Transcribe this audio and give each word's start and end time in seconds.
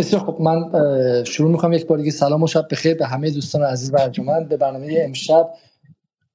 بسیار 0.00 0.22
خب 0.22 0.36
من 0.40 0.70
شروع 1.24 1.50
می‌کنم 1.50 1.72
یک 1.72 1.86
بار 1.86 1.98
دیگه 1.98 2.10
سلام 2.10 2.42
و 2.42 2.46
شب 2.46 2.66
بخیر 2.70 2.94
به 2.94 3.06
همه 3.06 3.30
دوستان 3.30 3.62
عزیز 3.62 3.92
و 3.94 3.96
ارجمند. 4.00 4.48
به 4.48 4.56
برنامه 4.56 4.98
امشب 5.00 5.50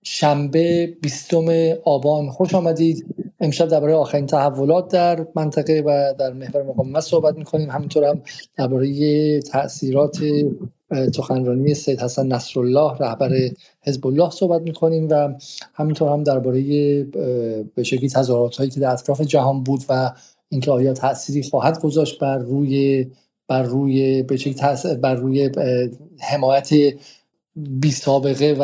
شنبه 0.03 0.97
20 1.01 1.33
آبان. 1.83 2.29
خوش 2.29 2.55
آمدید. 2.55 3.05
امشب 3.39 3.67
درباره 3.67 3.93
آخرین 3.93 4.25
تحولات 4.25 4.87
در 4.91 5.27
منطقه 5.35 5.83
و 5.85 6.13
در 6.19 6.33
محور 6.33 6.63
مقاومت 6.63 7.03
صحبت 7.03 7.35
می‌کنیم. 7.35 7.69
همینطور 7.69 8.03
هم 8.03 8.21
درباره 8.57 9.39
تاثیرات 9.39 10.17
سخنرانی 11.15 11.73
سید 11.73 12.01
حسن 12.01 12.27
نصرالله 12.27 12.97
رهبر 12.97 13.31
حزب 13.81 14.07
الله 14.07 14.29
صحبت 14.29 14.61
می‌کنیم 14.61 15.07
و 15.09 15.33
همینطور 15.73 16.11
هم 16.11 16.23
درباره 16.23 16.61
به 17.75 17.83
شکلی 17.83 18.09
تظاهرات 18.09 18.73
که 18.73 18.79
در 18.79 18.91
اطراف 18.91 19.21
جهان 19.21 19.63
بود 19.63 19.81
و 19.89 20.11
اینکه 20.49 20.71
آیا 20.71 20.93
تأثیری 20.93 21.43
خواهد 21.43 21.81
گذاشت 21.81 22.19
بر 22.19 22.37
روی 22.37 23.05
بر 23.47 23.63
روی 23.63 24.23
بر 25.01 25.15
روی 25.15 25.49
حمایت 26.19 26.69
بی 27.55 27.91
سابقه 27.91 28.55
و 28.59 28.63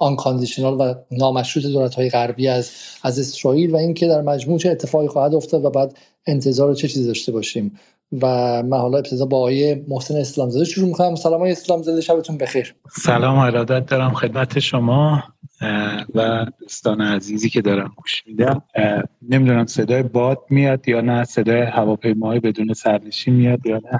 آن 0.00 0.16
کاندیشنال 0.16 0.80
و 0.80 0.94
نامشروط 1.10 1.66
دولت 1.66 1.94
های 1.94 2.10
غربی 2.10 2.48
از 2.48 2.70
از 3.02 3.18
اسرائیل 3.18 3.70
و 3.70 3.76
اینکه 3.76 4.06
در 4.06 4.22
مجموع 4.22 4.58
چه 4.58 4.70
اتفاقی 4.70 5.08
خواهد 5.08 5.34
افتاد 5.34 5.64
و 5.64 5.70
بعد 5.70 5.96
انتظار 6.26 6.74
چه 6.74 6.88
چیزی 6.88 7.06
داشته 7.06 7.32
باشیم. 7.32 7.78
و 8.12 8.26
من 8.62 8.78
حالا 8.78 8.98
ابتدا 8.98 9.26
با 9.26 9.36
آقای 9.36 9.84
محسن 9.88 10.16
اسلامزاده 10.16 10.64
شروع 10.64 10.88
می‌کنم. 10.88 11.14
سلام 11.14 11.34
آقای 11.34 11.52
اسلامزاده 11.52 12.00
شبتون 12.00 12.38
بخیر. 12.38 12.74
سلام 12.90 13.38
ارادت 13.38 13.86
دارم 13.86 14.14
خدمت 14.14 14.58
شما 14.58 15.22
و 16.14 16.46
دوستان 16.60 17.00
عزیزی 17.00 17.50
که 17.50 17.60
دارم 17.62 17.92
گوش 17.96 18.22
میدم. 18.26 18.62
نمی‌دونم 19.28 19.66
صدای 19.66 20.02
باد 20.02 20.38
میاد 20.50 20.88
یا 20.88 21.00
نه 21.00 21.24
صدای 21.24 21.62
هواپیماهای 21.62 22.40
بدون 22.40 22.72
سرنشین 22.72 23.34
میاد 23.34 23.66
یا 23.66 23.80
نه. 23.92 23.98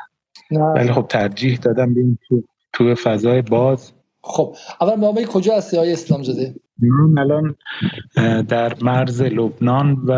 ولی 0.74 0.92
خب 0.92 1.06
ترجیح 1.08 1.58
دادم 1.58 1.94
بیم 1.94 2.18
تو 2.28 2.42
تو 2.72 2.94
فضای 2.94 3.42
باز. 3.42 3.92
خب 4.22 4.56
اول 4.80 4.94
ما 4.94 5.12
کجا 5.12 5.56
هستی 5.56 5.77
های 5.77 5.92
اسلام 5.92 6.22
زده 6.22 6.55
من 6.78 7.19
الان 7.19 7.55
در 8.42 8.72
مرز 8.83 9.22
لبنان 9.22 9.92
و 9.92 10.12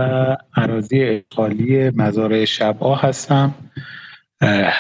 عراضی 0.57 1.05
اقالی 1.05 1.91
مزارع 1.91 2.45
شبا 2.45 2.97
هستم. 2.97 3.55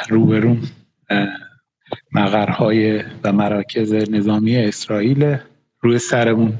روبروم 0.08 0.60
مقرهای 2.12 3.02
و 3.24 3.32
مراکز 3.32 3.94
نظامی 3.94 4.56
اسرائیل. 4.56 5.36
روی 5.80 5.98
سرمون 5.98 6.52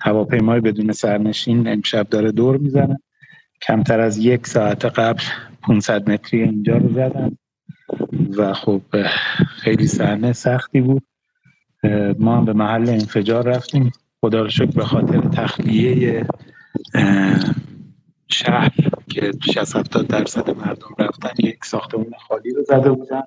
هواپیمای 0.00 0.60
بدون 0.60 0.92
سرنشین 0.92 1.68
امشب 1.68 2.08
داره 2.08 2.32
دور 2.32 2.56
می‌زنه. 2.56 3.00
کمتر 3.62 4.00
از 4.00 4.18
یک 4.18 4.46
ساعت 4.46 4.84
قبل 4.84 5.22
500 5.62 6.10
متری 6.10 6.42
اینجا 6.42 6.76
رو 6.76 6.88
زدن. 6.92 7.36
و 8.36 8.52
خب 8.52 8.82
خیلی 9.48 9.86
صحنه 9.86 10.32
سختی 10.32 10.80
بود. 10.80 11.02
ما 12.18 12.36
هم 12.36 12.44
به 12.44 12.52
محل 12.52 12.88
انفجار 12.88 13.44
رفتیم. 13.48 13.92
خدا 14.20 14.42
رو 14.42 14.48
شکر 14.48 14.66
به 14.66 14.84
خاطر 14.84 15.20
تخلیه 15.20 16.26
شهر 18.28 18.74
که 19.10 19.32
60 19.54 19.76
70 19.76 20.06
درصد 20.06 20.50
مردم 20.50 20.94
رفتن 20.98 21.30
یک 21.38 21.64
ساختمون 21.64 22.12
خالی 22.28 22.54
رو 22.54 22.64
زده 22.64 22.90
بودن. 22.90 23.22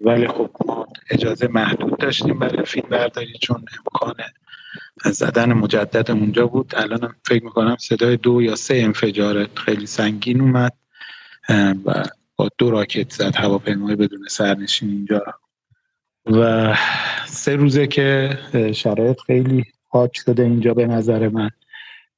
ولی 0.00 0.28
خب 0.28 0.50
ما 0.66 0.86
اجازه 1.10 1.48
محدود 1.48 1.98
داشتیم 1.98 2.38
برای 2.38 2.64
فیلم 2.64 2.88
برداری 2.88 3.32
چون 3.42 3.64
امکان 3.78 4.14
زدن 5.04 5.52
مجدد 5.52 6.10
اونجا 6.10 6.46
بود. 6.46 6.72
الان 6.76 7.14
فکر 7.24 7.44
می‌کنم 7.44 7.76
صدای 7.80 8.16
دو 8.16 8.42
یا 8.42 8.54
سه 8.54 8.74
انفجار 8.74 9.48
خیلی 9.54 9.86
سنگین 9.86 10.40
اومد 10.40 10.72
و 11.84 12.04
با 12.36 12.48
دو 12.58 12.70
راکت 12.70 13.12
زد 13.12 13.36
هواپیمای 13.36 13.96
بدون 13.96 14.28
سرنشین 14.28 14.90
اینجا. 14.90 15.22
و 16.26 16.74
سه 17.26 17.56
روزه 17.56 17.86
که 17.86 18.38
شرایط 18.74 19.20
خیلی 19.20 19.64
خاک 19.94 20.16
شده 20.16 20.42
اینجا 20.42 20.74
به 20.74 20.86
نظر 20.86 21.28
من. 21.28 21.50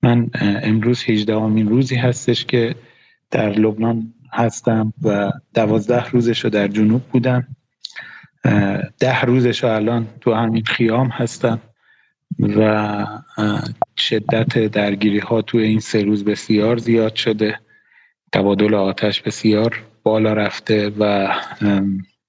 من 0.02 0.30
امروز 0.62 1.04
18 1.06 1.34
امین 1.34 1.68
روزی 1.68 1.96
هستش 1.96 2.44
که 2.44 2.74
در 3.30 3.50
لبنان 3.50 4.14
هستم 4.32 4.92
و 5.02 5.32
دوازده 5.54 6.10
روزش 6.10 6.44
رو 6.44 6.50
در 6.50 6.68
جنوب 6.68 7.02
بودم. 7.02 7.46
ده 8.98 9.20
روزش 9.20 9.64
رو 9.64 9.70
الان 9.70 10.06
تو 10.20 10.34
همین 10.34 10.64
خیام 10.64 11.08
هستم 11.08 11.60
و 12.38 13.06
شدت 13.98 14.58
درگیری 14.58 15.18
ها 15.18 15.42
توی 15.42 15.62
این 15.62 15.80
سه 15.80 16.02
روز 16.02 16.24
بسیار 16.24 16.76
زیاد 16.76 17.14
شده. 17.14 17.58
تبادل 18.32 18.74
آتش 18.74 19.22
بسیار 19.22 19.82
بالا 20.02 20.32
رفته 20.32 20.92
و 20.98 21.34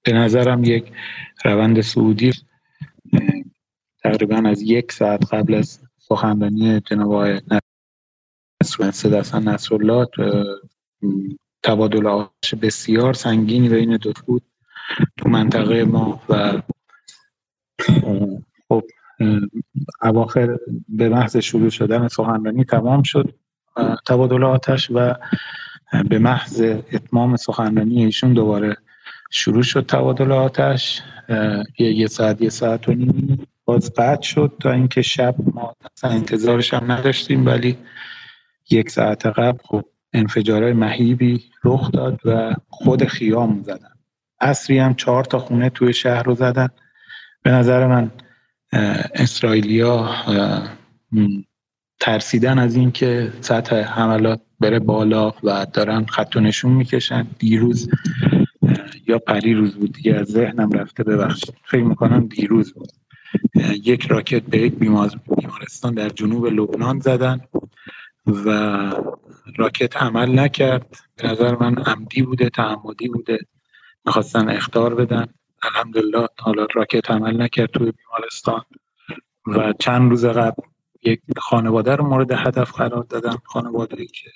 به 0.02 0.12
نظرم 0.12 0.64
یک 0.64 0.84
روند 1.44 1.80
سعودی 1.80 2.32
تقریبا 4.12 4.48
از 4.48 4.62
یک 4.62 4.92
ساعت 4.92 5.34
قبل 5.34 5.54
از 5.54 5.80
سخنرانی 5.98 6.80
جناب 6.80 7.12
آقای 7.12 7.40
نصر 8.60 9.74
الله 9.74 10.06
تبادل 11.62 12.06
آتش 12.06 12.54
بسیار 12.54 13.14
سنگینی 13.14 13.68
بین 13.68 13.96
دو 13.96 14.12
بود 14.26 14.42
تو 15.16 15.28
منطقه 15.28 15.84
ما 15.84 16.22
و 16.28 16.62
خب 18.68 18.84
اواخر 20.02 20.58
به 20.88 21.08
محض 21.08 21.36
شروع 21.36 21.70
شدن 21.70 22.08
سخنرانی 22.08 22.64
تمام 22.64 23.02
شد. 23.02 23.34
تبادل 24.06 24.44
آتش 24.44 24.90
و 24.90 25.14
به 26.08 26.18
محض 26.18 26.60
اتمام 26.92 27.36
سخنرانی 27.36 28.04
ایشون 28.04 28.32
دوباره 28.32 28.76
شروع 29.30 29.62
شد 29.62 29.86
تبادل 29.86 30.32
آتش. 30.32 31.02
یه 31.78 32.06
ساعت 32.06 32.42
یه 32.42 32.48
ساعت 32.48 32.88
و 32.88 32.92
نیم. 32.92 33.47
باز 33.68 33.92
قطع 33.96 34.22
شد 34.22 34.52
تا 34.60 34.72
اینکه 34.72 35.02
شب 35.02 35.34
ما 35.54 35.74
اصلا 35.96 36.10
انتظارش 36.10 36.74
هم 36.74 36.92
نداشتیم 36.92 37.46
ولی 37.46 37.76
یک 38.70 38.90
ساعت 38.90 39.26
قبل 39.26 39.58
خب 39.64 39.84
انفجارهای 40.12 40.72
مهیبی 40.72 41.44
رخ 41.64 41.92
داد 41.92 42.20
و 42.24 42.54
خود 42.68 43.04
خیام 43.04 43.62
زدن. 43.62 43.94
اصری 44.40 44.78
هم 44.78 44.94
چهار 44.94 45.24
تا 45.24 45.38
خونه 45.38 45.70
توی 45.70 45.92
شهر 45.92 46.22
رو 46.22 46.34
زدن. 46.34 46.68
به 47.42 47.50
نظر 47.50 47.86
من 47.86 48.10
اسرائیلیا 49.14 50.10
ترسیدن 52.00 52.58
از 52.58 52.76
اینکه 52.76 53.32
سطح 53.40 53.76
حملات 53.76 54.40
بره 54.60 54.78
بالا 54.78 55.34
و 55.42 55.66
دارن 55.72 56.04
خط 56.04 56.36
و 56.36 56.40
نشون 56.40 56.72
می‌کشن. 56.72 57.26
دیروز 57.38 57.90
یا 59.06 59.18
پری 59.18 59.54
روز 59.54 59.74
بود 59.74 59.92
دیگه 59.92 60.14
از 60.14 60.26
ذهنم 60.26 60.72
رفته 60.72 61.04
ببخشید. 61.04 61.54
فکر 61.64 61.84
می‌کنم 61.84 62.26
دیروز 62.26 62.74
بود. 62.74 62.88
یک 63.84 64.06
راکت 64.06 64.42
به 64.42 64.58
یک 64.58 64.74
بیمارستان 64.74 65.94
در 65.94 66.08
جنوب 66.08 66.46
لبنان 66.46 67.00
زدن 67.00 67.40
و 68.26 68.48
راکت 69.56 69.96
عمل 69.96 70.38
نکرد. 70.38 70.96
به 71.16 71.28
نظر 71.28 71.56
من 71.56 71.78
عمدی 71.78 72.22
بوده 72.22 72.48
تعمدی 72.48 73.08
بوده. 73.08 73.38
می‌خواستن 74.04 74.48
اختار 74.48 74.94
بدن. 74.94 75.26
الحمدلله 75.62 76.28
حالا 76.38 76.66
راکت 76.74 77.10
عمل 77.10 77.42
نکرد 77.42 77.70
توی 77.70 77.92
بیمارستان. 77.92 78.62
و 79.46 79.72
چند 79.78 80.10
روز 80.10 80.24
قبل 80.24 80.62
یک 81.02 81.20
خانواده 81.36 81.96
رو 81.96 82.06
مورد 82.06 82.32
هدف 82.32 82.72
قرار 82.72 83.02
دادن. 83.02 83.36
خانواده 83.44 84.06
که 84.06 84.30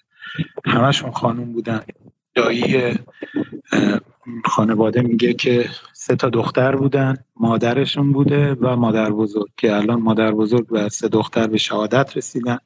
همشون 0.66 1.10
خانوم 1.10 1.52
بودن. 1.52 1.82
دایی 2.34 2.94
خانواده 4.44 5.02
میگه 5.02 5.32
که 5.32 5.70
سه 5.92 6.16
تا 6.16 6.28
دختر 6.28 6.76
بودن 6.76 7.16
مادرشون 7.36 8.12
بوده 8.12 8.54
و 8.54 8.76
مادر 8.76 9.10
بزرگ 9.10 9.48
که 9.56 9.76
الان 9.76 10.00
مادر 10.00 10.32
بزرگ 10.32 10.66
و 10.70 10.88
سه 10.88 11.08
دختر 11.08 11.46
به 11.46 11.58
شهادت 11.58 12.16
رسیدن. 12.16 12.58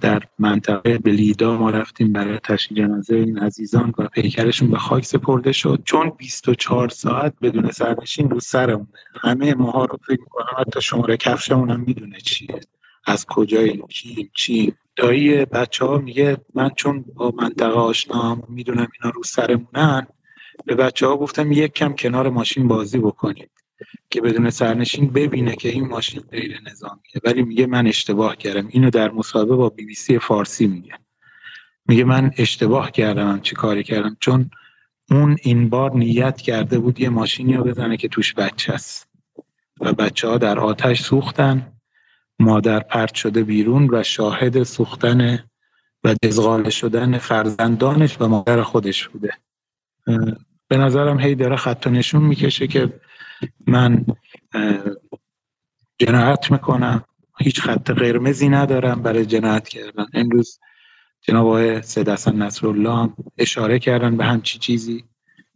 در 0.00 0.22
منطقه 0.38 0.98
بلیدا 0.98 1.56
ما 1.56 1.70
رفتیم 1.70 2.12
برای 2.12 2.38
تشییع 2.38 2.86
جنازه 2.86 3.16
این 3.16 3.38
عزیزان 3.38 3.94
و 3.98 4.08
پیکرشون 4.08 4.70
به 4.70 4.78
خاک 4.78 5.04
سپرده 5.04 5.52
شد. 5.52 5.82
چون 5.84 6.12
24 6.18 6.88
ساعت 6.88 7.34
بدون 7.42 7.70
سرنشین 7.70 8.30
رو 8.30 8.40
سرمونه 8.40 8.88
همه 9.20 9.54
ماها 9.54 9.84
رو 9.84 9.98
فکر 10.06 10.20
می‌کنم 10.20 10.46
حتی 10.58 10.80
شماره 10.80 11.16
کفشمون 11.16 11.70
هم 11.70 11.80
می‌دونه 11.80 12.18
چیه. 12.20 12.60
از 13.06 13.26
کجای 13.26 13.82
چی 13.88 14.30
چی 14.34 14.74
دایی 14.96 15.44
بچه 15.44 15.84
ها 15.84 15.98
میگه 15.98 16.36
من 16.54 16.70
چون 16.76 17.04
با 17.14 17.32
منطقه 17.36 17.72
آشنا 17.72 18.42
می‌دونم 18.48 18.88
اینا 19.02 19.12
رو 19.14 19.22
سرمونن 19.22 20.06
به 20.66 20.74
بچه 20.74 21.06
ها 21.06 21.16
گفتم 21.16 21.52
یک 21.52 21.72
کم 21.72 21.92
کنار 21.92 22.30
ماشین 22.30 22.68
بازی 22.68 22.98
بکنید 22.98 23.50
که 24.10 24.20
بدون 24.20 24.50
سرنشین 24.50 25.10
ببینه 25.10 25.56
که 25.56 25.68
این 25.68 25.88
ماشین 25.88 26.20
غیر 26.20 26.60
نظامیه. 26.70 27.14
ولی 27.24 27.42
میگه 27.42 27.66
من 27.66 27.86
اشتباه 27.86 28.36
کردم. 28.36 28.68
اینو 28.70 28.90
در 28.90 29.10
مصاحبه 29.10 29.56
با 29.56 29.68
بی 29.68 29.84
بی 29.84 29.94
سی 29.94 30.18
فارسی 30.18 30.66
میگه. 30.66 30.98
میگه 31.88 32.04
من 32.04 32.30
اشتباه 32.38 32.90
کردم 32.90 33.40
چی 33.40 33.54
کاری 33.54 33.82
کردم؟ 33.82 34.16
چون 34.20 34.50
اون 35.10 35.36
این 35.42 35.68
بار 35.68 35.94
نیت 35.94 36.36
کرده 36.36 36.78
بود 36.78 37.00
یه 37.00 37.08
ماشینی 37.08 37.54
رو 37.54 37.64
بزنه 37.64 37.96
که 37.96 38.08
توش 38.08 38.34
بچه 38.34 38.72
است. 38.72 39.08
و 39.80 39.92
بچه 39.92 40.28
ها 40.28 40.38
در 40.38 40.58
آتش 40.58 41.02
سوختن 41.02 41.72
مادر 42.38 42.80
پرت 42.80 43.14
شده 43.14 43.44
بیرون 43.44 43.88
و 43.92 44.02
شاهد 44.02 44.62
سوختن 44.62 45.44
و 46.04 46.14
دزغال 46.22 46.70
شدن 46.70 47.18
فرزندانش 47.18 48.16
و 48.20 48.28
مادر 48.28 48.62
خودش 48.62 49.08
بوده. 49.08 49.32
به 50.68 50.76
نظرم 50.76 51.20
هی 51.20 51.34
داره 51.34 51.56
خط 51.56 51.86
نشون 51.86 52.22
می‌کشه 52.22 52.66
که 52.66 53.00
من 53.66 54.06
جنایت 55.98 56.50
می‌کنم. 56.50 57.04
هیچ 57.38 57.60
خط 57.60 57.90
قرمزی 57.90 58.48
ندارم 58.48 59.02
برای 59.02 59.26
جنایت 59.26 59.68
کردن. 59.68 60.06
امروز 60.14 60.60
جناب 61.20 61.46
آقای 61.46 61.82
سید 61.82 62.08
حسن 62.08 62.36
نصرالله 62.36 63.10
اشاره 63.38 63.78
کردن 63.78 64.16
به 64.16 64.24
همچی 64.24 64.58
چیزی 64.58 65.04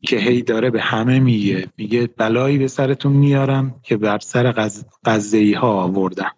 که 0.03 0.17
هی 0.17 0.43
داره 0.43 0.71
به 0.71 0.83
همه 0.83 1.21
میگه. 1.21 1.69
میگه 1.77 2.07
بلایی 2.07 2.59
به 2.59 2.69
سرتون 2.69 3.13
میارم 3.13 3.81
که 3.83 3.97
بر 3.97 4.19
سر 4.19 4.73
قضیه 5.05 5.59
ها 5.59 5.73
آوردم. 5.73 6.33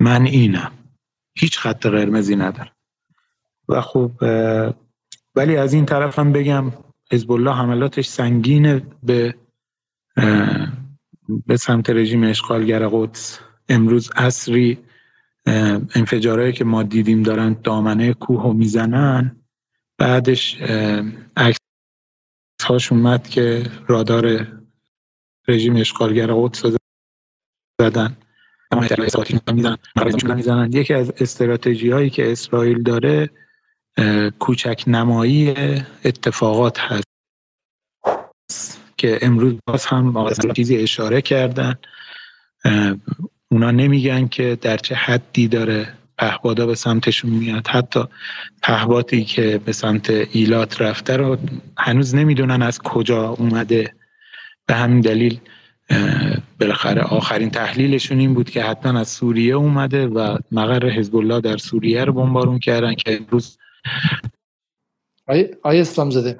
من 0.00 0.26
اینم. 0.26 0.72
هیچ 1.34 1.58
خط 1.58 1.86
قرمزی 1.86 2.36
ندارم. 2.36 2.72
و 3.68 3.80
خب 3.80 4.10
ولی 5.34 5.56
از 5.56 5.74
این 5.74 5.86
طرف 5.86 6.18
هم 6.18 6.32
بگم 6.32 6.72
حزب 7.12 7.32
الله 7.32 7.54
حملاتش 7.54 8.06
سنگینه 8.06 8.82
به 9.02 9.34
به 11.46 11.56
سمت 11.56 11.90
رژیم 11.90 12.24
اشغالگر 12.24 12.88
قدس. 12.88 13.40
امروز 13.68 14.10
اصری 14.16 14.78
انفجارهایی 15.94 16.52
که 16.52 16.64
ما 16.64 16.82
دیدیم 16.82 17.22
دارن 17.22 17.56
دامنه 17.64 18.12
کوه 18.12 18.42
و 18.42 18.52
می‌زنن. 18.52 19.36
بعدش 19.98 20.60
عکس 21.36 21.58
هاش 22.64 22.92
اومد 22.92 23.28
که 23.28 23.62
رادار 23.86 24.46
رژیم 25.48 25.76
اشغالگر 25.76 26.26
قدس 26.32 26.62
زدن. 27.80 28.16
می‌زنن 30.34 30.72
یکی 30.72 30.94
از 30.94 31.12
استراتژی 31.20 31.90
هایی 31.90 32.10
که 32.10 32.32
اسرائیل 32.32 32.82
داره 32.82 33.30
کوچک 34.38 34.84
نمایی 34.86 35.54
اتفاقات 36.04 36.78
هست 36.80 37.06
که 38.96 39.18
امروز 39.22 39.54
باز 39.66 39.86
هم 39.86 40.16
آقای 40.16 40.34
چیزی 40.56 40.76
اشاره 40.76 41.22
کردن. 41.22 41.74
اونا 43.48 43.70
نمیگن 43.70 44.28
که 44.28 44.58
در 44.60 44.76
چه 44.76 44.94
حدی 44.94 45.48
داره 45.48 45.94
پهبادا 46.18 46.66
به 46.66 46.74
سمتشون 46.74 47.30
میاد. 47.30 47.68
حتی 47.68 48.04
پهباتی 48.62 49.24
که 49.24 49.60
به 49.64 49.72
سمت 49.72 50.10
ایلات 50.10 50.82
رفته 50.82 51.16
رو 51.16 51.36
هنوز 51.78 52.14
نمی‌دونن 52.14 52.62
از 52.62 52.78
کجا 52.78 53.28
اومده. 53.28 53.94
به 54.66 54.74
همین 54.74 55.00
دلیل 55.00 55.40
بالاخره 56.60 57.02
آخرین 57.02 57.50
تحلیلشون 57.50 58.18
این 58.18 58.34
بود 58.34 58.50
که 58.50 58.62
حتما 58.62 59.00
از 59.00 59.08
سوریه 59.08 59.54
اومده 59.54 60.06
و 60.06 60.38
مقر 60.52 60.88
حزب 60.88 61.16
الله 61.16 61.40
در 61.40 61.56
سوریه 61.56 62.04
رو 62.04 62.12
بمبارون 62.12 62.58
کردن 62.58 62.94
که 62.94 63.16
امروز 63.16 63.58
آیه 65.26 65.58
اسلام 65.64 66.10
زده 66.10 66.38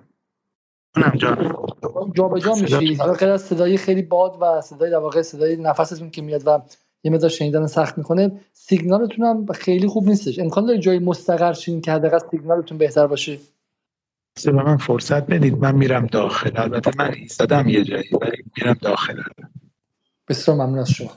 جا 2.14 2.29
به 2.29 2.40
جا 2.40 2.55
میشی. 2.55 2.94
حالا 2.94 3.35
از 3.35 3.43
صدای 3.43 3.76
خیلی 3.76 4.02
باد 4.02 4.38
و 4.40 4.61
صدای 4.61 4.90
در 4.90 4.96
واقع 4.96 5.23
صدای 5.23 5.56
نفستون 5.56 6.11
که 6.11 6.23
میاد 6.23 6.43
و 6.46 6.62
یه 7.05 7.11
مقدار 7.11 7.31
شنیدن 7.31 7.67
سخت 7.67 7.99
می‌کنه. 7.99 8.40
سیگنالتون 8.52 9.25
هم 9.25 9.52
خیلی 9.52 9.87
خوب 9.87 10.08
نیستش. 10.08 10.38
امکان 10.38 10.67
داره 10.67 10.79
جای 10.79 10.99
مستقر 10.99 11.52
شین 11.52 11.81
که 11.81 11.93
حداقل 11.93 12.19
سیگنالتون 12.31 12.79
بهتر 12.79 13.06
باشه؟ 13.06 13.38
به 14.44 14.52
من 14.52 14.76
فرصت 14.76 15.26
بدید. 15.26 15.58
من 15.58 15.75
میرم 15.75 16.06
داخل. 16.06 16.50
البته 16.55 16.91
من 16.99 17.14
ایستادم 17.14 17.69
یه 17.69 17.84
جایی 17.84 18.11
ولی 18.23 18.44
میرم 18.56 18.76
داخل. 18.82 19.23
بسیار 20.29 20.56
ممنون 20.56 20.79
از 20.79 20.91
شما. 20.91 21.11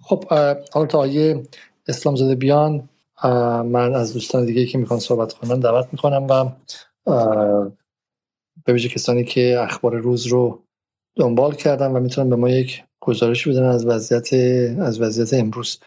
خب 0.00 0.24
حالا 0.72 0.86
تا 0.86 0.98
آیه 0.98 1.42
اسلام 1.88 2.16
زاده 2.16 2.34
بیان. 2.34 2.88
من 3.64 3.94
از 3.94 4.12
دوستان 4.14 4.44
دیگه 4.44 4.66
که 4.66 4.78
می‌خوان 4.78 5.00
صحبت 5.00 5.32
کنن 5.32 5.60
دعوت 5.60 5.88
می‌کنم 5.92 6.26
و 6.30 6.50
به 8.64 8.72
ویژه 8.72 8.88
کسانی 8.88 9.24
که 9.24 9.60
اخبار 9.60 9.96
روز 9.96 10.26
رو 10.26 10.62
دنبال 11.16 11.54
کردن 11.54 11.92
و 11.92 12.00
می‌تونن 12.00 12.30
به 12.30 12.36
ما 12.36 12.50
یک 12.50 12.84
گزارش 13.00 13.48
بدن 13.48 13.64
از 13.64 13.86
وضعیت 13.86 14.32
از 14.80 15.00
وضعیت 15.00 15.34
امروز. 15.34 15.78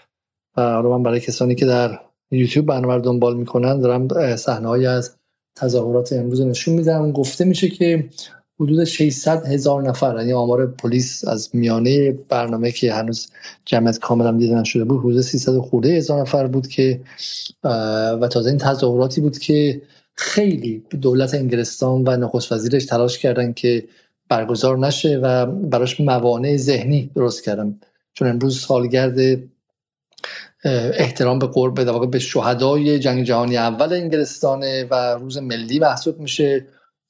و 0.57 0.61
حالا 0.61 0.97
من 0.97 1.03
برای 1.03 1.19
کسانی 1.19 1.55
که 1.55 1.65
در 1.65 1.99
یوتیوب 2.31 2.65
برنامه 2.65 2.95
رو 2.95 3.01
دنبال 3.01 3.37
می‌کنن 3.37 3.79
دارم 3.79 4.35
صحنه 4.35 4.89
از 4.89 5.17
تظاهرات 5.55 6.13
امروز 6.13 6.41
نشون 6.41 6.73
میدم. 6.73 7.11
گفته 7.11 7.45
میشه 7.45 7.69
که 7.69 8.09
حدود 8.59 8.83
600 8.83 9.45
هزار 9.45 9.89
نفر 9.89 10.15
یعنی 10.17 10.33
آمار 10.33 10.67
پلیس 10.67 11.27
از 11.27 11.49
میانه 11.53 12.11
برنامه 12.11 12.71
که 12.71 12.93
هنوز 12.93 13.27
جمعیت 13.65 13.99
کاملا 13.99 14.31
دیده 14.31 14.55
نشده 14.55 14.83
بود 14.83 14.99
حدود 14.99 15.21
300 15.21 15.57
خورده 15.57 15.89
هزار 15.89 16.21
نفر 16.21 16.47
بود 16.47 16.67
که 16.67 17.01
و 18.21 18.27
تازه 18.31 18.49
این 18.49 18.57
تظاهراتی 18.57 19.21
بود 19.21 19.37
که 19.37 19.81
خیلی 20.13 20.83
دولت 21.01 21.33
انگلستان 21.33 22.03
و 22.07 22.17
نخست 22.17 22.51
وزیرش 22.51 22.85
تلاش 22.85 23.17
کردن 23.17 23.53
که 23.53 23.87
برگزار 24.29 24.77
نشه 24.77 25.19
و 25.23 25.45
براش 25.45 25.99
موانع 25.99 26.57
ذهنی 26.57 27.11
درست 27.15 27.43
کردن. 27.43 27.79
چون 28.13 28.27
امروز 28.27 28.59
سالگرد 28.59 29.39
احترام 30.93 31.39
به 31.39 31.47
قرب 31.47 32.11
به 32.11 32.19
شهدای 32.19 32.99
جنگ 32.99 33.23
جهانی 33.23 33.57
اول 33.57 33.93
انگلستانه 33.93 34.87
و 34.91 34.95
روز 34.95 35.37
ملی 35.37 35.79
محسوب 35.79 36.19
میشه. 36.19 36.65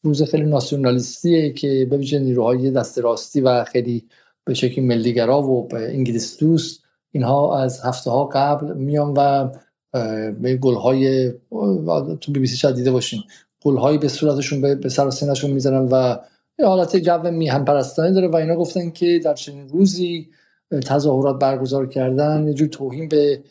روز 0.07 0.23
خیلی 0.23 0.45
ناسیونالیستیه 0.45 1.53
که 1.53 1.87
به 1.89 1.97
ویژه 1.97 2.19
نیروهای 2.19 2.71
دست 2.71 2.99
راستی 2.99 3.41
و 3.41 3.63
خیلی 3.63 4.05
به 4.45 4.53
شکل 4.53 4.81
ملیگرا 4.81 5.41
و 5.41 5.75
انگلیس 5.75 6.37
دوست 6.37 6.83
اینها 7.11 7.59
از 7.63 7.81
هفته 7.81 8.11
ها 8.11 8.25
قبل 8.25 8.73
میان 8.77 9.13
و 9.17 9.49
به 10.41 10.57
گلهای 10.57 11.33
تو 12.21 12.31
بی 12.31 12.39
بی 12.39 12.47
سی 12.47 12.73
دیده 12.73 12.91
باشین 12.91 13.19
گلهایی 13.63 13.97
به 13.97 14.07
صورتشون 14.07 14.75
به 14.75 14.89
سر 14.89 15.09
سینشون 15.09 15.51
می‌زنن 15.51 15.87
و 15.91 16.17
یه 16.59 16.65
حالت 16.65 16.95
جو 16.95 17.31
میهم 17.31 17.65
پرستانی 17.65 18.13
داره 18.13 18.27
و 18.27 18.35
اینا 18.35 18.55
گفتن 18.55 18.89
که 18.89 19.19
در 19.23 19.33
چنین 19.33 19.69
روزی 19.69 20.29
تظاهرات 20.85 21.39
برگزار 21.39 21.87
کردن 21.87 22.47
یه 22.47 22.53
جور 22.53 22.67
توهین 22.67 23.09
به 23.09 23.43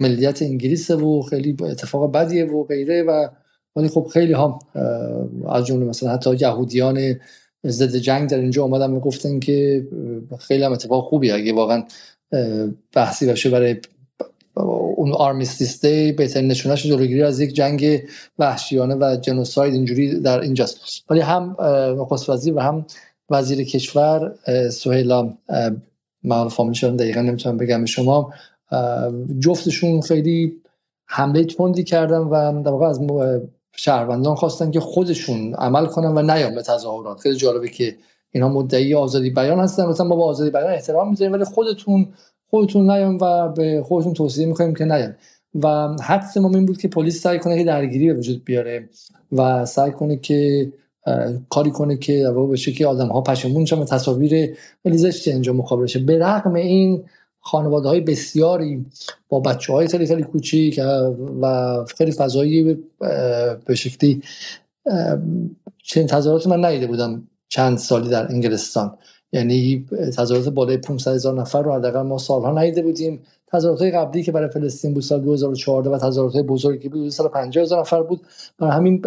ملیت 0.00 0.42
انگلیس 0.42 0.90
و 0.90 1.22
خیلی 1.22 1.56
اتفاق 1.60 2.12
بدیه 2.12 2.44
و 2.44 2.64
غیره 2.64 3.02
و 3.02 3.28
ولی 3.76 3.88
خب 3.88 4.06
خیلی 4.12 4.32
هم 4.32 4.58
از 5.48 5.66
جمله 5.66 5.86
مثلا 5.86 6.12
حتی 6.12 6.36
یهودیان 6.40 7.14
ضد 7.66 7.96
جنگ 7.96 8.30
در 8.30 8.38
اینجا 8.38 8.62
اومدن 8.62 8.90
و 8.90 9.10
که 9.40 9.86
خیلی 10.38 10.62
هم 10.62 10.72
اتفاق 10.72 11.04
خوبی 11.04 11.30
اگه 11.30 11.52
واقعا 11.52 11.84
بحثی 12.92 13.26
باشه 13.26 13.50
برای 13.50 13.76
اون 14.96 15.12
آرمیستیس 15.12 15.86
دی 15.86 16.12
بهترین 16.12 16.50
نشونش 16.50 16.86
جلوگیری 16.86 17.22
از 17.22 17.40
یک 17.40 17.54
جنگ 17.54 18.02
وحشیانه 18.38 18.94
و 18.94 19.16
جنوساید 19.16 19.74
اینجوری 19.74 20.20
در 20.20 20.40
اینجاست. 20.40 20.78
ولی 21.10 21.20
هم 21.20 21.56
نخست 21.98 22.30
وزیر 22.30 22.54
و 22.54 22.60
هم 22.60 22.86
وزیر 23.30 23.64
کشور 23.64 24.34
سهیلا 24.70 25.34
من 26.24 26.48
فامیلشون 26.48 26.96
دقیقا 26.96 27.20
نمی‌تونم 27.20 27.56
بگم 27.56 27.84
شما. 27.84 28.32
جفتشون 29.40 30.00
خیلی 30.00 30.52
حمله 31.06 31.44
تندی 31.44 31.84
کردن 31.84 32.18
و 32.18 32.62
در 32.62 32.70
واقع 32.70 32.86
از 32.86 33.00
شهروندان 33.76 34.34
خواستن 34.34 34.70
که 34.70 34.80
خودشون 34.80 35.54
عمل 35.54 35.86
کنن 35.86 36.18
و 36.18 36.22
نیان 36.22 36.54
به 36.54 36.62
تظاهرات. 36.62 37.20
خیلی 37.20 37.36
جالبه 37.36 37.68
که 37.68 37.96
اینا 38.32 38.48
مدعی 38.48 38.94
آزادی 38.94 39.30
بیان 39.30 39.60
هستن. 39.60 39.86
مثلا 39.86 40.06
ما 40.06 40.16
با 40.16 40.24
آزادی 40.24 40.50
بیان 40.50 40.72
احترام 40.72 41.10
می‌ذاریم 41.10 41.32
ولی 41.32 41.44
خودتون 41.44 42.08
خودتون 42.50 42.90
نیان 42.90 43.18
و 43.20 43.48
به 43.48 43.82
خودتون 43.86 44.12
توصیه 44.12 44.46
می‌کنیم 44.46 44.74
که 44.74 44.84
نیان. 44.84 45.14
و 45.62 45.96
حدس 46.02 46.36
ما 46.36 46.50
این 46.50 46.66
بود 46.66 46.78
که 46.78 46.88
پلیس 46.88 47.22
سعی 47.22 47.38
کنه 47.38 47.58
که 47.58 47.64
درگیری 47.64 48.12
به 48.12 48.18
وجود 48.18 48.44
بیاره 48.44 48.88
و 49.32 49.66
سعی 49.66 49.90
کنه 49.90 50.16
که 50.16 50.72
کاری 51.50 51.70
کنه 51.70 51.96
که 51.96 52.32
به 52.50 52.56
شکلی 52.56 52.84
آدم 52.84 53.08
ها 53.08 53.20
پشیمون 53.20 53.64
به 53.64 53.84
تصاویر 53.84 54.56
خیلی 54.82 54.98
زشتی 54.98 55.32
اینجا 55.32 55.52
مقابل 55.52 55.86
شه 55.86 55.98
به 55.98 56.18
رغم 56.18 56.54
این 56.54 57.04
خانواده 57.46 57.88
های 57.88 58.00
بسیاری 58.00 58.86
با 59.28 59.40
بچه 59.40 59.72
های 59.72 59.88
خیلی 59.88 60.06
خیلی 60.06 60.22
کوچیک 60.22 60.80
و 61.42 61.84
خیلی 61.98 62.12
فضایی 62.12 62.78
به 63.66 63.74
شکلی 63.74 64.22
چنین 65.82 66.06
تظاهرات 66.06 66.46
من 66.46 66.64
ندیده 66.64 66.86
بودم 66.86 67.28
چند 67.48 67.78
سالی 67.78 68.08
در 68.08 68.32
انگلستان. 68.32 68.98
یعنی 69.32 69.86
تظاهرات 70.16 70.48
بالای 70.48 70.76
500 70.76 71.14
هزار 71.14 71.40
نفر 71.40 71.62
رو 71.62 71.74
حداقل 71.74 72.02
ما 72.02 72.18
سالها 72.18 72.60
ندیده 72.60 72.82
بودیم. 72.82 73.22
تظاهرات 73.52 73.94
قبلی 73.94 74.22
که 74.22 74.32
برای 74.32 74.48
فلسطین 74.48 74.94
بود 74.94 75.02
سال 75.02 75.20
2014 75.20 75.90
و 75.90 75.98
تظاهرات 75.98 76.36
بزرگی 76.36 76.88
بود 76.88 77.08
سال 77.08 77.28
50 77.28 77.62
هزار 77.62 77.80
نفر 77.80 78.02
بود. 78.02 78.20
برای 78.58 78.72
همین 78.72 79.02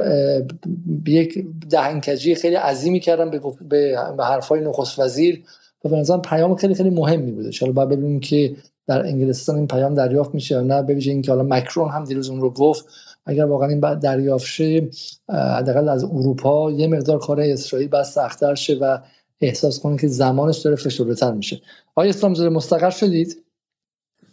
یک 1.08 1.46
دهنکجی 1.70 2.36
خیلی 2.36 2.56
عظیمی 2.56 3.00
کردن 3.00 3.30
به 3.30 3.42
به 3.70 4.24
حرفای 4.24 4.62
نخست 4.62 5.00
وزیر 5.00 5.44
و 5.86 5.90
به 5.90 5.98
نظرم 5.98 6.22
پیام 6.22 6.56
خیلی 6.56 6.74
خیلی 6.74 6.90
مهمی 6.90 7.32
بوده. 7.32 7.52
حالا 7.62 7.74
باید 7.74 7.90
ببینیم 7.90 8.20
که 8.20 8.56
در 8.88 9.06
انگلستان 9.06 9.56
این 9.56 9.68
پیام 9.68 9.94
دریافت 9.94 10.34
میشه 10.34 10.56
یا 10.56 10.62
نه؟ 10.62 10.82
به 10.84 10.94
ویژه 10.94 11.12
اینکه 11.12 11.32
حالا 11.32 11.44
مکرون 11.44 11.90
هم 11.90 12.04
دیروز 12.04 12.30
اون 12.30 12.42
رو 12.42 12.50
گفت. 12.50 12.86
اگر 13.26 13.46
واقعا 13.46 13.70
این 13.70 13.80
دریافت 14.00 14.46
شه 14.46 14.90
حداقل 15.30 15.90
از 15.90 16.04
اروپا 16.04 16.72
یه 16.72 16.88
مقدار 16.88 17.20
کار 17.20 17.42
اسرائیل 17.42 17.88
بس 17.88 18.14
سختتر 18.14 18.56
شه 18.56 18.78
و 18.82 18.98
احساس 19.42 19.80
کنه 19.80 19.98
که 19.98 20.08
زمانش 20.08 20.58
داره 20.58 20.76
فشرده 20.76 21.32
میشه. 21.32 21.62
آیا 21.96 22.10
اسلام 22.10 22.34
زاده 22.34 22.50
مستقر 22.50 22.90
شدید؟ 22.90 23.44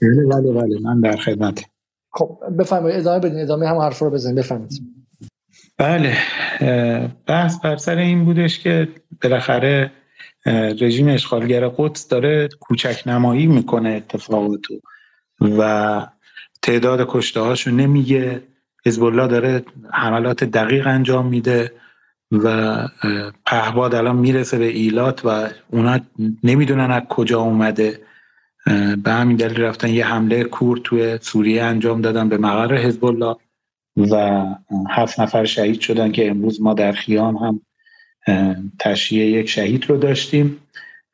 بله 0.03 0.27
بله 0.27 0.53
بله. 0.53 0.79
من 0.81 1.01
در 1.01 1.17
خدمت. 1.17 1.65
خب 2.13 2.39
بفرمایید. 2.59 2.99
ادامه 3.01 3.19
بدین. 3.21 3.41
ادامه 3.41 3.69
هم 3.69 3.77
حرف 3.77 3.99
رو 3.99 4.11
بزنید 4.11 4.37
بفرمایید. 4.37 4.83
بله. 5.79 6.17
بحث 7.27 7.61
بر 7.65 7.77
سر 7.77 7.99
این 7.99 8.25
بودش 8.25 8.59
که 8.59 8.89
بالاخره 9.23 9.91
رژیم 10.81 11.09
اشغالگر 11.09 11.69
قدس 11.69 12.09
داره 12.09 12.49
کوچک 12.61 13.03
نمایی 13.07 13.47
می‌کنه 13.47 13.89
اتفاقاتو 13.89 14.75
و 15.41 16.07
تعداد 16.63 17.07
کشته 17.09 17.41
هاشو 17.41 17.71
نمیگه. 17.71 18.43
حزب 18.87 19.05
الله 19.05 19.27
داره 19.27 19.65
حملات 19.93 20.45
دقیق 20.45 20.87
انجام 20.87 21.27
میده 21.27 21.73
و 22.33 22.77
پهباد 23.47 23.95
الان 23.95 24.17
می‌رسه 24.17 24.59
به 24.59 24.67
ایلات 24.67 25.21
و 25.25 25.49
اونا 25.71 26.01
نمی‌دونن 26.45 26.91
از 26.91 27.03
کجا 27.09 27.41
اومده. 27.41 28.01
به 29.05 29.13
همین 29.13 29.37
دلیل 29.37 29.61
رفتن 29.61 29.89
یه 29.89 30.07
حمله 30.07 30.45
کور 30.45 30.81
توی 30.85 31.19
سوریه 31.23 31.63
انجام 31.63 32.01
دادن 32.01 32.29
به 32.29 32.39
مقر 32.39 32.77
حزب 32.77 33.05
الله 33.05 33.37
و 33.97 34.45
هفت 34.91 35.21
نفر 35.21 35.45
شهید 35.45 35.81
شدن 35.81 36.13
که 36.13 36.31
امروز 36.31 36.63
ما 36.63 36.75
در 36.75 36.93
خیام 36.93 37.37
هم 37.37 37.61
تشییع 38.79 39.27
یک 39.27 39.49
شهید 39.49 39.91
رو 39.91 39.97
داشتیم 39.97 40.57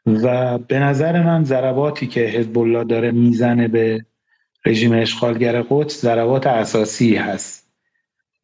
و 0.07 0.59
به 0.59 0.79
نظر 0.79 1.23
من 1.23 1.45
ضرباتی 1.45 2.07
که 2.07 2.21
حزب 2.21 2.59
الله 2.59 2.85
داره 2.85 3.11
می‌زنه 3.11 3.69
به 3.69 4.05
رژیم 4.67 4.93
اشغالگر 4.93 5.63
قدس 5.63 6.01
ضربات 6.01 6.47
اساسی 6.47 7.17
هست. 7.17 7.63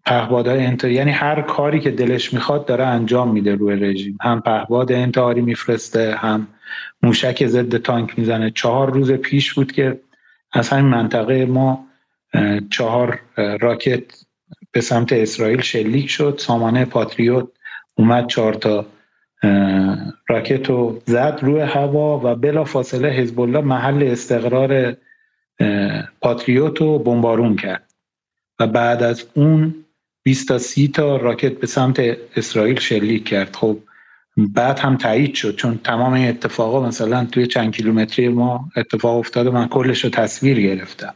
پهپادهای 0.07 0.67
انتحاری 0.67 0.95
یعنی 0.95 1.11
هر 1.11 1.43
کاری 1.43 1.81
که 1.81 1.91
دلش 1.91 2.35
می‌خواد 2.35 2.67
داره 2.67 2.87
انجام 2.87 3.33
میده 3.33 3.55
روی 3.55 3.77
رژیم. 3.77 4.19
هم 4.23 4.41
پهپاد 4.41 4.93
انتحاری 4.93 5.41
میفرسته 5.41 6.15
هم 6.15 6.47
موشک 7.03 7.47
ضد 7.47 7.77
تانک 7.77 8.19
می‌زنه. 8.19 8.51
چهار 8.51 8.91
روز 8.91 9.13
پیش 9.13 9.53
بود 9.53 9.73
که 9.73 10.01
از 10.53 10.69
همین 10.69 10.85
منطقه 10.85 11.47
ما 11.47 11.87
چهار 12.71 13.21
راکت 13.37 14.03
به 14.73 14.81
سمت 14.81 15.13
اسرائیل 15.13 15.61
شلیک 15.61 16.11
شد. 16.11 16.37
سامانه 16.39 16.85
پاتریوت 16.85 17.49
اومد 17.99 18.27
چهار 18.27 18.55
تا 18.55 18.87
راکت 20.29 20.69
رو 20.69 21.03
زد 21.07 21.39
روی 21.43 21.61
هوا 21.61 22.21
و 22.25 22.35
بلا 22.35 22.65
فاصله 22.65 23.09
حزب 23.09 23.41
الله 23.41 23.61
محل 23.61 24.03
استقرار 24.03 24.97
پاتریوت 26.21 26.81
رو 26.81 26.99
بمبارون 26.99 27.57
کرد. 27.57 27.85
و 28.61 28.67
بعد 28.67 29.03
از 29.03 29.25
اون 29.35 29.75
20 30.23 30.49
تا 30.49 30.59
30 30.59 30.89
تا 30.89 31.17
راکت 31.17 31.53
به 31.53 31.67
سمت 31.67 32.01
اسرائیل 32.37 32.79
شلیک 32.81 33.25
کرد. 33.25 33.57
خب 33.57 33.79
بعد 34.37 34.79
هم 34.79 34.97
تایید 34.97 35.35
شد 35.35 35.57
چون 35.57 35.79
تمام 35.85 36.13
این 36.13 36.29
اتفاقا 36.29 36.87
مثلا 36.87 37.25
توی 37.25 37.47
چند 37.47 37.75
کیلومتری 37.75 38.29
ما 38.29 38.71
اتفاق 38.77 39.17
افتاده 39.17 39.51
من 39.51 39.69
کلش 39.69 40.05
رو 40.05 40.11
تصویر 40.11 40.61
گرفتم 40.61 41.15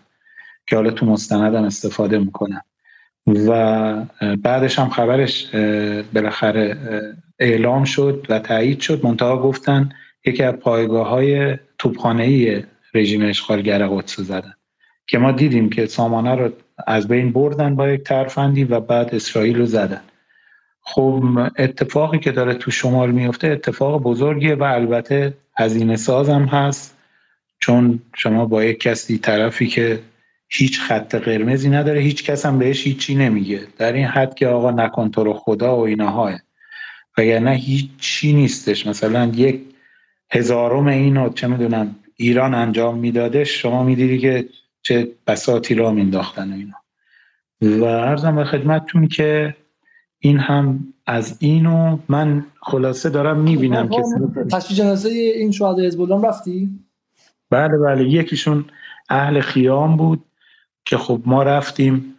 که 0.66 0.76
حالا 0.76 0.90
تو 0.90 1.06
مستندم 1.06 1.64
استفاده 1.64 2.18
می‌کنم. 2.18 2.62
و 3.26 3.94
بعدش 4.42 4.78
هم 4.78 4.88
خبرش 4.88 5.54
بالاخره 6.14 6.76
اعلام 7.38 7.84
شد 7.84 8.26
و 8.28 8.38
تایید 8.38 8.80
شد. 8.80 9.06
منتها 9.06 9.42
گفتن 9.42 9.88
یکی 10.24 10.42
از 10.42 10.54
پایگاه 10.54 11.08
های 11.08 11.58
توپخانه 11.78 12.64
رژیم 12.94 13.22
اشغالگر 13.22 13.86
قدس 13.86 14.20
زدن 14.20 14.52
که 15.06 15.18
ما 15.18 15.32
دیدیم 15.32 15.70
که 15.70 15.86
سامانه 15.86 16.34
رو 16.34 16.50
از 16.86 17.08
بین 17.08 17.32
بردن 17.32 17.76
با 17.76 17.90
یک 17.90 18.02
ترفندی 18.02 18.64
و 18.64 18.80
بعد 18.80 19.14
اسرائیل 19.14 19.58
رو 19.58 19.66
زدن. 19.66 20.00
خب 20.82 21.24
اتفاقی 21.58 22.18
که 22.18 22.32
داره 22.32 22.54
تو 22.54 22.70
شمال 22.70 23.10
میفته 23.10 23.48
اتفاق 23.48 24.02
بزرگیه 24.02 24.54
و 24.54 24.62
البته 24.62 25.34
هزینه 25.56 25.96
ساز 25.96 26.28
هم 26.28 26.44
هست 26.44 26.98
چون 27.58 28.02
شما 28.16 28.46
با 28.46 28.64
یک 28.64 28.80
کسی 28.80 29.18
طرفی 29.18 29.66
که 29.66 29.98
هیچ 30.54 30.80
خط 30.80 31.14
قرمزی 31.14 31.70
نداره 31.70 32.00
هیچ 32.00 32.24
کس 32.24 32.46
هم 32.46 32.58
بهش 32.58 32.86
هیچی 32.86 33.14
نمیگه. 33.14 33.60
در 33.78 33.92
این 33.92 34.06
حد 34.06 34.34
که 34.34 34.46
آقا 34.46 34.70
نکن 34.70 35.10
تو 35.10 35.24
رو 35.24 35.32
خدا 35.32 35.76
و 35.76 35.80
اینها 35.80 36.30
وگرنه 37.18 37.50
هیچی 37.50 38.32
نیستش. 38.32 38.86
مثلا 38.86 39.26
یک 39.26 39.60
هزارم 40.30 40.86
اینو 40.86 41.28
چه 41.28 41.46
می‌دونم 41.46 41.96
ایران 42.16 42.54
انجام 42.54 42.98
می‌داده 42.98 43.44
شما 43.44 43.82
می‌دیدی 43.82 44.18
که 44.18 44.48
چه 44.82 45.08
بساتی 45.26 45.74
را 45.74 45.90
مینداختن 45.90 46.52
و 46.52 46.54
اینا. 46.54 46.76
و 47.80 47.84
ارزم 47.84 48.36
به 48.36 48.44
خدمتتون 48.44 49.08
که 49.08 49.56
این 50.18 50.38
هم 50.38 50.94
از 51.06 51.36
اینو 51.40 51.98
من 52.08 52.46
خلاصه 52.62 53.10
دارم 53.10 53.40
می‌بینم 53.40 53.88
که 53.88 54.02
تشییع 54.52 54.78
جنازه 54.78 55.08
این 55.08 55.50
شهدای 55.50 55.86
حزب 55.86 56.26
رفتی؟ 56.26 56.70
بله 57.50 57.78
بله. 57.78 58.08
یکیشون 58.08 58.64
اهل 59.08 59.40
خیام 59.40 59.96
بود. 59.96 60.24
که 60.84 60.96
خب 60.96 61.20
ما 61.26 61.42
رفتیم 61.42 62.14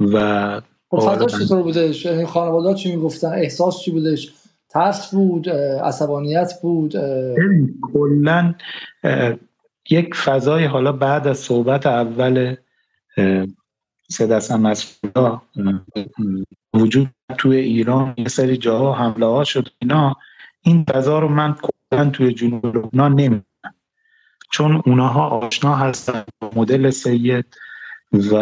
و 0.00 0.60
خب 0.90 0.98
فضاش 0.98 1.32
چطور 1.32 1.62
بودش؟ 1.62 2.06
خانواده 2.06 2.74
چی 2.74 2.96
می‌گفتن؟ 2.96 3.28
احساس 3.28 3.80
چی 3.80 3.90
بودش؟ 3.90 4.34
ترس 4.68 5.14
بود؟ 5.14 5.48
عصبانیت 5.82 6.52
بود؟ 6.62 6.94
کلا 7.82 8.54
یک 9.90 10.14
فضای 10.14 10.64
حالا 10.64 10.92
بعد 10.92 11.26
از 11.26 11.38
صحبت 11.38 11.86
اول 11.86 12.56
سید 14.10 14.32
حسن 14.32 14.60
مسعودا 14.60 15.42
وجود 16.74 17.10
توی 17.38 17.56
ایران 17.56 18.14
یه 18.16 18.28
سری 18.28 18.56
جاها 18.56 18.92
حمله 18.92 19.26
ها 19.26 19.44
شد 19.44 19.68
اینا 19.78 20.16
این 20.62 20.84
فضا 20.84 21.18
رو 21.18 21.28
من 21.28 21.54
کلا 21.54 22.10
توی 22.10 22.34
جنوب 22.34 22.66
لبنان 22.66 23.12
نمی‌دونم. 23.12 23.44
چون 24.52 24.82
اونها 24.86 25.28
آشنا 25.28 25.74
هستن 25.74 26.24
با 26.40 26.50
مدل 26.56 26.90
سید 26.90 27.56
و 28.14 28.36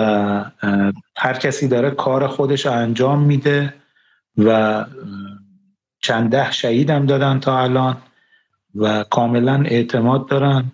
هر 1.16 1.34
کسی 1.34 1.68
داره 1.68 1.90
کار 1.90 2.26
خودش 2.26 2.66
انجام 2.66 3.22
میده 3.22 3.74
و 4.38 4.84
چند 6.02 6.30
ده 6.30 6.50
شهید 6.50 6.90
هم 6.90 7.06
دادن 7.06 7.40
تا 7.40 7.60
الان 7.60 7.96
و 8.74 9.04
کاملا 9.10 9.62
اعتماد 9.62 10.28
دارن. 10.28 10.72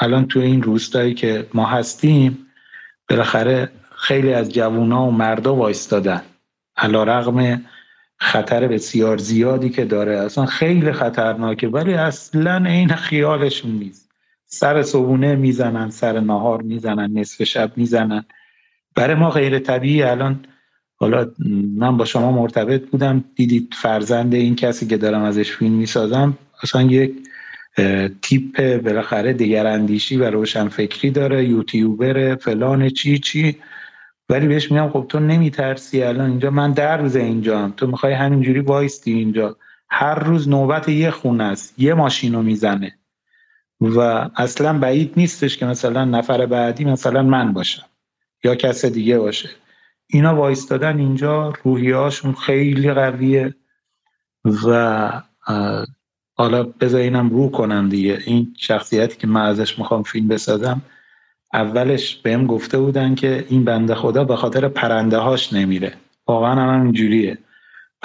الان 0.00 0.26
توی 0.26 0.42
این 0.42 0.62
روستایی 0.62 1.14
که 1.14 1.46
ما 1.54 1.66
هستیم 1.66 2.46
بالاخره 3.08 3.70
خیلی 3.96 4.32
از 4.32 4.52
جوونا 4.52 5.06
و 5.06 5.10
مردا 5.10 5.54
وایستادن. 5.54 6.22
علا 6.76 7.04
رغم 7.04 7.64
خطر 8.16 8.68
بسیار 8.68 9.16
زیادی 9.18 9.70
که 9.70 9.84
داره. 9.84 10.16
اصلا 10.18 10.46
خیلی 10.46 10.92
خطرناکه 10.92 11.68
ولی 11.68 11.94
اصلا 11.94 12.56
این 12.56 12.88
خیالشون 12.88 13.70
نیست. 13.70 14.05
سر 14.46 14.82
صبونه 14.82 15.36
می‌زنن 15.36 15.90
سر 15.90 16.20
نهار 16.20 16.62
می‌زنن 16.62 17.18
نصف 17.18 17.42
شب 17.42 17.72
می‌زنن. 17.76 18.24
برای 18.94 19.14
ما 19.14 19.30
غیر 19.30 19.58
طبیعی 19.58 20.02
الان 20.02 20.44
حالا 20.96 21.30
من 21.76 21.96
با 21.96 22.04
شما 22.04 22.32
مرتبط 22.32 22.82
بودم. 22.90 23.24
دیدید 23.34 23.74
فرزند 23.82 24.34
این 24.34 24.56
کسی 24.56 24.86
که 24.86 24.96
دارم 24.96 25.22
ازش 25.22 25.50
فیلم 25.50 25.74
می‌سازم. 25.74 26.38
اصلا 26.62 26.82
یک 26.82 27.14
تیپ 28.22 28.82
بالاخره 28.82 29.32
دیگر 29.32 29.66
اندیشی 29.66 30.16
و 30.16 30.30
روشن 30.30 30.68
فکری 30.68 31.10
داره. 31.10 31.44
یوتیوبر 31.44 32.36
فلان 32.36 32.88
چی 32.88 33.18
چی. 33.18 33.56
ولی 34.28 34.46
بهش 34.46 34.72
میگم 34.72 34.90
خب 34.90 35.06
تو 35.08 35.20
نمیترسی 35.20 36.02
الان. 36.02 36.30
اینجا 36.30 36.50
من 36.50 36.72
در 36.72 36.96
روز 36.96 37.16
اینجا. 37.16 37.72
تو 37.76 37.86
می‌خوای 37.86 38.12
همینجوری 38.12 38.60
وایستی 38.60 39.12
اینجا. 39.12 39.56
هر 39.90 40.14
روز 40.14 40.48
نوبت 40.48 40.88
یه 40.88 41.10
خونه 41.10 41.44
است. 41.44 41.74
یه 41.78 41.94
ماشین 41.94 42.34
رو 42.34 42.42
می‌زنه. 42.42 42.98
و 43.80 44.28
اصلا 44.36 44.78
بعید 44.78 45.12
نیستش 45.16 45.56
که 45.56 45.66
مثلا 45.66 46.04
نفر 46.04 46.46
بعدی 46.46 46.84
مثلا 46.84 47.22
من 47.22 47.52
باشم 47.52 47.86
یا 48.44 48.54
کس 48.54 48.84
دیگه 48.84 49.18
باشه. 49.18 49.50
اینا 50.06 50.36
وایستادن 50.36 50.98
اینجا 50.98 51.52
روحیهاشون 51.64 52.32
خیلی 52.32 52.92
قویه 52.92 53.54
و 54.66 55.22
حالا 56.34 56.62
بذار 56.62 57.00
اینم 57.00 57.30
رو 57.30 57.50
کنم 57.50 57.88
دیگه. 57.88 58.22
این 58.26 58.54
شخصیتی 58.58 59.16
که 59.16 59.26
من 59.26 59.40
ازش 59.40 59.78
می‌خوام 59.78 60.02
فیلم 60.02 60.28
بسازم 60.28 60.82
اولش 61.54 62.16
بهم 62.16 62.46
گفته 62.46 62.78
بودن 62.78 63.14
که 63.14 63.46
این 63.48 63.64
بنده 63.64 63.94
خدا 63.94 64.24
به 64.24 64.36
خاطر 64.36 64.68
پرنده 64.68 65.18
هاش 65.18 65.52
نمیره. 65.52 65.92
واقعا 66.26 66.54
هم 66.54 66.82
اینجوریه 66.82 67.38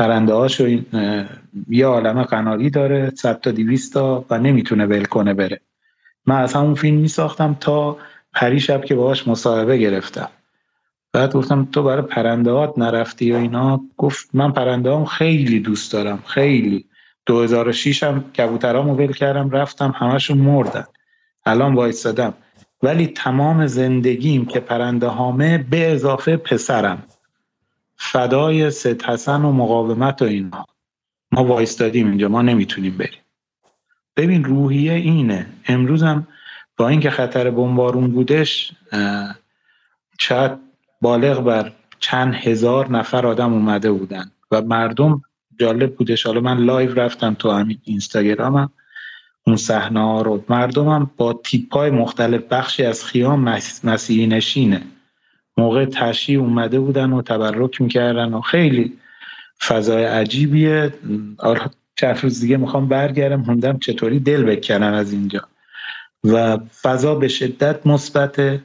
پرنده 0.02 0.34
هاش 0.34 0.62
این 0.62 0.86
یه 1.70 1.86
عالم 1.86 2.24
قناری 2.24 2.70
داره 2.70 3.12
صد 3.16 3.40
تا 3.40 3.52
دیویست 3.52 3.94
تا 3.94 4.26
و 4.30 4.38
نمی‌تونه 4.38 4.86
ول 4.86 5.04
کنه 5.04 5.34
بره. 5.34 5.62
من 6.26 6.36
از 6.36 6.54
همون 6.54 6.74
فیلم 6.76 6.98
میساختم 6.98 7.58
تا 7.60 7.98
پری 8.34 8.60
شب 8.60 8.86
که 8.86 8.96
باهاش 8.96 9.28
مصاحبه 9.28 9.78
گرفتم. 9.78 10.30
بعد 11.14 11.34
گفتم 11.34 11.68
تو 11.72 11.84
برای 11.84 12.02
پرنده 12.02 12.52
هات 12.52 12.74
نرفتی 12.78 13.26
یا 13.26 13.38
اینا؟ 13.38 13.82
گفت 13.98 14.30
من 14.34 14.52
پرنده 14.52 15.06
خیلی 15.06 15.60
دوست 15.60 15.94
دارم 15.94 16.24
خیلی. 16.26 16.86
2006 17.26 18.04
هم 18.04 18.32
کبوترامو 18.38 18.96
ول 18.96 19.14
کردم 19.14 19.50
رفتم 19.50 19.94
همشون 19.98 20.38
مردن. 20.38 20.86
الان 21.46 21.74
وایستادم. 21.74 22.34
ولی 22.84 23.08
تمام 23.08 23.68
زندگیم 23.68 24.46
که 24.46 24.60
پرنده 24.60 25.08
هامه 25.08 25.58
به 25.58 25.92
اضافه 25.92 26.38
پسرم. 26.38 27.04
فدای 28.04 28.72
ست 28.72 29.10
حسن 29.10 29.42
و 29.42 29.52
مقاومت 29.52 30.22
و 30.22 30.26
اینا. 30.26 30.66
ما 31.32 31.44
وایستادیم 31.44 32.08
اینجا 32.08 32.28
ما 32.28 32.42
نمی‌تونیم 32.42 32.98
بریم. 32.98 33.20
ببین 34.18 34.44
روحیه 34.44 34.94
اینه. 34.94 35.46
امروزم 35.68 36.28
با 36.78 36.88
اینکه 36.88 37.10
خطر 37.10 37.50
بمبارون 37.50 38.12
بودش 38.12 38.72
شاید 40.20 40.52
بالغ 41.02 41.44
بر 41.44 41.72
چند 42.00 42.34
هزار 42.36 42.90
نفر 42.92 43.28
آدم 43.28 43.54
اومده 43.54 43.92
بودن 43.92 44.32
و 44.52 44.62
مردم 44.62 45.22
جالب 45.60 45.96
بودش. 45.96 46.26
حالا 46.26 46.42
من 46.42 46.58
لایو 46.58 46.94
رفتم 46.94 47.34
تو 47.34 47.52
همین 47.52 47.78
اینستاگرامم 47.84 48.70
اون 49.48 49.56
صحنه 49.56 50.00
ها 50.00 50.22
رو. 50.22 50.44
مردمم 50.50 51.12
با 51.18 51.34
تیپای 51.34 51.90
مختلف 51.90 52.42
بخشی 52.44 52.84
از 52.84 53.06
خیام 53.06 53.60
مسیحی 53.84 54.28
نشینه. 54.28 54.82
موقع 55.58 55.86
تشییع 55.86 56.40
اومده 56.40 56.80
بودن 56.80 57.14
و 57.14 57.22
تبرک 57.22 57.82
می‌کردن 57.82 58.34
و 58.34 58.42
خیلی 58.42 58.98
فضای 59.68 60.04
عجیبیه. 60.04 60.94
چند 61.96 62.20
روز 62.22 62.42
دیگه 62.42 62.58
می‌خوام 62.58 62.88
برگردم 62.88 63.44
موندم 63.48 63.78
چطوری 63.78 64.20
دل 64.20 64.44
بکنن 64.44 64.94
از 64.94 65.14
اینجا. 65.14 65.42
و 66.24 66.58
فضا 66.82 67.16
به 67.16 67.28
شدت 67.28 67.88
مثبت 67.88 68.60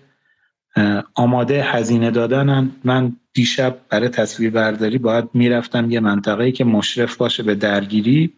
آماده 1.14 1.62
هزینه 1.62 2.10
دادنن. 2.10 2.70
من 2.84 3.16
دیشب 3.32 3.76
برای 3.88 4.08
تصویر 4.08 4.50
برداری 4.50 4.98
باید 4.98 5.28
می‌رفتم 5.34 5.90
یه 5.90 6.00
منطقه‌ای 6.00 6.52
که 6.52 6.64
مشرف 6.64 7.16
باشه 7.16 7.42
به 7.42 7.54
درگیری. 7.54 8.32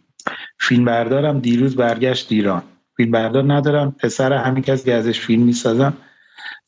فیلم 0.60 0.84
بردارم 0.84 1.40
دیروز 1.40 1.76
برگشت 1.76 2.32
ایران. 2.32 2.62
فیلم 2.96 3.10
بردار 3.10 3.52
ندارم 3.52 3.96
پسر 3.98 4.32
همین 4.32 4.62
کسی 4.62 4.92
ازش 4.92 5.20
فیلم 5.20 5.42
می‌سازم 5.42 5.92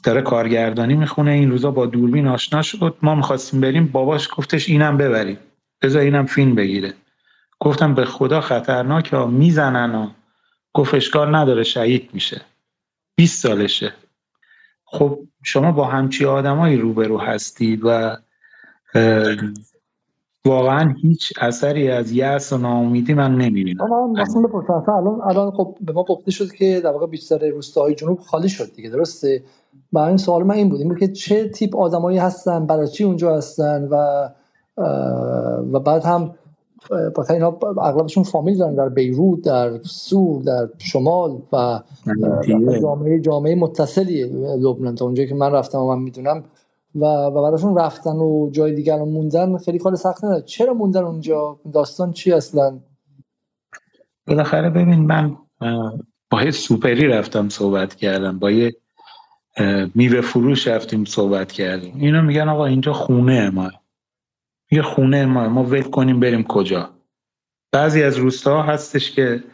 داره 0.05 0.23
کارگردانی 0.23 0.95
می‌خونه 0.95 1.31
این 1.31 1.51
روزا 1.51 1.71
با 1.71 1.87
دوربین 1.87 2.27
آشنا 2.27 2.63
شد. 2.63 2.97
ما 3.03 3.15
می‌خواستیم 3.15 3.61
بریم 3.61 3.87
باباش 3.87 4.29
گفتش 4.37 4.69
اینم 4.69 4.97
ببریم. 4.97 5.39
بذار 5.83 6.03
اینم 6.03 6.27
فیلم 6.27 6.55
بگیره. 6.55 6.93
گفتم 7.61 7.95
به 7.95 8.05
خدا 8.05 8.41
خطرناک 8.41 9.13
ها 9.13 9.27
می‌زنن 9.27 9.91
ها. 9.91 10.11
گفت 10.75 10.95
اشکال 10.95 11.35
نداره 11.35 11.63
شهید 11.63 12.11
میشه. 12.13 12.41
20 13.17 13.43
سالشه. 13.43 13.93
خب 14.85 15.19
شما 15.43 15.73
با 15.73 15.85
همچی 15.85 16.25
آدمایی 16.25 16.77
روبرو 16.77 17.19
هستی 17.19 17.77
و 17.77 18.17
واقعا 20.45 20.95
هیچ 21.03 21.33
اثری 21.41 21.91
از 21.91 22.13
یأس 22.13 22.53
و 22.53 22.59
ناامیدی 22.59 23.15
من 23.15 23.35
نمی‌بینم. 23.35 23.85
مثلا 24.13 24.43
الان 24.99 25.21
الان 25.25 25.51
خب 25.51 25.77
به 25.81 25.93
ما 25.93 26.05
گفته 26.05 26.31
شد 26.31 26.53
که 26.53 26.81
در 26.85 26.91
واقع 26.91 27.07
بیشتر 27.07 27.49
روستاهای 27.49 27.95
جنوب 27.95 28.21
خالی 28.21 28.49
شد 28.49 28.75
دیگه 28.75 28.91
درسته؟ 28.91 29.43
برای 29.93 30.09
این 30.09 30.17
سوال 30.17 30.43
من 30.43 30.55
این 30.55 30.69
بود. 30.69 30.81
این 30.81 30.89
بود 30.89 30.99
که 30.99 31.09
چه 31.09 31.49
تیپ 31.49 31.77
آدمایی 31.77 32.19
هستن 32.19 32.67
برای 32.67 32.89
چی 32.89 33.05
اونجا 33.05 33.37
هستن 33.37 33.89
و 33.91 34.29
و 35.73 35.81
بعد 35.81 36.05
هم 36.05 36.35
بخاطر 37.17 37.35
اینا 37.35 37.59
اغلبشون 37.83 38.23
فامیل 38.23 38.59
دارن 38.59 38.75
در 38.75 38.89
بیروت 38.89 39.45
در 39.45 39.83
سور 39.83 40.43
در 40.43 40.69
شمال 40.79 41.39
و 41.53 41.81
جامعه 42.83 43.21
جامعه 43.21 43.55
متصلی 43.55 44.25
لبنان. 44.59 44.95
تا 44.95 45.05
اونجایی 45.05 45.29
که 45.29 45.35
من 45.35 45.53
رفتم 45.53 45.79
و 45.79 45.95
من 45.95 46.03
می‌دونم. 46.03 46.45
و 46.95 47.05
و 47.05 47.43
براشون 47.43 47.79
رفتن 47.79 48.17
و 48.17 48.51
جای 48.51 48.75
دیگر 48.75 48.99
رو 48.99 49.05
موندن 49.05 49.57
خیلی 49.57 49.79
کار 49.79 49.95
سخت 49.95 50.25
نداره. 50.25 50.43
چرا 50.43 50.75
موندن 50.75 51.05
اونجا؟ 51.05 51.59
داستان 51.73 52.13
چی 52.13 52.33
اصلا؟ 52.33 52.79
بالاخره 54.27 54.71
ببین 54.71 55.07
من 55.07 55.37
با 56.31 56.43
یه 56.43 56.51
سوپری 56.51 57.07
رفتم 57.07 57.49
صحبت 57.49 57.95
کردم. 57.95 58.39
با 58.39 58.51
یه 58.51 58.73
میوه 59.95 60.21
فروش 60.21 60.69
رفتیم 60.69 61.05
صحبت 61.05 61.53
کردیم. 61.53 61.95
اینا 61.99 62.23
میگن 62.23 62.49
آقا 62.49 62.67
اینجا 62.67 62.93
خونه 62.93 63.51
ما. 63.51 63.71
یه 64.71 64.83
خونه 64.83 65.27
ما. 65.27 65.49
ما 65.49 65.65
ول 65.65 65.83
کنیم 65.83 66.21
بریم 66.21 66.43
کجا. 66.43 66.91
بعضی 67.73 68.03
از 68.03 68.17
روستاها 68.17 68.63
هستش 68.63 69.11
که 69.11 69.45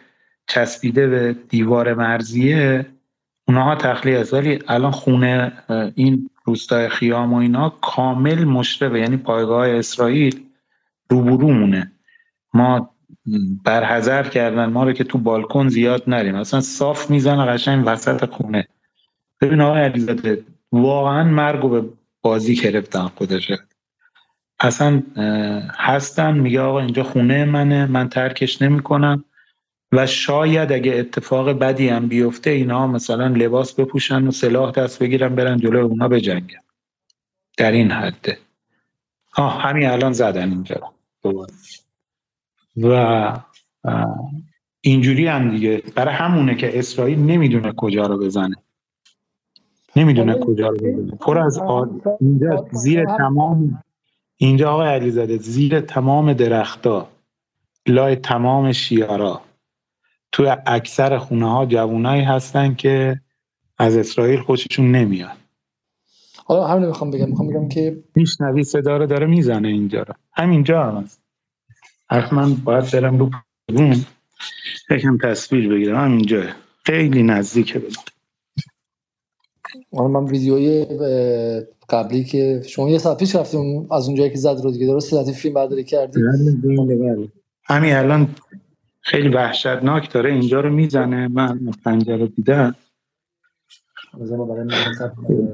چسبیده 0.46 1.06
به 1.06 1.36
دیوار 1.48 1.94
مرزیه. 1.94 2.86
اونها 3.48 3.75
تخلیه 3.75 4.18
است. 4.18 4.34
ولی 4.34 4.58
الان 4.68 4.90
خونه 4.90 5.52
این 5.94 6.30
روستای 6.44 6.88
خیام 6.88 7.32
و 7.32 7.36
اینا 7.36 7.68
کامل 7.68 8.44
مشربه. 8.44 9.00
یعنی 9.00 9.16
پایگاه 9.16 9.68
اسرائیل 9.68 10.42
روبرو 11.10 11.52
مونه. 11.52 11.92
ما 12.54 12.90
برحضر 13.64 14.22
کردن 14.22 14.66
ما 14.66 14.84
رو 14.84 14.92
که 14.92 15.04
تو 15.04 15.18
بالکن 15.18 15.68
زیاد 15.68 16.02
نریم. 16.06 16.34
اصلا 16.34 16.60
صاف 16.60 17.10
می‌زنه 17.10 17.46
قشنگ 17.46 17.84
وسط 17.86 18.30
خونه. 18.30 18.68
ببین 19.40 19.61
آقای 19.61 19.83
علیزاده 19.83 20.44
واقعا 20.72 21.25
مرگ 21.25 21.70
به 21.70 21.85
بازی 22.22 22.55
گرفتن 22.55 23.09
خودشه. 23.09 23.59
اصلا 24.61 25.03
هستن 25.75 26.38
میگه 26.38 26.61
آقا 26.61 26.81
اینجا 26.81 27.03
خونه 27.03 27.44
منه 27.44 27.87
من 27.87 28.09
ترکش 28.09 28.62
نمی‌کنم. 28.62 29.25
و 29.92 30.07
شاید 30.07 30.72
اگه 30.72 30.92
اتفاق 30.94 31.51
بدی 31.51 31.88
هم 31.88 32.09
بیفته 32.09 32.51
اینا 32.51 32.87
مثلا 32.87 33.27
لباس 33.27 33.75
بپوشن 33.75 34.27
و 34.27 34.31
سلاح 34.31 34.70
دست 34.70 34.99
بگیرن 34.99 35.35
برن 35.35 35.59
جلو 35.59 35.79
اونا 35.79 36.09
بجنگن. 36.09 36.61
در 37.57 37.72
این 37.72 37.90
حده. 37.90 38.38
آه 39.37 39.62
همین 39.62 39.88
الان 39.88 40.12
زدن 40.12 40.51
اینجا. 40.51 40.92
و 42.77 43.33
اینجوری 44.81 45.27
هم 45.27 45.51
دیگه. 45.51 45.83
برای 45.94 46.14
همونه 46.14 46.55
که 46.55 46.79
اسرائیل 46.79 47.18
نمی‌دونه 47.18 47.72
کجا 47.72 48.07
رو 48.07 48.18
بزنه. 48.18 48.57
نمی‌دونه 49.96 50.38
کجا 50.38 50.68
رو 50.68 50.76
بزنه 50.76 51.16
پر 51.20 51.38
از 51.38 51.59
آد... 51.59 51.90
اینجا 52.20 52.68
زیر 52.72 53.04
تمام 53.04 53.82
اینجا 54.37 54.72
آقای 54.72 54.88
علیزاده 54.88 55.37
زیر 55.37 55.80
تمام 55.80 56.32
درختا 56.32 57.09
لای 57.87 58.16
تمام 58.16 58.72
شیارا. 58.72 59.40
تو 60.32 60.56
اکثر 60.66 61.18
خونه 61.18 61.50
ها 61.50 61.66
جوونایی 61.66 62.22
هستن 62.22 62.74
که 62.74 63.20
از 63.78 63.96
اسرائیل 63.96 64.40
خوششون 64.40 64.92
نمیاد. 64.92 65.37
حالا 66.44 66.66
همین 66.66 66.87
می‌خوام 66.87 67.11
بگم. 67.11 67.28
می‌خوام 67.28 67.48
بگم 67.48 67.68
که 67.68 68.02
میشنوی 68.14 68.64
صدا 68.64 68.96
رو 68.96 69.06
داره 69.06 69.26
می‌زنه 69.26 69.68
اینجا 69.68 70.02
رو. 70.02 70.14
همینجا 70.32 70.85
هم 70.85 70.96
هست. 70.96 71.22
من 72.32 72.54
باید 72.54 72.90
برم 72.90 73.18
رو 73.18 73.30
یکم 74.90 75.18
تصویر 75.18 75.68
بگیرم. 75.68 76.04
همینجا. 76.04 76.42
خیلی 76.85 77.22
نزدیکه 77.22 77.78
بدم 77.78 78.15
من 79.96 80.24
ویدیوی 80.24 80.87
قبلی 81.88 82.24
که 82.24 82.62
شما 82.66 82.90
یه 82.90 82.98
ساعت 82.98 83.18
پیش 83.18 83.37
رفتیم 83.37 83.92
از 83.92 84.06
اونجایی 84.06 84.30
که 84.30 84.37
زد 84.37 84.61
رو 84.64 84.70
دیگه 84.70 84.87
درست 84.87 85.32
فیلم 85.32 85.54
برداری 85.54 85.85
کردی؟ 85.85 86.20
بله، 86.22 86.96
بله. 86.96 87.28
همین 87.64 87.94
الان 87.94 88.28
خیلی 89.00 89.28
وحشتناک 89.28 90.12
داره 90.12 90.32
اینجا 90.32 90.61
رو 90.61 90.70
می‌زنه 90.70 91.28
من 91.28 91.61
پنجره 91.85 92.26
دیدم. 92.26 92.74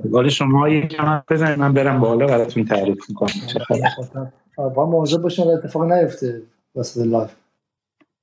ولی 0.05 0.31
شما 0.31 0.68
یکم 0.68 1.22
بزنید 1.31 1.59
من 1.59 1.72
برم 1.72 2.00
بالا 2.00 2.26
براتون 2.26 2.64
تعریف 2.64 2.98
می‌کنم. 3.09 4.33
بابا 4.57 4.87
مواظب 4.87 5.22
باشین 5.22 5.48
اتفاق 5.48 5.92
نیفته. 5.92 6.42
وسط 6.76 7.00
لایو 7.01 7.31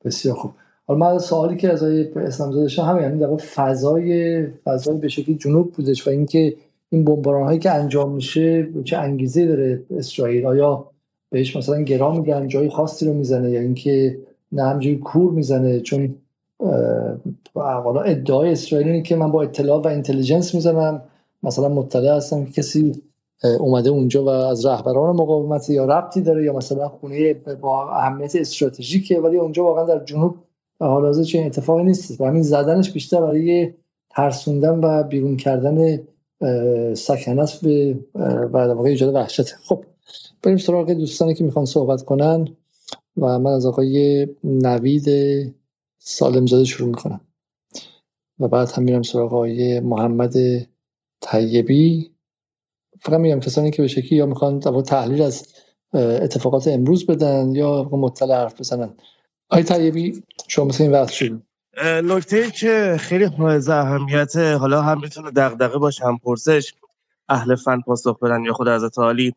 بسیار 0.05 0.35
خوب. 0.35 0.51
حالا 0.89 0.99
من 0.99 1.17
سوالی 1.17 1.57
که 1.57 1.69
از 1.69 1.83
اسلام 1.83 2.51
زاده 2.51 2.67
شما 2.67 2.85
همین 2.85 3.03
یعنی 3.03 3.19
در 3.19 3.37
فضای 3.37 4.45
فضای 4.47 4.97
به 4.97 5.07
شکلی 5.07 5.35
جنوب 5.35 5.71
بودش 5.71 6.07
و 6.07 6.09
اینکه 6.09 6.55
این 6.89 7.05
بمباران 7.05 7.43
هایی 7.43 7.59
که 7.59 7.71
انجام 7.71 8.11
میشه 8.11 8.67
چه 8.83 8.97
انگیزه 8.97 9.45
داره 9.45 9.83
اسرائیل؟ 9.97 10.45
آیا 10.45 10.85
بهش 11.29 11.55
مثلا 11.55 11.81
گرا 11.81 12.11
میگن 12.11 12.47
جای 12.47 12.69
خاصی 12.69 13.05
رو 13.05 13.13
می‌زنه 13.13 13.51
یا 13.51 13.59
اینکه 13.59 14.17
نه 14.51 14.63
همجوری 14.63 14.97
کور 14.97 15.31
می‌زنه؟ 15.31 15.79
چون 15.79 16.15
حالا 17.53 18.01
ادعای 18.01 18.51
اسرائیل 18.51 18.87
اینه 18.87 19.01
که 19.01 19.15
من 19.15 19.31
با 19.31 19.43
اطلاع 19.43 19.81
و 19.81 19.87
اینتلیجنس 19.87 20.55
می‌زنم. 20.55 21.01
مثلا 21.43 21.69
مطلع 21.69 22.15
هستم 22.15 22.45
که 22.45 22.51
کسی 22.51 23.01
اومده 23.59 23.89
اونجا 23.89 24.23
و 24.23 24.29
از 24.29 24.65
رهبران 24.65 25.15
مقاومت 25.15 25.69
یا 25.69 25.85
ربطی 25.85 26.21
داره 26.21 26.43
یا 26.43 26.53
مثلا 26.53 26.87
خونه 26.87 27.33
با 27.33 27.91
اهمیت 27.91 28.35
استراتژیکه 28.35 29.19
ولی 29.19 29.37
اونجا 29.37 29.63
واقعا 29.63 29.85
در 29.85 30.05
جنوب 30.05 30.35
حال 30.79 31.05
حاضر 31.05 31.23
چه 31.23 31.39
اتفاقی 31.39 31.83
نیست. 31.83 32.21
و 32.21 32.25
همین 32.25 32.41
زدنش 32.41 32.91
بیشتر 32.91 33.21
برای 33.21 33.73
ترسوندن 34.09 34.79
و 34.79 35.03
بیرون 35.03 35.37
کردن 35.37 35.99
سکنه 36.93 37.41
است 37.41 37.65
به 37.65 37.99
و 38.53 38.57
واقع 38.57 38.89
ایجاد 38.89 39.15
وحشت. 39.15 39.55
خب 39.55 39.83
بریم 40.43 40.57
سراغ 40.57 40.91
دوستانی 40.91 41.33
که 41.33 41.43
می‌خوان 41.43 41.65
صحبت 41.65 42.01
کنن 42.01 42.47
و 43.17 43.39
من 43.39 43.51
از 43.51 43.65
آقای 43.65 44.27
نوید 44.43 45.05
سالمزاده 45.97 46.65
شروع 46.65 46.89
می‌کنم. 46.89 47.21
و 48.39 48.47
بعد 48.47 48.71
هم 48.71 48.83
میرم 48.83 49.01
سراغ 49.01 49.33
آقای 49.33 49.79
محمد 49.79 50.33
طیبی. 51.21 52.11
فقط 52.99 53.19
میگم 53.19 53.39
کسانی 53.39 53.71
که 53.71 53.81
به 53.81 53.87
شکلی 53.87 54.17
یا 54.17 54.25
می‌خوان 54.25 54.59
تحلیل 54.59 55.21
از 55.21 55.47
اتفاقات 55.93 56.67
امروز 56.67 57.05
بدن 57.05 57.51
یا 57.51 57.83
مطلع 57.91 58.35
حرف 58.35 58.59
بزنن. 58.59 58.93
آقای 59.49 59.63
طیبی 59.63 60.23
شما 60.47 60.65
مثل 60.65 60.83
این 60.83 60.91
وقت 60.91 61.11
شدید 61.11 61.43
نکته 61.83 62.51
که 62.51 62.97
خیلی 62.99 63.23
حائز 63.23 63.69
اهمیت 63.69 64.35
حالا 64.37 64.81
هم 64.81 65.01
می‌تونه 65.01 65.31
دغدغه 65.31 65.77
باشه 65.77 66.05
هم 66.05 66.17
پرسش 66.17 66.73
اهل 67.29 67.55
فن 67.55 67.81
پاسخ 67.81 68.19
بدن 68.19 68.43
یا 68.43 68.53
خود 68.53 68.67
از 68.67 68.83
عالی. 68.97 69.35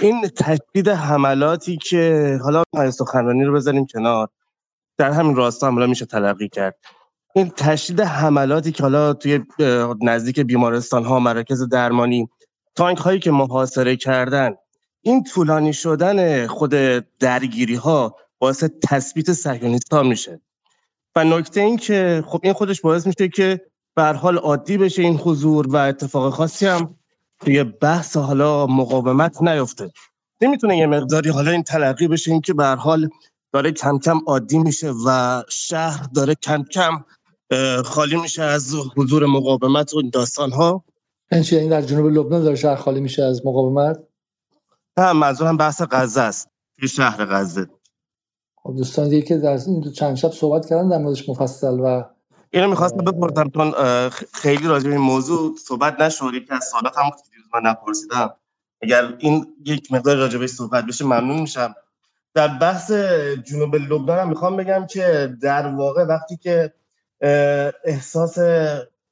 این 0.00 0.28
تشدید 0.28 0.88
حملاتی 0.88 1.76
که 1.76 2.38
حالا 2.42 2.62
سخنرانی 2.90 3.44
رو 3.44 3.52
بذاریم 3.52 3.86
کنار. 3.86 4.28
در 4.98 5.10
همین 5.10 5.36
راستا 5.36 5.66
هم 5.66 5.88
میشه 5.88 6.06
تلقی 6.06 6.48
کرد. 6.48 6.76
این 7.34 7.50
تشدید 7.56 8.00
حملاتی 8.00 8.72
که 8.72 8.82
حالا 8.82 9.12
توی 9.12 9.40
نزدیک 10.02 10.40
بیمارستان 10.40 11.04
ها 11.04 11.18
مراکز 11.18 11.68
درمانی 11.68 12.28
تانک 12.74 12.98
هایی 12.98 13.18
که 13.18 13.30
محاصره 13.30 13.96
کردن 13.96 14.54
این 15.02 15.24
طولانی 15.24 15.72
شدن 15.72 16.46
خود 16.46 16.70
درگیری 17.18 17.74
ها 17.74 18.16
باعث 18.40 18.64
تثبیت 18.82 19.32
صهیونیست 19.32 19.92
ها 19.92 20.02
میشه. 20.02 20.40
و 21.16 21.24
نکته 21.24 21.60
این 21.60 21.76
که 21.76 22.24
خب 22.26 22.40
این 22.42 22.52
خودش 22.52 22.80
باعث 22.80 23.06
میشه 23.06 23.28
که 23.28 23.60
به 23.94 24.02
حال 24.02 24.38
عادی 24.38 24.78
بشه 24.78 25.02
این 25.02 25.16
حضور 25.16 25.68
و 25.68 25.76
اتفاق 25.76 26.34
خاصی 26.34 26.66
هم 26.66 26.94
توی 27.40 27.64
بحث 27.64 28.16
حالا 28.16 28.66
مقاومت 28.66 29.42
نیفته. 29.42 29.90
نمی‌تونه 30.40 30.76
یه 30.78 30.86
مقداری 30.86 31.30
حالا 31.30 31.50
این 31.50 31.62
تلقی 31.62 32.08
بشه 32.08 32.30
این 32.30 32.40
که 32.40 32.54
به 32.54 32.66
حال 32.66 33.08
داره 33.52 33.72
کم 33.72 33.98
کم 33.98 34.20
عادی 34.26 34.58
میشه 34.58 34.92
و 35.06 35.42
شهر 35.48 36.06
داره 36.14 36.34
کم 36.34 36.64
کم 36.64 37.04
خالی 37.84 38.16
میشه 38.16 38.42
از 38.42 38.74
حضور 38.96 39.26
مقاومت 39.26 39.94
و 39.94 39.98
این 39.98 40.10
داستان 40.10 40.52
ها 40.52 40.84
این 41.32 41.44
یعنی 41.52 41.68
در 41.68 41.82
جنوب 41.82 42.06
لبنان 42.06 42.42
داره 42.42 42.56
شهر 42.56 42.76
خالی 42.76 43.00
میشه 43.00 43.22
از 43.22 43.46
مقاومت؟ 43.46 43.98
نه 44.98 45.12
منظورم 45.12 45.56
بحث 45.56 45.82
غزه 45.90 46.20
است. 46.20 46.48
توی 46.78 46.88
شهر 46.88 47.24
غزه. 47.24 47.66
خب 48.62 48.76
دوستان 48.76 49.08
دیگه 49.08 49.26
که 49.26 49.36
در 49.36 49.58
این 49.66 49.92
چند 49.92 50.16
شب 50.16 50.30
صحبت 50.30 50.66
کردن 50.66 50.88
در 50.88 50.98
موردش 50.98 51.28
مفصل 51.28 51.80
و 51.80 52.04
اینو 52.50 52.68
می‌خواستم 52.68 53.04
بپرسم 53.04 53.50
چون 53.50 53.72
خیلی 54.32 54.68
راجع 54.68 54.84
به 54.84 54.94
این 54.94 55.04
موضوع 55.04 55.56
صحبت 55.56 56.00
نشد. 56.00 56.30
که 56.48 56.54
از 56.54 56.64
سوالات 56.64 56.98
هم 56.98 57.10
من 57.54 57.70
نپرسیدم. 57.70 58.34
اگر 58.82 59.14
این 59.18 59.46
یک 59.64 59.92
مقدار 59.92 60.16
راجع 60.16 60.38
به 60.38 60.46
صحبت 60.46 60.86
بشه 60.86 61.04
ممنون 61.04 61.40
میشم. 61.40 61.74
در 62.34 62.48
بحث 62.48 62.92
جنوب 63.44 63.76
لبنان 63.76 64.18
هم 64.18 64.28
می‌خوام 64.28 64.56
بگم 64.56 64.86
که 64.86 65.36
در 65.42 65.66
واقع 65.66 66.04
وقتی 66.04 66.36
که 66.36 66.72
احساس 67.84 68.38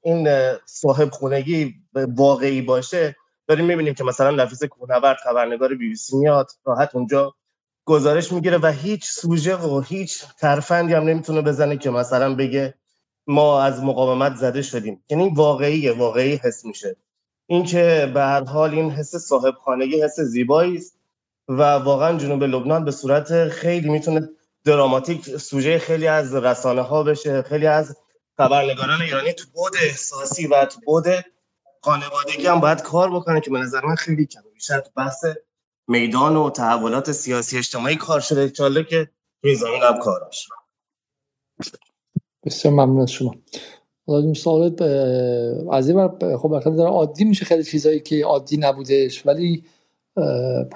این 0.02 0.28
صاحب 0.66 1.10
خونگی 1.10 1.74
واقعی 1.94 2.62
باشه 2.62 3.16
داریم 3.46 3.64
می‌بینیم 3.64 3.94
که 3.94 4.04
مثلا 4.04 4.30
نفیس 4.30 4.64
کوهنورد 4.64 5.16
خبرنگار 5.24 5.68
بی 5.68 5.88
بی 5.88 5.96
سی 5.96 6.16
میاد 6.16 6.50
راحت 6.64 6.94
اونجا 6.94 7.34
گزارش 7.88 8.32
می‌گیره 8.32 8.58
و 8.58 8.66
هیچ 8.66 9.04
سوژه 9.04 9.56
و 9.56 9.80
هیچ 9.80 10.24
ترفندی 10.38 10.94
هم 10.94 11.02
نمی‌تونه 11.02 11.42
بزنه 11.42 11.76
که 11.76 11.90
مثلا 11.90 12.34
بگه 12.34 12.74
ما 13.26 13.62
از 13.62 13.82
مقاومت 13.82 14.36
زده 14.36 14.62
شدیم. 14.62 15.04
یعنی 15.10 15.28
واقعی 15.34 15.88
واقعی 15.88 16.40
حس 16.44 16.64
میشه. 16.64 16.96
اینکه 17.46 18.10
به 18.14 18.20
هر 18.20 18.44
حال 18.44 18.70
این 18.70 18.90
حس 18.90 19.16
صاحب 19.16 19.54
خانگی 19.54 20.02
حس 20.02 20.20
زیبایی 20.20 20.76
است 20.76 20.98
و 21.48 21.62
واقعا 21.62 22.18
جنوب 22.18 22.42
لبنان 22.44 22.84
به 22.84 22.90
صورت 22.90 23.48
خیلی 23.48 23.88
می‌تونه 23.88 24.28
دراماتیک 24.64 25.36
سوژه 25.36 25.78
خیلی 25.78 26.06
از 26.06 26.34
رسانه 26.34 26.82
ها 26.82 27.02
بشه 27.02 27.42
خیلی 27.42 27.66
از 27.66 27.96
خبرنگاران 28.36 29.02
ایرانی 29.02 29.32
تو 29.32 29.44
بود 29.54 29.72
احساسی 29.82 30.46
و 30.46 30.64
تو 30.64 30.80
بود 30.86 31.06
خانوادگی 31.82 32.46
هم 32.46 32.60
باید 32.60 32.82
کار 32.82 33.10
بکنه 33.10 33.40
که 33.40 33.50
به 33.50 33.58
نظر 33.58 33.80
من 33.84 33.94
خیلی 33.94 34.26
کم 34.26 34.40
بیشتر 34.54 34.82
بحث 34.96 35.24
میدان 35.88 36.36
و 36.36 36.50
تحولات 36.50 37.12
سیاسی 37.12 37.58
اجتماعی 37.58 37.96
کار 37.96 38.20
شده 38.20 38.50
چاله 38.50 38.84
که 38.84 39.10
توی 39.42 39.54
زمین 39.54 39.82
هم 39.82 39.98
کاراش 39.98 40.48
بسیار 42.46 42.74
ممنون 42.74 43.00
از 43.00 43.10
شما. 43.10 43.34
این 44.08 44.34
سوال 44.34 44.82
از 45.72 45.88
این 45.88 46.08
خب 46.36 46.54
عادی 46.80 47.24
میشه 47.24 47.44
خیلی 47.44 47.64
چیزایی 47.64 48.00
که 48.00 48.24
عادی 48.24 48.56
نبودش 48.56 49.26
ولی 49.26 49.64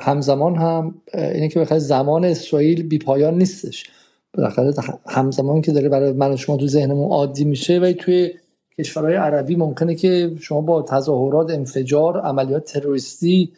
همزمان 0.00 0.56
هم 0.56 1.02
اینه 1.14 1.48
که 1.48 1.60
بخاطر 1.60 1.78
زمان 1.78 2.24
اسرائیل 2.24 2.82
بی 2.82 2.98
پایان 2.98 3.38
نیستش. 3.38 3.90
بالاخره 4.34 4.74
همزمان 5.06 5.62
که 5.62 5.72
داره 5.72 5.88
برای 5.88 6.12
من 6.12 6.32
و 6.32 6.36
شما 6.36 6.56
تو 6.56 6.66
ذهنمون 6.66 7.10
عادی 7.10 7.44
میشه 7.44 7.78
ولی 7.78 7.94
توی 7.94 8.34
کشورهای 8.78 9.14
عربی 9.14 9.56
ممکنه 9.56 9.94
که 9.94 10.36
شما 10.40 10.60
با 10.60 10.82
تظاهرات 10.82 11.50
انفجار 11.50 12.20
عملیات 12.20 12.64
تروریستی 12.64 13.52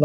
و 0.00 0.04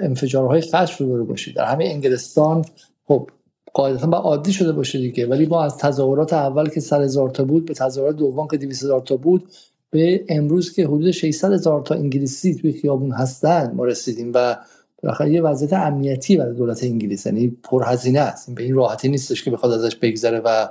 انفجارهای 0.00 0.60
خشم 0.60 1.12
رو 1.12 1.24
باشید. 1.24 1.56
در 1.56 1.64
همه 1.64 1.84
انگلستان 1.84 2.64
خب 3.08 3.30
قاعدتا 3.74 4.06
با 4.06 4.16
عادی 4.16 4.52
شده 4.52 4.72
باشه 4.72 4.98
دیگه. 4.98 5.26
ولی 5.26 5.46
ما 5.46 5.64
از 5.64 5.78
تظاهرات 5.78 6.32
اول 6.32 6.68
که 6.68 6.80
سر 6.80 7.02
هزار 7.02 7.30
تا 7.30 7.44
بود 7.44 7.64
به 7.64 7.74
تظاهرات 7.74 8.16
دوم 8.16 8.48
که 8.48 8.56
200 8.56 8.82
هزار 8.84 9.00
تا 9.00 9.16
بود 9.16 9.48
به 9.90 10.24
امروز 10.28 10.72
که 10.72 10.86
حدود 10.86 11.10
600 11.10 11.52
هزار 11.52 11.82
تا 11.82 11.94
انگلیسی 11.94 12.54
توی 12.54 12.72
خیابون 12.72 13.12
هستن 13.12 13.72
ما 13.74 13.84
رسیدیم 13.84 14.32
و 14.34 14.56
بالاخره 15.02 15.32
یه 15.32 15.42
وضعیت 15.42 15.72
امنیتی 15.72 16.36
برای 16.36 16.54
دولت 16.54 16.84
انگلیس. 16.84 17.26
یعنی 17.26 17.56
پرهزینه 17.62 18.20
است. 18.20 18.54
به 18.54 18.62
این 18.62 18.74
راحتی 18.74 19.08
نیستش 19.08 19.44
که 19.44 19.50
بخواد 19.50 19.72
ازش 19.72 19.96
بگذره 19.96 20.40
و 20.44 20.68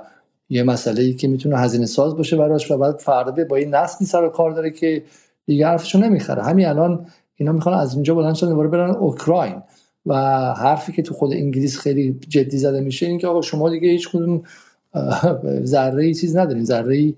یه 0.48 0.62
مسئله 0.62 1.02
ای 1.02 1.14
که 1.14 1.28
می‌تونه 1.28 1.58
هزینه 1.58 1.86
ساز 1.86 2.16
باشه 2.16 2.36
براش 2.36 2.70
و 2.70 2.78
بعد 2.78 2.98
فردا 2.98 3.44
با 3.44 3.56
این 3.56 3.74
نسلی 3.74 4.06
سر 4.06 4.28
کار 4.28 4.50
داره 4.50 4.70
که 4.70 5.02
دیگه 5.46 5.66
حرفشو 5.66 5.98
نمی‌خره. 5.98 6.42
همین 6.42 6.66
الان 6.66 7.06
اینا 7.40 7.52
می‌خوان 7.52 7.78
از 7.78 7.94
اینجا 7.94 8.14
بلند 8.14 8.34
شدن 8.34 8.50
دوباره 8.50 8.68
برن 8.68 8.90
اوکراین. 8.90 9.62
و 10.06 10.14
حرفی 10.54 10.92
که 10.92 11.02
تو 11.02 11.14
خود 11.14 11.32
انگلیس 11.32 11.78
خیلی 11.78 12.18
جدی 12.28 12.58
زده 12.58 12.80
میشه 12.80 13.06
این 13.06 13.18
که 13.18 13.26
آقا 13.26 13.42
شما 13.42 13.70
دیگه 13.70 13.88
هیچ 13.88 14.08
کدوم 14.08 14.42
ذره 15.64 16.14
چیز 16.14 16.36
ندارین. 16.36 16.64
ذره 16.64 17.14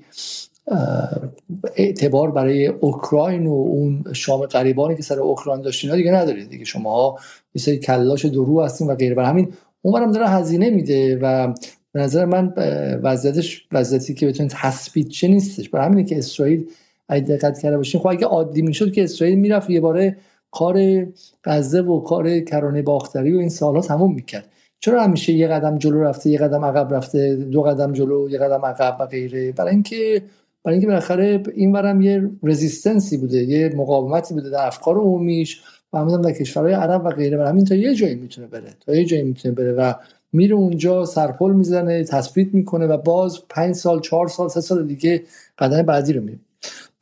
اعتبار 1.76 2.30
برای 2.30 2.66
اوکراین 2.66 3.46
و 3.46 3.52
اون 3.52 4.04
شام 4.12 4.40
قریبانی 4.40 4.96
که 4.96 5.02
سر 5.02 5.20
اوکراین 5.20 5.62
داشتین 5.62 5.96
دیگه 5.96 6.12
ندارید 6.12 6.48
دیگه 6.48 6.64
شما 6.64 7.18
یه 7.54 7.62
سری 7.62 7.78
کلاش 7.78 8.24
درو 8.24 8.62
هستین 8.62 8.86
و 8.86 8.94
غیره. 8.94 9.14
برای 9.14 9.28
همین 9.28 9.52
اونورم 9.82 10.12
داره 10.12 10.28
هزینه 10.28 10.70
میده 10.70 11.18
و 11.22 11.54
به 11.92 12.00
نظر 12.00 12.24
من 12.24 12.54
وضعیتش 13.02 13.66
وضعیتی 13.72 14.14
که 14.14 14.26
بتونید 14.26 14.52
تثبیت 14.54 15.08
چه 15.08 15.28
نیستش. 15.28 15.68
برای 15.68 15.86
همینه 15.86 16.04
که 16.04 16.18
اسرائیل 16.18 16.66
اگه 17.12 17.24
دقت 17.24 17.58
کرده 17.58 17.76
باشین. 17.76 18.00
خب 18.00 18.06
اگه 18.06 18.26
عادی 18.26 18.62
می‌شد 18.62 18.92
که 18.92 19.04
اسرائیل 19.04 19.38
می‌رفت 19.38 19.70
یه 19.70 19.80
باره 19.80 20.16
کار 20.50 21.06
غزه 21.44 21.80
و 21.80 22.00
کار 22.00 22.40
کرانه 22.40 22.82
باختری 22.82 23.34
و 23.34 23.38
این 23.38 23.48
سالها 23.48 23.82
تموم 23.82 24.14
می‌کرد. 24.14 24.48
چرا 24.80 25.02
همیشه 25.02 25.32
یه 25.32 25.48
قدم 25.48 25.78
جلو 25.78 26.02
رفته 26.02 26.30
یه 26.30 26.38
قدم 26.38 26.64
عقب 26.64 26.94
رفته 26.94 27.36
دو 27.36 27.62
قدم 27.62 27.92
جلو 27.92 28.30
یه 28.30 28.38
قدم 28.38 28.64
عقب 28.64 28.96
و 29.00 29.06
غیره؟ 29.06 29.52
برای 29.52 29.70
اینکه 29.70 30.22
برای 30.64 30.74
اینکه 30.74 30.86
بالاخره 30.86 31.42
این 31.54 31.72
برم 31.72 32.00
یه 32.00 32.30
رزिस्टنسی 32.42 33.16
بوده 33.16 33.42
یه 33.42 33.72
مقاومتی 33.76 34.34
بوده 34.34 34.50
در 34.50 34.66
افکار 34.66 34.96
عمومیش 34.96 35.62
و 35.92 35.98
همون 35.98 36.20
در 36.20 36.32
کشورهای 36.32 36.74
عرب 36.74 37.04
و 37.04 37.10
غیره. 37.10 37.36
برای 37.36 37.50
همین 37.50 37.64
تا 37.64 37.74
یه 37.74 37.94
جایی 37.94 38.14
می‌تونه 38.14 38.46
بره. 38.46 38.70
تا 38.86 38.94
یه 38.94 39.04
جایی 39.04 39.22
می‌تونه 39.22 39.54
بره 39.54 39.72
و 39.72 39.94
میره 40.32 40.54
اونجا 40.54 41.04
سرپل 41.04 41.52
می‌زنه 41.52 42.04
تثبیت 42.04 42.54
می‌کنه 42.54 42.86
و 42.86 42.96
باز 42.96 43.38
پنج 43.48 43.74
سال 43.74 44.00
چهار 44.00 44.28
سال 44.28 44.48
سه 44.48 44.60
سال 44.60 44.86
دیگه 44.86 45.22
قدم 45.58 45.82
بعدی 45.82 46.12
رو 46.12 46.20
میره 46.22 46.38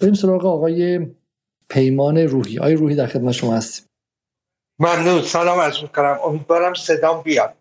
بریم 0.01 0.15
سراغ 0.15 0.47
آقای 0.47 1.07
پیمان 1.69 2.19
روحی. 2.19 2.59
آقای 2.59 2.75
روحی 2.75 2.95
در 2.95 3.07
خدمت 3.07 3.33
شما 3.33 3.57
هستیم. 3.57 3.87
ممنون. 4.79 5.23
سلام 5.23 5.59
از 5.59 5.83
می‌کنم. 5.83 6.19
امیدوارم 6.25 6.75
صدام 6.75 7.23
بیاد. 7.23 7.55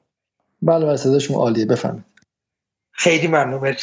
بله 0.61 0.85
بله 0.85 0.97
صدا 0.97 1.19
شما 1.19 1.37
عالیه. 1.37 1.65
بفهمید 1.65 2.05
خیلی 2.91 3.27
ممنون. 3.27 3.75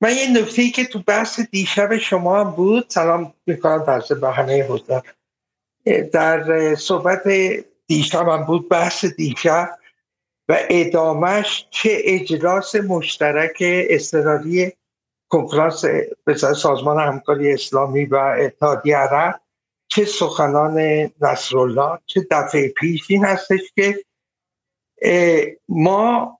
من 0.00 0.16
یه 0.16 0.40
نکته 0.40 0.62
ای 0.62 0.70
که 0.70 0.84
تو 0.84 1.02
بحث 1.06 1.40
دیشب 1.40 1.96
شما 1.96 2.40
هم 2.44 2.50
بود 2.50 2.84
سلام 2.88 3.34
می‌کنم 3.46 3.78
بحث 3.78 4.12
به 4.12 4.30
همه 4.30 4.62
حضار 4.62 5.02
در 6.12 6.74
صحبت 6.74 7.22
دیشب 7.86 8.28
هم 8.28 8.44
بود 8.44 8.68
بحث 8.68 9.04
دیشب 9.04 9.78
و 10.48 10.58
ادامش 10.70 11.66
چه 11.70 11.90
اجلاس 12.04 12.74
مشترک 12.74 13.56
استراری 13.62 14.72
کنفرانس 15.32 15.84
سازمان 16.36 16.98
همکاری 16.98 17.52
اسلامی 17.52 18.04
و 18.04 18.16
اتحادیه 18.16 18.96
عرب 18.96 19.40
چه 19.88 20.04
سخنان 20.04 20.78
نصرالله 21.20 21.98
چه 22.06 22.26
دفعه 22.30 22.68
پیش 22.68 23.02
این 23.08 23.24
هستش 23.24 23.60
که 23.74 24.04
ما 25.68 26.38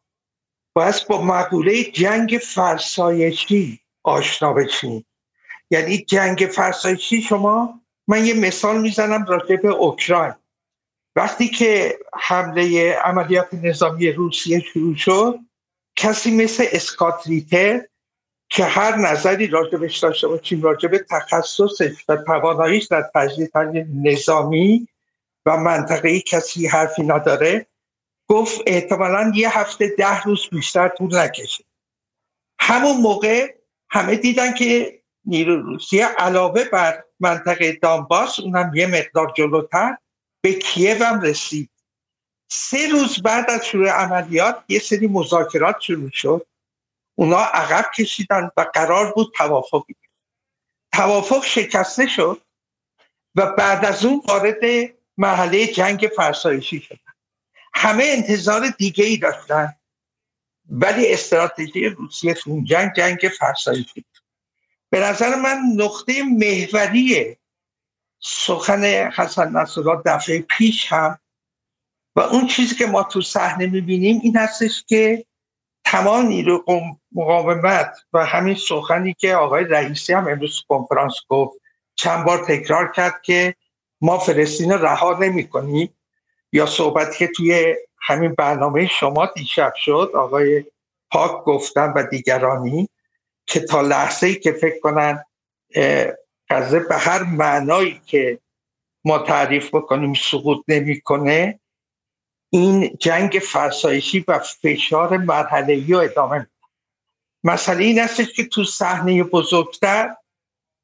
باید 0.75 0.95
با 1.09 1.23
مقوله 1.23 1.85
جنگ 1.85 2.39
فرسایشی 2.43 3.81
آشنا 4.03 4.53
بشیم. 4.53 5.07
یعنی 5.71 5.99
جنگ 5.99 6.39
فرسایشی 6.39 7.23
شما 7.23 7.81
من 8.09 8.27
یه 8.27 8.35
مثال 8.35 8.81
می‌زنم 8.81 9.25
راجع 9.25 9.57
به 9.57 9.69
اوکراین. 9.69 10.35
وقتی 11.17 11.49
که 11.49 11.99
حمله 12.21 12.93
عملیات 12.93 13.55
نظامی 13.55 14.13
روسیه 14.13 14.61
شروع 14.61 14.97
شد 14.97 15.39
کسی 15.97 16.37
مثل 16.37 16.65
اسکاتریتر 16.73 17.81
که 18.55 18.65
هر 18.65 18.97
نظری 18.97 19.47
راجبش 19.47 19.99
داشته 19.99 20.29
باشیم 20.29 20.63
راجب 20.63 20.99
تخصصش 21.11 22.05
و 22.09 22.17
تواناییش 22.17 22.85
در 22.85 23.11
تجدید 23.15 23.51
نظامی 24.05 24.89
و 25.47 25.57
منطقه‌ای 25.57 26.21
کسی 26.21 26.67
حرفی 26.67 27.03
نداره 27.03 27.67
گفت 28.29 28.61
احتمالا 28.67 29.33
یه 29.35 29.59
هفته 29.59 29.89
ده 29.99 30.23
روز 30.23 30.49
بیشتر 30.51 30.89
طول 30.89 31.19
نکشه. 31.19 31.65
همون 32.61 32.97
موقع 32.97 33.55
همه 33.91 34.17
دیدن 34.17 34.55
که 34.55 35.01
نیرو 35.25 35.63
روسیه 35.63 36.07
علاوه 36.07 36.65
بر 36.65 37.05
منطقه 37.21 37.73
دانباس 37.73 38.41
اونم 38.41 38.73
یه 38.75 38.87
مقدار 38.87 39.33
جلوتر 39.37 39.97
به 40.41 40.53
کیو 40.53 41.05
هم 41.05 41.21
رسید. 41.21 41.71
سه 42.51 42.89
روز 42.89 43.23
بعد 43.23 43.51
از 43.51 43.67
شروع 43.67 43.89
عملیات 43.89 44.65
یه 44.69 44.79
سری 44.79 45.07
مذاکرات 45.07 45.81
شروع 45.81 46.11
شد. 46.11 46.47
اونا 47.23 47.39
عقب 47.39 47.91
کشیدن 47.91 48.51
و 48.57 48.67
قرار 48.75 49.13
بود 49.13 49.33
توافقی 49.37 49.95
توافق 50.93 51.45
شکسته 51.45 52.07
شد 52.07 52.43
و 53.35 53.47
بعد 53.47 53.85
از 53.85 54.05
اون 54.05 54.23
وارد 54.29 54.61
مرحله 55.17 55.67
جنگ 55.67 56.11
فرسایشی 56.17 56.81
شدن. 56.81 56.99
همه 57.75 58.05
انتظار 58.05 58.69
دیگه 58.69 59.05
ای 59.05 59.17
داشتن 59.17 59.75
ولی 60.71 61.13
استراتژی 61.13 61.89
روسیه 61.89 62.35
تو 62.35 62.63
جنگ 62.65 62.93
جنگ 62.97 63.31
فرسایشی 63.39 64.05
به 64.91 65.01
نظر 65.01 65.35
من 65.35 65.59
نقطه 65.77 66.23
محوری 66.23 67.37
سخن 68.21 68.85
حسن 69.17 69.57
نصرالله 69.57 70.03
دفعه 70.07 70.41
پیش 70.41 70.93
هم 70.93 71.19
و 72.17 72.21
اون 72.21 72.47
چیزی 72.47 72.75
که 72.75 72.87
ما 72.87 73.03
تو 73.03 73.21
صحنه 73.21 73.67
می‌بینیم 73.67 74.21
این 74.23 74.37
هستش 74.37 74.85
که 74.87 75.27
تمام 75.85 76.27
نیرو 76.27 76.65
مقاومت 77.15 77.97
و 78.13 78.27
همین 78.27 78.55
سخنی 78.55 79.15
که 79.15 79.35
آقای 79.35 79.65
رئیسی 79.65 80.13
هم 80.13 80.29
امروز 80.29 80.65
کنفرانس 80.69 81.15
گفت. 81.29 81.59
چند 81.95 82.25
بار 82.25 82.45
تکرار 82.45 82.93
کرد 82.93 83.23
که 83.23 83.55
ما 84.01 84.19
فلسطین 84.19 84.73
رها 84.73 85.19
نمی 85.19 85.49
کنیم. 85.49 85.95
یا 86.53 86.67
صحبتی 86.67 87.19
که 87.19 87.33
توی 87.37 87.77
همین 88.01 88.35
برنامه 88.35 88.87
شما 88.87 89.27
دیشب 89.27 89.73
شد 89.77 90.11
آقای 90.15 90.65
پاک 91.11 91.45
گفتن 91.45 91.93
و 91.97 92.03
دیگرانی 92.03 92.89
که 93.47 93.61
تا 93.61 93.81
لحظه 93.81 94.27
ای 94.27 94.35
که 94.35 94.53
فکر 94.53 94.81
کنن 94.81 95.25
غزه 96.51 96.81
به 96.81 96.97
هر 96.97 97.23
معنایی 97.23 98.01
که 98.07 98.39
ما 99.05 99.19
تعریف 99.19 99.75
بکنیم 99.75 100.15
سقوط 100.15 100.65
نمی‌کنه 100.69 101.61
این 102.51 102.97
جنگ 103.01 103.41
فرسایشی 103.43 104.25
و 104.29 104.39
فشار 104.39 105.17
مرحله 105.17 105.87
رو 105.89 105.99
ادامه 105.99 106.47
مسئله 107.45 107.85
این 107.85 108.01
است 108.01 108.35
که 108.35 108.45
تو 108.45 108.65
صحنه 108.65 109.23
بزرگتر 109.23 110.17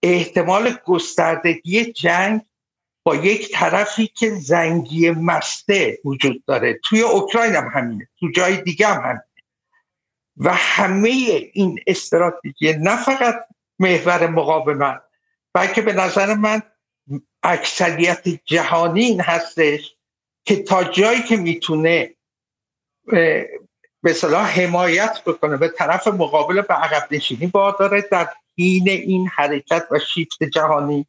احتمال 0.02 0.78
گستردگی 0.84 1.92
جنگ 1.92 2.40
با 3.04 3.16
یک 3.16 3.52
طرفی 3.52 4.06
که 4.06 4.30
زنگی 4.30 5.10
مسته 5.10 5.98
وجود 6.04 6.44
داره. 6.44 6.80
توی 6.84 7.00
اوکراین 7.00 7.54
هم 7.54 7.70
همینه 7.74 8.08
تو 8.20 8.30
جای 8.30 8.62
دیگه 8.62 8.86
هم 8.86 9.02
همینه. 9.02 9.24
و 10.36 10.54
همه 10.54 11.08
این 11.52 11.80
استراتژی 11.86 12.72
نه 12.72 12.96
فقط 12.96 13.34
محور 13.78 14.26
مقاومت 14.26 15.02
بلکه 15.54 15.82
به 15.82 15.92
نظر 15.92 16.34
من 16.34 16.62
اکثریت 17.42 18.28
جهانی 18.44 19.04
این 19.04 19.20
هستش 19.20 19.94
که 20.44 20.62
تا 20.62 20.84
جایی 20.84 21.22
که 21.22 21.36
می‌تونه 21.36 22.14
به 24.02 24.12
صلاح 24.12 24.60
حمایت 24.60 25.22
بکنه 25.26 25.56
به 25.56 25.68
طرف 25.68 26.06
مقابل 26.06 26.60
به 26.60 26.74
عقب 26.74 27.08
نشینی 27.10 27.50
داره 27.78 28.08
در 28.10 28.28
حین 28.58 28.88
این 28.88 29.28
حرکت 29.28 29.86
و 29.90 29.98
شیفت 29.98 30.44
جهانی. 30.44 31.06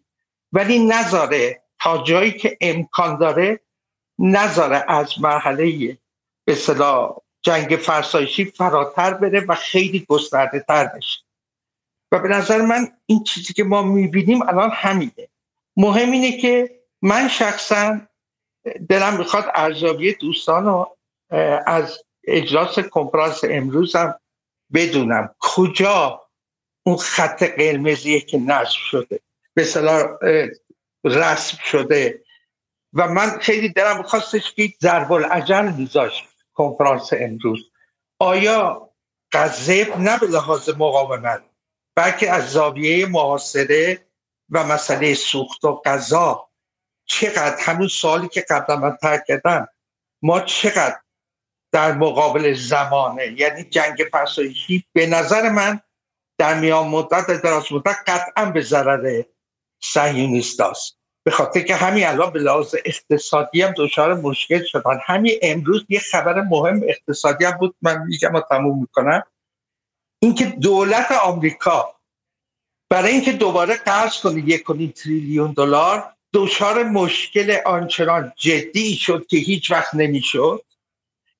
ولی 0.51 0.79
نذاره 0.79 1.61
تا 1.81 2.03
جایی 2.03 2.31
که 2.31 2.57
امکان 2.61 3.17
داره 3.17 3.59
نذاره 4.19 4.85
از 4.87 5.21
مرحله 5.21 5.97
به 6.45 6.55
صلاح 6.55 7.15
جنگ 7.41 7.75
فرسایشی 7.75 8.45
فراتر 8.45 9.13
بره 9.13 9.39
و 9.39 9.55
خیلی 9.55 10.05
گسترده 10.09 10.59
تر 10.59 10.85
بشه. 10.85 11.19
و 12.11 12.19
به 12.19 12.27
نظر 12.27 12.61
من 12.61 12.87
این 13.05 13.23
چیزی 13.23 13.53
که 13.53 13.63
ما 13.63 13.81
می‌بینیم 13.81 14.41
الان 14.41 14.69
همینه. 14.73 15.27
مهم 15.77 16.11
اینه 16.11 16.37
که 16.37 16.79
من 17.01 17.27
شخصا 17.27 18.01
دلم 18.89 19.17
می‌خواد 19.17 19.51
ارزیابی 19.55 20.13
دوستان 20.13 20.65
رو 20.65 20.97
از 21.65 21.99
اجلاس 22.23 22.79
کنفرانس 22.79 23.43
امروزم 23.43 24.19
بدونم 24.73 25.35
کجا 25.39 26.21
اون 26.83 26.97
خط 26.97 27.43
قرمزیه 27.43 28.21
که 28.21 28.37
نصب 28.37 28.77
شده 28.91 29.19
به 29.53 29.63
صلاح 29.63 30.17
رسم 31.03 31.57
شده. 31.63 32.23
و 32.93 33.07
من 33.07 33.39
خیلی 33.39 33.69
دلم 33.69 33.97
میخواستش 33.97 34.53
که 34.53 34.73
ضرب 34.81 35.11
العجل 35.11 35.71
میذاشت 35.71 36.23
کنفرانس 36.53 37.09
امروز. 37.13 37.71
آیا 38.19 38.89
قذب 39.31 39.97
نه 39.97 40.19
به 40.19 40.27
لحاظ 40.27 40.69
مقاومت 40.69 41.43
بلکه 41.95 42.31
از 42.31 42.51
زاویه 42.51 43.05
محاصره 43.05 44.05
و 44.49 44.63
مسئله 44.63 45.13
سوخت 45.13 45.65
و 45.65 45.81
غذا 45.85 46.49
چقدر؟ 47.05 47.57
همون 47.59 47.87
سوالی 47.87 48.27
که 48.27 48.45
قبلا 48.49 48.75
من 48.77 48.97
ترک 49.01 49.25
کردم. 49.27 49.67
ما 50.21 50.39
چقدر 50.39 50.99
در 51.71 51.91
مقابل 51.91 52.53
زمانه. 52.53 53.35
یعنی 53.37 53.63
جنگ 53.63 53.97
فرسایشی 54.11 54.85
به 54.93 55.07
نظر 55.07 55.49
من 55.49 55.79
در 56.37 56.59
میان 56.59 56.87
مدت 56.87 57.41
دراز 57.43 57.71
مدت 57.71 57.95
قطعا 58.07 58.45
به 58.45 58.61
ضرر 58.61 59.23
صهیونیست 59.83 60.61
است 60.61 60.99
به 61.25 61.31
خاطر 61.31 61.61
که 61.61 61.75
همین 61.75 62.05
الان 62.05 62.31
به 62.31 62.39
لحاظ 62.39 62.75
اقتصادی 62.85 63.61
هم 63.61 63.73
دچار 63.77 64.13
مشکل 64.13 64.63
شدن. 64.63 64.99
همین 65.05 65.33
امروز 65.41 65.85
یه 65.89 65.99
خبر 65.99 66.41
مهم 66.41 66.81
اقتصادی 66.87 67.45
هم 67.45 67.57
بود 67.57 67.75
من 67.81 68.03
میگم 68.07 68.33
و 68.33 68.41
تموم 68.41 68.79
می‌کنم. 68.79 69.23
اینکه 70.21 70.45
دولت 70.45 71.11
آمریکا 71.11 71.95
برای 72.89 73.11
اینکه 73.11 73.31
دوباره 73.31 73.75
قرض 73.75 74.17
کنه 74.17 74.49
یک 74.49 74.65
تریلیون 74.95 75.53
دلار 75.53 76.13
دچار 76.33 76.83
مشکل 76.83 77.57
آنچنان 77.65 78.33
جدی 78.37 78.95
شد 78.95 79.27
که 79.27 79.37
هیچ 79.37 79.71
وقت 79.71 79.95
نمی‌شد. 79.95 80.63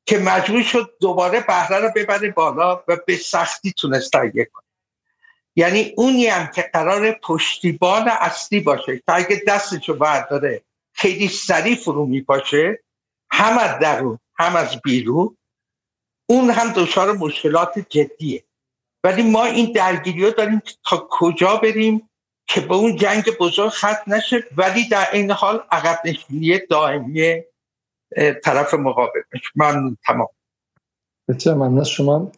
که 0.06 0.20
مجبور 0.20 0.64
شد 0.64 0.94
دوباره 1.02 1.40
بهره 1.40 1.78
رو 1.78 1.92
ببره 1.96 2.32
بالا 2.32 2.84
و 2.88 2.98
به 3.08 3.18
سختی 3.18 3.72
تونست 3.72 4.12
تهیه 4.12 4.46
کنه. 4.46 4.66
یعنی 5.56 5.94
اونی 5.98 6.28
هم 6.28 6.48
که 6.48 6.70
قرار 6.74 7.12
پشتیبان 7.12 8.08
اصلی 8.08 8.60
باشه 8.60 8.98
که 8.98 9.04
اگه 9.08 9.42
دستشو 9.48 9.94
برداره 9.94 10.64
خیلی 10.94 11.28
سریع 11.28 11.76
فرو 11.76 12.06
میپاشه 12.06 12.84
هم 13.32 13.58
از 13.58 13.80
درون 13.80 14.20
هم 14.36 14.56
از 14.56 14.82
بیرون 14.82 15.38
اون 16.30 16.50
هم 16.50 16.74
دچار 16.74 17.12
مشکلات 17.12 17.80
جدیه. 17.90 18.44
ولی 19.04 19.24
ما 19.24 19.46
این 19.46 19.72
درگیری 19.72 20.26
رو 20.26 20.32
داریم 20.32 20.62
تا 20.86 21.08
کجا 21.12 21.56
بریم 21.56 22.10
که 22.48 22.62
به 22.62 22.76
اون 22.76 22.96
جنگ 22.96 23.38
بزرگ 23.40 23.70
ختم 23.70 24.04
نشه 24.08 24.44
ولی 24.58 24.90
در 24.90 25.08
این 25.14 25.32
حال 25.32 25.64
عقب 25.72 26.00
نشینی 26.06 26.60
دائمی 26.70 27.44
طرف 28.43 28.74
مقابل. 28.74 29.19
من 29.56 29.98
تمام. 30.08 30.28
بسیار 31.28 31.56
ممنون 31.56 31.80
از 31.80 31.89
شما. 31.89 32.32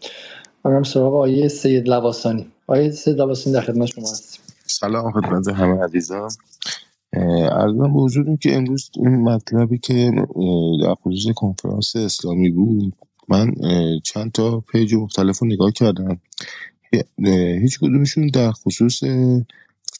من 0.65 0.83
سراغ 0.83 1.15
آیه 1.15 1.47
سید 1.47 1.87
لواسانی. 1.87 2.51
آیه 2.67 2.91
سید 2.91 3.17
لواسانی 3.17 3.55
در 3.55 3.61
خدمت 3.61 3.85
شما 3.87 4.09
هستیم. 4.09 4.41
سلام 4.65 5.11
خدمت 5.11 5.47
همه 5.47 5.83
عزیزان 5.83 6.29
ارزم 7.51 7.93
به 7.93 7.99
وجودم 7.99 8.37
که 8.37 8.55
امروز 8.55 8.91
این 8.95 9.15
مطلبی 9.15 9.77
که 9.77 10.11
در 10.83 10.95
خصوص 10.95 11.33
کنفرانس 11.35 11.95
اسلامی 11.95 12.49
بود 12.49 12.95
من 13.29 13.53
چند 14.03 14.31
تا 14.31 14.59
پیج 14.59 14.93
مختلف 14.93 15.39
رو 15.39 15.47
نگاه 15.47 15.71
کردم 15.71 16.21
هیچ 17.61 17.79
کدومشون 17.79 18.27
در 18.27 18.51
خصوص 18.51 19.03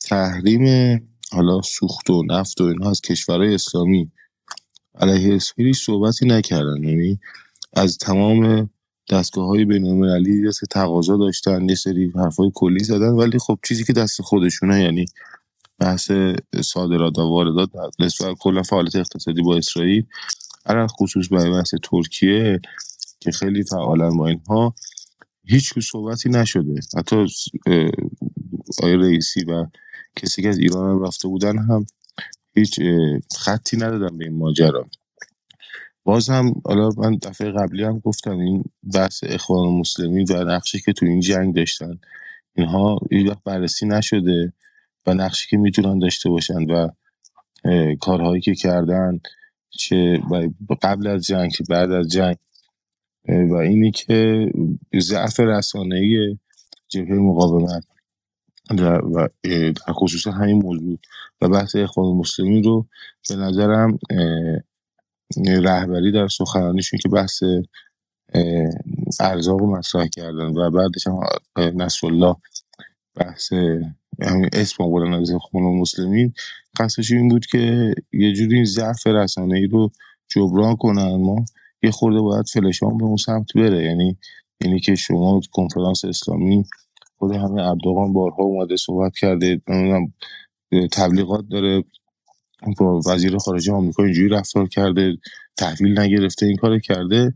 تحریم 0.10 0.97
حالا 1.31 1.62
سوخت 1.62 2.10
و 2.10 2.23
نفت 2.23 2.62
و 2.62 2.63
اینها 2.63 2.89
از 2.89 3.01
کشورهای 3.01 3.53
اسلامی 3.53 4.12
علیه 5.01 5.35
اسرائیل 5.35 5.73
صحبتی 5.73 6.25
نکردن. 6.25 6.83
یعنی 6.83 7.19
از 7.73 7.97
تمام 7.97 8.69
دستگاه 9.11 9.47
های 9.47 9.65
بین 9.65 9.85
المللی 9.85 10.51
که 10.59 10.65
تقاضا 10.71 11.17
داشتن 11.17 11.69
یه 11.69 11.75
سری 11.75 12.11
حرفای 12.15 12.51
کلی 12.55 12.83
زدن 12.83 13.09
ولی 13.09 13.39
خب 13.39 13.59
چیزی 13.67 13.83
که 13.83 13.93
دست 13.93 14.21
خودشونه 14.21 14.81
یعنی 14.81 15.05
بحث 15.79 16.11
صادرات 16.63 17.19
و 17.19 17.21
واردات 17.21 17.69
نسبت 17.99 18.35
کلا 18.39 18.63
فعالیت 18.63 18.95
اقتصادی 18.95 19.41
با 19.41 19.57
اسرائیل 19.57 20.05
هر 20.65 20.87
خصوص 20.87 21.31
برای 21.31 21.51
بحث 21.51 21.73
ترکیه 21.83 22.59
که 23.19 23.31
خیلی 23.31 23.63
فعالن 23.63 24.17
با 24.17 24.27
اینها 24.27 24.75
هیچ 25.45 25.73
صحبتی 25.79 26.29
نشده. 26.29 26.81
حتی 26.97 27.25
آقای 28.79 28.95
رئیسی 28.95 29.43
و 29.43 29.65
کسی 30.15 30.41
که 30.41 30.49
از 30.49 30.57
ایران 30.57 31.01
رفته 31.03 31.27
بودن 31.27 31.57
هم 31.57 31.85
هیچ 32.55 32.79
خطی 33.37 33.77
ندادن 33.77 34.17
به 34.17 34.25
این 34.25 34.37
ماجرا. 34.37 34.85
باز 36.03 36.29
هم 36.29 36.53
حالا 36.65 36.89
من 36.97 37.15
دفعه 37.15 37.51
قبلی 37.51 37.83
هم 37.83 37.99
گفتم 37.99 38.39
این 38.39 38.63
بحث 38.93 39.23
اخوان 39.27 39.79
مسلمین 39.79 40.27
و 40.29 40.43
نقشی 40.43 40.79
که 40.79 40.93
تو 40.93 41.05
این 41.05 41.19
جنگ 41.19 41.55
داشتن 41.55 41.99
اینها 42.55 42.99
هیچ 43.11 43.29
وقت 43.29 43.43
بررسی 43.43 43.87
نشده 43.87 44.53
و 45.05 45.13
نقشی 45.13 45.49
که 45.49 45.57
می‌تونن 45.57 45.99
داشته 45.99 46.29
باشن 46.29 46.63
و 46.71 46.89
کارهایی 48.01 48.41
که 48.41 48.55
کردن 48.55 49.19
چه 49.69 50.21
قبل 50.81 51.07
از 51.07 51.25
جنگ 51.25 51.51
بعد 51.69 51.91
از 51.91 52.07
جنگ. 52.07 52.37
و 53.27 53.55
اینی 53.55 53.91
که 53.91 54.45
ضعف 54.99 55.39
رسانه‌ای 55.39 56.37
جبهه 56.87 57.15
مقاومت. 57.15 57.83
و 58.79 59.27
در 59.51 59.93
خصوص 59.93 60.27
همین 60.27 60.62
موضوع. 60.62 60.97
و 61.41 61.49
بحث 61.49 61.75
اخوان 61.75 62.15
مسلمین 62.17 62.63
رو 62.63 62.88
به 63.29 63.36
نظرم 63.36 63.99
رهبری 65.47 66.12
در 66.12 66.27
سخنانیشون 66.27 66.99
که 66.99 67.10
بحث 67.10 67.43
ارزاق 69.19 69.60
رو 69.60 69.77
مطرح 69.77 70.07
کردن 70.07 70.57
و 70.57 70.69
بعدش 70.69 71.07
هم 71.07 71.19
الله 72.03 72.36
بحث 73.15 73.53
همین 74.21 74.49
اسم 74.53 74.84
آوردن 74.84 75.13
از 75.13 75.31
اخوان 75.31 75.63
مسلمین 75.63 76.34
قصدش 76.79 77.12
این 77.12 77.27
بود 77.27 77.45
که 77.45 77.93
یه 78.13 78.34
جوری 78.34 78.65
ضعف 78.65 79.07
رسانه 79.07 79.55
ای 79.55 79.67
رو 79.67 79.91
جبران 80.27 80.75
کنن 80.75 81.15
ما 81.15 81.45
یه 81.84 81.91
خورده 81.91 82.21
باید 82.21 82.45
فلشان 82.53 82.97
به 82.97 83.03
اون 83.03 83.17
سمت 83.17 83.53
بره. 83.55 83.84
یعنی 83.84 84.17
یعنی 84.62 84.79
که 84.79 84.95
شما 84.95 85.41
کنفرانس 85.51 86.05
اسلامی 86.05 86.65
خود 87.21 87.36
همه 87.36 87.62
اردوغان 87.69 88.13
بارها 88.13 88.43
اومده 88.43 88.77
صحبت 88.77 89.13
کرده 89.17 89.62
نمی‌دونم 89.69 90.13
تبلیغات 90.91 91.45
داره 91.51 91.84
با 92.79 93.01
وزیر 93.07 93.38
خارجه 93.38 93.73
آمریکا 93.73 94.03
اینجوری 94.03 94.29
رفتار 94.29 94.67
کرده 94.67 95.17
تحویل 95.57 95.99
نگرفته 95.99 96.45
این 96.45 96.57
کار 96.57 96.79
کرده 96.79 97.34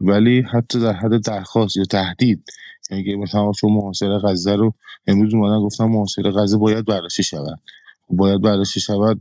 ولی 0.00 0.44
حتی 0.52 0.80
در 0.80 0.92
حد 0.92 1.24
درخواست 1.26 1.76
یا 1.76 1.84
تهدید 1.84 2.44
یعنی 2.90 3.16
مثلا 3.16 3.52
چون 3.52 3.72
محاصره 3.72 4.18
غزه 4.18 4.56
رو 4.56 4.74
امروز 5.06 5.34
اومدن 5.34 5.60
گفتم 5.66 5.84
محاصره 5.84 6.30
غزه 6.30 6.56
باید 6.58 6.84
بررسی 6.86 7.22
شود. 7.22 7.60
باید 8.10 8.42
بررسی 8.42 8.80
شود 8.80 9.20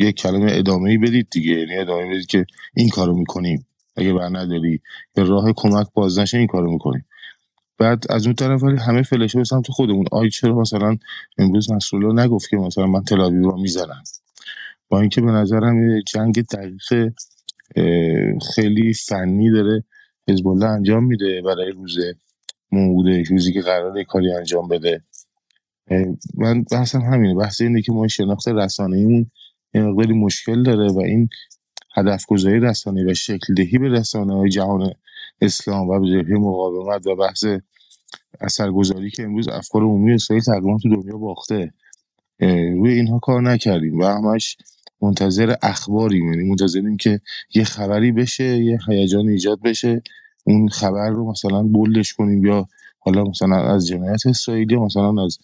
یه, 0.00 0.12
کلمه 0.12 0.52
ادامه 0.54 0.90
ای 0.90 0.98
بدید 0.98 1.28
دیگه 1.30 1.52
یعنی 1.52 1.78
ادامه 1.78 2.10
بدید 2.10 2.26
که 2.26 2.46
این 2.76 2.88
کارو 2.88 3.16
می‌کنیم. 3.16 3.66
اگه 3.96 4.12
بر 4.12 4.28
نداری 4.28 4.80
به 5.14 5.24
راه 5.24 5.52
کمک 5.56 5.86
باز 5.94 6.18
نشه 6.18 6.38
این 6.38 6.46
کارو 6.46 6.72
می‌کنیم. 6.72 7.04
بعد 7.80 8.04
از 8.10 8.26
اون 8.26 8.34
طرف 8.34 8.62
ولی 8.62 8.76
همه 8.76 9.02
فلشه 9.02 9.38
به 9.38 9.44
سمت 9.44 9.70
خودمون. 9.70 10.06
آی 10.12 10.30
چرا 10.30 10.54
مثلا 10.54 10.96
امروز 11.38 11.72
نصرالله 11.72 12.24
نگفت 12.24 12.50
که 12.50 12.56
مثلا 12.56 12.86
من 12.86 13.02
تل 13.02 13.16
رو 13.16 13.60
می‌زنم؟ 13.60 14.02
با 14.88 15.00
اینکه 15.00 15.20
به 15.20 15.30
نظرم 15.30 16.00
جنگ 16.00 16.44
دقیق 16.44 17.12
خیلی 18.54 18.94
فنی 18.94 19.50
داره 19.50 19.84
حزب 20.28 20.46
انجام 20.46 21.04
میده 21.04 21.42
برای 21.42 21.70
روز 21.70 21.96
موعود 22.72 23.08
روزی 23.08 23.52
که 23.52 23.60
قرار 23.60 24.02
کاری 24.02 24.32
انجام 24.32 24.68
بده. 24.68 25.02
من 26.34 26.62
بحثم 26.62 27.00
همینه. 27.00 27.34
بحث 27.34 27.60
اینه 27.60 27.82
که 27.82 27.92
ما 27.92 28.08
شناخت 28.08 28.48
رسانه 28.48 28.96
ایمون 28.96 29.30
یه 29.74 29.82
مقداری 29.82 30.12
مشکل 30.12 30.62
داره 30.62 30.92
و 30.92 30.98
این 30.98 31.28
هدف 31.96 32.26
گذاری 32.26 32.60
رسانه 32.60 33.10
و 33.10 33.14
شکل 33.14 33.54
دهی 33.54 33.78
به 33.78 33.88
رسانه 33.88 34.34
های 34.34 34.48
جهان 34.48 34.92
اسلام 35.40 35.88
و 35.88 36.00
به 36.00 36.06
جبهه 36.06 36.38
مقاومت 36.38 37.06
و 37.06 37.16
بحث 37.16 37.44
اثرگذاری 38.40 39.10
که 39.10 39.22
امروز 39.22 39.48
افکار 39.48 39.82
عمومی 39.82 40.12
اسرائیل 40.12 40.44
تقریبا 40.44 40.78
تو 40.82 40.88
دنیا 40.88 41.16
باخته. 41.16 41.72
روی 42.40 42.92
اینها 42.92 43.18
کار 43.18 43.42
نکردیم 43.42 43.98
و 43.98 44.04
همش 44.04 44.56
منتظر 45.02 45.54
اخباریم. 45.62 46.32
یعنی 46.32 46.48
منتظریم 46.48 46.96
که 46.96 47.20
یه 47.54 47.64
خبری 47.64 48.12
بشه 48.12 48.44
یه 48.44 48.78
هیجان 48.88 49.28
ایجاد 49.28 49.60
بشه. 49.62 50.02
اون 50.44 50.68
خبر 50.68 51.10
رو 51.10 51.30
مثلا 51.30 51.62
بولدش 51.62 52.12
کنیم 52.12 52.46
یا 52.46 52.68
حالا 52.98 53.24
مثلا 53.24 53.74
از 53.74 53.86
جنایت 53.86 54.26
اسرائیلی 54.26 54.76
مثلا 54.76 55.24
از 55.24 55.38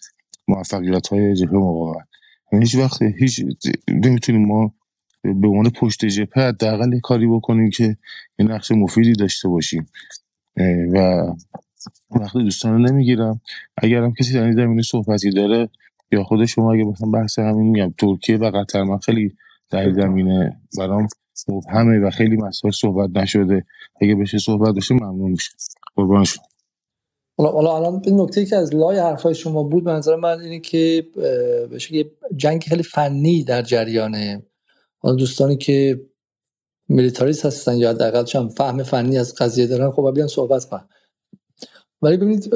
موفقیت 0.48 1.08
های 1.08 1.34
جبهه 1.34 1.58
مقاومت. 1.58 2.06
یعنی 2.52 2.64
هیچ 2.64 2.74
وقت 2.74 3.02
هیچ 3.02 3.44
نمی‌تونیم 3.88 4.46
ما 4.46 4.72
به 5.34 5.48
عنوان 5.48 5.70
پشت 5.70 6.04
جبهه 6.04 6.44
حداقل 6.48 7.00
کاری 7.00 7.26
بکنیم 7.26 7.70
که 7.70 7.96
یه 8.38 8.46
نقش 8.46 8.70
مفیدی 8.70 9.12
داشته 9.12 9.48
باشیم. 9.48 9.88
و 10.92 11.26
وقتی 12.10 12.42
دوستان 12.42 12.72
رو 12.72 12.78
نمی‌گیرم. 12.78 13.40
اگرم 13.76 14.12
کسی 14.12 14.34
در 14.34 14.44
این 14.44 14.54
زمینه 14.54 14.82
صحبتی 14.82 15.30
داره 15.30 15.68
یا 16.12 16.24
خود 16.24 16.44
شما 16.44 16.72
اگه 16.72 16.84
مثلا 16.84 17.10
بحث 17.10 17.38
همین 17.38 17.66
میگم 17.66 17.94
ترکیه 17.98 18.36
و 18.36 18.50
قطر 18.50 18.82
من 18.82 18.98
خیلی 18.98 19.36
در 19.70 19.92
زمینه 19.92 20.60
برام 20.78 21.08
مبهمه 21.48 21.98
و 21.98 22.10
خیلی 22.10 22.36
مسائل 22.36 22.72
صحبت 22.72 23.10
نشده. 23.16 23.64
اگه 24.00 24.14
بشه 24.14 24.38
صحبت 24.38 24.74
بشه 24.74 24.94
ممنون 24.94 25.30
میشه 25.30 25.50
قربان 25.96 26.24
شما. 26.24 26.44
حالا 27.38 27.76
الان 27.76 28.02
این 28.04 28.20
نکته 28.20 28.44
که 28.44 28.56
از 28.56 28.74
لای 28.74 28.98
حرفای 28.98 29.34
شما 29.34 29.62
بود 29.62 29.84
به 29.84 29.92
نظر 29.92 30.16
من 30.16 30.40
اینه 30.40 30.60
که 30.60 31.06
یه 31.90 32.10
جنگ 32.36 32.62
خیلی 32.62 32.82
فنی 32.82 33.44
در 33.44 33.62
جریانه 33.62 34.42
حالا 34.98 35.16
دوستانی 35.16 35.56
که 35.56 36.06
میلیتاریست 36.88 37.46
هستن 37.46 37.76
یا 37.76 37.90
حداقل 37.90 38.24
چم 38.24 38.48
فهم 38.48 38.82
فنی 38.82 39.18
از 39.18 39.34
قضیه 39.34 39.66
دارن 39.66 39.90
خب 39.90 40.14
بیان 40.14 40.28
صحبت 40.28 40.64
کنن. 40.64 40.88
ولی 42.02 42.16
ببینید 42.16 42.54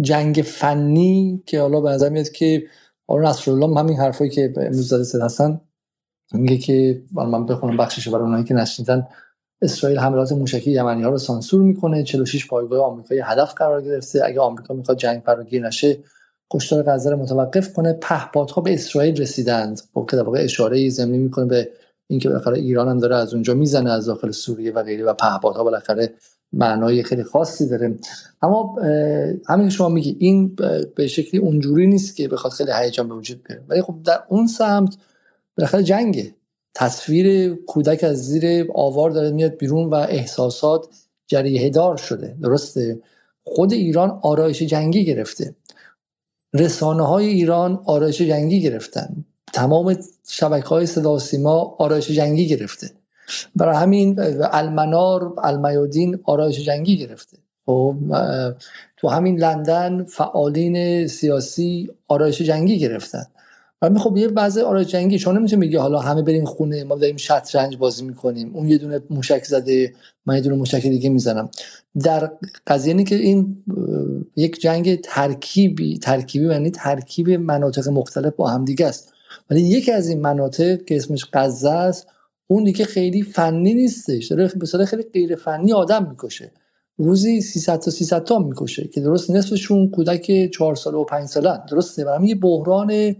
جنگ 0.00 0.34
فنی 0.34 1.42
که 1.46 1.60
حالا 1.60 1.80
به 1.80 1.90
نظر 1.90 2.08
میاد 2.08 2.28
که 2.28 2.66
آقا 3.08 3.20
نصرالله 3.22 3.80
همین 3.80 3.96
حرفایی 3.96 4.30
که 4.30 4.52
امروز 4.56 4.88
زده 4.88 5.24
هستن 5.24 5.60
میگه 6.32 6.58
که 6.58 7.02
من 7.12 7.46
بخونم 7.46 7.76
بخشش 7.76 8.08
برای 8.08 8.22
اونایی 8.24 8.44
که 8.44 8.54
نشنیدن 8.54 9.08
اسرائیل 9.62 9.98
حملات 9.98 10.32
موشکی 10.32 10.70
یمنی 10.70 11.02
ها 11.02 11.10
رو 11.10 11.18
سانسور 11.18 11.62
می‌کنه 11.62 12.02
46 12.02 12.46
پایگاه 12.46 12.84
آمریکایی 12.84 13.20
هدف 13.20 13.54
قرار 13.54 13.82
گرفته 13.82 14.24
اگه 14.24 14.40
آمریکا 14.40 14.74
می‌خواد 14.74 14.98
جنگ 14.98 15.22
فراگیر 15.22 15.66
نشه 15.66 16.04
کشتار 16.50 16.82
غزه 16.82 17.10
رو 17.10 17.16
متوقف 17.16 17.72
کنه. 17.72 17.92
پهپادها 17.92 18.62
به 18.62 18.74
اسرائیل 18.74 19.20
رسیدند. 19.20 19.80
خب 19.94 20.06
که 20.10 20.16
در 20.16 20.22
واقع 20.22 20.44
اشاره 20.44 20.88
زمینی 20.88 21.18
می‌کنه 21.18 21.44
به 21.44 21.68
اینکه 22.06 22.28
بالاخره 22.28 22.58
ایران 22.58 22.88
هم 22.88 22.98
داره 22.98 23.16
از 23.16 23.34
اونجا 23.34 23.54
می‌زنه 23.54 23.90
از 23.90 24.06
داخل 24.06 24.30
سوریه 24.30 24.72
و 24.72 24.82
غیره 24.82 25.04
و 25.04 25.14
پهپادها 25.14 25.64
بالاخره 25.64 26.12
معنای 26.52 27.02
خیلی 27.02 27.22
خاصی 27.22 27.68
داره. 27.68 27.98
اما 28.42 28.76
همین 29.48 29.68
شما 29.70 29.88
میگی 29.88 30.16
این 30.18 30.56
به 30.96 31.06
شکلی 31.06 31.40
اونجوری 31.40 31.86
نیست 31.86 32.16
که 32.16 32.28
بخواد 32.28 32.52
خیلی 32.52 32.70
هیجان 32.82 33.08
به 33.08 33.14
وجود 33.14 33.42
بیاره. 33.44 33.62
ولی 33.68 33.82
خب 33.82 33.94
در 34.04 34.20
اون 34.28 34.46
سمت 34.46 34.96
بالاخره 35.58 35.82
جنگه. 35.82 36.34
تصویر 36.74 37.54
کودک 37.54 38.04
از 38.04 38.26
زیر 38.26 38.66
آوار 38.74 39.10
داره 39.10 39.30
میاد 39.30 39.56
بیرون 39.56 39.90
و 39.90 39.94
احساسات 39.94 40.86
جریه 41.26 41.70
دار 41.70 41.96
شده. 41.96 42.36
درسته؟ 42.42 43.00
خود 43.44 43.72
ایران 43.72 44.18
آرایش 44.22 44.62
جنگی 44.62 45.04
گرفته. 45.04 45.54
رسانه 46.54 47.06
های 47.06 47.26
ایران 47.26 47.80
آرایش 47.84 48.22
جنگی 48.22 48.60
گرفتن. 48.60 49.24
تمام 49.52 49.96
شبکه 50.28 50.68
های 50.68 50.86
صدا 50.86 51.18
سیما 51.18 51.76
آرایش 51.78 52.10
جنگی 52.10 52.48
گرفته. 52.48 52.90
برای 53.56 53.76
همین 53.76 54.20
المنار 54.52 55.34
المیادین 55.38 56.18
آرایش 56.24 56.60
جنگی 56.60 56.96
گرفته. 56.96 57.36
خب 57.66 57.94
تو 58.96 59.08
همین 59.08 59.38
لندن 59.38 60.04
فعالین 60.04 61.06
سیاسی 61.06 61.90
آرایش 62.08 62.42
جنگی 62.42 62.78
گرفتن. 62.78 63.26
و 63.82 63.98
خب 63.98 64.16
یه 64.16 64.28
بعضی 64.28 64.60
آرایش 64.60 64.86
جنگی. 64.86 65.18
شما 65.18 65.32
نمی‌تونی 65.32 65.66
میگه 65.66 65.80
حالا 65.80 65.98
همه 65.98 66.22
بریم 66.22 66.44
خونه 66.44 66.84
ما 66.84 66.94
داریم 66.94 67.16
شطرنج 67.16 67.76
بازی 67.76 68.04
می‌کنیم. 68.04 68.50
اون 68.54 68.68
یه 68.68 68.78
دونه 68.78 69.00
موشک 69.10 69.44
زده 69.44 69.94
من 70.26 70.34
یه 70.34 70.40
دونه 70.40 70.56
موشک 70.56 70.82
دیگه 70.82 71.10
می‌زنم. 71.10 71.50
در 72.02 72.30
قضیه 72.66 72.92
اینه 72.92 73.04
که 73.04 73.14
این 73.14 73.64
یک 74.36 74.60
جنگ 74.60 75.00
ترکیبی 75.00 75.98
ترکیبی 75.98 76.46
یعنی 76.46 76.70
ترکیب 76.70 77.30
مناطق 77.30 77.88
مختلف 77.88 78.32
با 78.36 78.48
هم 78.48 78.64
دیگه 78.64 78.86
است. 78.86 79.12
ولی 79.50 79.60
یکی 79.60 79.92
از 79.92 80.08
این 80.08 80.20
مناطق 80.20 80.84
که 80.84 80.96
اسمش 80.96 81.26
غزه 81.32 81.70
است 81.70 82.06
اون 82.46 82.64
دیگه 82.64 82.84
خیلی 82.84 83.22
فنی 83.22 83.74
نیستش. 83.74 84.26
داره 84.26 84.52
به 84.56 84.84
خیلی 84.84 85.02
غیر 85.02 85.36
فنی 85.36 85.72
آدم 85.72 86.08
می‌کشه. 86.10 86.52
روزی 86.96 87.40
300 87.40 87.78
تا 87.78 87.90
300 87.90 88.24
تا 88.24 88.38
می‌کشه 88.38 88.88
که 88.88 89.00
درست 89.00 89.30
نصفشون 89.30 89.90
کودک 89.90 90.50
4 90.50 90.76
ساله 90.76 90.96
و 90.96 91.04
5 91.04 91.28
ساله 91.28 91.58
درسته؟ 91.70 92.04
و 92.04 92.08
همین 92.08 92.40
بحران 92.40 93.16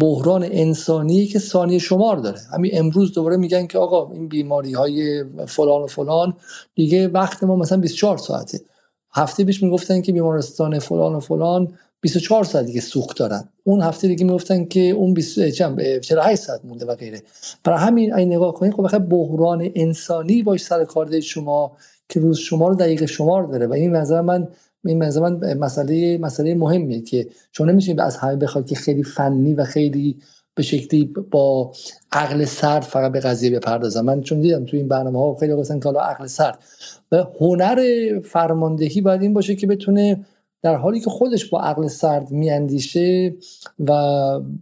بحران 0.00 0.44
انسانی 0.44 1.26
که 1.26 1.38
ثانیه 1.38 1.78
شمار 1.78 2.16
داره. 2.16 2.38
همین 2.52 2.70
امروز 2.74 3.12
دوباره 3.12 3.36
میگن 3.36 3.66
که 3.66 3.78
آقا 3.78 4.12
این 4.12 4.28
بیماری 4.28 4.72
های 4.72 5.24
فلان 5.46 5.82
و 5.82 5.86
فلان 5.86 6.34
دیگه 6.74 7.08
وقت 7.08 7.44
ما 7.44 7.56
مثلا 7.56 7.78
24 7.78 8.18
ساعته. 8.18 8.60
هفته 9.12 9.44
پیش 9.44 9.62
می‌گفتن 9.62 10.00
که 10.00 10.12
بیمارستان 10.12 10.78
فلان 10.78 11.14
و 11.14 11.20
فلان 11.20 11.68
24 12.00 12.44
ساعت 12.44 12.66
دیگه 12.66 12.80
سوخت 12.80 13.18
دارن. 13.18 13.48
اون 13.64 13.82
هفته 13.82 14.08
دیگه 14.08 14.24
می‌گفتن 14.24 14.64
که 14.64 14.80
اون 14.80 15.14
20 15.14 15.48
48 15.48 16.42
ساعت 16.42 16.64
مونده 16.64 16.86
و 16.86 16.94
غیره. 16.94 17.22
برای 17.64 17.78
همین 17.78 18.14
این 18.14 18.32
نگاه 18.32 18.54
کنید 18.54 18.72
خب 18.72 18.82
بخاطر 18.82 18.98
بحران 18.98 19.70
انسانی 19.74 20.42
باش 20.42 20.60
سر 20.60 20.84
کار 20.84 21.20
شما 21.20 21.72
که 22.08 22.20
روز 22.20 22.38
شما 22.38 22.68
رو 22.68 22.74
دقیق 22.74 23.04
شمار 23.04 23.42
داره. 23.42 23.66
و 23.66 23.72
این 23.72 23.96
نظر 23.96 24.20
من 24.20 24.48
این 24.88 24.98
من 24.98 25.58
مسئله 25.58 26.18
مسئله 26.18 26.54
مهمیه 26.54 27.00
که 27.00 27.28
چون 27.52 27.70
نمی‌تونید 27.70 28.00
از 28.00 28.16
همه 28.16 28.36
بخواد 28.36 28.66
که 28.66 28.74
خیلی 28.74 29.02
فنی 29.02 29.54
و 29.54 29.64
خیلی 29.64 30.18
به 30.54 30.62
شکلی 30.62 31.04
با 31.30 31.72
عقل 32.12 32.44
سرد 32.44 32.82
فقط 32.82 33.12
به 33.12 33.20
قضیه 33.20 33.50
بپردازم. 33.50 34.00
من 34.00 34.20
چون 34.20 34.40
دیدم 34.40 34.64
تو 34.64 34.76
این 34.76 34.88
برنامه 34.88 35.18
ها 35.18 35.34
خیلی 35.34 35.54
گفتن 35.54 35.80
که 35.80 35.84
حالا 35.84 36.00
عقل 36.00 36.26
سرد. 36.26 36.58
و 37.12 37.24
هنر 37.40 37.80
فرماندهی 38.24 39.00
باید 39.00 39.22
این 39.22 39.34
باشه 39.34 39.54
که 39.54 39.66
بتونه 39.66 40.24
در 40.62 40.74
حالی 40.74 41.00
که 41.00 41.10
خودش 41.10 41.44
با 41.44 41.60
عقل 41.60 41.88
سرد 41.88 42.30
میاندیشه 42.30 43.34
و 43.78 43.92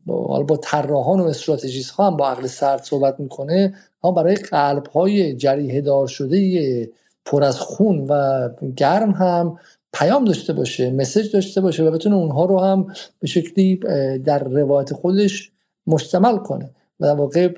با, 0.07 0.42
با 0.42 0.57
طراحان 0.57 1.20
و 1.20 1.24
استراتژیست 1.24 1.90
ها 1.90 2.07
هم 2.07 2.16
با 2.16 2.28
عقل 2.28 2.46
سرد 2.46 2.82
صحبت 2.82 3.20
می‌کنه 3.20 3.74
اما 4.05 4.12
برای 4.12 4.34
قلب 4.34 4.86
های 4.86 5.36
جریه 5.36 5.80
دار 5.80 6.07
شده 6.07 6.90
پر 7.24 7.44
از 7.44 7.61
خون 7.61 8.07
و 8.09 8.48
گرم 8.76 9.11
هم 9.11 9.59
پیام 9.93 10.24
داشته 10.24 10.53
باشه 10.53 10.91
مسج 10.91 11.32
داشته 11.32 11.61
باشه 11.61 11.84
و 11.84 11.91
بتونه 11.91 12.16
اونها 12.16 12.45
رو 12.45 12.61
هم 12.61 12.87
به 13.20 13.26
شکلی 13.26 13.76
در 14.18 14.45
روایت 14.45 14.93
خودش 14.93 15.53
مشتمل 15.87 16.37
کنه 16.37 16.70
و 17.01 17.07
در 17.07 17.14
واقع 17.14 17.55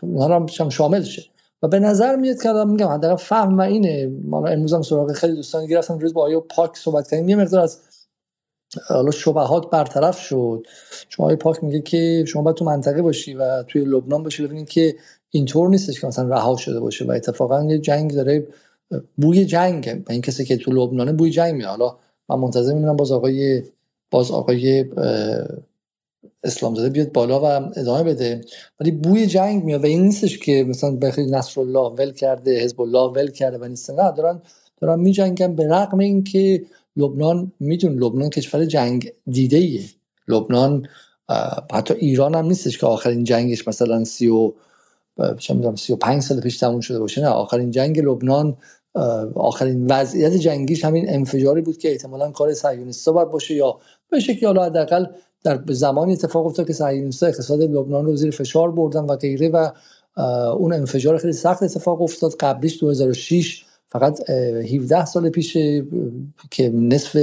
اونها 0.00 0.46
هم 0.60 0.68
شامل 0.68 1.02
شه. 1.02 1.22
و 1.62 1.68
به 1.68 1.78
نظر 1.78 2.16
میاد 2.16 2.42
که 2.42 2.52
میگم 2.52 2.88
حداقل 2.88 3.16
فهم 3.16 3.60
اینه. 3.60 4.12
ما 4.24 4.46
امروز 4.46 4.74
هم 4.74 4.82
سراغ 4.82 5.12
خیلی 5.12 5.34
دوستان 5.34 5.66
گرفتم 5.66 5.98
روز 5.98 6.14
با 6.14 6.22
آیه 6.22 6.40
پاک 6.40 6.76
صحبت 6.76 7.10
کردیم. 7.10 7.28
یه 7.28 7.36
مقدار 7.36 7.60
از 7.60 7.80
حالا 8.88 9.10
شبهات 9.10 9.70
برطرف 9.70 10.18
شد. 10.18 10.66
شما 11.08 11.26
آیه 11.26 11.36
پاک 11.36 11.64
میگه 11.64 11.80
که 11.80 12.24
شما 12.28 12.42
باید 12.42 12.56
تو 12.56 12.64
منطقه 12.64 13.02
باشی 13.02 13.34
و 13.34 13.62
توی 13.62 13.84
لبنان 13.84 14.22
باشی 14.22 14.46
ببینید 14.46 14.68
که 14.68 14.96
اینطور 15.30 15.68
نیستش 15.68 16.00
که 16.00 16.06
مثلا 16.06 16.28
رها 16.28 16.56
شده 16.56 16.80
باشه 16.80 17.04
و 17.04 17.10
اتفاقا 17.10 17.64
یه 17.64 17.78
جنگ 17.78 18.14
داره 18.14 18.46
بوی 19.16 19.44
جنگ 19.44 20.04
این 20.10 20.20
کسی 20.20 20.44
که 20.44 20.56
تو 20.56 20.72
لبنانه 20.72 21.12
بوی 21.12 21.30
جنگ 21.30 21.54
میاد 21.54 21.70
حالا 21.70 21.96
من 22.28 22.36
منتظر 22.36 22.74
میمونم 22.74 22.96
باز 22.96 23.12
آقای 23.12 23.62
باز 24.10 24.30
آقای 24.30 24.84
اسلام 26.44 26.74
زاده 26.74 26.88
بیاد 26.88 27.12
بالا 27.12 27.40
و 27.40 27.70
ادامه 27.76 28.02
بده. 28.02 28.40
ولی 28.80 28.90
بوی 28.90 29.26
جنگ 29.26 29.64
میاد 29.64 29.84
و 29.84 29.86
این 29.86 30.02
نیستش 30.02 30.38
که 30.38 30.64
مثلا 30.68 30.96
بخیر 30.96 31.24
نصر 31.26 31.60
الله 31.60 31.94
ول 31.98 32.10
کرده 32.12 32.60
حزب 32.60 32.80
الله 32.80 33.12
ول 33.12 33.30
کرده 33.30 33.58
و 33.58 33.64
نیست. 33.64 33.90
نه 33.90 34.12
دارن 34.12 34.42
دارن 34.80 35.00
میجنگن 35.00 35.56
به 35.56 35.68
رغم 35.68 35.98
اینکه 35.98 36.64
لبنان 36.96 37.52
میدون 37.60 37.92
لبنان 37.92 38.30
کشور 38.30 38.64
جنگ 38.64 39.12
دیده 39.26 39.56
ایه 39.56 39.84
لبنان 40.28 40.88
حتی 41.72 41.94
ایران 41.94 42.34
هم 42.34 42.46
نیستش 42.46 42.78
که 42.78 42.86
آخرین 42.86 43.24
جنگش 43.24 43.68
مثلا 43.68 44.04
سی 44.04 44.28
و 44.28 44.52
چه 45.38 45.54
می‌دونم 45.54 45.76
35 45.76 46.22
سال 46.22 46.40
پیش 46.40 46.58
تموم 46.58 46.80
شده 46.80 46.98
باشه. 46.98 47.20
نه 47.20 47.28
آخرین 47.28 47.70
جنگ 47.70 47.98
لبنان 48.00 48.56
آخرین 49.34 49.86
وضعیت 49.86 50.32
جنگیش 50.32 50.84
همین 50.84 51.04
انفجاری 51.08 51.60
بود 51.60 51.78
که 51.78 51.90
احتمالا 51.90 52.30
کار 52.30 52.54
صهیونیستا 52.54 53.12
باید 53.12 53.30
باشه 53.30 53.54
یا 53.54 53.78
به 54.10 54.20
شکلی 54.20 54.46
حالا 54.46 54.64
حداقل 54.64 55.06
در 55.44 55.60
زمانی 55.68 56.12
اتفاق 56.12 56.46
افتاد 56.46 56.66
که 56.66 56.72
صهیونیست‌ها 56.72 57.28
اقتصاد 57.28 57.62
لبنان 57.62 58.04
رو 58.04 58.16
زیر 58.16 58.30
فشار 58.30 58.72
بردن 58.72 59.00
و 59.00 59.16
غیره 59.16 59.48
و 59.48 59.70
اون 60.58 60.72
انفجار 60.72 61.18
خیلی 61.18 61.32
سخت 61.32 61.62
اتفاق 61.62 62.02
افتاد. 62.02 62.34
قبلیش 62.40 62.80
2006 62.80 63.64
فقط 63.88 64.30
17 64.30 65.04
سال 65.04 65.30
پیش 65.30 65.56
که 66.50 66.68
نصف 66.68 67.16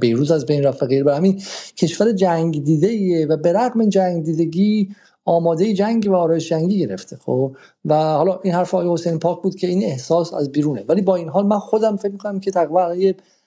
بیروز 0.00 0.30
از 0.30 0.46
بین 0.46 0.62
رفت 0.62 0.82
و 0.82 0.86
غیره. 0.86 1.14
همین 1.14 1.42
کشور 1.76 2.12
جنگ 2.12 2.64
دیده 2.64 3.26
و 3.26 3.36
به 3.36 3.52
رغم 3.52 3.88
جنگ 3.88 4.24
دیدگی 4.24 4.88
آماده 5.28 5.74
جنگ 5.74 6.08
و 6.10 6.14
آرایش 6.14 6.48
جنگی 6.48 6.78
گرفته 6.78 7.16
خب؟ 7.16 7.56
و 7.84 7.94
حالا 7.94 8.40
این 8.42 8.54
حرف 8.54 8.74
آقای 8.74 8.92
حسین 8.92 9.18
پاک 9.18 9.42
بود 9.42 9.56
که 9.56 9.66
این 9.66 9.84
احساس 9.84 10.34
از 10.34 10.52
بیرونه. 10.52 10.84
ولی 10.88 11.02
با 11.02 11.16
این 11.16 11.28
حال 11.28 11.46
من 11.46 11.58
خودم 11.58 11.96
فکر 11.96 12.12
می‌کنم 12.12 12.40
که 12.40 12.50
تقریبا 12.50 12.94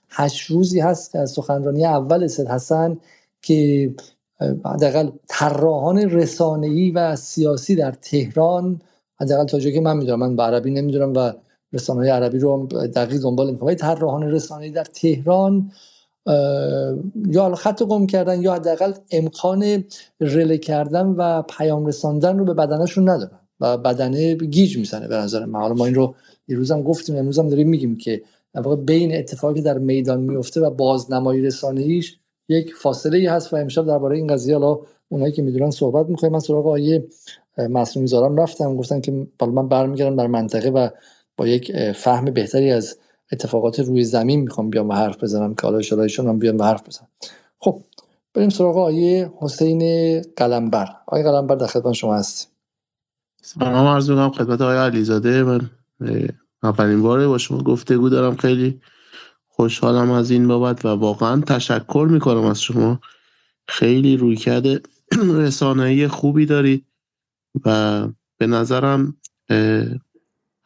هشت 0.10 0.52
روزی 0.52 0.80
هست 0.80 1.16
از 1.16 1.32
سخنرانی 1.32 1.86
اول 1.86 2.28
سید 2.28 2.48
حسن 2.48 2.98
که 3.42 3.92
حداقل 4.66 5.10
طراحان 5.28 5.98
رسانه‌ای 5.98 6.92
و 6.92 7.16
سیاسی 7.16 7.76
در 7.76 7.92
تهران 7.92 8.82
حداقل 9.20 9.46
تا 9.46 9.60
جایی 9.60 9.76
که 9.76 9.82
من 9.82 9.98
می‌دونم 9.98 10.20
من 10.20 10.36
به 10.36 10.44
عربی 10.44 10.72
نمی‌دونم 10.72 11.14
و 11.14 11.34
رسانه 11.74 12.12
عربی 12.12 12.40
رو 12.40 12.68
دقیق 12.96 13.22
دنبال 13.22 13.52
می‌کنم 13.52 13.68
ولی 13.68 13.76
طراحان 13.76 14.24
رسانه‌ای 14.24 14.72
در 14.72 14.84
تهران 14.84 15.72
یا 17.28 17.56
خط 17.56 17.84
گم 17.84 18.08
کردن 18.08 18.42
یا 18.42 18.54
حداقل 18.54 18.94
امکان 19.12 19.84
رله 20.20 20.58
کردن 20.58 21.06
و 21.06 21.42
پیام 21.42 21.86
رساندن 21.86 22.38
رو 22.38 22.46
به 22.46 22.54
بدنشون 22.54 23.10
ندارن 23.10 23.40
و 23.60 23.78
بدنه 23.78 24.36
گیج 24.36 24.78
می‌زنه 24.78 25.08
به 25.08 25.16
نظر 25.16 25.46
من. 25.46 25.60
حالا 25.60 25.74
ما 25.74 25.86
این 25.86 25.96
رو 25.96 26.16
دیروز 26.48 26.72
هم 26.72 26.84
گفتیم 26.84 27.16
امروز 27.16 27.40
هم 27.40 27.50
داریم 27.50 27.70
میگیم 27.70 27.98
که 27.98 28.22
واقع 28.56 28.76
بین 28.76 29.16
اتفاقی 29.16 29.62
در 29.62 29.78
میدان 29.78 30.20
میفته 30.20 30.62
و 30.62 30.70
بازنمایی 30.70 31.42
رسانه‌ایش 31.42 32.18
یک 32.50 32.74
فاصله 32.74 33.18
ای 33.18 33.26
هست 33.26 33.54
و 33.54 33.58
امشب 33.58 33.86
درباره 33.86 34.18
این 34.18 34.28
قضیه 34.28 34.58
حالا 34.58 34.80
اونایی 35.10 35.32
که 35.32 35.42
می‌دونن 35.42 35.72
صحبت 35.72 36.10
می‌کنیم. 36.10 36.34
من 36.34 36.40
سراغ 36.40 36.68
آیه 36.68 37.06
مصنوعی 37.58 38.08
زارم 38.08 38.38
رفتم. 38.38 38.78
گفتن 38.78 39.02
که 39.02 39.28
بالا 39.40 39.52
من 39.52 39.68
برمیگردم 39.68 40.16
در 40.16 40.28
منطقه 40.28 40.70
و 40.70 40.90
با 41.38 41.48
یک 41.48 41.92
فهم 41.92 42.26
بهتری 42.26 42.72
از 42.72 42.98
اتفاقات 43.32 43.80
روی 43.80 44.04
زمین 44.04 44.42
می‌خوام 44.42 44.70
بیام 44.70 44.90
و 44.90 44.94
حرف 44.94 45.24
بزنم 45.24 45.56
که 45.56 45.62
حالا 45.62 45.82
شلایشون 45.82 46.28
هم 46.28 46.40
بیام 46.40 46.58
و 46.58 46.64
حرف 46.64 46.88
بزنم 46.88 47.08
خب 47.60 47.82
بریم 48.34 48.50
سراغ 48.50 48.78
آیه 48.78 49.32
حسین 49.40 49.82
قلمبر. 50.22 50.88
آیه 51.08 51.24
قلمبر 51.24 51.56
در 51.56 51.68
خدمت 51.68 51.94
شما 51.94 52.16
هست 52.16 52.52
سلام 53.42 53.88
عرض 53.88 54.10
می‌کنم 54.10 54.32
خدمت 54.32 54.62
آقای 54.62 54.78
علیزاده. 54.78 55.44
من 55.44 55.70
اولین 56.64 57.02
باره 57.02 57.28
با 57.28 57.38
شما 57.38 57.64
گفتگو 57.64 58.10
دارم. 58.10 58.36
خیلی 58.36 58.82
خوشحالم 59.48 60.12
از 60.12 60.32
این 60.32 60.48
بابت 60.48 60.86
و 60.86 60.88
واقعا 60.88 61.42
تشکر 61.42 62.08
می‌کنم 62.12 62.46
از 62.46 62.62
شما. 62.62 63.00
خیلی 63.68 64.18
رویکرد 64.18 64.66
رسانه‌ای 65.46 66.08
خوبی 66.08 66.46
دارید 66.46 66.86
و 67.66 68.08
به 68.38 68.48
نظرم 68.48 69.18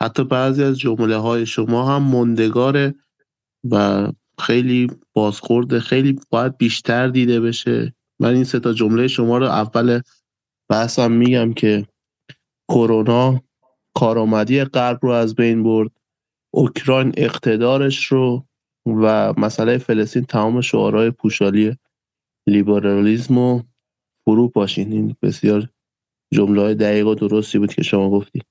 حتی 0.01 0.23
بعضی 0.23 0.63
از 0.63 0.79
جمله 0.79 1.17
های 1.17 1.45
شما 1.45 1.95
هم 1.95 2.03
مندگاره 2.03 2.95
و 3.71 4.07
خیلی 4.39 4.87
بازخورده 5.13 5.79
خیلی 5.79 6.19
باید 6.29 6.57
بیشتر 6.57 7.07
دیده 7.07 7.39
بشه. 7.39 7.95
من 8.19 8.33
این 8.33 8.43
سه 8.43 8.59
تا 8.59 8.73
جمله 8.73 9.07
شما 9.07 9.37
رو 9.37 9.45
اول 9.45 10.01
بحثم 10.69 11.11
میگم 11.11 11.53
که 11.53 11.87
کرونا 12.69 13.41
کارآمدی 13.95 14.63
غرب 14.63 14.99
رو 15.01 15.09
از 15.09 15.35
بین 15.35 15.63
برد 15.63 15.91
اوکراین 16.53 17.13
اقتدارش 17.17 18.05
رو 18.05 18.45
و 18.85 19.33
مسئله 19.37 19.77
فلسطین 19.77 20.23
تمام 20.25 20.61
شعارهای 20.61 21.11
پوشالی 21.11 21.77
لیبرالیزم 22.47 23.37
و 23.37 23.61
فرو 24.25 24.49
پاشین 24.49 24.91
این 24.91 25.15
بسیار 25.21 25.69
جمله 26.33 26.61
های 26.61 26.75
دقیق 26.75 27.07
و 27.07 27.15
درستی 27.15 27.59
بود 27.59 27.73
که 27.73 27.83
شما 27.83 28.09
گفتی 28.09 28.41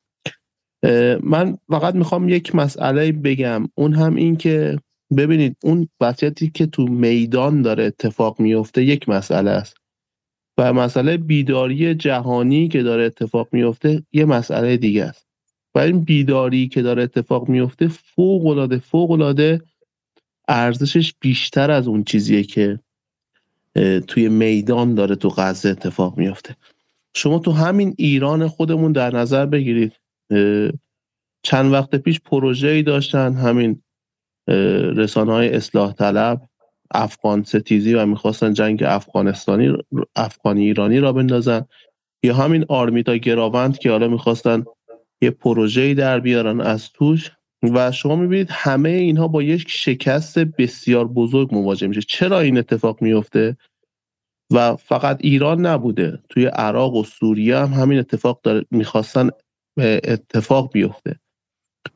من 1.23 1.59
فقط 1.69 1.95
می‌خوام 1.95 2.29
یک 2.29 2.55
مسئله 2.55 3.13
بگم. 3.13 3.69
اون 3.75 3.95
هم 3.95 4.15
این 4.15 4.37
که 4.37 4.79
ببینید 5.17 5.57
اون 5.63 5.89
وضعیتی 6.01 6.51
که 6.51 6.67
تو 6.67 6.87
میدان 6.87 7.63
داره 7.63 7.85
اتفاق 7.85 8.41
میفته 8.41 8.85
یک 8.85 9.09
مسئله 9.09 9.51
است. 9.51 9.77
و 10.59 10.73
مسئله 10.73 11.17
بیداری 11.17 11.95
جهانی 11.95 12.69
که 12.69 12.83
داره 12.83 13.05
اتفاق 13.05 13.49
میفته 13.53 14.03
یه 14.13 14.25
مسئله 14.25 14.77
دیگه 14.77 15.05
است. 15.05 15.27
و 15.75 15.79
این 15.79 16.01
بیداری 16.01 16.69
که 16.69 16.83
داره 16.83 17.03
اتفاق 17.03 17.49
میفته 17.49 17.89
فوق 17.89 18.47
العاده 18.47 18.79
فوق 18.79 19.11
العاده 19.11 19.61
ارزشش 20.49 21.15
بیشتر 21.21 21.71
از 21.71 21.89
اون 21.89 22.05
چیزیه 22.05 22.43
که 22.43 22.81
توی 24.07 24.29
میدان 24.29 24.95
داره 24.95 25.17
تو 25.17 25.29
غزه 25.29 25.69
اتفاق 25.69 26.19
میفته. 26.19 26.57
شما 27.15 27.39
تو 27.39 27.53
همین 27.53 27.95
ایران 27.99 28.49
خودمون 28.49 28.93
در 28.93 29.17
نظر 29.17 29.47
بگیرید. 29.47 29.93
چند 31.43 31.73
وقت 31.73 31.95
پیش 31.95 32.21
ای 32.65 32.83
داشتن 32.83 33.35
همین 33.35 33.83
رسانه 34.97 35.33
های 35.33 35.55
اصلاح 35.55 35.93
طلب 35.93 36.49
افغان 36.91 37.43
ستیزی 37.43 37.95
و 37.95 38.07
می‌خواستن 38.07 38.53
جنگ 38.53 38.83
افغانستانی 38.83 39.77
افغانی 40.17 40.65
ایرانی 40.65 41.01
را 41.01 41.13
بندازن. 41.13 41.65
یا 42.23 42.35
همین 42.35 42.65
آرمیتا 42.69 43.17
گراوند 43.17 43.79
که 43.79 43.91
حالا 43.91 44.09
می‌خواستن 44.09 44.65
یه 45.23 45.31
پروژه‌ای 45.31 45.95
در 45.95 46.21
بیارن 46.21 46.61
از 46.61 46.93
توش 46.93 47.31
و 47.63 47.93
شما 47.93 48.17
می‌بینید 48.17 48.49
همه 48.51 48.89
اینها 48.89 49.29
با 49.29 49.43
یک 49.43 49.65
شکست 49.69 50.39
بسیار 50.39 51.09
بزرگ 51.09 51.55
مواجه 51.55 51.87
میشه. 51.87 52.01
چرا 52.01 52.41
این 52.41 52.59
اتفاق 52.59 53.03
میفته 53.03 53.57
و 54.53 54.77
فقط 54.77 55.19
ایران 55.21 55.67
نبوده 55.67 56.19
توی 56.29 56.47
عراق 56.47 56.95
و 56.95 57.05
سوریه 57.05 57.57
هم 57.59 57.73
همین 57.73 57.99
اتفاق 57.99 58.41
داره 58.43 58.65
می‌خواستن 58.71 59.31
اتفاق 59.79 60.73
بیفته. 60.73 61.21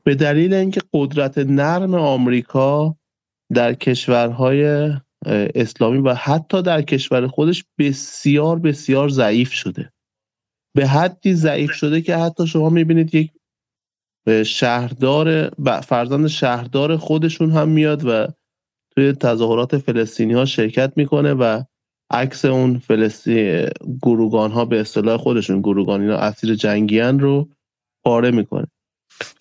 به 0.05 0.14
دلیل 0.14 0.55
اینکه 0.55 0.81
قدرت 0.93 1.39
نرم 1.39 1.95
آمریکا 1.95 2.97
در 3.55 3.74
کشورهای 3.74 4.93
اسلامی 5.55 5.99
و 5.99 6.14
حتی 6.14 6.62
در 6.62 6.83
کشور 6.83 7.26
خودش 7.26 7.64
بسیار 7.79 8.59
بسیار 8.59 9.09
ضعیف 9.09 9.53
شده. 9.53 9.93
به 10.76 10.87
حدی 10.87 11.35
ضعیف 11.35 11.72
شده 11.72 12.01
که 12.01 12.16
حتی 12.16 12.47
شما 12.47 12.70
می‌بینید 12.70 13.14
یک 13.14 13.31
شهردار 14.47 15.51
فرزند 15.81 16.26
شهردار 16.26 16.97
خودشون 16.97 17.51
هم 17.51 17.68
میاد 17.68 18.05
و 18.07 18.26
توی 18.91 19.12
تظاهرات 19.12 19.79
فلسطینی 19.79 20.33
ها 20.33 20.45
شرکت 20.45 20.93
می‌کنه 20.97 21.35
و 21.35 21.62
عکس 22.11 22.45
اون 22.45 22.79
فلسطین 22.79 23.68
گروگان 24.03 24.51
ها 24.51 24.64
به 24.64 24.81
اصطلاح 24.81 25.16
خودشون 25.16 25.61
گروگان 25.61 26.01
اینا 26.01 26.16
اسیر 26.16 26.55
جنگیان 26.55 27.20
رو 27.20 27.49
پاره 28.09 28.30
می‌کنه. 28.30 28.66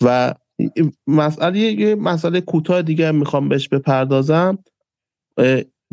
و 0.02 0.34
مسئله 1.06 1.58
یه 1.58 1.94
مسئله 1.94 2.40
کوتاه 2.40 2.82
دیگه 2.82 3.10
می‌خوام 3.10 3.48
بهش 3.48 3.68
بپردازم. 3.68 4.58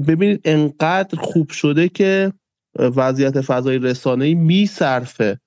ببینید 0.07 0.41
انقدر 0.45 1.19
خوب 1.19 1.49
شده 1.49 1.89
که 1.89 2.33
وضعیت 2.79 3.41
فضای 3.41 3.77
رسانه‌ای 3.77 4.33
می‌صرفه 4.33 5.39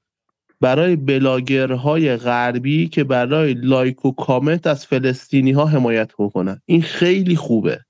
برای 0.61 0.97
بلاگرهای 0.97 2.17
غربی 2.17 2.89
که 2.89 3.05
برای 3.05 3.55
لایک 3.55 4.05
و 4.05 4.13
کامنت 4.13 4.67
از 4.67 4.87
فلسطینی 4.87 5.53
ها 5.53 5.67
حمایت 5.67 6.13
بکنن. 6.19 6.61
این 6.67 6.83
خیلی 6.83 7.37
خوبه. 7.37 7.81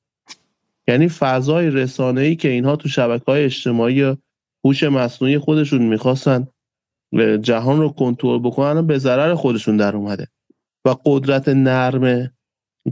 یعنی 0.89 1.09
فضای 1.09 1.71
رسانه‌ای 1.71 2.37
که 2.37 2.49
اینها 2.49 2.77
تو 2.77 2.89
شبکه 2.89 3.25
های 3.27 3.45
اجتماعی 3.45 4.17
هوش 4.65 4.83
مصنوعی 4.83 5.39
خودشون 5.39 5.83
می‌خواستن 5.83 6.47
جهان 7.43 7.81
رو 7.81 7.89
کنترل 7.89 8.39
بکنن 8.39 8.87
به 8.87 8.99
ضرر 8.99 9.35
خودشون 9.35 9.77
در 9.77 9.97
اومده. 9.97 10.27
و 10.85 10.95
قدرت 11.05 11.49
نرمه 11.49 12.33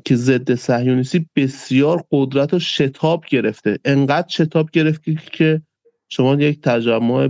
که 0.04 0.16
ضد 0.16 0.54
صهیونیستی 0.54 1.26
بسیار 1.36 2.04
قدرت 2.10 2.54
و 2.54 2.58
شتاب 2.58 3.24
گرفته. 3.28 3.78
انقدر 3.84 4.28
شتاب 4.28 4.70
گرفته 4.70 5.14
که 5.32 5.62
شما 6.08 6.34
یک 6.34 6.60
تجمع 6.60 7.28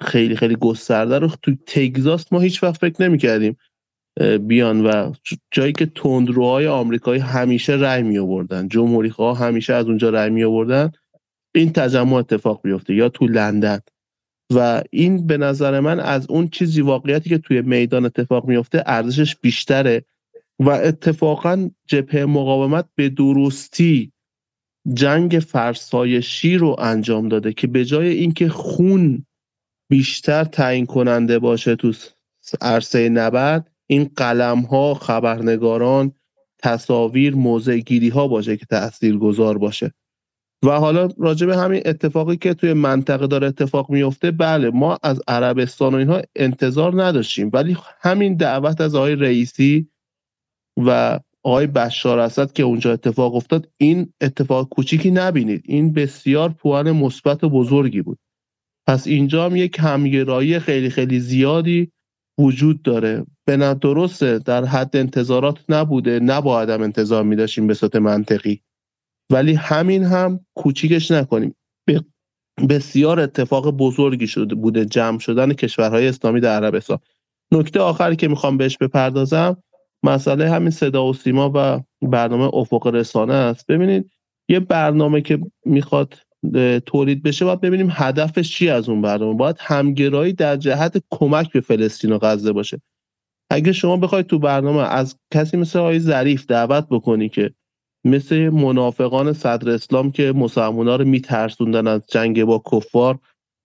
خیلی 0.00 0.36
خیلی 0.36 0.56
گسترده 0.56 1.18
رو 1.18 1.28
تو 1.42 1.54
تگزاس 1.66 2.32
ما 2.32 2.40
هیچ 2.40 2.62
وقت 2.62 2.80
فکر 2.80 3.02
نمی 3.02 3.18
کردیم 3.18 3.56
بیان. 4.40 4.86
و 4.86 5.12
جایی 5.50 5.72
که 5.72 5.86
تندروهای 5.86 6.66
آمریکایی 6.66 7.20
همیشه 7.20 7.72
رأی 7.72 8.02
می 8.02 8.18
آوردن 8.18 8.68
جمهوری 8.68 9.12
همیشه 9.18 9.74
از 9.74 9.86
اونجا 9.86 10.10
رأی 10.10 10.30
می 10.30 10.44
آوردن 10.44 10.90
این 11.54 11.72
تجمع 11.72 12.12
اتفاق 12.12 12.60
بیفته. 12.62 12.94
یا 12.94 13.08
تو 13.08 13.26
لندن. 13.26 13.80
و 14.50 14.82
این 14.90 15.26
به 15.26 15.36
نظر 15.36 15.80
من 15.80 16.00
از 16.00 16.26
اون 16.30 16.48
چیزی 16.48 16.80
واقعیتی 16.80 17.30
که 17.30 17.38
توی 17.38 17.62
میدان 17.62 18.04
اتفاق 18.04 18.48
میفته 18.48 18.82
ارزشش 18.86 19.36
بیشتره. 19.36 20.04
و 20.60 20.70
اتفاقا 20.70 21.70
جبهه 21.86 22.24
مقاومت 22.24 22.88
به 22.94 23.08
درستی 23.08 24.12
جنگ 24.94 25.30
فرسایشی 25.32 26.56
رو 26.56 26.76
انجام 26.78 27.28
داده 27.28 27.52
که 27.52 27.66
به 27.66 27.84
جای 27.84 28.08
اینکه 28.08 28.48
خون 28.48 29.26
بیشتر 29.90 30.44
تعیین 30.44 30.86
کننده 30.86 31.38
باشه 31.38 31.76
تو 31.76 31.92
عرصه 32.60 33.08
نبرد 33.08 33.70
این 33.86 34.10
قلم 34.16 34.60
ها 34.60 34.94
خبرنگاران 34.94 36.12
تصاویر 36.58 37.34
موضع 37.34 37.78
گیری 37.78 38.08
ها 38.08 38.28
باشه 38.28 38.56
که 38.56 38.66
تأثیر 38.66 39.16
گذار 39.18 39.58
باشه. 39.58 39.92
و 40.64 40.70
حالا 40.70 41.08
راجع 41.18 41.46
به 41.46 41.56
همین 41.56 41.82
اتفاقی 41.84 42.36
که 42.36 42.54
توی 42.54 42.72
منطقه 42.72 43.26
داره 43.26 43.46
اتفاق 43.46 43.90
میفته 43.90 44.30
بله 44.30 44.70
ما 44.70 44.98
از 45.02 45.20
عربستان 45.28 45.94
و 45.94 45.96
اینها 45.96 46.22
انتظار 46.36 47.04
نداشتیم. 47.04 47.50
ولی 47.52 47.76
همین 48.00 48.36
دعوت 48.36 48.80
از 48.80 48.94
آقای 48.94 49.16
رئیسی 49.16 49.88
و 50.76 51.20
آقای 51.42 51.66
بشار 51.66 52.18
اسد 52.18 52.52
که 52.52 52.62
اونجا 52.62 52.92
اتفاق 52.92 53.34
افتاد 53.34 53.68
این 53.76 54.12
اتفاق 54.20 54.68
کوچیکی 54.68 55.10
نبینید. 55.10 55.62
این 55.64 55.92
بسیار 55.92 56.48
پوان 56.48 56.92
مثبت 56.92 57.44
و 57.44 57.50
بزرگی 57.50 58.02
بود. 58.02 58.18
پس 58.86 59.06
اینجا 59.06 59.44
هم 59.44 59.56
یک 59.56 59.76
همگرایی 59.80 60.58
خیلی 60.58 60.90
خیلی 60.90 61.20
زیادی 61.20 61.92
وجود 62.38 62.82
داره. 62.82 63.26
به 63.44 63.74
درسته 63.74 64.38
در 64.38 64.64
حد 64.64 64.96
انتظارات 64.96 65.64
نبوده. 65.68 66.20
نباید 66.20 66.70
هم 66.70 66.82
انتظار 66.82 67.22
می 67.22 67.36
داشتیم 67.36 67.66
به 67.66 67.74
صورت 67.74 67.96
منطقی. 67.96 68.62
ولی 69.30 69.54
همین 69.54 70.04
هم 70.04 70.40
کوچیکش 70.54 71.10
نکنیم. 71.10 71.54
بسیار 72.68 73.20
اتفاق 73.20 73.70
بزرگی 73.70 74.26
شده 74.26 74.54
بوده 74.54 74.84
جمع 74.84 75.18
شدن 75.18 75.52
کشورهای 75.52 76.08
اسلامی 76.08 76.40
در 76.40 76.64
عربستان. 76.64 76.98
نکته 77.52 77.80
آخری 77.80 78.16
که 78.16 78.28
می‌خوام 78.28 78.56
بهش 78.56 78.76
بپردازم 78.78 79.56
مسئله 80.02 80.50
همین 80.50 80.70
صدا 80.70 81.06
و 81.06 81.14
سیما 81.14 81.52
و 81.54 81.80
برنامه 82.02 82.54
افق 82.54 82.86
رسانه 82.86 83.34
است. 83.34 83.66
ببینید 83.66 84.10
یه 84.48 84.60
برنامه 84.60 85.20
که 85.20 85.38
می‌خواد 85.64 86.14
تولید 86.86 87.22
بشه 87.22 87.44
باید 87.44 87.60
ببینیم 87.60 87.88
هدفش 87.90 88.50
چی 88.50 88.68
از 88.68 88.88
اون 88.88 89.02
برنامه. 89.02 89.34
باید 89.34 89.56
همگرایی 89.58 90.32
در 90.32 90.56
جهت 90.56 91.02
کمک 91.10 91.52
به 91.52 91.60
فلسطین 91.60 92.12
و 92.12 92.18
غزه 92.18 92.52
باشه. 92.52 92.80
اگه 93.50 93.72
شما 93.72 93.96
بخواید 93.96 94.26
تو 94.26 94.38
برنامه 94.38 94.82
از 94.82 95.16
کسی 95.32 95.56
مثل 95.56 95.78
آقای 95.78 96.00
ظریف 96.00 96.46
دعوت 96.46 96.86
بکنی 96.90 97.28
که 97.28 97.54
مثل 98.04 98.48
منافقان 98.48 99.32
صدر 99.32 99.70
اسلام 99.70 100.12
که 100.12 100.32
مسلمونا 100.32 100.96
رو 100.96 101.04
میترسوندن 101.04 101.86
از 101.86 102.06
جنگ 102.06 102.44
با 102.44 102.62
کفار 102.72 103.18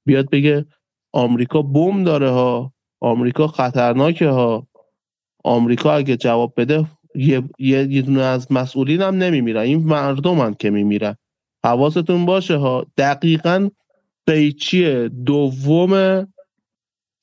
بیاد 0.06 0.30
بگه 0.30 0.66
آمریکا 1.14 1.62
بم 1.62 2.04
داره 2.04 2.30
ها 2.30 2.74
آمریکا 3.02 3.48
خطرناکه 3.48 4.28
ها. 4.28 4.68
آمریکا 5.44 5.94
اگه 5.94 6.18
جواب 6.18 6.54
بده 6.58 6.86
یه, 7.16 7.44
یه 7.60 8.02
دونه 8.02 8.22
از 8.22 8.52
مسئولین 8.52 9.02
هم 9.02 9.22
این 9.22 9.78
مردمن 9.86 10.54
که 10.54 10.70
میمیرن. 10.70 11.16
حواستون 11.66 12.26
باشه 12.26 12.56
ها 12.56 12.86
دقیقا 12.98 13.70
قیچی 14.28 15.10
دوم 15.10 16.28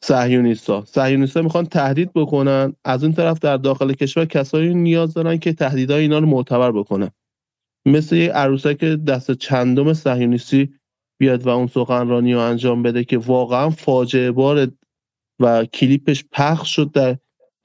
صهیونیستا 0.04 0.84
صهیونیستا 0.84 1.42
می‌خوان 1.42 1.66
تهدید 1.66 2.12
بکنن. 2.14 2.74
از 2.84 3.04
اون 3.04 3.12
طرف 3.12 3.38
در 3.38 3.56
داخل 3.56 3.92
کشور 3.92 4.24
کسایی 4.24 4.74
نیاز 4.74 5.14
دارن 5.14 5.38
که 5.38 5.52
تهدیدهای 5.52 6.02
اینا 6.02 6.18
رو 6.18 6.26
معتبر 6.26 6.72
بکنن. 6.72 7.10
مثل 7.86 8.16
یه 8.16 8.32
عروسک 8.32 8.84
دست 8.84 9.32
چندم 9.32 9.92
صهیونیستی 9.92 10.74
بیاد 11.20 11.46
و 11.46 11.48
اون 11.48 11.66
سخنرانی 11.66 12.34
رو 12.34 12.40
انجام 12.40 12.82
بده 12.82 13.04
که 13.04 13.18
واقعا 13.18 13.70
فاجعه 13.70 14.30
بار 14.30 14.68
و 15.40 15.64
کلیپش 15.64 16.24
پخش 16.32 16.76
شد 16.76 16.92
در 16.92 17.16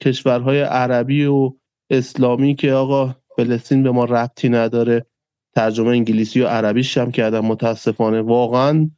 کشورهای 0.02 0.60
عربی 0.60 1.24
و 1.24 1.52
اسلامی 1.90 2.54
که 2.54 2.72
آقا 2.72 3.14
فلسطین 3.36 3.82
به 3.82 3.90
ما 3.90 4.04
ربطی 4.04 4.48
نداره. 4.48 5.06
ترجمه 5.54 5.88
انگلیسی 5.88 6.40
و 6.40 6.46
عربیش 6.46 6.98
هم 6.98 7.10
کردم 7.10 7.40
متاسفانه. 7.40 8.20
واقعا 8.20 8.90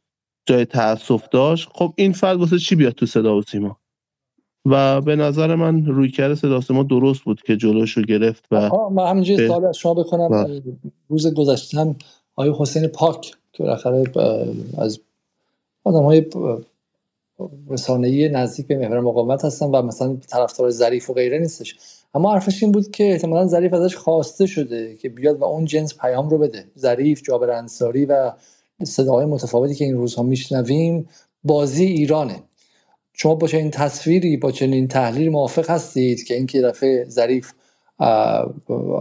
جای 0.45 0.65
تاسف 0.65 1.29
داشت. 1.29 1.69
خب 1.73 1.93
این 1.95 2.11
فرد 2.11 2.39
واسه 2.39 2.59
چی 2.59 2.75
بیاد 2.75 2.93
تو 2.93 3.05
صدا 3.05 3.37
و 3.37 3.41
سیما؟ 3.41 3.77
و 4.65 5.01
به 5.01 5.15
نظر 5.15 5.55
من 5.55 5.85
روی 5.85 6.11
کرده 6.11 6.35
صدا 6.35 6.61
سیما 6.61 6.83
درست 6.83 7.21
بود 7.21 7.41
که 7.41 7.57
جلوش 7.57 7.97
رو 7.97 8.03
گرفت 8.03 8.45
و 8.51 8.69
من 8.89 9.09
همینجوری 9.09 9.47
سوال 9.47 9.65
از 9.65 9.77
شما 9.77 9.93
بکنم. 9.93 10.61
روز 11.09 11.33
گذشته 11.33 11.95
آقای 12.35 12.53
حسین 12.59 12.87
پاک 12.87 13.33
که 13.53 13.63
بالاخره 13.63 14.03
از 14.77 14.99
آدم 15.83 16.03
های 16.03 16.25
رسانه‌ای 17.69 18.29
نزدیک 18.29 18.67
به 18.67 18.77
محور 18.77 18.99
مقاومت 18.99 19.45
هستن 19.45 19.65
و 19.65 19.81
مثلا 19.81 20.17
طرفدار 20.27 20.69
ظریف 20.69 21.09
و 21.09 21.13
غیره 21.13 21.39
نیستش. 21.39 21.75
اما 22.13 22.33
حرفش 22.33 22.63
این 22.63 22.71
بود 22.71 22.91
که 22.91 23.11
احتمالا 23.11 23.47
ظریف 23.47 23.73
ازش 23.73 23.95
خواسته 23.95 24.45
شده 24.45 24.95
که 24.95 25.09
بیاد 25.09 25.39
و 25.39 25.43
اون 25.43 25.65
جنس 25.65 25.97
پیام 25.97 26.29
رو 26.29 26.37
بده. 26.37 26.65
ظریف 26.77 27.21
جابر 27.23 27.49
انصاری 27.49 28.05
و 28.05 28.31
صداهای 28.83 29.25
متفاوتی 29.25 29.75
که 29.75 29.85
این 29.85 29.97
روزها 29.97 30.23
میشنویم 30.23 31.07
بازی 31.43 31.85
ایرانه. 31.85 32.43
شما 33.13 33.35
با 33.35 33.47
چنین 33.47 33.71
تصویری 33.71 34.37
با 34.37 34.51
چنین 34.51 34.87
تحلیل 34.87 35.29
موافق 35.29 35.69
هستید 35.69 36.23
که 36.23 36.33
این 36.33 36.45
که 36.45 36.61
دفعه 36.61 37.05
ظریف 37.09 37.51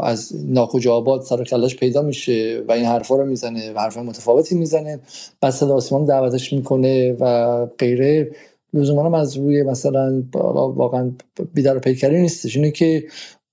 از 0.02 0.32
ناکجا 0.46 0.94
آباد 0.94 1.22
سر 1.22 1.44
کلش 1.44 1.76
پیدا 1.76 2.02
میشه 2.02 2.62
و 2.68 2.72
این 2.72 2.84
حرفا 2.84 3.16
رو 3.16 3.26
می‌زنه 3.26 3.72
و 3.72 3.78
حرف 3.78 3.96
متفاوتی 3.96 4.54
می‌زنه 4.54 5.00
بعد 5.40 5.52
صدا 5.52 5.74
آسمان 5.74 6.04
دعوتش 6.04 6.52
می‌کنه 6.52 7.12
و 7.12 7.66
غیره 7.66 8.30
لزوما 8.74 9.04
هم 9.04 9.14
از 9.14 9.36
روی 9.36 9.62
مثلا 9.62 10.22
واقعا 10.32 11.12
بیدار 11.54 11.78
پیکری 11.78 12.20
نیستش. 12.20 12.56
اینه 12.56 12.70
که 12.70 13.04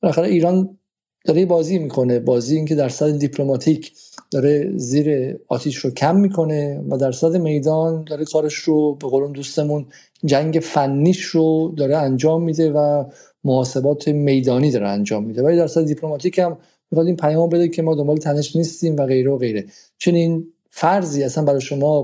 بالاخره 0.01 0.28
ایران 0.28 0.78
داره 1.25 1.45
بازی 1.45 1.80
می‌کنه. 1.80 2.19
بازی 2.19 2.55
اینکه 2.55 2.75
در 2.75 2.89
صد 2.89 3.17
دیپلماتیک 3.17 3.91
داره 4.32 4.71
زیر 4.75 5.38
آتیش 5.47 5.78
رو 5.78 5.91
کم 5.91 6.15
می‌کنه 6.15 6.84
و 6.89 6.97
در 6.97 7.11
صد 7.11 7.38
میدان 7.38 8.03
داره 8.03 8.25
کارش 8.25 8.55
رو 8.55 8.95
به 8.95 9.07
قولون 9.07 9.32
دوستمون 9.32 9.86
جنگ 10.25 10.59
فنیش 10.63 11.21
رو 11.23 11.73
داره 11.78 11.97
انجام 11.97 12.43
میده 12.43 12.71
و 12.71 13.03
محاسبات 13.43 14.07
میدانی 14.07 14.71
داره 14.71 14.88
انجام 14.88 15.23
میده. 15.23 15.43
ولی 15.43 15.57
در 15.57 15.67
صد 15.67 15.86
دیپلماتیک 15.86 16.39
هم 16.39 16.57
می‌خواد 16.91 17.07
این 17.07 17.15
پیام 17.15 17.49
بده 17.49 17.67
که 17.67 17.82
ما 17.82 17.95
دنبال 17.95 18.17
تنش 18.17 18.55
نیستیم 18.55 18.95
و 18.95 19.05
غیره 19.05 19.32
و 19.32 19.38
غیره. 19.38 19.65
چنین 19.97 20.47
فرضی 20.69 21.23
اصلا 21.23 21.43
برای 21.43 21.61
شما 21.61 22.01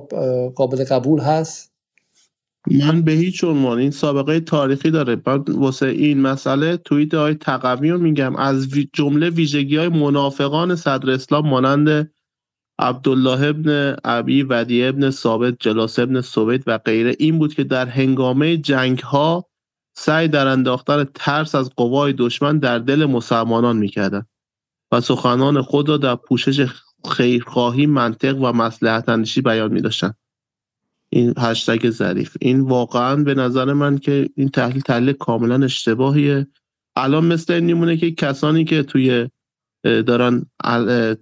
قابل 0.56 0.84
قبول 0.84 1.20
هست؟ 1.20 1.73
من 2.72 3.02
به 3.02 3.12
هیچ 3.12 3.44
عنوان 3.44 3.78
این 3.78 3.92
سابقه 3.92 4.40
تاریخی 4.40 4.92
داره. 4.92 5.16
بعد 5.16 5.50
واسه 5.50 5.86
این 5.86 6.22
مسئله 6.22 6.78
توییت 6.78 7.14
های 7.14 7.36
تقوی 7.36 7.90
رو 7.90 7.98
میگم. 7.98 8.36
از 8.36 8.70
جمله 8.94 9.30
ویژگی 9.30 9.78
های 9.78 9.90
منافقان 9.90 10.76
صدر 10.76 11.12
اسلام 11.12 11.50
مانند 11.50 12.14
عبدالله 12.80 13.48
ابن 13.48 13.96
عبی 14.06 14.44
ودی 14.44 14.84
ابن 14.84 15.10
ثابت 15.10 15.56
جلاس 15.60 16.00
ابن 16.00 16.22
سوید 16.22 16.64
و 16.68 16.78
غیره. 16.78 17.16
این 17.20 17.40
بود 17.40 17.54
که 17.54 17.64
در 17.64 17.86
هنگامه 17.86 18.58
جنگ 18.58 19.00
ها 19.00 19.46
سعی 19.96 20.28
در 20.28 20.48
انداختن 20.48 21.04
ترس 21.16 21.56
از 21.56 21.70
قوای 21.76 22.14
دشمن 22.14 22.60
در 22.60 22.80
دل 22.80 23.06
مسلمانان 23.06 23.78
می‌کردند 23.78 24.28
و 24.92 25.02
سخنان 25.02 25.62
خود 25.62 25.90
را 25.90 25.98
در 25.98 26.16
پوشش 26.16 26.68
خیرخواهی 27.12 27.86
منطق 27.86 28.38
و 28.42 28.52
مسلحت 28.52 29.10
اندیشی 29.10 29.42
بیان 29.42 29.72
میداشتند. 29.74 30.18
این 31.16 31.34
هشتگ 31.38 31.90
ظریف. 31.90 32.38
این 32.42 32.62
واقعا 32.62 33.16
به 33.16 33.34
نظر 33.34 33.74
من 33.74 33.98
که 33.98 34.30
این 34.36 34.50
تحلیل 34.50 34.82
تحلیل 34.82 35.14
کاملا 35.14 35.66
اشتباهیه. 35.66 36.48
الان 36.96 37.26
مثل 37.26 37.54
این 37.54 37.66
میمونه 37.66 37.98
که 37.98 38.12
کسانی 38.12 38.64
که 38.66 38.84
توی 38.84 39.30
دارن 39.84 40.46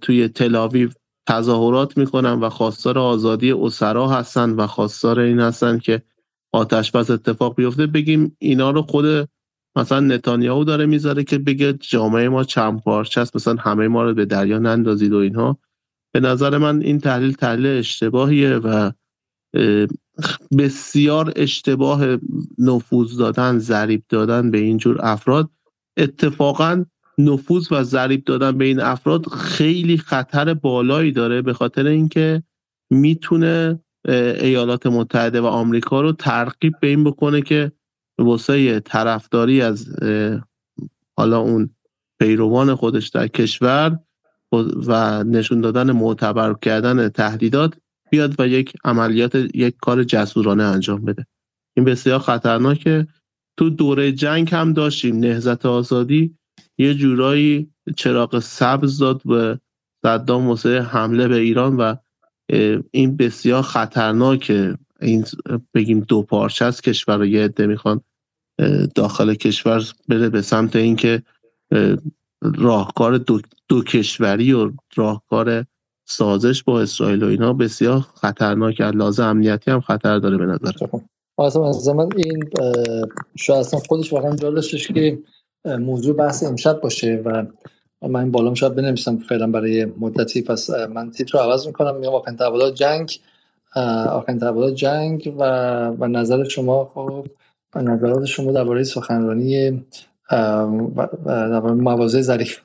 توی 0.00 0.28
تلاویو 0.28 0.88
تظاهرات 1.28 1.98
می‌کنن 1.98 2.32
و 2.32 2.48
خواستار 2.48 2.98
آزادی 2.98 3.52
اسرا 3.52 4.08
هستن 4.08 4.50
و 4.50 4.66
خواستار 4.66 5.20
این 5.20 5.40
هستن 5.40 5.78
که 5.78 6.02
آتش 6.52 6.90
بس 6.90 7.10
اتفاق 7.10 7.54
بیفته 7.54 7.86
بگیم 7.86 8.36
اینا 8.38 8.70
رو 8.70 8.82
خود 8.82 9.28
مثلا 9.76 10.00
نتانیاهو 10.00 10.64
داره 10.64 10.86
می‌ذاره 10.86 11.24
که 11.24 11.38
بگه 11.38 11.72
جامعه 11.72 12.28
ما 12.28 12.44
چند 12.44 12.82
پارچه 12.82 13.20
است 13.20 13.36
مثلا 13.36 13.54
همه 13.54 13.88
ما 13.88 14.02
رو 14.02 14.14
به 14.14 14.24
دریا 14.24 14.58
نندازید 14.58 15.12
و 15.12 15.16
اینها. 15.16 15.58
به 16.14 16.20
نظر 16.20 16.58
من 16.58 16.82
این 16.82 16.98
تحلیل 16.98 17.32
تحلیل 17.32 17.66
اشتباهیه 17.66 18.56
و 18.56 18.90
بسیار 20.58 21.32
اشتباه 21.36 22.18
نفوذ 22.58 23.16
دادن 23.16 23.58
ضریب 23.58 24.02
دادن 24.08 24.50
به 24.50 24.58
اینجور 24.58 24.98
افراد. 25.02 25.50
اتفاقا 25.96 26.84
نفوذ 27.18 27.72
و 27.72 27.82
ضریب 27.82 28.24
دادن 28.24 28.58
به 28.58 28.64
این 28.64 28.80
افراد 28.80 29.26
خیلی 29.26 29.96
خطر 29.98 30.54
بالایی 30.54 31.12
داره 31.12 31.42
به 31.42 31.52
خاطر 31.52 31.86
اینکه 31.86 32.42
می‌تونه 32.90 33.80
ایالات 34.40 34.86
متحده 34.86 35.40
و 35.40 35.46
آمریکا 35.46 36.00
رو 36.00 36.12
ترغیب 36.12 36.74
به 36.80 36.86
این 36.86 37.04
بکنه 37.04 37.42
که 37.42 37.72
واسه 38.18 38.80
طرفداری 38.80 39.62
از 39.62 39.86
حالا 41.16 41.38
اون 41.38 41.70
پیروان 42.18 42.74
خودش 42.74 43.08
در 43.08 43.28
کشور 43.28 43.98
و 44.86 45.24
نشون 45.24 45.60
دادن 45.60 45.92
معتبر 45.92 46.54
کردن 46.54 47.08
تهدیدات 47.08 47.74
بیاد 48.12 48.40
و 48.40 48.48
یک 48.48 48.72
عملیات 48.84 49.34
یک 49.54 49.76
کار 49.80 50.04
جسورانه 50.04 50.62
انجام 50.62 51.04
بده. 51.04 51.26
این 51.76 51.84
بسیار 51.84 52.18
خطرناکه. 52.18 53.06
تو 53.56 53.70
دوره 53.70 54.12
جنگ 54.12 54.54
هم 54.54 54.72
داشتیم. 54.72 55.16
نهزت 55.16 55.66
آزادی 55.66 56.34
یه 56.78 56.94
جورایی 56.94 57.70
چراغ 57.96 58.38
سبز 58.38 58.98
داد 58.98 59.22
به 59.24 59.60
صدام 60.02 60.48
واسه 60.48 60.82
حمله 60.82 61.28
به 61.28 61.36
ایران 61.36 61.76
و 61.76 61.94
این 62.90 63.16
بسیار 63.16 63.62
خطرناکه. 63.62 64.78
این 65.00 65.24
بگیم 65.74 66.00
دو 66.00 66.22
پارچه 66.22 66.64
از 66.64 66.80
کشور 66.80 67.16
رو 67.16 67.26
یه 67.26 67.44
عده 67.44 67.66
می‌خوان 67.66 68.00
داخل 68.94 69.34
کشور 69.34 69.84
بره 70.08 70.28
به 70.28 70.42
سمت 70.42 70.76
اینکه 70.76 71.22
راهکار 72.42 73.18
دو, 73.18 73.40
دو 73.68 73.82
کشوری 73.82 74.52
و 74.52 74.72
راهکار 74.94 75.64
سازش 76.16 76.62
با 76.62 76.80
اسرائیل 76.80 77.22
و 77.22 77.26
اینا 77.26 77.52
بسیار 77.52 78.00
خطرناک 78.00 78.80
لازم 78.80 79.24
امنیتی 79.24 79.70
هم 79.70 79.80
خطر 79.80 80.18
داره 80.18 80.36
به 80.36 80.46
نظر 80.46 80.70
اصلا 81.38 81.68
از 81.68 81.76
زمان 81.76 82.12
این 82.16 82.50
شاید 83.36 83.60
اصلا 83.60 83.80
خودش 83.80 84.12
واقعا 84.12 84.36
جالشش 84.36 84.88
که 84.88 85.18
موضوع 85.64 86.16
بحث 86.16 86.44
امشب 86.44 86.80
باشه 86.80 87.22
و 87.24 87.46
من 88.08 88.30
بالام 88.30 88.54
شاید 88.54 88.74
بنویسم 88.74 89.16
فعلا 89.18 89.46
برای 89.46 89.84
مدتی. 89.84 90.42
پس 90.42 90.70
من 90.70 91.10
تیتر 91.10 91.38
رو 91.38 91.44
عوض 91.44 91.66
می‌کنم. 91.66 91.96
میگم 91.96 92.12
آخرین 92.12 92.36
تحولات 92.36 92.74
جنگ 92.74 93.10
آخرین 94.10 94.38
تحولات 94.38 94.74
جنگ 94.74 95.34
و, 95.38 95.42
و 95.86 96.06
نظر 96.06 96.44
شما. 96.44 96.84
خب 96.84 97.26
نظرات 97.76 98.24
شما 98.24 98.52
درباره 98.52 98.84
سخنرانی 98.84 99.84
درباره 101.26 101.74
مواضع 101.74 102.20
ظریف. 102.20 102.60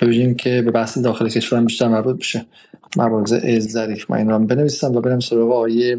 ببینیم 0.00 0.34
که 0.34 0.62
به 0.62 0.70
بحث 0.70 0.98
داخل 0.98 1.28
کشور 1.28 1.60
بیشتر 1.60 1.88
مربوط 1.88 2.18
بشه. 2.18 2.46
مواضع 2.96 3.58
ظریف 3.58 4.10
من 4.10 4.16
این 4.16 4.30
رو 4.30 4.38
بنویسم 4.38 4.96
و 4.96 5.00
برم 5.00 5.20
سراغ 5.20 5.50
آقای 5.50 5.96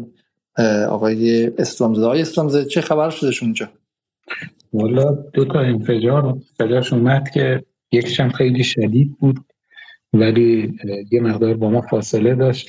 آقای 0.88 1.50
اسلامزاده 1.58 2.06
آقای 2.06 2.20
اسلامزاده 2.20 2.68
چه 2.68 2.80
خبر 2.80 3.10
شده 3.10 3.30
اونجا 3.42 3.68
والا 4.72 5.04
دو 5.32 5.44
تا 5.44 5.60
انفجار 5.60 6.38
صداش 6.58 6.92
اومد 6.92 7.30
که 7.30 7.64
یکیشم 7.92 8.28
خیلی 8.28 8.64
شدید 8.64 9.16
بود 9.20 9.44
ولی 10.12 10.78
یه 11.12 11.20
مقدار 11.20 11.54
با 11.54 11.70
ما 11.70 11.80
فاصله 11.80 12.34
داشت. 12.34 12.68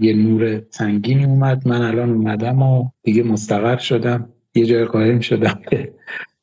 یه 0.00 0.12
نور 0.12 0.62
سنگینی 0.70 1.24
اومد. 1.24 1.68
من 1.68 1.82
الان 1.82 2.10
اومدم 2.10 2.62
و 2.62 2.88
دیگه 3.02 3.22
مستقر 3.22 3.78
شدم. 3.78 4.32
یه 4.54 4.66
جای 4.66 4.84
قایم 4.84 5.20
شدم 5.20 5.60
که 5.70 5.94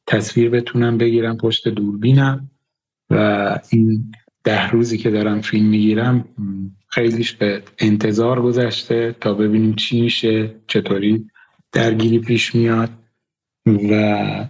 تصویر 0.07 0.49
بتونم 0.49 0.97
بگیرم 0.97 1.37
پشت 1.37 1.67
دوربینم. 1.67 2.51
و 3.15 3.59
این 3.69 4.11
ده 4.43 4.69
روزی 4.69 4.97
که 4.97 5.11
دارم 5.11 5.41
فیلم 5.41 5.65
می‌گیرم 5.65 6.25
خیلیش 6.87 7.33
به 7.33 7.63
انتظار 7.79 8.41
گذشته 8.41 9.15
تا 9.21 9.33
ببینیم 9.33 9.75
چی 9.75 10.01
میشه 10.01 10.55
چطوری 10.67 11.25
درگیری 11.71 12.19
پیش 12.19 12.55
میاد 12.55 12.89
و 13.91 14.49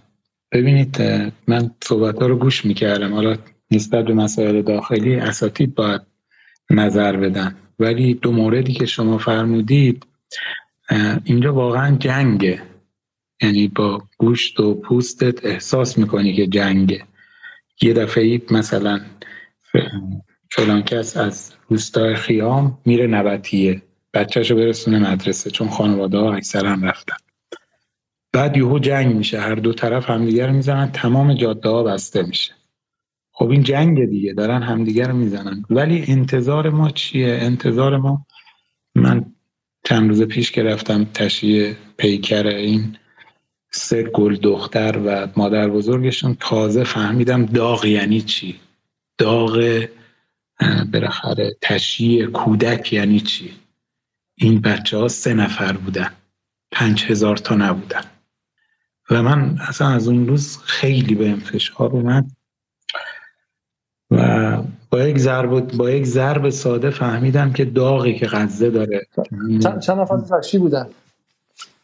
ببینید 0.52 1.02
من 1.48 1.70
صحبت 1.84 2.22
رو 2.22 2.36
گوش 2.36 2.64
می‌کردم. 2.64 3.14
حالا 3.14 3.36
نسبت 3.70 4.04
به 4.04 4.14
مسائل 4.14 4.62
داخلی 4.62 5.14
اساتید 5.14 5.74
باید 5.74 6.00
نظر 6.70 7.16
بدن. 7.16 7.56
ولی 7.78 8.14
دو 8.14 8.32
موردی 8.32 8.72
که 8.72 8.86
شما 8.86 9.18
فرمودید 9.18 10.06
اینجا 11.24 11.54
واقعا 11.54 11.96
جنگه. 11.96 12.62
یعنی 13.42 13.68
با 13.68 14.02
گوشت 14.18 14.60
و 14.60 14.74
پوستت 14.74 15.46
احساس 15.46 15.98
می‌کنی 15.98 16.36
که 16.36 16.46
جنگه. 16.46 17.04
یه 17.82 17.92
دفعه 17.92 18.42
مثلا 18.50 19.00
فلان 20.50 20.82
کس 20.82 21.16
از 21.16 21.52
روستای 21.68 22.14
خیام 22.14 22.78
میره 22.84 23.06
نبتیه 23.06 23.82
بچهشو 24.14 24.56
برسونه 24.56 25.12
مدرسه 25.12 25.50
چون 25.50 25.68
خانواده 25.68 26.18
ها 26.18 26.34
اکثرا 26.34 26.74
رفتن. 26.82 27.16
بعد 28.32 28.56
یهو 28.56 28.78
جنگ 28.78 29.16
میشه. 29.16 29.40
هر 29.40 29.54
دو 29.54 29.72
طرف 29.72 30.10
همدیگر 30.10 30.50
می‌زنن. 30.50 30.92
تمام 30.92 31.34
جاده 31.34 31.68
ها 31.68 31.82
بسته 31.82 32.22
میشه. 32.22 32.54
خب 33.32 33.50
این 33.50 33.62
جنگ 33.62 34.04
دیگه. 34.04 34.32
دارن 34.32 34.62
همدیگر 34.62 35.12
می‌زنن. 35.12 35.64
ولی 35.70 36.04
انتظار 36.08 36.70
ما 36.70 36.90
چیه؟ 36.90 37.38
انتظار 37.40 37.96
ما 37.96 38.26
من 38.94 39.34
چند 39.84 40.08
روز 40.08 40.22
پیش 40.22 40.50
که 40.50 40.62
رفتم 40.62 41.04
تشییع 41.04 41.74
پیکر 41.96 42.46
این 42.46 42.96
سه 43.76 44.02
گل 44.02 44.36
دختر 44.36 44.98
و 45.06 45.28
مادر 45.36 45.68
بزرگشون 45.68 46.36
تازه 46.40 46.84
فهمیدم 46.84 47.46
داغ 47.46 47.84
یعنی 47.84 48.20
چی؟ 48.20 48.60
داغ 49.18 49.84
بالاخره 50.92 51.56
تشییع 51.62 52.26
کودک 52.26 52.92
یعنی 52.92 53.20
چی؟ 53.20 53.52
این 54.34 54.60
بچه 54.60 54.96
ها 54.96 55.08
سه 55.08 55.34
نفر 55.34 55.72
بودن 55.72 56.10
پنج 56.72 57.04
هزار 57.04 57.36
تا 57.36 57.54
نبودن. 57.54 58.04
و 59.10 59.22
من 59.22 59.58
اصلا 59.68 59.88
از 59.88 60.08
اون 60.08 60.28
روز 60.28 60.58
خیلی 60.58 61.14
به 61.14 61.34
فشار 61.34 61.90
اومد 61.90 62.30
و 64.10 64.62
با 64.90 65.02
یک 65.02 65.18
ضرب 65.18 65.72
با 65.76 65.90
یک 65.90 66.04
ضرب 66.04 66.50
ساده 66.50 66.90
فهمیدم 66.90 67.52
که 67.52 67.64
داغی 67.64 68.18
که 68.18 68.26
غزه 68.26 68.70
داره. 68.70 69.06
چند 69.62 69.90
نفر 69.90 70.20
تشییع 70.20 70.62
بودن؟ 70.62 70.86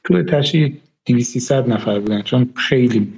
تو 0.05 0.23
تشییع 0.23 0.82
200 1.07 1.53
نفر 1.53 2.01
بودن. 2.01 2.23
چون 2.23 2.51
خیلی 2.55 3.13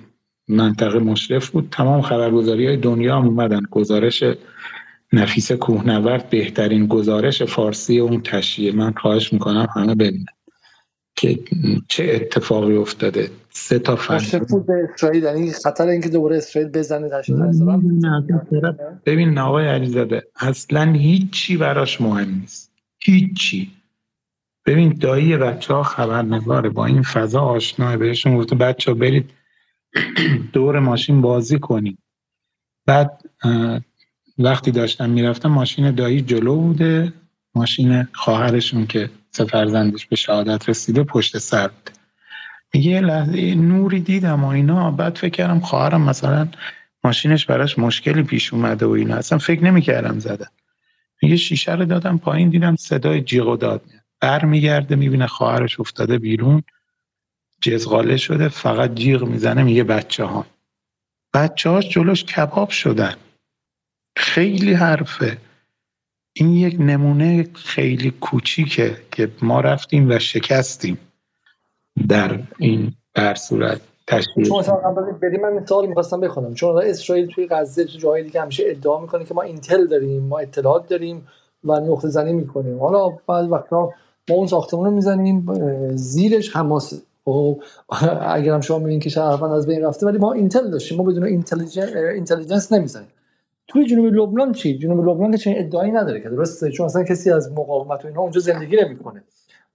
منطقه 0.49 0.99
مشرف 0.99 1.51
بود. 1.51 1.69
تمام 1.71 2.03
خبرگزاری 2.03 2.67
های 2.67 2.77
دنیا 2.77 3.17
هم 3.17 3.27
اومدن. 3.27 3.63
گزارش 3.71 4.25
نفیس 5.13 5.53
کوهنورد 5.53 6.31
بهترین 6.31 6.87
گزارش 6.87 7.43
فارسی 7.43 7.99
اون 7.99 8.21
تشییع. 8.23 8.75
من 8.75 8.93
خواهش 8.93 9.33
می‌کنم 9.33 9.67
همه 9.77 9.95
ببینن. 9.95 10.25
که 11.17 11.39
چه 11.89 12.13
اتفاقی 12.15 12.77
افتاده. 12.77 13.31
سه 13.51 13.79
تا 13.79 13.97
فرد. 13.97 14.67
به 14.67 14.89
اسرائیل. 14.95 15.23
یعنی 15.23 15.53
خطر 15.53 15.87
اینکه 15.87 16.09
دوباره 16.09 16.37
اسرائیل 16.37 16.71
بزنه 16.71 17.11
ببین 19.07 19.39
آقای 19.39 19.67
علیزاده 19.67 20.23
اصلا 20.37 20.93
هیچی 20.93 21.57
براش 21.57 22.01
مهم 22.01 22.39
نیست. 22.41 22.73
هیچی. 23.01 23.71
ببین 24.67 24.95
دایی 25.01 25.37
بچه 25.37 25.75
ها 25.75 25.83
خبرنگاره. 25.83 26.69
با 26.69 26.87
این 26.87 27.03
فضا 27.03 27.41
آشناه 27.41 27.97
بهشون 27.97 28.37
گفته 28.37 28.57
بچه 28.57 28.91
ها 28.91 28.99
برید 28.99 29.31
دور 30.53 30.79
ماشین 30.79 31.21
بازی 31.21 31.59
کنید. 31.59 31.99
بعد 32.87 33.23
وقتی 34.39 34.71
داشتم 34.71 35.11
می‌رفتم 35.11 35.49
ماشین 35.49 35.91
دایی 35.91 36.21
جلو 36.21 36.57
بوده. 36.57 37.13
ماشین 37.55 38.09
خواهرشون 38.13 38.87
که 38.87 39.11
سه 39.31 39.45
فرزندش 39.45 40.07
به 40.07 40.17
شهادت 40.17 40.69
رسیده 40.69 41.05
پشت 41.05 41.39
سر 41.39 41.69
بوده. 41.69 41.93
یه 42.89 43.01
لحظه 43.01 43.55
نوری 43.55 44.01
دیدم 44.01 44.45
و 44.45 44.49
اینا. 44.49 44.91
بعد 44.91 45.17
فکر 45.19 45.31
کردم 45.31 45.61
خواهرم 45.61 46.01
مثلا 46.03 46.49
ماشینش 47.05 47.47
براش 47.47 47.79
مشکلی 47.79 48.23
پیش 48.23 48.55
اومده 48.55 48.87
و 48.87 48.91
اینا. 48.91 49.17
اصلا 49.17 49.39
فکر 49.39 49.65
نمی‌کردم 49.65 50.19
زدم 50.19 50.51
یه 51.23 51.37
شیشه 51.37 51.75
رو 51.75 51.85
دادم 51.85 52.19
پایین 52.19 52.49
دیدم 52.49 52.77
صدای 52.77 53.21
جیغ 53.21 53.49
و 53.49 53.57
داد 53.57 53.83
برمیگرده 54.25 54.97
می‌بینه 54.97 55.27
خواهرش 55.27 55.81
افتاده 55.81 56.19
بیرون. 56.19 56.63
جزغاله 57.61 58.17
شده 58.17 58.49
فقط 58.49 58.95
جیغ 58.95 59.25
می‌زنه 59.25 59.63
میگه 59.63 59.85
بچه 59.85 60.25
ها 60.25 60.47
بچه 61.35 61.71
هاش 61.71 61.89
جلوش 61.89 62.25
کباب 62.25 62.69
شدن. 62.69 63.15
خیلی 64.17 64.73
حرفه. 64.73 65.39
این 66.33 66.51
یک 66.55 66.77
نمونه 66.81 67.49
خیلی 67.55 68.11
کوچیکه 68.11 68.97
که 69.13 69.31
ما 69.43 69.61
رفتیم 69.61 70.11
و 70.11 70.19
شکستیم 70.19 70.99
در 72.09 72.41
این 72.59 72.93
بر 73.15 73.35
صورت 73.35 73.81
تشکیل. 74.07 74.45
چون 74.45 74.59
مثلا 74.59 74.91
بریم 75.23 75.41
من 75.41 75.53
مثال 75.53 75.87
می‌خواستم 75.87 76.21
بخونم. 76.21 76.55
چون 76.55 76.83
اسرائیل 76.85 77.27
توی 77.27 77.47
غزه 77.51 77.85
تو 77.85 77.99
جاهای 77.99 78.23
دیگه 78.23 78.43
همیشه 78.43 78.65
ادعا 78.67 79.01
می‌کنه 79.01 79.25
که 79.25 79.35
ما 79.35 79.43
اینتل 79.43 79.87
داریم 79.87 80.23
ما 80.23 80.39
اطلاعات 80.39 80.89
داریم 80.89 81.29
و 81.65 81.81
نقطه 81.81 82.09
زنی 82.09 82.33
می‌کنیم. 82.33 82.79
حالا 82.79 83.09
بعض 83.09 83.49
وقتا 83.49 83.93
ما 84.31 84.37
اون 84.37 84.47
ساختمون 84.47 84.85
رو 84.85 84.91
می‌زنیم 84.91 85.47
زیرش 85.95 86.57
حماس. 86.57 87.03
خب 87.25 87.63
اگر 88.21 88.55
هم 88.55 88.61
شما 88.61 88.79
می‌بینید 88.79 89.03
که 89.03 89.11
شهروند 89.11 89.53
از 89.53 89.67
بین 89.67 89.83
رفته 89.83 90.07
ولی 90.07 90.19
ما 90.19 90.33
اینتل 90.33 90.71
داشتیم. 90.71 90.99
ما 90.99 91.05
بدون 91.05 91.25
اینتلیجنس 91.25 92.73
نمی‌زنیم. 92.73 93.09
توی 93.69 93.87
جنوب 93.87 94.15
لبنان 94.15 94.53
چی؟ 94.53 94.79
جنوب 94.79 95.09
لبنان 95.09 95.31
که 95.31 95.39
چنین 95.39 95.59
ادعایی 95.59 95.93
نداره 95.93 96.21
که 96.21 96.29
درسته؟ 96.29 96.71
چون 96.71 96.87
اصلا 96.87 97.05
کسی 97.05 97.31
از 97.31 97.53
مقاومت 97.53 98.05
و 98.05 98.09
اینا 98.09 98.21
اونجا 98.21 98.41
زندگی 98.41 98.77
نمی‌کنه. 98.77 99.23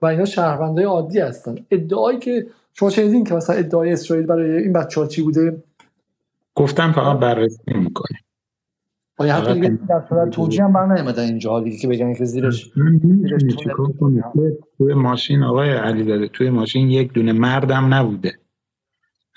و 0.01 0.05
اینا 0.05 0.25
شهروندای 0.25 0.85
عادی 0.85 1.19
هستن. 1.19 1.55
ادعایی 1.71 2.19
که 2.19 2.47
شما 2.73 2.89
شنیدین 2.89 3.23
که 3.23 3.33
مثلا 3.35 3.55
ادعای 3.55 3.91
اسرائیل 3.91 4.25
برای 4.25 4.57
این 4.57 4.73
بچه‌ها 4.73 5.07
چی 5.07 5.21
بوده؟ 5.21 5.63
گفتم 6.55 6.91
فقط 6.91 7.19
بررسی 7.19 7.57
می‌کنه 9.19 9.33
آیا 9.33 9.35
حتی 9.35 9.53
دیگه 9.53 9.79
در 9.89 10.03
صورت 10.09 10.29
توجیه 10.29 10.63
هم 10.63 10.73
برنامه 10.73 11.19
اینجا 11.19 11.59
دیگه 11.59 11.77
که 11.77 11.87
بگن 11.87 12.13
که 12.13 12.25
زیرش 12.25 12.71
توی 14.77 14.93
ماشین 14.93 15.43
آقای 15.43 15.69
علیزاده 15.69 16.27
توی 16.27 16.49
ماشین 16.49 16.89
یک 16.89 17.13
دونه 17.13 17.31
مردم 17.31 17.93
نبوده. 17.93 18.39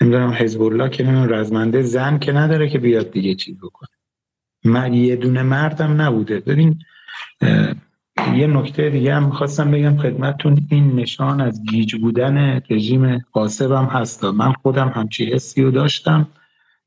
نمی‌دونم 0.01 0.29
حزب 0.29 0.61
الله 0.61 0.89
که 0.89 1.03
نمی‌دونم 1.03 1.33
رزمنده 1.33 1.81
زن 1.81 2.19
که 2.19 2.31
نداره 2.31 2.69
که 2.69 2.79
بیاد 2.79 3.11
دیگه 3.11 3.35
چیز 3.35 3.57
بکنه. 3.57 3.89
من 4.65 4.93
یه 4.93 5.15
دونه 5.15 5.43
مردم 5.43 6.01
نبوده. 6.01 6.39
ببین 6.39 6.79
یه 8.35 8.47
نکته 8.47 8.89
دیگه 8.89 9.13
هم 9.13 9.29
خواستم 9.29 9.71
بگم 9.71 9.97
خدمتتون. 9.97 10.57
این 10.69 10.95
نشان 10.95 11.41
از 11.41 11.61
گیج 11.63 11.95
بودن 11.95 12.61
رژیم 12.69 13.17
قاسب 13.17 13.71
هم 13.71 13.85
هست. 13.85 14.23
من 14.23 14.53
خودم 14.53 14.87
همچی 14.87 15.25
حسی 15.25 15.63
رو 15.63 15.71
داشتم. 15.71 16.27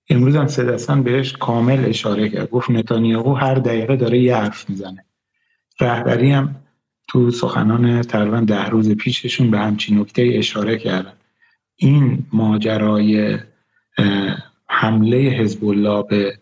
امروز 0.08 0.36
هم 0.36 0.46
سدستان 0.46 1.02
بهش 1.02 1.32
کامل 1.32 1.84
اشاره 1.84 2.28
کرد. 2.28 2.50
گفت 2.50 2.70
نتانیاهو 2.70 3.34
هر 3.34 3.54
دقیقه 3.54 3.96
داره 3.96 4.18
یه 4.18 4.36
حرف 4.36 4.70
می‌زنه. 4.70 5.04
رهبری 5.80 6.30
هم 6.30 6.54
تو 7.08 7.30
سخنان 7.30 8.02
تقریبا 8.02 8.40
ده 8.40 8.64
روز 8.64 8.90
پیششون 8.90 9.50
به 9.50 9.58
همچین 9.58 9.98
نکته 9.98 10.30
اشاره 10.34 10.78
کردن. 10.78 11.12
این 11.76 12.26
ماجرای 12.32 13.38
حمله 14.68 15.16
حزب 15.16 15.64
الله 15.64 16.02
به 16.02 16.38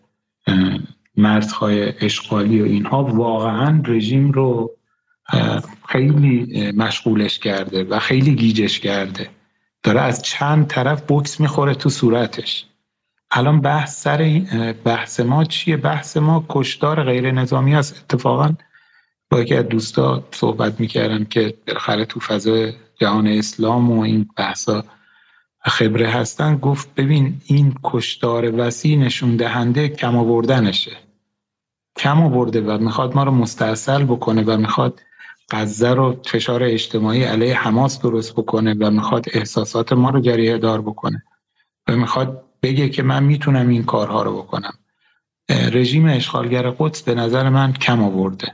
مرزهای 1.17 1.93
اشغالی 2.01 2.61
و 2.61 2.65
اینها 2.65 3.03
واقعا 3.03 3.81
رژیم 3.85 4.31
رو 4.31 4.71
خیلی 5.89 6.71
مشغولش 6.71 7.39
کرده 7.39 7.83
و 7.83 7.99
خیلی 7.99 8.35
گیجش 8.35 8.79
کرده. 8.79 9.29
داره 9.83 10.01
از 10.01 10.21
چند 10.21 10.67
طرف 10.67 11.03
بکس 11.09 11.39
می‌خوره 11.39 11.75
تو 11.75 11.89
صورتش. 11.89 12.65
الان 13.31 13.61
بحث 13.61 14.01
سر 14.01 14.41
بحث 14.83 15.19
ما 15.19 15.43
چیه؟ 15.43 15.77
بحث 15.77 16.17
ما 16.17 16.45
کشتار 16.49 17.03
غیر 17.03 17.31
نظامی 17.31 17.75
است 17.75 18.03
اتفاقا 18.03 18.53
با 19.29 19.39
یکی 19.41 19.55
از 19.55 19.67
دوستا 19.67 20.23
صحبت 20.31 20.79
می‌کردم 20.79 21.25
که 21.25 21.53
بالاخره 21.67 22.05
تو 22.05 22.19
فضای 22.19 22.73
جهان 23.01 23.27
اسلام 23.27 23.91
و 23.91 24.01
این 24.01 24.29
بحثا 24.37 24.83
خبره 25.59 26.09
هستن. 26.09 26.57
گفت 26.57 26.95
ببین 26.95 27.41
این 27.45 27.75
کشتار 27.83 28.59
وسیع 28.59 28.97
نشون 28.97 29.35
دهنده 29.35 29.89
کم 29.89 30.17
آوردنشه. 30.17 30.91
کم 31.97 32.21
آورده 32.21 32.61
و 32.61 32.77
می‌خواد 32.77 33.15
ما 33.15 33.23
رو 33.23 33.31
مستاصل 33.31 34.03
بکنه 34.03 34.43
و 34.43 34.57
می‌خواد 34.57 35.01
غزه 35.51 35.93
رو 35.93 36.21
فشار 36.25 36.63
اجتماعی 36.63 37.23
علیه 37.23 37.55
حماس 37.59 38.01
درست 38.01 38.33
بکنه 38.33 38.73
و 38.79 38.91
می‌خواد 38.91 39.25
احساسات 39.33 39.93
ما 39.93 40.09
رو 40.09 40.19
جریه 40.21 40.57
دار 40.57 40.81
بکنه. 40.81 41.23
و 41.87 41.95
می‌خواد 41.95 42.43
بگه 42.65 42.89
که 42.89 43.03
من 43.03 43.23
می‌تونم 43.23 43.67
این 43.67 43.83
کارها 43.83 44.23
رو 44.23 44.37
بکنم. 44.37 44.73
رژیم 45.49 46.05
اشغالگر 46.05 46.69
قدس 46.69 47.01
به 47.01 47.15
نظر 47.15 47.49
من 47.49 47.73
کم 47.73 48.03
آورده 48.03 48.47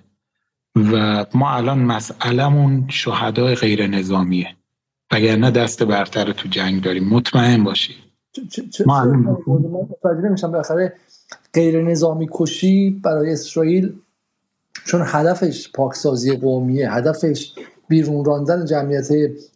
و 0.76 1.26
ما 1.34 1.51
الان 1.51 1.80
مسئلهمون 1.80 2.88
شهدای 2.89 3.55
غیر 3.55 3.88
نظامیه. 3.88 4.55
وگرنه 5.12 5.51
دست 5.51 5.84
برتر 5.84 6.32
تو 6.32 6.49
جنگ 6.49 6.82
داریم. 6.82 7.09
مطمئن 7.09 7.64
باشید 7.64 7.95
ما 8.86 9.01
الان 9.01 9.38
نمیشم. 10.26 10.51
بالاخره 10.51 10.93
غیر 11.53 11.82
نظامی 11.82 12.30
کشی 12.32 12.89
برای 12.89 13.34
اسرائیل 13.34 13.93
چون 14.86 15.01
هدفش 15.05 15.72
پاکسازی 15.72 16.38
قومیه 16.38 16.93
هدفش 16.93 17.53
بیرون 17.88 18.26
راندن 18.26 18.66
جمعیت 18.66 19.07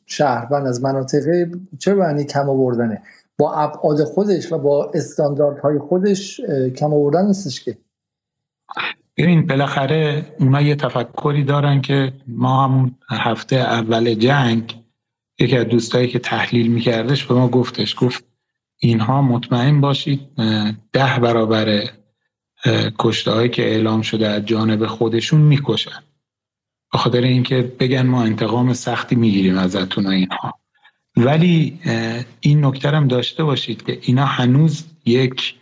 شهروند 0.05 0.67
از 0.67 0.83
مناطق 0.83 1.47
چه 1.79 1.93
معنی 1.93 2.23
کم 2.23 2.49
آوردنه؟ 2.49 3.01
با 3.37 3.53
ابعاد 3.53 4.03
خودش 4.03 4.51
و 4.51 4.57
با 4.57 4.91
استانداردهای 4.93 5.79
خودش 5.79 6.41
کم 6.77 6.93
آوردن 6.93 7.25
نیستش 7.25 7.63
که. 7.63 7.77
ببین 9.17 9.47
بالاخره 9.47 10.35
اونا 10.39 10.61
یه 10.61 10.75
تفکری 10.75 11.43
دارن 11.43 11.81
که 11.81 12.13
ما 12.27 12.63
همون 12.63 12.95
هفته 13.09 13.55
اول 13.55 14.13
جنگ 14.13 14.83
یکی 15.39 15.57
از 15.57 15.65
دوستایی 15.65 16.07
که 16.07 16.19
تحلیل 16.19 16.71
میکردش 16.71 17.25
به 17.25 17.33
ما 17.33 17.47
گفتش 17.47 17.95
گفت 17.99 18.23
اینها 18.77 19.21
مطمئن 19.21 19.81
باشید 19.81 20.19
ده 20.93 21.19
برابر 21.19 21.89
کشته 22.99 23.49
که 23.49 23.63
اعلام 23.63 24.01
شده 24.01 24.27
از 24.27 24.45
جانب 24.45 24.85
خودشون 24.85 25.41
می‌کشن. 25.41 26.03
به 27.11 27.27
اینکه 27.27 27.61
بگن 27.79 28.05
ما 28.05 28.23
انتقام 28.23 28.73
سختی 28.73 29.15
می‌گیریم 29.15 29.57
ازتون 29.57 30.07
اینها. 30.07 30.59
ولی 31.17 31.79
این 32.39 32.65
نکته 32.65 32.89
هم 32.89 33.07
داشته 33.07 33.43
باشید 33.43 33.85
که 33.85 33.99
اینا 34.01 34.25
هنوز 34.25 34.85
یک 35.05 35.55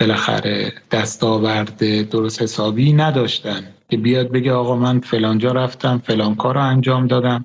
بالاخره 0.00 0.72
دستاورد 0.90 2.08
درست 2.10 2.42
حسابی 2.42 2.92
نداشتن 2.92 3.64
که 3.88 3.96
بیاد 3.96 4.32
بگه 4.32 4.52
آقا 4.52 4.76
من 4.76 5.00
فلانجا 5.00 5.52
رفتم 5.52 5.98
فلان 5.98 6.34
کار 6.34 6.54
رو 6.54 6.60
انجام 6.60 7.06
دادم 7.06 7.44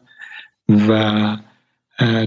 و 0.89 1.37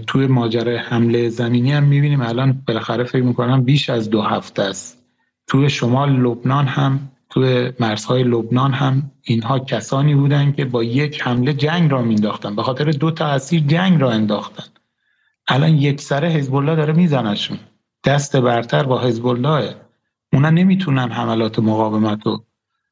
توی 0.06 0.26
ماجرای 0.26 0.76
حمله 0.76 1.28
زمینی 1.28 1.72
هم 1.72 1.84
می‌بینیم. 1.84 2.20
الان 2.20 2.62
بالاخره 2.68 3.04
فکر 3.04 3.22
می‌کنم 3.22 3.62
بیش 3.64 3.90
از 3.90 4.10
دو 4.10 4.22
هفته 4.22 4.62
است. 4.62 4.98
توی 5.46 5.70
شمال 5.70 6.12
لبنان 6.12 6.66
هم 6.66 7.08
توی 7.30 7.72
مرزهای 7.80 8.22
لبنان 8.22 8.72
هم 8.72 9.10
اینها 9.22 9.58
کسانی 9.58 10.14
بودن 10.14 10.52
که 10.52 10.64
با 10.64 10.84
یک 10.84 11.22
حمله 11.22 11.52
جنگ 11.52 11.90
را 11.90 12.02
مینداختن 12.02 12.56
به 12.56 12.62
خاطر 12.62 12.84
دو 12.84 13.10
تا 13.10 13.26
اسیر 13.26 13.60
جنگ 13.60 14.00
را 14.00 14.10
انداختن. 14.10 14.64
الان 15.48 15.70
یک 15.70 16.00
سره 16.00 16.28
حزب 16.28 16.54
الله 16.54 16.76
داره 16.76 16.92
میزنشون. 16.92 17.58
دست 18.04 18.36
برتر 18.36 18.82
با 18.82 19.00
حزب 19.00 19.26
الله 19.26 19.74
اونا 20.32 20.50
نمی‌تونن 20.50 21.10
حملات 21.10 21.58
مقاومت 21.58 22.26
رو 22.26 22.44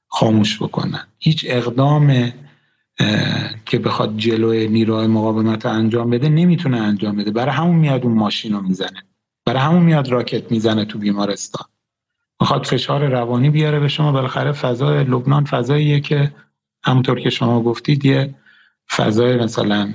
خاموش 0.09 0.63
بکنن. 0.63 1.07
هیچ 1.19 1.47
اقدام 1.49 2.33
که 3.67 3.79
بخواد 3.79 4.17
جلوی 4.17 4.69
نیروهای 4.69 5.07
مقاومت 5.07 5.67
رو 5.67 5.73
انجام 5.73 6.11
بده 6.11 6.29
نمی‌تونه 6.29 6.77
انجام 6.77 7.17
بده. 7.17 7.31
برای 7.31 7.55
همون 7.55 7.77
میاد 7.77 8.05
اون 8.05 8.15
ماشین 8.15 8.53
رو 8.53 8.61
می‌زنه. 8.61 9.03
برای 9.45 9.61
همون 9.61 9.83
میاد 9.83 10.09
راکت 10.09 10.53
می‌زنه 10.53 10.85
تو 10.85 10.99
بیمارستان. 10.99 11.67
می‌خواد 12.41 12.67
فشار 12.67 13.07
روانی 13.07 13.51
بیاره 13.51 13.81
به 13.81 13.89
شما. 13.89 14.13
بالاخره 14.13 14.53
فضای 14.53 15.05
لبنان 15.05 15.45
فضاییه 15.45 16.01
که 16.01 16.33
همونطور 16.85 17.21
که 17.21 17.31
شما 17.31 17.63
گفتید 17.63 18.05
یه 18.05 18.35
فضای 18.97 19.37
مثلا 19.37 19.93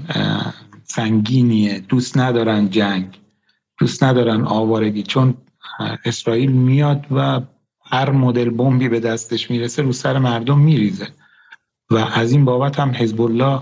سنگینیه 0.88 1.80
دوست 1.80 2.18
ندارن 2.18 2.70
جنگ 2.70 3.20
دوست 3.80 4.04
ندارن 4.04 4.42
آوارگی. 4.42 5.04
چون 5.04 5.38
اسرائیل 6.06 6.52
میاد 6.52 7.06
و 7.12 7.42
هر 7.86 8.10
مدل 8.10 8.50
بمبی 8.50 8.90
به 8.90 9.00
دستش 9.00 9.52
می‌رسه 9.52 9.82
رو 9.82 9.92
سر 9.92 10.18
مردم 10.18 10.60
میریزه. 10.60 11.08
و 11.90 11.98
از 11.98 12.32
این 12.32 12.46
بابت 12.46 12.80
هم 12.80 12.92
حزب 12.92 13.22
الله 13.22 13.62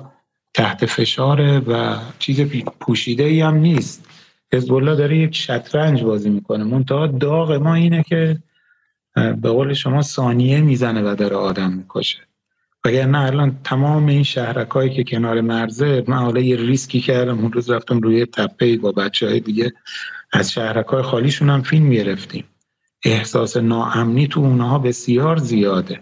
تحت 0.54 0.86
فشاره 0.86 1.60
و 1.60 1.98
چیز 2.20 2.42
پوشیده 2.80 3.24
ای 3.24 3.42
هم 3.42 3.56
نیست. 3.56 4.10
حزب 4.54 4.74
الله 4.74 4.96
داره 4.96 5.18
یک 5.18 5.36
شطرنج 5.36 6.04
بازی 6.04 6.30
می‌کنه. 6.30 6.64
منتها 6.64 7.08
داغ 7.08 7.52
ما 7.52 7.76
اینه 7.76 8.04
که 8.04 8.38
به 9.16 9.50
قول 9.50 9.74
شما 9.74 10.02
ثانیه 10.02 10.62
می‌زنه 10.62 11.02
و 11.12 11.16
داره 11.16 11.36
آدم 11.36 11.72
می‌کشه. 11.74 12.20
نه 12.86 13.20
الان 13.20 13.60
تمام 13.64 14.06
این 14.06 14.24
شهرکایی 14.24 14.90
که 14.90 15.04
کنار 15.04 15.42
مرزه 15.42 16.04
من 16.08 16.18
حالا 16.18 16.42
یه 16.42 16.56
ریسکی 16.56 17.00
کردم 17.00 17.40
اون 17.40 17.52
روز 17.52 17.70
رفتم 17.70 18.00
روی 18.00 18.26
تپه 18.26 18.78
با 18.78 18.92
بچه 18.92 19.28
های 19.28 19.40
دیگه. 19.40 19.74
از 20.34 20.52
شهرکای 20.52 21.02
خالیشون 21.02 21.50
هم 21.50 21.62
فیلم 21.62 21.90
گرفتیم. 21.90 22.44
احساس 23.06 23.58
ناامنی 23.58 24.28
تو 24.28 24.40
اونها 24.40 24.80
بسیار 24.80 25.38
زیاده. 25.38 26.00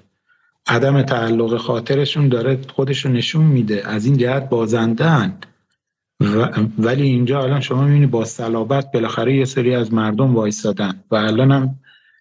عدم 0.67 1.01
تعلق 1.01 1.57
خاطرشون 1.57 2.29
داره 2.29 2.59
خودشون 2.73 3.13
نشون 3.13 3.45
میده. 3.45 3.87
از 3.87 4.05
این 4.05 4.17
جهت 4.17 4.49
بازندن 4.49 5.37
ولی 6.79 7.03
اینجا 7.03 7.43
الان 7.43 7.61
شما 7.61 7.83
می‌بینی 7.83 8.05
با 8.05 8.25
صلابت 8.25 8.91
بالاخره 8.91 9.35
یه 9.35 9.45
سری 9.45 9.75
از 9.75 9.93
مردم 9.93 10.35
وایستادن. 10.35 11.03
و 11.11 11.15
الان 11.15 11.51
هم 11.51 11.79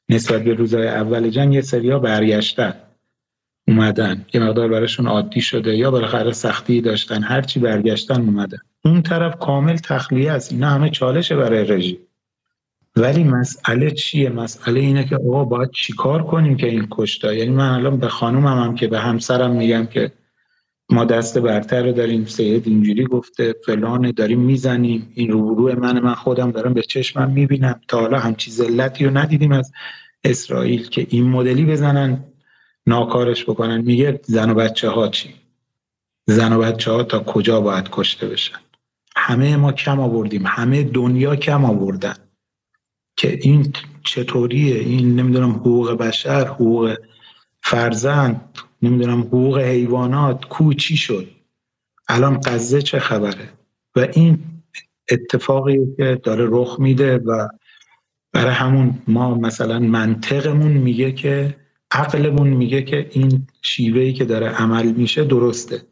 نسبت 0.09 0.45
به 0.45 0.55
روزهای 0.55 0.89
اول 0.89 1.31
جنگ 1.31 1.55
یه 1.55 1.61
سری 1.61 1.91
ها 1.91 1.99
برگشتن. 1.99 2.75
اومدن. 3.71 4.25
یه 4.35 4.41
مقدار 4.41 4.69
براشون 4.69 5.07
عادی 5.07 5.41
شده 5.41 5.77
یا 5.77 5.91
بالاخره 5.91 6.33
سختی 6.33 6.81
داشتن. 6.81 7.23
هرچی 7.23 7.61
برگشتن 7.61 8.21
اومدن. 8.21 8.59
اون 8.85 9.03
طرف 9.03 9.39
کامل 9.39 9.77
تخلیه 9.77 10.33
است. 10.33 10.53
اینا 10.53 10.69
همه 10.69 10.91
چالشه 10.91 11.37
برای 11.37 11.65
رژیم. 11.65 11.99
ولی 12.97 13.25
مسئله 13.25 13.91
چیه؟ 13.91 14.31
مسئله 14.31 14.81
اینه 14.81 15.05
که 15.05 15.17
آقا 15.17 15.45
باید 15.45 15.71
چیکار 15.71 16.23
کنیم 16.23 16.57
که 16.57 16.67
این 16.67 16.87
کشتا 16.91 17.35
یعنی 17.35 17.51
من 17.51 17.71
الان 17.71 17.97
به 17.97 18.09
خانومم 18.09 18.59
هم 18.65 18.75
که 18.75 18.87
به 18.89 18.99
همسرم 19.01 19.51
میگم 19.51 19.87
که 19.87 20.13
ما 20.91 21.05
دست 21.05 21.39
برتر 21.39 21.83
رو 21.83 21.93
داریم. 21.93 22.25
سید 22.25 22.67
اینجوری 22.67 23.05
گفته 23.05 23.55
فلان 23.67 24.11
داریم 24.11 24.41
می‌زنیم. 24.41 25.13
این 25.15 25.31
روبرو 25.31 25.81
من 25.81 26.01
من 26.01 26.15
خودم 26.15 26.51
دارم 26.51 26.75
به 26.75 26.83
چشمم 26.83 27.31
می‌بینم. 27.31 27.81
تا 27.89 28.01
حالا 28.01 28.19
همچی 28.19 28.51
ذلتی 28.51 29.05
رو 29.05 29.19
ندیدیم 29.19 29.53
از 29.53 29.73
اسرائیل 30.25 30.89
که 30.89 31.07
این 31.11 31.25
مدلی 31.25 31.65
بزنن. 31.65 32.25
ناکارش 32.91 33.45
بکنن. 33.45 33.81
میگه 33.81 34.21
زن 34.23 34.51
و 34.51 34.55
بچه 34.55 34.89
ها 34.89 35.09
چی؟ 35.09 35.35
زن 36.27 36.53
و 36.53 36.59
بچه 36.59 36.91
ها 36.91 37.03
تا 37.03 37.19
کجا 37.21 37.61
باید 37.61 37.89
کشته 37.93 38.29
بشن؟ 38.29 38.59
همه 39.17 39.57
ما 39.57 39.73
کم 39.73 40.01
آوردیم. 40.01 40.47
همه 40.47 40.83
دنیا 40.83 41.37
کم 41.37 41.65
آوردن. 41.65 42.15
که 43.17 43.39
این 43.43 43.73
چطوریه؟ 44.05 44.77
این 44.77 45.21
نمی‌دونم 45.21 45.51
حقوق 45.51 45.93
بشر 45.93 46.47
حقوق 46.47 46.97
فرزند 47.63 48.59
نمی‌دونم 48.83 49.21
حقوق 49.21 49.59
حیوانات. 49.59 50.45
کو 50.45 50.75
چی 50.75 50.97
شد؟ 50.97 51.29
الان 52.09 52.41
قضه 52.41 52.83
چه 52.83 52.99
خبره؟ 52.99 53.49
و 53.97 54.07
این 54.13 54.39
اتفاقی 55.11 55.79
که 55.97 56.21
داره 56.23 56.47
رخ 56.49 56.77
میده 56.81 57.19
و 57.19 57.49
برای 58.33 58.53
همون 58.53 59.03
ما 59.09 59.35
مثلا 59.35 59.79
منطقمون 59.79 60.73
میگه 60.73 61.13
که 61.13 61.57
عقلمون 61.93 62.49
میگه 62.49 62.83
که 62.83 63.07
این 63.11 63.47
شیوهی 63.63 64.13
که 64.13 64.25
داره 64.25 64.49
عمل 64.49 64.93
میشه 64.93 65.25
درسته 65.25 65.83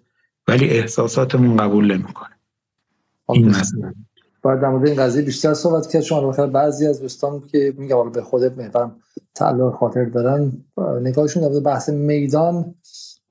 ولی 0.48 0.68
احساساتمون 0.68 1.56
قبول 1.56 1.94
نمی‌کنه. 1.94 2.30
این 3.28 3.48
مثلا 3.48 3.94
باید 4.42 4.60
در 4.60 4.68
مورد 4.68 4.88
این 4.88 4.96
قضیه 4.96 5.22
بیشتر 5.22 5.54
صحبت 5.54 5.86
کرد. 5.86 6.02
چون 6.02 6.28
بخیر 6.28 6.46
بعضی 6.46 6.86
از 6.86 7.00
دوستان 7.00 7.42
که 7.46 7.74
میگم 7.78 8.12
به 8.12 8.22
خود 8.22 8.42
محورم 8.44 8.96
تعلق 9.34 9.74
خاطر 9.74 10.04
دارن 10.04 10.52
نگاهشون 11.02 11.52
در 11.52 11.60
بحث 11.60 11.88
میدان 11.88 12.74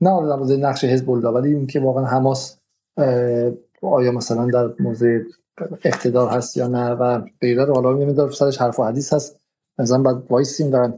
نه 0.00 0.26
در 0.28 0.36
مورد 0.36 0.52
نقش 0.52 0.84
حزب 0.84 1.10
الله 1.10 1.28
ولی 1.28 1.54
اینکه 1.54 1.80
واقعا 1.80 2.04
حماس 2.04 2.58
آیا 3.82 4.12
مثلا 4.12 4.46
در 4.46 4.70
موضع 4.80 5.18
اقتدار 5.84 6.28
هست 6.28 6.56
یا 6.56 6.68
نه 6.68 6.90
و 6.90 7.22
غیره 7.40 7.64
رو 7.64 7.74
حالا 7.74 7.92
نمی‌دونم 7.92 8.30
سرش 8.30 8.58
حرف 8.58 8.80
و 8.80 8.84
حدیث 8.84 9.12
هست. 9.12 9.40
مثلا 9.78 10.02
بعد 10.02 10.22
وایسیم 10.30 10.72
و 10.72 10.92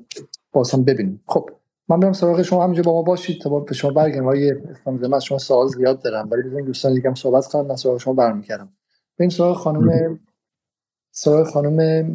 بازم 0.53 0.85
ببینیم. 0.85 1.21
خب 1.27 1.51
من 1.91 2.01
برم 2.01 2.13
سراغ 2.13 2.43
شما 2.43 2.65
همینجا 2.65 2.83
با 2.83 2.93
ما 2.93 3.03
باشید 3.03 3.41
تا 3.41 3.61
به 3.61 3.75
شما 3.75 3.91
برگردم. 3.91 4.25
های 4.25 4.51
اسلام 4.51 4.99
زمان 4.99 5.21
شما 5.21 5.39
سوال 5.39 5.69
زیاد 5.69 6.03
دارم 6.03 6.31
ولی 6.31 6.43
بزنید 6.43 6.65
دوستان 6.65 6.95
دیگه 6.95 7.09
هم 7.09 7.15
صحبت 7.15 7.47
کنم 7.47 7.67
من 7.67 7.77
سراغ 7.77 7.99
شما 7.99 8.15
برمیگردم. 8.15 8.73
بریم 9.19 9.31
سراغ 9.31 9.57
خانم 9.57 10.21
سراغ 11.11 11.51
خانم 11.51 12.07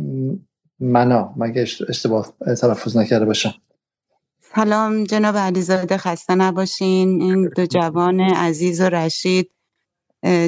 منا 0.79 1.33
مگه 1.37 1.61
اشتباه 1.89 2.33
تلفظ 2.61 2.97
نکرده 2.97 3.25
باشم. 3.25 3.53
سلام 4.41 5.03
جناب 5.03 5.37
علیزاده 5.37 5.97
خسته 5.97 6.35
نباشین. 6.35 7.21
این 7.21 7.49
دو 7.55 7.65
جوان 7.65 8.19
عزیز 8.19 8.81
و 8.81 8.83
رشید 8.83 9.51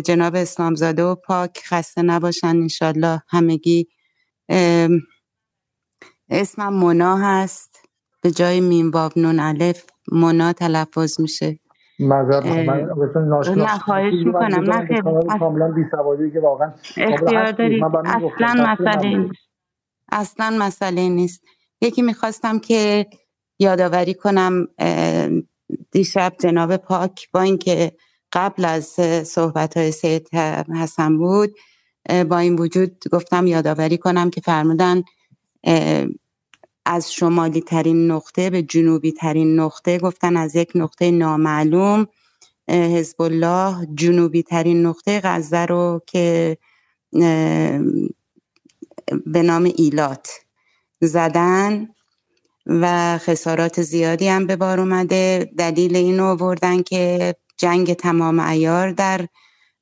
جناب 0.06 0.36
اسلامزاده 0.36 1.04
و 1.04 1.16
پاک 1.16 1.62
خسته 1.66 2.02
نباشن 2.02 2.48
انشالله 2.48 3.22
همگی. 3.28 3.88
اسمم 6.30 6.74
مونا 6.74 7.18
هست. 7.18 7.77
به 8.28 8.32
جای 8.32 8.60
میم 8.60 8.92
باب 8.92 9.12
نون 9.16 9.40
الف 9.40 9.86
مونا 10.12 10.54
تلفظ 10.54 11.20
میشه. 11.20 11.60
نه 12.00 13.80
خواهش 13.86 14.14
می‌کنم. 14.26 14.64
نه 14.70 14.88
کاملا 15.40 15.72
بی 15.72 15.82
که 16.34 16.40
واقعا 16.40 16.74
اختیار 16.98 17.52
دارید. 17.52 17.84
اصلا 18.06 18.74
مسئله 18.74 19.18
نیست 19.18 19.42
اصلا 20.12 20.58
مسئله 20.60 21.10
نیست. 21.10 21.44
یکی 21.82 22.02
می‌خواستم 22.02 22.60
که 22.60 23.06
یادآوری 23.60 24.14
کنم 24.14 24.68
دیشب 25.92 26.34
جناب 26.40 26.78
پاک 26.78 27.32
با 27.32 27.42
اینکه 27.42 27.92
قبل 28.34 28.66
از 28.66 28.86
صحبت 29.24 29.78
های 29.78 29.92
سید 29.92 30.30
حسن 30.82 31.18
بود 31.18 31.50
با 32.30 32.38
این 32.38 32.56
وجود 32.56 33.04
گفتم 33.12 33.48
یادآوری 33.48 33.98
کنم 33.98 34.30
که 34.30 34.42
فرمودن 34.42 35.04
از 36.90 37.14
شمالی 37.14 37.62
ترین 37.62 38.12
نقطه 38.12 38.50
به 38.50 38.62
جنوبی 38.62 39.12
ترین 39.12 39.60
نقطه 39.60 39.98
گفتن 39.98 40.38
از 40.38 40.56
یک 40.56 40.72
نقطه 40.76 41.12
نامعلوم 41.12 42.08
حزب 42.70 43.22
الله 43.22 43.88
جنوبی 43.96 44.44
ترین 44.44 44.86
نقطه 44.86 45.22
غزه 45.24 45.66
رو 45.66 46.02
که 46.08 46.58
به 49.26 49.44
نام 49.44 49.72
ایلات 49.76 50.30
زدن 51.02 51.88
و 52.66 53.18
خسارات 53.18 53.82
زیادی 53.82 54.28
هم 54.28 54.48
به 54.48 54.56
بار 54.56 54.80
اومده. 54.80 55.52
دلیل 55.58 55.96
اینو 55.96 56.26
آوردن 56.26 56.82
که 56.82 57.36
جنگ 57.58 57.94
تمام 57.94 58.40
ایار 58.40 58.92
در 58.92 59.28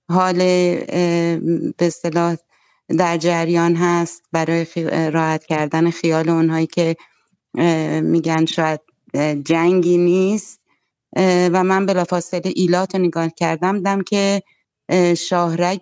حال 0.10 0.38
به 0.38 1.74
اصطلاح 1.80 2.36
در 2.90 3.18
جریان 3.18 3.76
هست 3.76 4.24
برای 4.32 4.66
راحت 5.12 5.46
کردن 5.46 5.90
خیال 5.90 6.30
اونهایی 6.30 6.68
که 6.68 6.96
میگن 8.02 8.46
شاید 8.46 8.82
جنگی 9.46 9.98
نیست. 9.98 10.66
و 11.52 11.64
من 11.64 11.86
بلافاصله 11.86 12.54
ایلات 12.56 12.96
رو 12.96 13.02
نگاه 13.02 13.30
کردم 13.30 13.80
دم 13.80 14.02
که 14.02 14.42
شاهرگ 15.18 15.82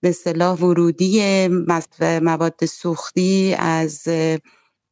به 0.00 0.08
اصطلاح 0.08 0.58
ورودی 0.58 1.48
مواد 2.22 2.64
سوختی 2.64 3.54
از 3.58 4.02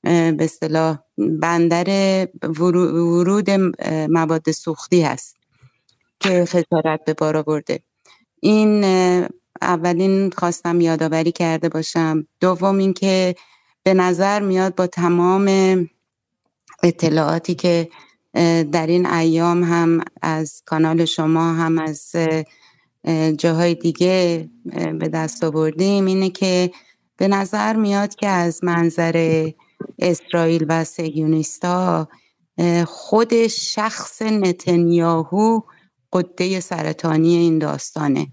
به 0.02 0.36
اصطلاح 0.40 0.98
بندر 1.18 2.28
ورود 2.42 3.50
مواد 3.90 4.50
سوختی 4.50 5.02
هست 5.02 5.36
که 6.20 6.44
خسارت 6.44 7.04
به 7.06 7.14
بار 7.14 7.36
آورده. 7.36 7.80
این 8.40 8.84
اولین 9.62 10.30
خواستم 10.30 10.80
یادآوری 10.80 11.32
کرده 11.32 11.68
باشم. 11.68 12.26
دوم 12.40 12.78
اینکه 12.78 13.34
به 13.82 13.94
نظر 13.94 14.40
میاد 14.40 14.74
با 14.74 14.86
تمام 14.86 15.48
اطلاعاتی 16.82 17.54
که 17.54 17.88
در 18.72 18.86
این 18.86 19.06
ایام 19.06 19.64
هم 19.64 20.00
از 20.22 20.62
کانال 20.66 21.04
شما 21.04 21.52
هم 21.52 21.78
از 21.78 22.12
جاهای 23.38 23.74
دیگه 23.74 24.48
به 25.00 25.08
دست 25.08 25.44
آوردیم 25.44 26.06
اینه 26.06 26.30
که 26.30 26.70
به 27.16 27.28
نظر 27.28 27.76
میاد 27.76 28.14
که 28.14 28.28
از 28.28 28.64
منظر 28.64 29.48
اسرائیل 29.98 30.66
و 30.68 30.84
سیونیستا 30.84 32.08
خود 32.86 33.46
شخص 33.46 34.22
نتنیاهو 34.22 35.60
قده 36.12 36.60
سرطانی 36.60 37.36
این 37.36 37.58
داستانه. 37.58 38.26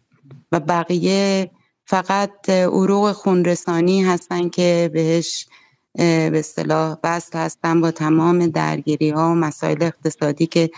و 0.55 0.59
بقیه 0.59 1.51
فقط 1.85 2.49
عروق 2.49 3.11
خونرسانی 3.11 4.03
هستن 4.03 4.49
که 4.49 4.89
بهش 4.93 5.47
به 5.95 6.31
اصطلاح 6.33 6.97
وصل 7.03 7.39
هستن 7.39 7.81
با 7.81 7.91
تمام 7.91 8.47
درگیری 8.47 9.09
ها 9.09 9.31
و 9.31 9.35
مسائل 9.35 9.83
اقتصادی 9.83 10.47
که 10.47 10.69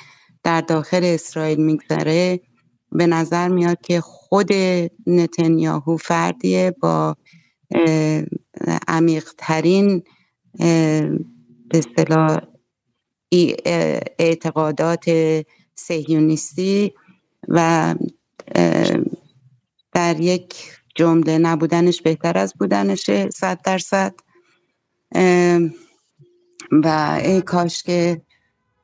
در 0.43 0.61
داخل 0.61 1.01
اسرائیل 1.03 1.59
میگذره. 1.59 2.39
به 2.91 3.07
نظر 3.07 3.47
میاد 3.47 3.81
که 3.81 4.01
خود 4.01 4.53
نتنیاهو 5.07 5.97
فردیه 5.97 6.75
با 6.81 7.15
عمیقترین 8.87 10.03
به 11.69 11.73
اصطلاح 11.73 12.39
اعتقادات 14.19 15.05
سهیونیستی 15.75 16.93
و 17.47 17.95
در 19.97 20.19
یک 20.19 20.55
جمله 20.95 21.37
نبودنش 21.37 22.01
بهتر 22.01 22.37
از 22.37 22.53
بودنشه 22.59 23.29
صد 23.29 23.61
درصد. 23.61 24.13
و 26.71 27.19
ای 27.23 27.41
کاش 27.41 27.83
که 27.83 28.21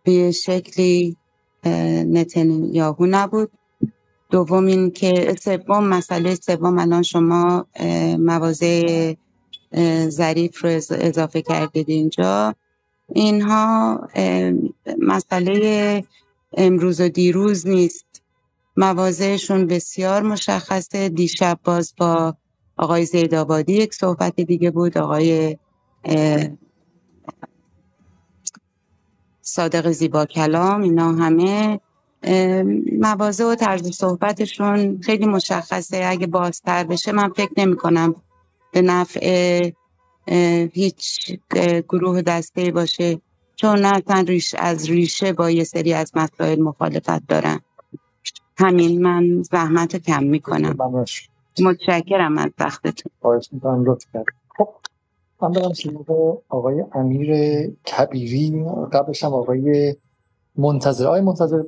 به 0.03 0.31
شکلی 0.31 1.17
نتنیاهو 2.05 3.05
نبود. 3.05 3.51
دوم 4.29 4.65
این 4.65 4.91
که 4.91 5.35
سوم 5.41 5.83
مسئله 5.87 6.35
سوم 6.35 6.79
الان 6.79 7.03
شما 7.03 7.67
موازه 8.19 9.17
ظریف 10.09 10.63
رو 10.63 10.69
اضافه 10.91 11.41
کردید 11.41 11.89
اینجا. 11.89 12.55
اینها 13.15 13.99
مسئله 14.99 16.03
امروز 16.57 17.01
و 17.01 17.09
دیروز 17.09 17.67
نیست. 17.67 18.12
موازهشون 18.77 19.67
بسیار 19.67 20.21
مشخصه. 20.21 21.09
دیشب 21.09 21.59
باز 21.63 21.93
با 21.97 22.35
آقای 22.77 23.05
زیدآبادی 23.05 23.73
یک 23.73 23.93
صحبت 23.93 24.35
دیگه 24.35 24.71
بود. 24.71 24.97
آقای 24.97 25.57
صادق 29.41 29.91
زیبا 29.91 30.25
کلام 30.25 30.81
اینا 30.81 31.13
همه 31.13 31.79
موازه 32.99 33.45
و 33.45 33.55
طرز 33.55 33.91
صحبتشون 33.91 35.01
خیلی 35.01 35.25
مشخصه. 35.25 36.03
اگه 36.05 36.27
بازتر 36.27 36.83
بشه 36.83 37.11
من 37.11 37.29
فکر 37.29 37.51
نمی 37.57 37.75
کنم 37.75 38.15
به 38.71 38.81
نفع 38.81 39.71
هیچ 40.73 41.31
گروه 41.89 42.21
دسته 42.21 42.71
باشه. 42.71 43.21
چون 43.55 43.85
اصلا 43.85 44.25
ریش 44.27 44.55
از 44.57 44.89
ریشه 44.89 45.33
با 45.33 45.49
یه 45.49 45.63
سری 45.63 45.93
از 45.93 46.11
مسائل 46.15 46.61
مخالفت 46.61 47.27
دارن. 47.27 47.59
همین 48.57 49.01
من 49.01 49.41
زحمت 49.41 49.95
کم 49.95 50.23
می‌کنم. 50.23 50.95
متشکرم 51.61 52.37
از 52.37 52.51
وقتتون. 52.59 53.11
خب 54.57 54.69
من 55.41 55.51
برم 55.51 55.73
سراغ 55.73 56.37
آقای 56.49 56.83
امیر 56.93 57.31
کبیری. 57.67 58.65
قبلش 58.93 59.23
هم 59.23 59.33
آقای 59.33 59.95
منتظر. 60.57 61.07
آقای 61.07 61.21
منتظر 61.21 61.63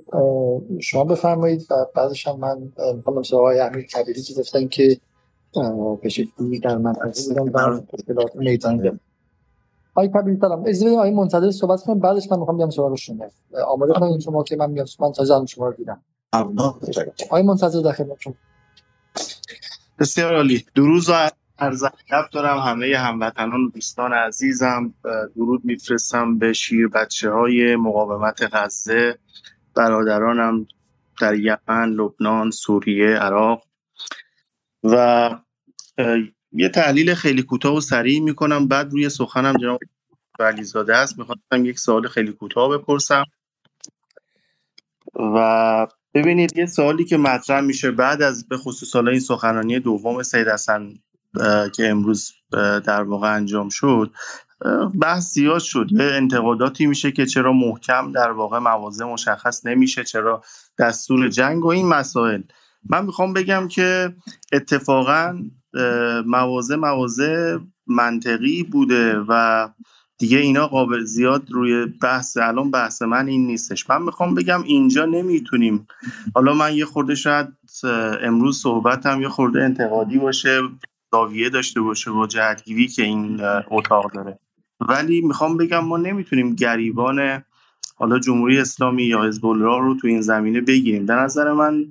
شما 0.81 1.03
بفرمایید 1.03 1.67
و 1.71 1.75
بعدش 1.95 2.27
هم 2.27 2.39
من 2.39 2.71
می‌خوام 2.95 3.23
سراغ 3.23 3.41
آقای 3.41 3.59
امیر 3.59 3.85
کبیری. 3.85 4.21
که 4.21 4.33
گفتن 4.39 4.67
که 4.67 4.99
به 6.01 6.09
شکلی 6.09 6.59
در 6.59 6.77
منطقه 6.77 7.11
بودن 7.27 7.45
در 7.51 7.81
اطلاعات 7.93 8.35
میدان 8.35 8.99
آقای 9.95 10.09
کبیری 10.09 10.39
سلام. 10.41 10.61
اجازه 10.61 10.85
بدید 10.85 10.97
آقای 10.97 11.11
منتظر 11.11 11.51
صحبت 11.51 11.81
کنم. 11.81 11.99
بعدش 11.99 12.31
من 12.31 12.39
می‌خوام 12.39 12.57
بیام 12.57 12.69
سراغ 12.69 12.95
شما. 12.95 13.25
آماده 13.67 13.93
کنید 13.93 14.19
شما 14.19 14.43
که 14.43 14.55
من 14.55 14.71
میام 14.71 14.87
من 14.99 15.11
تازه 15.11 15.45
شما 15.45 15.67
رو 15.67 15.73
دیدم. 15.73 16.01
آقای 17.25 17.43
منتظر 17.43 17.81
در 17.81 17.91
خدمت 17.91 18.17
بسیار 19.99 20.35
عالی. 20.35 20.65
درود 20.75 21.03
و 21.09 21.31
عرض 21.59 21.83
دارم. 22.33 22.59
همه 22.59 22.97
هموطنان 22.97 23.61
و 23.61 23.69
دوستان 23.69 24.13
عزیزم 24.13 24.93
درود 25.35 25.65
میفرستم 25.65 26.37
به 26.37 26.53
شیر 26.53 26.87
بچه 26.87 27.29
های 27.31 27.75
مقاومت 27.75 28.49
غزه 28.53 29.19
برادرانم 29.75 30.67
در 31.21 31.35
یمن، 31.35 31.89
لبنان، 31.89 32.51
سوریه، 32.51 33.07
عراق. 33.07 33.63
و 34.83 35.29
یه 36.51 36.69
تحلیل 36.69 37.13
خیلی 37.13 37.43
کوتاه 37.43 37.75
و 37.75 37.81
سریع 37.81 38.21
می‌کنم. 38.21 38.67
بعد 38.67 38.91
روی 38.91 39.09
سخنم 39.09 39.57
جناب 39.57 39.79
علیزاده 40.39 40.95
است. 40.95 41.19
می‌خواستم 41.19 41.65
یک 41.65 41.79
سوال 41.79 42.07
خیلی 42.07 42.31
کوتاه 42.31 42.77
بپرسم. 42.77 43.23
و 45.35 45.87
ببینید 46.15 46.57
یه 46.57 46.65
سوالی 46.65 47.05
که 47.05 47.17
مطرح 47.17 47.61
میشه 47.61 47.91
بعد 47.91 48.21
از 48.21 48.47
به 48.47 48.57
خصوص 48.57 48.95
این 48.95 49.19
سخنرانی 49.19 49.79
دوم 49.79 50.23
سید 50.23 50.47
حسن 50.47 50.93
که 51.75 51.89
امروز 51.89 52.31
در 52.85 53.03
واقع 53.03 53.35
انجام 53.35 53.69
شد 53.69 54.11
بحث 55.01 55.33
زیاد 55.33 55.59
شد. 55.59 55.87
یه 55.91 56.03
انتقاداتی 56.03 56.85
میشه 56.85 57.11
که 57.11 57.25
چرا 57.25 57.53
محکم 57.53 58.11
در 58.11 58.31
واقع 58.31 58.59
موازه 58.59 59.05
مشخص 59.05 59.65
نمیشه 59.65 60.03
چرا 60.03 60.43
دستور 60.79 61.27
جنگ 61.29 61.65
و 61.65 61.67
این 61.67 61.87
مسائل. 61.87 62.41
من 62.89 63.05
می‌خوام 63.05 63.33
بگم 63.33 63.67
که 63.67 64.15
اتفاقا 64.53 65.39
موازه 66.25 66.75
موازه 66.75 67.59
منطقی 67.87 68.63
بوده 68.63 69.19
و 69.27 69.69
دیگه 70.17 70.37
اینا 70.37 70.67
قابل 70.67 71.03
زیاد 71.03 71.51
روی 71.51 71.85
بحث 71.85 72.37
الان 72.37 72.71
بحث 72.71 73.01
من 73.01 73.27
این 73.27 73.47
نیستش. 73.47 73.89
من 73.89 74.01
می‌خوام 74.01 74.35
بگم 74.35 74.63
اینجا 74.63 75.05
نمی‌تونیم. 75.05 75.87
حالا 76.35 76.53
من 76.53 76.75
یه 76.75 76.85
خورده 76.85 77.15
شاید 77.15 77.47
امروز 78.21 78.61
صحبتم 78.61 79.21
یه 79.21 79.29
خورده 79.29 79.63
انتقادی 79.63 80.17
باشه 80.17 80.61
زاویه 81.11 81.49
داشته 81.49 81.81
باشه 81.81 82.11
با 82.11 82.27
جهتگیری 82.27 82.87
که 82.87 83.03
این 83.03 83.41
اتاق 83.71 84.11
داره. 84.11 84.39
ولی 84.79 85.21
می‌خوام 85.21 85.57
بگم 85.57 85.85
ما 85.85 85.97
نمی‌تونیم 85.97 86.55
گریبان 86.55 87.43
حالا 87.95 88.19
جمهوری 88.19 88.59
اسلامی 88.59 89.03
یا 89.03 89.23
حزب 89.23 89.45
الله 89.45 89.79
رو 89.79 89.95
تو 89.95 90.07
این 90.07 90.21
زمینه 90.21 90.61
بگیریم. 90.61 91.05
به 91.05 91.13
نظر 91.13 91.53
من 91.53 91.85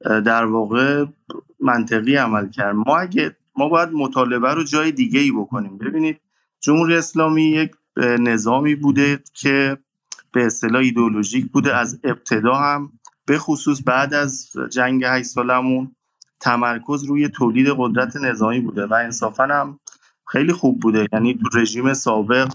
در 0.00 0.44
واقع 0.44 1.04
منطقی 1.60 2.16
عمل 2.16 2.50
کرد. 2.50 2.74
ما 2.74 2.98
اگه 2.98 3.36
ما 3.56 3.68
باید 3.68 3.88
مطالبه 3.92 4.54
رو 4.54 4.64
جای 4.64 4.92
دیگه 4.92 5.20
ای 5.20 5.30
بکنیم. 5.30 5.78
ببینید 5.78 6.20
جمهوری 6.64 6.96
اسلامی 6.96 7.42
یک 7.42 7.70
نظامی 7.96 8.74
بوده 8.74 9.22
که 9.34 9.78
به 10.32 10.46
اصطلاح 10.46 10.82
ایدئولوژیک 10.82 11.52
بوده 11.52 11.76
از 11.76 12.00
ابتدا 12.04 12.54
هم 12.54 12.92
به 13.26 13.38
خصوص 13.38 13.82
بعد 13.86 14.14
از 14.14 14.50
جنگ 14.70 15.04
8 15.06 15.26
سالمون 15.26 15.96
تمرکز 16.40 17.04
روی 17.04 17.28
تولید 17.28 17.66
قدرت 17.78 18.16
نظامی 18.16 18.60
بوده 18.60 18.86
و 18.86 18.94
انصافا 18.94 19.44
هم 19.44 19.80
خیلی 20.26 20.52
خوب 20.52 20.80
بوده. 20.80 21.08
یعنی 21.12 21.34
تو 21.34 21.58
رژیم 21.58 21.94
سابق 21.94 22.52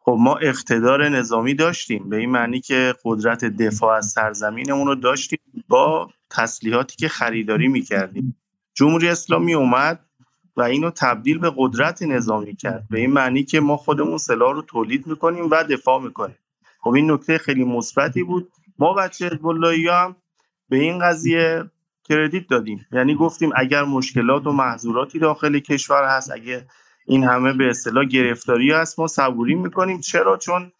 خب 0.00 0.16
ما 0.20 0.36
اقتدار 0.36 1.08
نظامی 1.08 1.54
داشتیم 1.54 2.08
به 2.08 2.16
این 2.16 2.30
معنی 2.30 2.60
که 2.60 2.94
قدرت 3.04 3.44
دفاع 3.44 3.96
از 3.96 4.06
سرزمینمون 4.06 4.86
رو 4.86 4.94
داشتیم 4.94 5.38
با 5.68 6.10
تسلیحاتی 6.30 6.96
که 6.96 7.08
خریداری 7.08 7.68
می‌کردیم. 7.68 8.36
جمهوری 8.74 9.08
اسلامی 9.08 9.54
اومد 9.54 10.09
و 10.56 10.62
اینو 10.62 10.90
تبدیل 10.90 11.38
به 11.38 11.52
قدرت 11.56 12.02
نظامی 12.02 12.56
کرد. 12.56 12.86
به 12.90 12.98
این 12.98 13.10
معنی 13.10 13.44
که 13.44 13.60
ما 13.60 13.76
خودمون 13.76 14.18
سلاح 14.18 14.54
رو 14.54 14.62
تولید 14.62 15.06
می‌کنیم 15.06 15.50
و 15.50 15.64
دفاع 15.64 16.02
می‌کنیم. 16.02 16.36
خب 16.80 16.90
این 16.90 17.10
نکته 17.10 17.38
خیلی 17.38 17.64
مثبتی 17.64 18.22
بود. 18.22 18.52
ما 18.78 18.94
بچه 18.94 19.26
حزب 19.26 19.64
هم 19.88 20.16
به 20.68 20.76
این 20.76 20.98
قضیه 20.98 21.70
کردیت 22.04 22.48
دادیم. 22.48 22.86
یعنی 22.92 23.14
گفتیم 23.14 23.50
اگر 23.56 23.84
مشکلات 23.84 24.46
و 24.46 24.52
محظوراتی 24.52 25.18
داخل 25.18 25.58
کشور 25.58 26.16
هست 26.16 26.30
اگه 26.30 26.66
این 27.06 27.24
همه 27.24 27.52
به 27.52 27.70
اصطلاح 27.70 28.04
گرفتاری 28.04 28.72
هست 28.72 28.98
ما 28.98 29.06
صبوری 29.06 29.54
می‌کنیم. 29.54 30.00
چرا؟ 30.00 30.36
چون 30.36 30.72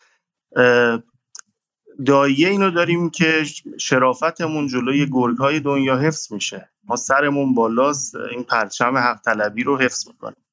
دایه 2.07 2.49
اینو 2.49 2.71
داریم 2.71 3.11
که 3.11 3.45
شرافتمون 3.81 4.67
جلوی 4.67 5.07
گرگ 5.07 5.39
های 5.39 5.61
دنیا 5.61 5.97
حفظ 5.97 6.33
میشه. 6.33 6.70
ما 6.91 6.97
سرمون 6.97 7.55
بالاست 7.55 8.17
این 8.17 8.45
پرچم 8.45 8.99
حق 8.99 9.21
طلبی 9.21 9.63
رو 9.63 9.79
حفظ 9.79 10.09
می‌کنیم. 10.09 10.45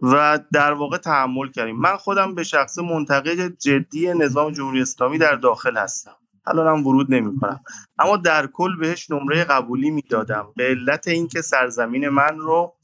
و 0.00 0.40
در 0.52 0.72
واقع 0.72 0.96
تحمل 0.96 1.50
کردیم. 1.50 1.76
من 1.76 1.96
خودم 1.96 2.34
به 2.34 2.44
شخص 2.44 2.78
منتقد 2.78 3.58
جدی 3.58 4.14
نظام 4.14 4.52
جمهوری 4.52 4.82
اسلامی 4.82 5.18
در 5.18 5.34
داخل 5.34 5.76
هستم. 5.76 6.16
الان 6.46 6.78
هم 6.78 6.86
ورود 6.86 7.14
نمی 7.14 7.38
کنم 7.40 7.60
اما 7.98 8.16
در 8.16 8.46
کل 8.46 8.76
بهش 8.76 9.10
نمره 9.10 9.44
قبولی 9.44 9.90
می‌دادم. 9.90 10.46
به 10.56 10.64
علت 10.64 11.08
اینکه 11.08 11.42
سرزمین 11.42 12.08
من 12.08 12.38
رو 12.38 12.74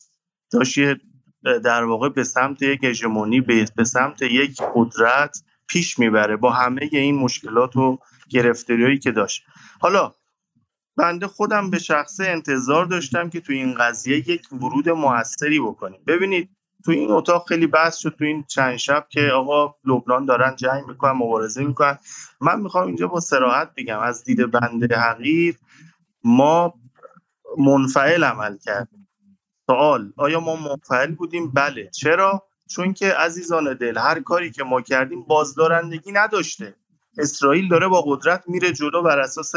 داشت 0.52 0.78
در 1.64 1.84
واقع 1.84 2.08
به 2.08 2.24
سمت 2.24 2.62
یک 2.62 2.84
هژمونی 2.84 3.40
به 3.76 3.84
سمت 3.84 4.22
یک 4.22 4.62
قدرت 4.74 5.42
پیش 5.68 5.98
می‌بره 5.98 6.36
با 6.36 6.50
همه 6.50 6.88
این 6.92 7.18
مشکلات 7.18 7.76
و 7.76 7.98
گرفتاریایی 8.30 8.98
که 8.98 9.12
داشت. 9.12 9.42
حالا 9.80 10.12
بنده 10.98 11.26
خودم 11.26 11.70
به 11.70 11.78
شخصه 11.78 12.24
انتظار 12.24 12.84
داشتم 12.84 13.30
که 13.30 13.40
تو 13.40 13.52
این 13.52 13.74
قضیه 13.74 14.16
یک 14.16 14.52
ورود 14.52 14.88
موثری 14.88 15.60
بکنیم. 15.60 16.00
ببینید 16.06 16.50
تو 16.84 16.92
این 16.92 17.10
اتاق 17.10 17.48
خیلی 17.48 17.66
بحث 17.66 17.96
شد 17.96 18.14
تو 18.18 18.24
این 18.24 18.44
چند 18.48 18.76
شب 18.76 19.06
که 19.08 19.30
آقا 19.34 19.74
لبنان 19.84 20.26
دارن 20.26 20.56
جنگ 20.56 20.84
می‌کنن 20.88 21.12
مبارزه 21.12 21.64
می‌کنن. 21.64 21.98
من 22.40 22.60
می‌خوام 22.60 22.86
اینجا 22.86 23.06
با 23.06 23.20
سراحت 23.20 23.70
بگم 23.76 23.98
از 23.98 24.24
دید 24.24 24.50
بنده 24.50 24.96
حقیر 24.96 25.58
ما 26.24 26.74
منفعل 27.58 28.24
عمل 28.24 28.58
کردیم. 28.58 29.08
سوال 29.66 30.12
آیا 30.16 30.40
ما 30.40 30.56
منفعل 30.56 31.14
بودیم؟ 31.14 31.50
بله. 31.50 31.90
چرا؟ 31.90 32.42
چون 32.70 32.92
که 32.92 33.12
عزیزان 33.12 33.74
دل 33.74 33.98
هر 33.98 34.20
کاری 34.20 34.50
که 34.50 34.64
ما 34.64 34.80
کردیم 34.80 35.22
بازدارندگی 35.22 36.12
نداشته. 36.12 36.74
اسرائیل 37.18 37.68
داره 37.68 37.88
با 37.88 38.02
قدرت 38.02 38.44
میره 38.46 38.72
جلو 38.72 39.02
بر 39.02 39.18
اساس 39.18 39.54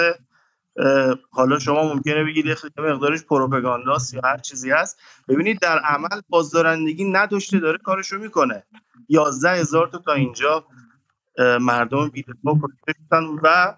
حالا 1.31 1.59
شما 1.59 1.93
ممکنه 1.93 2.23
بگید 2.23 2.45
یه 2.45 2.55
مقدارش 2.77 3.23
پروپاگانداست 3.23 4.13
یا 4.13 4.21
هر 4.23 4.37
چیزی 4.37 4.71
هست. 4.71 4.99
ببینید 5.27 5.59
در 5.59 5.79
عمل 5.79 6.21
بازدارندگی 6.29 7.11
نداشته 7.11 7.59
داره 7.59 7.77
کارشو 7.77 8.17
می‌کنه. 8.17 8.63
یازده 9.09 9.51
هزار 9.51 9.87
تا 9.87 9.97
تا 9.97 10.13
اینجا 10.13 10.65
مردم 11.59 12.09
بیدفاع 12.09 12.55
کشتن 12.87 13.23
و 13.43 13.75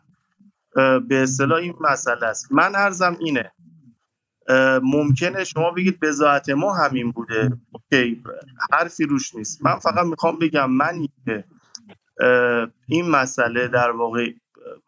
به 1.00 1.24
اصطلاح 1.24 1.60
این 1.60 1.74
مسئله 1.82 2.26
است. 2.26 2.52
من 2.52 2.76
ارزم 2.76 3.18
اینه 3.20 3.52
ممکنه 4.84 5.44
شما 5.44 5.72
بگید 5.72 6.00
بزاعت 6.00 6.50
ما 6.50 6.74
همین 6.74 7.12
بوده. 7.12 7.58
اوکی 7.72 8.24
حرفی 8.72 9.06
روش 9.06 9.36
نیست. 9.36 9.66
من 9.66 9.80
فقط 9.80 10.06
می‌خوام 10.06 10.40
بگم 10.40 10.72
من 10.72 11.08
که 11.26 11.44
این 12.88 13.10
مسئله 13.10 13.68
در 13.68 13.92
واقع 13.92 14.32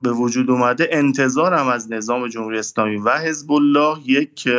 به 0.02 0.12
وجود 0.12 0.50
اومده 0.50 0.90
انتظارم 0.92 1.68
از 1.68 1.92
نظام 1.92 2.28
جمهوری 2.28 2.60
اسلامی 2.60 2.98
و 2.98 3.18
حزب 3.18 3.52
الله 3.52 3.98
یک 4.06 4.50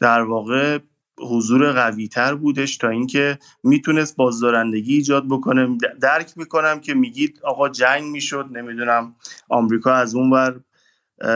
در 0.00 0.22
واقع 0.22 0.78
حضور 1.20 1.72
قوی 1.72 2.08
تر 2.08 2.34
بودش 2.34 2.76
تا 2.76 2.88
اینکه 2.88 3.38
می‌تونست 3.62 4.16
بازدارندگی 4.16 4.94
ایجاد 4.94 5.28
بکنه. 5.28 5.78
درک 6.00 6.32
می‌کنم 6.36 6.80
که 6.80 6.94
میگید 6.94 7.40
آقا 7.44 7.68
جنگ 7.68 8.04
می‌شد 8.04 8.48
نمی‌دونم 8.52 9.14
آمریکا 9.48 9.92
از 9.92 10.14
اون 10.14 10.30
ور 10.30 10.60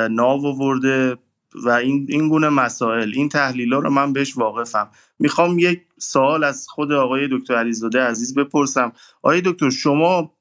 ناو 0.09 0.59
ورده 0.59 1.17
و 1.55 1.71
این 1.71 2.07
این 2.09 2.29
گونه 2.29 2.49
مسائل 2.49 3.13
این 3.15 3.29
تحلیل 3.29 3.73
ها 3.73 3.81
رو 3.81 3.91
من 3.91 4.13
بهش 4.13 4.37
واقفم. 4.37 4.91
می‌خوام 5.19 5.59
یک 5.59 5.83
سوال 6.03 6.45
از 6.45 6.67
خود 6.69 6.93
آقای 6.93 7.29
دکتر 7.33 7.55
علیزاده 7.55 8.01
عزیز 8.01 8.35
بپرسم. 8.35 8.93
آقای 9.23 9.43
دکتر 9.45 9.71
شما 9.71 10.37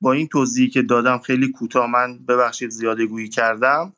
با 0.00 0.12
این 0.12 0.28
توضیحی 0.28 0.70
که 0.70 0.82
دادم 0.82 1.18
خیلی 1.18 1.52
کوتاه 1.52 1.90
من 1.90 2.18
ببخشید 2.18 2.70
زیاده 2.70 3.06
گویی 3.06 3.28
کردم. 3.28 3.92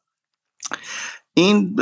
این 1.34 1.80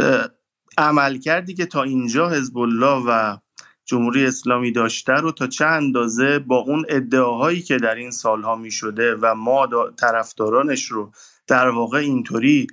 عمل 0.79 1.19
کردی 1.19 1.55
که 1.55 1.67
تا 1.67 1.83
اینجا 1.83 2.31
حزب 2.31 2.59
الله 2.59 3.05
و 3.07 3.37
جمهوری 3.85 4.27
اسلامی 4.27 4.73
داشته 4.73 5.13
رو 5.13 5.33
تا 5.33 5.47
چه 5.47 5.67
اندازه 5.67 6.39
با 6.39 6.57
اون 6.57 6.85
ادعاهایی 6.89 7.63
که 7.63 7.77
در 7.77 7.95
این 7.95 8.11
سالها 8.11 8.57
می 8.57 8.71
شده 8.71 9.15
و 9.15 9.35
ما 9.35 9.69
طرفدارانش 10.01 10.85
رو 10.85 11.13
در 11.47 11.69
واقع 11.69 11.99
اینطوری 11.99 12.67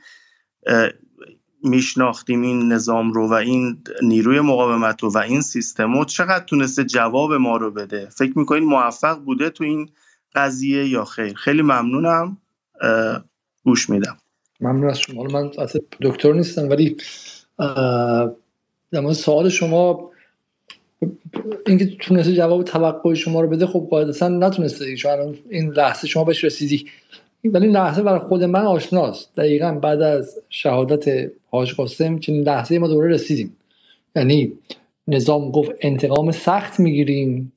میشناختیم 1.64 2.41
این 2.41 2.72
نظام 2.72 3.14
رو 3.14 3.30
و 3.30 3.34
این 3.34 3.78
نیروی 4.03 4.39
مقاومت 4.39 5.03
رو 5.03 5.12
و 5.12 5.18
این 5.18 5.41
سیستم 5.41 5.93
رو 5.97 6.05
چقدر 6.05 6.43
تونسته 6.45 6.84
جواب 6.84 7.34
ما 7.34 7.57
رو 7.57 7.72
بده؟ 7.72 8.09
فکر 8.09 8.39
می‌کنین 8.39 8.64
موفق 8.64 9.20
بوده 9.20 9.49
تو 9.49 9.64
این 9.64 9.89
قضیه 10.36 10.89
یا 10.89 11.05
خیر؟ 11.05 11.34
خیلی 11.34 11.62
ممنونم. 11.62 12.38
گوش 13.64 13.89
میدم. 13.89 14.18
ممنون 14.62 14.89
از 14.89 14.99
شما. 14.99 15.24
من 15.24 15.51
دکتر 16.01 16.34
نیستم 16.34 16.70
ولی 16.70 16.97
در 18.91 19.14
سوال 19.14 19.49
شما 19.49 20.12
اینکه 21.68 21.86
تونسته 21.86 22.34
جواب 22.34 22.64
توقع 22.64 23.14
شما 23.14 23.41
رو 23.41 23.47
بده 23.47 23.68
خب 23.68 23.88
قاعدتا 23.91 24.28
نتونسته. 24.28 24.95
چون 24.95 25.38
این 25.49 25.72
لحظه 25.72 26.07
شما 26.07 26.24
بهش 26.24 26.43
رسیدی. 26.43 26.86
ولی 27.43 27.68
لحظه 27.68 28.03
برای 28.03 28.20
خود 28.20 28.43
من 28.43 28.66
آشناست. 28.66 29.36
دقیقا 29.36 29.72
بعد 29.72 30.01
از 30.01 30.39
شهادت 30.49 31.32
حاج 31.52 31.74
قاسم 31.74 32.20
چنین 32.20 32.43
لحظه 32.43 32.80
ما 32.80 32.88
دوباره 32.88 33.14
رسیدیم. 33.14 33.58
یعنی 34.16 34.54
نظام 35.08 35.52
گفت 35.52 35.72
انتقام 35.82 36.32
سخت 36.32 36.80
می‌گیریم. 36.80 37.52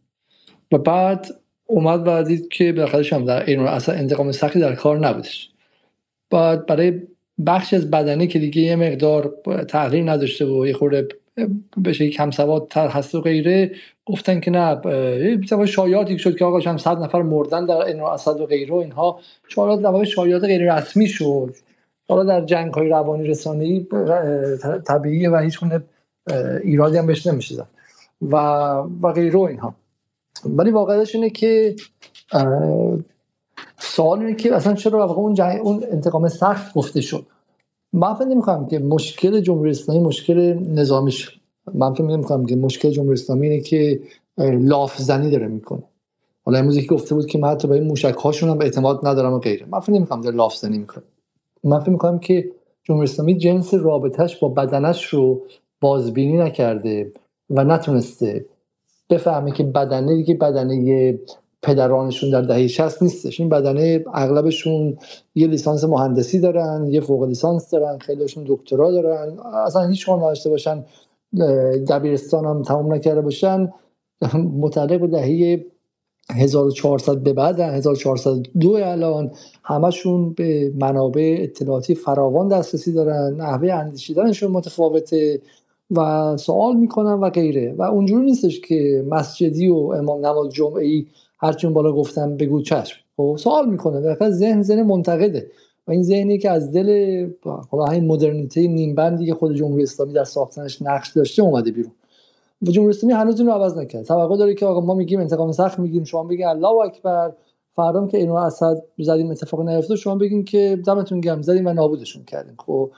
و 0.72 0.78
بعد 0.78 1.26
اومد 1.66 2.03
و 2.07 2.22
دید 2.22 2.49
که 2.49 2.72
بالاخره 2.72 3.05
هم 3.12 3.24
در 3.24 3.47
این 3.47 3.61
اصلا 3.61 3.95
انتقام 3.95 4.32
سختی 4.32 4.61
در 4.61 4.74
کار 4.74 5.07
نبودش. 5.07 5.51
بعد 6.30 6.66
برای 6.66 7.01
بخش 7.47 7.74
از 7.74 7.90
بدنه 7.90 8.26
که 8.26 8.38
دیگه 8.38 8.62
یه 8.62 8.76
مقدار 8.76 9.34
تغییر 9.68 10.11
نداشته 10.11 10.47
و 10.47 10.66
یه 10.66 10.72
خورده 10.72 11.09
بشه 11.84 12.11
کم 12.11 12.30
سواد 12.30 12.68
تر 12.70 12.88
هست 12.88 13.14
و 13.14 13.20
غیره 13.20 13.72
گفتن 14.07 14.40
که 14.40 14.51
نه 14.51 14.80
یه 15.51 15.66
شایعاتی 15.66 16.18
شد 16.18 16.36
که 16.36 16.45
آقا 16.45 16.59
هم 16.59 16.76
صد 16.76 17.03
نفر 17.03 17.22
مردن 17.22 17.66
در 17.66 17.76
این 17.76 18.01
اسد 18.01 18.40
و 18.40 18.47
غیره 18.47 18.74
اینها. 18.74 19.20
شایعات 19.49 19.82
در 19.82 20.05
شایعات 20.05 20.45
غیر 20.45 20.74
رسمی 20.74 21.07
شد. 21.07 21.55
حالا 22.09 22.24
در 22.24 22.44
جنگ 22.44 22.74
های 22.74 22.88
روانی 22.88 23.24
رسانه‌ای 23.24 23.86
طبیعیه 24.86 25.30
و 25.30 25.36
هیچ 25.36 25.61
ایرادی 26.62 26.96
هم 26.96 27.07
بهش 27.07 27.26
نمیشه 27.26 27.64
و 28.22 28.36
و 29.02 29.12
غیره 29.12 29.40
اینها. 29.40 29.74
ولی 30.44 30.70
واقعیتش 30.70 31.14
اینه 31.14 31.30
که 31.30 31.76
سوال 33.78 34.18
اینه 34.18 34.34
که 34.34 34.55
اصلا 34.55 34.74
چرا 34.74 35.05
اون, 35.05 35.40
اون 35.40 35.84
انتقام 35.90 36.28
سخت 36.28 36.74
گفته 36.74 37.00
شد؟ 37.00 37.26
من 37.92 38.14
فکر 38.14 38.24
نمی‌کنم 38.24 38.66
که 38.66 38.78
مشکل 38.78 39.40
جمهوری 39.40 39.70
اسلامی 39.70 40.00
مشکل 40.00 40.59
نظامیش 40.68 41.40
من 41.74 41.92
فکر 41.92 42.05
نمی‌کنم 42.05 42.46
که 42.46 42.57
مشکل 42.57 42.90
جمهوری 42.90 43.12
اسلامی 43.12 43.48
اینه 43.48 43.62
که 43.62 44.00
لاف 44.38 44.98
زنی 44.98 45.30
داره 45.30 45.48
می‌کنه. 45.48 45.82
حالا 46.44 46.59
امروز 46.59 46.86
گفته 46.86 47.14
بود 47.14 47.26
که 47.26 47.38
من 47.38 47.48
حتی 47.48 47.68
به 47.68 47.74
این 47.74 47.84
موشک 47.84 48.14
هاشون 48.14 48.50
هم 48.50 48.61
اعتماد 48.61 49.07
ندارم 49.07 49.32
و 49.32 49.38
غیره. 49.38 49.66
من 49.66 49.80
فکر 49.80 49.92
نمی‌کنم 49.92 50.20
داره 50.20 50.36
لاف 50.36 50.57
زنی 50.57 50.78
می‌کنه. 50.78 51.05
من 51.64 51.80
فکر 51.80 51.90
می‌کنم 51.90 52.18
که 52.18 52.50
جمهوری 52.82 53.04
اسلامی 53.04 53.38
جنس 53.38 53.74
رابطش 53.74 54.36
با 54.36 54.48
بدنش 54.48 55.04
رو 55.04 55.42
بازبینی 55.80 56.38
نکرده 56.38 57.12
و 57.50 57.64
نتونسته 57.64 58.46
بفهمه 59.10 59.52
که 59.52 59.64
بدنه 59.64 60.16
دیگه 60.16 60.34
بدنه 60.34 61.18
پدرانشون 61.62 62.30
در 62.30 62.42
دهه 62.42 62.66
60 62.66 63.02
نیستش. 63.02 63.40
این 63.40 63.48
بدنه 63.48 64.04
اغلبشون 64.14 64.96
یه 65.34 65.46
لیسانس 65.46 65.84
مهندسی 65.84 66.40
دارن 66.40 66.86
یه 66.90 67.00
فوق 67.00 67.24
لیسانس 67.24 67.70
دارن 67.70 67.98
خیلیشون 67.98 68.44
دکترا 68.48 68.90
دارن. 68.90 69.38
اصلا 69.66 69.88
هیچ 69.88 70.06
کار 70.06 70.18
نداشته 70.18 70.50
باشن 70.50 70.84
دبیرستان 71.88 72.44
هم 72.44 72.62
تمام 72.62 72.94
نکرده 72.94 73.20
باشن. 73.20 73.72
متعلق 74.34 75.00
به 75.00 75.06
دهه 75.06 75.64
1400 76.31 77.18
به 77.22 77.33
بعد 77.33 77.61
1402 77.61 78.70
الان 78.70 79.31
همشون 79.64 80.33
به 80.33 80.72
منابع 80.81 81.37
اطلاعاتی 81.41 81.95
فراوان 81.95 82.49
دسترسی 82.49 82.93
دارن 82.93 83.35
نحوه 83.35 83.72
اندیشیدنشون 83.72 84.51
متفاوته 84.51 85.41
و 85.91 86.37
سوال 86.37 86.77
می‌کنن 86.77 87.12
و 87.12 87.31
غیره. 87.31 87.75
و 87.79 87.83
اونجوری 87.83 88.25
نیستش 88.25 88.61
که 88.61 89.05
مسجدی 89.11 89.68
و 89.68 89.77
امام 89.77 90.27
نماز 90.27 90.51
جمعه 90.51 91.05
هرچون 91.39 91.72
بالا 91.72 91.93
گفتم 91.93 92.37
بگو 92.37 92.62
چشم. 92.62 92.97
خب 93.16 93.37
سوال 93.39 93.68
می‌کنه. 93.68 94.01
در 94.01 94.31
ذهن 94.31 94.62
ذهن 94.62 94.83
منتقده. 94.83 95.51
و 95.89 95.91
این 95.91 96.03
ذهنی 96.03 96.39
که 96.39 96.51
از 96.51 96.72
دل 96.72 97.29
حالا 97.70 97.85
این 97.85 98.07
مدرنیته 98.07 98.66
نیمبندی 98.66 99.27
که 99.27 99.35
خود 99.35 99.55
جمهوری 99.55 99.83
اسلامی 99.83 100.12
در 100.12 100.25
ساختنش 100.25 100.83
نقش 100.83 101.12
داشته 101.12 101.43
اومده 101.43 101.70
بیرون. 101.70 101.93
جمهوری 102.72 102.96
اسلامی 102.96 103.14
هنوز 103.14 103.40
این 103.40 103.48
رو 103.48 103.54
عوض 103.54 103.78
نکرد. 103.78 104.04
توقع 104.04 104.36
داره 104.36 104.54
که 104.54 104.66
آقا 104.66 104.80
ما 104.80 104.94
میگیم 104.94 105.20
انتقام 105.20 105.52
سخت 105.52 105.78
میگیم 105.78 106.04
شما 106.04 106.24
بگین 106.24 106.46
الله 106.46 106.84
اکبر. 106.84 107.32
فردا 107.76 108.06
که 108.06 108.18
اینو 108.18 108.34
اسد 108.34 108.82
زدیم 108.98 109.30
اتفاق 109.30 109.60
نیفتاد 109.60 109.96
شما 109.96 110.16
بگین 110.16 110.44
که 110.44 110.78
دمتون 110.86 111.20
گرم 111.20 111.42
زدیم 111.42 111.66
و 111.66 111.72
نابودشون 111.72 112.24
کردیم. 112.24 112.54
خب 112.58 112.90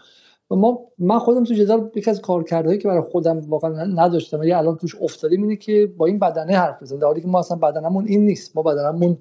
ما 0.50 0.80
من 0.98 1.18
خودم 1.18 1.44
تو 1.44 1.54
جدال 1.54 1.90
یکی 1.94 2.10
از 2.10 2.20
کارکردهایی 2.20 2.78
که 2.78 2.88
برای 2.88 3.00
خودم 3.00 3.40
واقعا 3.48 3.84
نداشتم 3.84 4.38
ولی 4.40 4.52
الان 4.52 4.76
توش 4.76 4.96
افتادیم 5.02 5.42
اینه 5.42 5.56
که 5.56 5.92
با 5.96 6.06
این 6.06 6.18
بدنه 6.18 6.56
حرف 6.56 6.82
بزنیم. 6.82 7.00
در 7.00 7.06
حالی 7.06 7.20
که 7.20 7.28
ما 7.28 7.38
اصلا 7.38 7.56
بدنمون 7.56 8.06
این 8.06 8.24
نیست. 8.24 8.56
ما 8.56 8.62
بدنمون 8.62 9.16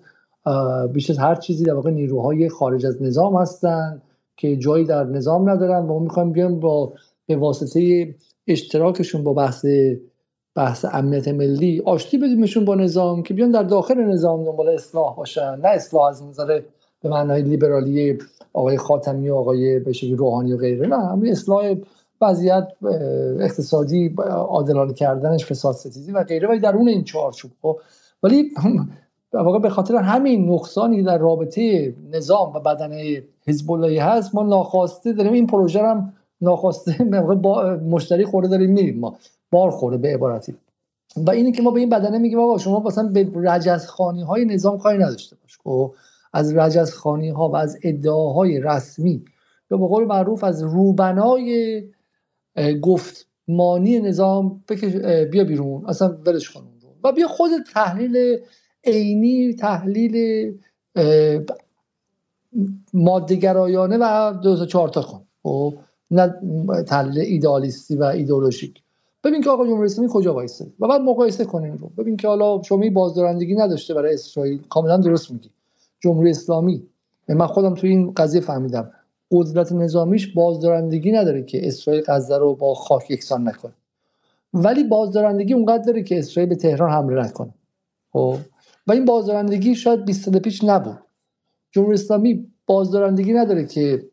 بیش 0.93 1.09
از 1.09 1.17
هر 1.17 1.35
چیزی 1.35 1.63
در 1.63 1.73
واقع 1.73 1.91
نیروهای 1.91 2.49
خارج 2.49 2.85
از 2.85 3.01
نظام 3.01 3.35
هستن 3.35 4.01
که 4.37 4.57
جایی 4.57 4.85
در 4.85 5.03
نظام 5.03 5.49
ندارن 5.49 5.83
و 5.83 5.87
ما 5.87 5.99
می‌خوایم 5.99 6.59
با 6.59 6.93
به 7.27 7.35
واسطه 7.35 8.15
اشتراکشون 8.47 9.23
با 9.23 9.33
بحث 9.33 9.65
بحث 10.55 10.85
امنیت 10.93 11.27
ملی. 11.27 11.81
آشتی 11.85 12.17
بدیمشون 12.17 12.65
با 12.65 12.75
نظام 12.75 13.23
که 13.23 13.33
بیان 13.33 13.51
در 13.51 13.63
داخل 13.63 14.03
نظام 14.03 14.43
دنبال 14.43 14.69
اصلاح 14.69 15.15
باشن. 15.15 15.59
نه 15.63 15.67
اصلاح 15.67 16.03
از 16.03 16.23
نظر 16.23 16.61
به 17.01 17.09
معنای 17.09 17.41
لیبرالی 17.41 18.17
آقای 18.53 18.77
خاتمی 18.77 19.29
و 19.29 19.35
آقای 19.35 19.79
بشری 19.79 20.15
روحانی 20.15 20.53
و 20.53 20.57
غیره. 20.57 20.87
نه 20.87 21.07
همین 21.07 21.31
اصلاح 21.31 21.75
وضعیت 22.21 22.67
اقتصادی 23.39 24.15
عادلانه 24.29 24.93
کردنش 24.93 25.45
فساد 25.45 25.75
ستیزی 25.75 26.11
و 26.11 26.23
غیره. 26.23 26.47
ولی 26.47 26.59
درون 26.59 26.87
این 26.87 27.03
چارچوب 27.03 27.51
خب. 27.61 27.79
ولی 28.23 28.51
واقع 29.33 29.59
به 29.59 29.69
خاطر 29.69 29.95
همین 29.95 30.49
نقصانی 30.51 31.03
در 31.03 31.17
رابطه 31.17 31.93
نظام 32.11 32.53
و 32.53 32.59
بدن 32.59 32.91
حزب 33.47 33.83
هست 33.99 34.35
ما 34.35 34.43
ناخواسته 34.43 35.13
داریم. 35.13 35.33
این 35.33 35.47
پروژه 35.47 35.81
هم 35.81 36.13
ناخواسته 36.41 37.03
مشتری 37.89 38.25
خورده 38.25 38.47
داریم 38.47 38.71
میریم 38.71 38.99
ما. 38.99 39.15
بار 39.55 39.71
خورده 39.71 39.97
به 39.97 40.13
عبارتی. 40.13 40.55
و 41.15 41.31
اینی 41.31 41.51
که 41.51 41.61
ما 41.61 41.71
به 41.71 41.79
این 41.79 41.89
بدنه 41.89 42.17
میگیم 42.17 42.39
آقا 42.39 42.57
شما 42.57 42.79
مثلا 42.79 43.07
به 43.07 43.31
رجزخانی 43.35 44.23
های 44.23 44.45
نظام 44.45 44.77
کاری 44.77 44.97
نداشته 44.97 45.35
باش. 45.35 45.57
خب 45.63 45.93
از 46.33 46.55
رجزخانی 46.55 47.29
ها 47.29 47.49
و 47.49 47.55
از 47.55 47.77
ادعاهای 47.83 48.59
رسمی 48.59 49.25
یا 49.71 49.77
به 49.77 49.87
قول 49.87 50.05
معروف 50.05 50.43
از 50.43 50.63
روبنای 50.63 51.83
گفتمانی 52.81 53.99
نظام 53.99 54.63
بیا 55.31 55.43
بیرون. 55.43 55.85
اصلا 55.85 56.17
ولش 56.25 56.49
کن 56.51 56.61
و 57.03 57.11
بیا 57.11 57.27
خود 57.27 57.51
تحلیل 57.73 58.37
عینی 58.83 59.53
تحلیل 59.53 60.15
مادهگرایانه 62.93 63.97
و 64.01 64.33
دو 64.43 64.57
تا 64.57 64.65
چهار 64.65 64.89
تا 64.89 65.01
کن. 65.01 65.21
خب 65.43 65.73
نه 66.11 66.33
تحلیل 66.87 67.19
ایدالیستی 67.19 67.95
و 67.95 68.03
ایدولوژیک 68.03 68.81
ببین 69.25 69.41
که 69.41 69.49
آقا 69.49 69.65
جمهوری 69.65 69.85
اسلامی 69.85 70.09
کجا 70.13 70.33
وایسه؟ 70.33 70.65
و 70.79 70.87
بعد 70.87 71.01
مقایسه 71.01 71.45
کنین 71.45 71.77
رو. 71.77 71.91
ببین 71.97 72.17
که 72.17 72.27
حالا 72.27 72.61
شما 72.61 72.89
بازدارندگی 72.93 73.55
نداشته 73.55 73.93
برای 73.93 74.13
اسرائیل. 74.13 74.61
کاملا 74.69 74.97
درست 74.97 75.31
میگی. 75.31 75.49
جمهوری 75.99 76.29
اسلامی. 76.29 76.83
من 77.29 77.47
خودم 77.47 77.73
تو 77.73 77.87
این 77.87 78.11
قضیه 78.11 78.41
فهمیدم. 78.41 78.91
قدرت 79.31 79.71
نظامیش 79.71 80.33
بازدارندگی 80.33 81.11
نداره 81.11 81.43
که 81.43 81.67
اسرائیل 81.67 82.03
غزه 82.07 82.37
رو 82.37 82.55
با 82.55 82.73
خاک 82.73 83.11
یکسان 83.11 83.47
نکنه. 83.47 83.73
ولی 84.53 84.83
بازدارندگی 84.83 85.53
اونقدر 85.53 85.83
داره 85.83 86.03
که 86.03 86.19
اسرائیل 86.19 86.49
به 86.49 86.55
تهران 86.55 86.91
حمله 86.91 87.21
نکنه. 87.21 87.53
خب؟ 88.13 88.37
و 88.87 88.91
این 88.91 89.05
بازدارندگی 89.05 89.75
شاید 89.75 90.05
20 90.05 90.25
سال 90.25 90.39
پیش 90.39 90.63
نبود. 90.63 90.99
جمهوری 91.71 91.93
اسلامی 91.93 92.47
بازدارندگی 92.65 93.33
نداره 93.33 93.65
که 93.65 94.09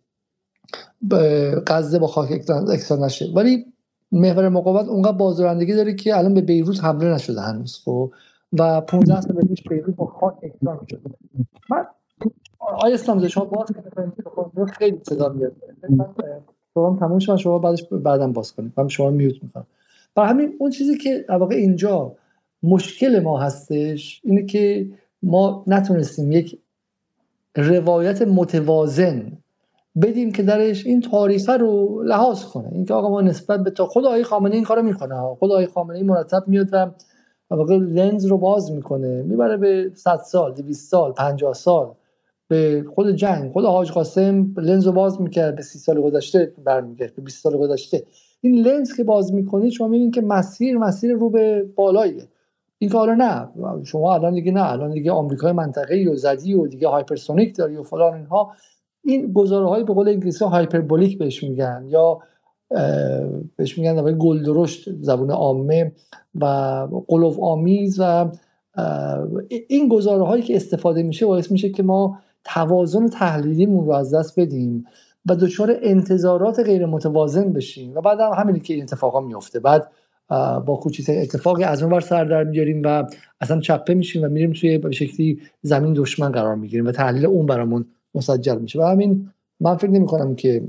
غزه 1.66 1.98
با 1.98 2.06
خاک 2.06 2.30
یکسان 2.30 3.04
نشه. 3.04 3.32
ولی 3.34 3.72
محور 4.12 4.48
مقاومت 4.48 4.88
اونقدر 4.88 5.16
بازدارندگی 5.16 5.74
داره 5.74 5.94
که 5.94 6.18
الان 6.18 6.34
به 6.34 6.40
بیروت 6.40 6.84
حمله 6.84 7.14
نشده 7.14 7.40
هنوز 7.40 7.80
خب؟ 7.84 8.12
و 8.58 8.80
15 8.80 9.20
سال 9.20 9.46
پیش 9.48 9.62
بیروت 9.62 9.96
با 9.96 10.06
خاک 10.06 10.34
یکسان 10.42 10.80
شده 10.90 11.00
من 11.70 11.86
آیا 12.58 12.94
اسلام 12.94 13.28
شما 13.28 13.44
باز 13.44 13.66
خیلی 14.72 15.00
صدا 15.02 15.28
میاد 15.28 15.52
شما 16.74 16.96
تموم 17.00 17.18
شما 17.18 17.36
شما 17.36 17.58
بعدش 17.58 17.84
بعدم 17.84 18.32
باز 18.32 18.52
کنید 18.52 18.72
من 18.76 18.88
شما 18.88 19.10
میوت 19.10 19.42
می‌کنم. 19.42 19.66
برای 20.14 20.30
همین 20.30 20.56
اون 20.58 20.70
چیزی 20.70 20.98
که 20.98 21.24
واقع 21.28 21.54
اینجا 21.54 22.16
مشکل 22.62 23.20
ما 23.20 23.40
هستش 23.40 24.20
اینه 24.24 24.46
که 24.46 24.90
ما 25.22 25.64
نتونستیم 25.66 26.32
یک 26.32 26.58
روایت 27.56 28.22
متوازن 28.22 29.32
بدیم 30.02 30.32
که 30.32 30.42
درش 30.42 30.86
این 30.86 31.00
تاریخه 31.00 31.52
رو 31.52 32.02
لحاظ 32.02 32.44
کنه. 32.44 32.68
اینکه 32.72 32.94
آقا 32.94 33.08
ما 33.08 33.20
نسبت 33.20 33.60
به 33.62 33.70
تا 33.70 33.86
خود 33.86 34.04
آقای 34.04 34.24
خامنه 34.24 34.54
این 34.54 34.64
کارو 34.64 34.82
می‌کنه. 34.82 35.34
خود 35.38 35.50
آقای 35.50 35.66
خامنه 35.66 35.96
این 35.96 36.06
مرتب 36.06 36.44
میاد 36.46 36.68
و 36.72 36.90
واقع 37.50 37.76
لنز 37.76 38.26
رو 38.26 38.38
باز 38.38 38.72
می‌کنه. 38.72 39.22
می‌بره 39.22 39.56
به 39.56 39.90
100 39.94 40.16
سال 40.16 40.54
200 40.54 40.90
سال 40.90 41.12
50 41.12 41.54
سال. 41.54 41.94
به 42.48 42.84
خود 42.94 43.10
جنگ 43.10 43.52
خود 43.52 43.64
حاج 43.64 43.90
قاسم 43.90 44.54
لنز 44.56 44.86
رو 44.86 44.92
باز 44.92 45.20
می‌کرد 45.20 45.56
به 45.56 45.62
30 45.62 45.78
سال 45.78 46.00
گذشته 46.00 46.52
برمی‌گرده 46.64 47.14
به 47.14 47.22
20 47.22 47.42
سال 47.42 47.56
گذشته. 47.56 48.04
این 48.40 48.54
لنز 48.54 48.96
که 48.96 49.04
باز 49.04 49.34
می‌کنید 49.34 49.72
شما 49.72 49.88
می‌بینید 49.88 50.14
که 50.14 50.20
مسیر 50.20 50.78
مسیر 50.78 51.12
رو 51.12 51.30
به 51.30 51.66
بالاییه. 51.76 52.28
این 52.78 52.90
کارا 52.90 53.14
نه. 53.14 53.48
شما 53.84 54.14
الان 54.14 54.34
دیگه 54.34 54.52
نه. 54.52 54.72
الان 54.72 54.90
دیگه 54.90 55.12
آمریکای 55.12 55.52
منطقه 55.52 56.08
و 56.12 56.16
زدی 56.16 56.54
و 56.54 56.66
دیگه 56.66 56.88
hypersonic 56.88 57.56
داری 57.56 57.76
و 57.76 57.82
فلان 57.82 58.14
اینها. 58.14 58.52
این 59.04 59.32
گزاره 59.32 59.68
های 59.68 59.84
به 59.84 59.92
قول 59.92 60.08
انگلیسی 60.08 60.44
hyperbolic 60.44 61.18
بهش 61.18 61.42
میگن 61.42 61.84
یا 61.88 62.18
بهش 63.56 63.78
میگن 63.78 64.18
گل 64.18 64.44
درشت 64.44 64.90
زبون 65.00 65.30
عامه 65.30 65.92
و 66.34 66.46
غلوآمیز 67.08 68.00
و 68.00 68.30
این 69.68 69.88
گزاره 69.88 70.24
هایی 70.24 70.42
که 70.42 70.56
استفاده 70.56 71.02
میشه 71.02 71.26
باعث 71.26 71.50
میشه 71.50 71.70
که 71.70 71.82
ما 71.82 72.18
توازن 72.44 73.06
تحلیلیمون 73.06 73.86
رو 73.86 73.92
از 73.92 74.14
دست 74.14 74.40
بدیم 74.40 74.84
و 75.26 75.36
دچار 75.36 75.76
انتظارات 75.82 76.60
غیر 76.60 76.86
متوازن 76.86 77.52
بشیم 77.52 77.94
و 77.94 78.00
بعد 78.00 78.20
هم 78.20 78.32
همینی 78.36 78.60
که 78.60 78.74
این 78.74 78.82
اتفاقا 78.82 79.20
میفته. 79.20 79.60
بعد 79.60 79.88
با 80.66 80.80
کوچکترین 80.82 81.22
اتفاقی 81.22 81.64
از 81.64 81.82
اون 81.82 81.92
ور 81.92 82.00
سر 82.00 82.24
در 82.24 82.44
میاریم 82.44 82.82
و 82.84 83.04
اصلا 83.40 83.60
چپه 83.60 83.94
میشیم 83.94 84.22
و 84.24 84.28
میریم 84.28 84.52
توی 84.52 84.78
به 84.78 84.90
شکلی 84.90 85.40
زمین 85.62 85.92
دشمن 85.92 86.32
قرار 86.32 86.54
می‌گیریم 86.54 86.86
و 86.86 86.92
تحلیل 86.92 87.26
اون 87.26 87.46
برامون 87.46 87.86
مسجل 88.14 88.58
میشه. 88.58 88.80
و 88.80 88.82
همین 88.82 89.30
من 89.60 89.76
فکر 89.76 89.90
نمی 89.90 90.06
کنم 90.06 90.34
که 90.34 90.62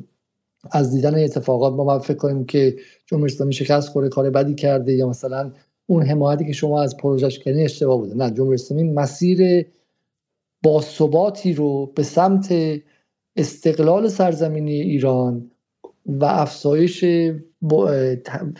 از 0.71 0.91
دیدن 0.91 1.23
اتفاقات 1.23 1.73
ما 1.73 1.99
فکر 1.99 2.17
کنیم 2.17 2.45
که 2.45 2.75
جمهوری 3.05 3.33
اسلامی 3.33 3.53
شکست 3.53 3.89
خورده 3.89 4.09
کار 4.09 4.29
بدی 4.29 4.55
کرده 4.55 4.93
یا 4.93 5.09
مثلا 5.09 5.51
اون 5.85 6.03
حمایتی 6.03 6.45
که 6.45 6.53
شما 6.53 6.81
از 6.81 6.97
پروژش 6.97 7.39
کردین 7.39 7.63
اشتباه 7.63 7.97
بوده. 7.97 8.15
نه 8.15 8.31
جمهوری 8.31 8.55
اسلامی 8.55 8.83
مسیر 8.83 9.65
باثباتی 10.63 11.53
رو 11.53 11.85
به 11.95 12.03
سمت 12.03 12.53
استقلال 13.35 14.07
سرزمینی 14.07 14.81
ایران 14.81 15.51
و 16.05 16.25
افزایش 16.25 17.05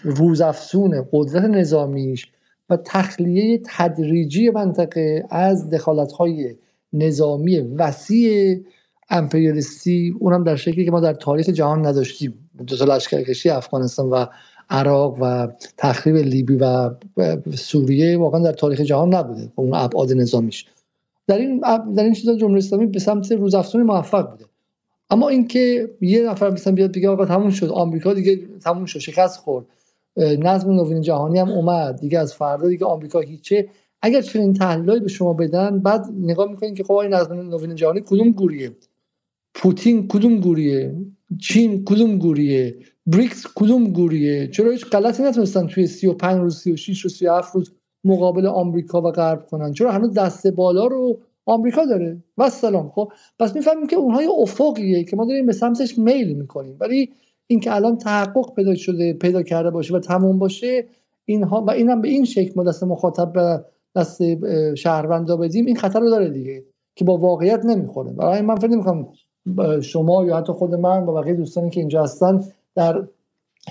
روزافزون 0.04 1.06
قدرت 1.12 1.44
نظامیش 1.44 2.32
و 2.70 2.78
تخلیه 2.86 3.62
تدریجی 3.66 4.50
منطقه 4.50 5.26
از 5.30 5.70
دخالت‌های 5.70 6.56
نظامی 6.94 7.60
وسیع 7.60 8.64
امپریالیستی 9.10 10.16
اونم 10.20 10.44
در 10.44 10.56
شکلی 10.56 10.86
که 10.86 10.92
ما 10.92 11.00
در 11.00 11.14
تاریخ 11.14 11.50
جهان 11.50 11.86
نداشتیم. 11.86 12.50
دو 12.68 12.78
تا 12.78 12.86
لشکرکشی 12.86 13.50
افغانستان 13.50 14.10
و 14.10 14.26
عراق 14.70 15.18
و 15.22 15.48
تخریب 15.78 16.16
لیبی 16.16 16.56
و 16.56 16.90
سوریه 17.56 18.18
واقعا 18.18 18.44
در 18.44 18.54
تاریخ 18.54 18.82
جهان 18.82 19.14
نبوده 19.14 19.52
اون 19.56 19.74
ابعاد 19.74 20.12
نظامیش. 20.12 20.66
در 21.28 21.38
این 21.38 21.62
در 21.96 22.04
این 22.04 22.14
چیزا 22.14 22.36
جمهوری 22.36 22.60
اسلامی 22.60 22.86
به 22.86 23.00
سمت 23.00 23.32
روزافزون 23.32 23.84
موفق 23.84 24.32
بوده. 24.32 24.46
اما 25.10 25.30
اینکه 25.30 25.90
یه 26.02 26.30
نفر 26.30 26.50
مثلا 26.50 26.74
بیاد 26.74 26.96
بگه 26.96 27.10
آقا 27.10 27.26
تموم 27.26 27.50
شد 27.50 27.70
آمریکا 27.70 28.14
دیگه 28.14 28.40
تموم 28.64 28.86
شد 28.86 29.00
شکست 29.00 29.40
خورد 29.40 29.66
نظم 30.18 30.72
نوین 30.72 31.02
جهانی 31.02 31.40
هم 31.40 31.50
اومد 31.50 32.00
دیگه 32.00 32.20
از 32.20 32.34
فردا 32.34 32.68
دیگه 32.68 32.86
آمریکا 32.86 33.20
هیچه 33.20 33.68
اگر 34.06 34.22
چنین 34.22 34.54
تحلیلی 34.54 35.00
به 35.00 35.08
شما 35.08 35.34
بدن 35.34 35.80
بعد 35.80 36.06
نگاه 36.22 36.50
می‌کنین 36.50 36.76
که 36.76 36.84
خب 36.84 36.94
این 36.94 37.14
نظم 37.14 37.34
نوین 37.34 37.76
جهانی 37.76 38.02
کدوم 38.06 38.32
گوریه؟ 38.32 38.72
پوتین 39.54 40.08
کدوم 40.08 40.40
گوریه؟ 40.40 40.96
چین 41.42 41.86
کدوم 41.86 42.18
گوریه؟ 42.18 42.76
بریکس 43.08 43.48
کدوم 43.56 43.88
گوریه؟ 43.88 44.48
چرا 44.48 44.72
هیچ 44.72 44.86
غلطی 44.86 45.24
نتونستن 45.24 45.68
توی 45.68 45.88
35 45.88 46.40
روز 46.40 46.58
36 46.58 47.02
روز 47.02 47.18
37 47.18 47.56
روز 47.56 47.72
مقابل 48.04 48.46
آمریکا 48.46 49.02
و 49.02 49.12
غرب 49.12 49.48
کنن؟ 49.48 49.74
چرا 49.74 49.92
هنوز 49.92 50.14
دست 50.14 50.48
بالا 50.48 50.86
رو 50.86 51.20
آمریکا 51.46 51.86
داره؟ 51.86 52.24
و 52.38 52.50
سلام 52.50 52.90
خب 52.90 53.12
پس 53.40 53.56
می‌فهمیم 53.56 53.88
که 53.88 53.96
اونها 53.96 54.24
یه 54.24 54.30
افقیه 54.32 55.04
که 55.04 55.16
ما 55.16 55.26
داریم 55.26 55.46
به 55.46 55.54
سمتش 55.54 55.98
میل 55.98 56.34
می‌کنیم. 56.34 56.78
ولی 56.80 57.10
اینکه 57.48 57.76
الان 57.76 57.98
تحقق 57.98 58.56
پیدا 58.56 58.76
شده 58.76 59.14
پیدا 59.14 59.44
کرده 59.44 59.70
باشه 59.70 59.94
و 59.94 60.00
تموم 60.00 60.40
باشه 60.40 60.88
اینها 61.26 61.62
و 61.62 61.72
اینم 61.72 62.02
به 62.02 62.08
این 62.08 62.26
شکل 62.26 62.52
ما 62.56 62.64
دست 62.64 62.84
مخاطب 62.84 63.64
دست 63.96 64.22
شهروندا 64.76 65.38
بدیم 65.38 65.66
این 65.66 65.76
خطر 65.76 66.00
رو 66.00 66.10
داره 66.10 66.30
دیگه 66.30 66.62
که 66.96 67.06
با 67.06 67.18
واقعیت 67.18 67.66
نمی‌خوره. 67.66 68.12
برای 68.12 68.42
من 68.42 68.56
فکر 68.56 68.68
نمی‌کنم 68.68 69.08
شما 69.82 70.26
یا 70.26 70.38
حتی 70.38 70.54
خود 70.54 70.76
من 70.76 71.04
و 71.04 71.14
بقیه 71.14 71.34
دوستانی 71.34 71.70
که 71.70 71.80
اینجا 71.80 72.04
هستن 72.04 72.44
در 72.76 73.04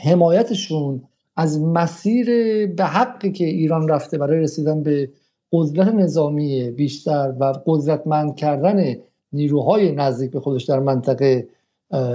حمایتشون 0.04 1.02
از 1.36 1.60
مسیر 1.60 2.26
به 2.66 2.84
حقی 2.84 3.32
که 3.32 3.44
ایران 3.44 3.88
رفته 3.88 4.18
برای 4.18 4.40
رسیدن 4.40 4.82
به 4.82 5.08
قدرت 5.52 5.88
نظامی 5.94 6.70
بیشتر 6.70 7.34
و 7.38 7.52
قدرتمند 7.66 8.36
کردن 8.36 8.96
نیروهای 9.32 9.92
نزدیک 9.92 10.30
به 10.30 10.40
خودش 10.40 10.64
در 10.64 10.80
منطقه 10.80 11.46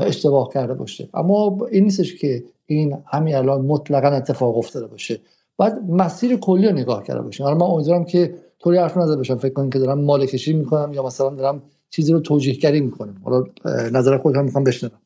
اشتباه 0.01 0.49
کرده 0.53 0.73
باشه. 0.73 1.09
اما 1.13 1.57
این 1.71 1.83
نیستش 1.83 2.15
که 2.15 2.43
این 2.65 2.97
همین 3.05 3.35
الان 3.35 3.61
مطلقا 3.61 4.07
اتفاق 4.07 4.57
افتاده 4.57 4.87
باشه. 4.87 5.19
باید 5.57 5.73
مسیر 5.89 6.35
کلی 6.35 6.67
رو 6.67 6.73
نگاه 6.73 7.03
کرده 7.03 7.21
باشه 7.21 7.43
حالا 7.43 7.55
من 7.55 7.65
امیدوارم 7.65 8.05
که 8.05 8.35
طوری 8.59 8.77
حرف 8.77 8.97
نزده 8.97 9.15
باشم. 9.15 9.35
فکر 9.35 9.53
کنم 9.53 9.69
که 9.69 9.79
دارم 9.79 10.01
مال 10.01 10.25
کشی 10.25 10.53
می‌کنم 10.53 10.93
یا 10.93 11.03
مثلا 11.03 11.29
دارم 11.29 11.61
چیزی 11.89 12.13
رو 12.13 12.19
توجیه 12.19 12.53
گری 12.53 12.81
می‌کنم. 12.81 13.21
حالا 13.23 13.43
نظر 13.91 14.17
خودم 14.17 14.43
می‌خوام 14.43 14.63
بشنوم. 14.63 14.99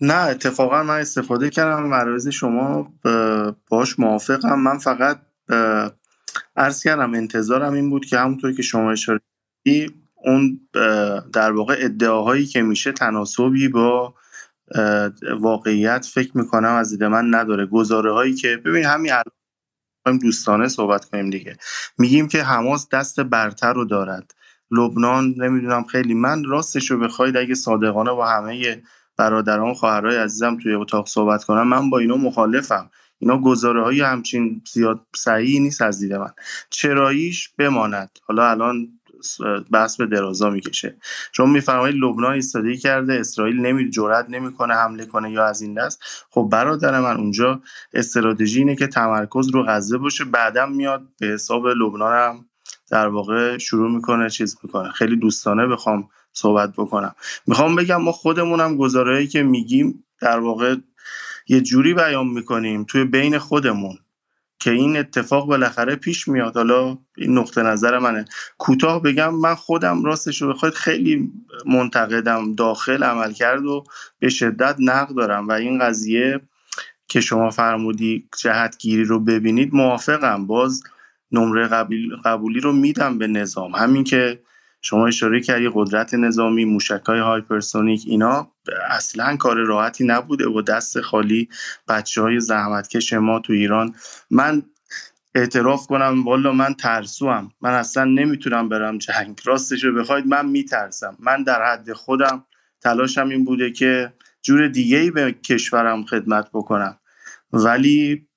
نه 0.00 0.14
اتفاقا 0.14 0.82
من 0.82 1.00
استفاده 1.00 1.50
کردم 1.50 1.82
مراز 1.82 2.28
شما 2.28 2.92
باش 3.70 3.98
موافقم. 3.98 4.60
من 4.60 4.78
فقط 4.78 5.18
عرض 6.56 6.82
کردم 6.82 7.14
انتظارم 7.14 7.72
این 7.72 7.90
بود 7.90 8.06
که 8.06 8.18
همونطور 8.18 8.52
که 8.52 8.62
شما 8.62 8.92
اشاره 8.92 9.20
اون 10.24 10.60
در 11.32 11.52
واقع 11.52 11.76
ادعاهایی 11.78 12.46
که 12.46 12.62
میشه 12.62 12.92
تناسبی 12.92 13.68
با 13.68 14.14
واقعیت 15.40 16.06
فکر 16.14 16.38
می‌کنم 16.38 16.74
از 16.74 16.90
دید 16.90 17.04
من 17.04 17.34
نداره. 17.34 17.66
گزاره 17.66 18.12
هایی 18.12 18.34
که 18.34 18.56
ببین 18.64 18.84
همین 18.84 19.12
الان 19.12 19.41
دوستانه 20.06 20.68
صحبت 20.68 21.04
کنیم 21.04 21.30
دیگه. 21.30 21.56
میگیم 21.98 22.28
که 22.28 22.42
حماس 22.42 22.88
دست 22.88 23.20
برتر 23.20 23.72
رو 23.72 23.84
دارد. 23.84 24.34
لبنان 24.70 25.34
نمی‌دونم 25.36 25.84
خیلی. 25.84 26.14
من 26.14 26.44
راستش 26.44 26.90
رو 26.90 26.98
بخواید 26.98 27.36
اگه 27.36 27.54
صادقانه 27.54 28.12
با 28.12 28.28
همه 28.28 28.82
برادران 29.16 29.74
خواهرای 29.74 30.16
عزیزم 30.16 30.58
توی 30.62 30.74
اتاق 30.74 31.08
صحبت 31.08 31.44
کنم 31.44 31.68
من 31.68 31.90
با 31.90 31.98
اینا 31.98 32.16
مخالفم. 32.16 32.90
اینا 33.18 33.38
گزاره 33.38 33.84
های 33.84 34.00
همچین 34.00 34.62
زیاد 34.72 35.06
صحیح 35.16 35.60
نیست 35.60 35.82
از 35.82 35.98
دید 35.98 36.12
من. 36.12 36.30
چراییش 36.70 37.48
بماند. 37.48 38.10
حالا 38.22 38.50
الان 38.50 38.88
بحث 39.72 39.96
به 39.96 40.06
درازا 40.06 40.50
می‌کشه. 40.50 40.96
شما 41.32 41.46
میفرمایید 41.46 41.96
لبنان 41.96 42.32
ایستادگی 42.32 42.76
کرده 42.76 43.14
اسرائیل 43.14 43.60
نمی 43.60 43.90
جرئت 43.90 44.26
نمی‌کنه 44.28 44.74
حمله 44.74 45.06
کنه 45.06 45.32
یا 45.32 45.46
از 45.46 45.62
این 45.62 45.74
دست. 45.74 46.02
خب 46.30 46.48
برادر 46.52 47.00
من 47.00 47.16
اونجا 47.16 47.60
استراتژی 47.94 48.58
اینه 48.58 48.76
که 48.76 48.86
تمرکز 48.86 49.48
رو 49.48 49.64
غزه 49.68 49.98
باشه 49.98 50.24
بعدم 50.24 50.72
میاد 50.72 51.02
به 51.20 51.26
حساب 51.26 51.66
لبنان 51.66 52.12
هم 52.12 52.46
در 52.90 53.08
واقع 53.08 53.58
شروع 53.58 53.90
می‌کنه 53.90 54.30
چیز 54.30 54.58
می‌کنه. 54.62 54.90
خیلی 54.90 55.16
دوستانه 55.16 55.66
بخوام 55.66 56.08
صحبت 56.32 56.72
بکنم. 56.72 57.14
می‌خوام 57.46 57.76
بگم 57.76 58.02
ما 58.02 58.12
خودمونم 58.12 58.76
گزارهایی 58.76 59.26
که 59.26 59.42
میگیم 59.42 60.04
در 60.20 60.38
واقع 60.38 60.76
یه 61.48 61.60
جوری 61.60 61.94
بیان 61.94 62.26
می‌کنیم 62.26 62.84
توی 62.84 63.04
بین 63.04 63.38
خودمون. 63.38 63.98
که 64.62 64.70
این 64.70 64.96
اتفاق 64.96 65.46
بالاخره 65.46 65.96
پیش 65.96 66.28
میاد. 66.28 66.56
حالا 66.56 66.98
این 67.16 67.38
نقطه 67.38 67.62
نظر 67.62 67.98
منه. 67.98 68.24
کوتاه 68.58 69.02
بگم 69.02 69.34
من 69.34 69.54
خودم 69.54 70.04
راستش 70.04 70.42
رو 70.42 70.52
بخواید 70.52 70.74
خیلی 70.74 71.32
منتقدم. 71.66 72.54
داخل 72.54 73.02
عمل 73.02 73.32
کرد 73.32 73.64
و 73.64 73.84
به 74.18 74.28
شدت 74.28 74.76
نقد 74.78 75.14
دارم 75.14 75.48
و 75.48 75.52
این 75.52 75.78
قضیه 75.78 76.40
که 77.08 77.20
شما 77.20 77.50
فرمودی 77.50 78.28
جهتگیری 78.38 79.04
رو 79.04 79.20
ببینید 79.20 79.74
موافقم. 79.74 80.46
باز 80.46 80.82
نمره 81.32 81.68
قبولی 82.24 82.60
رو 82.60 82.72
میدم 82.72 83.18
به 83.18 83.26
نظام. 83.26 83.74
همین 83.74 84.04
که 84.04 84.42
شما 84.82 85.06
اشاره 85.06 85.40
کردی 85.40 85.70
قدرت 85.74 86.14
نظامی 86.14 86.64
موشک 86.64 87.02
های 87.06 87.18
هایپرسونیک 87.18 88.02
اینا 88.06 88.48
اصلا 88.90 89.36
کار 89.36 89.56
راحتی 89.56 90.04
نبوده 90.04 90.48
و 90.48 90.62
دست 90.62 91.00
خالی 91.00 91.48
بچه 91.88 92.22
های 92.22 92.40
زحمتکش 92.40 93.12
ما 93.12 93.38
تو 93.38 93.52
ایران. 93.52 93.94
من 94.30 94.62
اعتراف 95.34 95.86
کنم 95.86 96.24
والا 96.26 96.52
من 96.52 96.74
ترسوم. 96.74 97.50
من 97.60 97.70
اصلا 97.70 98.04
نمی‌تونم 98.04 98.68
برم 98.68 98.98
جنگ. 98.98 99.40
راستش 99.44 99.84
رو 99.84 99.94
بخواید 99.94 100.26
من 100.26 100.46
میترسم. 100.46 101.16
من 101.20 101.42
در 101.42 101.72
حد 101.72 101.92
خودم 101.92 102.44
تلاشم 102.80 103.28
این 103.28 103.44
بوده 103.44 103.70
که 103.70 104.12
جور 104.42 104.68
دیگه 104.68 104.98
ای 104.98 105.10
به 105.10 105.32
کشورم 105.32 106.04
خدمت 106.04 106.48
بکنم. 106.52 106.98
ولی 107.52 108.28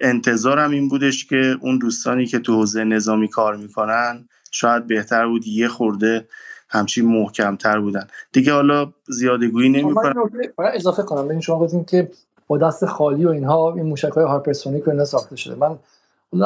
انتظارم 0.00 0.70
این 0.70 0.88
بودش 0.88 1.26
که 1.26 1.58
اون 1.60 1.78
دوستانی 1.78 2.26
که 2.26 2.38
تو 2.38 2.54
حوزه 2.54 2.84
نظامی 2.84 3.28
کار 3.28 3.56
می‌کنن 3.56 4.28
شاید 4.52 4.86
بهتر 4.86 5.26
بود 5.26 5.46
یه 5.46 5.68
خورده 5.68 6.28
همچین 6.68 7.06
محکمتر 7.06 7.80
بودن. 7.80 8.06
دیگه 8.32 8.52
حالا 8.52 8.92
زیاده 9.08 9.48
گویی 9.48 9.68
نمی 9.68 9.94
کنم 9.94 10.30
اضافه 10.74 11.02
کنم. 11.02 11.28
ببین 11.28 11.40
شما 11.40 11.58
گفتین 11.58 11.84
که 11.84 12.10
با 12.46 12.58
دست 12.58 12.86
خالی 12.86 13.24
و 13.24 13.28
اینها 13.28 13.74
این 13.74 13.86
موشک 13.86 14.12
های 14.12 14.24
هایپرسونیک 14.24 14.84
رو 14.84 15.04
ساخته 15.04 15.36
شده. 15.36 15.54
من 15.54 15.78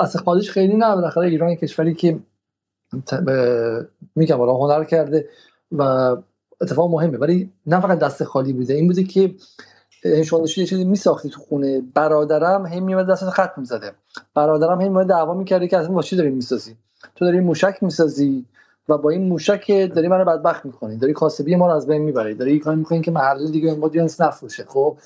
دست 0.02 0.16
خالیش 0.16 0.50
خیلی 0.50 0.76
نه 0.76 0.94
بالاخره 0.94 1.26
ایران 1.26 1.54
کشوری 1.54 1.94
که 1.94 2.18
میگم 4.16 4.38
حالا 4.38 4.54
هنر 4.54 4.84
کرده 4.84 5.28
و 5.72 5.82
اتفاق 6.60 6.90
مهمه. 6.90 7.18
ولی 7.18 7.52
نه 7.66 7.80
فقط 7.80 7.98
دست 7.98 8.24
خالی 8.24 8.52
بوده 8.52 8.74
این 8.74 8.86
بوده 8.86 9.04
که 9.04 9.34
شما 10.24 10.40
یه 10.40 10.66
چیزی 10.66 10.84
میساختی 10.84 11.30
تو 11.30 11.40
خونه. 11.40 11.82
برادرم 11.94 12.66
هم 12.66 12.82
میومد 12.82 13.10
دست 13.10 13.30
خط 13.30 13.58
می‌زده. 13.58 13.92
برادرم 14.34 14.72
هم 14.72 14.78
میومد 14.78 15.06
دعوا 15.06 15.34
می‌کرده 15.34 15.68
که 15.68 15.78
اصلا 15.78 15.92
با 15.92 16.02
چی 16.02 16.16
داری 16.16 16.30
می‌سازی؟ 16.30 16.76
تو 17.14 17.24
داری 17.24 17.40
موشک 17.40 17.78
می‌سازی 17.80 18.44
و 18.88 18.98
با 18.98 19.10
این 19.10 19.28
موشک 19.28 19.66
داری 19.94 20.08
منو 20.08 20.24
بدبخت 20.24 20.64
می‌کنی. 20.66 20.96
داری 20.96 21.12
کاسبی 21.12 21.56
ما 21.56 21.66
رو 21.66 21.72
از 21.72 21.86
بین 21.86 22.02
می‌بری. 22.02 22.34
داری 22.34 22.58
کاری 22.58 22.76
می‌کنی 22.76 23.00
که 23.00 23.10
محل 23.10 23.50
دیگه 23.50 23.74
ما 23.74 23.88
جنس 23.88 24.20
نفروشه. 24.20 24.64
خب 24.68 24.96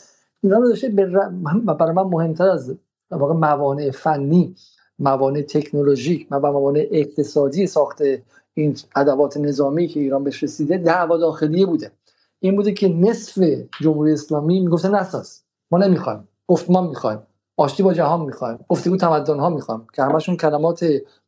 اینا 0.42 0.58
رو 0.58 0.68
داشته 0.68 0.88
برای 0.88 1.92
من 1.92 2.02
مهمتر 2.02 2.48
از 2.48 2.74
واقع 3.10 3.34
موانع 3.34 3.90
فنی 3.90 4.54
موانع 4.98 5.42
تکنولوژیک 5.42 6.26
و 6.30 6.40
موانع 6.40 6.88
اقتصادی 6.90 7.66
ساخت 7.66 8.02
این 8.54 8.76
ادوات 8.96 9.36
نظامی 9.36 9.86
که 9.86 10.00
ایران 10.00 10.24
بهش 10.24 10.42
رسیده 10.42 10.78
دعوا 10.78 11.16
داخلیه 11.16 11.66
بوده. 11.66 11.90
این 12.40 12.56
بوده 12.56 12.72
که 12.72 12.88
نصف 12.88 13.44
جمهوری 13.80 14.12
اسلامی 14.12 14.60
می‌گفته 14.60 14.88
نساز. 14.88 15.40
ما 15.70 15.78
نمی‌خوایم. 15.78 16.28
گفت 16.46 16.70
ما 16.70 16.80
می‌خوایم. 16.80 17.18
آشتی 17.56 17.82
با 17.82 17.94
جهان 17.94 18.20
می‌خوایم. 18.20 18.58
گفتگو 18.68 18.96
تمدن 18.96 19.38
ها 19.38 19.48
می‌خوایم. 19.48 19.86
که 19.94 20.02
همشون 20.02 20.36
کلمات 20.36 20.84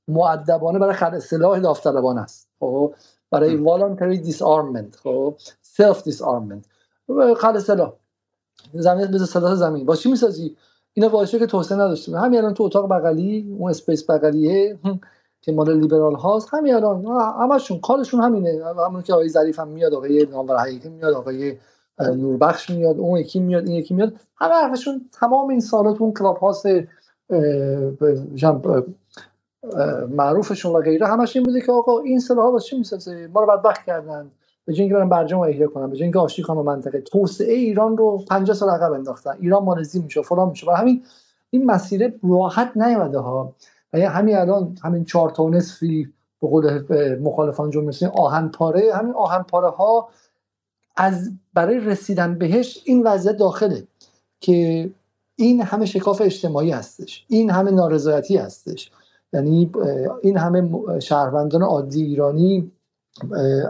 معدبانه 0.09 0.79
برای 0.79 0.95
خل 0.95 1.15
اصلاح 1.15 1.59
داوطلبانه 1.59 2.21
است. 2.21 2.49
خب 2.61 2.95
برای 3.31 3.65
voluntary 3.65 4.27
disarmament 4.27 4.97
خب 5.03 5.35
self 5.77 5.97
disarmament 5.97 6.67
خل 7.37 7.57
اصلاح 7.57 7.93
زمین 8.75 9.07
به 9.07 9.19
سلاح 9.19 9.55
زمین. 9.55 9.87
با 9.87 9.97
چی 9.97 10.11
می‌سازی؟ 10.11 10.57
اینا 10.93 11.09
باعثه 11.09 11.39
که 11.39 11.47
توسعه 11.47 11.79
نداشته 11.79 12.19
همین 12.19 12.39
الان 12.39 12.55
تو 12.55 12.65
اتاق 12.65 12.89
بغلی 12.89 13.57
اون 13.59 13.71
space 13.71 14.11
بغلیه 14.11 14.79
که 15.41 15.53
مال 15.53 15.81
لیبرال 15.81 16.15
هاست 16.15 16.55
همین 16.55 16.75
الان. 16.75 17.07
همشون 17.41 17.81
کارشون 17.81 18.21
همینه. 18.21 18.63
همون 18.87 19.03
که 19.03 19.13
آقای 19.13 19.29
ظریف 19.29 19.59
هم 19.59 19.69
میاد 19.69 19.95
آقای 19.95 20.27
نامور 20.27 20.57
حقیقی 20.57 20.89
میاد 20.89 21.15
آقای 21.15 21.57
نوربخش 22.01 22.71
میاد 22.71 22.99
اون 22.99 23.19
یکی 23.19 23.41
میاد 23.41 23.67
این 23.67 23.77
یکی 23.77 23.95
میاد. 23.95 24.13
همه 24.37 24.55
حرفشون 24.55 25.09
تمام 25.13 25.49
این 25.49 25.61
سوالات 25.61 26.01
اون 26.01 26.13
کلاب 26.13 26.37
هاوس 26.37 26.67
معروفشون 30.11 30.73
و 30.73 30.81
غیره 30.81 31.07
همش 31.07 31.37
این 31.37 31.45
بوده 31.45 31.61
که 31.61 31.73
آقا 31.73 32.01
این 32.01 32.21
سلاح 32.21 32.53
واسه 32.53 32.67
چی 32.67 32.79
می‌سازه؟ 32.79 33.31
ما 33.35 33.41
رو 33.41 33.47
بدبخت 33.47 33.85
کردن. 33.87 34.31
به 34.65 34.73
اینکه 34.73 34.95
برن 34.95 35.09
برجام 35.09 35.41
احیا 35.41 35.69
کنن 35.69 35.91
به 35.91 35.97
اینکه 36.03 36.19
آشتی 36.19 36.43
کنن 36.43 36.61
منطقه. 36.61 37.01
توسعه 37.01 37.55
ایران 37.55 37.97
رو 37.97 38.25
50 38.31 38.57
سال 38.57 38.71
عقب 38.71 38.93
انداختن. 38.93 39.37
ایران 39.41 39.65
مالزی 39.65 40.01
میشه 40.01 40.23
فلان 40.23 40.49
میشه. 40.49 40.71
و 40.71 40.71
همین 40.71 41.03
این 41.51 41.67
مسیر 41.67 42.19
راحت 42.31 42.77
نیومده 42.77 43.19
ها. 43.19 43.53
و 43.93 43.99
همین 43.99 44.37
الان 44.37 44.79
همین 44.85 45.05
چهار 45.05 45.31
تا 45.31 45.49
نصفی 45.49 46.13
به 46.43 46.49
قول 46.49 46.85
مخالفان 47.19 47.71
جمهوری 47.71 48.07
آهن 48.07 48.49
پاره 48.49 48.95
همین 48.95 49.15
آهن 49.15 49.43
پاره 49.43 49.69
ها 49.69 50.09
از 50.97 51.31
برای 51.55 51.79
رسیدن 51.79 52.39
بهش 52.39 52.83
این 52.85 53.03
وضعیت 53.03 53.37
داخله 53.37 53.87
که 54.41 54.91
این 55.37 55.63
همه 55.63 55.87
شکاف 55.87 56.23
اجتماعی 56.25 56.71
هستش. 56.71 57.25
این 57.29 57.51
همه 57.51 57.71
نارضایتی 57.71 58.37
هستش. 58.37 58.91
یعنی 59.33 59.73
این 60.23 60.37
همه 60.37 60.71
شهروندان 61.01 61.63
عادی 61.63 62.03
ایرانی 62.03 62.73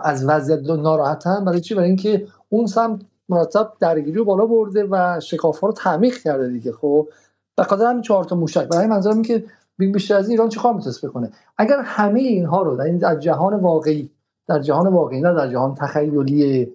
از 0.02 0.24
وضعیت 0.28 0.70
ناراحتن 0.70 1.44
برای 1.44 1.60
چی؟ 1.60 1.74
برای 1.74 1.88
اینکه 1.88 2.26
اون 2.48 2.66
سمت 2.66 3.00
مرتب 3.28 3.72
درگیری 3.80 4.18
رو 4.18 4.24
بالا 4.24 4.46
برده 4.46 4.84
و 4.90 5.20
شکاف 5.20 5.60
ها 5.60 5.66
رو 5.66 5.72
تعمیق 5.72 6.18
کرده 6.18 6.48
دیگه. 6.48 6.72
خب 6.72 7.08
به 7.56 7.62
خاطر 7.62 7.84
همین 7.84 8.02
چهار 8.02 8.24
تا 8.24 8.36
موشک. 8.36 8.68
برای 8.68 8.86
منظورم 8.86 9.22
که 9.22 9.44
بیشتر 9.78 10.16
از 10.16 10.28
ایران 10.28 10.48
چیکار 10.48 10.74
می‌تونست 10.74 11.06
بکنه؟ 11.06 11.30
اگر 11.58 11.80
همه 11.84 12.20
اینها 12.20 12.62
رو 12.62 12.76
در 12.76 12.84
این 12.84 12.98
در 12.98 13.16
جهان 13.16 13.54
واقعی 13.54 14.10
در 14.46 14.58
جهان 14.58 14.86
واقعی 14.86 15.20
نه 15.20 15.34
در 15.34 15.50
جهان 15.50 15.74
تخیلی 15.74 16.72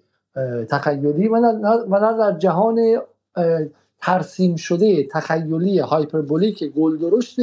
تخیلی 0.69 1.27
و 1.27 1.39
نه, 1.39 2.18
در 2.18 2.38
جهان 2.38 2.97
ترسیم 4.01 4.55
شده 4.55 5.03
تخیلی 5.03 5.80
هایپربولیک 5.80 6.64
گل 6.64 6.97
درشت 6.97 7.39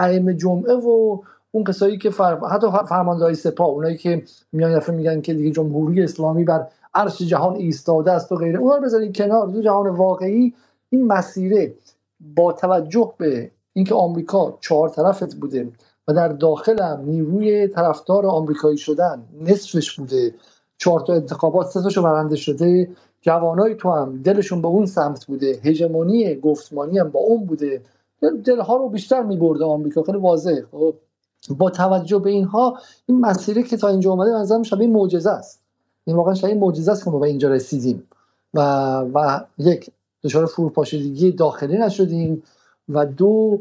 ائمه 0.00 0.34
جمعه 0.34 0.74
و 0.74 1.18
اون 1.52 1.64
کسایی 1.64 1.98
که 1.98 2.10
فر... 2.10 2.36
حتی 2.36 2.66
فرماندهای 2.88 3.34
سپاه 3.34 3.68
اونایی 3.68 3.96
که 3.96 4.22
میان 4.52 4.78
دفعه 4.78 4.94
میگن 4.94 5.20
که 5.20 5.34
دیگه 5.34 5.50
جمهوری 5.50 6.02
اسلامی 6.02 6.44
بر 6.44 6.66
عرش 6.94 7.22
جهان 7.22 7.56
ایستاده 7.56 8.12
است 8.12 8.32
و 8.32 8.36
غیره 8.36 8.58
اونها 8.58 8.76
رو 8.76 8.82
بذارید 8.82 9.16
کنار 9.16 9.46
دو 9.46 9.62
جهان 9.62 9.88
واقعی. 9.88 10.54
این 10.90 11.06
مسیره 11.06 11.74
با 12.20 12.52
توجه 12.52 13.12
به 13.18 13.50
اینکه 13.72 13.94
آمریکا 13.94 14.58
چهار 14.60 14.88
طرفت 14.88 15.34
بوده 15.34 15.68
و 16.08 16.12
در 16.12 16.28
داخل 16.28 16.82
هم 16.82 17.00
نیروی 17.04 17.68
طرفدار 17.68 18.26
آمریکایی 18.26 18.78
شدن 18.78 19.22
نصفش 19.40 19.96
بوده 19.96 20.34
چهار 20.78 21.00
تا 21.00 21.12
انتخابات 21.12 21.66
سه 21.66 22.00
برنده 22.00 22.36
شده 22.36 22.90
جوانای 23.20 23.74
تو 23.74 23.90
هم 23.90 24.22
دلشون 24.22 24.62
به 24.62 24.68
اون 24.68 24.86
سمت 24.86 25.26
بوده 25.26 25.60
هژمونی 25.64 26.34
گفتمانی 26.34 26.98
هم 26.98 27.08
با 27.10 27.20
اون 27.20 27.46
بوده. 27.46 27.82
دلها 28.44 28.76
رو 28.76 28.88
بیشتر 28.88 29.22
میبرده 29.22 29.64
آمریکا. 29.64 30.02
خیلی 30.02 30.18
واضحه. 30.18 30.66
خب 30.72 30.94
با 31.50 31.70
توجه 31.70 32.18
به 32.18 32.30
اینها 32.30 32.78
این 33.06 33.20
مسیری 33.20 33.62
که 33.62 33.76
تا 33.76 33.88
اینجا 33.88 34.10
اومده 34.10 34.30
نظرم 34.30 34.62
شبیه 34.62 34.88
معجزه 34.88 35.30
است. 35.30 35.60
این 36.04 36.16
واقعا 36.16 36.34
شبیه 36.34 36.54
معجزه 36.54 36.92
است 36.92 37.04
که 37.04 37.10
ما 37.10 37.18
به 37.18 37.26
اینجا 37.26 37.48
رسیدیم. 37.48 38.02
و 38.54 38.60
و 39.14 39.40
یک 39.58 39.90
دچار 40.22 40.46
فروپاشیدگی 40.46 41.32
داخلی 41.32 41.78
نشدیم. 41.78 42.42
و 42.88 43.06
دو 43.06 43.60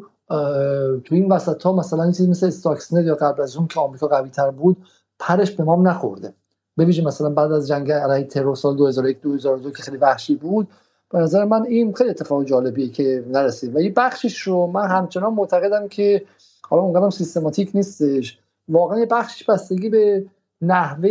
تو 1.03 1.15
این 1.15 1.31
وسط 1.31 1.63
ها 1.63 1.73
مثلا 1.73 2.03
این 2.03 2.11
چیزی 2.11 2.29
مثل 2.29 2.47
استاکسنر 2.47 3.05
یا 3.05 3.15
قبل 3.15 3.41
از 3.41 3.55
اون 3.57 3.67
که 3.67 3.79
آمریکا 3.79 4.07
قوی 4.07 4.29
تر 4.29 4.51
بود 4.51 4.77
پرش 5.19 5.51
به 5.51 5.63
ما 5.63 5.75
نخورده. 5.75 6.33
ببینید 6.77 7.07
مثلا 7.07 7.29
بعد 7.29 7.51
از 7.51 7.67
جنگ 7.67 7.91
علیه 7.91 8.27
ترور 8.27 8.55
سال 8.55 8.75
2001 8.75 9.21
2002 9.21 9.71
که 9.71 9.83
خیلی 9.83 9.97
وحشی 9.97 10.35
بود 10.35 10.67
به 11.11 11.19
نظر 11.19 11.45
من 11.45 11.65
این 11.65 11.93
خیلی 11.93 12.09
اتفاق 12.09 12.43
جالبیه 12.43 12.89
که 12.89 13.25
نرسید 13.27 13.75
و 13.75 13.79
یه 13.79 13.93
بخشش 13.97 14.37
رو 14.41 14.67
من 14.67 14.87
همچنان 14.87 15.33
معتقدم 15.33 15.87
که 15.87 16.25
حالا 16.61 16.83
اونقدرم 16.83 17.09
سیستماتیک 17.09 17.71
نیستش. 17.73 18.39
واقعا 18.69 18.99
یه 18.99 19.05
بخشش 19.05 19.43
بستگی 19.43 19.89
به 19.89 20.25
نحوه 20.61 21.09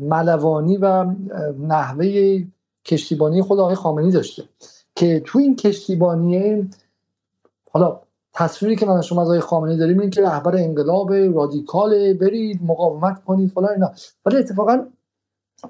ملوانی 0.00 0.76
و 0.76 1.06
نحوه 1.58 2.38
کشتیبانی 2.84 3.42
خود 3.42 3.60
آقای 3.60 3.74
خامنی 3.74 4.10
داشته 4.10 4.42
که 4.94 5.22
تو 5.24 5.38
این 5.38 5.56
کشتیبانی 5.56 6.70
حالا 7.70 8.00
تصویری 8.32 8.76
که 8.76 8.86
من 8.86 9.00
شما 9.00 9.22
از 9.22 9.28
آقای 9.28 9.40
خامنه‌ای 9.40 9.78
داریم 9.78 10.00
این 10.00 10.10
که 10.10 10.22
رهبر 10.22 10.56
انقلاب 10.56 11.12
رادیکال 11.12 12.14
برید 12.14 12.60
مقاومت 12.62 13.24
کنید 13.24 13.50
فلان 13.50 13.70
اینا. 13.70 13.92
ولی 14.26 14.36
اتفاقا 14.36 14.86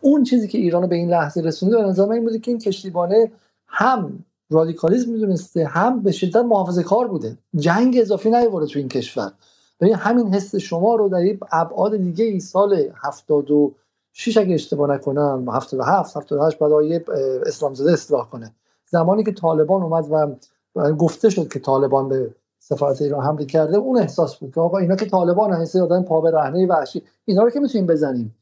اون 0.01 0.25
چیزی 0.25 0.49
که 0.49 0.59
ایران 0.59 0.87
به 0.87 0.97
این 0.97 1.11
لحظه 1.11 1.41
رسونده 1.41 1.77
به 1.77 1.83
نظر 1.83 2.05
من 2.05 2.13
این 2.13 2.25
بوده 2.25 2.39
که 2.39 2.51
این 2.51 2.61
کشتیبانه 2.61 3.33
هم 3.67 4.25
رادیکالیسم 4.51 5.11
می‌دونسته 5.11 5.65
هم 5.65 6.03
به 6.03 6.13
شدت 6.13 6.37
محافظه 6.37 6.83
کار 6.83 7.09
بوده. 7.09 7.39
جنگ 7.57 7.99
اضافی 8.01 8.31
نیورده 8.31 8.67
تو 8.67 8.79
این 8.79 8.89
کشور. 8.89 9.33
ببین 9.81 9.95
همین 9.95 10.35
حس 10.35 10.55
شما 10.57 10.95
رو 10.95 11.09
در 11.09 11.37
ابعاد 11.53 11.97
دیگه 11.97 12.25
ای 12.25 12.41
سال 12.41 12.83
76 13.05 14.37
اگه 14.37 14.55
اشتباه 14.55 14.91
نکنم 14.91 15.49
77 15.49 16.17
78 16.17 16.59
بعد 16.59 16.73
آیه 16.73 17.05
اسلام 17.47 17.75
زاده 17.75 17.93
اصلاح 17.93 18.29
کنه. 18.31 18.55
زمانی 18.91 19.25
که 19.25 19.33
طالبان 19.33 19.83
اومد 19.83 20.37
و 20.77 20.93
گفته 20.93 21.31
شد 21.31 21.49
که 21.49 21.59
طالبان 21.59 22.09
به 22.09 22.35
سفارت 22.59 23.03
ایران 23.03 23.25
حمله 23.25 23.45
کرده 23.45 23.77
اون 23.77 23.99
احساس 23.99 24.37
بود 24.37 24.55
که 24.55 24.61
آقا 24.61 24.79
اینا 24.79 24.97
که 24.97 25.07
طالبان 25.07 25.53
هستن 25.53 25.81
آدم 25.81 26.03
پا 26.03 26.21
به 26.21 26.31
رهنه 26.31 26.67
وحشی 26.67 27.03
اینا 27.25 27.43
رو 27.43 27.51
که 27.51 27.61
می‌تونیم 27.61 27.87
بزنیم. 27.87 28.35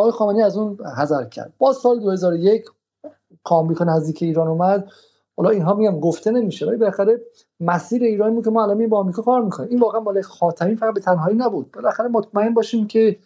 آقای 0.00 0.12
خامنه‌ای 0.12 0.44
از 0.44 0.56
اون 0.56 0.78
حذر 0.96 1.24
کرد. 1.24 1.52
با 1.58 1.72
سال 1.72 2.00
2001 2.00 2.64
آمریکا 3.44 3.84
نزدیک 3.84 4.22
ایران 4.22 4.48
اومد 4.48 4.88
حالا 5.36 5.50
اینها 5.50 5.74
میگم 5.74 6.00
گفته 6.00 6.30
نمیشه 6.30 6.66
ولی 6.66 6.76
بالاخره 6.76 7.20
مسیر 7.60 8.02
ایرانی 8.02 8.34
بود 8.34 8.44
که 8.44 8.50
ما 8.50 8.62
الان 8.62 8.88
با 8.88 8.98
آمریکا 8.98 9.22
کار 9.22 9.44
می‌کنیم 9.44 9.68
این 9.70 9.80
واقعا 9.80 10.00
مال 10.00 10.22
خاتمی 10.22 10.76
فقط 10.76 10.94
به 10.94 11.00
تنهایی 11.00 11.36
نبود. 11.36 11.72
بالاخره 11.72 12.08
مطمئن 12.08 12.54
باشیم 12.54 12.86
که 12.86 13.16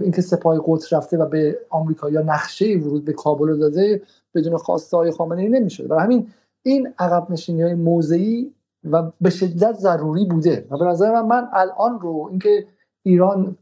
اینکه 0.00 0.22
سپاه 0.22 0.60
قدس 0.66 0.92
رفته 0.92 1.16
و 1.16 1.26
به 1.26 1.58
آمریکا 1.70 2.10
یا 2.10 2.22
نقشه 2.22 2.76
ورود 2.76 3.04
به 3.04 3.12
کابل 3.12 3.58
داده 3.58 4.02
بدون 4.34 4.56
خواسته 4.56 4.96
های 4.96 5.10
خامنه 5.10 5.42
ای 5.42 5.48
نمیشه 5.48 5.88
برای 5.88 6.02
همین 6.02 6.26
این 6.62 6.94
عقب 6.98 7.30
نشینی 7.30 7.62
های 7.62 7.74
موضعی 7.74 8.54
و 8.84 9.10
به 9.20 9.30
شدت 9.30 9.74
ضروری 9.74 10.24
بوده. 10.24 10.66
و 10.70 10.78
به 10.78 10.84
نظر 10.84 11.12
من 11.12 11.26
من 11.26 11.48
الان 11.52 12.00
رو 12.00 12.28
اینکه 12.30 12.66
ایران 13.02 13.56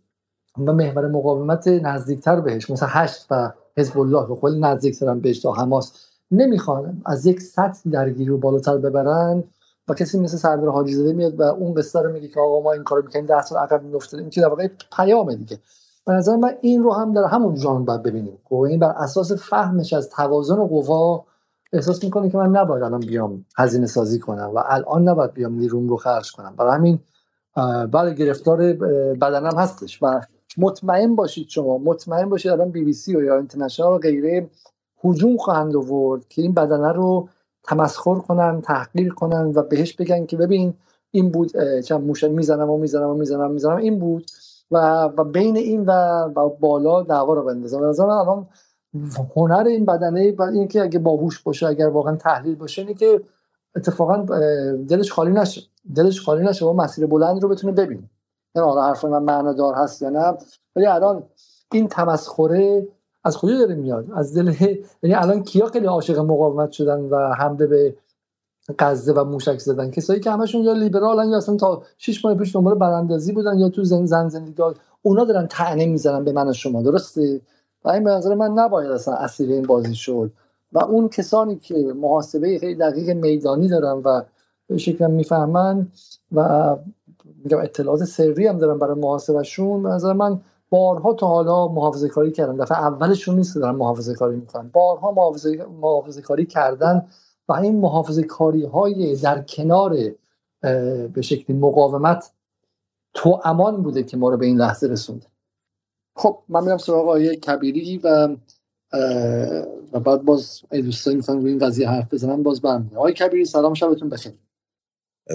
و 0.67 0.73
محور 0.73 1.09
مقاومت 1.09 1.69
نزدیکتر 1.69 2.41
بهش 2.41 2.71
مثل 2.71 2.87
هشت 2.89 3.27
و 3.31 3.53
حزب 3.77 3.99
الله 3.99 4.27
که 4.27 4.41
خیلی 4.41 4.61
نزدیکترن 4.61 5.21
بهش 5.21 5.41
تا 5.41 5.53
حماس. 5.53 6.07
نمی‌خوان 6.31 7.03
از 7.07 7.27
یک 7.27 7.41
سطح 7.41 7.91
درگیری 7.91 8.31
رو 8.31 8.39
بالاتر 8.39 8.79
ببرن 8.79 9.45
و 9.89 9.95
کسی 9.95 10.21
مثل 10.21 10.37
سردار 10.37 10.71
حاجی 10.71 10.95
زاده 10.95 11.13
میاد 11.13 11.41
و 11.41 11.43
اون 11.43 11.75
قصه 11.75 12.03
رو 12.03 12.13
میگه 12.13 12.29
که 12.29 12.41
آقا 12.41 12.61
ما 12.61 12.73
این 12.73 12.85
کارو 12.85 13.03
می‌کنیم 13.03 13.27
10 13.27 13.43
سال 13.43 13.59
عقب 13.59 13.83
میافتادیم 13.83 14.25
این 14.25 14.31
که 14.31 14.41
در 14.41 14.49
واقع 14.49 14.69
پیامه 14.97 15.37
دیگه. 15.37 15.59
به 16.07 16.13
نظر 16.13 16.37
من 16.37 16.55
این 16.61 16.83
رو 16.83 16.93
هم 16.93 17.13
در 17.13 17.25
همون 17.25 17.55
جان 17.55 17.85
باید 17.85 18.03
ببینیم. 18.03 18.33
و 18.33 18.49
خب، 18.49 18.55
این 18.55 18.81
بر 18.81 18.91
اساس 18.91 19.33
فهمش 19.33 19.93
از 19.93 20.11
توازن 20.11 20.67
قوا 20.67 21.25
احساس 21.73 22.05
می‌کنه 22.05 22.31
که 22.31 22.39
من 22.39 22.49
نباید 22.57 22.83
الان 22.83 23.01
بیام 23.01 23.45
هزینه 23.57 23.87
سازی 23.87 24.19
کنم 24.19 24.51
و 24.55 24.63
الان 24.69 25.09
نباید 25.09 25.33
بیام 25.33 25.55
نیروم 25.55 25.89
رو 25.89 25.97
خرج 25.97 26.33
کنم. 26.33 26.55
برای 26.57 26.75
همین 26.75 26.99
بله 27.91 28.15
گرفتار 28.15 28.73
بدنم 29.13 29.59
هستش 29.59 30.03
و 30.03 30.21
مطمئن 30.59 31.17
باشید 31.17 31.49
شما 31.49 31.79
مطمئن 31.79 32.29
باشید 32.29 32.53
الان 32.53 32.71
بی 32.71 32.85
بی 32.85 32.93
سی 32.93 33.17
و 33.17 33.23
یا 33.23 33.37
اینترنشنال 33.37 33.93
و 33.93 33.99
غیره 33.99 34.51
هجوم 35.05 35.37
خواهند 35.37 35.77
آورد 35.77 36.29
که 36.29 36.43
این 36.43 36.55
بدنه 36.55 36.93
رو 36.93 37.29
تمسخر 37.65 38.15
کنن 38.15 38.61
تحقیر 38.61 39.15
کنن 39.15 39.53
و 39.55 39.63
بهش 39.63 39.93
بگن 39.93 40.27
که 40.27 40.37
ببین 40.37 40.75
این 41.11 41.31
بود 41.31 41.81
چند 41.81 42.07
موشه 42.07 42.29
می‌زنم 42.29 42.71
و 42.71 42.79
می‌زنم 42.79 43.09
و 43.09 43.15
می‌زنم 43.15 43.51
می‌زنم 43.51 43.77
این 43.77 43.99
بود 43.99 44.27
و 44.71 45.05
و 45.17 45.25
بین 45.25 45.57
این 45.57 45.85
و, 45.87 46.29
بالا 46.61 47.03
دعوا 47.03 47.35
رو 47.35 47.43
بندازم 47.45 47.85
نظر 47.85 48.05
الان 48.05 48.47
هنر 49.37 49.65
این 49.67 49.85
بدنه 49.85 50.35
این 50.53 50.69
که 50.69 50.83
اگه 50.83 50.99
باهوش 50.99 51.43
باشه 51.43 51.67
اگر 51.67 51.89
واقعا 51.89 52.17
تحلیل 52.17 52.55
باشه 52.55 52.83
اینه 52.83 52.95
که 52.95 53.21
اتفاقا 53.77 54.17
دلش 54.89 55.13
خالی 55.13 55.31
نشه. 55.31 55.61
دلش 55.95 56.21
خالی 56.21 56.45
نشه 56.45 56.67
و 56.67 56.73
مسیر 56.73 57.07
بلند 57.07 57.43
رو 57.43 57.49
بتونه 57.49 57.73
ببینه. 57.73 58.11
حالا 58.55 58.83
حرف 58.83 59.05
من 59.05 59.23
معنادار 59.23 59.75
هست 59.75 60.03
یا 60.03 60.11
نه؟ 60.11 60.39
ولی 60.77 60.87
الان 60.87 61.23
این 61.73 61.89
تمسخره 61.89 62.89
از 63.25 63.39
کجا 63.39 63.59
داره 63.59 63.75
میاد؟ 63.75 64.07
از 64.17 64.39
دل 64.39 64.55
یعنی 65.03 65.15
الان 65.15 65.43
کیا 65.43 65.67
خیلی 65.67 65.87
عاشق 65.87 66.19
مقاومت 66.19 66.71
شدن 66.71 67.01
و 67.01 67.33
حمله 67.33 67.67
به 67.67 67.95
غزه 68.79 69.13
و 69.13 69.25
موشک 69.25 69.59
زدن؟ 69.59 69.91
کسایی 69.91 70.21
که 70.21 70.31
همشون 70.31 70.61
یا 70.61 70.73
لیبرالن 70.73 71.29
یا 71.29 71.37
اصلا 71.37 71.57
تا 71.57 71.83
6 71.99 72.25
ماه 72.25 72.35
پیش 72.35 72.55
دنبال 72.55 72.75
براندازی 72.75 73.33
بودن 73.33 73.59
یا 73.59 73.69
تو 73.69 73.85
زن 73.85 74.07
زن 74.07 74.29
زندگی 74.29 74.63
اونا 75.03 75.25
دارن 75.25 75.47
طعنه 75.47 75.87
می‌زنن 75.87 76.25
به 76.25 76.33
من 76.33 76.49
و 76.49 76.53
شما 76.53 76.83
درسته؟ 76.83 77.41
و 77.85 77.89
این 77.89 78.05
به 78.05 78.11
نظر 78.11 78.35
من 78.35 78.51
نباید 78.51 78.91
اصلا 78.91 79.15
اسیر 79.15 79.51
این 79.51 79.67
بازی 79.67 79.95
شد. 79.95 80.33
و 80.73 80.85
اون 80.85 81.09
کسانی 81.09 81.57
که 81.57 81.75
محاسبه 81.75 82.59
خیلی 82.59 82.75
دقیق 82.75 83.11
میدانی 83.11 83.69
دارن 83.69 83.93
و 84.05 84.23
به 84.67 84.79
شکل 84.79 85.11
می‌فهمن 85.11 85.89
و 86.33 86.77
میگم 87.45 87.59
اطلاعات 87.59 88.05
سری 88.05 88.47
هم 88.47 88.59
دارن 88.59 88.79
برای 88.79 89.01
محاسبهشون. 89.01 89.83
به 89.83 89.89
نظر 89.89 90.13
من 90.13 90.41
بارها 90.71 91.15
تا 91.15 91.27
حالا 91.27 91.69
محافظه 91.69 92.09
کاری 92.09 92.33
کردن. 92.33 92.57
دفعه 92.57 92.79
اولشون 92.79 93.37
نیست 93.37 93.57
دارن 93.57 93.75
محافظه 93.75 94.15
کاری 94.15 94.37
می‌کنن. 94.37 94.71
بارها 94.73 95.13
محافظه, 95.13 95.67
محافظه 95.81 96.23
کاری 96.23 96.47
کردن 96.47 97.07
و 97.49 97.53
این 97.53 97.81
محافظه 97.81 98.23
کاری 98.23 98.65
های 98.65 99.17
در 99.17 99.43
کنار 99.43 99.97
به 101.13 101.23
شکلی 101.23 101.57
مقاومت 101.57 102.33
تو 103.15 103.41
امان 103.45 103.83
بوده 103.83 104.03
که 104.03 104.17
ما 104.17 104.31
رو 104.31 104.37
به 104.37 104.47
این 104.47 104.59
لحظه 104.59 104.87
رسونده. 104.87 105.27
خب 106.17 106.39
من 106.49 106.65
میرم 106.65 106.79
سراغ 106.79 107.01
آقای 107.01 107.37
کبیری 107.37 107.99
و 107.99 108.37
و 109.93 110.01
بعد 110.01 110.23
باز 110.23 110.63
ای 110.73 110.83
دوستان 110.83 111.15
می‌خوان 111.15 111.41
روی 111.43 111.51
این 111.51 111.59
قضیه 111.59 111.89
حرف 111.89 112.15
بزنم 112.15 112.43
باز 112.43 112.61
برمیاد 112.61 112.95
آقای 112.95 113.13
کبیری 113.13 113.45
سلام 113.45 113.75
شبتون 113.75 114.09
بخیر. 114.09 114.33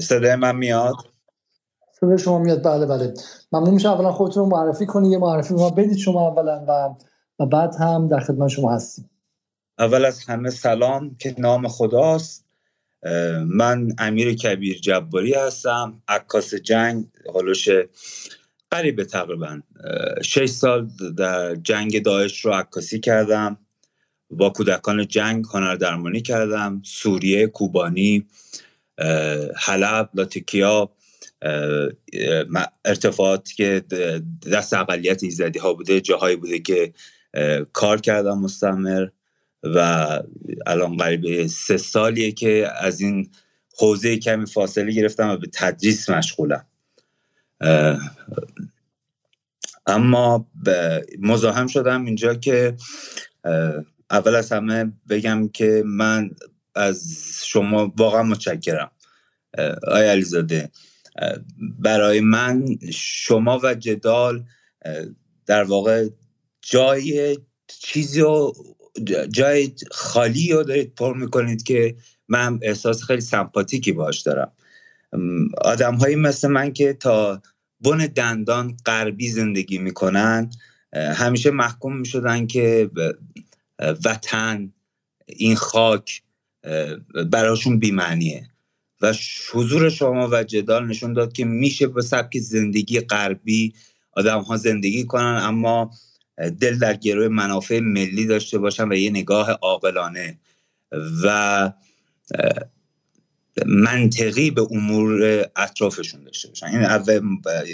صدای 0.01 0.35
من 0.35 0.55
میاد؟ 0.55 0.95
صدای 1.99 2.17
شما 2.17 2.39
میاد. 2.39 2.63
بله 2.63 2.85
بله. 2.85 3.13
ممنون 3.51 3.73
میشه 3.73 3.89
اولا 3.89 4.11
خودتون 4.11 4.43
رو 4.43 4.49
معرفی 4.49 4.85
کنید 4.85 5.11
یه 5.11 5.17
معرفی 5.17 5.53
ما 5.53 5.69
بدید 5.69 5.97
شما 5.97 6.27
اولا 6.27 6.95
و 7.39 7.45
بعد 7.45 7.75
هم 7.75 8.07
در 8.07 8.19
خدمت 8.19 8.49
شما 8.49 8.75
هستیم. 8.75 9.09
اول 9.79 10.05
از 10.05 10.23
همه 10.23 10.49
سلام 10.49 11.15
که 11.15 11.35
نام 11.37 11.67
خداست. 11.67 12.45
من 13.45 13.87
امیر 13.97 14.35
کبیر 14.35 14.79
جباری 14.79 15.33
هستم. 15.33 16.01
عکاس 16.07 16.53
جنگ 16.53 17.05
هلوش 17.35 17.69
قریبه 18.71 19.05
تقریبا 19.05 19.61
شش 20.23 20.49
سال 20.49 20.89
در 21.17 21.55
جنگ 21.55 22.03
داعش 22.03 22.45
رو 22.45 22.51
عکاسی 22.51 22.99
کردم. 22.99 23.57
با 24.29 24.49
کودکان 24.49 25.07
جنگ 25.07 25.45
هنر 25.53 25.75
درمانی 25.75 26.21
کردم. 26.21 26.81
سوریه 26.85 27.47
کوبانی 27.47 28.25
حلب 29.55 30.09
لاتیکیا. 30.13 30.89
ارتفاعاتی 32.85 33.55
که 33.55 33.83
دست 34.51 34.73
اقلیت 34.73 35.23
ایزدی 35.23 35.59
ها 35.59 35.73
بوده 35.73 36.01
جاهایی 36.01 36.35
بوده 36.35 36.59
که 36.59 36.93
کار 37.73 38.01
کردم 38.01 38.39
مستمر 38.39 39.07
و 39.63 39.79
الان 40.65 40.97
قریب 40.97 41.47
سه 41.47 41.77
سالیه 41.77 42.31
که 42.31 42.67
از 42.79 43.01
این 43.01 43.31
حوزه 43.77 44.17
کمی 44.17 44.45
فاصله 44.45 44.91
گرفتم 44.91 45.29
و 45.29 45.37
به 45.37 45.47
تدریس 45.53 46.09
مشغولم 46.09 46.65
اما 49.87 50.47
مزاحم 51.19 51.67
شدم 51.67 52.05
اینجا 52.05 52.35
که 52.35 52.75
اول 54.11 54.35
از 54.35 54.51
همه 54.51 54.91
بگم 55.09 55.47
که 55.47 55.83
من 55.85 56.29
از 56.75 57.23
شما 57.43 57.93
واقعا 57.97 58.23
متشکرم. 58.23 58.91
آیا 59.87 60.11
علیزاده 60.11 60.71
برای 61.79 62.19
من 62.19 62.65
شما 62.93 63.59
و 63.63 63.75
جدال 63.75 64.45
در 65.45 65.63
واقع 65.63 66.09
جای 66.61 67.37
چیزی 67.67 68.21
رو 68.21 68.53
جای 69.31 69.71
خالی 69.91 70.51
رو 70.51 70.63
دارید 70.63 70.95
پر 70.95 71.17
می‌کنید 71.17 71.63
که 71.63 71.95
من 72.27 72.59
احساس 72.61 73.03
خیلی 73.03 73.21
سمپاتیکی 73.21 73.91
باش 73.91 74.21
دارم. 74.21 74.51
آدم 75.61 75.95
هایی 75.95 76.15
مثل 76.15 76.47
من 76.47 76.73
که 76.73 76.93
تا 76.93 77.41
بن 77.81 77.97
دندان 77.97 78.77
غربی 78.85 79.27
زندگی 79.27 79.77
می‌کنن 79.77 80.49
همیشه 80.93 81.51
محکوم 81.51 81.97
می‌شدن 81.97 82.47
که 82.47 82.89
وطن 84.05 84.73
این 85.25 85.55
خاک 85.55 86.21
براشون 87.31 87.79
بیمعنیه. 87.79 88.49
و 89.01 89.13
حضور 89.51 89.89
شما 89.89 90.29
و 90.31 90.43
جدال 90.43 90.87
نشون 90.87 91.13
داد 91.13 91.33
که 91.33 91.45
میشه 91.45 91.87
به 91.87 92.01
سبک 92.01 92.39
زندگی 92.39 92.99
غربی 92.99 93.73
آدم 94.11 94.41
ها 94.41 94.57
زندگی 94.57 95.03
کنن 95.03 95.39
اما 95.43 95.91
دل 96.59 96.77
در 96.79 96.93
گروه 96.93 97.27
منافع 97.27 97.79
ملی 97.79 98.25
داشته 98.25 98.57
باشن 98.57 98.89
و 98.89 98.93
یه 98.93 99.09
نگاه 99.09 99.51
عاقلانه 99.51 100.39
و 101.23 101.71
منطقی 103.65 104.51
به 104.51 104.61
امور 104.71 105.45
اطرافشون 105.55 106.23
داشته 106.23 106.47
باشن. 106.47 106.65
این 106.65 106.81
اول 106.81 107.21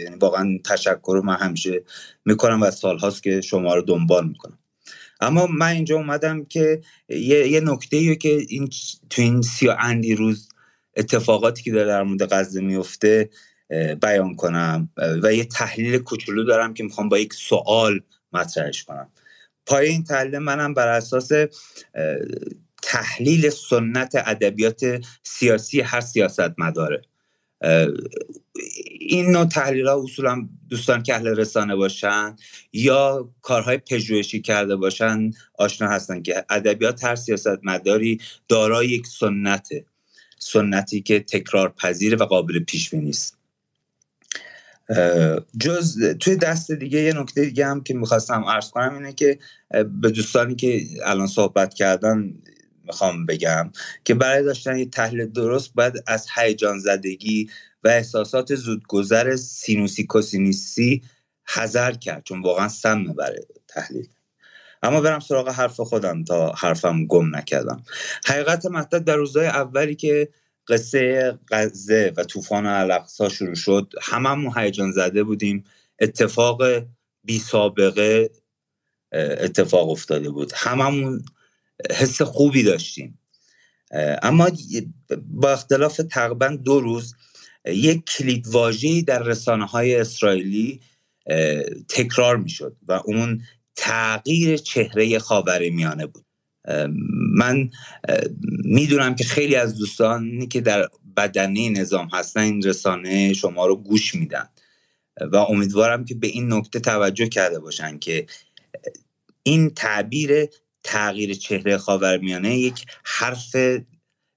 یعنی 0.04 0.16
واقعا 0.16 0.60
تشکر 0.66 1.22
من 1.26 1.36
همیشه 1.36 1.84
می‌کنم 2.26 2.62
و 2.62 2.72
سالهاست 2.72 3.24
که 3.24 3.42
شما 3.42 3.76
رو 3.76 3.82
دنبال 3.82 4.28
می‌کنم. 4.28 4.58
اما 5.22 5.48
من 5.48 5.68
اینجا 5.68 5.96
اومدم 5.96 6.46
که 6.46 6.82
یه, 7.10 7.48
یه 7.48 7.60
نکته 7.60 8.16
که 8.16 8.46
این 8.50 8.70
تو 9.10 9.22
این 9.22 9.42
سی 9.42 9.70
اندی 9.70 10.16
روز 10.16 10.50
اتفاقاتی 10.98 11.64
که 11.64 11.72
داره 11.72 11.88
در 11.88 12.04
مورد 12.04 12.34
غزه 12.34 12.62
میفته 12.62 13.30
بیان 14.02 14.36
کنم 14.36 14.90
و 15.24 15.34
یه 15.34 15.46
تحلیل 15.46 15.98
کوچولو 15.98 16.44
دارم 16.44 16.74
که 16.74 16.84
می‌خوام 16.84 17.10
با 17.10 17.18
یک 17.18 17.34
سوال 17.34 18.00
مطرحش 18.34 18.84
کنم. 18.84 19.12
پای 19.66 19.88
این 19.90 20.04
تحلیل 20.04 20.38
منم 20.38 20.74
بر 20.74 20.88
اساس 20.88 21.30
تحلیل 22.84 23.50
سنت 23.50 24.14
ادبیات 24.16 25.06
سیاسی 25.24 25.82
هر 25.82 26.02
سیاست 26.02 26.60
مداره 26.60 27.02
این 29.00 29.32
نوع 29.32 29.46
تحلیل 29.46 29.88
ها 29.88 30.04
اصولا 30.04 30.50
دوستان 30.70 31.04
که 31.04 31.16
اهل 31.16 31.28
رسانه 31.28 31.76
باشن 31.76 32.36
یا 32.74 33.30
کارهای 33.42 33.78
پژوهشی 33.78 34.42
کرده 34.42 34.76
باشن 34.76 35.32
آشنا 35.60 35.88
هستن 35.88 36.22
که 36.22 36.46
ادبیات 36.50 37.04
هر 37.04 37.16
سیاست 37.16 37.60
مداری 37.64 38.22
دارای 38.48 38.88
یک 38.88 39.08
سنته. 39.08 39.86
سنتی 40.44 41.02
که 41.02 41.20
تکرار 41.20 41.70
پذیر 41.70 42.22
و 42.22 42.26
قابل 42.26 42.60
پیش 42.60 42.90
بینی 42.90 43.10
است. 43.10 43.38
جز 45.60 46.04
توی 46.20 46.36
دست 46.36 46.72
دیگه 46.72 47.02
یه 47.02 47.14
نکته 47.14 47.46
دیگه 47.46 47.66
هم 47.66 47.84
که 47.84 47.94
می‌خواستم 47.94 48.44
عرض 48.44 48.70
کنم 48.70 48.94
اینه 48.94 49.14
که 49.14 49.40
به 49.70 50.12
دوستانی 50.12 50.56
که 50.56 50.82
الان 51.06 51.28
صحبت 51.28 51.74
کردن 51.74 52.34
می‌خوام 52.84 53.26
بگم 53.26 53.72
که 54.04 54.14
برای 54.14 54.44
داشتن 54.44 54.78
یه 54.78 54.86
تحلیل 54.86 55.26
درست 55.26 55.74
باید 55.74 55.94
از 56.08 56.28
هیجان 56.36 56.80
زدگی 56.80 57.50
و 57.84 57.88
احساسات 57.88 58.56
زودگذر 58.56 59.36
سینوسی 59.36 60.04
کوسینیسی 60.04 61.02
حذر 61.48 61.92
کرد 61.92 62.24
چون 62.24 62.42
واقعا 62.42 62.68
سم 62.68 63.04
برای 63.04 63.42
تحلیل. 63.68 64.08
اما 64.84 65.02
برم 65.02 65.20
سراغ 65.20 65.50
حرف 65.50 65.80
خودم 65.80 66.24
تا 66.24 66.52
حرفم 66.52 67.06
گم 67.06 67.36
نکردم. 67.36 67.84
حقیقت 68.26 68.66
مطلب 68.66 69.06
در 69.06 69.16
روزهای 69.16 69.48
اولی 69.48 69.96
که 69.96 70.30
قصه 70.68 71.34
غزه 71.52 72.14
و 72.18 72.24
طوفان 72.24 72.66
الاقصا 72.66 73.30
شروع 73.30 73.56
شد 73.56 73.94
هممون 74.02 74.54
هیجان 74.58 74.92
زده 74.92 75.24
بودیم. 75.24 75.64
اتفاق 76.00 76.62
بی 77.24 77.40
سابقه 77.40 78.30
اتفاق 79.14 79.90
افتاده 79.90 80.30
بود. 80.30 80.52
هممون 80.56 81.26
حس 81.92 82.22
خوبی 82.22 82.64
داشتیم. 82.64 83.20
اما 84.22 84.52
با 85.24 85.52
اختلاف 85.52 86.02
تقریبا 86.12 86.48
دو 86.48 86.80
روز 86.80 87.16
یک 87.66 88.06
کلید 88.06 88.48
واژه‌ای 88.48 89.02
در 89.02 89.24
رسانه 89.24 89.66
های 89.66 89.96
اسرائیلی 89.96 90.82
تکرار 91.90 92.38
می‌شد 92.38 92.76
و 92.88 93.02
اون 93.06 93.42
تغییر 93.76 94.58
چهره 94.58 95.20
خاور 95.20 95.70
میانه 95.70 96.06
بود 96.06 96.26
من 97.36 97.70
می‌دونم 98.64 99.16
که 99.16 99.24
خیلی 99.24 99.56
از 99.56 99.78
دوستانی 99.78 100.48
که 100.48 100.62
در 100.62 100.88
بدنه 101.18 101.70
نظام 101.70 102.10
هستن 102.14 102.42
این 102.42 102.62
رسانه 102.62 103.34
شما 103.34 103.66
رو 103.66 103.76
گوش 103.76 104.16
میدن. 104.16 104.50
و 105.32 105.36
امیدوارم 105.36 106.06
که 106.06 106.16
به 106.16 106.28
این 106.28 106.54
نکته 106.54 106.80
توجه 106.80 107.28
کرده 107.28 107.60
باشن 107.60 108.00
که 108.00 108.26
این 109.44 109.70
تعبیر 109.70 110.46
تغییر 110.84 111.34
چهره 111.34 111.78
خاورمیانه 111.78 112.58
یک 112.58 112.86
حرف 113.04 113.56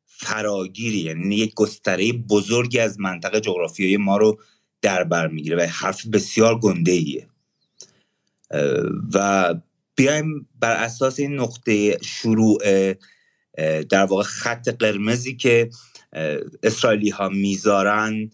فراگیری 0.07 0.99
یعنی 0.99 1.37
یک 1.37 1.55
گستره 1.55 2.13
بزرگی 2.13 2.79
از 2.79 3.01
منطقه 3.01 3.41
جغرافیایی 3.41 3.97
ما 3.97 4.17
رو 4.17 4.41
در 4.83 5.05
بر 5.05 5.29
می‌گیره 5.29 5.57
و 5.57 5.61
حرف 5.61 6.07
بسیار 6.07 6.59
گنده 6.59 6.93
ایه 6.93 7.29
و 9.15 9.55
بیایم 9.97 10.49
بر 10.61 10.73
اساس 10.73 11.19
این 11.19 11.35
نقطه 11.41 11.99
شروع 12.03 12.59
در 13.83 14.05
واقع 14.05 14.23
خط 14.23 14.69
قرمزی 14.69 15.37
که 15.37 15.71
اسرائیلی 16.63 17.11
ها 17.11 17.29
می‌ذارن 17.29 18.31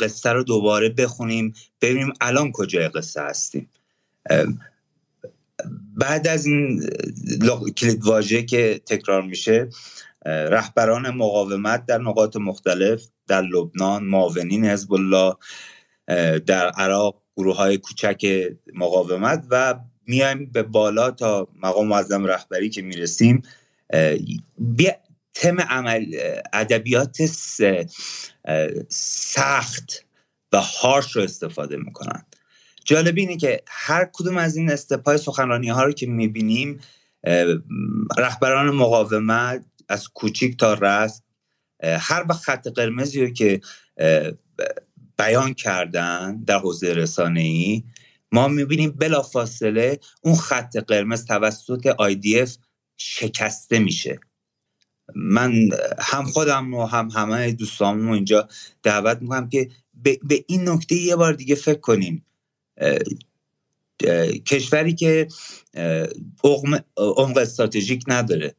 قصه 0.00 0.30
رو 0.32 0.42
دوباره 0.42 0.88
بخونیم 0.88 1.54
ببینیم 1.80 2.12
الان 2.20 2.52
کجای 2.52 2.88
قصه 2.88 3.22
هستیم. 3.22 3.70
بعد 5.96 6.26
از 6.26 6.46
این 6.46 6.90
کلید 7.76 8.04
واژه 8.04 8.42
که 8.42 8.80
تکرار 8.86 9.22
میشه 9.22 9.68
رهبران 10.26 11.10
مقاومت 11.10 11.86
در 11.86 11.98
نقاط 11.98 12.36
مختلف 12.36 13.04
در 13.26 13.42
لبنان 13.42 14.04
معاونین 14.04 14.64
حزب 14.64 14.92
الله 14.92 15.34
در 16.38 16.70
عراق 16.70 17.21
گروه 17.36 17.56
های 17.56 17.78
کوچک 17.78 18.48
مقاومت 18.74 19.46
و 19.50 19.74
میایم 20.06 20.46
به 20.46 20.62
بالا 20.62 21.10
تا 21.10 21.48
مقام 21.62 21.88
معظم 21.88 22.24
رهبری 22.24 22.70
که 22.70 22.82
می‌رسیم. 22.82 23.42
تم 25.34 25.60
عمل 25.60 26.06
ادبیات 26.52 27.22
سخت 28.88 30.04
و 30.52 30.60
هارش 30.60 31.16
رو 31.16 31.22
استفاده 31.22 31.76
می‌کنن. 31.76 32.26
جالب 32.84 33.16
اینه 33.16 33.36
که 33.36 33.62
هر 33.68 34.10
کدوم 34.12 34.36
از 34.36 34.56
این 34.56 34.70
استپای 34.70 35.18
سخنرانی 35.18 35.68
ها 35.68 35.84
رو 35.84 35.92
که 35.92 36.06
می‌بینیم 36.06 36.80
رهبران 38.18 38.70
مقاومت 38.70 39.64
از 39.88 40.08
کوچیک 40.08 40.56
تا 40.56 40.74
رست 40.74 41.24
هر 41.82 42.26
وقت 42.28 42.42
خط 42.42 42.68
قرمزی 42.68 43.20
رو 43.20 43.30
که 43.30 43.60
بیان 45.22 45.54
کردن 45.54 46.42
در 46.46 46.58
حوزه 46.58 46.92
رسانه 46.92 47.40
ای 47.40 47.84
ما 48.32 48.48
می‌بینیم 48.48 48.90
بلافاصله 48.90 50.00
اون 50.22 50.34
خط 50.34 50.76
قرمز 50.76 51.24
توسط 51.24 51.88
IDF 51.92 52.50
شکسته 52.96 53.78
میشه. 53.78 54.20
من 55.14 55.70
هم 55.98 56.24
خودم 56.24 56.74
و 56.74 56.84
هم 56.86 57.10
همه 57.10 57.52
دوستانم 57.52 58.10
اینجا 58.10 58.48
دعوت 58.82 59.18
می‌کنم 59.22 59.48
که 59.48 59.70
به 60.02 60.44
این 60.46 60.68
نکته 60.68 60.94
یه 60.94 61.16
بار 61.16 61.32
دیگه 61.32 61.54
فکر 61.54 61.80
کنیم 61.80 62.26
کشوری 64.46 64.94
که 64.94 65.28
عمق 66.96 67.36
استراتژیک 67.36 68.04
نداره. 68.06 68.54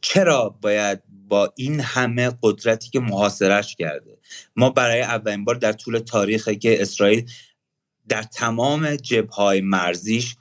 چرا 0.00 0.58
باید 0.62 1.02
با 1.28 1.52
این 1.56 1.80
همه 1.80 2.32
قدرتی 2.42 2.90
که 2.90 3.00
محاصرش 3.00 3.76
کرده. 3.76 4.18
ما 4.56 4.70
برای 4.70 5.02
اولین 5.02 5.44
بار 5.44 5.54
در 5.54 5.72
طول 5.72 5.98
تاریخ 5.98 6.48
که 6.48 6.82
اسرائیل 6.82 7.30
در 8.08 8.22
تمام 8.22 8.96
جبهای 8.96 9.60
مرزیش 9.60 10.36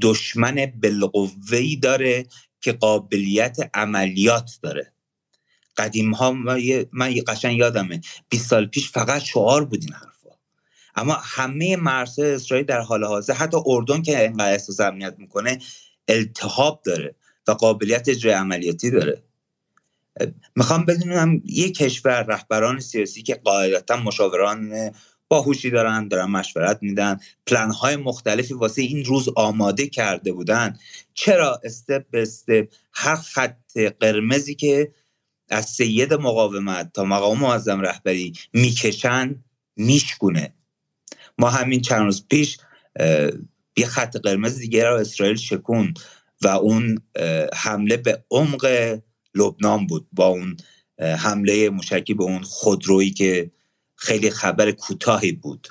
دشمن 0.00 0.72
بالقوه‌ای 0.82 1.76
داره 1.76 2.26
که 2.60 2.72
قابلیت 2.72 3.70
عملیات 3.74 4.58
داره. 4.62 4.92
قدیم 5.76 6.14
ها 6.14 6.32
من 6.92 7.14
قشن 7.26 7.50
یادمه 7.50 8.00
20 8.28 8.48
سال 8.50 8.66
پیش 8.66 8.90
فقط 8.90 9.22
شعار 9.22 9.64
بود 9.64 9.80
این 9.82 9.92
حرفا. 9.92 10.30
اما 10.94 11.18
همه 11.22 11.76
مرزهای 11.76 12.34
اسرائیل 12.34 12.66
در 12.66 12.80
حال 12.80 13.04
حاضر 13.04 13.34
حتی 13.34 13.56
اردن 13.66 14.02
که 14.02 14.22
اینقدر 14.22 14.52
احساس 14.52 14.80
امنیت 14.80 15.14
می‌کنه 15.18 15.58
التهاب 16.08 16.82
داره 16.84 17.14
و 17.48 17.52
قابلیت 17.52 18.08
اجرای 18.08 18.34
عملیاتی 18.34 18.90
داره. 18.90 19.22
می‌خوام 20.56 20.84
بدونم 20.84 21.42
یک 21.44 21.76
کشور 21.76 22.22
رهبران 22.22 22.80
سیاسی 22.80 23.22
که 23.22 23.34
قاعدتا 23.34 23.96
مشاوران 23.96 24.90
باهوشی 25.28 25.70
دارن 25.70 26.08
دارن 26.08 26.30
مشورت 26.30 26.78
میدن 26.82 27.20
پلن 27.46 27.70
های 27.70 27.96
مختلفی 27.96 28.54
واسه 28.54 28.82
این 28.82 29.04
روز 29.04 29.28
آماده 29.36 29.86
کرده 29.86 30.32
بودن. 30.32 30.78
چرا 31.14 31.60
استپ 31.64 32.04
به 32.10 32.22
استپ؟ 32.22 32.68
هر 32.92 33.16
خط 33.16 33.78
قرمزی 34.00 34.54
که 34.54 34.92
از 35.48 35.66
سید 35.66 36.14
مقاومت 36.14 36.92
تا 36.92 37.04
مقام 37.04 37.38
معظم 37.38 37.80
رهبری 37.80 38.32
می‌کشن 38.52 39.44
میشکونه. 39.76 40.54
ما 41.38 41.50
همین 41.50 41.80
چند 41.80 42.02
روز 42.02 42.26
پیش 42.28 42.58
یه 43.76 43.86
خط 43.86 44.16
قرمز 44.16 44.58
دیگه 44.58 44.84
را 44.84 45.00
اسرائیل 45.00 45.36
شکون 45.36 45.94
و 46.42 46.48
اون 46.48 47.02
حمله 47.54 47.96
به 47.96 48.24
عمق 48.30 48.98
لبنان 49.34 49.86
بود 49.86 50.08
با 50.12 50.26
اون 50.26 50.56
حمله 50.98 51.70
مشکی 51.70 52.14
به 52.14 52.24
اون 52.24 52.42
خودرویی 52.42 53.10
که 53.10 53.50
خیلی 53.96 54.30
خبر 54.30 54.70
کوتاهی 54.70 55.32
بود. 55.32 55.68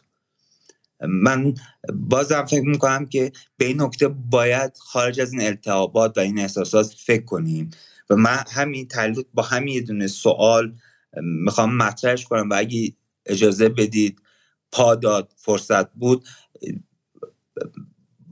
من 1.07 1.53
بازم 1.93 2.45
فکر 2.45 2.67
می‌کنم 2.67 3.05
که 3.05 3.31
به 3.57 3.65
این 3.65 3.81
نکته 3.81 4.07
باید 4.07 4.77
خارج 4.77 5.21
از 5.21 5.33
این 5.33 5.41
التهابات 5.41 6.17
و 6.17 6.21
این 6.21 6.39
احساسات 6.39 6.95
فکر 6.97 7.25
کنیم 7.25 7.69
و 8.09 8.15
من 8.15 8.43
همین 8.51 8.87
تعلق 8.87 9.25
با 9.33 9.43
همین 9.43 9.73
یه 9.73 9.81
دونه 9.81 10.07
سوال 10.07 10.75
می‌خوام 11.21 11.77
مطرحش 11.77 12.25
کنم 12.25 12.49
و 12.49 12.53
اگه 12.57 12.93
اجازه 13.25 13.69
بدید 13.69 14.21
پاداد 14.71 15.33
فرصت 15.37 15.93
بود 15.93 16.25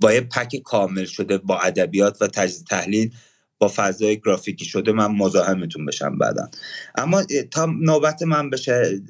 با 0.02 0.14
یه 0.14 0.22
پک 0.22 0.56
کامل 0.56 1.06
شده 1.06 1.38
با 1.38 1.60
ادبیات 1.60 2.22
و 2.22 2.28
تجزیه 2.28 2.66
تحلیل 2.70 3.14
با 3.60 3.72
فضای 3.76 4.20
گرافیکی 4.20 4.66
شده 4.66 4.92
من 4.92 5.12
مزاحمتون 5.12 5.86
بشم 5.86 6.18
بعدا. 6.18 6.50
اما 6.96 7.24
تا 7.52 7.66
نوبت 7.66 8.22
من 8.24 8.50
بشه 8.50 9.02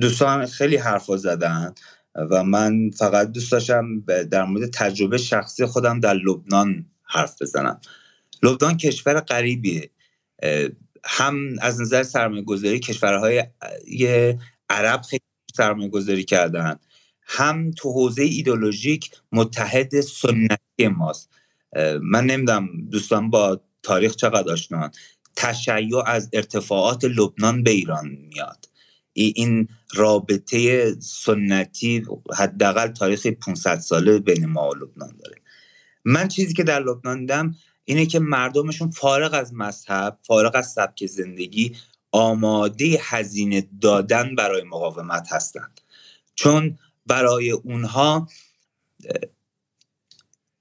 دوستان 0.00 0.46
خیلی 0.46 0.76
حرفا 0.76 1.16
زدن 1.16 1.74
و 2.14 2.44
من 2.44 2.90
فقط 2.90 3.32
دوست 3.32 3.52
داشتم 3.52 4.00
در 4.00 4.44
مورد 4.44 4.70
تجربه 4.70 5.18
شخصی 5.18 5.66
خودم 5.66 6.00
در 6.00 6.14
لبنان 6.14 6.86
حرف 7.02 7.42
بزنم. 7.42 7.80
لبنان 8.42 8.76
کشور 8.76 9.20
غریبیه. 9.20 9.90
هم 11.04 11.56
از 11.60 11.80
نظر 11.80 12.02
سرمایه 12.02 12.42
گذاری 12.42 12.80
کشورهای 12.80 13.46
عرب 14.68 15.02
خیلی 15.02 15.22
سرمایه 15.56 15.88
گذاری 15.88 16.24
کردن 16.24 16.78
هم 17.22 17.70
تو 17.70 17.92
حوزه 17.92 18.22
ایدولوژیک 18.22 19.10
متحد 19.32 20.00
سنتی 20.00 20.88
ماست. 20.96 21.29
من 22.02 22.26
نمی‌دونم 22.26 22.68
دوستان 22.90 23.30
با 23.30 23.60
تاریخ 23.82 24.16
چقدر 24.16 24.52
آشنان. 24.52 24.90
تشیع 25.36 26.02
از 26.06 26.28
ارتفاعات 26.32 27.04
لبنان 27.04 27.62
به 27.62 27.70
ایران 27.70 28.08
میاد. 28.08 28.68
این 29.12 29.68
رابطه 29.94 30.94
سنتی 31.00 32.02
حداقل 32.34 32.88
تاریخ 32.88 33.26
500 33.26 33.78
ساله 33.78 34.18
بین 34.18 34.46
ما 34.46 34.68
و 34.68 34.74
لبنان 34.74 35.16
داره. 35.24 35.36
من 36.04 36.28
چیزی 36.28 36.54
که 36.54 36.64
در 36.64 36.80
لبنان 36.80 37.20
دیدم 37.20 37.54
اینه 37.84 38.06
که 38.06 38.18
مردمشون 38.18 38.90
فارغ 38.90 39.34
از 39.34 39.54
مذهب 39.54 40.18
فارغ 40.22 40.56
از 40.56 40.72
سبک 40.72 41.06
زندگی 41.06 41.76
آماده 42.12 42.98
هزینه 43.00 43.68
دادن 43.80 44.34
برای 44.34 44.62
مقاومت 44.62 45.32
هستند. 45.32 45.80
چون 46.34 46.78
برای 47.06 47.50
اونها 47.50 48.28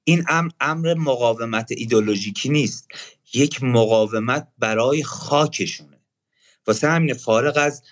این 0.09 0.23
امر, 0.29 0.51
امر 0.59 0.93
مقاومت 0.93 1.71
ایدولوژیکی 1.71 2.49
نیست. 2.49 2.87
یک 3.33 3.63
مقاومت 3.63 4.47
برای 4.59 5.03
خاکشونه. 5.03 5.99
واسه 6.67 6.89
همین 6.89 7.13
فارغ 7.13 7.57
از 7.57 7.83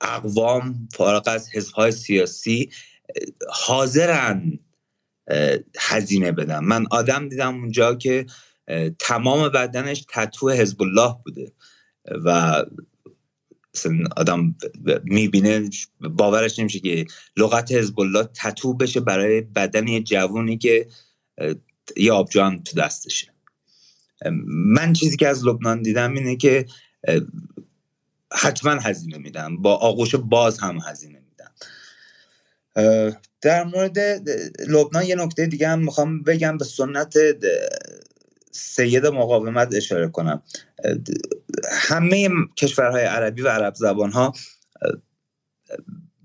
اقوام 0.00 0.88
فارغ 0.92 1.28
از 1.28 1.48
حزبهای 1.54 1.92
سیاسی 1.92 2.70
حاضرن 3.50 4.58
هزینه 5.78 6.32
بدن. 6.32 6.58
من 6.58 6.86
آدم 6.90 7.28
دیدم 7.28 7.54
اونجا 7.54 7.94
که 7.94 8.26
تمام 8.98 9.48
بدنش 9.48 10.04
تتو 10.08 10.50
حزب 10.50 10.82
الله 10.82 11.16
بوده. 11.24 11.52
و 12.24 12.62
آدم 14.16 14.54
می‌بینه 15.04 15.70
باورش 16.00 16.58
نمیشه 16.58 16.78
که 16.78 17.06
لغت 17.36 17.72
حزب 17.72 18.00
الله 18.00 18.28
تتو 18.34 18.74
بشه 18.74 19.00
برای 19.00 19.40
بدن 19.40 19.88
یه 19.88 20.02
جوونی 20.02 20.58
که 20.58 20.86
یه 21.96 22.12
آبجان 22.12 22.62
تو 22.62 22.80
دستشه. 22.80 23.28
من 24.46 24.92
چیزی 24.92 25.16
که 25.16 25.28
از 25.28 25.46
لبنان 25.46 25.82
دیدم 25.82 26.14
اینه 26.14 26.36
که 26.36 26.66
حتما 28.32 28.72
هزینه 28.72 29.18
میدم. 29.18 29.56
با 29.56 29.74
آغوش 29.76 30.14
باز 30.14 30.58
هم 30.58 30.78
هزینه 30.86 31.22
میدم. 31.30 31.50
در 33.40 33.64
مورد 33.64 33.98
لبنان 34.68 35.04
یه 35.04 35.16
نکته 35.16 35.46
دیگه 35.46 35.68
هم 35.68 35.78
می‌خوام 35.78 36.22
بگم 36.22 36.58
به 36.58 36.64
سنت 36.64 37.14
سید 38.50 39.06
مقاومت 39.06 39.74
اشاره 39.74 40.08
کنم. 40.08 40.42
همه 41.72 42.28
کشورهای 42.56 43.04
عربی 43.04 43.42
و 43.42 43.48
عرب 43.48 43.74
زبان 43.74 44.12
ها 44.12 44.32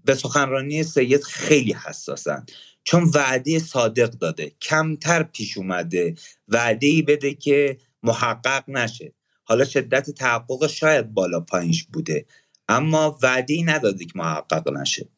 به 0.05 0.15
سخنرانی 0.15 0.83
سید 0.83 1.23
خیلی 1.23 1.73
حساسن. 1.73 2.45
چون 2.83 3.11
وعده 3.13 3.59
صادق 3.59 4.09
داده 4.09 4.51
کمتر 4.61 5.23
پیش 5.23 5.57
اومده 5.57 6.15
وعده 6.47 6.87
ای 6.87 7.01
بده 7.01 7.33
که 7.33 7.77
محقق 8.03 8.63
نشه. 8.67 9.13
حالا 9.43 9.65
شدت 9.65 10.09
تحقق 10.09 10.67
شاید 10.67 11.13
بالا 11.13 11.39
پایینش 11.39 11.83
بوده 11.83 12.25
اما 12.67 13.17
وعده 13.23 13.53
ای 13.53 13.63
نداده 13.63 14.05
که 14.05 14.11
محقق 14.15 14.73
نشه. 14.73 15.09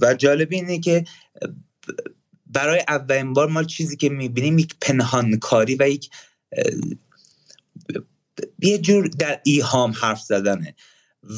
و 0.00 0.14
جالب 0.14 0.48
اینه 0.50 0.78
که 0.78 1.04
برای 2.46 2.84
اولین 2.88 3.32
بار 3.32 3.48
ما 3.48 3.64
چیزی 3.64 3.96
که 3.96 4.08
می‌بینیم 4.08 4.58
یک 4.58 4.74
پنهانکاری 4.80 5.76
و 5.80 5.88
یک 5.88 6.10
یه 8.58 8.78
جور 8.78 9.06
در 9.06 9.40
ایهام 9.44 9.92
حرف 10.00 10.20
زدنه. 10.20 10.74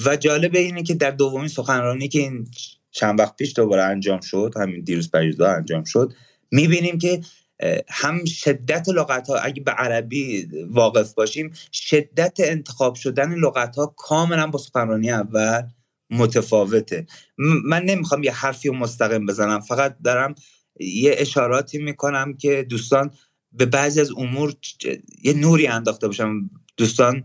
و 0.06 0.16
جالب 0.16 0.54
اینه 0.54 0.82
که 0.82 0.94
در 0.94 1.10
دومین 1.10 1.48
سخنرانی 1.48 2.08
که 2.08 2.18
این 2.18 2.48
چند 2.90 3.20
وقت 3.20 3.36
پیش 3.36 3.52
دوباره 3.56 3.82
انجام 3.82 4.20
شد 4.20 4.54
همین 4.56 4.84
دیروز 4.84 5.10
پریزا 5.10 5.46
انجام 5.46 5.84
شد 5.84 6.12
می‌بینیم 6.50 6.98
که 6.98 7.20
هم 7.88 8.24
شدت 8.24 8.88
لغت 8.88 9.28
ها 9.28 9.36
اگه 9.36 9.62
به 9.62 9.70
عربی 9.70 10.48
واقف 10.70 11.14
باشیم 11.14 11.52
شدت 11.72 12.36
انتخاب 12.38 12.94
شدن 12.94 13.34
لغت 13.34 13.76
ها 13.76 13.94
کاملا 13.96 14.46
با 14.46 14.58
سخنرانی 14.58 15.10
اول 15.10 15.62
متفاوته. 16.10 17.06
من 17.64 17.82
نمی‌خوام 17.82 18.22
یه 18.22 18.32
حرفی 18.32 18.68
رو 18.68 18.74
مستقیم 18.74 19.26
بزنم 19.26 19.60
فقط 19.60 19.96
دارم 20.04 20.34
یه 20.80 21.14
اشاراتی 21.18 21.78
می‌کنم 21.78 22.36
که 22.36 22.66
دوستان 22.68 23.10
به 23.52 23.66
بعضی 23.66 24.00
از 24.00 24.10
امور 24.16 24.54
یه 25.22 25.32
نوری 25.32 25.66
انداخته 25.66 26.06
باشم. 26.06 26.50
دوستان 26.76 27.24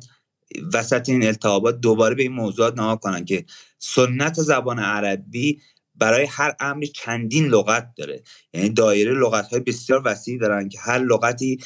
وسط 0.74 1.10
این 1.10 1.26
التهابات 1.26 1.80
دوباره 1.80 2.15
به 2.15 2.22
این 2.22 2.32
موضوعات 2.32 2.78
نها 2.78 2.95
کنن 2.95 3.26
که 3.26 3.45
سنت 3.80 4.34
زبان 4.34 4.80
عربی 4.80 5.61
برای 5.95 6.26
هر 6.26 6.56
امری 6.60 6.88
چندین 6.88 7.48
لغت 7.48 7.94
داره. 7.95 8.24
یعنی 8.53 8.69
دایره 8.69 9.14
لغت 9.14 9.48
های 9.48 9.60
بسیار 9.60 10.02
وسیعی 10.06 10.38
دارن 10.38 10.69
که 10.69 10.80
هر 10.80 10.99
لغتی 10.99 11.60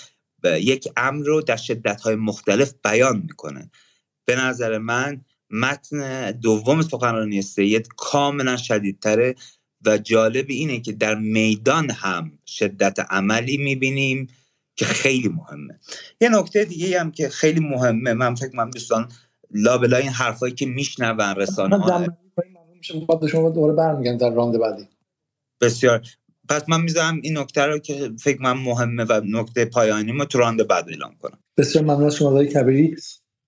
یک 0.43 0.87
امر 0.97 1.25
رو 1.25 1.41
در 1.41 1.55
شدت 1.55 2.01
های 2.01 2.15
مختلف 2.15 2.73
بیان 2.83 3.17
می‌کنه. 3.17 3.71
به 4.25 4.35
نظر 4.35 4.77
من 4.77 5.21
متن 5.49 6.31
دوم 6.31 6.81
سخنرانی 6.81 7.41
سید 7.41 7.87
کاملا 7.97 8.57
شدیدتره 8.57 9.35
و 9.85 9.97
جالب 9.97 10.45
اینه 10.49 10.79
که 10.79 10.91
در 10.91 11.15
میدان 11.15 11.91
هم 11.91 12.39
شدت 12.45 12.99
عملی 13.09 13.57
می‌بینیم. 13.57 14.27
که 14.81 14.87
خیلی 14.87 15.29
مهمه. 15.29 15.79
یه 16.21 16.29
نکته 16.29 16.65
دیگه 16.65 16.99
هم 16.99 17.11
که 17.11 17.29
خیلی 17.29 17.59
مهمه 17.59 18.13
من 18.13 18.35
فکر 18.35 18.49
کنم 18.49 18.69
دوستان 18.69 19.09
لابلا 19.51 19.97
این 19.97 20.09
حرفایی 20.09 20.53
که 20.53 20.65
میشنون 20.65 21.19
رسانه 21.19 21.77
ها 21.77 22.05
شما 23.27 23.49
دوره 23.49 23.73
برمیگن 23.73 24.17
در 24.17 24.29
راند 24.29 24.59
بعدی. 24.59 24.87
بسیار. 25.61 26.01
پس 26.49 26.69
من 26.69 26.81
می‌ذارم 26.81 27.19
این 27.23 27.37
نکته 27.37 27.61
رو 27.61 27.79
که 27.79 28.11
فکر 28.19 28.41
من 28.41 28.51
مهمه 28.51 29.03
و 29.03 29.21
نکته 29.25 29.65
پایانی 29.65 30.11
ما 30.11 30.25
تو 30.25 30.39
راند 30.39 30.67
بعد 30.67 30.89
اعلام 30.89 31.15
کنم. 31.21 31.37
بسیار 31.57 31.83
ممنون 31.83 32.03
از 32.03 32.15
شما 32.15 32.27
آقای 32.29 32.47
کبیری. 32.47 32.95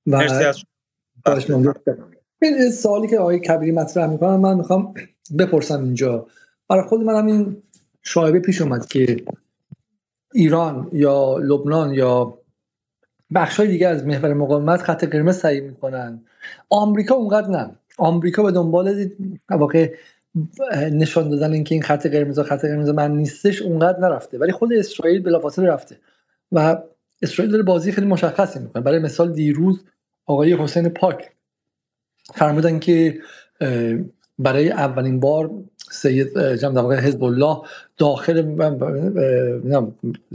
و 0.05 0.15
این 2.41 2.72
سوالی 2.72 3.07
که 3.07 3.18
آقای 3.18 3.39
کبیری 3.39 3.72
مطرح 3.72 4.07
می‌کنم 4.07 4.39
من 4.39 4.57
می‌خوام 4.57 4.93
بپرسم 5.39 5.84
اینجا. 5.84 6.27
برای 6.69 6.84
خود 6.84 7.01
من 7.01 7.27
این 7.27 7.64
شایبه 8.01 8.39
پیش 8.39 8.61
اومد 8.61 8.85
که 8.85 9.23
ایران 10.34 10.89
یا 10.93 11.38
لبنان 11.38 11.93
یا 11.93 12.38
بخش 13.35 13.60
های 13.60 13.68
دیگه 13.68 13.88
از 13.88 14.05
محور 14.05 14.34
مقاومت 14.34 14.81
خط 14.81 15.03
قرمز 15.03 15.41
تعیین 15.41 15.64
می‌کنن. 15.64 16.22
آمریکا 16.69 17.15
اونقدر 17.15 17.47
نه. 17.47 17.76
آمریکا 17.97 18.43
به 18.43 18.51
دنبال 18.51 19.10
واقع 19.49 19.93
نشان 20.91 21.30
دادن 21.30 21.53
اینکه 21.53 21.76
این 21.76 21.81
خط 21.84 22.07
قرمز 22.07 22.39
خط 22.39 22.61
قرمز 22.61 22.89
من 22.89 23.11
نیستش 23.11 23.61
اونقدر 23.61 23.99
نرفته. 23.99 24.38
ولی 24.38 24.51
خود 24.51 24.73
اسرائیل 24.73 25.22
بلافاصله 25.22 25.68
رفته 25.68 25.97
و 26.51 26.77
اسرائیل 27.22 27.51
داره 27.51 27.64
بازی 27.64 27.91
خیلی 27.91 28.07
مشخصی 28.07 28.60
می‌کنه. 28.60 28.84
برای 28.84 28.99
مثال 28.99 29.34
دیروز 29.34 29.84
آقای 30.26 30.53
حسین 30.53 30.89
پاک 30.89 31.31
فرمودن 32.34 32.80
که 32.80 33.19
برای 34.39 34.72
اولین 34.72 35.19
بار 35.19 35.51
سید 35.91 36.55
جمع 36.55 36.73
در 36.73 36.99
حزب 36.99 37.23
الله 37.23 37.57
داخل 37.97 38.41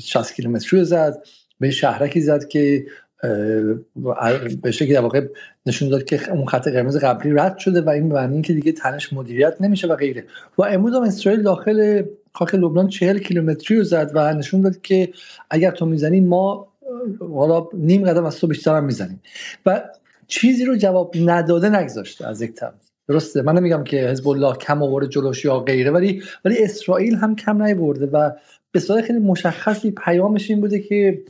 60 0.00 0.34
کیلومتری 0.34 0.84
زد 0.84 1.22
به 1.60 1.70
شهرکی 1.70 2.20
زد 2.20 2.48
که 2.48 2.86
به 4.62 4.70
شکلی 4.70 4.92
در 4.92 5.00
واقع 5.00 5.26
نشون 5.66 5.88
داد 5.88 6.04
که 6.04 6.32
اون 6.32 6.46
خط 6.46 6.68
قرمز 6.68 6.96
قبلی 6.96 7.32
رد 7.32 7.58
شده 7.58 7.80
و 7.80 7.88
این 7.88 8.06
معنی 8.06 8.42
که 8.42 8.52
دیگه 8.52 8.72
تنش 8.72 9.12
مدیریت 9.12 9.56
نمیشه 9.60 9.86
و 9.86 9.96
غیره. 9.96 10.24
و 10.58 10.62
امروز 10.62 10.94
هم 10.94 11.02
اسرائیل 11.02 11.42
داخل 11.42 12.02
خاک 12.32 12.54
لبنان 12.54 12.88
40 12.88 13.18
کیلومتری 13.18 13.76
رو 13.76 13.84
زد 13.84 14.10
و 14.14 14.34
نشون 14.34 14.60
داد 14.60 14.80
که 14.80 15.12
اگر 15.50 15.70
تو 15.70 15.86
می‌زنی 15.86 16.20
ما 16.20 16.68
حالا 17.20 17.68
نیم 17.74 18.04
قدم 18.04 18.24
از 18.24 18.36
تو 18.36 18.46
بیشتر 18.46 18.76
هم 18.76 18.84
می‌زنیم. 18.84 19.22
و 19.66 19.82
چیزی 20.26 20.64
رو 20.64 20.76
جواب 20.76 21.14
نداده 21.16 21.68
نگذاشته 21.68 22.28
از 22.28 22.42
یک 22.42 22.54
طرف. 22.54 22.87
درسته. 23.08 23.42
من 23.42 23.58
نمیگم 23.58 23.84
که 23.84 24.08
حزب 24.08 24.28
الله 24.28 24.56
کم 24.56 24.82
آورده 24.82 25.08
جلوش 25.08 25.44
یا 25.44 25.60
غیره 25.60 25.90
ولی 25.90 26.22
ولی 26.44 26.64
اسرائیل 26.64 27.14
هم 27.14 27.36
کم 27.36 27.62
نیورده 27.62 28.06
و 28.06 28.30
به 28.72 28.80
صورت 28.80 29.04
خیلی 29.04 29.18
مشخصی 29.18 29.90
پیامش 29.90 30.50
این 30.50 30.60
بوده 30.60 30.80
که 30.80 31.22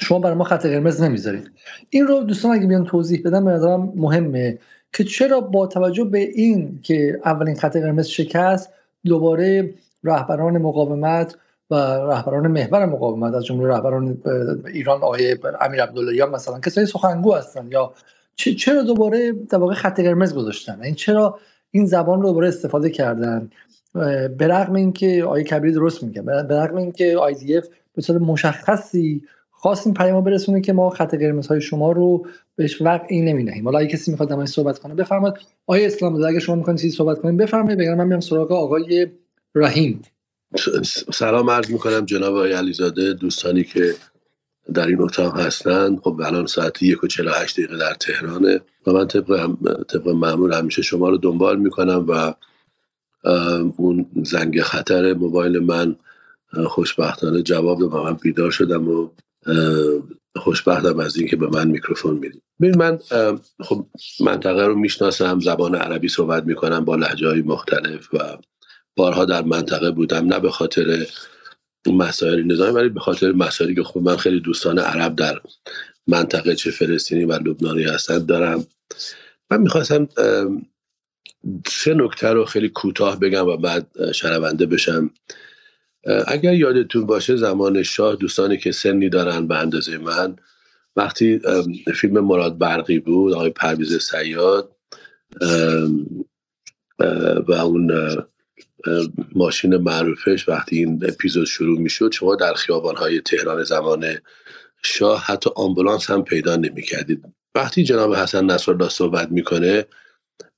شما 0.00 0.18
برای 0.18 0.36
ما 0.36 0.44
خط 0.44 0.66
قرمز 0.66 1.02
نمی‌ذارید. 1.02 1.50
این 1.90 2.06
رو 2.06 2.20
دوستان 2.20 2.52
اگه 2.52 2.66
بیان 2.66 2.84
توضیح 2.84 3.22
بدم 3.24 3.44
به 3.44 3.50
نظرم 3.50 3.92
مهمه 3.96 4.58
که 4.92 5.04
چرا 5.04 5.40
با 5.40 5.66
توجه 5.66 6.04
به 6.04 6.18
این 6.18 6.80
که 6.82 7.20
اولین 7.24 7.54
خط 7.54 7.76
قرمز 7.76 8.06
شکست 8.06 8.70
دوباره 9.04 9.74
رهبران 10.04 10.58
مقاومت 10.58 11.36
و 11.70 11.74
رهبران 11.74 12.46
محور 12.46 12.86
مقاومت 12.86 13.34
از 13.34 13.44
جمله 13.44 13.68
رهبران 13.68 14.22
ایران 14.66 15.02
آقای 15.02 15.36
امیر 15.60 15.82
عبدالله 15.82 16.16
یا 16.16 16.26
مثلا 16.26 16.60
کسایی 16.60 16.86
سخنگو 16.86 17.34
هستن 17.34 17.68
یا 17.70 17.92
چرا 18.38 18.82
دوباره 18.82 19.32
در 19.32 19.58
واقع 19.58 19.74
خط 19.74 20.00
قرمز 20.00 20.34
گذاشتن؟ 20.34 20.82
این 20.82 20.94
چرا 20.94 21.38
این 21.70 21.86
زبان 21.86 22.22
رو 22.22 22.28
دوباره 22.28 22.48
استفاده 22.48 22.90
کردن؟ 22.90 23.50
به 24.38 24.46
رغم 24.48 24.74
اینکه 24.74 25.22
آقای 25.24 25.44
کبیر 25.44 25.74
درست 25.74 26.02
میگه 26.02 26.22
به 26.22 26.32
رغم 26.32 26.76
اینکه 26.76 27.16
آی 27.18 27.62
به 27.94 28.02
صورت 28.02 28.20
مشخصی 28.20 29.22
خواست 29.50 29.86
این 29.86 29.94
پیام 29.94 30.24
برسونه 30.24 30.60
که 30.60 30.72
ما 30.72 30.90
خط 30.90 31.14
قرمز 31.14 31.46
های 31.46 31.60
شما 31.60 31.92
رو 31.92 32.26
بهش 32.56 32.82
وقعی 32.82 33.20
نمی‌دهیم. 33.20 33.64
حالا 33.64 33.78
اگه 33.78 33.88
کسی 33.88 34.10
می‌خواد 34.10 34.28
دمای 34.28 34.46
صحبت 34.46 34.78
کنه 34.78 34.94
بفرمایید. 34.94 35.36
آقای 35.66 35.86
اسلام 35.86 36.24
اگه 36.24 36.38
شما 36.38 36.54
می‌خواید 36.54 36.80
چیزی 36.80 36.96
صحبت 36.96 37.18
کنید 37.18 37.40
بفرمایید. 37.40 37.78
بگم 37.78 37.94
من 37.94 38.06
میام 38.06 38.20
سراغ 38.20 38.52
آقای 38.52 39.06
رحیم. 39.54 40.02
سلام 41.12 41.50
عرض 41.50 41.70
می‌کنم 41.70 42.04
جناب 42.04 42.34
آقای 42.34 42.52
علیزاده 42.52 43.12
دوستانی 43.12 43.64
که 43.64 43.94
در 44.74 44.86
این 44.86 45.02
اتاق 45.02 45.40
هستند 45.40 46.00
خب 46.00 46.20
الان 46.24 46.46
ساعت 46.46 46.82
یک 46.82 47.04
و 47.04 47.06
هشت 47.42 47.56
دقیقه 47.60 47.76
در 47.76 47.94
تهرانه 47.94 48.60
و 48.86 48.92
من 48.92 49.06
طبق, 49.06 49.50
طبق 49.88 50.08
معمول 50.08 50.52
همیشه 50.52 50.82
شما 50.82 51.08
رو 51.08 51.18
دنبال 51.18 51.58
می‌کنم 51.58 52.06
و 52.08 52.34
اون 53.76 54.06
زنگ 54.24 54.62
خطر 54.62 55.14
موبایل 55.14 55.58
من 55.58 55.96
خوشبختانه 56.66 57.42
جواب 57.42 57.78
و 57.78 58.02
من 58.02 58.12
بیدار 58.12 58.50
شدم 58.50 58.88
و 58.88 59.08
خوشبختم 60.36 61.00
از 61.00 61.16
اینکه 61.16 61.36
به 61.36 61.46
من 61.46 61.68
میکروفون 61.68 62.16
می‌دید 62.16 62.42
ببین 62.60 62.78
من 62.78 62.98
خب 63.60 63.86
منطقه 64.20 64.66
رو 64.66 64.74
می‌شناسم 64.74 65.40
زبان 65.40 65.74
عربی 65.74 66.08
صحبت 66.08 66.44
می‌کنم 66.44 66.84
با 66.84 66.96
لحجه 66.96 67.28
های 67.28 67.42
مختلف 67.42 68.14
و 68.14 68.18
بارها 68.96 69.24
در 69.24 69.42
منطقه 69.42 69.90
بودم 69.90 70.26
نه 70.26 70.40
به 70.40 70.50
خاطر 70.50 71.06
مسائل 71.86 72.42
نظامی 72.42 72.72
ولی 72.72 72.88
به 72.88 73.00
خاطر 73.00 73.32
مسائلی 73.32 73.74
که 73.74 73.82
خب 73.82 74.00
من 74.00 74.16
خیلی 74.16 74.40
دوستان 74.40 74.78
عرب 74.78 75.16
در 75.16 75.40
منطقه 76.06 76.54
چه 76.54 76.70
فلسطینی 76.70 77.24
و 77.24 77.32
لبنانی 77.32 77.82
هستند 77.82 78.26
دارم. 78.26 78.66
من 79.50 79.60
می‌خواستم 79.60 80.08
سه 81.66 81.94
نکته 81.94 82.28
رو 82.28 82.44
خیلی 82.44 82.68
کوتاه 82.68 83.20
بگم 83.20 83.46
و 83.46 83.56
بعد 83.56 84.12
شنونده 84.12 84.66
بشم. 84.66 85.10
اگر 86.26 86.54
یادتون 86.54 87.06
باشه 87.06 87.36
زمان 87.36 87.82
شاه 87.82 88.16
دوستانی 88.16 88.56
که 88.56 88.72
سنی 88.72 89.08
دارن 89.08 89.46
به 89.46 89.56
اندازه 89.56 89.98
من 89.98 90.36
وقتی 90.96 91.40
فیلم 91.94 92.20
مراد 92.20 92.58
برقی 92.58 92.98
بود 92.98 93.32
آقای 93.32 93.50
پرویز 93.50 93.98
سیاد 93.98 94.76
و 97.48 97.52
اون 97.52 97.92
ماشین 99.34 99.76
معروفش 99.76 100.48
وقتی 100.48 100.76
این 100.76 101.04
اپیزود 101.08 101.46
شروع 101.46 101.78
می‌شد 101.78 102.12
شما 102.12 102.34
در 102.34 102.54
های 102.96 103.20
تهران 103.20 103.64
زمان 103.64 104.06
شاه 104.82 105.24
حتی 105.24 105.50
آمبولانس 105.56 106.10
هم 106.10 106.24
پیدا 106.24 106.56
نمی‌کردید. 106.56 107.24
وقتی 107.54 107.84
جناب 107.84 108.14
حسن 108.14 108.44
نصرالله 108.44 108.88
صحبت 108.88 109.30
می‌کنه 109.30 109.84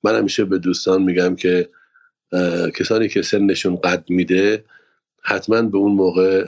من 0.03 0.19
همیشه 0.19 0.45
به 0.45 0.59
دوستان 0.59 1.03
میگم 1.03 1.37
که 1.37 1.69
کسانی 2.75 3.09
که 3.09 3.23
سنشون 3.23 3.77
قد 3.77 4.05
میده 4.09 4.65
حتما 5.23 5.63
به 5.63 5.79
اون 5.79 5.93
موقع 5.93 6.45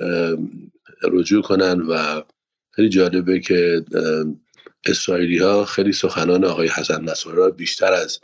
رجوع 1.03 1.43
کنن 1.43 1.81
و 1.81 2.23
خیلی 2.71 2.89
جالبه 2.89 3.41
که 3.41 3.85
اسرائیلی 4.87 5.39
ها 5.39 5.65
خیلی 5.65 5.93
سخنان 5.93 6.45
آقای 6.45 6.69
حسن 6.69 7.05
نصرالله 7.05 7.51
بیشتر 7.51 7.93
از 7.93 8.21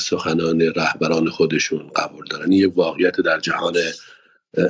سخنان 0.00 0.60
رهبران 0.60 1.28
خودشون 1.28 1.90
قبول 1.96 2.24
دارن. 2.30 2.52
این 2.52 2.64
یک 2.64 2.76
واقعیت 2.78 3.20
در 3.20 3.40
جهان 3.40 3.74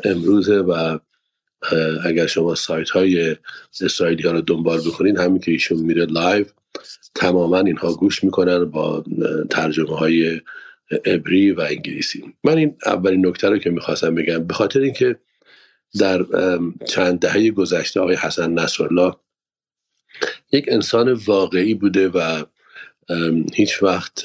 امروزه 0.05 0.59
و 0.59 0.98
اگر 2.05 2.27
شما 2.27 2.55
سایت 2.55 2.90
های 2.90 3.36
اسرائیلی 3.81 4.23
ها 4.23 4.31
رو 4.31 4.40
دنبال 4.40 4.81
بکنین 4.81 5.19
همین 5.19 5.40
که 5.40 5.51
ایشون 5.51 5.78
میره 5.78 6.07
live 6.06 6.47
تماما 7.15 7.59
اینها 7.59 7.94
گوش 7.94 8.24
می‌کنن 8.24 8.65
با 8.65 9.05
ترجمه 9.51 9.97
های 9.97 10.40
عبری 11.05 11.53
و 11.53 11.61
انگلیسی. 11.61 12.35
من 12.44 12.57
این 12.59 12.77
اولین 12.86 13.27
نکته 13.27 13.48
رو 13.48 13.59
که 13.59 13.70
می‌خواستم 13.70 14.15
بگم 14.15 14.44
به 14.44 14.55
خاطر 14.55 14.81
اینکه 14.81 15.16
در 15.98 16.24
چند 16.89 17.19
دهه 17.19 17.51
گذشته 17.51 18.01
آقای 18.01 18.16
حسن 18.16 18.53
نصرالله 18.53 19.12
یک 20.53 20.65
انسان 20.69 21.12
واقعی 21.12 21.74
بوده 21.74 22.09
و 22.09 22.44
هیچ 23.54 23.82
وقت 23.82 24.22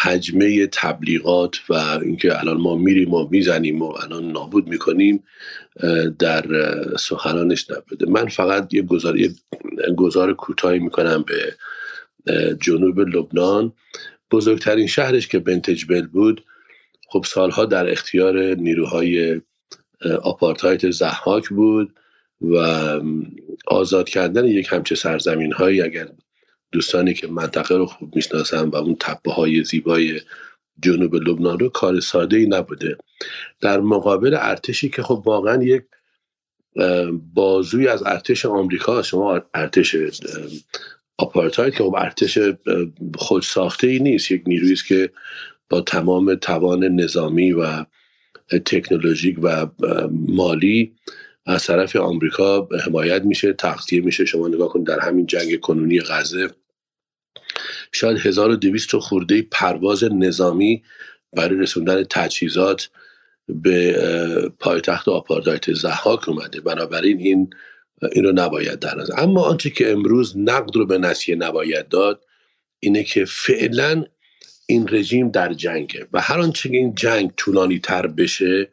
حجمه 0.00 0.66
تبلیغات 0.66 1.56
و 1.68 1.74
اینکه 1.74 2.40
الان 2.40 2.56
ما 2.56 2.76
میریم 2.76 3.14
و 3.14 3.28
می‌زنیم 3.30 3.82
و 3.82 3.84
الان 3.84 4.32
نابود 4.32 4.68
می‌کنیم 4.68 5.24
در 6.18 6.44
سخنانش 6.98 7.70
نبوده. 7.70 8.06
من 8.10 8.28
فقط 8.28 8.74
یه 8.74 8.82
گزار, 8.82 9.18
یه 9.18 9.30
گزار 9.96 10.34
کوتاهی 10.34 10.78
می‌کنم 10.78 11.24
به 11.26 11.56
جنوب 12.60 13.00
لبنان. 13.00 13.72
بزرگترین 14.30 14.86
شهرش 14.86 15.28
که 15.28 15.38
بنتجبل 15.38 16.06
بود 16.06 16.44
خب 17.08 17.24
سالها 17.28 17.64
در 17.64 17.90
اختیار 17.90 18.54
نیروهای 18.54 19.40
آپارتایت 20.22 20.90
زحاک 20.90 21.48
بود 21.48 21.94
و 22.40 22.56
آزاد 23.66 24.08
کردن 24.08 24.44
یک 24.44 24.68
همچه 24.70 24.94
سرزمین 24.94 25.52
هایی 25.52 25.82
اگر 25.82 26.08
دوستانی 26.74 27.14
که 27.14 27.26
منطقه 27.26 27.76
رو 27.76 27.86
خوب 27.86 28.16
می‌شناسن 28.16 28.68
و 28.68 28.76
اون 28.76 28.96
تپه 29.00 29.32
های 29.32 29.64
زیبای 29.64 30.20
جنوب 30.82 31.14
لبنان 31.14 31.58
رو 31.58 31.68
کار 31.68 32.00
ساده 32.00 32.36
ای 32.36 32.46
نبوده. 32.46 32.96
در 33.60 33.80
مقابل 33.80 34.36
ارتشی 34.40 34.88
که 34.88 35.02
خب 35.02 35.22
واقعا 35.26 35.62
یک 35.64 35.82
بازوی 37.34 37.88
از 37.88 38.02
ارتش 38.06 38.46
آمریکا 38.46 39.02
شما 39.02 39.42
ارتش 39.54 39.96
آپارتاید 41.18 41.74
که 41.74 41.84
خب 41.84 41.94
ارتش 41.94 42.38
خود 43.14 43.42
ساخته 43.42 43.86
ای 43.86 43.98
نیست. 43.98 44.30
یک 44.30 44.42
نیرویی 44.46 44.72
است 44.72 44.86
که 44.86 45.10
با 45.70 45.80
تمام 45.80 46.34
توان 46.34 46.84
نظامی 46.84 47.52
و 47.52 47.84
تکنولوژیک 48.48 49.38
و 49.42 49.66
مالی 50.10 50.94
از 51.46 51.66
طرف 51.66 51.96
آمریکا 51.96 52.68
حمایت 52.86 53.22
میشه 53.22 53.52
تغذیه 53.52 54.00
میشه. 54.00 54.24
شما 54.24 54.48
نگاه 54.48 54.68
کنید 54.68 54.86
در 54.86 55.00
همین 55.00 55.26
جنگ 55.26 55.60
کنونی 55.60 56.00
غزه 56.00 56.50
شاید 57.92 58.18
1200 58.18 58.96
خورده 58.96 59.42
پرواز 59.42 60.04
نظامی 60.04 60.82
برای 61.32 61.58
رسوندن 61.58 62.04
تجهیزات 62.04 62.90
به 63.48 64.52
پایتخت 64.60 65.08
آپارتایت 65.08 65.72
زحاک 65.72 66.28
اومده. 66.28 66.60
بنابراین 66.60 67.18
این 67.18 67.50
این 68.12 68.24
رو 68.24 68.32
نباید 68.32 68.78
در 68.78 68.94
نظر. 68.94 69.14
اما 69.18 69.42
آنچه 69.42 69.70
که 69.70 69.92
امروز 69.92 70.38
نقد 70.38 70.76
رو 70.76 70.86
به 70.86 70.98
نسیه 70.98 71.36
نباید 71.36 71.88
داد 71.88 72.24
اینه 72.80 73.02
که 73.02 73.24
فعلا 73.24 74.04
این 74.66 74.88
رژیم 74.88 75.30
در 75.30 75.52
جنگه 75.52 76.06
و 76.12 76.20
هر 76.20 76.40
آنچه 76.40 76.68
این 76.68 76.94
جنگ 76.94 77.30
طولانی 77.36 77.78
تر 77.78 78.06
بشه 78.06 78.68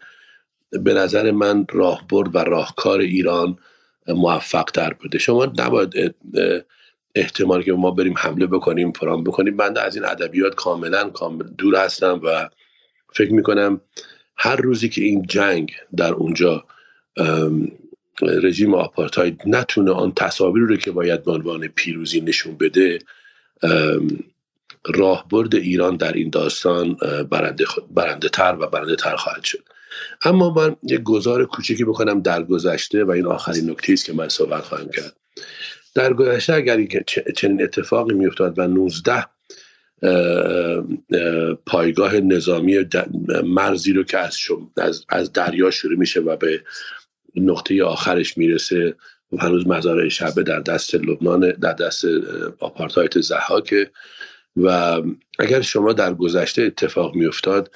به 0.72 0.93
نظر 0.93 1.31
من 1.31 1.65
راهبرد 1.72 2.35
و 2.35 2.38
راهکار 2.38 2.99
ایران 2.99 3.57
موفق 4.07 4.64
تر 4.64 4.93
بوده. 4.93 5.18
شما 5.18 5.45
نباید 5.45 6.15
احتمال 7.16 7.64
که 7.64 7.74
ما 7.74 7.92
بریم 7.92 8.14
حمله 8.18 8.48
بکنیم 8.48 8.92
فرام 8.92 9.24
بکنیم. 9.24 9.58
بنده 9.58 9.82
از 9.82 9.96
این 9.96 10.06
ادبیات 10.06 10.56
کاملا 10.56 11.10
کامل 11.10 11.44
دور 11.58 11.76
هستم 11.76 12.22
و 12.24 12.50
فکر 13.14 13.34
می‌کنم 13.34 13.82
هر 14.38 14.56
روزی 14.56 14.90
که 14.90 15.02
این 15.02 15.26
جنگ 15.26 15.72
در 15.98 16.14
اونجا 16.14 16.66
رژیم 18.22 18.74
آپارتاید 18.74 19.42
نتونه 19.46 19.92
آن 19.92 20.14
تصاویری 20.16 20.66
رو 20.68 20.76
که 20.76 20.92
باید 20.92 21.24
به 21.24 21.32
عنوان 21.32 21.68
پیروزی 21.68 22.22
نشون 22.22 22.58
بده 22.58 23.00
راهبرد 24.86 25.56
ایران 25.56 25.96
در 25.96 26.14
این 26.14 26.30
داستان 26.30 26.98
برنده, 27.30 27.66
برنده 27.92 28.30
تر 28.30 28.58
و 28.60 28.68
برنده 28.68 28.96
تر 28.96 29.16
خواهد 29.16 29.44
شد. 29.44 29.64
اما 30.22 30.50
من 30.50 30.76
یک 30.84 31.04
گزار 31.04 31.46
کوچکی 31.46 31.84
بکنم 31.84 32.22
در 32.22 32.44
گذشته 32.44 33.04
و 33.04 33.12
این 33.12 33.26
آخرین 33.26 33.70
نکته 33.70 33.94
است 33.94 34.06
که 34.06 34.14
من 34.14 34.30
صحبت 34.30 34.64
خواهم 34.64 34.90
کرد. 34.90 35.16
در 35.95 36.13
گذشته 36.13 36.53
اگر 36.53 37.03
چنین 37.35 37.63
اتفاقی 37.63 38.13
میافتاد 38.13 38.59
و 38.59 38.68
19 38.68 39.26
پایگاه 41.65 42.19
نظامی 42.19 42.85
مرزی 43.43 43.93
رو 43.93 44.03
که 44.03 44.18
از, 44.18 45.05
از, 45.09 45.34
دریا 45.34 45.72
شروع 45.72 45.97
میشه 45.97 46.19
و 46.19 46.35
به 46.35 46.63
نقطه 47.35 47.84
آخرش 47.84 48.38
می‌رسه 48.38 48.95
و 49.31 49.38
هنوز 49.38 49.68
مزارع 49.68 50.09
شبه 50.09 50.43
در 50.43 50.59
دست 50.59 50.95
لبنان 50.95 51.51
در 51.51 51.73
دست 51.73 52.05
آپارتاید 52.60 53.22
ضحاکه. 53.22 53.91
و 54.57 55.01
اگر 55.39 55.61
شما 55.61 55.93
در 55.93 56.13
گذشته 56.13 56.61
اتفاق 56.61 57.15
میافتاد 57.15 57.72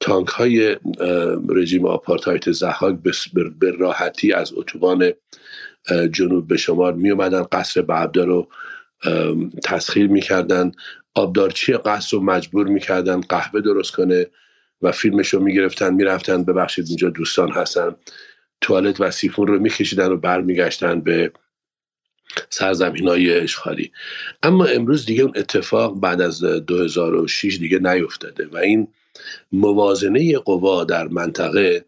تانک 0.00 0.28
های 0.28 0.76
رژیم 1.48 1.86
آپارتاید 1.86 2.50
ضحاک 2.52 2.98
به 3.58 3.70
راحتی 3.70 4.32
از 4.32 4.52
اتوبان 4.56 5.12
جنوب 5.92 6.48
به 6.48 6.56
شمال 6.56 6.92
می 6.92 7.10
اومدن 7.10 7.42
قصر 7.42 7.82
بعبدا 7.82 8.24
رو 8.24 8.48
تسخیر 9.64 10.08
می‌کردن. 10.08 10.72
آبدارچی 11.14 11.72
قصر 11.72 12.16
رو 12.16 12.22
مجبور 12.22 12.66
می‌کردن 12.66 13.20
قهوه 13.20 13.60
درست 13.60 13.92
کنه 13.92 14.26
و 14.82 14.92
فیلمش 14.92 15.28
رو 15.28 15.40
می‌گرفتن 15.40 15.94
می‌رفتن 15.94 16.44
ببخشید 16.44 16.86
اینجا 16.88 17.10
دوستان 17.10 17.50
هستن. 17.50 17.96
توالت 18.60 19.00
و 19.00 19.10
سیفون 19.10 19.46
رو 19.46 19.58
میکشیدن 19.58 20.12
و 20.12 20.16
برمیگشتن 20.16 21.00
به 21.00 21.32
سرزمین 22.50 23.08
های 23.08 23.40
اشغالی. 23.40 23.92
اما 24.42 24.64
امروز 24.64 25.06
دیگه 25.06 25.22
اون 25.22 25.32
اتفاق 25.36 26.00
بعد 26.00 26.20
از 26.20 26.40
2006 26.40 27.56
دیگه 27.56 27.78
نیفتاده 27.78 28.46
و 28.52 28.56
این 28.56 28.88
موازنه 29.52 30.38
قوا 30.38 30.84
در 30.84 31.08
منطقه 31.08 31.84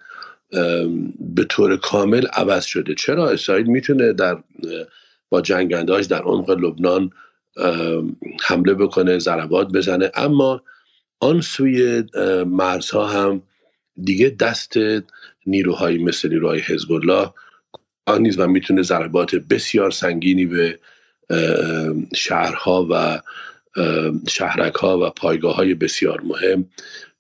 به 1.21 1.45
طور 1.49 1.77
کامل 1.77 2.27
عوض 2.27 2.65
شده. 2.65 2.95
چرا؟ 2.95 3.31
اسرائیل 3.31 3.67
می‌تونه 3.67 4.13
در 4.13 4.39
با 5.31 5.41
جنگندهاش 5.41 6.07
در 6.07 6.23
عمق 6.23 6.51
لبنان 6.51 7.11
حمله 8.43 8.75
بکنه 8.75 9.19
ضربات 9.19 9.73
بزنه. 9.73 10.11
اما 10.15 10.63
آن 11.21 11.41
سوی 11.41 12.05
مرزها 12.47 13.07
هم 13.07 13.43
دیگه 14.05 14.37
دست 14.41 14.75
نیروهایی 15.47 16.05
مثل 16.05 16.29
نیروهای 16.29 16.61
حزب 16.61 16.93
الله 16.93 17.31
آن 18.07 18.23
نیست 18.23 18.39
و 18.39 18.47
می‌تونه 18.47 18.83
ضربات 18.83 19.35
بسیار 19.35 19.91
سنگینی 19.91 20.47
به 20.47 20.79
شهرها 22.15 22.87
و 22.91 23.21
شهرک 24.29 24.75
ها 24.75 25.07
و 25.07 25.11
پایگاه 25.11 25.57
های 25.57 25.75
بسیار 25.75 26.21
مهم 26.21 26.65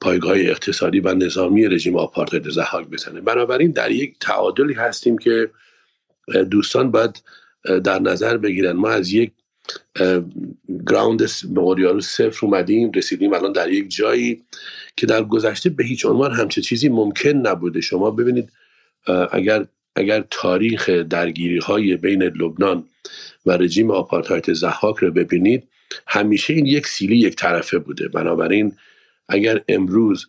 پایگاه 0.00 0.36
اقتصادی 0.36 1.00
و 1.00 1.14
نظامی 1.14 1.68
رژیم 1.68 1.96
آپارتاید 1.96 2.50
زحاک 2.50 2.86
بزنه. 2.86 3.20
بنابراین 3.20 3.70
در 3.70 3.90
یک 3.90 4.16
تعادلی 4.20 4.74
هستیم 4.74 5.18
که 5.18 5.50
دوستان 6.50 6.90
باید 6.90 7.22
در 7.84 7.98
نظر 7.98 8.36
بگیرن. 8.36 8.72
ما 8.72 8.90
از 8.90 9.12
یک 9.12 9.32
گراوند 10.86 11.18
به 11.18 12.00
صفر 12.00 12.46
اومدیم 12.46 12.90
رسیدیم 12.94 13.32
الان 13.32 13.52
در 13.52 13.70
یک 13.70 13.96
جایی 13.96 14.42
که 14.96 15.06
در 15.06 15.22
گذشته 15.22 15.70
به 15.70 15.84
هیچ 15.84 16.06
عنوان 16.06 16.32
همچه 16.32 16.60
چیزی 16.60 16.88
ممکن 16.88 17.30
نبوده. 17.30 17.80
شما 17.80 18.10
ببینید 18.10 18.52
اگر 19.32 19.66
اگر 19.96 20.24
تاریخ 20.30 20.88
درگیری 20.88 21.58
های 21.58 21.96
بین 21.96 22.22
لبنان 22.22 22.84
و 23.46 23.52
رژیم 23.52 23.90
آپارتایت 23.90 24.52
زحاک 24.52 24.96
رو 24.96 25.10
ببینید 25.10 25.68
همیشه 26.06 26.54
این 26.54 26.66
یک 26.66 26.86
سیلی 26.86 27.16
یک 27.16 27.36
طرفه 27.36 27.78
بوده. 27.78 28.08
بنابراین 28.08 28.72
اگر 29.28 29.60
امروز 29.68 30.26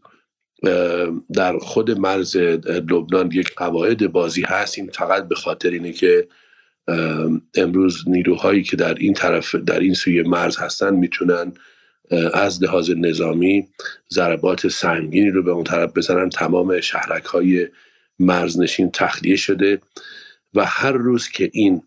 در 1.33 1.57
خود 1.57 1.91
مرز 1.91 2.35
لبنان 2.65 3.31
یک 3.31 3.55
قواعد 3.55 4.11
بازی 4.11 4.41
هست 4.41 4.77
این 4.77 4.89
فقط 4.89 5.27
به 5.27 5.35
خاطر 5.35 5.69
اینه 5.69 5.91
که 5.91 6.27
امروز 7.55 8.03
نیروهایی 8.07 8.63
که 8.63 8.75
در 8.75 8.93
این 8.93 9.13
طرف 9.13 9.55
در 9.55 9.79
این 9.79 9.93
سوی 9.93 10.21
مرز 10.21 10.57
هستن 10.57 10.93
می‌تونن 10.93 11.53
از 12.33 12.63
لحاظ 12.63 12.91
نظامی 12.91 13.67
ضربات 14.13 14.67
سنگینی 14.67 15.29
رو 15.29 15.43
به 15.43 15.51
اون 15.51 15.63
طرف 15.63 15.97
بزنن. 15.97 16.29
تمام 16.29 16.81
شهرک 16.81 17.25
های 17.25 17.67
مرزنشین 18.19 18.91
تخلیه 18.91 19.35
شده 19.35 19.81
و 20.53 20.65
هر 20.65 20.91
روز 20.91 21.29
که 21.29 21.49
این 21.53 21.83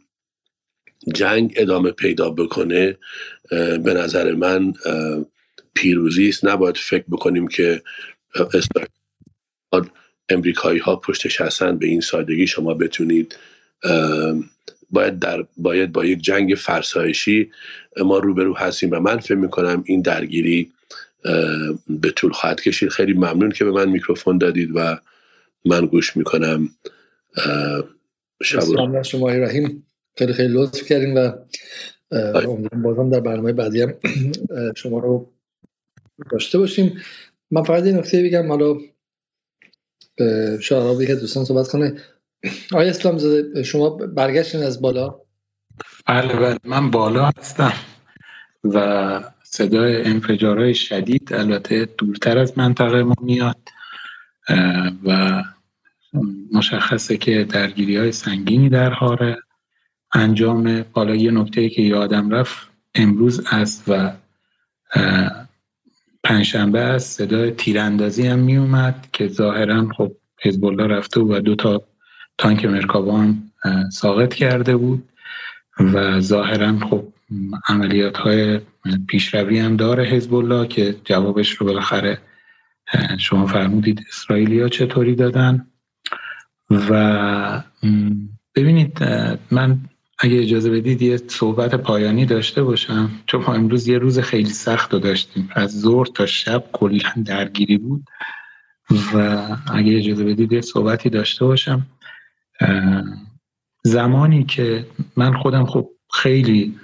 جنگ 1.14 1.54
ادامه 1.56 1.90
پیدا 1.90 2.30
بکنه 2.30 2.98
به 3.50 3.94
نظر 3.94 4.34
من 4.34 4.72
پیروزی 5.74 6.28
است. 6.28 6.44
نباید 6.44 6.76
فکر 6.76 7.04
بکنیم 7.10 7.48
که 7.48 7.82
امریکایی 10.28 10.78
ها 10.78 10.96
پشتش 10.96 11.40
هستن. 11.40 11.78
به 11.78 11.86
این 11.86 12.00
سادگی 12.00 12.46
شما 12.46 12.74
بتونید 12.74 13.36
باید 14.90 15.18
در 15.18 15.46
باید 15.56 15.92
با 15.92 16.04
یک 16.04 16.20
جنگ 16.20 16.54
فرسایشی 16.54 17.50
ما 17.96 18.18
روبرو 18.18 18.56
هستیم. 18.56 18.90
و 18.90 19.00
من 19.00 19.18
فکر 19.18 19.34
می‌کنم 19.34 19.82
این 19.86 20.02
درگیری 20.02 20.72
به 21.88 22.10
طول 22.16 22.32
خواهد 22.32 22.60
کشید. 22.60 22.88
خیلی 22.88 23.12
ممنون 23.12 23.50
که 23.50 23.64
به 23.64 23.70
من 23.70 23.88
میکروفون 23.88 24.38
دادید 24.38 24.70
و 24.74 24.98
من 25.64 25.86
گوش 25.86 26.16
می‌کنم. 26.16 26.68
شب 28.42 29.02
شما 29.02 29.28
رحیم 29.28 29.86
خیلی 30.18 30.32
خیلی 30.32 30.54
لطف 30.54 30.82
کردیم 30.88 31.16
و 31.16 31.32
امیدوارم 32.12 32.82
بازم 32.82 33.10
در 33.10 33.20
برنامه 33.20 33.52
بعدی 33.52 33.82
هم 33.82 33.94
شما 34.76 34.98
رو 34.98 35.32
داشته 36.30 36.58
باشیم. 36.58 37.00
من 37.50 37.62
فقط 37.62 37.86
یه 37.86 37.92
نکته 37.92 38.22
بگم 38.22 38.48
حالا 38.48 38.76
شاید 40.60 41.06
که 41.06 41.14
دوستان 41.14 41.44
صحبت 41.44 41.68
کنه. 41.68 41.94
آیا 42.72 42.90
اسلام 42.90 43.18
زاده 43.18 43.62
شما 43.62 43.90
برگشتین 43.90 44.62
از 44.62 44.80
بالا؟ 44.80 45.20
بله 46.06 46.34
بله 46.34 46.58
من 46.64 46.90
بالا 46.90 47.30
هستم 47.38 47.72
و 48.64 49.20
صدای 49.42 50.02
انفجارهای 50.02 50.74
شدید 50.74 51.32
البته 51.32 51.88
دورتر 51.98 52.38
از 52.38 52.58
منطقه 52.58 53.02
ما 53.02 53.14
میاد 53.22 53.68
و 55.04 55.42
مشخصه 56.52 57.16
که 57.16 57.44
درگیری 57.44 57.96
های 57.96 58.12
سنگینی 58.12 58.68
در 58.68 58.90
حال 58.90 59.36
انجام 60.16 60.84
حالا 60.92 61.14
یه 61.14 61.30
نکته 61.30 61.68
که 61.68 61.82
یادم 61.82 62.30
رفت 62.30 62.68
امروز 62.94 63.46
است 63.50 63.84
و 63.88 64.12
پنجشنبه 66.24 66.80
است. 66.80 67.18
صدای 67.18 67.50
تیراندازی 67.50 68.26
هم 68.26 68.38
می 68.38 68.56
اومد 68.56 69.08
که 69.12 69.28
ظاهرا 69.28 69.88
خب 69.96 70.12
حزب 70.42 70.64
الله 70.64 70.86
رفته 70.86 71.20
و 71.20 71.40
دو 71.40 71.54
تا 71.54 71.82
تانک 72.38 72.64
مرکابان 72.64 73.52
ساقط 73.92 74.34
کرده 74.34 74.76
بود 74.76 75.08
و 75.80 76.20
ظاهرا 76.20 76.78
خب 76.78 77.04
عملیات 77.68 78.16
های 78.16 78.60
پیشروی 79.08 79.58
هم 79.58 79.76
داره 79.76 80.04
حزب 80.04 80.34
الله 80.34 80.66
که 80.66 80.96
جوابش 81.04 81.50
رو 81.50 81.66
بالاخره 81.66 82.18
شما 83.18 83.46
فرمودید 83.46 84.04
اسرائیلیا 84.08 84.68
چطوری 84.68 85.14
دادن. 85.14 85.66
و 86.70 87.62
ببینید 88.54 89.04
من 89.50 89.80
اگه 90.18 90.42
اجازه 90.42 90.70
بدید 90.70 91.02
یه 91.02 91.16
صحبت 91.16 91.74
پایانی 91.74 92.26
داشته 92.26 92.62
باشم. 92.62 93.10
چون 93.26 93.42
ما 93.42 93.54
امروز 93.54 93.88
یه 93.88 93.98
روز 93.98 94.18
خیلی 94.18 94.50
سخت 94.50 94.92
رو 94.94 94.98
داشتیم. 94.98 95.48
از 95.54 95.80
ظهر 95.80 96.06
تا 96.06 96.26
شب 96.26 96.64
کلا 96.72 97.10
درگیری 97.24 97.78
بود. 97.78 98.04
و 99.14 99.48
اگه 99.72 99.96
اجازه 99.96 100.24
بدید 100.24 100.52
یه 100.52 100.60
صحبتی 100.60 101.10
داشته 101.10 101.44
باشم. 101.44 101.86
زمانی 103.84 104.44
که 104.44 104.86
من 105.16 105.36
خودم 105.36 105.66
خب 105.66 105.90
خیلی 106.12 106.74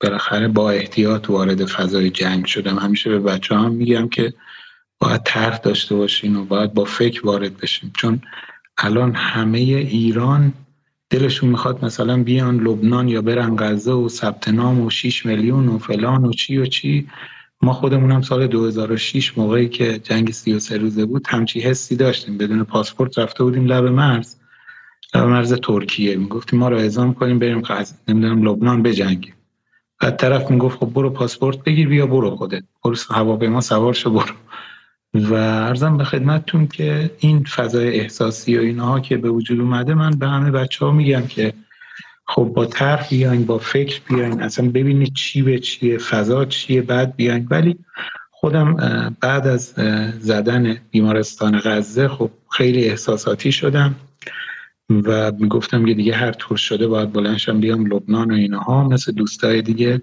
بالاخره 0.00 0.48
با 0.48 0.70
احتیاط 0.70 1.30
وارد 1.30 1.64
فضای 1.64 2.10
جنگ 2.10 2.46
شدم. 2.46 2.78
همیشه 2.78 3.10
به 3.10 3.18
بچه 3.18 3.54
هم 3.54 3.72
میگم 3.72 4.08
که 4.08 4.34
باید 4.98 5.22
طرح 5.22 5.58
داشته 5.58 5.94
باشین 5.94 6.36
و 6.36 6.44
باید 6.44 6.74
با 6.74 6.84
فکر 6.84 7.26
وارد 7.26 7.56
بشیم 7.56 7.92
چون 7.96 8.20
الان 8.78 9.14
همه 9.14 9.58
ایران 9.58 10.52
دلشون 11.10 11.50
می‌خواد 11.50 11.84
مثلا 11.84 12.22
بیان 12.22 12.60
لبنان 12.60 13.08
یا 13.08 13.22
برن 13.22 13.56
غزه 13.56 13.92
و 13.92 14.08
ثبت 14.08 14.48
نام 14.48 14.80
و 14.80 14.90
6 14.90 15.26
میلیون 15.26 15.68
و 15.68 15.78
فلان 15.78 16.24
و 16.24 16.32
چی 16.32 16.58
و 16.58 16.66
چی. 16.66 17.08
ما 17.62 17.72
خودمونم 17.72 18.22
سال 18.22 18.46
2006 18.46 19.38
موقعی 19.38 19.68
که 19.68 19.98
جنگ 19.98 20.30
33 20.30 20.78
روزه 20.78 21.04
بود 21.04 21.26
همچی 21.28 21.60
حسی 21.60 21.96
داشتیم. 21.96 22.38
بدون 22.38 22.64
پاسپورت 22.64 23.18
رفته 23.18 23.44
بودیم 23.44 23.66
لب 23.66 23.84
مرز. 23.84 24.36
لب 25.14 25.24
مرز 25.24 25.52
ترکیه. 25.52 26.16
می‌گفتیم 26.16 26.58
ما 26.58 26.68
رو 26.68 26.76
اعزام 26.76 27.14
کنیم 27.14 27.38
بریم 27.38 27.60
غزه. 27.60 27.94
نمی‌دونم 28.08 28.48
لبنان 28.48 28.82
بجنگیم. 28.82 29.34
بعد 30.00 30.16
طرف 30.16 30.50
می‌گفت 30.50 30.78
خب 30.78 30.92
برو 30.94 31.10
پاسپورت 31.10 31.64
بگیر 31.64 31.88
بیا 31.88 32.06
برو 32.06 32.36
خودت. 32.36 32.62
برو 32.84 32.96
هواپیما 33.10 33.60
سوار 33.60 33.92
شو 33.92 34.10
برو. 34.10 34.34
و 35.14 35.34
ارزم 35.34 35.96
به 35.96 36.04
خدمتتون 36.04 36.66
که 36.66 37.10
این 37.18 37.44
فضای 37.44 38.00
احساسی 38.00 38.58
و 38.58 38.60
اینها 38.60 39.00
که 39.00 39.16
به 39.16 39.30
وجود 39.30 39.60
اومده 39.60 39.94
من 39.94 40.10
به 40.10 40.28
همه 40.28 40.50
بچه 40.50 40.84
ها 40.84 40.92
میگم 40.92 41.26
که 41.26 41.52
خب 42.26 42.42
با 42.42 42.66
طرح 42.66 43.08
بیاین 43.08 43.44
با 43.44 43.58
فکر 43.58 44.00
بیاین 44.08 44.42
اصلا 44.42 44.68
ببینید 44.68 45.14
چی 45.14 45.42
به 45.42 45.58
چیه 45.58 45.98
فضا 45.98 46.44
چیه 46.44 46.82
بعد 46.82 47.16
بیاین. 47.16 47.46
ولی 47.50 47.78
خودم 48.30 48.76
بعد 49.20 49.46
از 49.46 49.74
زدن 50.20 50.76
بیمارستان 50.90 51.60
غزه 51.64 52.08
خب 52.08 52.30
خیلی 52.50 52.84
احساساتی 52.84 53.52
شدم 53.52 53.94
و 54.90 55.32
می‌گفتم 55.32 55.86
که 55.86 55.94
دیگه 55.94 56.14
هر 56.14 56.32
طور 56.32 56.56
شده 56.56 56.86
باید 56.86 57.12
بلنشم 57.12 57.60
بیام 57.60 57.86
لبنان 57.86 58.30
و 58.30 58.34
اینها 58.34 58.88
مثل 58.88 59.12
دوستای 59.12 59.62
دیگه. 59.62 60.02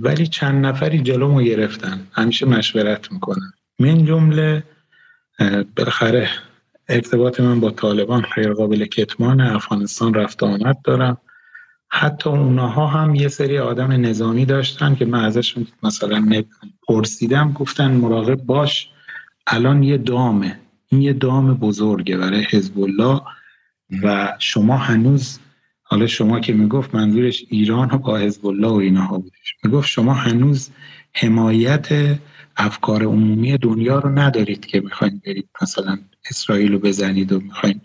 ولی 0.00 0.26
چند 0.26 0.66
نفری 0.66 0.98
جلومو 0.98 1.42
گرفتن. 1.42 2.06
همیشه 2.12 2.46
مشورت 2.46 3.12
می‌کنن. 3.12 3.52
من 3.82 4.04
جمله 4.04 4.62
بالاخره 5.76 6.28
ارتباط 6.88 7.40
من 7.40 7.60
با 7.60 7.70
طالبان 7.70 8.22
غیر 8.22 8.52
قابل 8.52 8.84
کتمان 8.86 9.40
افغانستان 9.40 10.14
رفت 10.14 10.42
آمد 10.42 10.76
دارم. 10.84 11.18
حتی 11.88 12.30
اونها 12.30 12.86
هم 12.86 13.14
یه 13.14 13.28
سری 13.28 13.58
آدم 13.58 13.92
نظامی 13.92 14.44
داشتن 14.44 14.94
که 14.94 15.04
من 15.04 15.24
ازشون 15.24 15.66
مثلا 15.82 16.42
پرسیدم 16.88 17.52
گفتن 17.52 17.90
مراقب 17.90 18.34
باش 18.34 18.88
الان 19.46 19.82
یه 19.82 19.98
دامه. 19.98 20.58
این 20.88 21.02
یه 21.02 21.12
دام 21.12 21.54
بزرگه 21.54 22.16
برای 22.16 22.46
حزب 22.50 22.80
الله 22.80 23.20
و 24.02 24.36
شما 24.38 24.76
هنوز 24.76 25.38
حالا 25.82 26.06
شما 26.06 26.40
که 26.40 26.52
می‌گفت 26.52 26.94
منظورش 26.94 27.44
ایران 27.48 27.90
و 27.90 27.98
با 27.98 28.18
حزب 28.18 28.46
الله 28.46 28.68
و 28.68 28.72
اینها 28.74 29.18
بودش. 29.18 29.56
می‌گفت 29.64 29.88
شما 29.88 30.14
هنوز 30.14 30.70
حمایت 31.14 31.88
افکار 32.56 33.02
عمومی 33.02 33.58
دنیا 33.58 33.98
رو 33.98 34.10
ندارید 34.10 34.66
که 34.66 34.80
می‌خواین 34.80 35.22
برید 35.26 35.48
مثلا 35.62 35.98
اسرائیل 36.30 36.72
رو 36.72 36.78
بزنید 36.78 37.32
و 37.32 37.40
می‌خواین 37.40 37.80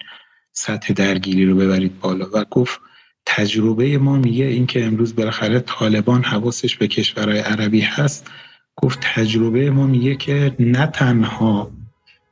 سطح 0.52 0.94
درگیری 0.94 1.45
رو 1.45 1.56
ببرید 1.56 1.99
بالا. 1.99 2.26
و 2.34 2.45
گفت 2.52 2.80
تجربه 3.26 3.98
ما 3.98 4.18
میگه 4.18 4.45
اینکه 4.45 4.85
امروز 4.85 5.15
بالاخره 5.15 5.60
طالبان 5.60 6.23
حواسش 6.23 6.77
به 6.77 6.88
کشورهای 6.88 7.39
عربی 7.39 7.81
هست. 7.81 8.31
گفت 8.76 8.99
تجربه 9.02 9.72
ما 9.72 9.88
میگه 9.88 10.15
که 10.15 10.56
نه 10.60 10.88
تنها 10.88 11.72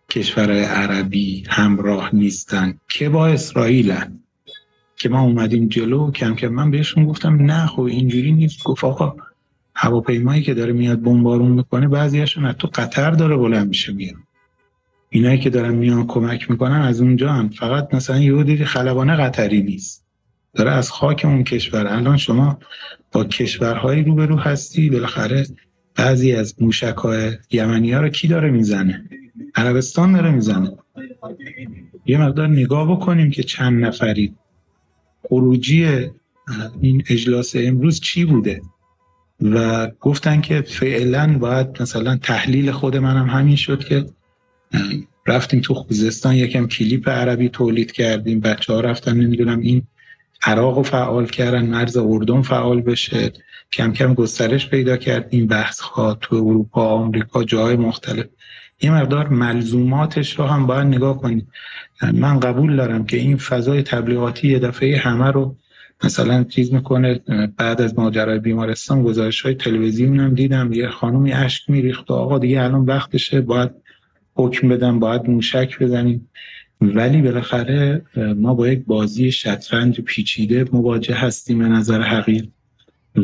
کشورهای 0.10 0.64
عربی 0.64 1.44
همراه 1.50 2.16
نیستن 2.16 2.80
که 2.90 3.10
با 3.10 3.28
اسرائیلن. 3.28 4.20
که 4.98 5.10
ما 5.10 5.22
اومدیم 5.22 5.68
جلو 5.68 6.12
کم 6.12 6.36
کم 6.36 6.48
من 6.48 6.72
بهشون 6.72 7.06
گفتم 7.06 7.36
نه 7.36 7.68
خب 7.68 7.82
اینجوری 7.82 8.32
نیست. 8.32 8.64
گفت 8.64 8.84
آقا 8.84 9.16
هواپیمایی 9.76 10.42
که 10.42 10.54
داره 10.54 10.74
میاد 10.74 11.02
بمبارون 11.02 11.52
می‌کنه 11.52 11.88
بعضیاشون 11.88 12.46
از 12.46 12.56
تو 12.56 12.70
قطر 12.74 13.12
داره 13.12 13.38
بلند 13.38 13.68
میشه 13.68 13.94
میاد. 13.94 14.16
اینایی 15.10 15.40
که 15.40 15.50
دارن 15.50 15.76
میان 15.76 16.08
کمک 16.08 16.52
می‌کنن 16.52 16.82
از 16.82 17.02
اونجا 17.02 17.32
هم. 17.32 17.50
فقط 17.50 17.94
مثلا 17.94 18.20
یه 18.20 18.44
دیدی 18.44 18.66
خلبانه 18.66 19.16
قطری 19.16 19.62
نیست. 19.62 20.06
داره 20.54 20.72
از 20.72 20.92
خاک 20.92 21.22
اون 21.26 21.44
کشور. 21.44 21.88
الان 21.88 22.18
شما 22.18 22.60
با 23.12 23.24
کشورهایی 23.24 24.04
روبرو 24.04 24.38
هستی. 24.38 24.90
بالاخره 24.90 25.46
بعضی 25.96 26.32
از 26.32 26.56
موشک 26.62 26.96
های 26.98 27.32
یمنی 27.52 27.92
ها 27.92 28.02
رو 28.02 28.10
کی 28.10 28.28
داره 28.28 28.52
می‌زنه؟ 28.52 29.06
عربستان 29.56 30.14
داره 30.14 30.32
می‌زنه. 30.32 30.72
یه 32.06 32.22
مقدار 32.22 32.48
نگاه 32.48 32.92
بکنیم 32.92 33.32
که 33.32 33.44
چند 33.44 33.86
نفری. 33.86 34.36
خروجی 35.30 35.86
این 36.82 37.04
اجلاس 37.10 37.56
امروز 37.56 38.00
چی 38.00 38.26
بوده؟ 38.26 38.62
و 39.42 39.88
گفتن 40.00 40.42
که 40.42 40.62
فعلا 40.62 41.38
باید 41.40 41.82
مثلا 41.82 42.18
تحلیل 42.18 42.72
خود 42.72 42.98
منم 42.98 43.30
همین 43.30 43.56
شد 43.56 43.84
که 43.84 44.06
رفتیم 45.28 45.62
تو 45.62 45.74
خوزستان 45.74 46.36
یکم 46.36 46.68
کلیپ 46.68 47.10
عربی 47.10 47.50
تولید 47.50 47.92
کردیم. 47.92 48.40
بچه 48.40 48.74
ها 48.74 48.80
رفتن 48.80 49.18
نمی‌دونم 49.18 49.60
این 49.60 49.88
عراق 50.44 50.78
رو 50.78 50.84
فعال 50.84 51.26
کردن 51.26 51.66
مرز 51.66 51.98
اردن 51.98 52.42
فعال 52.42 52.82
بشه. 52.82 53.32
کم 53.74 53.94
کم 53.94 54.14
گسترش 54.14 54.70
پیدا 54.70 54.98
کرد 54.98 55.28
این 55.30 55.48
بحث 55.48 55.80
ها 55.80 56.14
تو 56.14 56.36
اروپا 56.36 56.90
آمریکا 56.90 57.44
جای 57.44 57.76
مختلف. 57.76 58.26
یه 58.82 58.92
مقدار 58.92 59.28
ملزوماتش 59.28 60.40
رو 60.40 60.46
هم 60.46 60.68
باید 60.68 60.88
نگاه 60.88 61.22
کنید 61.22 61.48
من 62.14 62.40
قبول 62.40 62.76
دارم 62.76 63.06
که 63.06 63.18
این 63.18 63.38
فضای 63.38 63.84
تبلیغاتی 63.84 64.48
یه 64.48 64.60
دفعه 64.60 64.98
همه 64.98 65.32
رو 65.32 65.56
مثلا 66.04 66.44
چیز 66.44 66.74
می‌کنه 66.74 67.22
بعد 67.58 67.82
از 67.82 68.00
ماجرای 68.00 68.40
بیمارستان 68.40 69.04
گزارش 69.04 69.42
های 69.42 69.54
تلویزیون 69.54 70.20
هم 70.20 70.34
دیدم 70.34 70.74
یه 70.74 70.90
خانومی 70.90 71.32
اشک 71.32 71.70
میریخت 71.70 72.12
آقا 72.12 72.40
دیگه 72.40 72.62
الان 72.62 72.86
وقتشه 72.86 73.42
باید 73.42 73.72
حکم 74.34 74.70
بدم 74.70 75.00
باید 75.00 75.30
موشک 75.30 75.80
بزنیم. 75.80 76.30
ولی 76.82 77.22
بالاخره 77.22 78.06
ما 78.36 78.54
با 78.54 78.68
یک 78.68 78.86
بازی 78.86 79.32
شطرنج 79.32 80.02
پیچیده 80.02 80.66
مواجه 80.72 81.16
هستیم 81.16 81.60
به 81.60 81.66
نظر 81.66 82.02
حقیر 82.02 82.50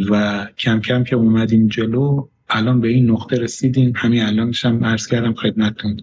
و 0.09 0.47
کم 0.57 0.79
کم 0.79 1.03
که 1.03 1.15
اومدیم 1.15 1.67
جلو 1.67 2.27
الان 2.49 2.81
به 2.81 2.87
این 2.87 3.11
نقطه 3.11 3.37
رسیدیم. 3.37 3.93
همین 3.95 4.21
الانش 4.21 4.65
هم 4.65 4.85
عرض 4.85 5.07
کردم 5.07 5.33
خدمتتون. 5.33 5.99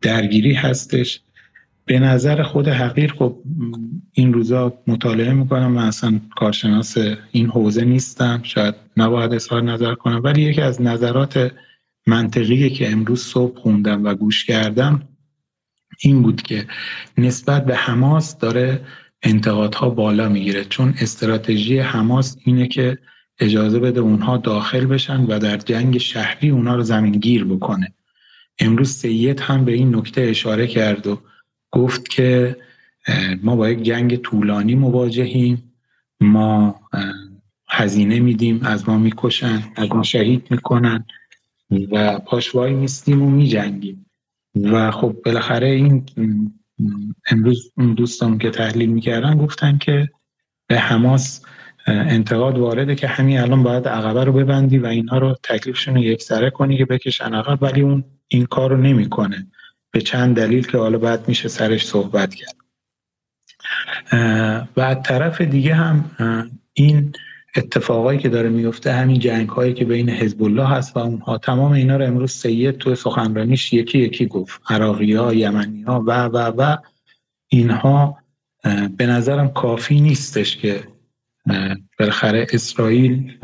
درگیری 0.00 0.52
هستش. 0.52 1.20
به 1.86 1.98
نظر 1.98 2.42
خود 2.42 2.68
حقیر 2.68 3.12
خب 3.18 3.42
این 4.12 4.32
روزا 4.32 4.72
مطالعه 4.86 5.32
می‌کنم 5.32 5.72
من 5.72 5.82
اصلا 5.82 6.20
کارشناس 6.36 6.96
این 7.30 7.46
حوزه 7.46 7.84
نیستم. 7.84 8.40
شاید 8.42 8.74
نباید 8.96 9.34
اظهار 9.34 9.62
نظر 9.62 9.94
کنم 9.94 10.20
ولی 10.24 10.42
یکی 10.42 10.60
از 10.60 10.82
نظرات 10.82 11.52
منطقی 12.06 12.70
که 12.70 12.92
امروز 12.92 13.22
صبح 13.22 13.60
خوندم 13.60 14.04
و 14.04 14.14
گوش 14.14 14.44
کردم 14.44 15.02
این 16.00 16.22
بود 16.22 16.42
که 16.42 16.66
نسبت 17.18 17.66
به 17.66 17.76
حماس 17.76 18.38
داره 18.38 18.80
انتقادها 19.22 19.90
بالا 19.90 20.28
می‌گیره. 20.28 20.64
چون 20.64 20.94
استراتژی 21.00 21.78
حماس 21.78 22.36
اینه 22.44 22.66
که 22.68 22.98
اجازه 23.40 23.80
بده 23.80 24.00
اونها 24.00 24.36
داخل 24.36 24.86
بشن 24.86 25.24
و 25.24 25.38
در 25.38 25.56
جنگ 25.56 25.98
شهری 25.98 26.50
اونها 26.50 26.74
رو 26.74 26.82
زمینگیر 26.82 27.44
بکنه. 27.44 27.94
امروز 28.58 28.90
سید 28.90 29.40
هم 29.40 29.64
به 29.64 29.72
این 29.72 29.96
نکته 29.96 30.20
اشاره 30.20 30.66
کرد 30.66 31.06
و 31.06 31.20
گفت 31.76 32.08
که 32.08 32.56
ما 33.42 33.56
با 33.56 33.68
یک 33.68 33.82
جنگ 33.82 34.16
طولانی 34.16 34.74
مواجهیم. 34.74 35.72
ما 36.20 36.80
هزینه 37.68 38.20
میدیم 38.20 38.60
از 38.62 38.88
ما 38.88 38.98
می‌کشن 38.98 39.62
از 39.76 39.88
ما 39.92 40.02
شهید 40.02 40.46
می‌کنن 40.50 41.04
و 41.92 42.18
پاشوایی 42.18 42.74
میستیم 42.74 43.22
و 43.22 43.30
میجنگیم. 43.30 44.06
و 44.62 44.90
خب 44.90 45.16
بالاخره 45.24 45.68
این 45.68 46.04
امروز 47.30 47.72
اون 47.78 47.94
دوستان 47.94 48.38
که 48.38 48.50
تحلیل 48.50 48.90
می‌کردن 48.90 49.38
گفتن 49.38 49.78
که 49.78 50.08
به 50.66 50.78
حماس 50.78 51.42
انتقاد 51.86 52.58
وارده 52.58 52.94
که 52.94 53.06
همین 53.06 53.38
الان 53.40 53.62
باید 53.62 53.88
عقبه 53.88 54.24
رو 54.24 54.32
ببندی 54.32 54.78
و 54.78 54.86
اینها 54.86 55.18
رو 55.18 55.36
تکلیفشون 55.42 55.94
رو 55.94 56.02
یک 56.02 56.22
سره 56.22 56.50
کنی 56.50 56.78
که 56.78 56.84
بکشن 56.84 57.34
عقب 57.34 57.62
ولی 57.62 57.80
اون 57.80 58.04
این 58.28 58.46
کار 58.46 58.70
رو 58.70 58.76
نمی‌کنه. 58.76 59.46
به 59.96 60.02
چند 60.02 60.36
دلیل 60.36 60.66
که 60.66 60.78
حالا 60.78 60.98
بعد 60.98 61.28
میشه 61.28 61.48
سرش 61.48 61.86
صحبت 61.86 62.34
کرد. 62.34 62.56
و 64.76 64.94
طرف 64.94 65.40
دیگه 65.40 65.74
هم 65.74 66.10
این 66.72 67.12
اتفاقایی 67.56 68.18
که 68.18 68.28
داره 68.28 68.48
میفته 68.48 68.92
همین 68.92 69.18
جنگ 69.20 69.48
هایی 69.48 69.74
که 69.74 69.84
بین 69.84 70.10
حزب 70.10 70.42
الله 70.42 70.66
هست 70.66 70.96
و 70.96 71.00
اونها 71.00 71.38
تمام 71.38 71.72
اینا 71.72 71.96
رو 71.96 72.04
امروز 72.04 72.32
سید 72.32 72.78
تو 72.78 72.94
سخنرانیش 72.94 73.72
یکی 73.72 73.98
یکی 73.98 74.26
گفت. 74.26 74.60
عراقی 74.68 75.12
ها 75.14 75.34
یمنی 75.34 75.82
ها 75.82 76.04
و 76.06 76.24
و 76.24 76.38
و 76.38 76.76
اینها 77.48 78.18
به 78.96 79.06
نظرم 79.06 79.48
کافی 79.48 80.00
نیستش 80.00 80.56
که 80.56 80.84
بالاخره 81.98 82.46
اسرائیل 82.52 83.38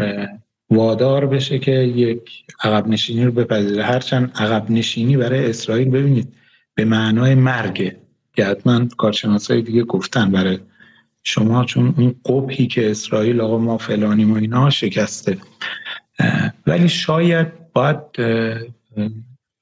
وادار 0.70 1.26
بشه 1.26 1.58
که 1.58 1.70
یک 1.72 2.30
عقب 2.64 2.88
نشینی 2.88 3.24
رو 3.24 3.32
بپذیره. 3.32 3.84
هرچند 3.84 4.32
عقب 4.34 4.70
نشینی 4.70 5.16
برای 5.16 5.50
اسرائیل 5.50 5.90
ببینید 5.90 6.41
به 6.74 6.84
معنای 6.84 7.34
مرگه 7.34 7.96
که 8.36 8.44
حتما 8.44 8.86
کارشناسای 8.98 9.62
دیگه 9.62 9.84
گفتن 9.84 10.30
برای 10.30 10.58
شما 11.22 11.64
چون 11.64 11.94
اون 11.98 12.14
قبحی 12.24 12.66
که 12.66 12.90
اسرائیل 12.90 13.40
آقا 13.40 13.58
ما 13.58 13.78
فلانیم 13.78 14.32
و 14.32 14.36
اینا 14.36 14.70
شکسته. 14.70 15.38
ولی 16.66 16.88
شاید 16.88 17.72
باید 17.72 17.98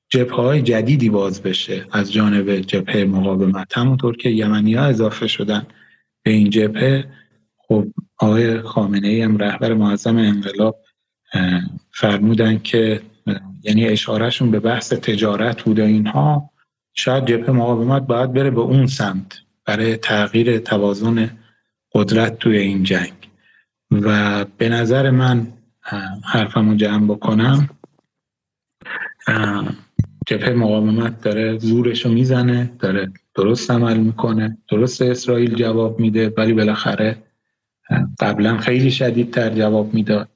جبه 0.08 0.34
های 0.34 0.62
جدیدی 0.62 1.10
باز 1.10 1.42
بشه 1.42 1.86
از 1.92 2.12
جانب 2.12 2.56
جبهه 2.56 3.04
مقاومت. 3.04 3.78
همونطور 3.78 4.16
که 4.16 4.30
یمنی 4.30 4.74
ها 4.74 4.84
اضافه 4.84 5.26
شدن 5.26 5.66
به 6.22 6.30
این 6.30 6.50
جبهه 6.50 7.04
خب 7.56 7.86
آقای 8.18 8.62
خامنه 8.62 9.08
ای 9.08 9.22
هم 9.22 9.36
رهبر 9.36 9.74
معظم 9.74 10.16
انقلاب 10.16 10.76
فرمودن 11.92 12.58
که 12.58 13.00
یعنی 13.62 13.86
اشارهشون 13.88 14.50
به 14.50 14.60
بحث 14.60 14.92
تجارت 14.92 15.62
بود 15.62 15.80
اینها. 15.80 16.49
شاید 17.00 17.26
جبهه 17.26 17.50
مقاومت 17.50 18.02
باید 18.02 18.32
بره 18.32 18.50
به 18.50 18.60
اون 18.60 18.86
سمت 18.86 19.40
برای 19.64 19.96
تغییر 19.96 20.58
توازن 20.58 21.30
قدرت 21.94 22.38
توی 22.38 22.58
این 22.58 22.82
جنگ. 22.82 23.12
و 23.90 24.44
به 24.44 24.68
نظر 24.68 25.10
من 25.10 25.46
حرفمو 26.24 26.74
جمع 26.74 27.06
بکنم 27.14 27.68
جبهه 30.26 30.52
مقاومت 30.52 31.20
داره 31.20 31.58
زورشو 31.58 32.08
می‌زنه 32.08 32.70
داره 32.78 33.12
درست 33.34 33.70
عمل 33.70 33.96
می‌کنه 33.96 34.58
درست 34.70 35.02
اسرائیل 35.02 35.54
جواب 35.54 36.00
میده 36.00 36.34
ولی 36.36 36.52
بالاخره 36.52 37.22
قبلا 38.20 38.58
خیلی 38.58 38.90
شدیدتر 38.90 39.50
جواب 39.50 39.94
می‌داد. 39.94 40.28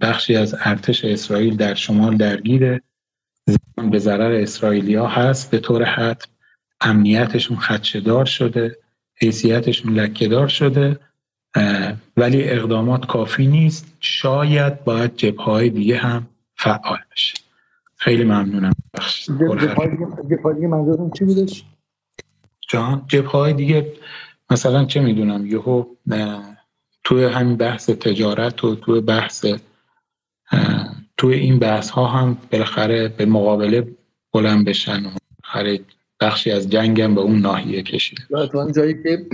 بخشی 0.00 0.36
از 0.36 0.56
ارتش 0.60 1.04
اسرائیل 1.04 1.56
در 1.56 1.74
شمال 1.74 2.16
درگیره. 2.16 2.82
به 3.90 3.98
ضرر 3.98 4.32
اسرائیلیا 4.32 5.06
هست 5.06 5.50
به 5.50 5.58
طور 5.58 5.84
حتم. 5.84 6.28
امنیتشون 6.80 7.56
خدشدار 7.56 8.24
شده 8.24 8.76
حیثیتشون 9.14 9.94
لکهدار 9.94 10.48
شده 10.48 10.98
ولی 12.16 12.44
اقدامات 12.44 13.06
کافی 13.06 13.46
نیست. 13.46 13.96
شاید 14.00 14.84
باید 14.84 15.16
جبه 15.16 15.42
های 15.42 15.70
دیگه 15.70 15.96
هم 15.96 16.26
فعال 16.54 16.98
بشه. 17.12 17.34
خیلی 17.96 18.24
ممنونم. 18.24 18.72
جبه 20.30 20.54
دیگه 20.54 20.66
منظورم 20.66 21.10
چی 21.10 21.24
بودش؟ 21.24 21.64
جان 22.68 23.04
جبه 23.08 23.28
های 23.28 23.52
دیگه 23.52 23.92
مثلا 24.50 24.84
چه 24.84 25.00
می‌دونم 25.00 25.46
یهو 25.46 25.84
توی 27.04 27.24
همین 27.24 27.56
بحث 27.56 27.90
تجارت 27.90 28.64
و 28.64 28.74
توی 28.74 29.00
بحث 29.00 29.46
توی 31.16 31.34
این 31.34 31.58
بحث 31.58 31.90
ها 31.90 32.06
هم 32.06 32.38
بالاخره 32.52 33.08
به 33.08 33.26
مقابله 33.26 33.88
بلند 34.32 34.68
بشن 34.68 35.06
و 35.06 35.10
بخشی 36.20 36.50
از 36.50 36.68
جنگم 36.68 37.14
به 37.14 37.20
اون 37.20 37.38
ناحیه 37.38 37.82
کشید 37.82 38.18
تو 38.50 38.72
جایی 38.72 39.02
که 39.02 39.26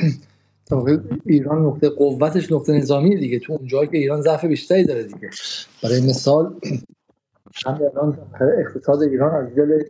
ایران 1.27 1.67
نقطه 1.67 1.89
قوتش 1.89 2.53
نقطه 2.53 2.73
نظامی 2.73 3.17
دیگه. 3.17 3.39
تو 3.39 3.53
اون 3.53 3.67
جایی 3.67 3.89
که 3.89 3.99
ایران 3.99 4.21
ضعف 4.21 4.45
بیشتری 4.45 4.85
داره 4.85 5.03
دیگه. 5.03 5.31
برای 5.83 6.01
مثال 6.01 6.61
هم 7.67 7.75
الان 7.75 8.19
اقتصاد 8.59 9.03
ایران 9.03 9.35
از 9.35 9.55
جل 9.57 9.83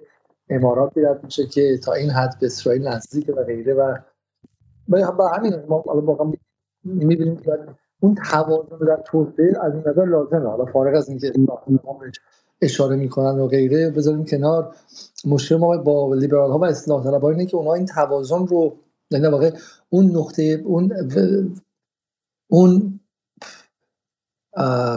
امارات 0.50 0.92
رد 0.96 1.24
میشه 1.24 1.46
که 1.46 1.78
تا 1.84 1.92
این 1.92 2.10
حد 2.10 2.38
به 2.40 2.46
اسرائیل 2.46 2.88
نزدیک 2.88 3.28
و 3.28 3.44
غیره 3.44 3.74
و 3.74 3.98
با 4.88 5.28
همین 5.28 5.54
ما 5.68 5.82
واقعا 5.86 6.32
می‌بینیم 6.84 7.36
که 7.36 7.50
اون 8.02 8.14
توازن 8.14 8.86
در 8.86 9.02
توسعه 9.06 9.52
از 9.62 9.72
این 9.74 9.82
نظر 9.86 10.04
لازمه. 10.04 10.48
حالا 10.48 10.64
فارغ 10.64 10.96
از 10.96 11.08
اینکه 11.08 11.32
اشاره 12.60 12.96
می‌کنن 12.96 13.38
و 13.38 13.46
غیره 13.46 13.90
بذاریم 13.90 14.24
کنار. 14.24 14.76
مشکل 15.24 15.56
ما 15.56 15.76
با 15.76 16.14
لیبرال 16.14 16.50
ها 16.50 16.58
و 16.58 16.64
اصلاح 16.64 17.04
طلب 17.04 17.24
اینه 17.24 17.46
که 17.46 17.56
اونها 17.56 17.74
این 17.74 17.86
توازن 17.86 18.46
رو 18.46 18.76
یعنی 19.10 19.26
واقع 19.26 19.50
اون 19.90 20.16
نقطه 20.16 20.62
اون 20.64 20.92
اون 22.50 23.00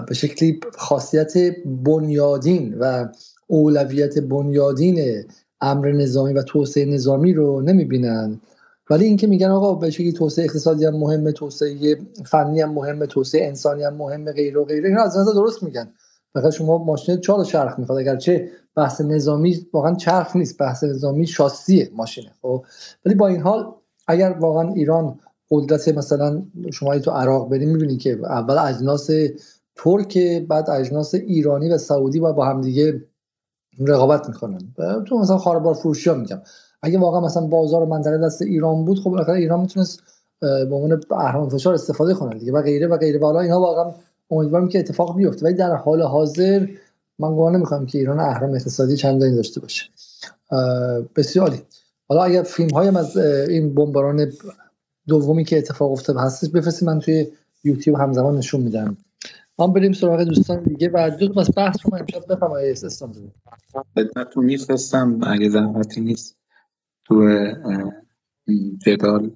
به 0.07 0.13
شکلی 0.13 0.59
خاصیت 0.73 1.33
بنیادین 1.65 2.77
و 2.79 3.07
اولویت 3.47 4.19
بنیادین 4.19 5.23
امر 5.61 5.91
نظامی 5.91 6.33
و 6.33 6.41
توسعه 6.41 6.85
نظامی 6.85 7.33
رو 7.33 7.61
نمی‌بینن. 7.61 8.41
ولی 8.89 9.05
اینکه 9.05 9.27
میگن 9.27 9.49
آقا 9.49 9.73
به 9.75 9.89
شکلی 9.91 10.13
توسعه 10.13 10.45
اقتصادی 10.45 10.85
هم 10.85 10.95
مهمه 10.95 11.31
توسعه 11.31 11.97
فنی 12.25 12.61
هم 12.61 12.73
مهمه 12.73 13.05
توسعه 13.05 13.47
انسانی 13.47 13.83
هم 13.83 13.93
مهمه 13.93 14.31
غیر 14.31 14.57
و 14.57 14.65
غیره 14.65 14.89
اینا 14.89 15.03
از 15.03 15.17
نظر 15.17 15.31
درست 15.31 15.63
میگن. 15.63 15.93
فقط 16.33 16.53
شما 16.53 16.77
ماشین 16.77 17.21
چهار 17.21 17.45
چرخ 17.45 17.79
می‌خواد. 17.79 17.99
اگرچه 17.99 18.49
بحث 18.75 19.01
نظامی 19.01 19.67
واقعا 19.73 19.95
چرخ 19.95 20.35
نیست 20.35 20.57
بحث 20.57 20.83
نظامی 20.83 21.27
شاسیه 21.27 21.89
ماشینه 21.95 22.31
خب؟ 22.41 22.65
ولی 23.05 23.15
با 23.15 23.27
این 23.27 23.41
حال 23.41 23.73
اگر 24.07 24.37
واقعا 24.39 24.73
ایران 24.73 25.19
قدرت 25.51 25.87
مثلا 25.87 26.43
شما 26.73 26.99
تو 26.99 27.11
عراق 27.11 27.49
بریم 27.49 27.69
می‌بینید 27.69 27.99
که 27.99 28.19
اول 28.23 28.57
اجناس 28.57 29.09
ترک 29.75 30.17
بعد 30.47 30.69
اجناس 30.69 31.15
ایرانی 31.15 31.69
و 31.69 31.77
سعودی 31.77 32.19
و 32.19 32.33
با 32.33 32.45
هم 32.45 32.61
دیگه 32.61 33.03
رقابت 33.79 34.27
می‌کنن. 34.29 34.73
تو 35.07 35.17
مثلا 35.17 35.37
خاربار 35.37 35.73
فروشی 35.73 36.09
ها 36.09 36.15
میگم. 36.15 36.41
اگه 36.85 36.99
واقعا 36.99 37.21
مثلا 37.21 37.47
بازار 37.47 37.85
منطقه 37.85 38.17
دست 38.17 38.41
ایران 38.41 38.85
بود 38.85 38.99
خب 38.99 39.09
بالاخره 39.09 39.37
ایران 39.37 39.59
می‌تونست 39.59 40.03
به 40.39 40.75
عنوان 40.75 41.01
اهرام 41.11 41.49
فشار 41.49 41.73
استفاده 41.73 42.13
کنه 42.13 42.39
دیگه 42.39 42.51
و 42.51 42.61
غیره 42.61 42.87
و 42.87 42.97
غیره. 42.97 43.19
و 43.19 43.25
اینها 43.25 43.59
واقعا 43.59 43.91
امیدوارم 44.31 44.67
که 44.67 44.79
اتفاق 44.79 45.17
بیفته. 45.17 45.45
ولی 45.45 45.53
در 45.53 45.75
حال 45.75 46.01
حاضر 46.01 46.67
من 47.19 47.29
گمان 47.29 47.55
نمی‌خوام 47.55 47.85
که 47.85 47.97
ایران 47.97 48.19
اهرام 48.19 48.53
اقتصادی 48.53 48.97
چندانی 48.97 49.35
داشته 49.35 49.61
باشه. 49.61 49.85
بسیاری 51.15 51.61
حالا 52.07 52.23
اگر 52.23 52.43
فیلم 52.43 52.69
هایم 52.69 52.95
از 52.95 53.17
این 53.17 53.75
بمباران 53.75 54.31
دومی 55.07 55.43
که 55.43 55.57
اتفاق 55.57 55.91
افتاد 55.91 56.17
هستش 56.17 56.49
بفرستید 56.49 56.87
من 56.87 56.99
توی 56.99 57.27
یوتیوب 57.63 57.99
همزمان 57.99 58.37
نشون 58.37 58.61
میدم. 58.61 58.97
ما 59.59 59.67
بریم 59.67 59.93
سراغ 59.93 60.23
دوستان 60.23 60.63
دیگه 60.63 60.89
و 60.93 61.09
دو 61.19 61.33
بحث 61.55 61.77
رو 61.83 61.91
من 61.91 61.99
امشب 61.99 62.33
بفرمایید. 62.33 62.85
اسلام 62.85 63.13
خدمتتون 63.95 64.45
میفرستم. 64.45 65.19
اگه 65.27 65.49
زحمتی 65.49 66.01
نیست. 66.01 66.35
تو 67.05 67.47
جدال. 68.85 69.31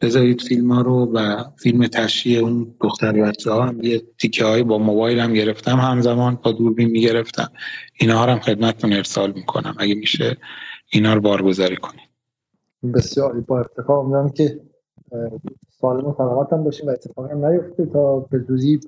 بذارید 0.00 0.40
فیلم 0.40 0.72
ها 0.72 0.80
رو 0.80 1.12
و 1.14 1.44
فیلم 1.56 1.86
تشریه 1.86 2.38
اون 2.38 2.74
دختر 2.80 3.12
بچه 3.12 3.50
ها 3.50 3.62
هم 3.62 3.80
یه 3.82 4.02
تیکه 4.18 4.44
های 4.44 4.62
با 4.62 4.78
موبایل 4.78 5.18
هم 5.20 5.32
گرفتم 5.32 5.76
همزمان 5.76 6.38
با 6.42 6.52
دوربین 6.52 6.90
می‌گرفتم. 6.90 7.48
اینا 8.00 8.18
هم 8.18 8.38
خدمتتون 8.38 8.92
ارسال 8.92 9.32
می‌کنم. 9.32 9.74
اگه 9.78 9.94
میشه 9.94 10.36
اینا 10.92 11.14
رو 11.14 11.20
بارگذاری 11.20 11.76
کنید. 11.76 12.08
بسیار 12.94 13.40
با 13.40 13.60
افتخار 13.60 14.04
می‌دونم 14.04 14.28
که 14.30 14.60
سالم 15.80 16.06
و 16.06 16.14
سلامت 16.18 16.52
هم 16.52 16.64
باشیم 16.64 16.86
و 16.86 16.90
اتفاق 16.90 17.30
هم 17.30 17.46
نیفته 17.46 17.86
تا 17.86 18.20
به 18.20 18.38
زودی 18.48 18.80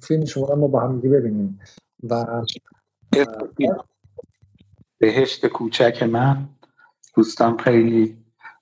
فیلم 0.00 0.24
شما 0.24 0.46
رو 0.46 0.56
ما 0.56 0.66
با 0.66 0.80
هم 0.80 1.00
ببینیم. 1.00 1.60
و 2.02 2.42
بهشت 4.98 5.46
کوچک 5.46 6.02
من. 6.02 6.48
دوستان 7.16 7.58
خیلی 7.58 8.16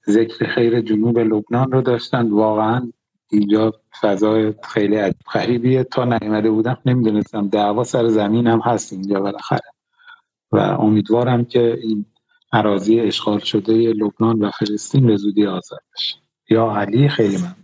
ذکر 0.09 0.47
خیر 0.47 0.81
جنوب 0.81 1.19
لبنان 1.19 1.73
رو 1.73 1.83
داشتن. 1.83 2.31
واقعا 2.31 2.93
اینجا 3.31 3.73
فضای 4.01 4.55
خیلی 4.63 4.97
عجیب 4.97 5.21
غریبیه. 5.35 5.85
تا 5.85 6.05
نیومده 6.05 6.51
بودم 6.51 6.79
نمی‌دونستم. 6.87 7.49
دعوا 7.49 7.85
سر 7.85 8.09
زمین 8.09 8.47
هم 8.47 8.61
هست 8.61 8.93
اینجا 8.93 9.21
بالاخره. 9.21 9.73
و 10.53 10.57
امیدوارم 10.59 11.45
که 11.45 11.79
این 11.83 12.05
اراضی 12.53 13.01
اشغال 13.01 13.39
شده 13.39 13.73
لبنان 13.73 14.45
و 14.45 14.51
فلسطین 14.51 15.07
به 15.07 15.17
زودی 15.17 15.47
آزاد 15.47 15.81
بشه. 15.95 16.17
یا 16.51 16.77
علی 16.77 17.09
خیلی 17.09 17.37
ممنون. 17.37 17.55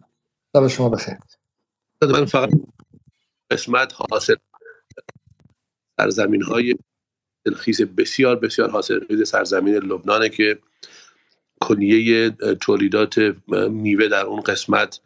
شب 0.57 0.69
شما 0.69 0.89
بخیر. 0.89 1.15
من 2.03 2.25
فقط 2.25 2.51
قسمت 3.51 3.93
حاصل 4.11 4.35
سرزمین 5.97 6.43
های 6.43 6.75
خیز 7.53 7.83
بسیار 7.83 8.37
بسیار 8.37 8.71
حاصل 8.71 9.01
خیز 9.09 9.29
سرزمین 9.29 9.75
لبنانه 9.75 10.29
که 10.29 10.59
کلیه 11.61 12.31
تولیدات 12.61 13.19
میوه 13.71 14.09
در 14.09 14.27
اون 14.27 14.41
قسمت 14.41 15.01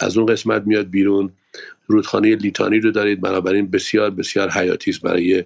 از 0.00 0.18
اون 0.18 0.26
قسمت 0.26 0.62
میاد 0.66 0.90
بیرون. 0.90 1.32
رودخانه 1.86 2.36
لیتانی 2.36 2.80
رو 2.80 2.90
دارید 2.92 3.20
بنابراین 3.20 3.70
بسیار 3.70 4.10
بسیار 4.10 4.50
حیاتی 4.50 4.90
است 4.90 5.02
برای 5.02 5.44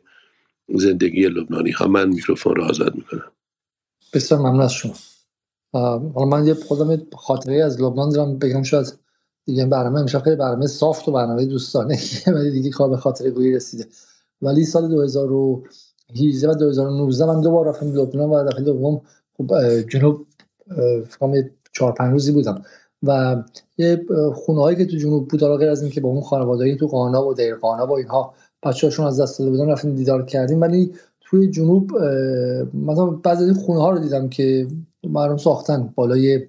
زندگی 0.75 1.23
لبنانی. 1.29 1.71
ها 1.71 1.87
من 1.87 2.09
میکروفون 2.09 2.57
رو 2.57 2.65
آزاد 2.65 2.95
می‌کنم. 2.95 3.33
بسیار 4.15 4.41
ممنون 4.41 4.61
از 4.61 4.73
شما. 4.75 4.95
حالا 6.15 6.27
من 6.27 6.47
یه 6.47 6.55
خودم 6.55 7.07
خاطره 7.17 7.65
از 7.65 7.83
لبنان 7.83 8.11
دارم 8.11 8.39
بگم 8.39 8.63
شاید 8.63 8.95
دیگه 9.47 9.67
برنامه 9.67 10.01
امشب 10.01 10.23
خیلی 10.23 10.37
برنامه 10.37 10.67
صافت 10.67 11.09
و 11.09 11.13
برنامه 11.13 11.47
دوستانه 11.47 11.99
ولی 12.37 12.51
دیگه 12.51 12.73
به 12.91 12.97
خاطره 12.97 13.31
گویی 13.31 13.55
رسیده. 13.55 13.89
ولی 14.43 14.65
سال 14.65 15.09
2018 16.09 16.49
و 16.49 16.55
2019 16.55 17.25
من 17.25 17.41
دو 17.41 17.51
بار 17.51 17.69
رفتم 17.69 17.93
لبنان 17.93 18.31
و 18.31 18.45
دفعه 18.45 18.63
دوم 18.63 19.01
خب 19.39 19.81
جنوب 19.81 20.27
فکر 21.09 21.51
چهار 21.73 21.93
پنج 21.93 22.13
روزی 22.13 22.33
بودم. 22.33 22.63
و 23.03 23.43
یه 23.79 24.07
خونه 24.35 24.61
هایی 24.61 24.77
که 24.77 24.87
تو 24.87 24.97
جنوب 24.97 25.29
بود 25.29 25.45
غیر 25.45 25.69
از 25.69 25.83
اینکه 25.83 26.01
با 26.01 26.09
اون 26.09 26.21
خانوادگی 26.21 26.77
تو 26.77 26.87
قانا 26.87 27.27
و 27.27 27.35
دیر 27.35 27.55
قانا 27.55 27.87
و 27.87 27.93
اینها 27.93 28.35
بچه‌هاشون 28.63 29.07
از 29.07 29.21
دست 29.21 29.39
داده 29.39 29.51
بودن 29.51 29.69
رفتیم 29.69 29.95
دیدار 29.95 30.25
کردیم. 30.25 30.61
ولی 30.61 30.93
توی 31.21 31.51
جنوب 31.51 31.93
مثلا 32.75 33.07
بعضی 33.07 33.51
از 33.51 33.59
خونه 33.59 33.81
ها 33.81 33.91
رو 33.91 33.99
دیدم 33.99 34.29
که 34.29 34.67
مردم 35.05 35.37
ساختن 35.37 35.93
بالای 35.95 36.47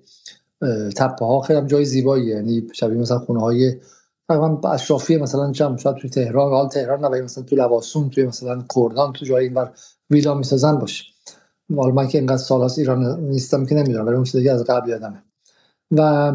تپه 0.95 1.25
ها 1.25 1.41
خیلی 1.41 1.67
جای 1.67 1.85
زیبایی 1.85 2.25
یعنی 2.25 2.67
شبیه 2.73 2.97
مثلا 2.97 3.19
خونه 3.19 3.39
های 3.39 3.75
تقریبا 4.29 4.69
اشرافی 4.69 5.17
مثلا 5.17 5.51
چم 5.51 5.77
شاید 5.77 5.95
توی 5.95 6.09
تهران 6.09 6.51
حال 6.51 6.67
تهران 6.69 7.05
نه 7.05 7.21
مثلا 7.21 7.43
تو 7.43 7.55
لواسون 7.55 8.09
توی 8.09 8.25
مثلا 8.25 8.65
کردان 8.75 9.13
تو 9.13 9.25
جای 9.25 9.43
اینور 9.43 9.71
ویلا 10.09 10.33
می‌سازن 10.33 10.75
باشه. 10.75 11.03
حالا 11.75 11.93
من 11.93 12.07
که 12.07 12.17
اینقدر 12.17 12.37
سال 12.37 12.69
ایران 12.77 13.19
نیستم 13.19 13.65
که 13.65 13.75
نمی‌دونم 13.75 14.05
ولی 14.05 14.15
اون 14.15 14.23
چیزی 14.23 14.49
از 14.49 14.63
قبل 14.63 14.89
یادمه. 14.89 15.23
و 15.91 16.33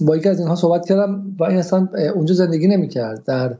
با 0.00 0.16
یکی 0.16 0.28
از 0.28 0.38
اینها 0.38 0.56
صحبت 0.56 0.86
کردم 0.86 1.36
و 1.40 1.44
این 1.44 1.58
اصلا 1.58 1.88
اونجا 2.14 2.34
زندگی 2.34 2.68
نمی‌کرد. 2.68 3.24
در 3.24 3.58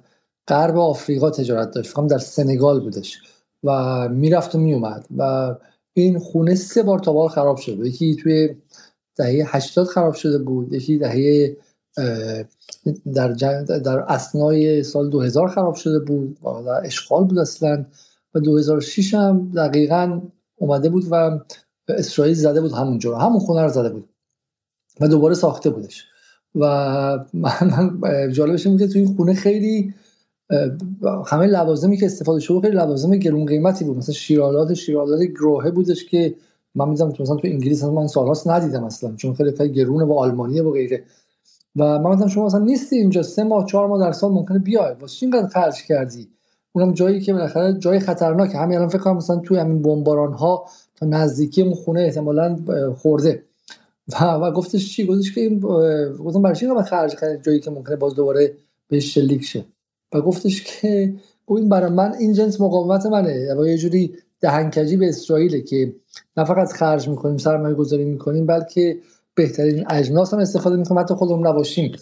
غرب 0.49 0.79
آفریقا 0.79 1.31
تجارت 1.31 1.71
داشت. 1.71 1.91
فقط 1.91 2.07
در 2.07 2.19
سنگال 2.19 2.81
بودش. 2.81 3.19
و 3.65 4.09
می‌رفت 4.09 4.55
و 4.55 4.59
میومد 4.59 5.07
و 5.17 5.55
این 5.93 6.19
خونه 6.19 6.55
سه 6.55 6.83
بار 6.83 6.99
تا 6.99 7.13
بار 7.13 7.29
خراب 7.29 7.57
شده 7.57 7.89
یکی 7.89 8.17
توی 8.17 8.57
دهه 9.17 9.57
80 9.57 9.87
خراب 9.87 10.15
شده 10.15 10.39
بود 10.39 10.73
یکی 10.73 10.99
دهه 10.99 11.57
در 13.15 13.29
در 13.85 13.99
اسنای 13.99 14.83
سال 14.83 15.11
2000 15.11 15.49
خراب 15.49 15.75
شده 15.75 15.99
بود 15.99 16.39
و 16.43 16.69
اشغال 16.85 17.25
بود 17.25 17.39
اصلا. 17.39 17.87
و 18.35 18.41
2006 18.41 19.15
هم 19.15 19.53
دقیقا 19.57 20.21
اومده 20.57 20.89
بود 20.89 21.05
و 21.11 21.41
اسرائیل 21.89 22.35
زده 22.35 22.61
بود 22.61 22.73
همونجا 22.73 23.19
همون 23.19 23.39
خونه 23.39 23.63
رو 23.63 23.69
زده 23.69 23.89
بود 23.89 24.09
و 25.01 25.09
دوباره 25.09 25.35
ساخته 25.35 25.71
بودش. 25.71 26.05
و 26.55 26.65
من 27.35 28.01
جالبش 28.33 28.67
این 28.67 28.79
که 28.79 28.87
تو 28.87 28.99
این 28.99 29.17
خونه 29.17 29.35
خیلی 29.35 29.95
همه 31.27 31.47
لوازمی 31.47 31.97
که 31.97 32.07
استفاده 32.07 32.41
شده 32.41 32.61
خیلی 32.61 32.77
لوازم 32.77 33.17
گرون 33.17 33.47
قیمتی 33.47 33.85
بود. 33.85 33.97
مثلا 33.97 34.15
شیرالات 34.15 34.75
شیرالات 34.75 35.21
گروهه 35.21 35.71
بودش 35.71 36.05
که 36.05 36.35
من 36.75 36.89
می‌دونم 36.89 37.13
مثلا 37.21 37.37
تو 37.37 37.49
انگلیس 37.49 37.85
من 37.85 38.07
سالهاست 38.07 38.49
ندیدم 38.49 38.85
اصلا 38.85 39.15
چون 39.17 39.35
خیلی 39.35 39.53
خیلی 39.53 39.73
گرونه 39.73 40.05
و 40.05 40.13
آلمانیه 40.13 40.63
و 40.63 40.71
غیره. 40.71 41.05
و 41.77 41.99
من 41.99 42.11
مثلا 42.11 42.29
شما 42.29 42.47
مثلا 42.47 42.61
نیستی 42.61 42.97
اینجا 42.97 43.23
سه 43.23 43.45
ماه 43.45 43.67
چهار 43.67 43.87
ماه 43.87 44.01
در 44.01 44.13
سال 44.13 44.33
ممکنه 44.33 44.59
بیای. 44.59 44.95
واسه 45.01 45.27
اینقدر 45.27 45.47
خرج 45.47 45.83
کردی؟ 45.83 46.29
اونم 46.73 46.93
جایی 46.93 47.21
که 47.21 47.33
بالاخره 47.33 47.79
جای 47.79 48.01
خطرناک 48.01 48.55
همین 48.55 48.77
الان 48.77 48.89
فکر 48.89 48.99
کنم 48.99 49.17
مثلا 49.17 49.37
توی 49.37 49.59
همین 49.59 49.83
بمباران 49.83 50.33
ها 50.33 50.65
تا 50.97 51.07
نزدیکی 51.07 51.63
اون 51.63 51.75
خونه 51.75 52.01
احتمالاً 52.01 52.59
خورده. 52.97 53.43
و, 54.21 54.25
و 54.25 54.51
گفتش 54.51 54.97
چی؟ 54.97 55.07
گفتش 55.07 55.35
که 55.35 55.41
این 55.41 55.61
گفتم 56.19 56.43
برای 56.43 56.57
چی 56.57 56.67
خرج 56.87 57.15
کرد 57.15 57.43
جایی 57.43 57.61
که 57.61 57.71
ممکنه 57.71 57.97
باز 57.97 58.15
دوباره 58.15 58.53
بهش 58.89 59.15
شلیک 59.15 59.45
شه. 59.45 59.65
و 60.15 60.21
گفتش 60.21 60.63
که 60.63 61.15
این 61.49 61.69
برای 61.69 61.91
من 61.91 62.15
این 62.15 62.33
جنس 62.33 62.61
مقاومت 62.61 63.07
منه. 63.07 63.55
و 63.55 63.67
یه 63.67 63.79
جوری 63.79 64.15
دهنکجی 64.41 64.97
به 64.97 65.09
اسرائیل 65.09 65.61
که 65.61 65.95
نه 66.37 66.45
فقط 66.45 66.73
خرج 66.73 67.09
می‌کنیم 67.09 67.37
سرمایه 67.37 67.75
گذاری 67.75 68.05
می‌کنیم 68.05 68.47
بلکه 68.47 68.99
بهترین 69.35 69.85
اجناس 69.91 70.35
هم 70.35 70.41
استفاده 70.41 70.77
می‌کنیم. 70.77 71.01
حتی 71.01 71.15
خودمون 71.15 71.47
نباشیم. 71.47 71.93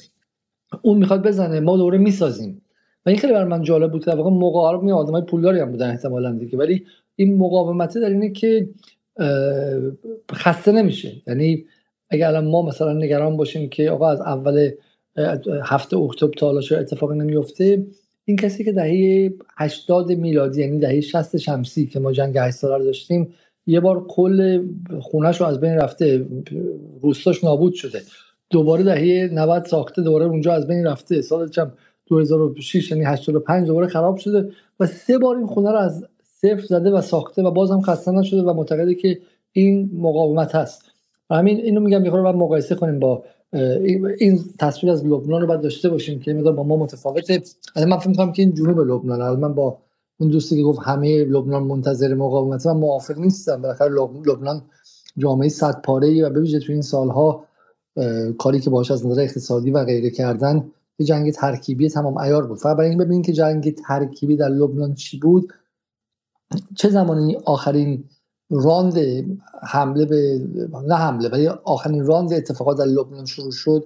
اون 0.83 0.99
می‌خواد 0.99 1.23
بزنه 1.27 1.61
ما 1.61 1.77
دوره 1.77 1.99
می‌سازیم. 1.99 2.63
و 3.07 3.09
این 3.09 3.19
خیلی 3.19 3.33
برای 3.33 3.49
من 3.49 3.63
جالب 3.63 3.93
بود 3.93 4.09
واقعا 4.09 4.31
موقع 4.31 4.85
می 4.85 4.93
آدمای 4.93 5.23
پولداری 5.23 5.61
هم 5.61 5.71
بودن 5.71 5.91
احتمالاً 5.91 6.33
دیگه. 6.33 6.59
ولی 6.59 6.85
این 7.17 7.39
مقاومت 7.39 7.99
در 7.99 8.09
اینه 8.09 8.31
که 8.31 8.69
خسته 10.33 10.73
نمیشه. 10.73 11.13
یعنی 11.27 11.65
اگر 12.11 12.29
الان 12.29 12.47
ما 12.47 12.63
مثلا 12.63 12.93
نگران 12.93 13.37
باشیم 13.37 13.69
که 13.69 13.91
آقا 13.91 14.09
از 14.09 14.21
اول 14.21 14.71
هفته 15.63 15.97
اکتبر 15.97 16.33
تا 16.39 16.47
حالا 16.47 16.61
اتفاقی 16.71 17.19
نمیفته 17.19 17.87
این 18.25 18.37
کسی 18.37 18.65
که 18.65 18.73
دهه 18.73 19.33
80 19.57 20.13
میلادی 20.13 20.61
یعنی 20.61 20.79
دهه 20.79 21.01
60 21.01 21.37
شمسی 21.37 21.87
که 21.87 22.01
ما 22.01 22.13
جنگ 22.13 22.39
8 22.39 22.57
ساله 22.57 22.85
داشتیم 22.85 23.35
یه 23.69 23.81
بار 23.81 24.07
کل 24.09 24.67
خونش 25.01 25.41
رو 25.41 25.47
از 25.47 25.61
بین 25.61 25.75
رفته 25.75 26.27
روستاش 27.01 27.45
نابود 27.45 27.75
شده. 27.75 28.03
دوباره 28.51 28.83
دهه 28.83 29.31
90 29.33 29.67
ساخته 29.67 30.03
دوباره 30.03 30.25
اونجا 30.25 30.53
از 30.53 30.67
بین 30.67 30.87
رفته. 30.87 31.23
سال 31.23 31.49
چم 31.49 31.73
2006 32.07 32.91
یعنی 32.91 33.05
85 33.05 33.67
دوباره 33.67 33.87
خراب 33.87 34.17
شده 34.17 34.51
و 34.81 34.87
سه 34.87 35.19
بار 35.19 35.37
این 35.37 35.47
خونه 35.47 35.71
رو 35.71 35.79
از 35.79 36.05
صفر 36.23 36.61
زده 36.61 36.91
و 36.91 37.01
ساخته 37.01 37.43
و 37.43 37.51
بازم 37.51 37.81
خسته 37.81 38.11
نشده 38.11 38.43
و 38.43 38.53
معتقده 38.53 38.95
که 38.95 39.19
این 39.53 39.91
مقاومت 39.95 40.55
هست. 40.55 40.83
همین 41.31 41.57
اینو 41.57 41.81
میگم 41.81 42.05
یه 42.05 42.11
خورده 42.11 42.39
مقایسه 42.39 42.75
کنیم 42.75 42.99
با 42.99 43.25
این 44.19 44.41
تصویر 44.59 44.93
از 44.93 45.07
لبنان 45.07 45.41
رو 45.41 45.47
باید 45.47 45.61
داشته 45.61 45.89
باشیم 45.89 46.21
که 46.21 46.35
مقدار 46.35 46.53
با 46.53 46.63
ما 46.63 46.77
متفاوته. 46.77 47.43
من 47.77 47.99
فکر 47.99 48.09
می‌کنم 48.09 48.33
که 48.33 48.43
این 48.43 48.55
جنوب 48.55 48.81
لبنان 48.81 49.39
من 49.41 49.55
با 49.55 49.79
اون 50.21 50.31
دوستی 50.31 50.57
که 50.57 50.63
گفت 50.63 50.81
همه 50.83 51.25
لبنان 51.25 51.63
منتظر 51.63 52.15
مقاومت 52.15 52.67
من 52.67 52.77
موافق 52.77 53.19
نیستم. 53.19 53.63
بالاخره 53.63 53.89
لبنان 54.27 54.63
جامعه 55.19 55.49
صد 55.49 55.83
پاره 55.83 56.27
و 56.27 56.31
ببینید 56.31 56.59
تو 56.59 56.73
این 56.73 56.83
سالها 56.83 57.45
کاری 58.39 58.61
که 58.61 58.71
باش 58.71 58.91
از 58.91 59.07
نظر 59.07 59.21
اقتصادی 59.21 59.71
و 59.71 59.85
غیره 59.85 60.11
کردن 60.11 60.71
یه 60.99 61.07
جنگ 61.07 61.33
ترکیبی 61.33 61.89
تمام 61.89 62.19
عیار 62.19 62.47
بود. 62.47 62.59
فقط 62.59 62.77
برای 62.77 62.91
این 62.91 62.99
ببینید 62.99 63.27
که 63.27 63.33
جنگ 63.33 63.75
ترکیبی 63.75 64.37
در 64.37 64.49
لبنان 64.49 64.95
چی 64.95 65.19
بود 65.19 65.53
چه 66.77 66.89
زمانی 66.91 67.37
آخرین 67.37 68.05
راند 68.51 68.99
حمله 69.63 70.05
به 70.05 70.41
نه 70.87 70.95
حمله 70.95 71.29
ولی 71.29 71.49
آخرین 71.49 72.07
راند 72.07 72.33
اتفاقات 72.33 72.79
در 72.79 72.85
لبنان 72.85 73.25
شروع 73.25 73.53
شد 73.53 73.85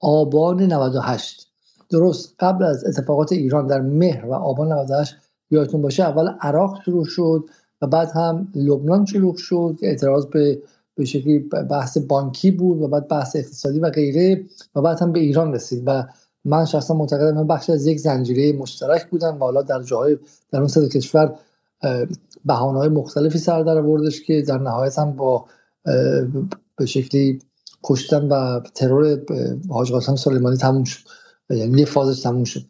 آبان 0.00 0.62
98 0.62 1.48
درست 1.90 2.34
قبل 2.40 2.64
از 2.64 2.84
اتفاقات 2.84 3.32
ایران 3.32 3.66
در 3.66 3.80
مهر 3.80 4.26
و 4.26 4.34
آبان 4.34 4.72
98 4.72 5.14
یادتون 5.52 5.82
باشه 5.82 6.02
اول 6.02 6.28
عراق 6.40 6.82
شروع 6.84 7.04
شد 7.04 7.44
و 7.82 7.86
بعد 7.86 8.10
هم 8.10 8.48
لبنان 8.54 9.04
شروع 9.04 9.36
شد 9.36 9.76
که 9.80 9.86
اعتراض 9.86 10.26
به 10.26 10.62
به 10.94 11.04
شکلی 11.04 11.38
بحث 11.70 11.98
بانکی 11.98 12.50
بود 12.50 12.82
و 12.82 12.88
بعد 12.88 13.08
بحث 13.08 13.36
اقتصادی 13.36 13.80
و 13.80 13.90
غیره 13.90 14.44
و 14.74 14.82
بعد 14.82 15.00
هم 15.00 15.12
به 15.12 15.20
ایران 15.20 15.54
رسید. 15.54 15.82
و 15.86 16.04
من 16.44 16.64
شخصا 16.64 16.94
معتقدم 16.94 17.34
من 17.34 17.46
بخش 17.46 17.70
از 17.70 17.86
یک 17.86 18.00
زنجیره 18.00 18.52
مشترک 18.52 19.10
بودم 19.10 19.36
و 19.36 19.38
حالا 19.38 19.62
در 19.62 19.82
جاهای 19.82 20.18
در 20.50 20.58
اون 20.58 20.68
سه 20.68 20.88
کشور 20.88 21.34
های 22.48 22.88
مختلفی 22.88 23.38
سر 23.38 23.62
در 23.62 23.78
آوردش 23.78 24.22
که 24.22 24.42
در 24.42 24.58
نهایت 24.58 24.98
هم 24.98 25.12
با 25.16 25.44
به 26.76 26.86
شکلی 26.86 27.38
کشتن 27.84 28.28
و 28.28 28.60
ترور 28.74 29.20
حاج 29.68 29.92
قاسم 29.92 30.16
سلیمانی 30.16 30.56
تموم 30.56 30.84
شد. 30.84 31.08
یعنی 31.52 31.78
یه 31.80 31.84
فازش 31.84 32.22
تموم 32.22 32.44
شد. 32.44 32.62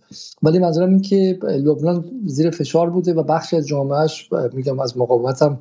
ولی 0.42 0.58
منظورم 0.58 0.90
این 0.90 1.00
که 1.00 1.38
لبنان 1.42 2.04
زیر 2.26 2.50
فشار 2.50 2.90
بوده 2.90 3.14
و 3.14 3.22
بخشی 3.22 3.56
از 3.56 3.66
جامعهش 3.66 4.28
میگم 4.52 4.80
از 4.80 4.98
مقاومت 4.98 5.42
هم 5.42 5.58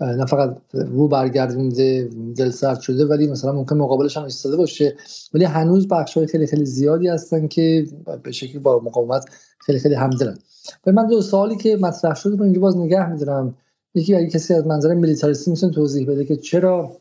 نه 0.00 0.26
فقط 0.26 0.56
رو 0.72 1.08
برگردونده 1.08 2.10
دل 2.36 2.50
سرد 2.50 2.80
شده 2.80 3.06
ولی 3.06 3.26
مثلا 3.26 3.52
ممکن 3.52 3.76
مقابلش 3.76 4.16
هم 4.16 4.24
ایستاده 4.24 4.56
باشه. 4.56 4.96
ولی 5.34 5.44
هنوز 5.44 5.88
بخش 5.88 6.16
های 6.16 6.26
خیلی 6.26 6.46
خیلی 6.46 6.64
زیادی 6.64 7.08
هستن 7.08 7.48
که 7.48 7.86
به 8.22 8.32
شکلی 8.32 8.58
با 8.58 8.78
مقاومت 8.78 9.24
خیلی 9.58 9.78
خیلی 9.78 9.94
همدلن. 9.94 10.38
و 10.86 10.92
من 10.92 11.06
دو 11.06 11.22
سوالی 11.22 11.56
که 11.56 11.76
مطرح 11.76 12.14
شده 12.14 12.36
رو 12.36 12.42
اینجا 12.42 12.60
باز 12.60 12.76
نگه 12.76 13.12
میدارم. 13.12 13.54
یکی 13.94 14.14
اگه 14.14 14.30
کسی 14.30 14.54
از 14.54 14.66
منظر 14.66 14.94
میلیتاریستی 14.94 15.50
می‌تونه 15.50 15.72
توضیح 15.72 16.06
بده 16.06 16.24
که 16.24 16.36
چرا 16.36 16.92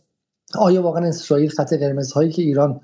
آیا 0.55 0.81
واقعا 0.81 1.07
اسرائیل 1.07 1.49
خط 1.49 1.73
قرمز 1.73 2.11
هایی 2.11 2.31
که 2.31 2.41
ایران 2.41 2.81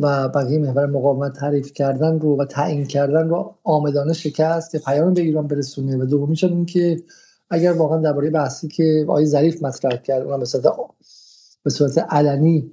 و 0.00 0.28
بقیه 0.28 0.58
محور 0.58 0.86
مقاومت 0.86 1.32
تعریف 1.32 1.72
کردن 1.72 2.18
رو 2.18 2.36
و 2.36 2.44
تعیین 2.44 2.86
کردن 2.86 3.28
رو 3.28 3.54
آمدانه 3.64 4.12
شکست 4.12 4.70
که 4.70 4.78
پیام 4.78 5.14
به 5.14 5.20
ایران 5.20 5.46
برسونه 5.46 5.96
و 5.96 6.04
دومیش 6.04 6.44
این 6.44 6.66
که 6.66 7.02
اگر 7.50 7.72
واقعا 7.72 7.98
درباره 7.98 8.30
بحثی 8.30 8.68
که 8.68 9.04
آقای 9.08 9.26
ظریف 9.26 9.62
مطرح 9.62 9.96
کرد 9.96 10.26
اونم 10.26 10.44
به 11.62 11.70
صورت 11.70 11.98
علنی 11.98 12.70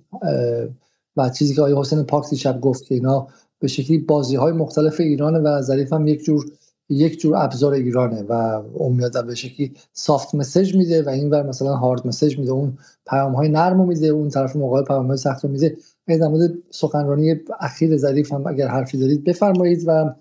و 1.18 1.30
چیزی 1.30 1.56
که 1.56 1.62
آقای 1.62 1.76
حسین 1.78 2.04
پاک 2.04 2.36
شب 2.36 2.62
گفت 2.62 2.86
که 2.86 2.96
اینا 2.96 3.28
به 3.60 3.68
شکلی 3.68 3.98
بازی 3.98 4.36
های 4.36 4.54
مختلف 4.54 5.00
ایران 5.00 5.36
و 5.36 5.62
ظریف 5.62 5.94
هم 5.94 6.08
یک 6.08 6.24
جور 6.24 6.46
یک 6.90 7.20
جور 7.20 7.36
ابزار 7.36 7.74
ایرانه 7.74 8.24
و 8.30 8.32
اون 8.74 9.10
به 9.28 9.36
شکلی 9.36 9.74
سافت 9.94 10.36
مسیج 10.36 10.76
میده 10.76 11.04
و 11.04 11.10
این 11.10 11.30
ور 11.30 11.44
مثلا 11.44 11.76
هارد 11.76 12.08
مسیج 12.08 12.40
میده 12.40 12.52
اون 12.52 12.78
پیام 13.10 13.34
های 13.34 13.50
نرم 13.50 13.88
میده 13.88 14.08
اون 14.08 14.30
طرف 14.30 14.56
مقابل 14.56 14.84
پیام 14.84 15.08
های 15.08 15.18
سخت 15.18 15.46
میده. 15.46 15.78
در 16.08 16.28
مورد 16.28 16.52
سخنرانی 16.72 17.36
اخیر 17.60 17.98
ظریف 17.98 18.34
هم 18.34 18.48
اگر 18.48 18.68
حرفی 18.68 18.98
دارید 18.98 19.24
بفرمایید 19.24 19.84
و 19.88 20.14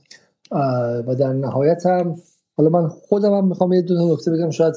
و 1.06 1.14
در 1.18 1.32
نهایت 1.32 1.86
هم 1.86 2.16
حالا 2.56 2.70
من 2.70 2.88
خودم 2.88 3.34
هم 3.34 3.48
می‌خوام 3.48 3.72
یه 3.72 3.82
دو 3.82 3.96
تا 3.96 4.12
نکته 4.12 4.30
بگم 4.30 4.50
شاید 4.50 4.74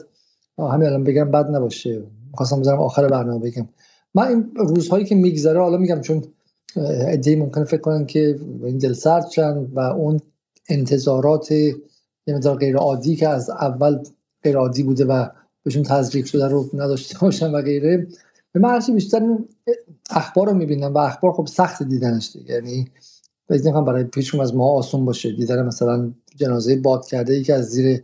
همین 0.58 0.88
الان 0.88 1.04
بگم 1.04 1.32
بد 1.32 1.56
نباشه. 1.56 2.04
می‌خواستم 2.32 2.60
بذارم 2.60 2.80
آخر 2.80 3.08
برنامه 3.08 3.40
بگم. 3.40 3.68
من 4.16 4.28
این 4.28 4.52
روزهایی 4.56 5.06
که 5.06 5.16
میگذره 5.16 5.60
حالا 5.60 5.78
میگم 5.78 6.02
چون 6.02 6.24
ادهی 7.08 7.36
ممکنه 7.36 7.64
فکر 7.64 7.82
کنن 7.82 8.06
که 8.06 8.40
این 8.64 8.78
دل 8.78 8.94
سرد 8.94 9.26
و 9.74 9.80
اون 9.80 10.20
انتظارات 10.70 11.52
یه 11.52 11.76
مقدار 12.28 12.58
غیر 12.58 12.78
عادی 12.78 13.16
که 13.16 13.28
از 13.28 13.50
اول 13.50 14.04
غیر 14.44 14.58
عادی 14.58 14.84
بوده 14.84 15.06
و 15.06 15.28
بهشون 15.64 15.84
تزریق 15.84 16.26
شده 16.26 16.48
رو 16.48 16.70
نداشته 16.74 17.20
باشن 17.22 17.52
و 17.52 17.62
غیره 17.62 18.08
من 18.56 18.70
هرچی 18.70 18.92
بیشتر 18.92 19.38
اخبار 20.10 20.48
رو 20.48 20.54
می‌بینم 20.54 20.94
و 20.94 20.98
اخبار 20.98 21.32
خب 21.32 21.48
سخت 21.48 21.84
دیدنش 21.84 22.32
دیگه. 22.34 22.54
یعنی 22.54 22.88
بزنیم 23.50 23.86
برای 23.86 24.04
پیشون 24.04 24.42
از 24.42 24.56
ما 24.56 24.72
آسون 24.72 25.06
باشه. 25.06 25.32
دیدن 25.32 25.66
مثلا 25.66 26.12
جنازه 26.36 26.76
باد 26.76 27.06
کرده 27.06 27.34
ای 27.34 27.44
که 27.44 27.54
از 27.54 27.66
زیر 27.66 28.04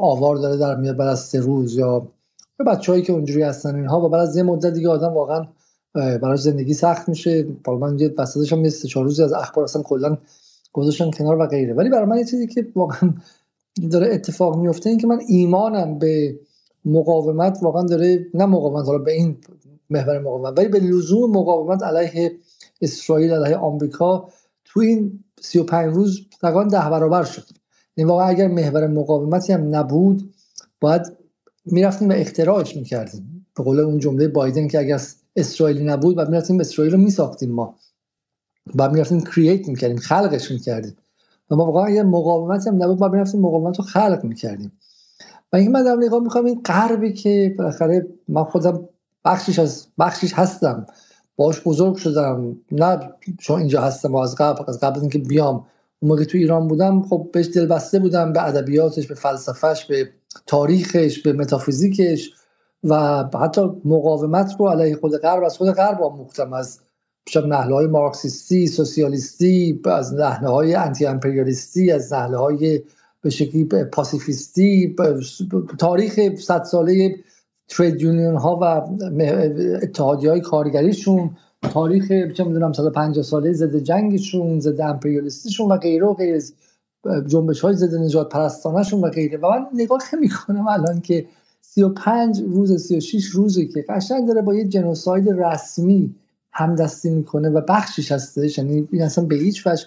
آوار 0.00 0.36
داره 0.36 0.56
در 0.56 0.76
میاد 0.76 0.96
بعد 0.96 1.08
از 1.08 1.20
سه 1.20 1.40
روز 1.40 1.74
یا 1.74 2.08
به 2.56 2.64
بچه‌هایی 2.64 3.04
که 3.04 3.12
اونجوری 3.12 3.42
هستن 3.42 3.74
اینها 3.74 4.00
و 4.00 4.08
بعد 4.08 4.20
از 4.20 4.36
یه 4.36 4.42
مدت 4.42 4.72
دیگه 4.72 4.88
آدم 4.88 5.12
واقعا 5.12 5.46
برای 5.94 6.36
زندگی 6.36 6.74
سخت 6.74 7.08
میشه. 7.08 7.42
بالا 7.64 7.78
من 7.78 7.98
یه 7.98 8.14
وسطش 8.18 8.52
هم 8.52 8.68
چهار 8.68 9.04
روزی 9.04 9.22
از 9.22 9.32
اخبار 9.32 9.64
اصلا 9.64 9.82
کلا 9.82 10.18
گذاشتن 10.72 11.10
کنار 11.10 11.38
و 11.38 11.46
غیره. 11.46 11.74
ولی 11.74 11.88
برای 11.88 12.06
من 12.06 12.18
یه 12.18 12.24
چیزی 12.24 12.46
که 12.46 12.66
واقعا 12.76 13.14
داره 13.90 14.14
اتفاق 14.14 14.56
میفته 14.56 14.90
این 14.90 14.98
که 14.98 15.06
من 15.06 15.20
ایمانم 15.28 15.98
به 15.98 16.40
مقاومت 16.88 17.58
واقعا 17.62 17.82
داره 17.82 18.26
نه 18.34 18.46
مقاومت 18.46 18.86
حالا 18.86 18.98
به 18.98 19.12
این 19.12 19.36
محور 19.90 20.18
مقاومت 20.18 20.58
ولی 20.58 20.68
به 20.68 20.80
لزوم 20.80 21.30
مقاومت 21.30 21.82
علیه 21.82 22.32
اسرائیل 22.82 23.32
علیه 23.32 23.56
آمریکا 23.56 24.28
تو 24.64 24.80
این 24.80 25.24
35 25.40 25.94
روز 25.94 26.20
تقریبا 26.40 26.64
ده 26.64 26.90
برابر 26.90 27.24
شد. 27.24 27.44
یعنی 27.96 28.10
واقعا 28.10 28.26
اگر 28.26 28.48
محور 28.48 28.86
مقاومتی 28.86 29.52
هم 29.52 29.76
نبود 29.76 30.34
باید 30.80 31.02
می‌رفتیم 31.66 32.08
و 32.08 32.12
اختراعش 32.12 32.76
می‌کردیم. 32.76 33.46
به 33.56 33.62
قول 33.64 33.80
اون 33.80 33.98
جمله 33.98 34.28
بایدن 34.28 34.68
که 34.68 34.78
اگر 34.78 35.00
اسرائیلی 35.36 35.84
نبود 35.84 36.16
بعد 36.16 36.28
می‌رفتیم 36.28 36.60
اسرائیل 36.60 36.92
رو 36.92 37.00
میساختیم 37.00 37.50
ما. 37.50 37.74
بعد 38.74 38.92
می‌رفتیم 38.92 39.20
کرییت 39.20 39.68
می‌کردیم 39.68 39.96
خلقش 39.96 40.50
می‌کردیم. 40.50 40.96
و 41.50 41.56
ما 41.56 41.66
واقعا 41.66 41.84
اگر 41.84 42.02
مقاومتی 42.02 42.68
هم 42.68 42.82
نبود 42.82 42.98
بعد 42.98 43.12
می‌رفتیم 43.12 43.40
مقاومت 43.40 43.78
رو 43.78 43.84
خلق 43.84 44.24
می‌کردیم. 44.24 44.72
و 45.52 45.56
اینکه 45.56 45.70
من 45.70 45.84
در 45.84 45.96
نگاه 45.96 46.22
می‌خوام 46.22 46.44
این 46.44 46.60
غربی 46.64 47.12
که 47.12 47.54
بالاخره 47.58 48.06
من 48.28 48.44
خودم 48.44 48.88
بخشیش 49.24 49.58
از 49.58 49.86
بخشیش 49.98 50.32
هستم. 50.32 50.86
باش 51.36 51.60
بزرگ 51.60 51.96
شدم. 51.96 52.56
نه 52.72 53.10
چون 53.38 53.58
اینجا 53.58 53.82
هستم 53.82 54.14
و 54.14 54.16
از 54.16 54.34
قبل 54.34 54.64
از 54.68 54.80
قبل 54.80 55.00
اینکه 55.00 55.18
بیام. 55.18 55.66
اون 56.00 56.10
موقع 56.10 56.24
تو 56.24 56.38
ایران 56.38 56.68
بودم 56.68 57.02
خب 57.02 57.28
بهش 57.32 57.46
دلبسته 57.54 57.98
بودم 57.98 58.32
به 58.32 58.46
ادبیاتش 58.46 59.06
به 59.06 59.14
فلسفهش 59.14 59.84
به 59.84 60.08
تاریخش 60.46 61.22
به 61.22 61.32
متافیزیکش 61.32 62.30
و 62.84 63.24
حتی 63.42 63.60
مقاومت 63.84 64.54
رو 64.58 64.68
علیه 64.68 64.96
خود 64.96 65.16
غرب 65.16 65.44
از 65.44 65.56
خود 65.56 65.70
غرب 65.70 66.02
آموختم. 66.02 66.52
از 66.52 66.80
نحله 67.36 67.74
های 67.74 67.86
مارکسیستی 67.86 68.66
سوسیالیستی 68.66 69.80
از 69.84 70.14
نحله 70.14 70.48
های 70.48 70.74
انتی 70.74 71.06
امپریالیستی 71.06 71.92
از 71.92 72.12
نحله 72.12 72.36
های 72.36 72.82
به 73.22 73.30
شکلی 73.30 73.64
پاسیفیستی 73.64 74.96
تاریخ 75.78 76.20
صد 76.36 76.62
ساله 76.62 77.16
ترید 77.68 78.00
یونیون 78.00 78.36
ها 78.36 78.58
و 78.62 78.64
اتحادی 79.82 80.26
های 80.26 80.40
کارگریشون 80.40 81.30
تاریخ 81.62 82.08
چه 82.08 82.44
می‌دونم 82.44 82.72
150 82.72 83.24
ساله 83.24 83.52
ضد 83.52 83.76
جنگشون 83.76 84.60
ضد 84.60 84.80
امپریالیستیشون 84.80 85.72
و 85.72 85.76
غیره 85.76 86.06
و 86.06 86.14
غیر 86.14 86.42
جنبش 87.26 87.60
های 87.60 87.74
ضد 87.74 87.94
نجات 87.94 88.28
پرستانشون 88.28 89.00
و 89.00 89.10
غیره. 89.10 89.38
و 89.38 89.50
من 89.50 89.66
نگاه 89.74 90.02
می‌کنم 90.20 90.68
الان 90.68 91.00
که 91.00 91.26
35 91.60 92.40
روز 92.40 92.82
36 92.82 93.24
روزی 93.26 93.66
که 93.68 93.84
قشنگ 93.88 94.28
داره 94.28 94.42
با 94.42 94.54
یه 94.54 94.68
جنوساید 94.68 95.28
رسمی 95.28 96.14
همدستی 96.52 97.10
می‌کنه 97.10 97.48
و 97.48 97.60
بخشش 97.60 98.12
هستش. 98.12 98.58
یعنی 98.58 98.88
این 98.92 99.02
اصلا 99.02 99.24
به 99.24 99.34
هیچ 99.36 99.66
وجه 99.66 99.84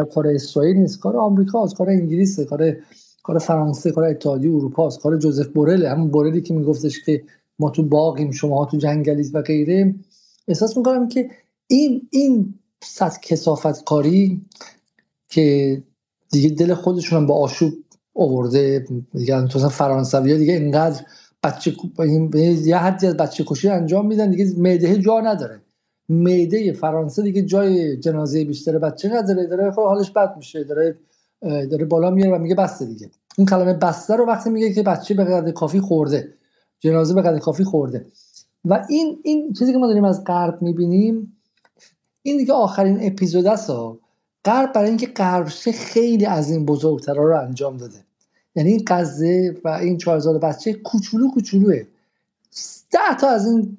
کار 0.00 0.26
اسرائیل 0.26 0.76
نیست 0.76 1.00
کار 1.00 1.16
آمریکا 1.16 1.66
کار 1.66 1.90
انگلیس 1.90 2.40
کار 2.40 2.76
کار 3.22 3.38
فرانسه 3.38 3.92
کار 3.92 4.04
اتحادیه 4.04 4.54
اروپا 4.54 4.86
است 4.86 5.00
کار 5.00 5.18
جوزف 5.18 5.46
بورل. 5.46 5.86
همون 5.86 6.10
بورلی 6.10 6.40
که 6.40 6.54
میگفتش 6.54 7.04
که 7.04 7.22
ما 7.58 7.70
تو 7.70 7.82
باغیم 7.82 8.30
شما 8.30 8.64
تو 8.64 8.76
جنگلید 8.76 9.34
و 9.34 9.42
غیره. 9.42 9.94
احساس 10.48 10.76
می‌کنم 10.76 11.08
که 11.08 11.30
این 11.66 12.02
این 12.10 12.54
صد 12.82 13.20
کسافت 13.22 13.84
کاری 13.84 14.40
که 15.28 15.82
دیگه 16.30 16.48
دل 16.48 16.74
خودشون 16.74 17.26
با 17.26 17.34
آشوب 17.34 17.72
آورده 18.14 18.86
دیگه 19.14 19.46
تو 19.46 19.68
فرانسوی 19.68 20.32
ها 20.32 20.38
دیگه 20.38 20.52
اینقدر 20.52 21.02
بچه 21.42 21.76
یه 22.64 22.76
حدی 22.76 23.06
از 23.06 23.16
بچه 23.16 23.44
کشی 23.44 23.68
انجام 23.68 24.06
میدن 24.06 24.30
دیگه 24.30 24.52
معده 24.58 24.98
جا 24.98 25.20
نداره. 25.20 25.60
معده 26.12 26.72
فرانسه 26.72 27.22
دیگه 27.22 27.42
جای 27.42 27.96
جنازه 27.96 28.44
بیشتر 28.44 28.78
بچه 28.78 29.08
نداره 29.08 29.46
داره 29.46 29.70
خب 29.70 29.82
حالش 29.82 30.10
بد 30.10 30.36
میشه 30.36 30.64
داره 30.64 30.96
داره 31.42 31.84
بالا 31.84 32.10
میاره 32.10 32.36
و 32.36 32.38
میگه 32.38 32.54
بسته 32.54 32.84
دیگه. 32.84 33.10
اون 33.38 33.46
کلمه 33.46 33.74
بسته 33.74 34.16
رو 34.16 34.26
وقتی 34.26 34.50
میگه 34.50 34.72
که 34.72 34.82
بچه 34.82 35.14
به 35.14 35.24
قدر 35.24 35.50
کافی 35.50 35.80
خورده 35.80 36.34
جنازه 36.80 37.14
به 37.14 37.22
قدر 37.22 37.38
کافی 37.38 37.64
خورده. 37.64 38.06
و 38.64 38.86
این 38.88 39.18
این 39.22 39.52
چیزی 39.52 39.72
که 39.72 39.78
ما 39.78 39.86
داریم 39.86 40.04
از 40.04 40.24
غرب 40.24 40.62
می‌بینیم 40.62 41.36
این 42.22 42.36
دیگه 42.36 42.52
آخرین 42.52 42.98
اپیزود 43.00 43.46
است 43.46 43.70
غرب 44.44 44.72
برای 44.72 44.88
اینکه 44.88 45.06
غرب 45.06 45.46
خیلی 45.74 46.26
از 46.26 46.50
این 46.50 46.66
بزرگترا 46.66 47.24
رو 47.24 47.40
انجام 47.40 47.76
داده. 47.76 48.04
یعنی 48.54 48.70
این 48.70 48.84
قضیه 48.86 49.54
و 49.64 49.68
این 49.68 49.98
4000 49.98 50.38
بچه 50.38 50.72
کوچولو 50.72 51.30
کوچولوه. 51.30 51.82
ده 52.90 53.16
تا 53.20 53.28
از 53.28 53.46
این 53.46 53.78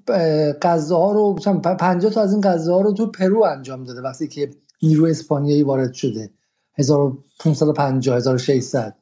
غزه 0.61 0.95
ها 0.95 1.11
رو 1.11 1.33
50 1.33 2.11
تا 2.11 2.21
از 2.21 2.33
این 2.33 2.41
غزه 2.41 2.71
ها 2.71 2.81
رو 2.81 2.93
تو 2.93 3.11
پرو 3.11 3.43
انجام 3.43 3.83
داده 3.83 4.01
وقتی 4.01 4.27
که 4.27 4.49
نیرو 4.83 5.05
اسپانیایی 5.05 5.63
وارد 5.63 5.93
شده. 5.93 6.29
1550 6.77 8.17
1600 8.17 8.95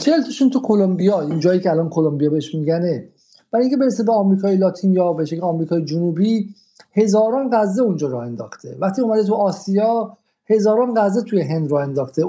چهل 0.00 0.22
تاشون 0.22 0.50
تو 0.50 0.60
کلمبیا 0.60 1.20
این 1.20 1.40
جایی 1.40 1.60
که 1.60 1.70
الان 1.70 1.88
کلمبیا 1.88 2.30
بهش 2.30 2.54
میگنه. 2.54 3.08
برای 3.52 3.66
اینکه 3.66 3.76
برسه 3.76 4.02
به 4.02 4.12
آمریکای 4.12 4.56
لاتین 4.56 4.92
یا 4.92 5.12
به 5.12 5.24
شکل 5.24 5.40
آمریکای 5.40 5.84
جنوبی 5.84 6.54
هزاران 6.92 7.50
غزه 7.52 7.82
اونجا 7.82 8.08
راه 8.08 8.24
انداخته. 8.24 8.76
وقتی 8.80 9.02
اومده 9.02 9.24
تو 9.24 9.34
آسیا 9.34 10.16
هزاران 10.46 10.94
غزه 10.96 11.22
توی 11.22 11.42
هند 11.42 11.72
راه 11.72 11.82
انداخته. 11.82 12.24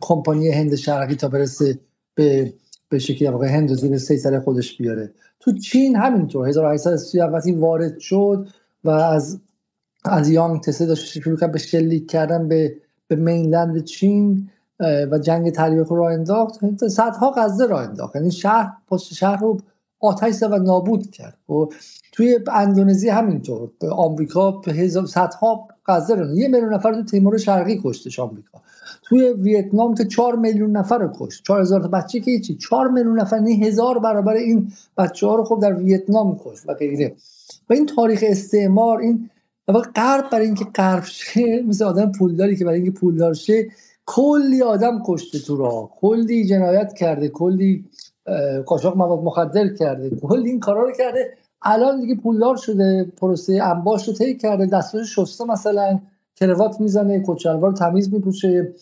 کمپانی 0.00 0.50
هند 0.50 0.74
شرقی 0.74 1.14
تا 1.14 1.28
برسه 1.28 1.78
به 2.14 2.52
به 2.88 2.98
شکلی 2.98 3.28
واقع 3.28 3.46
هند 3.46 3.72
زیر 3.72 3.98
سیطره 3.98 4.40
خودش 4.40 4.76
بیاره. 4.76 5.12
تو 5.40 5.52
چین 5.52 5.96
همینطور. 5.96 6.48
1830 6.48 7.18
وقتی 7.18 7.52
وارد 7.52 7.98
شد 7.98 8.48
و 8.84 8.90
از 8.90 9.40
از 10.04 10.28
یانگ 10.28 10.60
تسه 10.60 10.86
داشت 10.86 11.20
شروع 11.20 11.36
کرد 11.36 11.52
به 11.52 11.58
شلیک 11.58 12.10
کردن 12.10 12.48
به 12.48 12.76
به 13.08 13.16
مینلند 13.16 13.84
چین 13.84 14.50
و 14.80 15.18
جنگ 15.18 15.50
تریاک 15.50 15.86
رو 15.86 16.02
انداخت. 16.02 16.86
صدها 16.88 17.32
غزه 17.36 17.66
را 17.66 17.80
انداخت. 17.80 18.16
یعنی 18.16 18.30
شهر 18.30 18.72
پشت 18.88 19.14
شهر 19.14 19.36
رو 19.36 19.60
آتش 20.00 20.42
و 20.42 20.58
نابود 20.58 21.10
کرد. 21.10 21.38
و 21.48 21.66
توی 22.12 22.38
اندونزی 22.52 23.08
همینطور. 23.08 23.70
آمریکا 23.90 24.50
به 24.50 24.88
صدها 24.88 25.68
غزه 25.86 26.14
رو 26.14 26.34
یه 26.34 26.48
میلیون 26.48 26.74
نفر 26.74 26.94
تو 26.94 27.04
تیمور 27.04 27.38
شرقی 27.38 27.80
کشتش 27.84 28.18
آمریکا. 28.18 28.62
توی 29.08 29.28
ویتنام 29.28 29.94
که 29.94 30.04
چهار 30.04 30.36
میلیون 30.36 30.76
نفر 30.76 30.98
رو 30.98 31.10
کشت. 31.20 31.44
چهار 31.44 31.60
هزار 31.60 31.82
تا 31.82 31.88
بچه 31.88 32.20
که 32.20 32.40
چی 32.40 32.54
چهار 32.54 32.88
میلیون 32.88 33.20
نفر 33.20 33.38
نه 33.38 33.50
هزار 33.50 33.98
برابر 33.98 34.34
این 34.34 34.72
بچه 34.98 35.26
ها 35.26 35.34
رو 35.34 35.44
خب 35.44 35.58
در 35.62 35.74
ویتنام 35.74 36.40
کشت 36.44 36.68
و 36.68 36.74
غیره. 36.74 37.14
و 37.70 37.72
این 37.72 37.86
تاریخ 37.86 38.24
استعمار 38.26 38.98
این 38.98 39.30
غرب 39.94 40.30
برای 40.30 40.46
اینکه 40.46 40.64
غرب 40.64 41.04
شه 41.04 41.62
مثل 41.62 41.84
آدم 41.84 42.12
پولداری 42.12 42.56
که 42.56 42.64
برای 42.64 42.80
اینکه 42.80 42.98
پولدار 42.98 43.34
شه 43.34 43.66
کلی 44.06 44.62
آدم 44.62 45.02
کشته 45.06 45.38
تو 45.38 45.56
راه. 45.56 45.90
کلی 46.00 46.44
جنایت 46.46 46.92
کرده 46.92 47.28
کلی 47.28 47.84
قاچاق 48.66 48.96
مواد 48.96 49.18
مخدر 49.18 49.74
کرده 49.74 50.10
کلی 50.10 50.50
این 50.50 50.60
کارا 50.60 50.82
رو 50.82 50.92
کرده. 50.92 51.34
الان 51.62 52.00
دیگه 52.00 52.14
پولدار 52.14 52.56
شده 52.56 53.12
پروسه 53.16 53.62
انباش 53.62 54.08
رو 54.08 54.14
طی 54.14 54.36
کرده 54.36 54.66
دستش 54.66 55.14
شسته 55.14 55.44
مثلا. 55.44 56.00
کروات 56.40 56.80
می‌زنه 56.80 57.22
کچلوار 57.26 57.72
تمیز 57.72 58.14
میپوشه 58.14 58.72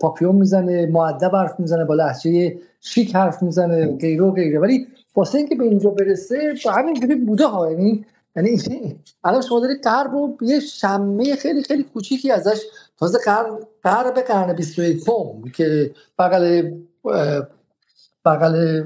پاپیون 0.00 0.34
می‌زنه 0.34 0.86
معدب 0.86 1.36
حرف 1.36 1.60
می‌زنه 1.60 1.84
با 1.84 1.94
لحجه 1.94 2.58
شیک 2.80 3.16
حرف 3.16 3.42
می‌زنه 3.42 3.96
غیره 3.96 4.24
و 4.24 4.30
غیره. 4.30 4.58
ولی 4.58 4.86
واسه 5.16 5.38
اینکه 5.38 5.54
به 5.54 5.64
اینجا 5.64 5.90
برسه 5.90 6.54
با 6.64 6.72
همین 6.72 7.24
بوده 7.26 7.46
ها. 7.46 7.70
یعنی 7.70 8.04
یعنی 8.36 8.58
الان 9.24 9.42
شما 9.42 9.60
دارید 9.60 9.82
غرب 9.82 10.12
رو 10.12 10.36
یه 10.40 10.60
شمه 10.60 11.36
خیلی 11.36 11.62
خیلی 11.62 11.82
کوچیکی 11.82 12.30
ازش 12.30 12.60
تازه 12.98 13.18
قرن 13.82 14.14
به 14.14 14.22
قرن 14.22 14.52
21 14.52 15.04
که 15.54 15.90
بغل 16.18 16.70
بغل 18.24 18.84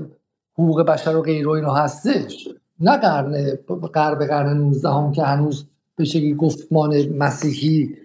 حقوق 0.55 0.83
بشر 0.83 1.17
و 1.17 1.23
غیر 1.23 1.49
و 1.49 1.51
اینا 1.51 1.75
هستش. 1.75 2.49
نه 2.81 2.97
قرن 2.97 3.59
غرب 3.95 4.25
قرن 4.25 4.57
19 4.57 4.89
هم 4.89 5.13
که 5.13 5.23
هنوز 5.23 5.67
به 5.97 6.05
شکلی 6.05 6.35
گفتمان 6.35 7.09
مسیحی 7.09 7.97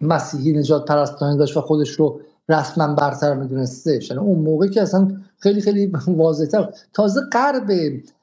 مسیحی 0.00 0.52
نجات 0.52 0.84
پرستانی 0.84 1.38
داشت 1.38 1.56
و 1.56 1.60
خودش 1.60 1.90
رو 1.90 2.20
رسما 2.48 2.94
برتر 2.94 3.34
میدونستش 3.34 4.10
یعنی 4.10 4.22
اون 4.22 4.38
موقع 4.38 4.68
که 4.68 4.82
اصلا 4.82 5.08
خیلی 5.38 5.60
خیلی 5.60 5.92
واضحتر 6.08 6.68
تازه 6.92 7.20
غرب 7.32 7.70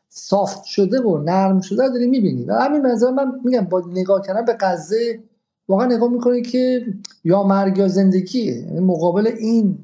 سافت 0.10 0.64
شده 0.64 1.02
و 1.02 1.18
نرم 1.18 1.62
شده 1.62 1.90
داری 1.90 2.08
می‌بینی 2.08 2.46
و 2.46 2.54
همین 2.54 2.86
نظر 2.86 3.12
من 3.12 3.42
میگم 3.44 3.66
با 3.66 3.84
نگاه 3.88 4.22
کردن 4.22 4.46
به 4.46 4.58
غزه 4.60 5.20
واقعا 5.68 5.86
نگاه 5.86 6.10
می‌کنه 6.10 6.42
که 6.42 6.86
یا 7.24 7.44
مرگ 7.44 7.78
یا 7.78 7.88
زندگیه 7.88 8.56
یعنی 8.56 8.80
مقابل 8.80 9.28
این 9.28 9.78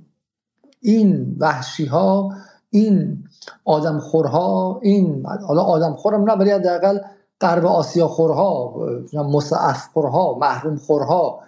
این 0.82 1.36
وحشی 1.40 1.86
ها 1.86 2.34
این 2.70 3.24
آدم 3.66 4.00
خورها 4.00 4.80
این 4.84 5.26
حالا 5.26 5.62
آدم 5.62 5.94
خورم 5.96 6.32
نه 6.32 6.34
ولی 6.38 6.52
حداقل 6.52 7.00
غرب 7.44 7.66
آسیا 7.66 8.08
خورها 8.08 8.76
مصعف 9.14 9.88
خورها 9.94 10.38
محروم 10.42 10.76
خورها 10.76 11.40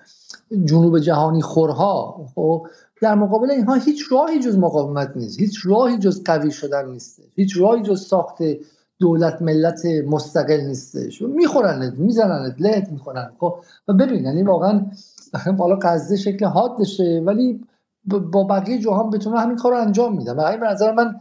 جنوب 0.66 1.00
جهانی 1.00 1.42
خورها 1.42 2.26
خب 2.36 2.68
در 3.02 3.16
مقابل 3.16 3.52
اینها 3.52 3.74
هیچ 3.74 4.12
راهی 4.12 4.40
جز 4.40 4.58
مقاومت 4.58 5.12
نیست 5.16 5.40
هیچ 5.40 5.60
راهی 5.66 5.98
جز 5.98 6.24
قوی 6.24 6.52
شدن 6.52 6.90
نیست 6.90 7.22
هیچ 7.36 7.58
راهی 7.58 7.82
جز 7.82 8.02
ساخت 8.02 8.38
دولت 9.00 9.42
ملت 9.42 9.86
مستقل 9.86 10.62
نیستش. 10.62 11.22
میخورنت 11.22 11.94
میزننت 11.94 12.56
لهت 12.60 12.92
می‌کنن 12.92 13.32
خب. 13.40 13.56
و 13.88 13.94
ببین 13.94 14.26
یعنی 14.26 14.44
واقعا 14.44 14.86
بالا 15.58 15.76
قصده 15.76 16.18
شکل 16.18 16.46
حادشه 16.46 17.24
ولی 17.26 17.62
با 18.06 18.44
بقیه 18.44 18.80
جهان 18.80 19.10
بتونه 19.10 19.40
همین 19.40 19.58
کار 19.58 19.72
رو 19.72 19.78
انجام 19.78 20.18
میدن. 20.18 20.34
و 20.34 20.58
به 20.58 20.68
نظر 20.68 20.92
من 20.92 21.16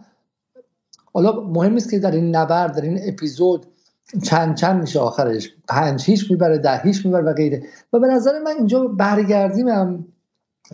حالا 1.13 1.41
مهم 1.41 1.73
نیست 1.73 1.91
که 1.91 1.99
در 1.99 2.11
این 2.11 2.37
نبرد 2.37 2.77
در 2.77 2.83
این 2.83 2.99
اپیزود 3.03 3.67
چند 4.23 4.57
چند 4.57 4.81
میشه 4.81 5.01
آخرش؟ 5.01 5.49
پنج 5.69 6.05
هیچ 6.05 6.31
می‌بره 6.31 6.59
ده 6.59 6.79
هیچ 6.79 7.07
می‌بره 7.07 7.23
و 7.23 7.33
غیره. 7.33 7.63
و 7.93 7.99
به 7.99 8.07
نظر 8.07 8.39
من 8.39 8.51
اینجا 8.51 8.85
برگردیم 8.85 9.69
هم. 9.69 10.07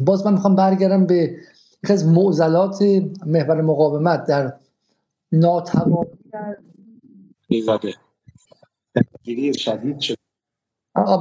باز 0.00 0.26
من 0.26 0.32
می‌خوام 0.32 0.54
برگردم 0.54 1.06
به 1.06 1.36
یکی 1.84 1.92
از 1.92 2.06
معضلات 2.06 2.82
محور 3.26 3.60
مقاومت 3.60 4.26
در 4.26 4.52
ناتمامی 5.32 6.06
ایزاده 7.48 7.94
شدید 9.52 10.00
شد 10.00 10.16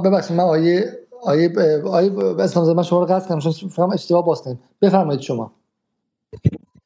ببخشید 0.04 0.36
من 0.36 0.44
آیه 0.44 0.98
آیه 1.22 1.52
آیه 1.84 2.24
اسلام 2.38 2.76
من 2.76 2.82
شما 2.82 3.00
رو 3.00 3.06
قصد 3.06 3.28
کردم. 3.28 3.68
فهم 3.68 3.90
اشتباه 3.90 4.26
باستن 4.26 4.58
بفرمایید 4.82 5.20
شما. 5.20 5.52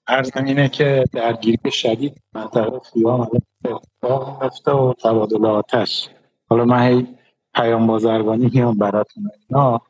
عرض 0.07 0.31
اینه 0.37 0.69
که 0.69 1.05
درگیری 1.13 1.71
شدید 1.71 2.23
منطقه 2.35 2.79
خیام 2.79 3.29
اتفاق 3.69 4.43
میفته 4.43 4.73
و 4.73 4.93
تبادل 4.93 5.47
آتش. 5.47 6.09
حالا 6.49 6.65
من 6.65 6.83
هی 6.89 7.07
پیام 7.55 7.87
بازرگانی 7.87 8.51
میام 8.55 8.79
براتون 8.79 9.31
اینا. 9.49 9.81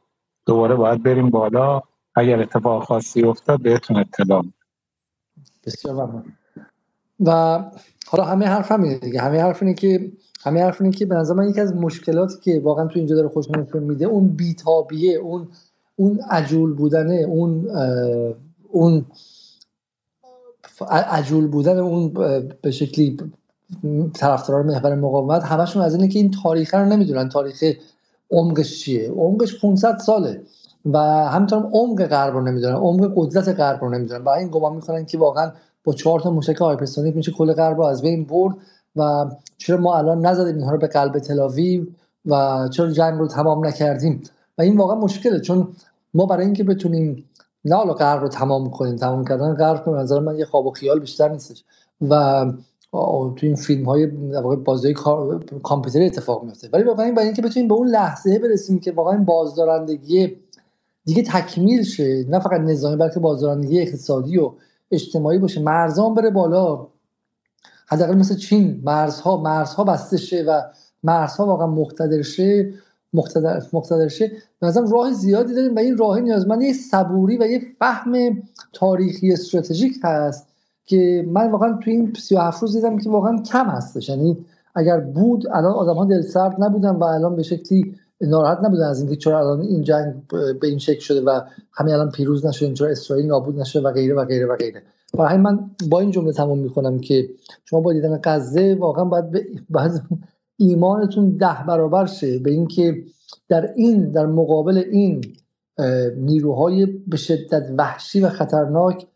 دوباره 0.47 0.75
باید 0.75 1.03
بریم 1.03 1.31
بالا. 1.31 1.83
اگر 2.15 2.41
اتفاق 2.41 2.85
خاصی 2.85 3.23
افتاد 3.23 3.63
بهتون 3.63 3.97
اطلاع 3.97 4.45
بسیار 5.67 5.95
ممنون. 5.95 6.33
و 7.21 7.61
حالا 8.07 8.25
همه 8.25 8.47
حرف 8.47 8.73
همینه 8.73 8.99
دیگه. 8.99 9.21
همه 9.21 9.43
حرف 9.43 9.63
اینه 9.63 9.75
که 9.75 10.13
همه 10.41 10.63
حرف 10.63 10.81
اینه 10.81 10.93
که 10.93 11.07
به 11.07 11.15
نظر 11.15 11.35
من 11.35 11.49
یکی 11.49 11.61
از 11.61 11.75
مشکلاتی 11.75 12.35
که 12.43 12.61
واقعا 12.65 12.87
تو 12.87 12.99
اینجا 12.99 13.17
داره 13.17 13.29
خوش 13.29 13.47
میده 13.75 14.05
اون 14.05 14.29
بیتابیه 14.29 15.19
اون 15.19 15.49
اون 15.97 16.21
عجول 16.31 16.73
بودنه 16.73 17.15
اون 17.15 17.69
اون 18.69 19.07
عجول 20.91 21.47
بودن 21.47 21.79
اون 21.79 22.09
به 22.63 22.71
شکلی 22.71 23.17
طرفداران 24.15 24.67
محور 24.67 24.95
مقاومت 24.95 25.43
همشون 25.43 25.83
از 25.83 25.95
اینه 25.95 26.09
که 26.09 26.19
این 26.19 26.31
تاریخ 26.43 26.75
رو 26.75 26.85
نمی‌دونن 26.85 27.29
تاریخ 27.29 27.65
عمقش 28.31 28.81
چیه. 28.81 29.11
عمقش 29.11 29.61
500 29.61 29.99
ساله 29.99 30.43
و 30.93 30.99
همینطور 31.29 31.71
عمق 31.73 32.07
غرب 32.07 32.35
رو 32.35 32.41
نمی‌دونن 32.41 32.75
عمق 32.75 33.13
قدرت 33.17 33.49
غرب 33.49 33.85
رو 33.85 33.91
نمی‌دونن. 33.91 34.25
و 34.25 34.29
این 34.29 34.49
گمان 34.49 34.77
می‌کنن 34.77 35.05
که 35.05 35.19
واقعا 35.19 35.53
با 35.85 35.93
چهار 35.93 36.21
تا 36.21 36.31
موشک 36.31 36.57
هایپرسونیک 36.57 37.17
میشه 37.17 37.33
کل 37.33 37.53
غرب 37.53 37.77
رو 37.77 37.85
از 37.85 38.03
بین 38.03 38.25
برد 38.25 38.55
و 38.97 39.27
چرا 39.59 39.77
ما 39.77 39.97
الان 39.97 40.27
نزدیم 40.27 40.55
اینها 40.55 40.71
رو 40.71 40.79
به 40.79 40.87
قلب 40.87 41.19
تلاویو 41.19 41.85
و 42.27 42.69
چرا 42.69 42.91
جنگ 42.91 43.19
رو 43.19 43.29
تمام 43.29 43.67
نکردیم؟ 43.67 44.23
و 44.59 44.63
این 44.63 44.77
واقعا 44.77 44.97
مشکله 44.97 45.41
چون 45.41 45.69
ما 46.15 46.27
برای 46.27 46.45
اینکه 46.45 46.65
بتونیم 46.65 47.25
نه 47.65 47.77
حالا 47.77 47.93
غرب 47.93 48.21
رو 48.21 48.29
تمام 48.29 48.71
کنیم 48.71 48.97
تمام 48.97 49.25
کردن 49.25 49.55
غرب 49.55 49.85
به 49.85 49.91
نظر 49.91 50.21
من 50.21 50.39
یه 50.39 50.45
خواب 50.45 50.67
و 50.67 50.71
خیال 50.71 51.01
بیشتر 51.01 51.29
نیستش. 51.29 51.65
و 52.09 52.45
تو 52.95 53.39
این 53.43 53.55
فیلم 53.55 53.85
های 53.85 54.07
بازی 54.65 54.95
کامپیوتری 55.63 56.07
اتفاق 56.07 56.45
میفته 56.45 56.69
ولی 56.73 56.83
واقعا 56.83 57.13
برای 57.13 57.25
اینکه 57.25 57.43
بتونیم 57.43 57.69
به 57.69 57.75
اون 57.75 57.89
لحظه 57.89 58.39
برسیم 58.39 58.81
که 58.81 58.93
واقعا 58.93 59.25
بازدارندگی 59.25 60.37
دیگه 61.05 61.23
تکمیل 61.23 61.83
شه 61.83 62.25
نه 62.29 62.39
فقط 62.39 62.61
نظامی 62.61 62.97
بلکه 62.97 63.21
بازدارندگی 63.21 63.81
اقتصادی 63.81 64.39
و 64.39 64.53
اجتماعی 64.91 65.39
باشه 65.39 65.61
مرزان 65.61 66.15
بره 66.15 66.31
بالا. 66.31 66.87
حداقل 67.87 68.15
مثل 68.15 68.37
چین 68.37 68.83
مرزها 68.85 69.37
مرزها 69.37 69.85
بسته 69.85 70.17
شه 70.17 70.45
و 70.49 70.63
مرزها 71.03 71.47
واقعا 71.47 71.67
مقتدر 71.67 72.23
شه 72.23 72.75
مقتدر, 73.15 73.63
مقتدر 73.73 74.09
شه. 74.09 74.33
مثلا 74.63 74.87
راه 74.91 75.13
زیادی 75.13 75.55
داریم 75.55 75.75
و 75.75 75.79
این 75.79 75.97
راه 75.97 76.21
نیازمند 76.21 76.63
یه 76.63 76.73
صبوری 76.73 77.39
و 77.39 77.47
یه 77.47 77.63
فهم 77.79 78.43
تاریخی 78.73 79.33
استراتژیک 79.33 79.95
هست. 80.03 80.54
که 80.85 81.25
من 81.29 81.51
واقعا 81.51 81.79
تو 81.85 81.91
این 81.91 82.13
37 82.19 82.63
روز 82.63 82.77
دیدم 82.77 82.99
که 82.99 83.11
واقعا 83.11 83.43
کم 83.43 83.67
هستش. 83.67 84.09
یعنی 84.09 84.45
اگر 84.75 85.01
بود 85.01 85.47
الان 85.53 85.73
آدم 85.73 85.95
ها 85.95 86.05
دلسرد 86.05 86.55
نبودن 86.59 86.91
و 86.91 87.05
الان 87.05 87.37
به 87.37 87.43
شکلی 87.43 87.95
ناراحت 88.21 88.59
نبودن 88.65 88.87
از 88.87 89.01
اینکه 89.01 89.17
چرا 89.17 89.39
الان 89.39 89.61
این 89.61 89.83
جنگ 89.83 90.15
به 90.61 90.67
این 90.67 90.79
شکل 90.79 91.01
شده 91.01 91.21
و 91.21 91.41
همین 91.73 91.95
الان 91.95 92.11
پیروز 92.11 92.47
نشده 92.47 92.75
چرا 92.75 92.89
اسرائیل 92.89 93.27
نابود 93.27 93.61
نشده 93.61 93.89
و 93.89 93.93
غیره 93.93 94.15
و 94.15 94.25
غیره 94.25 94.47
و 94.47 94.57
غیره. 94.57 94.83
برای 95.19 95.37
من 95.37 95.71
با 95.91 96.01
این 96.01 96.11
جمله 96.11 96.33
تمام 96.33 96.59
می‌کنم 96.59 96.99
که 96.99 97.29
شما 97.65 97.81
با 97.81 97.93
دیدن 97.93 98.21
غزه 98.25 98.77
واقعا 98.81 99.05
باید 99.05 99.25
باید 99.71 100.03
ایمانتون 100.57 101.37
ده 101.37 101.65
برابر 101.69 102.07
شه 102.07 102.39
به 102.39 102.51
اینکه 102.51 103.05
در 103.49 103.73
این 103.77 104.11
در 104.11 104.27
مقابل 104.27 104.83
این 104.91 105.25
نیروهای 106.17 106.87
به 106.87 107.17
شدت 107.17 107.67
وحشی 107.79 108.21
و 108.21 108.29
خطرناک 108.29 109.07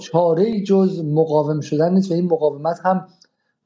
چاره 0.00 0.60
جز 0.60 1.04
مقاوم 1.04 1.60
شدن 1.60 1.94
نیست 1.94 2.10
و 2.10 2.14
این 2.14 2.24
مقاومت 2.24 2.80
هم 2.82 3.06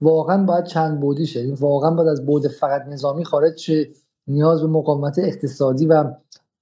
واقعا 0.03 0.45
باید 0.45 0.65
چند 0.65 1.01
بودی 1.01 1.27
شه. 1.27 1.41
این 1.41 1.55
واقعا 1.55 1.91
باید 1.91 2.09
از 2.09 2.27
بود 2.27 2.49
فقط 2.49 2.83
نظامی 2.87 3.25
خارج 3.25 3.57
شه 3.59 3.89
نیاز 4.27 4.61
به 4.61 4.67
مقاومت 4.67 5.19
اقتصادی 5.19 5.87
و 5.87 6.05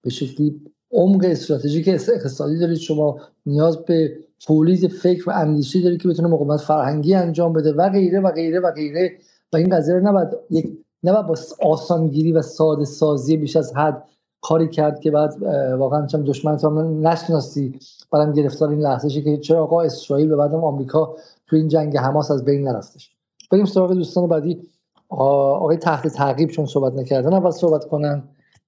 به 0.03 0.11
شکلی 0.11 0.61
عمق 0.93 1.25
استراتژیک 1.25 1.89
اقتصادی 1.89 2.59
دارید. 2.59 2.79
شما 2.79 3.21
نیاز 3.47 3.77
به 3.77 4.19
تولید 4.41 4.89
فکر 4.89 5.31
و 5.31 5.33
اندیشه 5.33 5.83
دارید 5.83 6.03
که 6.03 6.09
بتونه 6.09 6.29
مقاومت 6.29 6.61
فرهنگی 6.61 7.15
انجام 7.15 7.53
بده 7.53 7.73
و 7.73 7.89
غیره 7.89 8.21
و 8.21 8.31
غیره 8.31 8.61
و 8.61 8.71
غیره. 8.71 9.13
و 9.53 9.57
این 9.57 9.77
قضیه 9.77 9.95
رو 9.95 10.09
نباید 10.09 10.29
یک 10.51 10.79
نباید 11.03 11.27
با 11.27 11.35
آسانگیری 11.63 12.33
و 12.33 12.43
ساده 12.43 12.85
سازی 12.85 13.37
بیش 13.37 13.57
از 13.57 13.77
حد 13.77 14.05
کاری 14.41 14.69
کرد 14.69 15.01
که 15.01 15.11
بعد 15.11 15.43
واقعا 15.79 16.07
چم 16.07 16.25
دشمن 16.25 16.57
تو 16.57 16.71
نشناسی. 17.01 17.79
بعدم 18.11 18.33
گرفتار 18.33 18.69
این 18.71 18.81
لحظه 18.81 19.23
که 19.23 19.37
چرا 19.37 19.63
آقا 19.63 19.83
اسرائیل 19.83 20.33
و 20.33 20.37
بعدم 20.37 20.65
آمریکا 20.65 21.17
تو 21.47 21.57
این 21.57 21.69
جنگ 21.69 21.97
حماس 21.97 22.31
از 22.31 22.45
بین 22.45 22.69
نرفتش. 22.69 23.11
بریم 23.51 23.65
سراغ 23.65 23.93
دوستان 23.93 24.29
بعدی. 24.29 24.69
آقای 25.09 25.77
تحت 25.77 26.09
تعقیب 26.09 26.51
چون 26.51 26.67
صحبت 26.67 26.93
نکردن 26.93 27.33
اول 27.35 27.51
صحبت 27.51 27.85
کنن. 27.85 28.23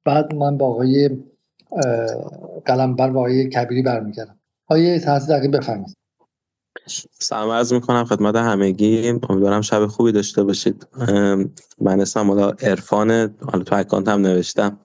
بعد 0.04 0.34
من 0.34 0.58
با 0.58 0.66
آقای 0.66 1.10
قلمبر 2.64 3.10
و 3.10 3.18
آقای 3.18 3.48
کبیری 3.48 3.82
برمیگردم. 3.82 4.36
آقای 4.68 5.00
تحت 5.00 5.26
تعقیب 5.26 5.56
بفرمایید. 5.56 5.96
سلام 7.18 7.50
عرض 7.50 7.72
می‌کنم 7.72 8.04
خدمت 8.04 8.36
همگی 8.36 9.08
امیدوارم 9.08 9.60
شب 9.60 9.86
خوبی 9.86 10.12
داشته 10.12 10.44
باشید. 10.44 10.86
من 11.80 12.00
اسمم 12.00 12.30
حالا 12.30 12.50
عرفان 12.50 13.10
حالا 13.52 13.64
تو 13.64 13.74
اکانت 13.76 14.08
هم 14.08 14.20
نوشتم 14.20 14.78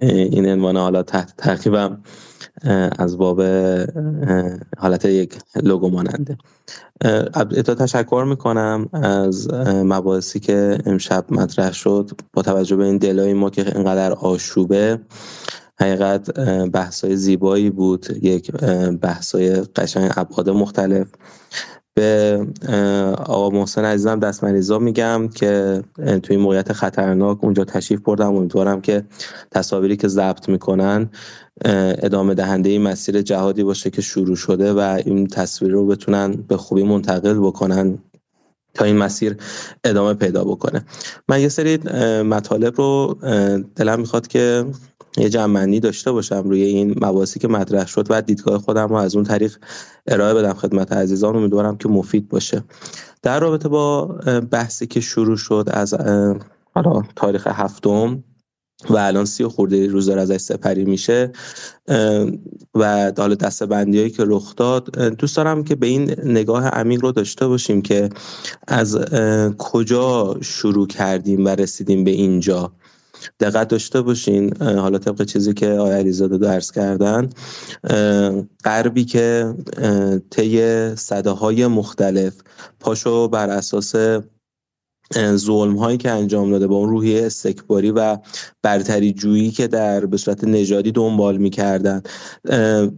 این 0.00 0.48
عنوان 0.48 0.76
حالا 0.76 1.02
تحت 1.02 1.34
تعقیبم. 1.36 2.02
از 2.98 3.18
باب 3.18 3.42
حالت 4.78 5.04
یک 5.04 5.34
لوگو 5.62 5.88
ماننده. 5.88 6.38
ابتدا 7.34 7.74
تشکر 7.74 8.24
می‌کنم 8.28 8.88
از 8.92 9.48
مباحثی 9.64 10.40
که 10.40 10.78
امشب 10.86 11.24
مطرح 11.30 11.72
شد 11.72 12.10
با 12.32 12.42
توجه 12.42 12.76
به 12.76 12.84
این 12.84 12.98
دلای 12.98 13.32
ما 13.34 13.50
که 13.50 13.76
اینقدر 13.76 14.12
آشوبه. 14.12 14.98
حقیقت 15.80 16.40
بحثای 16.70 17.16
زیبایی 17.16 17.70
بود 17.70 18.06
یک 18.22 18.52
بحثای 19.00 19.54
قشنگ 19.60 20.10
ابعاد 20.16 20.50
مختلف. 20.50 21.06
به 21.98 22.46
آقا 23.26 23.50
محسن 23.50 23.84
عزیزم 23.84 24.20
دستمریزا 24.20 24.78
میگم 24.78 25.28
که 25.34 25.82
توی 25.96 26.36
این 26.36 26.40
موقعیت 26.40 26.72
خطرناک 26.72 27.44
اونجا 27.44 27.64
تشریف 27.64 28.00
بردم. 28.00 28.36
امیدوارم 28.36 28.80
که 28.80 29.04
تصاویری 29.50 29.96
که 29.96 30.08
ضبط 30.08 30.48
می‌کنن 30.48 31.10
ادامه 31.64 32.34
دهنده 32.34 32.70
این 32.70 32.82
مسیر 32.82 33.22
جهادی 33.22 33.62
باشه 33.62 33.90
که 33.90 34.02
شروع 34.02 34.36
شده 34.36 34.72
و 34.72 34.78
این 34.78 35.26
تصویر 35.26 35.72
رو 35.72 35.86
بتونن 35.86 36.32
به 36.48 36.56
خوبی 36.56 36.82
منتقل 36.82 37.38
بکنن 37.38 37.98
تا 38.74 38.84
این 38.84 38.96
مسیر 38.96 39.36
ادامه 39.84 40.14
پیدا 40.14 40.44
بکنه. 40.44 40.84
من 41.28 41.40
یه 41.40 41.48
سری 41.48 41.76
مطالب 42.22 42.74
رو 42.76 43.18
دلم 43.76 44.00
می‌خواد 44.00 44.26
که 44.26 44.64
یه 45.16 45.28
جمعنی 45.28 45.80
داشته 45.80 46.12
باشم 46.12 46.42
روی 46.48 46.62
این 46.62 46.90
مباحثی 46.90 47.40
که 47.40 47.48
مطرح 47.48 47.86
شد 47.86 48.06
و 48.10 48.22
دیدگاه 48.22 48.58
خودم 48.58 48.88
رو 48.88 48.94
از 48.94 49.14
اون 49.16 49.24
طریق 49.24 49.56
ارائه 50.06 50.34
بدم 50.34 50.52
خدمت 50.54 50.92
عزیزان. 50.92 51.36
امیدوارم 51.36 51.76
که 51.76 51.88
مفید 51.88 52.28
باشه. 52.28 52.64
در 53.22 53.40
رابطه 53.40 53.68
با 53.68 54.04
بحثی 54.50 54.86
که 54.86 55.00
شروع 55.00 55.36
شد 55.36 55.68
از 55.70 55.94
حالا 56.74 57.02
تاریخ 57.16 57.46
هفتم 57.46 58.24
و 58.90 58.96
الان 58.96 59.24
سی 59.24 59.46
خورده 59.46 59.86
روز 59.86 60.06
داره 60.06 60.20
ازش 60.20 60.36
سپری 60.36 60.84
میشه 60.84 61.32
و 62.74 63.12
حالا 63.18 63.34
دسته 63.34 63.66
بندی 63.66 63.98
هایی 63.98 64.10
که 64.10 64.24
رخ 64.26 64.56
داد 64.56 64.98
دوست 64.98 65.36
دارم 65.36 65.64
که 65.64 65.74
به 65.74 65.86
این 65.86 66.14
نگاه 66.24 66.66
عمیق 66.68 67.02
رو 67.02 67.12
داشته 67.12 67.46
باشیم 67.46 67.82
که 67.82 68.08
از 68.68 68.98
کجا 69.58 70.36
شروع 70.40 70.86
کردیم 70.86 71.44
و 71.44 71.48
رسیدیم 71.48 72.04
به 72.04 72.10
اینجا. 72.10 72.72
دقت 73.40 73.68
داشته 73.68 74.02
باشین 74.02 74.62
حالا 74.62 74.98
طبق 74.98 75.22
چیزی 75.22 75.54
که 75.54 75.70
آقای 75.70 75.92
علیزاده 75.92 76.38
درس 76.38 76.72
کردن 76.72 77.28
غربی 78.64 79.04
که 79.04 79.54
طی 80.30 80.96
صده 80.96 81.30
های 81.30 81.66
مختلف 81.66 82.34
پاشو 82.80 83.28
بر 83.28 83.50
اساس 83.50 83.94
ظلم 85.36 85.76
هایی 85.76 85.98
که 85.98 86.10
انجام 86.10 86.50
داده 86.50 86.66
با 86.66 86.76
اون 86.76 86.90
روحیه 86.90 87.26
استکباری 87.26 87.90
و 87.90 88.18
برتری 88.62 89.12
جویی 89.12 89.50
که 89.50 89.66
در 89.66 90.06
به 90.06 90.16
صورت 90.16 90.44
نژادی 90.44 90.92
دنبال 90.92 91.36
می‌کردن 91.36 92.02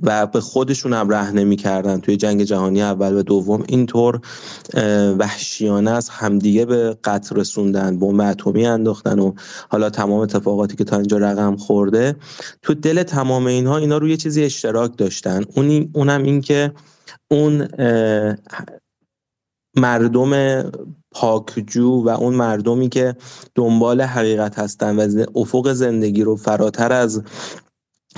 و 0.02 0.26
به 0.26 0.40
خودشون 0.40 0.92
هم 0.92 1.08
رهنه 1.08 1.44
می‌کردن 1.44 2.00
توی 2.00 2.16
جنگ 2.16 2.42
جهانی 2.42 2.82
اول 2.82 3.14
و 3.14 3.22
دوم 3.22 3.64
اینطور 3.68 4.20
وحشیانه 5.18 5.90
از 5.90 6.08
همدیگه 6.08 6.64
به 6.64 6.96
قتل 7.04 7.36
رسوندن 7.36 7.98
بمب 7.98 8.20
اتمی 8.20 8.66
انداختن 8.66 9.18
و 9.18 9.32
حالا 9.68 9.90
تمام 9.90 10.20
اتفاقاتی 10.20 10.76
که 10.76 10.84
تا 10.84 10.96
اینجا 10.96 11.18
رقم 11.18 11.56
خورده. 11.56 12.16
تو 12.62 12.74
دل 12.74 13.02
تمام 13.02 13.46
اینها 13.46 13.76
اینا 13.76 13.98
روی 13.98 14.16
چیزی 14.16 14.44
اشتراک 14.44 14.96
داشتن. 14.96 15.44
اون 15.56 15.90
اونم 15.92 16.22
این 16.22 16.40
که 16.40 16.72
اون 17.30 17.68
مردم 19.76 20.62
پاکجو 21.10 22.02
و 22.04 22.08
اون 22.08 22.34
مردمی 22.34 22.88
که 22.88 23.16
دنبال 23.54 24.00
حقیقت 24.00 24.58
هستن 24.58 24.96
و 24.96 25.24
افق 25.34 25.72
زندگی 25.72 26.22
رو 26.22 26.36
فراتر 26.36 26.92
از 26.92 27.22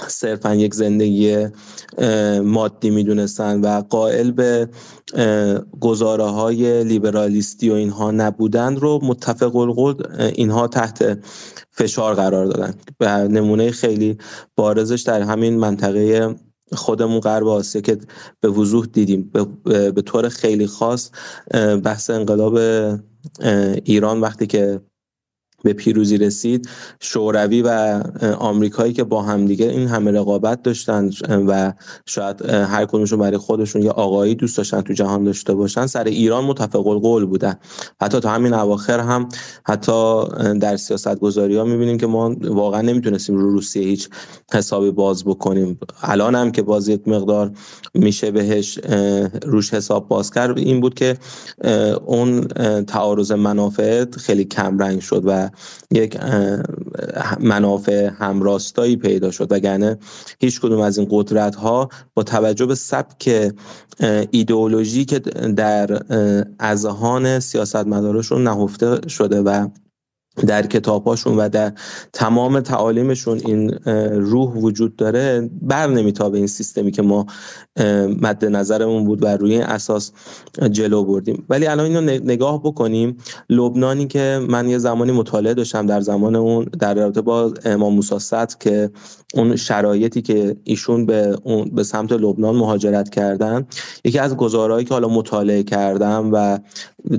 صرفا 0.08 0.54
یک 0.54 0.74
زندگی 0.74 1.46
مادی 2.44 2.90
می‌دونستن 2.90 3.60
و 3.60 3.80
قائل 3.80 4.30
به 4.30 4.68
گزاره 5.80 6.24
های 6.24 6.84
لیبرالیستی 6.84 7.70
و 7.70 7.74
اینها 7.74 8.10
نبودن 8.10 8.76
رو 8.76 9.00
متفق 9.02 9.56
القول 9.56 9.94
اینها 10.18 10.68
تحت 10.68 11.18
فشار 11.70 12.14
قرار 12.14 12.46
دادن. 12.46 12.74
و 13.00 13.28
نمونه 13.28 13.70
خیلی 13.70 14.18
بارزش 14.56 15.02
در 15.02 15.22
همین 15.22 15.58
منطقه 15.58 16.34
خودمون 16.74 17.20
غرب 17.20 17.46
آسیا 17.46 17.80
که 17.80 17.98
به 18.40 18.48
وضوح 18.48 18.86
دیدیم. 18.86 19.30
به, 19.92 20.02
طور 20.02 20.28
خیلی 20.28 20.66
خاص 20.66 21.10
بحث 21.84 22.10
انقلاب 22.10 22.58
ایران 23.84 24.20
وقتی 24.20 24.46
که 24.46 24.80
به 25.64 25.72
پیروزی 25.72 26.18
رسید 26.18 26.68
شوروی 27.00 27.62
و 27.62 28.02
آمریکایی 28.38 28.92
که 28.92 29.04
با 29.04 29.22
همدیگه 29.22 29.66
این 29.66 29.88
همه 29.88 30.10
رقابت 30.10 30.62
داشتن 30.62 31.10
و 31.28 31.72
شاید 32.06 32.42
هر 32.46 32.84
کدومشون 32.84 33.18
برای 33.18 33.36
خودشون 33.36 33.82
یه 33.82 33.90
آقایی 33.90 34.34
دوست 34.34 34.56
داشتن 34.56 34.80
تو 34.80 34.92
جهان 34.92 35.24
داشته 35.24 35.54
باشن 35.54 35.86
سر 35.86 36.04
ایران 36.04 36.44
متفق 36.44 36.86
القول 36.86 37.26
بودن. 37.26 37.54
حتی 38.00 38.20
تا 38.20 38.30
همین 38.30 38.54
اواخر 38.54 39.00
هم 39.00 39.28
حتی 39.64 40.24
در 40.60 40.76
سیاست 40.76 41.18
گذاری 41.18 41.56
ها 41.56 41.64
می‌بینیم 41.64 41.98
که 41.98 42.06
ما 42.06 42.36
واقعا 42.40 42.80
نمی‌تونستیم 42.80 43.36
رو 43.36 43.50
روسیه 43.50 43.82
هیچ 43.82 44.08
حسابی 44.52 44.90
باز 44.90 45.24
بکنیم. 45.24 45.78
الان 46.02 46.34
هم 46.34 46.52
که 46.52 46.62
باز 46.62 46.88
یک 46.88 47.08
مقدار 47.08 47.52
میشه 47.94 48.30
بهش 48.30 48.78
روش 49.46 49.74
حساب 49.74 50.08
باز 50.08 50.30
کرد 50.30 50.58
این 50.58 50.80
بود 50.80 50.94
که 50.94 51.16
اون 52.06 52.40
تعارض 52.84 53.32
منافع 53.32 54.04
خیلی 54.10 54.44
کم 54.44 54.78
رنگ 54.78 55.00
شد 55.00 55.22
و 55.26 55.50
یک 55.90 56.18
منافع 57.40 58.10
همراستایی 58.18 58.96
پیدا 58.96 59.30
شد. 59.30 59.52
وگرنه 59.52 59.98
هیچ 60.40 60.60
کدوم 60.60 60.80
از 60.80 60.98
این 60.98 61.08
قدرت 61.10 61.54
ها 61.54 61.88
با 62.14 62.22
توجه 62.22 62.66
به 62.66 62.74
سبک 62.74 63.52
ایدئولوژی 64.30 65.04
که 65.04 65.18
در 65.56 66.02
اذهان 66.60 67.40
سیاستمدارشون 67.40 68.42
نهفته 68.42 69.08
شده 69.08 69.40
و 69.40 69.68
در 70.46 70.66
کتابهاشون 70.66 71.36
و 71.36 71.48
در 71.48 71.72
تمام 72.12 72.60
تعالیمشون 72.60 73.40
این 73.46 73.70
روح 74.10 74.52
وجود 74.54 74.96
داره 74.96 75.50
بر 75.62 75.86
نمیتابه 75.86 76.38
این 76.38 76.46
سیستمی 76.46 76.90
که 76.90 77.02
ما 77.02 77.26
مد 78.20 78.44
نظرمون 78.44 79.04
بود 79.04 79.22
و 79.22 79.26
روی 79.26 79.58
اساس 79.60 80.12
جلو 80.70 81.04
بردیم. 81.04 81.44
ولی 81.48 81.66
الان 81.66 81.86
اینو 81.86 82.00
نگاه 82.00 82.62
بکنیم. 82.62 83.16
لبنانی 83.50 84.06
که 84.06 84.40
من 84.48 84.68
یه 84.68 84.78
زمانی 84.78 85.12
مطالعه 85.12 85.54
داشتم 85.54 85.86
در 85.86 86.00
زمان 86.00 86.36
اون 86.36 86.64
در 86.64 86.94
رابطه 86.94 87.20
با 87.20 87.54
امام 87.64 87.94
موسی 87.94 88.16
که 88.60 88.90
اون 89.34 89.56
شرایطی 89.56 90.22
که 90.22 90.56
ایشون 90.64 91.06
به 91.06 91.36
اون 91.42 91.70
به 91.70 91.82
سمت 91.82 92.12
لبنان 92.12 92.56
مهاجرت 92.56 93.10
کردن 93.10 93.66
یکی 94.04 94.18
از 94.18 94.36
گزارهایی 94.36 94.84
که 94.84 94.94
حالا 94.94 95.08
مطالعه 95.08 95.62
کردم 95.62 96.30
و 96.32 96.58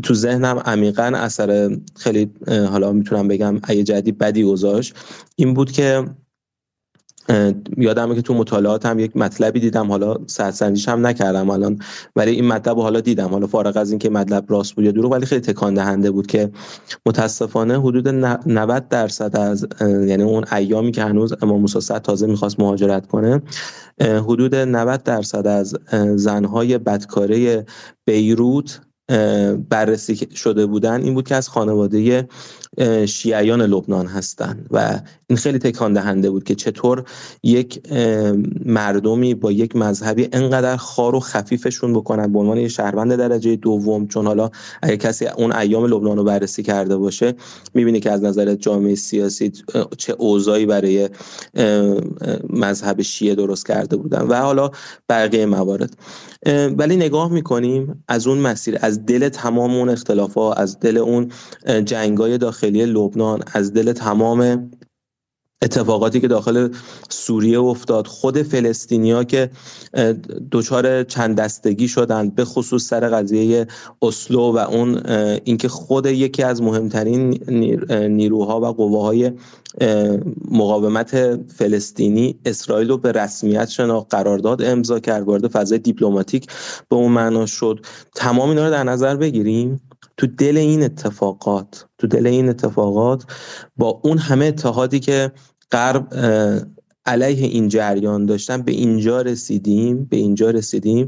تو 0.04 0.14
ذهنم 0.14 0.62
عمیقا 0.66 1.12
اثر 1.16 1.78
خیلی 1.96 2.32
حالا 2.48 2.92
می‌تونم 2.92 3.28
بگم 3.28 3.60
ای 3.70 3.84
جدی 3.84 4.12
بدی 4.12 4.44
گذاشت 4.44 4.96
این 5.36 5.54
بود 5.54 5.72
که 5.72 6.06
یادمه 7.78 8.16
که 8.16 8.22
تو 8.22 8.34
مطالعات 8.34 8.86
هم 8.86 9.00
یک 9.00 9.18
مطلبی 9.18 9.60
دیدم 9.60 9.88
حالا 9.88 10.16
سرسنجیش 10.28 10.90
هم 10.90 11.08
نکردم 11.08 11.50
الان 11.50 11.80
ولی 12.16 12.32
این 12.32 12.48
مطلب 12.48 12.80
حالا 12.80 13.00
دیدم. 13.00 13.28
حالا 13.28 13.48
فارغ 13.48 13.78
از 13.78 13.90
اینکه 13.90 14.10
مطلب 14.10 14.46
راست 14.48 14.74
بود 14.74 14.86
یا 14.86 14.92
دروغ 14.92 15.12
ولی 15.12 15.26
خیلی 15.26 15.42
تکان 15.42 15.74
دهنده 15.74 16.12
بود 16.12 16.28
که 16.28 16.52
متاسفانه 17.06 17.80
حدود 17.80 18.08
90 18.08 18.88
درصد 18.88 19.38
از 19.38 19.68
یعنی 19.82 20.24
اون 20.24 20.46
ایامی 20.52 20.92
که 20.92 21.04
هنوز 21.04 21.34
امام 21.42 21.62
موسی 21.62 22.00
تازه 22.00 22.28
می‌خواست 22.28 22.60
مهاجرت 22.60 23.08
کنه 23.08 23.42
حدود 24.02 24.56
90 24.56 25.04
درصد 25.04 25.48
از 25.48 25.76
زنهای 26.16 26.78
بدکاره 26.78 27.66
بیروت 28.06 28.82
بررسی 29.70 30.28
شده 30.36 30.66
بودن 30.66 31.02
این 31.02 31.14
بود 31.14 31.28
که 31.28 31.36
از 31.36 31.50
خانواده 31.50 32.28
شیعیان 33.06 33.62
لبنان 33.62 34.08
هستند 34.08 34.68
و 34.72 35.00
این 35.28 35.38
خیلی 35.38 35.60
تکان 35.60 35.94
دهنده 35.94 36.30
بود 36.30 36.44
که 36.44 36.56
چطور 36.56 37.04
یک 37.44 37.82
مردمی 38.66 39.34
با 39.34 39.52
یک 39.52 39.76
مذهبی 39.76 40.30
انقدر 40.34 40.78
خار 40.78 41.16
و 41.16 41.20
خفیفشون 41.20 41.94
بکنن 41.94 42.34
به 42.34 42.40
عنوان 42.40 42.58
یه 42.58 42.68
شهروند 42.68 43.16
درجه 43.16 43.56
دوم. 43.56 44.08
چون 44.08 44.28
حالا 44.28 44.50
اگه 44.82 44.98
کسی 44.98 45.26
اون 45.28 45.52
ایام 45.52 45.86
لبنان 45.86 46.18
رو 46.18 46.24
بررسی 46.24 46.64
کرده 46.64 46.98
باشه 46.98 47.34
می‌بینه 47.74 48.00
که 48.00 48.12
از 48.12 48.24
نظر 48.24 48.56
جامعه 48.56 48.96
سیاسی 48.96 49.52
چه 49.98 50.14
اوضاعی 50.18 50.66
برای 50.66 51.10
مذهب 52.50 53.02
شیعه 53.02 53.36
درست 53.36 53.68
کرده 53.68 53.96
بودن 53.96 54.22
و 54.22 54.36
حالا 54.36 54.72
بقیه 55.10 55.46
موارد. 55.46 55.98
ولی 56.78 56.96
نگاه 56.96 57.32
می‌کنیم 57.32 58.04
از 58.08 58.28
اون 58.28 58.38
مسیر 58.38 58.78
از 58.82 59.06
دل 59.06 59.30
تمام 59.30 59.76
اون 59.76 59.90
اختلافات 59.90 60.58
از 60.58 60.80
دل 60.80 60.98
اون 60.98 61.32
جنگای 61.86 62.38
داخلی 62.64 62.86
لبنان 62.86 63.44
از 63.54 63.74
دل 63.74 63.92
تمام 63.92 64.72
اتفاقاتی 65.62 66.20
که 66.20 66.28
داخل 66.28 66.70
سوریه 67.10 67.60
افتاد 67.60 68.08
خود 68.08 68.42
فلسطینیا 68.42 69.24
که 69.24 69.50
دچار 70.52 71.04
چند 71.04 71.36
دستگی 71.36 71.88
شدن 71.88 72.30
به 72.30 72.46
خصوص 72.46 72.88
سر 72.88 73.10
قضیه 73.10 73.68
اسلو 74.02 74.40
و 74.40 74.58
اون 74.58 75.02
اینکه 75.44 75.68
خود 75.68 76.06
یکی 76.06 76.44
از 76.44 76.62
مهمترین 76.62 77.44
نیروها 78.08 78.62
و 78.62 78.66
قواهای 78.66 79.32
مقاومت 80.52 81.40
فلسطینی 81.52 82.40
اسرائیل 82.46 82.90
رو 82.90 82.98
به 82.98 83.12
رسمیت 83.12 83.70
شناخت 83.70 84.14
قرارداد 84.14 84.62
امضا 84.62 85.00
کرد 85.00 85.24
وارد 85.24 85.48
فضای 85.48 85.80
دیپلماتیک 85.80 86.48
به 86.90 86.96
اون 86.96 87.12
معنا 87.12 87.46
شد. 87.46 87.86
تمام 88.16 88.50
اینا 88.50 88.66
رو 88.66 88.72
در 88.72 88.84
نظر 88.84 89.16
بگیریم؟ 89.16 89.82
تو 90.18 90.28
دل 90.28 90.58
این 90.58 90.84
اتفاقات 90.84 91.86
تو 91.98 92.08
دل 92.08 92.28
این 92.28 92.50
اتفاقات 92.50 93.24
با 93.78 94.02
اون 94.04 94.18
همه 94.18 94.46
اتحادی 94.46 95.00
که 95.00 95.32
غرب 95.72 96.14
علیه 97.06 97.48
این 97.48 97.68
جریان 97.68 98.26
داشتن 98.26 98.62
به 98.62 98.72
اینجا 98.72 99.22
رسیدیم 99.22 100.06
به 100.06 100.18
اینجا 100.18 100.50
رسیدیم 100.50 101.08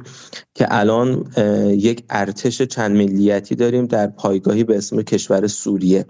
که 0.53 0.67
الان 0.69 1.31
یک 1.69 2.03
ارتش 2.09 2.61
چند 2.61 2.95
ملیتی 2.95 3.55
داریم 3.55 3.85
در 3.85 4.07
پایگاهی 4.07 4.63
به 4.63 4.77
اسم 4.77 5.01
کشور 5.01 5.47
سوریه. 5.47 6.05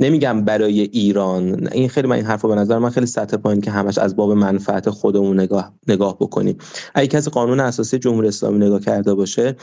نمیگم 0.00 0.44
برای 0.44 0.80
ایران. 0.80 1.68
این 1.72 1.88
خیلی 1.88 2.08
من 2.08 2.16
این 2.16 2.24
حرفو 2.24 2.48
به 2.48 2.54
نظر 2.54 2.78
من 2.78 2.90
خیلی 2.90 3.06
سطح 3.06 3.36
پایین 3.36 3.60
که 3.60 3.70
همش 3.70 3.98
از 3.98 4.16
باب 4.16 4.32
منفعت 4.32 4.90
خودمون 4.90 5.40
نگاه 5.40 5.72
نگاه 5.88 6.16
بکنیم. 6.18 6.58
اگه 6.94 7.06
کسی 7.06 7.30
قانون 7.30 7.60
اساسی 7.60 7.98
جمهوری 7.98 8.28
اسلامی 8.28 8.66
نگاه 8.66 8.80
کرده 8.80 9.14
باشه 9.14 9.56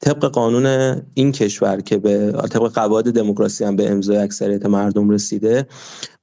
طبق 0.00 0.24
قانون 0.24 0.96
این 1.14 1.32
کشور 1.32 1.80
که 1.80 1.98
به 1.98 2.32
طبق 2.50 2.72
قواعد 2.72 3.12
دموکراسی 3.12 3.64
هم 3.64 3.76
به 3.76 3.90
امضای 3.90 4.16
اکثریت 4.16 4.66
مردم 4.66 5.10
رسیده 5.10 5.66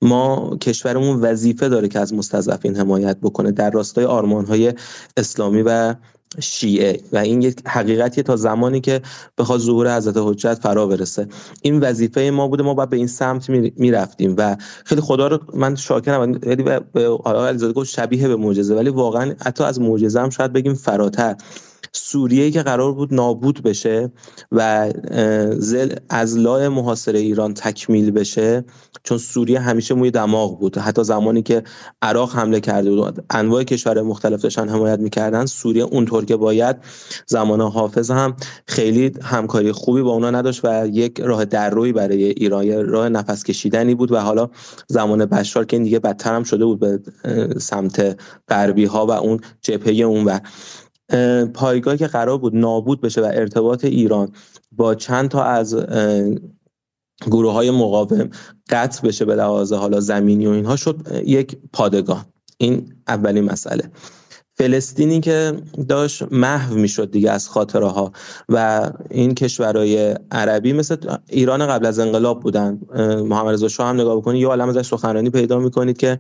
ما 0.02 0.58
کشورمون 0.62 1.20
وظیفه 1.20 1.70
داره 1.70 1.88
که 1.88 2.00
از 2.00 2.14
مستضعفین 2.14 2.76
حمایت 2.76 3.18
بکنه 3.22 3.52
در 3.52 3.72
راستای 3.72 4.06
آرمانهای 4.06 4.74
اسلامی 5.18 5.62
و 5.62 5.96
شیعه 6.40 7.00
و 7.12 7.18
این 7.18 7.42
یک 7.42 7.62
حقیقتیه 7.66 8.24
تا 8.24 8.36
زمانی 8.36 8.82
که 8.82 9.02
بخواد 9.38 9.60
ظهور 9.60 9.98
حضرت 9.98 10.18
حجت 10.18 10.54
فرا 10.54 10.88
برسه. 10.88 11.28
این 11.62 11.80
وظیفه 11.80 12.22
ما 12.34 12.48
بوده 12.48 12.64
ما 12.64 12.74
باید 12.74 12.90
به 12.90 12.98
این 12.98 13.08
سمت 13.08 13.50
می‌رفتیم 13.50 14.36
و 14.38 14.58
خیلی 14.86 15.02
خدا 15.02 15.28
رو 15.28 15.40
من 15.54 15.76
شاکرم. 15.76 16.40
خیلی 16.40 16.64
به 16.64 17.08
آقای 17.08 17.74
گفت 17.74 17.90
شبیه 17.90 18.28
به 18.28 18.36
معجزه 18.36 18.76
ولی 18.76 18.90
واقعا 18.90 19.36
حتی 19.46 19.64
از 19.64 19.82
معجزه 19.82 20.20
هم 20.22 20.30
شاید 20.30 20.54
بگیم 20.54 20.74
فراتر. 20.74 21.36
سوریه 21.92 22.52
که 22.52 22.62
قرار 22.62 22.94
بود 22.94 23.14
نابود 23.14 23.64
بشه 23.64 24.12
و 24.52 24.92
از 26.10 26.38
لای 26.38 26.68
محاصره 26.68 27.20
ایران 27.20 27.54
تکمیل 27.54 28.12
بشه 28.12 28.66
چون 29.04 29.18
سوریه 29.18 29.60
همیشه 29.60 29.94
موی 29.94 30.12
دماغ 30.12 30.60
بود. 30.60 30.78
حتی 30.78 31.04
زمانی 31.04 31.42
که 31.42 31.64
عراق 32.02 32.36
حمله 32.36 32.60
کرده 32.60 32.90
بود 32.90 33.26
انواع 33.30 33.64
کشور 33.64 34.02
مختلف 34.02 34.42
داشتن 34.42 34.70
حمایت 34.70 35.00
می‌کردن 35.00 35.46
سوریه 35.46 35.84
اونطور 35.84 36.26
که 36.26 36.36
باید 36.36 36.76
زمان 37.26 37.62
حافظ 37.62 38.12
هم 38.12 38.36
خیلی 38.68 39.12
همکاری 39.22 39.72
خوبی 39.72 40.02
با 40.02 40.12
اونا 40.12 40.32
نداشت 40.32 40.66
و 40.66 40.88
یک 40.88 41.20
راه 41.20 41.46
روی 41.70 41.92
برای 41.92 42.24
ایران 42.24 42.86
راه 42.86 43.10
نفس 43.10 43.44
کشیدنی 43.44 43.96
بود 43.96 44.12
و 44.12 44.18
حالا 44.18 44.50
زمان 44.88 45.26
بشار 45.26 45.66
که 45.66 45.76
این 45.78 45.84
دیگه 45.84 46.00
بدتر 46.00 46.36
هم 46.36 46.44
شده 46.44 46.66
بود 46.66 46.80
به 46.80 47.00
سمت 47.60 48.20
غربی 48.50 48.86
ها 48.86 49.06
و 49.06 49.12
اون 49.12 49.40
جبهه 49.62 49.94
اون 49.94 50.26
و 50.26 50.40
پایگاه 51.54 51.98
که 51.98 52.08
قرار 52.08 52.38
بود 52.38 52.56
نابود 52.56 53.02
بشه 53.02 53.22
و 53.22 53.32
ارتباط 53.34 53.86
ایران 53.86 54.32
با 54.72 54.96
چند 54.96 55.30
تا 55.30 55.44
از 55.44 55.76
گروه 57.26 57.54
های 57.54 57.72
مقاوم 57.72 58.30
قطع 58.70 59.08
بشه 59.08 59.26
به 59.26 59.36
لحاظ 59.36 59.74
حالا 59.74 60.00
زمینی 60.00 60.48
و 60.48 60.50
اینها 60.50 60.76
شد 60.76 61.22
یک 61.26 61.58
پادگاه 61.74 62.26
این 62.58 62.94
اولین 63.08 63.44
مسئله. 63.44 63.92
فلسطینی 64.58 65.20
که 65.20 65.54
داشت 65.88 66.24
محو 66.32 66.76
می‌شد 66.76 67.12
دیگه 67.12 67.32
از 67.32 67.50
خاطره 67.50 67.88
ها 67.88 68.12
و 68.50 68.90
این 69.10 69.36
کشورهای 69.36 70.16
عربی 70.32 70.74
مثل 70.74 70.96
ایران 71.30 71.68
قبل 71.68 71.86
از 71.86 72.00
انقلاب 72.00 72.40
بودن. 72.40 72.80
محمد 73.26 73.54
رضا 73.54 73.68
شاه 73.68 73.88
هم 73.88 73.96
نگاه 74.02 74.18
بکنید 74.18 74.42
یه 74.42 74.48
عالم 74.48 74.70
ازش 74.70 74.88
سخنرانی 74.88 75.30
پیدا 75.30 75.60
می‌کنید 75.60 75.98
که 75.98 76.20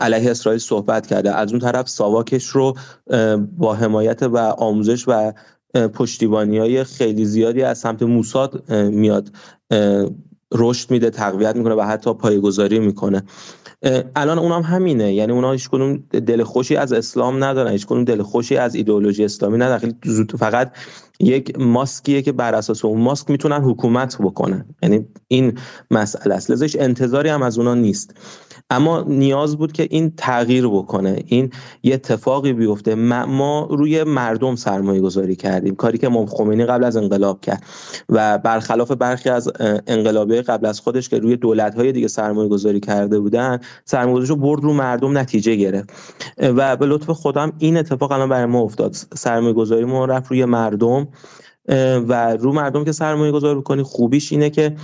علیه 0.00 0.30
اسرائیل 0.30 0.60
صحبت 0.60 1.06
کرده. 1.06 1.34
از 1.34 1.50
اون 1.50 1.60
طرف 1.60 1.88
ساواکش 1.88 2.46
رو 2.46 2.74
با 3.58 3.74
حمایت 3.74 4.22
و 4.22 4.38
آموزش 4.38 5.04
و 5.08 5.32
پشتیبانی 5.74 6.58
های 6.58 6.84
خیلی 6.84 7.24
زیادی 7.24 7.62
از 7.62 7.78
سمت 7.78 8.02
موساد 8.02 8.72
میاد. 8.72 9.30
رشد 10.54 10.90
میده 10.90 11.10
تقویت 11.10 11.56
می‌کنه 11.56 11.74
و 11.74 11.80
حتی 11.80 12.14
پایگذاری 12.14 12.78
می‌کنه. 12.78 13.22
الان 14.16 14.38
اونام 14.38 14.62
همینه. 14.62 15.14
یعنی 15.14 15.32
اونا 15.32 15.52
هیچ 15.52 15.68
کنون 15.68 16.04
دل 16.10 16.42
خوشی 16.42 16.76
از 16.76 16.92
اسلام 16.92 17.44
ندارن 17.44 17.70
هیچ 17.70 17.86
کنون 17.86 18.04
دل 18.04 18.22
خوشی 18.22 18.56
از 18.56 18.74
ایدئولوژی 18.74 19.24
اسلامی 19.24 19.58
ندارن. 19.58 19.78
خیلی 19.78 19.94
زود 20.04 20.36
فقط 20.36 20.72
یک 21.20 21.58
ماسکیه 21.60 22.22
که 22.22 22.32
بر 22.32 22.54
اساس 22.54 22.84
اون 22.84 23.00
ماسک 23.00 23.30
می‌تونن 23.30 23.60
حکومت 23.62 24.18
بکنن. 24.18 24.66
یعنی 24.82 25.06
این 25.28 25.58
مسئله 25.90 26.34
است. 26.34 26.50
لذا 26.50 26.66
انتظاری 26.78 27.28
هم 27.28 27.42
از 27.42 27.58
اونا 27.58 27.74
نیست. 27.74 28.14
اما 28.70 29.04
نیاز 29.08 29.56
بود 29.56 29.72
که 29.72 29.88
این 29.90 30.12
تغییر 30.16 30.68
بکنه. 30.68 31.22
این 31.26 31.50
یه 31.82 31.94
اتفاقی 31.94 32.52
بیفته. 32.52 32.94
ما 32.94 33.68
روی 33.70 34.04
مردم 34.04 34.56
سرمایه 34.56 35.00
گذاری 35.00 35.36
کردیم. 35.36 35.74
کاری 35.74 35.98
که 35.98 36.06
امام 36.06 36.26
خمینی 36.26 36.64
قبل 36.64 36.84
از 36.84 36.96
انقلاب 36.96 37.40
کرد 37.40 37.62
و 38.08 38.38
برخلاف 38.38 38.90
برخی 38.90 39.28
از 39.28 39.52
انقلابی 39.86 40.40
قبل 40.40 40.66
از 40.66 40.80
خودش 40.80 41.08
که 41.08 41.18
روی 41.18 41.36
دولت 41.36 41.74
های 41.74 41.92
دیگه 41.92 42.08
سرمایه 42.08 42.48
گذاری 42.48 42.80
کرده 42.80 43.20
بودن 43.20 43.58
سرمایه 43.84 44.26
رو 44.26 44.36
برد 44.36 44.62
رو 44.62 44.72
مردم 44.72 45.18
نتیجه 45.18 45.54
گرفت. 45.54 45.90
و 46.38 46.76
به 46.76 46.86
لطف 46.86 47.10
خودم 47.10 47.52
این 47.58 47.76
اتفاق 47.76 48.12
الان 48.12 48.28
برای 48.28 48.46
ما 48.46 48.60
افتاد. 48.60 48.92
سرمایه 49.14 49.52
گذاری 49.52 49.84
ما 49.84 50.04
رفت 50.04 50.30
روی 50.30 50.44
مردم. 50.44 51.08
و 52.08 52.36
رو 52.36 52.52
مردم 52.52 52.84
که 52.84 52.92
سرمایه 52.92 53.32
گذار 53.32 53.58
بکنی 53.58 53.82
خوبیش 53.82 54.32
اینه 54.32 54.50
که 54.50 54.76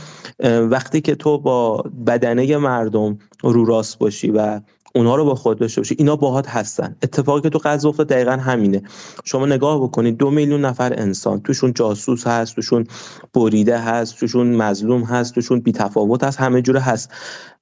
وقتی 0.45 1.01
که 1.01 1.15
تو 1.15 1.39
با 1.39 1.83
بدنه 2.07 2.57
مردم 2.57 3.19
رو 3.43 3.65
راست 3.65 3.99
باشی 3.99 4.31
و 4.31 4.61
اونها 4.95 5.17
رو 5.17 5.25
با 5.25 5.35
خود 5.35 5.59
داشته 5.59 5.81
باشی 5.81 5.95
اینا 5.99 6.17
باهات 6.17 6.49
هستن. 6.49 6.97
اتفاقی 7.03 7.41
که 7.41 7.49
تو 7.49 7.59
قضا 7.65 7.89
افتاد 7.89 8.09
دقیقا 8.09 8.33
همینه. 8.33 8.83
شما 9.25 9.47
نگاه 9.47 9.83
بکنید 9.83 10.17
دو 10.17 10.31
میلیون 10.31 10.65
نفر 10.65 10.93
انسان 10.97 11.41
توشون 11.41 11.73
جاسوس 11.73 12.27
هست 12.27 12.55
توشون 12.55 12.87
بریده 13.35 13.79
هست 13.79 14.19
توشون 14.19 14.57
مظلوم 14.57 15.03
هست 15.03 15.35
توشون 15.35 15.61
بیتفاوت 15.61 16.25
هست 16.25 16.41
همه 16.41 16.63
جوره 16.63 16.81
هست. 16.81 17.11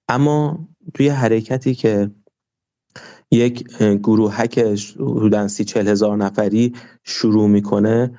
اما 0.08 0.68
توی 0.94 1.08
حرکتی 1.08 1.74
که 1.74 2.10
یک 3.30 3.68
گروهک 3.80 4.58
حدوداً 4.98 5.48
سی 5.48 5.64
چل 5.64 5.88
هزار 5.88 6.16
نفری 6.16 6.72
شروع 7.04 7.48
می‌کنه 7.48 8.12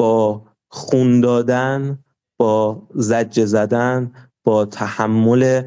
با 0.00 0.42
خون 0.68 1.20
دادن 1.20 1.98
با 2.38 2.82
زجه 2.94 3.46
زدن 3.46 4.12
با 4.44 4.64
تحمل 4.64 5.62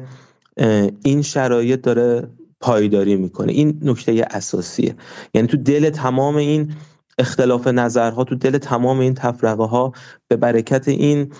این 1.04 1.22
شرایط 1.22 1.80
داره 1.80 2.28
پایداری 2.60 3.16
می‌کنه. 3.16 3.52
این 3.52 3.80
نکته 3.82 4.26
اساسیه. 4.30 4.94
یعنی 5.34 5.48
تو 5.48 5.56
دل 5.56 5.90
تمام 5.90 6.36
این 6.36 6.74
اختلاف 7.18 7.66
نظرها 7.66 8.24
تو 8.24 8.34
دل 8.34 8.58
تمام 8.58 8.98
این 8.98 9.14
تفرقه 9.14 9.64
ها 9.64 9.92
به 10.28 10.36
برکت 10.36 10.88
این 10.88 11.32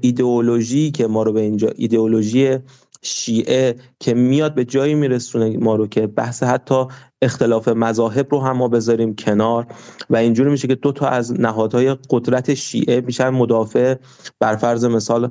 ایدئولوژی 0.00 0.90
که 0.90 1.06
ما 1.06 1.22
رو 1.22 1.32
به 1.32 1.40
اینجا 1.40 1.68
ایدئولوژی 1.76 2.58
شیعه 3.02 3.76
که 4.00 4.14
میاد 4.14 4.54
به 4.54 4.64
جایی 4.64 4.94
میرسونه 4.94 5.56
ما 5.56 5.76
رو 5.76 5.86
که 5.86 6.06
بحث 6.06 6.42
حتی 6.42 6.84
اختلاف 7.22 7.68
مذاهب 7.68 8.26
رو 8.30 8.40
هم 8.40 8.56
ما 8.56 8.68
بذاریم 8.68 9.14
کنار 9.14 9.66
و 10.10 10.16
اینجوری 10.16 10.50
میشه 10.50 10.68
که 10.68 10.74
دو 10.74 10.92
تا 10.92 11.08
از 11.08 11.40
نهادهای 11.40 11.96
قدرت 12.10 12.54
شیعه 12.54 13.00
میشن 13.00 13.28
مدافع 13.28 13.94
بر 14.40 14.56
فرض 14.56 14.84
مثال 14.84 15.30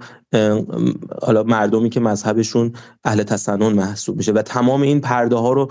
حالا 1.21 1.43
مردمی 1.43 1.89
که 1.89 1.99
مذهبشون 1.99 2.73
اهل 3.03 3.23
تسنن 3.23 3.73
محسوب 3.73 4.17
میشه 4.17 4.31
و 4.31 4.41
تمام 4.41 4.81
این 4.81 5.01
پرده 5.01 5.35
ها 5.35 5.53
رو 5.53 5.67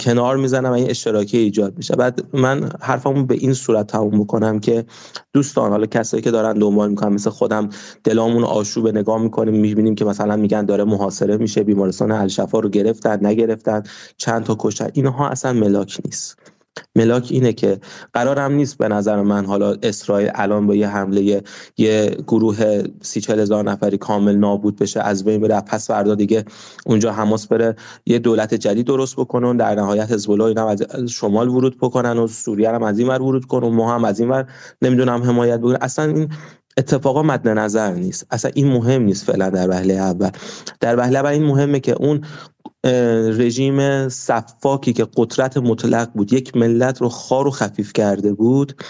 کنار 0.00 0.36
می‌زنم 0.36 0.70
و 0.70 0.72
این 0.72 0.90
اشتراکی 0.90 1.38
ایجاد 1.38 1.76
میشه. 1.76 1.96
بعد 1.96 2.22
من 2.32 2.70
حرفمو 2.80 3.24
به 3.24 3.34
این 3.34 3.54
صورت 3.54 3.86
تموم 3.86 4.20
بکنم 4.20 4.60
که 4.60 4.84
دوستان 5.32 5.70
حالا 5.70 5.86
کسایی 5.86 6.22
که 6.22 6.30
دارن 6.30 6.58
دنبال 6.58 6.90
می‌کنن 6.90 7.12
مثل 7.12 7.30
خودم 7.30 7.68
دلامون 8.04 8.44
آشوب 8.44 8.88
نگاه 8.88 9.22
می‌کنیم 9.22 9.54
می‌بینیم 9.54 9.94
که 9.94 10.04
مثلا 10.04 10.36
میگن 10.36 10.64
داره 10.64 10.84
محاصره 10.84 11.36
میشه 11.36 11.62
بیمارستان 11.62 12.12
الشفا 12.12 12.60
رو 12.60 12.68
گرفتن 12.68 13.26
نگرفتن 13.26 13.82
چند 14.16 14.44
تا 14.44 14.56
کشتن. 14.58 14.88
اینها 14.92 15.28
اصلا 15.28 15.52
ملاک 15.52 16.00
نیست. 16.04 16.53
ملاک 16.96 17.28
اینه 17.30 17.52
که 17.52 17.78
قرارم 18.12 18.52
نیست 18.52 18.78
به 18.78 18.88
نظر 18.88 19.22
من 19.22 19.46
حالا 19.46 19.76
اسرائیل 19.82 20.30
الان 20.34 20.66
با 20.66 20.74
یه 20.74 20.88
حمله 20.88 21.42
یه 21.76 22.16
گروه 22.26 22.82
سی 23.02 23.20
چل 23.20 23.40
هزار 23.40 23.64
نفری 23.64 23.98
کامل 23.98 24.36
نابود 24.36 24.76
بشه 24.76 25.00
از 25.00 25.24
بین 25.24 25.40
بره. 25.40 25.60
پس 25.60 25.86
فردا 25.86 26.14
دیگه 26.14 26.44
اونجا 26.86 27.12
حماس 27.12 27.46
بره 27.46 27.76
یه 28.06 28.18
دولت 28.18 28.54
جدید 28.54 28.86
درست 28.86 29.16
بکنن 29.16 29.56
در 29.56 29.74
نهایت 29.74 30.12
حزب 30.12 30.30
الله 30.30 30.44
اینا 30.44 30.68
از 30.68 30.82
شمال 31.08 31.48
ورود 31.48 31.78
بکنن 31.78 32.18
و 32.18 32.26
سوریه 32.26 32.70
هم 32.70 32.82
از 32.82 32.98
این 32.98 33.08
ور 33.08 33.22
ورود 33.22 33.44
کنن 33.44 33.66
و 33.66 33.70
ما 33.70 33.94
هم 33.94 34.04
از 34.04 34.20
این 34.20 34.28
ور 34.28 34.46
نمی‌دونم 34.82 35.22
حمایت 35.22 35.60
بکنن. 35.60 35.78
اصلا 35.80 36.04
این 36.04 36.28
اتفاقا 36.76 37.22
مد 37.22 37.48
نظر 37.48 37.92
نیست. 37.92 38.26
اصلا 38.30 38.50
این 38.54 38.72
مهم 38.72 39.02
نیست 39.02 39.24
فعلا 39.24 39.50
در 39.50 39.70
وهله 39.70 39.94
اول. 39.94 40.30
در 40.80 40.96
وهله 40.96 41.18
اول 41.18 41.30
این 41.30 41.44
مهمه 41.44 41.80
که 41.80 41.92
اون 41.92 42.20
رژیم 42.84 44.08
صفاکی 44.08 44.92
که 44.92 45.06
قدرت 45.16 45.56
مطلق 45.56 46.12
بود 46.12 46.32
یک 46.32 46.56
ملت 46.56 47.02
رو 47.02 47.08
خار 47.08 47.46
و 47.46 47.50
خفیف 47.50 47.92
کرده 47.92 48.32
بود 48.32 48.82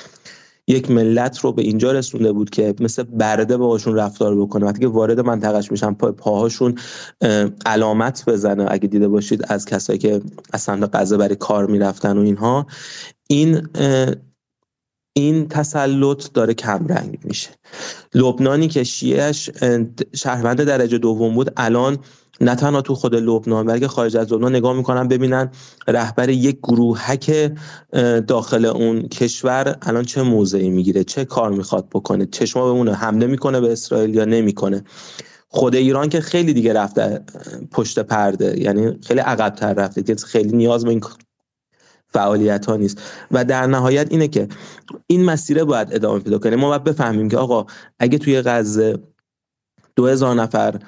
یک 0.68 0.90
ملت 0.90 1.38
رو 1.38 1.52
به 1.52 1.62
اینجا 1.62 1.92
رسونده 1.92 2.32
بود 2.32 2.50
که 2.50 2.74
مثل 2.80 3.02
برده 3.02 3.56
باهاشون 3.56 3.94
رفتار 3.94 4.40
بکنه. 4.40 4.66
وقتی 4.66 4.80
که 4.80 4.88
وارد 4.88 5.20
منطقهش 5.20 5.70
میشن 5.70 5.94
پا 5.94 6.12
پاهاشون 6.12 6.74
علامت 7.66 8.24
بزنه. 8.26 8.66
اگه 8.68 8.88
دیده 8.88 9.08
باشید 9.08 9.44
از 9.48 9.64
کسایی 9.64 9.98
که 9.98 10.20
از 10.52 10.60
سمت 10.60 10.90
غزه 10.92 11.16
برای 11.16 11.36
کار 11.36 11.66
می‌رفتن 11.66 12.18
و 12.18 12.20
اینها 12.20 12.66
این 13.28 13.68
این 15.16 15.48
تسلط 15.48 16.32
داره 16.32 16.54
کمرنگ 16.54 17.18
میشه. 17.24 17.50
لبنانی 18.14 18.68
که 18.68 18.84
شیعهش 18.84 19.50
شهروند 20.14 20.64
درجه 20.64 20.98
دوم 20.98 21.34
بود 21.34 21.52
الان 21.56 21.98
نه 22.40 22.54
تنها 22.54 22.80
تو 22.82 22.94
خود 22.94 23.14
لبنان 23.14 23.66
بلکه 23.66 23.88
خارج 23.88 24.16
از 24.16 24.32
لبنان 24.32 24.56
نگاه 24.56 24.76
می‌کنن 24.76 25.08
ببینن 25.08 25.50
رهبر 25.88 26.28
یک 26.28 26.58
گروهک 26.58 27.52
داخل 28.26 28.64
اون 28.64 29.08
کشور 29.08 29.76
الان 29.82 30.04
چه 30.04 30.22
موضعی 30.22 30.70
می‌گیره 30.70 31.04
چه 31.04 31.24
کار 31.24 31.50
می‌خواد 31.50 31.88
بکنه 31.88 32.26
چشما 32.26 32.72
بمونه 32.72 32.94
حمله 32.94 33.26
می‌کنه 33.26 33.60
به 33.60 33.72
اسرائیل 33.72 34.14
یا 34.14 34.24
نمی‌کنه. 34.24 34.84
خود 35.48 35.74
ایران 35.74 36.08
که 36.08 36.20
خیلی 36.20 36.52
دیگه 36.52 36.72
رفته 36.72 37.20
پشت 37.70 37.98
پرده 37.98 38.60
یعنی 38.60 38.98
خیلی 39.06 39.20
عقبتر 39.20 39.74
رفته 39.74 40.02
که 40.02 40.14
خیلی 40.14 40.56
نیاز 40.56 40.84
به 40.84 40.90
این 40.90 41.00
فعالیت 42.14 42.66
ها 42.66 42.76
نیست. 42.76 43.02
و 43.30 43.44
در 43.44 43.66
نهایت 43.66 44.06
اینه 44.10 44.28
که 44.28 44.48
این 45.06 45.24
مسیره 45.24 45.64
باید 45.64 45.94
ادامه 45.94 46.20
پیدا 46.20 46.38
کنه. 46.38 46.56
ما 46.56 46.68
باید 46.68 46.84
بفهمیم 46.84 47.28
که 47.28 47.36
آقا 47.36 47.66
اگه 47.98 48.18
توی 48.18 48.42
غزه 48.42 48.98
دو 49.96 50.06
هزار 50.06 50.34
نفر 50.34 50.78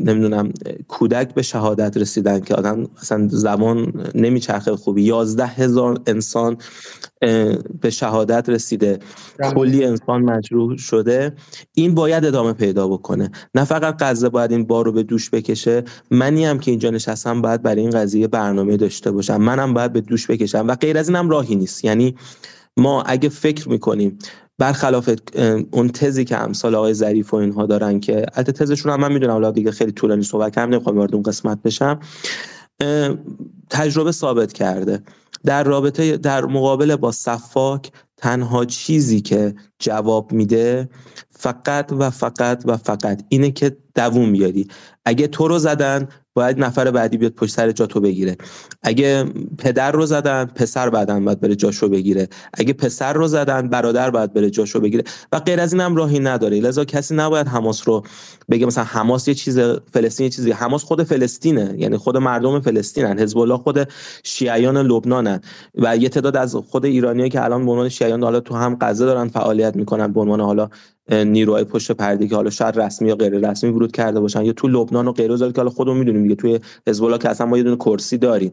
نمی‌دونم 0.00 0.52
کودک 0.88 1.34
به 1.34 1.42
شهادت 1.42 1.96
رسیدن 1.96 2.40
که 2.40 2.54
آدم 2.54 2.88
اصلا 3.02 3.28
زمان 3.28 3.92
نمیچرخه 4.14 4.76
خوبی. 4.76 5.02
یازده 5.02 5.46
هزار 5.46 6.00
انسان 6.06 6.56
به 7.80 7.90
شهادت 7.90 8.48
رسیده. 8.48 8.98
کلی 9.54 9.84
انسان 9.84 10.22
مجروح 10.22 10.76
شده. 10.76 11.32
این 11.74 11.94
باید 11.94 12.24
ادامه 12.24 12.52
پیدا 12.52 12.88
بکنه. 12.88 13.30
نه 13.54 13.64
فقط 13.64 14.02
غزه 14.02 14.28
باید 14.28 14.52
این 14.52 14.64
بار 14.64 14.84
رو 14.84 14.92
به 14.92 15.02
دوش 15.02 15.30
بکشه. 15.30 15.84
منی 16.10 16.44
هم 16.44 16.58
که 16.58 16.70
اینجا 16.70 16.90
نشستم 16.90 17.42
باید 17.42 17.62
برای 17.62 17.80
این 17.80 17.90
قضیه 17.90 18.28
برنامه 18.28 18.76
داشته 18.76 19.10
باشم. 19.10 19.36
منم 19.36 19.74
باید 19.74 19.92
به 19.92 20.00
دوش 20.00 20.30
بکشم 20.30 20.68
و 20.68 20.74
غیر 20.74 20.98
از 20.98 21.08
اینم 21.08 21.30
راهی 21.30 21.56
نیست. 21.56 21.84
یعنی 21.84 22.14
ما 22.76 23.02
اگه 23.02 23.28
فکر 23.28 23.68
می‌کنیم 23.68 24.18
برخلاف 24.58 25.10
اون 25.70 25.88
تزی 25.88 26.24
که 26.24 26.36
امثال 26.36 26.74
آقای 26.74 26.94
ظریف 26.94 27.34
و 27.34 27.36
اینها 27.36 27.66
دارن 27.66 28.00
که 28.00 28.26
البته 28.34 28.52
تزشون 28.52 28.92
هم 28.92 29.00
من 29.00 29.12
می‌دونم 29.12 29.32
حالا 29.32 29.50
دیگه 29.50 29.70
خیلی 29.70 29.92
طولانی 29.92 30.22
صحبت 30.22 30.54
کردم 30.54 30.72
نمی‌خوام 30.72 30.98
وارد 30.98 31.14
اون 31.14 31.22
قسمت 31.22 31.62
بشم. 31.62 32.00
تجربه 33.70 34.12
ثابت 34.12 34.52
کرده. 34.52 35.02
در 35.44 35.64
رابطه 35.64 36.16
در 36.16 36.44
مقابله 36.44 36.96
با 36.96 37.12
صفاک 37.12 37.92
تنها 38.16 38.64
چیزی 38.64 39.20
که 39.20 39.54
جواب 39.78 40.32
میده 40.32 40.88
فقط 41.30 41.92
و 41.98 42.10
فقط 42.10 42.62
و 42.66 42.76
فقط 42.76 43.22
اینه 43.28 43.50
که 43.50 43.76
دووم 43.94 44.32
بیاری. 44.32 44.68
اگه 45.04 45.26
تو 45.26 45.48
رو 45.48 45.58
زدن 45.58 46.08
باید 46.36 46.58
نفر 46.58 46.90
بعدی 46.90 47.16
بیاد 47.16 47.32
پشت 47.32 47.54
سر 47.54 47.70
جاتو 47.72 48.00
بگیره. 48.00 48.36
اگه 48.82 49.24
پدر 49.58 49.92
رو 49.92 50.06
زدن 50.06 50.44
پسر 50.44 50.90
بعدن 50.90 51.24
باید 51.24 51.40
بره 51.40 51.56
جاشو 51.56 51.88
بگیره. 51.88 52.28
اگه 52.54 52.72
پسر 52.72 53.12
رو 53.12 53.28
زدن 53.28 53.68
برادر 53.68 54.10
باید 54.10 54.32
بره 54.32 54.50
جاشو 54.50 54.80
بگیره. 54.80 55.04
و 55.32 55.38
غیر 55.38 55.60
از 55.60 55.72
اینم 55.72 55.96
راهی 55.96 56.18
نداره. 56.18 56.60
لذا 56.60 56.84
کسی 56.84 57.14
نباید 57.14 57.48
حماس 57.48 57.88
رو 57.88 58.02
بگه 58.50 58.66
مثلا 58.66 58.84
حماس 58.84 59.28
یه 59.28 59.34
چیز 59.34 59.58
فلسطین 59.92 60.24
یه 60.24 60.30
چیزی. 60.30 60.50
حماس 60.50 60.82
خود 60.82 61.02
فلسطینه. 61.02 61.74
یعنی 61.78 61.96
خود 61.96 62.16
مردم 62.16 62.60
فلسطینن. 62.60 63.18
حزب 63.18 63.38
الله 63.38 63.56
خود 63.56 63.88
شیعیان 64.24 64.76
لبنانن. 64.76 65.40
و 65.74 65.96
یه 65.96 66.08
تعداد 66.08 66.36
از 66.36 66.54
خود 66.54 66.84
ایرانیایی 66.84 67.30
که 67.30 67.44
الان 67.44 67.64
به 67.66 67.70
عنوان 67.70 67.88
شیعیان 67.88 68.22
حالا 68.22 68.40
تو 68.40 68.54
هم 68.54 68.76
غزه 68.80 69.06
دارن 69.06 69.28
فعالیت 69.28 69.76
می‌کنن 69.76 70.12
به 70.12 70.20
عنوان 70.20 70.40
حالا 70.40 70.68
نیروهای 71.10 71.64
پشت 71.64 71.92
پرده 71.92 72.28
که 72.28 72.36
حالا 72.36 72.50
شاید 72.50 72.80
رسمی 72.80 73.08
یا 73.08 73.14
غیر 73.14 73.50
رسمی 73.50 73.70
ورود 73.70 73.92
کرده 73.92 74.20
باشن. 74.20 74.44
یا 74.44 74.52
تو 74.52 74.68
لبنان 74.68 75.08
و 75.08 75.12
غیره. 75.12 75.38
که 75.38 75.52
حالا 75.56 75.70
خودمون 75.70 75.98
می‌دونیم 75.98 76.22
دیگه. 76.22 76.34
توی 76.34 76.60
حزب 76.88 77.04
الله 77.04 77.18
که 77.18 77.28
اصلا 77.28 77.46
ما 77.46 77.56
یه 77.56 77.62
دونه 77.62 77.76
کرسی 77.76 78.18
داریم. 78.18 78.52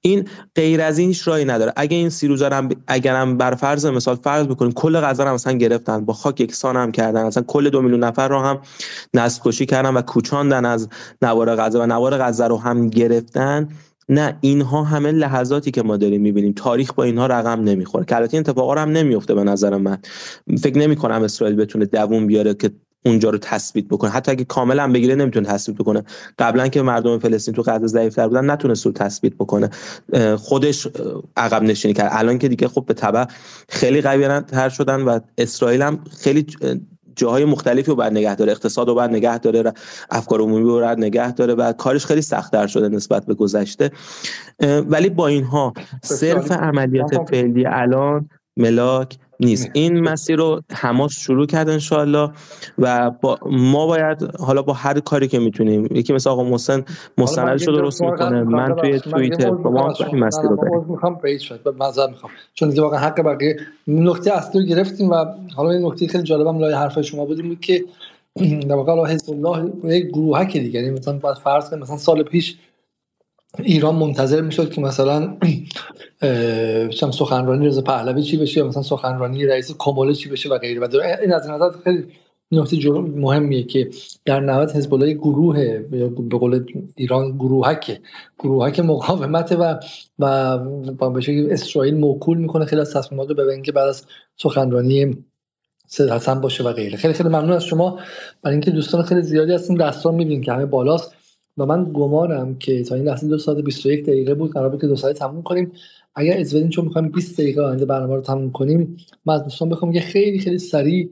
این 0.00 0.28
غیر 0.54 0.80
از 0.80 0.98
این 0.98 1.08
هیچ 1.08 1.28
نداره. 1.28 1.72
اگه 1.76 1.96
این 1.96 2.10
سی 2.10 2.28
روزه 2.28 2.48
هم 2.48 2.68
اگرم 2.86 3.36
بر 3.36 3.54
فرض 3.54 3.86
مثال 3.86 4.16
فرض 4.16 4.46
بکنیم 4.46 4.72
کل 4.72 5.00
غزه 5.00 5.24
هم 5.24 5.34
مثلا 5.34 5.52
گرفتن. 5.52 6.04
با 6.04 6.12
خاک 6.12 6.40
یکسان 6.40 6.76
هم 6.76 6.92
کردن. 6.92 7.26
مثلا 7.26 7.42
کل 7.42 7.70
دو 7.70 7.82
میلیون 7.82 8.04
نفر 8.04 8.28
رو 8.28 8.40
هم 8.40 8.60
نسل 9.22 9.40
کشی 9.44 9.66
کردن 9.66 9.94
و 9.94 10.02
کوچاندن 10.02 10.64
از 10.64 10.88
نوار 11.22 11.56
غزه 11.56 11.78
و 11.78 11.86
نوار 11.86 12.18
غزه 12.18 12.46
رو 12.46 12.56
هم 12.56 12.88
گرفتن. 12.88 13.68
نه 14.08 14.36
اینها 14.40 14.82
همه 14.82 15.12
لحظاتی 15.12 15.70
که 15.70 15.82
ما 15.82 15.96
داریم 15.96 16.20
می‌بینیم. 16.20 16.52
تاریخ 16.56 16.92
با 16.92 17.04
اینها 17.04 17.26
رقم 17.26 17.60
نمی‌خوره. 17.60 18.04
که 18.04 18.16
البته 18.16 18.36
اتفاقا 18.36 18.74
هم 18.74 18.88
نمیفته 18.88 19.34
به 19.34 19.44
نظر 19.44 19.76
من. 19.76 19.98
فکر 20.62 20.78
نمی 20.78 20.96
کنم 20.96 21.22
اسرائیل 21.22 21.56
بتونه 21.56 21.84
دووم 21.84 22.26
بیاره 22.26 22.54
که 22.54 22.70
اونجا 23.04 23.30
رو 23.30 23.38
تثبیت 23.38 23.84
بکنه. 23.84 24.10
حتی 24.10 24.30
اگه 24.30 24.44
کاملا 24.44 24.92
بگیره 24.92 25.14
نمی‌تونه 25.14 25.48
تثبیت 25.48 25.78
بکنه. 25.78 26.02
قبلا 26.38 26.68
که 26.68 26.82
مردم 26.82 27.18
فلسطین 27.18 27.54
تو 27.54 27.62
غزه 27.62 27.86
ضعیفتر 27.86 28.28
بودن 28.28 28.50
نتونست 28.50 28.86
رو 28.86 28.92
تثبیت 28.92 29.34
بکنه. 29.34 29.70
خودش 30.36 30.88
عقب 31.36 31.62
نشینی 31.62 31.94
کرد. 31.94 32.10
الان 32.12 32.38
که 32.38 32.48
دیگه 32.48 32.68
خب 32.68 32.84
به 32.86 32.94
تبع 32.94 33.24
خیلی 33.68 34.00
قوی 34.00 34.40
تر 34.40 34.68
شدن 34.68 35.00
و 35.00 35.18
اسرائیل 35.38 35.82
هم 35.82 35.98
خیلی 36.20 36.46
جاهای 37.16 37.44
مختلفی 37.44 37.90
رو 37.90 37.94
باید 37.94 38.12
نگه 38.12 38.36
داره. 38.36 38.52
اقتصاد 38.52 38.88
رو 38.88 38.94
باید 38.94 39.10
نگه 39.10 39.38
داره 39.38 39.72
افکار 40.10 40.40
عمومی 40.40 40.64
رو 40.64 40.80
باید 40.80 40.98
نگه 40.98 41.32
داره 41.32 41.54
و 41.54 41.72
کارش 41.72 42.06
خیلی 42.06 42.22
سختتر 42.22 42.66
شده 42.66 42.88
نسبت 42.88 43.26
به 43.26 43.34
گذشته. 43.34 43.90
ولی 44.88 45.08
با 45.08 45.26
اینها 45.26 45.72
صرف 46.02 46.52
عملیات 46.52 47.30
فعلی 47.30 47.66
الان 47.66 48.28
ملاک 48.56 49.18
نیست. 49.44 49.70
این 49.72 50.00
مسیر 50.00 50.36
رو 50.36 50.60
حماس 50.72 51.12
شروع 51.12 51.46
کرد 51.46 51.68
انشالله 51.68 52.30
و 52.78 53.10
با 53.10 53.38
ما 53.50 53.86
باید 53.86 54.36
حالا 54.40 54.62
با 54.62 54.72
هر 54.72 55.00
کاری 55.00 55.28
که 55.28 55.38
می‌تونیم 55.38 55.88
یکی 55.90 56.12
مثل 56.12 56.30
آقا 56.30 56.44
محسن 56.44 56.84
مستندش 57.18 57.68
رو 57.68 57.76
درست 57.76 58.02
می‌کنه. 58.02 58.42
من 58.42 58.76
توی 58.76 59.00
توییتر 59.00 59.50
با 59.50 59.70
ما 59.70 59.94
این 60.12 60.24
مسیر 60.24 60.42
رو 60.42 60.56
بریم. 60.56 60.84
می‌خوام 60.88 61.18
می‌خوام. 62.10 62.32
چون 62.54 62.68
دیگه 62.68 62.82
واقعا 62.82 62.98
حق 62.98 63.22
بقیه 63.22 63.56
نکته 63.88 64.32
اصلی 64.32 64.60
رو 64.60 64.66
گرفتیم 64.66 65.10
و 65.10 65.24
حالا 65.56 65.70
این 65.70 65.86
نکته 65.86 66.06
خیلی 66.06 66.24
جالبم 66.24 66.58
لای 66.58 66.74
حرف 66.74 67.00
شما 67.00 67.24
بودیم 67.24 67.48
بود 67.48 67.60
که 67.60 67.84
در 68.68 68.74
واقع 68.74 69.12
حزب 69.12 69.30
الله 69.30 69.72
یک 69.96 70.06
گروهک 70.06 70.52
دیگه. 70.52 70.80
یعنی 70.80 70.98
مثلا 70.98 71.18
فرض 71.34 71.70
کنیم 71.70 71.82
مثلا 71.82 71.96
سال 71.96 72.22
پیش 72.22 72.56
ایران 73.58 73.94
منتظر 73.94 74.40
می‌شد 74.40 74.70
که 74.70 74.80
مثلا 74.80 75.36
چم 76.98 77.10
سخنرانی 77.10 77.66
رضا 77.66 77.82
پهلوی 77.82 78.22
چی 78.22 78.36
بشه 78.36 78.60
یا 78.60 78.66
مثلا 78.66 78.82
سخنرانی 78.82 79.46
رئیس 79.46 79.74
کموله 79.78 80.14
چی 80.14 80.28
بشه 80.28 80.48
و 80.48 80.58
غیره. 80.58 80.80
و 80.80 80.96
این 81.22 81.32
از 81.32 81.50
نظر 81.50 81.70
خیلی 81.84 82.06
نکته 82.52 82.90
مهمیه 82.90 83.62
که 83.62 83.90
در 84.24 84.40
نهایت 84.40 84.76
حزب 84.76 84.94
الله 84.94 85.12
گروه 85.12 85.78
به 85.78 86.38
قول 86.38 86.64
ایران 86.96 87.36
گروهک 87.36 88.00
گروهک 88.38 88.80
مقاومت 88.80 89.52
و 89.52 89.80
و 90.18 90.58
با 90.92 91.20
اسرائیل 91.50 91.96
موکول 91.96 92.38
می‌کنه 92.38 92.64
خیلی 92.64 92.80
از 92.80 92.94
تصمیمات 92.94 93.28
رو 93.28 93.34
به 93.34 93.60
که 93.60 93.72
بعد 93.72 93.88
از 93.88 94.04
سخنرانی 94.36 95.24
سید 95.86 96.08
حسن 96.08 96.40
باشه 96.40 96.64
و 96.64 96.72
غیره. 96.72 96.96
خیلی 96.96 97.14
خیلی 97.14 97.28
ممنون 97.28 97.52
از 97.52 97.64
شما. 97.64 97.98
برای 98.42 98.54
اینکه 98.54 98.70
دوستان 98.70 99.02
خیلی 99.02 99.22
زیادی 99.22 99.52
هستین 99.52 99.76
دستان 99.76 100.14
می‌بینین 100.14 100.40
که 100.40 100.52
همه 100.52 100.66
بالاست. 100.66 101.21
و 101.58 101.66
من 101.66 101.90
گمانم 101.92 102.54
که 102.54 102.82
تا 102.82 102.94
این 102.94 103.04
لحظه 103.04 103.28
دو 103.28 103.38
ساعت 103.38 103.58
21 103.58 104.02
دقیقه 104.02 104.34
بود 104.34 104.52
قرار 104.52 104.68
بود 104.68 104.80
که 104.80 104.86
دو 104.86 104.96
ساعت 104.96 105.16
تموم 105.16 105.42
کنیم. 105.42 105.72
اگر 106.14 106.38
از 106.38 106.54
بدین 106.54 106.68
چون 106.68 106.84
می‌خوایم 106.84 107.08
20 107.08 107.40
دقیقه 107.40 107.62
آینده 107.62 107.84
برنامه 107.84 108.14
رو 108.14 108.20
تموم 108.20 108.52
کنیم 108.52 108.96
من 109.26 109.34
از 109.34 109.44
دوستان 109.44 109.68
بخوام 109.68 109.92
یه 109.92 110.00
خیلی 110.00 110.38
خیلی 110.38 110.58
سریع 110.58 111.10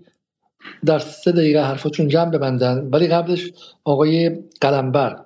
در 0.85 0.99
سه 0.99 1.33
دقیقه 1.33 1.61
حرفاتون 1.63 2.09
جمع 2.09 2.31
ببندن. 2.31 2.89
ولی 2.93 3.07
قبلش 3.07 3.53
آقای 3.85 4.39
قلمبر 4.61 5.25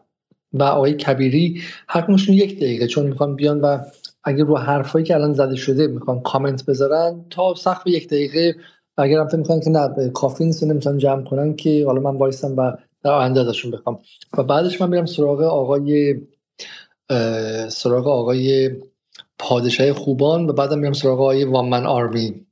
و 0.52 0.62
آقای 0.62 0.94
کبیری 0.94 1.60
هر 1.88 2.06
یک 2.28 2.56
دقیقه 2.56 2.86
چون 2.86 3.06
می‌خوان 3.06 3.36
بیان 3.36 3.60
و 3.60 3.78
اگر 4.24 4.44
رو 4.44 4.56
حرفایی 4.56 5.04
که 5.04 5.14
الان 5.14 5.32
زده 5.32 5.56
شده 5.56 5.86
می‌خوان 5.86 6.20
کامنت 6.20 6.66
بذارن 6.66 7.24
تا 7.30 7.54
سقف 7.54 7.86
یک 7.86 8.06
دقیقه. 8.06 8.56
اگر 8.96 9.18
هم 9.18 9.28
می‌خوان 9.38 9.60
که 9.60 9.70
نه 9.70 10.10
کافی 10.10 10.44
نیست 10.44 10.64
نمی‌تونن 10.64 10.98
جمع 10.98 11.22
کنن 11.22 11.56
که 11.56 11.86
حالا 11.86 12.00
من 12.00 12.16
وایسم 12.16 12.56
و 12.56 12.72
در 13.05 13.10
آینده 13.10 13.41
ازشون 13.41 13.70
بخوام. 13.70 13.99
و 14.39 14.42
بعدش 14.42 14.81
من 14.81 14.89
میرم 14.89 15.07
سراغ 15.07 15.41
آقای 15.41 16.20
سراغ 17.68 18.07
آقای 18.08 18.70
پادشاه 19.39 19.92
خوبان 19.92 20.50
و 20.50 20.52
بعدم 20.52 20.78
میرم 20.78 20.92
سراغ 20.92 21.20
آقای 21.20 21.44
وامن 21.44 21.86
آرمی. 21.86 22.47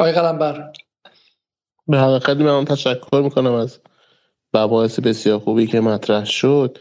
آقای 0.00 0.12
قلمبر. 0.12 0.72
به 1.88 1.98
حقیقت 1.98 2.36
من 2.36 2.64
تشکر 2.64 3.20
می‌کنم 3.24 3.52
از 3.52 3.78
مباحث 4.54 5.00
بسیار 5.00 5.38
خوبی 5.38 5.66
که 5.66 5.80
مطرح 5.80 6.24
شد. 6.24 6.78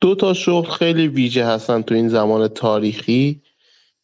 دو 0.00 0.14
تا 0.14 0.34
شغل 0.34 0.70
خیلی 0.70 1.08
ویژه 1.08 1.44
هستن 1.44 1.82
تو 1.82 1.94
این 1.94 2.08
زمان 2.08 2.48
تاریخی. 2.48 3.42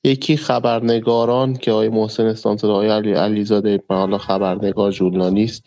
یکی 0.05 0.37
خبرنگاران 0.37 1.57
که 1.57 1.73
آقای 1.73 1.89
محسن 1.89 2.27
استانتر 2.27 2.67
آقای 2.67 2.89
علی 2.89 3.13
علیزاده 3.13 3.83
حالا 3.89 4.19
خبرنگار 4.19 4.91
ژورنالیست 4.91 5.63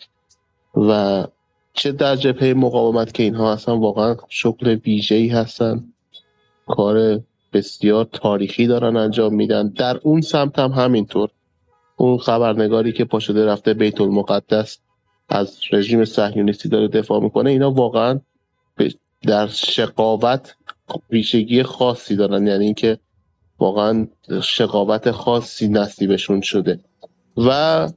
و 0.76 1.24
چه 1.72 1.92
در 1.92 2.16
جبهه 2.16 2.54
مقاومت 2.54 3.14
که 3.14 3.22
اینها 3.22 3.52
هستن؟ 3.52 3.72
واقعا 3.72 4.16
شغل 4.28 4.78
ای 5.10 5.28
هستن. 5.28 5.84
کار 6.66 7.20
بسیار 7.52 8.04
تاریخی 8.12 8.66
دارن 8.66 8.96
انجام 8.96 9.34
میدن. 9.34 9.68
در 9.68 10.00
اون 10.02 10.20
سمت 10.20 10.58
هم 10.58 10.70
همینطور. 10.70 11.30
اون 11.96 12.18
خبرنگاری 12.18 12.92
که 12.92 13.04
پاشده 13.04 13.46
رفته 13.46 13.74
بیت 13.74 14.00
المقدس 14.00 14.78
از 15.28 15.58
رژیم 15.72 16.04
صهیونیستی 16.04 16.68
داره 16.68 16.88
دفاع 16.88 17.20
می‌کنه 17.20 17.50
اینا 17.50 17.70
واقعا 17.70 18.20
در 19.22 19.46
شقاوت 19.46 20.56
ویژگی 21.10 21.62
خاصی 21.62 22.16
دارن. 22.16 22.46
یعنی 22.46 22.64
اینکه 22.64 22.98
واقعا 23.58 24.08
شقاوت 24.42 25.10
خاصی 25.10 25.68
نصیبشون 25.68 26.40
شده. 26.40 26.80
و 27.36 27.88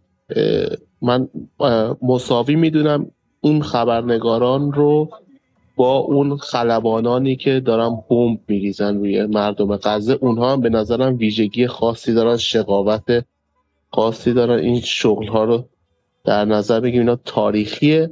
من 1.02 1.30
مساوی 2.02 2.56
می‌دونم 2.56 3.12
اون 3.42 3.62
خبرنگاران 3.62 4.74
رو 4.74 5.10
با 5.76 5.98
اون 5.98 6.38
خلبانانی 6.38 7.36
که 7.36 7.60
دارن 7.60 8.04
بمب 8.10 8.40
میریزن 8.48 8.98
روی 8.98 9.26
مردم 9.26 9.76
غزه 9.78 10.18
اونها 10.22 10.52
هم 10.52 10.62
به 10.62 10.70
نظرم 10.70 11.18
ویژگی 11.18 11.68
خاصی 11.68 12.14
دارن 12.14 12.38
شقاوت 12.38 13.26
خاصی 13.92 14.34
دارن. 14.34 14.60
این 14.60 14.82
شغل 14.82 15.28
ها 15.28 15.44
رو 15.44 15.66
در 16.24 16.46
نظر 16.46 16.80
بگیریم 16.80 17.02
اینا 17.02 17.16
تاریخیه. 17.26 18.12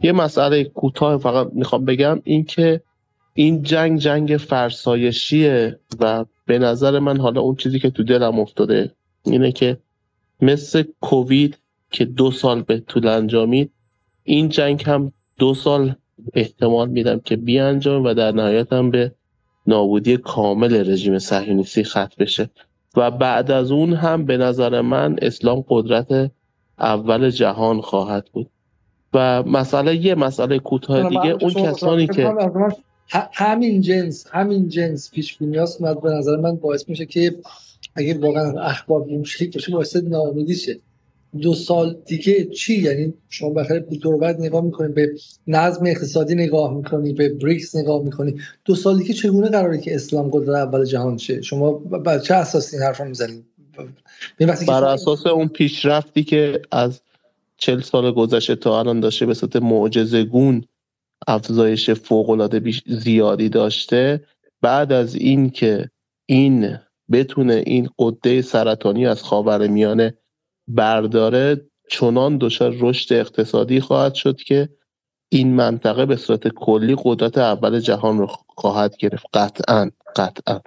یه 0.00 0.12
مسئله 0.12 0.64
کوتاه 0.64 1.18
فقط 1.18 1.50
می‌خوام 1.52 1.84
بگم 1.84 2.20
این 2.24 2.44
که 2.44 2.80
این 3.34 3.62
جنگ 3.62 3.98
جنگ 3.98 4.36
فرسایشیه 4.36 5.78
و 6.00 6.24
به 6.46 6.58
نظر 6.58 6.98
من 6.98 7.20
حالا 7.20 7.40
اون 7.40 7.54
چیزی 7.56 7.78
که 7.78 7.90
تو 7.90 8.02
دلم 8.02 8.40
افتاده 8.40 8.92
اینه 9.24 9.52
که 9.52 9.78
مثل 10.40 10.84
کووید 11.00 11.58
که 11.90 12.04
دو 12.04 12.30
سال 12.30 12.62
به 12.62 12.78
طول 12.78 13.08
انجامید 13.08 13.72
این 14.30 14.48
جنگ 14.48 14.82
هم 14.86 15.12
دو 15.38 15.54
سال 15.54 15.94
احتمال 16.34 16.88
میدم 16.88 17.20
که 17.20 17.36
بیانجام 17.36 18.04
و 18.04 18.14
در 18.14 18.32
نهایت 18.32 18.72
هم 18.72 18.90
به 18.90 19.12
نابودی 19.66 20.16
کامل 20.16 20.90
رژیم 20.90 21.18
صهیونیستی 21.18 21.84
ختم 21.84 22.08
بشه. 22.18 22.50
و 22.96 23.10
بعد 23.10 23.50
از 23.50 23.70
اون 23.70 23.92
هم 23.92 24.24
به 24.24 24.36
نظر 24.36 24.80
من 24.80 25.16
اسلام 25.22 25.64
قدرت 25.68 26.30
اول 26.78 27.30
جهان 27.30 27.80
خواهد 27.80 28.28
بود. 28.32 28.50
و 29.14 29.42
مسئله 29.42 29.96
یه 29.96 30.14
مسئله 30.14 30.58
کوتاه 30.58 31.08
دیگه 31.08 31.36
اون 31.40 31.50
کسانی 31.50 32.06
که 32.06 32.34
همین 33.32 33.80
جنس 33.80 34.26
همین 34.30 34.68
جنس 34.68 35.10
پیش 35.10 35.36
به 35.36 36.10
نظر 36.10 36.36
من 36.36 36.56
باعث 36.56 36.88
میشه 36.88 37.06
که 37.06 37.34
اگه 37.94 38.18
واقعا 38.18 38.60
اخبار 38.60 39.04
مشکلی 39.04 39.48
باشه 39.48 39.72
باعث 39.72 39.96
ناامیدی 39.96 40.54
شه. 40.54 40.76
دو 41.42 41.54
سال 41.54 41.96
دیگه 42.06 42.44
چی؟ 42.44 42.82
یعنی 42.82 43.14
شما 43.28 43.50
بخیر 43.50 43.78
دور 43.78 44.16
بعد 44.16 44.40
نگاه 44.40 44.64
می‌کنید 44.64 44.94
به 44.94 45.10
نظم 45.46 45.86
اقتصادی 45.86 46.34
نگاه 46.34 46.74
می‌کنی 46.74 47.12
به 47.12 47.28
بریکس 47.28 47.76
نگاه 47.76 48.02
می‌کنی. 48.02 48.34
دو 48.64 48.74
سال 48.74 48.98
دیگه 48.98 49.14
چگونه 49.14 49.48
قراره 49.48 49.78
که 49.78 49.94
اسلام 49.94 50.30
قدرت 50.32 50.56
اول 50.56 50.84
جهان 50.84 51.18
شه؟ 51.18 51.42
شما 51.42 51.72
بر 51.72 52.18
چه 52.18 52.34
اساس 52.34 52.74
این 52.74 53.08
می‌زنید 53.08 53.44
بر 54.68 54.84
اساس 54.84 55.26
اون 55.26 55.48
پیشرفتی 55.48 56.24
که 56.24 56.62
از 56.72 57.00
چل 57.56 57.80
سال 57.80 58.12
گذشته 58.12 58.56
تا 58.56 58.78
الان 58.78 59.00
داشته 59.00 59.26
به 59.26 59.34
صورت 59.34 59.56
معجزه 59.56 60.24
گون 60.24 60.64
افزایش 61.26 61.90
فوق 61.90 62.30
العاده 62.30 62.72
زیادی 62.86 63.48
داشته 63.48 64.24
بعد 64.62 64.92
از 64.92 65.14
این 65.14 65.50
که 65.50 65.90
این 66.26 66.78
بتونه 67.12 67.62
این 67.66 67.88
قده 67.98 68.42
سرطانی 68.42 69.06
از 69.06 69.22
خاور 69.22 69.66
میانه 69.66 70.14
برداره 70.74 71.60
چنان 71.90 72.38
دچار 72.40 72.74
رشد 72.80 73.12
اقتصادی 73.12 73.80
خواهد 73.80 74.14
شد 74.14 74.36
که 74.36 74.68
این 75.28 75.54
منطقه 75.54 76.06
به 76.06 76.16
صورت 76.16 76.48
کلی 76.48 76.96
قدرت 77.04 77.38
اول 77.38 77.80
جهان 77.80 78.18
رو 78.18 78.28
خواهد 78.48 78.96
گرفت. 78.96 79.26
قطعا 79.34 79.90
قطعا. 80.16 80.60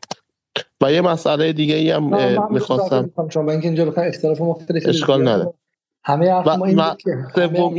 و 0.82 0.91
یه 0.91 1.01
مسئله 1.01 1.53
دیگه 1.53 1.75
ای 1.75 1.91
هم 1.91 2.48
می‌خواستم 2.51 3.11
چون 3.30 3.49
اینکه 3.49 3.67
اینجا 3.67 3.93
اختلاف 3.98 4.41
مختلف 4.41 4.83
اشکال 4.85 5.22
نداره. 5.22 5.53
همه 6.03 6.32
حرف 6.32 6.48
ما 7.38 7.73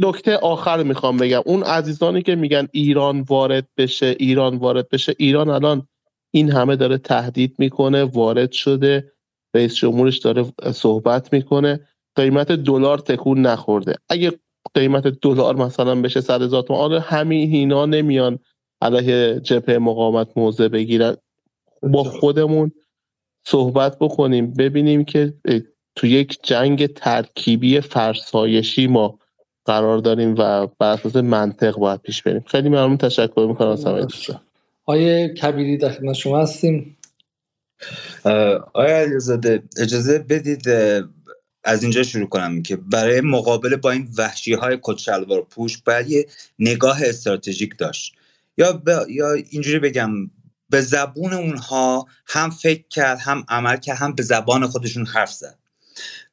نکته 0.00 0.36
آخر 0.36 0.82
می‌خوام 0.82 1.16
بگم. 1.16 1.42
اون 1.44 1.62
عزیزانی 1.62 2.22
که 2.22 2.34
میگن 2.34 2.68
ایران 2.72 3.20
وارد 3.20 3.66
بشه 3.76 4.16
ایران 4.18 4.56
وارد 4.56 4.88
بشه 4.88 5.14
ایران 5.18 5.50
الان 5.50 5.88
این 6.30 6.52
همه 6.52 6.76
داره 6.76 6.98
تهدید 6.98 7.54
می‌کنه 7.58 8.04
وارد 8.04 8.52
شده. 8.52 9.12
رئیس 9.54 9.74
جمهورش 9.74 10.18
داره 10.18 10.44
صحبت 10.74 11.32
می‌کنه. 11.32 11.80
قیمت 12.16 12.52
دلار 12.52 12.98
تکون 12.98 13.40
نخورده. 13.40 13.94
اگه 14.08 14.32
قیمت 14.74 15.06
دلار 15.06 15.56
مثلا 15.56 16.00
بشه 16.02 16.20
صد 16.20 16.42
هزار 16.42 16.62
تومان 16.62 16.82
آره 16.82 17.00
همین 17.00 17.54
اینا 17.54 17.86
نمیان 17.86 18.38
علیه 18.82 19.40
جبهه 19.40 19.78
مقاومت 19.78 20.28
موضع 20.36 20.68
بگیرن. 20.68 21.16
با 21.82 22.04
خودمون 22.04 22.72
صحبت 23.46 23.98
بکنیم 23.98 24.52
ببینیم 24.52 25.04
که 25.04 25.34
تو 25.96 26.06
یک 26.06 26.38
جنگ 26.42 26.86
ترکیبی 26.86 27.80
فرسایشی 27.80 28.86
ما 28.86 29.18
قرار 29.64 29.98
داریم 29.98 30.34
و 30.38 30.66
بر 30.78 30.92
اساس 30.92 31.16
منطق 31.16 31.76
باید 31.76 32.00
پیش 32.00 32.22
بریم. 32.22 32.44
خیلی 32.46 32.68
ممنون 32.68 32.96
تشکر 32.96 33.46
می‌کنم. 33.48 33.68
از 33.68 33.84
همه 33.84 34.06
آیه 34.84 35.28
کبیری 35.28 35.76
در 35.76 36.12
شما 36.12 36.38
هستیم. 36.38 36.95
آیا 38.74 38.96
علیزاده 38.96 39.62
اجازه 39.76 40.18
بدید 40.18 40.68
از 41.64 41.82
اینجا 41.82 42.02
شروع 42.02 42.28
کنم 42.28 42.62
که 42.62 42.76
برای 42.76 43.20
مقابله 43.20 43.76
با 43.76 43.90
این 43.90 44.08
وحشی 44.18 44.52
های 44.52 44.78
کچلوار 44.82 45.42
پوش 45.42 45.78
باید 45.78 46.10
یه 46.10 46.26
نگاه 46.58 47.00
استراتژیک 47.02 47.78
داشت. 47.78 48.14
یا, 48.58 48.82
یا 49.08 49.32
اینجوری 49.32 49.78
بگم 49.78 50.10
به 50.70 50.80
زبون 50.80 51.32
اونها 51.32 52.06
هم 52.26 52.50
فکر 52.50 52.84
کرد 52.90 53.18
هم 53.18 53.44
عمل 53.48 53.76
کرد 53.76 53.96
هم 53.96 54.14
به 54.14 54.22
زبان 54.22 54.66
خودشون 54.66 55.06
حرف 55.06 55.32
زد. 55.32 55.58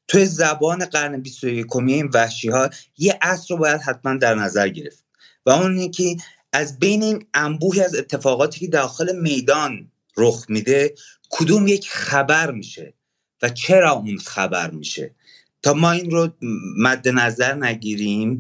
توی 0.07 0.25
زبان 0.25 0.85
قرن 0.85 1.22
21 1.22 1.75
این 1.75 2.09
وحشی 2.13 2.49
ها 2.49 2.69
یه 2.97 3.19
اصل 3.22 3.53
رو 3.53 3.57
باید 3.57 3.81
حتما 3.81 4.15
در 4.15 4.35
نظر 4.35 4.69
گرفت. 4.69 5.03
و 5.45 5.49
اون 5.49 5.91
که 5.91 6.17
از 6.53 6.80
بین 6.80 7.03
این 7.03 7.25
انبوهی 7.33 7.81
از 7.81 7.95
اتفاقاتی 7.95 8.59
که 8.59 8.67
داخل 8.67 9.15
میدان 9.15 9.91
رخ 10.17 10.45
میده 10.49 10.93
کدوم 11.36 11.68
یک 11.68 11.90
خبر 11.90 12.52
میشه 12.52 12.94
و 13.42 13.50
چرا 13.50 13.92
اون 13.92 14.18
خبر 14.18 14.72
میشه؟ 14.72 15.16
تا 15.62 15.74
ما 15.74 15.92
این 15.92 16.12
رو 16.12 16.30
مد 16.78 17.08
نظر 17.08 17.53
نگیریم 17.53 18.40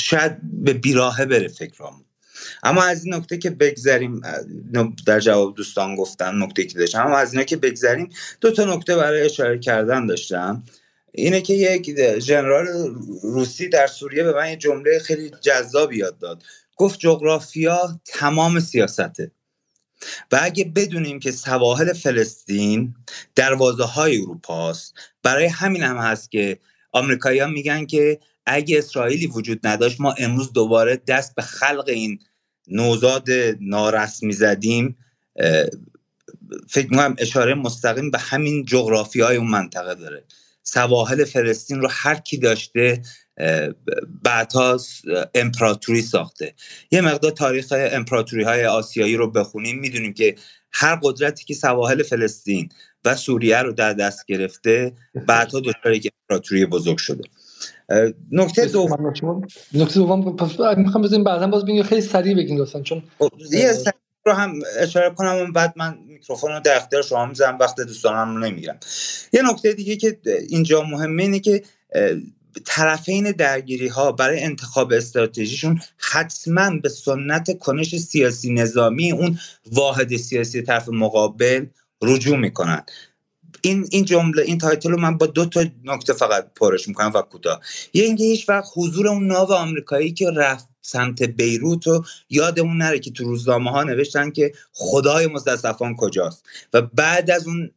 شاید 0.00 0.36
به 0.64 0.72
بیراهه 0.72 1.24
بره 1.24 1.48
فکرامون. 1.48 2.04
اما 2.62 2.82
از 2.82 3.04
این 3.04 3.14
نکته 3.14 3.38
که 3.38 3.50
بگذریم 3.50 4.20
در 5.06 5.20
جواب 5.20 5.54
دوستان 5.54 5.96
گفتن 5.96 6.42
نکته 6.42 6.64
که 6.64 6.78
داشتم 6.78 7.06
اما 7.06 7.18
از 7.18 7.32
اینا 7.32 7.44
که 7.44 7.56
بگذریم 7.56 8.08
دو 8.40 8.50
تا 8.50 8.64
نکته 8.64 8.96
برای 8.96 9.22
اشاره 9.22 9.58
کردن 9.58 10.06
داشتم. 10.06 10.62
اینه 11.12 11.40
که 11.40 11.54
یک 11.54 12.18
ژنرال 12.18 12.66
روسی 13.22 13.68
در 13.68 13.86
سوریه 13.86 14.24
به 14.24 14.32
من 14.32 14.50
یه 14.50 14.56
جمله 14.56 14.98
خیلی 14.98 15.30
جذاب 15.40 15.92
یاد 15.92 16.18
داد. 16.18 16.42
گفت 16.76 16.98
جغرافیا 16.98 18.00
تمام 18.04 18.60
سیاسته. 18.60 19.30
و 20.32 20.38
اگه 20.42 20.64
بدونیم 20.64 21.20
که 21.20 21.30
سواحل 21.32 21.92
فلسطین 21.92 22.94
دروازه 23.34 23.84
های 23.84 24.20
اروپاست 24.20 24.94
برای 25.22 25.46
همین 25.46 25.82
هم 25.82 25.96
هست 25.96 26.30
که 26.30 26.58
آمریکاییان 26.92 27.50
میگن 27.50 27.86
که 27.86 28.20
اگه 28.46 28.78
اسرائیلی 28.78 29.26
وجود 29.26 29.66
نداشت 29.66 30.00
ما 30.00 30.12
امروز 30.18 30.52
دوباره 30.52 30.96
دست 30.96 31.34
به 31.34 31.42
خلق 31.42 31.84
این 31.88 32.18
نوزاد 32.68 33.28
نارسمی 33.60 34.32
زدیم 34.32 34.96
فکر 36.68 36.90
می‌کنم 36.90 37.16
اشاره 37.18 37.54
مستقیم 37.54 38.10
به 38.10 38.18
همین 38.18 38.64
جغرافی 38.64 39.20
های 39.20 39.36
اون 39.36 39.50
منطقه 39.50 39.94
داره. 39.94 40.24
سواحل 40.62 41.24
فلسطین 41.24 41.80
رو 41.80 41.88
هر 41.90 42.14
کی 42.14 42.38
داشته 42.38 43.02
بعدها 44.22 44.80
امپراتوری 45.34 46.02
ساخته. 46.02 46.54
یه 46.90 47.00
مقدار 47.00 47.30
تاریخ 47.30 47.72
امپراتوری 47.76 48.42
های 48.42 48.66
آسیایی 48.66 49.16
رو 49.16 49.30
بخونیم 49.30 49.78
می‌دونیم 49.78 50.14
که 50.14 50.34
هر 50.72 50.98
قدرتی 51.02 51.44
که 51.44 51.54
سواحل 51.54 52.02
فلسطین 52.02 52.68
و 53.04 53.16
سوریه 53.16 53.58
رو 53.58 53.72
در 53.72 53.92
دست 53.92 54.26
گرفته 54.26 54.92
بعدها 55.26 55.60
دچار 55.60 55.92
یک 55.92 56.12
امپراتوری 56.22 56.66
بزرگ 56.66 56.98
شده. 56.98 57.24
نکته 58.32 58.66
دوم 58.66 59.12
نکته 59.74 59.94
دوم 59.94 60.36
می‌خوام 60.76 61.04
بزنیم 61.04 61.24
بعدا 61.24 61.46
باز 61.46 61.64
بگیم 61.64 61.82
خیلی 61.82 62.00
سریع 62.00 62.36
بگین 62.36 62.58
لطفا 62.58 62.80
چون 62.80 63.02
خب، 63.18 63.30
یه 63.52 63.72
سریع 63.72 63.92
رو 64.26 64.32
هم 64.32 64.58
اشاره 64.78 65.10
کنم 65.10 65.36
و 65.36 65.52
بعد 65.52 65.72
من 65.76 65.98
میکروفون 66.06 66.52
رو 66.52 66.60
در 66.60 66.76
اختیار 66.76 67.02
شما 67.02 67.26
می‌ذارم 67.26 67.58
وقت 67.58 67.80
دوستانم 67.80 68.36
رو 68.36 68.40
نمی‌گیرم. 68.40 68.78
یه 69.32 69.42
نکته 69.50 69.72
دیگه 69.72 69.96
که 69.96 70.18
اینجا 70.48 70.82
مهمه 70.82 71.22
اینه 71.22 71.40
که 71.40 71.62
طرفین 72.64 73.30
درگیری 73.32 73.88
ها 73.88 74.12
برای 74.12 74.42
انتخاب 74.42 74.92
استراتژیشون 74.92 75.80
حتما 75.98 76.70
به 76.82 76.88
سنت 76.88 77.58
کنش 77.58 77.96
سیاسی 77.96 78.52
نظامی 78.52 79.12
اون 79.12 79.38
واحد 79.72 80.16
سیاسی 80.16 80.62
طرف 80.62 80.88
مقابل 80.88 81.66
رجوع 82.02 82.36
می‌کنن. 82.36 82.82
این 83.60 83.88
این 83.90 84.04
جمله 84.04 84.42
این 84.42 84.58
title 84.58 84.90
رو 84.90 85.00
من 85.00 85.18
با 85.18 85.26
دو 85.26 85.46
تا 85.46 85.64
نکته 85.84 86.12
فقط 86.12 86.54
پرش 86.54 86.88
می‌کنم 86.88 87.12
و 87.14 87.22
کوتاه. 87.22 87.60
یه 87.94 88.04
اینکه 88.04 88.24
هیچ 88.24 88.48
وقت 88.48 88.68
حضور 88.76 89.08
اون 89.08 89.26
ناو 89.26 89.52
آمریکایی 89.52 90.12
که 90.12 90.30
رفت 90.30 90.66
سمت 90.82 91.22
بیروت 91.22 91.86
رو 91.86 92.04
یادمون 92.30 92.76
نره 92.76 92.98
که 92.98 93.10
تو 93.10 93.24
روزنامه 93.24 93.70
ها 93.70 93.82
نوشتن 93.82 94.30
که 94.30 94.52
خدای 94.72 95.26
مستضعفان 95.26 95.96
کجاست. 95.96 96.44
و 96.72 96.82
بعد 96.82 97.30
از 97.30 97.46
اون 97.46 97.70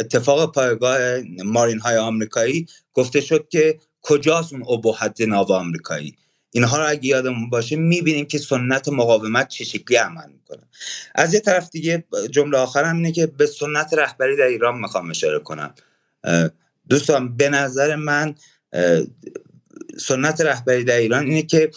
اتفاق 0.00 0.52
پایگاه 0.52 0.98
مارین 1.44 1.78
های 1.78 1.96
آمریکایی 1.96 2.66
گفته 2.94 3.20
شد 3.20 3.48
که 3.48 3.78
کجاست 4.02 4.52
اون 4.52 4.64
ابهت 4.68 5.20
ناو 5.20 5.52
آمریکایی؟ 5.52 6.16
اینها 6.50 6.78
رو 6.78 6.88
اگه 6.88 7.06
یادمون 7.06 7.50
باشه 7.50 7.76
می‌بینیم 7.76 8.26
که 8.26 8.38
سنت 8.38 8.88
مقاومت 8.88 9.48
چه 9.48 9.64
شکلی 9.64 9.96
عمل 9.96 10.30
می‌کنه. 10.32 10.62
از 11.14 11.34
یه 11.34 11.40
طرف 11.40 11.70
دیگه 11.70 12.04
جمله 12.30 12.58
آخرم 12.58 12.96
اینه 12.96 13.12
که 13.12 13.26
به 13.26 13.46
سنت 13.46 13.94
رهبری 13.94 14.36
در 14.36 14.44
ایران 14.44 14.78
می‌خوام 14.78 15.10
اشاره 15.10 15.38
کنم. 15.38 15.74
دوستان 16.88 17.36
به 17.36 17.48
نظر 17.48 17.96
من 17.96 18.34
سنت 20.00 20.40
رهبری 20.40 20.84
در 20.84 20.96
ایران 20.96 21.24
اینه 21.24 21.42
که 21.42 21.70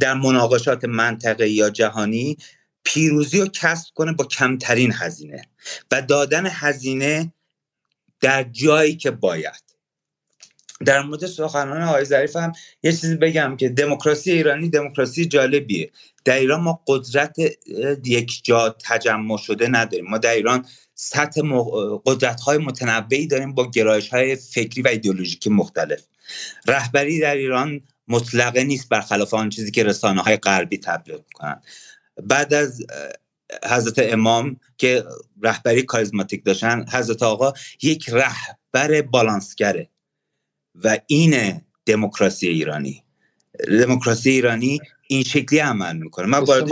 در 0.00 0.14
مناقشات 0.14 0.84
منطقه 0.84 1.48
یا 1.48 1.70
جهانی 1.70 2.36
پیروزی 2.84 3.40
رو 3.40 3.48
کسب 3.52 3.94
کنه 3.94 4.12
با 4.12 4.24
کمترین 4.24 4.92
هزینه 4.94 5.48
و 5.90 6.02
دادن 6.02 6.46
هزینه 6.46 7.32
در 8.20 8.42
جایی 8.42 8.96
که 8.96 9.10
باید. 9.10 9.73
در 10.84 11.02
مورد 11.02 11.26
سخنان 11.26 11.82
آقای 11.82 12.04
ظریف 12.04 12.36
هم 12.36 12.52
یه 12.82 12.92
چیزی 12.92 13.16
بگم 13.16 13.56
که 13.56 13.68
دموکراسی 13.68 14.32
ایرانی 14.32 14.68
دموکراسی 14.68 15.26
جالبیه. 15.26 15.90
در 16.24 16.34
ایران 16.34 16.60
ما 16.60 16.82
قدرت 16.86 17.36
یک 18.04 18.44
جا 18.44 18.76
تجمع 18.84 19.36
شده 19.36 19.68
نداریم. 19.68 20.06
ما 20.10 20.18
در 20.18 20.30
ایران 20.30 20.66
سطح 20.94 21.40
قدرت 22.06 22.40
های 22.40 22.58
متنوعی 22.58 23.26
داریم 23.26 23.54
با 23.54 23.70
گرایش 23.70 24.08
های 24.08 24.36
فکری 24.36 24.82
و 24.82 24.88
ایدئولوژیکی 24.88 25.50
مختلف. 25.50 26.02
رهبری 26.66 27.20
در 27.20 27.34
ایران 27.34 27.80
مطلقه 28.08 28.64
نیست 28.64 28.88
برخلاف 28.88 29.34
آن 29.34 29.48
چیزی 29.48 29.70
که 29.70 29.84
رسانه 29.84 30.22
های 30.22 30.36
غربی 30.36 30.78
تبلیغ 30.78 31.20
می‌کنن. 31.28 31.62
بعد 32.22 32.54
از 32.54 32.82
حضرت 33.64 33.94
امام 33.98 34.56
که 34.78 35.04
رهبری 35.42 35.82
کاریزماتیک 35.82 36.44
داشتن 36.44 36.84
حضرت 36.92 37.22
آقا 37.22 37.52
یک 37.82 38.08
رهبر 38.08 39.02
بالانسگره. 39.02 39.88
و 40.84 40.98
این 41.06 41.60
دموکراسی 41.86 42.48
ایرانی. 42.48 43.02
دموکراسی 43.68 44.30
ایرانی 44.30 44.80
این 45.08 45.22
شکلی 45.22 45.58
عمل 45.58 45.96
می‌کنه. 45.96 46.26
من 46.26 46.38
وارد 46.38 46.68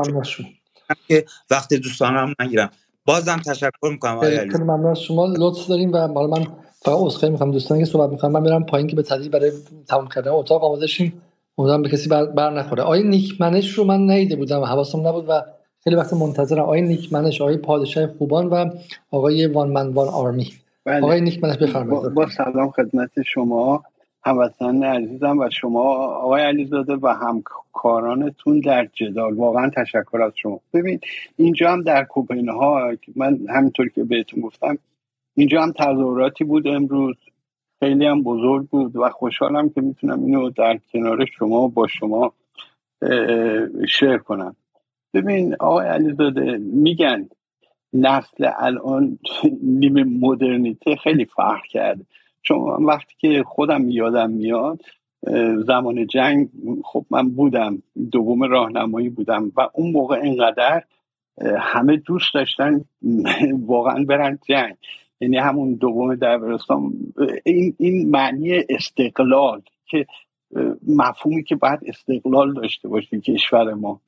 که 1.08 1.24
وقت 1.50 1.74
دوستانم 1.74 2.34
نگیرم. 2.40 2.70
بازم 3.05 3.36
تشکر 3.36 3.89
می‌کنم 3.90 4.20
خیلی 4.20 4.58
ممنون. 4.58 4.86
از 4.86 5.00
شما 5.00 5.26
لطف 5.26 5.66
داریم 5.66 5.92
و 5.92 5.97
حالا 5.97 6.26
من 6.26 6.47
فقط 6.82 6.97
عذرخواهی 6.98 7.32
می‌کنم 7.32 7.50
دوستانی 7.50 7.84
که 7.84 7.90
صحبت 7.90 8.10
می‌کنم 8.10 8.32
من 8.32 8.42
میرم 8.42 8.66
پایین 8.66 8.86
که 8.86 8.97
به 8.97 9.02
تدریج 9.02 9.28
برای 9.28 9.52
تمام 9.89 10.08
کردن 10.08 10.31
اتاق 10.31 10.64
آماده 10.64 10.86
شیم. 10.86 11.22
امیدوارم 11.58 11.82
به 11.82 11.89
کسی 11.89 12.08
بر, 12.08 12.24
بر 12.24 12.50
نخوره. 12.50 12.82
آقای 12.82 13.02
نیکمنش 13.02 13.70
رو 13.70 13.84
من 13.84 14.00
نیده 14.00 14.36
بودم. 14.36 14.60
حواسم 14.60 15.06
نبود 15.06 15.24
و 15.28 15.42
خیلی 15.84 15.97
وقت 15.97 16.12
منتظرم. 16.12 16.62
آقای 16.62 16.82
نیکمنش 16.82 17.40
آقای 17.40 17.56
پادشاه 17.56 18.06
خوبان 18.06 18.47
و 18.47 18.70
آقای 19.10 19.47
وان 19.47 19.70
من 19.70 19.89
وان 19.89 20.08
آرمی. 20.08 20.52
بله. 20.84 21.02
آقای 21.02 21.20
نیکمنش 21.20 21.56
بفرمایید. 21.56 22.02
با, 22.02 22.08
با 22.08 22.31
سلام 22.31 22.70
خدمت 22.70 23.10
شما. 23.26 23.84
هموطنان 24.25 24.84
عزیزم 24.84 25.39
و 25.39 25.51
شما 25.51 25.83
آقای 26.07 26.42
علیزاده 26.42 26.97
و 26.97 27.09
همکارانتون 27.09 28.60
در 28.60 28.89
جدال. 28.92 29.34
واقعا 29.34 29.70
تشکر 29.76 30.23
از 30.23 30.33
شما. 30.36 30.60
ببین 30.75 31.01
اینجا 31.36 31.73
هم 31.73 31.81
در 31.81 32.05
کوپنهاگ 32.05 32.99
من 33.17 33.39
همینطور 33.49 33.89
که 33.89 34.05
بهتون 34.05 34.41
گفتم 34.41 34.78
اینجا 35.34 35.62
هم 35.62 35.73
تظاهراتی 35.73 36.44
بود 36.44 36.68
امروز. 36.68 37.17
خیلی 37.81 38.07
هم 38.07 38.23
بزرگ 38.23 38.67
بود 38.67 38.97
و 38.97 39.09
خوشحالم 39.10 39.68
که 39.68 39.81
می‌تونم 39.81 40.25
اینو 40.25 40.51
در 40.51 40.78
کنار 40.92 41.25
شما 41.25 41.68
با 41.68 41.86
شما 41.86 42.33
شیر 43.89 44.18
کنم. 44.18 44.57
ببین 45.15 45.57
آقای 45.60 45.86
علیزاده 45.86 46.59
میگن 46.59 47.28
نسل 47.92 48.51
الان 48.59 49.18
نیمه 49.81 50.05
مدرنیته 50.05 50.97
خیلی 50.97 51.25
فرق 51.25 51.62
کرده. 51.62 52.05
چون 52.42 52.84
وقتی 52.84 53.14
که 53.18 53.42
خودم 53.46 53.90
یادم 53.90 54.30
میاد 54.30 54.80
زمان 55.66 56.06
جنگ 56.06 56.48
خب 56.84 57.04
من 57.10 57.28
بودم 57.28 57.82
دوم 58.12 58.42
راهنمایی 58.42 59.08
بودم 59.08 59.52
و 59.56 59.68
اون 59.74 59.92
موقع 59.92 60.16
اینقدر 60.16 60.82
همه 61.58 61.96
دوست 61.96 62.34
داشتن 62.34 62.84
واقعا 63.66 64.04
برن 64.04 64.38
جنگ. 64.48 64.74
یعنی 65.20 65.38
همون 65.38 65.74
دوم 65.74 66.14
دبیرستان 66.14 66.92
این 67.44 67.74
این 67.78 68.10
معنی 68.10 68.52
استقلال 68.68 69.62
که 69.86 70.06
مفهومی 70.88 71.44
که 71.44 71.56
باید 71.56 71.80
استقلال 71.86 72.54
داشته 72.54 72.88
باشه 72.88 73.20
کشور 73.20 73.74
ما. 73.74 74.00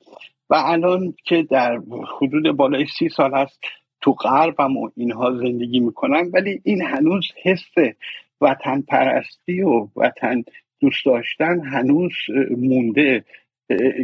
و 0.49 0.55
الان 0.65 1.13
که 1.23 1.43
در 1.43 1.81
حدود 2.17 2.57
بالای 2.57 2.85
سی 2.99 3.09
سال 3.09 3.33
هست 3.33 3.59
تو 4.01 4.11
غرب 4.11 4.59
هم 4.59 4.77
و 4.77 4.89
اینها 4.95 5.31
زندگی 5.31 5.79
می‌کنن 5.79 6.31
ولی 6.33 6.61
این 6.63 6.81
هنوز 6.81 7.23
حس 7.43 7.93
وطن 8.41 8.81
پرستی 8.81 9.61
و 9.61 9.87
وطن 9.95 10.43
دوست 10.79 11.05
داشتن 11.05 11.59
هنوز 11.59 12.11
مونده 12.57 13.23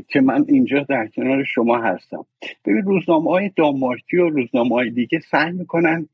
که 0.07 0.21
من 0.21 0.45
اینجا 0.47 0.85
در 0.89 1.07
کنار 1.07 1.43
شما 1.43 1.77
هستم. 1.77 2.25
ببین 2.65 2.81
روزنامه 2.81 3.31
های 3.31 3.51
دامارکی 3.55 4.17
و 4.17 4.29
روزنامه 4.29 4.75
های 4.75 4.89
دیگه 4.89 5.19
سعی 5.19 5.51
می‌کنن 5.51 6.07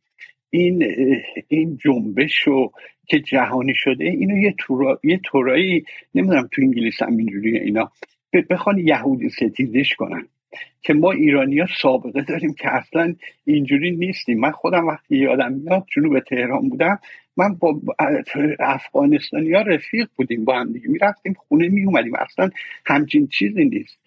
این 0.50 0.84
این 1.48 1.78
جنبش 1.78 2.40
رو 2.46 2.72
که 3.08 3.20
جهانی 3.20 3.74
شده 3.76 4.06
اینو 4.06 4.38
یه 4.38 4.56
تورا، 4.60 5.00
یه 5.04 5.20
تورایی 5.24 5.84
نمی‌دونم 6.16 6.50
تو 6.52 6.62
انگلیس 6.62 7.02
هم 7.02 7.18
اینجوری 7.18 7.60
اینا 7.60 7.92
بخوان 8.50 8.78
یهودی 8.78 9.30
ستیزش 9.30 9.96
کنن. 9.96 10.28
که 10.82 10.94
ما 10.94 11.12
ایرانی 11.12 11.60
ها 11.60 11.68
سابقه 11.82 12.22
داریم 12.22 12.54
که 12.54 12.76
اصلا 12.76 13.16
اینجوری 13.46 13.92
نیستیم. 13.92 14.40
من 14.40 14.52
خودم 14.52 14.88
وقتی 14.88 15.18
یادم 15.18 15.54
میاد 15.54 15.86
جنوب 15.96 16.20
تهران 16.20 16.70
بودم 16.70 17.00
من 17.38 17.56
با 17.56 17.82
افغانستانی 18.60 19.54
ها 19.54 19.62
رفیق 19.62 20.08
بودیم 20.16 20.46
با 20.46 20.60
هم 20.60 20.74
دیگه 20.74 20.88
می‌رفتیم 20.88 21.34
خونه 21.34 21.68
می 21.68 21.86
اومدیم 21.86 22.14
اصلا 22.16 22.50
همچین 22.86 23.28
چیزی 23.28 23.66
نیست. 23.66 24.00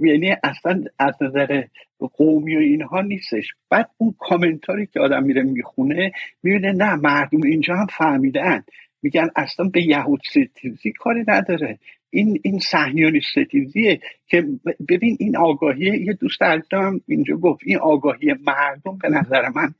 یعنی 0.00 0.36
اصلا 0.44 0.84
از 0.98 1.14
نظر 1.20 1.64
قومی 1.98 2.56
و 2.56 2.58
اینها 2.58 3.00
نیستش. 3.00 3.46
بعد 3.70 3.90
اون 3.98 4.14
کامنتاری 4.18 4.86
که 4.86 5.00
آدم 5.00 5.22
میره 5.22 5.42
می‌خونه 5.42 6.12
می‌بینه 6.42 6.72
نه 6.72 6.94
مردم 6.94 7.42
اینجا 7.42 7.76
هم 7.76 7.86
فهمیدن. 7.98 8.62
میگن 9.02 9.28
اصلا 9.36 9.68
به 9.68 9.82
یهود 9.82 10.20
ستیزی 10.30 10.92
کاری 10.92 11.24
نداره. 11.28 11.78
این 12.10 12.40
این 12.42 12.58
صهیونی 12.58 13.20
ستیزیه 13.20 14.00
که 14.26 14.44
ببین 14.88 15.16
این 15.20 15.36
آگاهی 15.36 16.04
یه 16.04 16.12
دوست 16.12 16.42
عزیزم 16.42 17.00
اینجا 17.08 17.36
گفت 17.36 17.60
این 17.64 17.78
آگاهی 17.78 18.34
مردم 18.46 18.98
به 19.02 19.08
نظر 19.08 19.48
من 19.48 19.74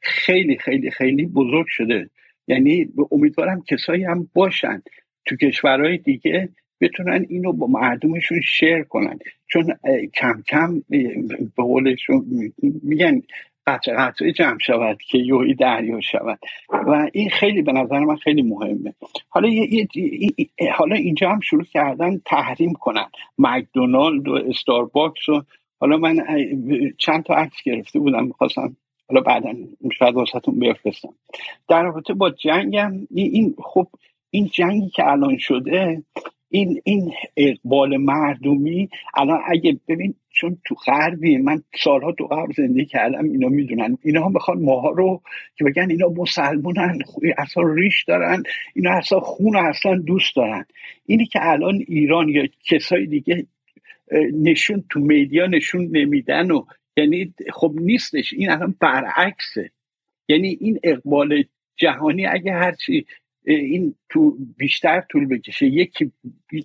خیلی 0.00 0.58
خیلی 0.58 0.90
خیلی 0.90 1.26
بزرگ 1.26 1.66
شده. 1.68 2.10
یعنی 2.48 2.88
امیدوارم 3.10 3.62
کسایی 3.68 4.04
هم 4.04 4.28
باشن 4.34 4.82
تو 5.26 5.36
کشورهای 5.36 5.98
دیگه 5.98 6.48
بتونن 6.80 7.26
اینو 7.28 7.52
با 7.52 7.66
مردمشون 7.66 8.40
شیر 8.40 8.82
کنن. 8.82 9.18
چون 9.46 9.74
کم 10.14 10.42
کم 10.48 10.82
به 10.88 11.14
قولشون 11.56 12.24
میگن 12.82 13.22
قطع 13.66 13.94
قطعه 13.94 14.32
جمع 14.32 14.58
شود 14.58 14.98
که 15.02 15.18
یوی 15.18 15.54
دریا 15.54 16.00
شود. 16.00 16.38
و 16.70 17.08
این 17.12 17.30
خیلی 17.30 17.62
به 17.62 17.72
نظر 17.72 17.98
من 17.98 18.16
خیلی 18.16 18.42
مهمه. 18.42 18.94
حالا 19.28 19.48
حالا 20.76 20.96
اینجا 20.96 21.30
هم 21.30 21.40
شروع 21.40 21.64
کردن 21.64 22.20
تحریم 22.26 22.72
کنن. 22.72 23.06
مکدونالد 23.38 24.28
و 24.28 24.34
استارباکس 24.34 25.28
و 25.28 25.42
حالا 25.80 25.96
من 25.96 26.16
چند 26.98 27.24
تا 27.24 27.34
عکس 27.34 27.62
گرفته 27.64 27.98
بودم 27.98 28.24
می‌خواستم 28.24 28.76
حالا 29.08 29.20
بعدا 29.20 29.54
شاید 29.98 30.14
واسهتون 30.14 30.58
بفرستم 30.58 31.14
در 31.68 31.82
رابطه 31.82 32.14
با 32.14 32.30
جنگم 32.30 32.92
این 33.10 33.54
خب 33.64 33.86
این 34.30 34.50
جنگی 34.52 34.88
که 34.88 35.06
الان 35.06 35.38
شده 35.38 36.02
این 36.50 36.80
این 36.84 37.12
اقبال 37.36 37.96
مردمی 37.96 38.88
الان 39.14 39.40
اگه 39.46 39.80
ببین 39.88 40.14
چون 40.30 40.58
تو 40.64 40.74
غربی 40.74 41.36
من 41.36 41.62
سالها 41.84 42.12
تو 42.12 42.26
غرب 42.26 42.52
زندگی 42.52 42.84
کردم 42.84 43.24
اینا 43.24 43.48
می‌دونن. 43.48 43.98
اینا 44.02 44.28
می‌خوان 44.28 44.62
ماها 44.62 44.90
رو 44.90 45.22
که 45.56 45.64
بگن 45.64 45.90
اینا 45.90 46.08
مسلمونن 46.08 46.98
اصلا 47.38 47.62
ریش 47.74 48.04
دارن 48.04 48.42
اینا 48.74 48.90
اصلا 48.90 49.20
خون 49.20 49.56
اصلا 49.56 49.96
دوست 49.96 50.36
دارن. 50.36 50.64
اینی 51.06 51.26
که 51.26 51.38
الان 51.42 51.84
ایران 51.88 52.28
یا 52.28 52.46
کسای 52.64 53.06
دیگه 53.06 53.46
نشون 54.32 54.84
تو 54.90 55.00
میدیا 55.00 55.46
نشون 55.46 55.88
نمیدن 55.92 56.50
و 56.50 56.64
یعنی 56.96 57.34
خب 57.52 57.72
نیستش. 57.74 58.32
این 58.32 58.50
الان 58.50 58.74
برعکسه. 58.80 59.70
یعنی 60.28 60.58
این 60.60 60.80
اقبال 60.82 61.44
جهانی 61.76 62.26
اگه 62.26 62.52
هرچی 62.52 63.06
این 63.44 63.94
تو 64.08 64.36
بیشتر 64.56 65.00
طول 65.00 65.26
بکشه. 65.26 65.66
یکی 65.66 66.12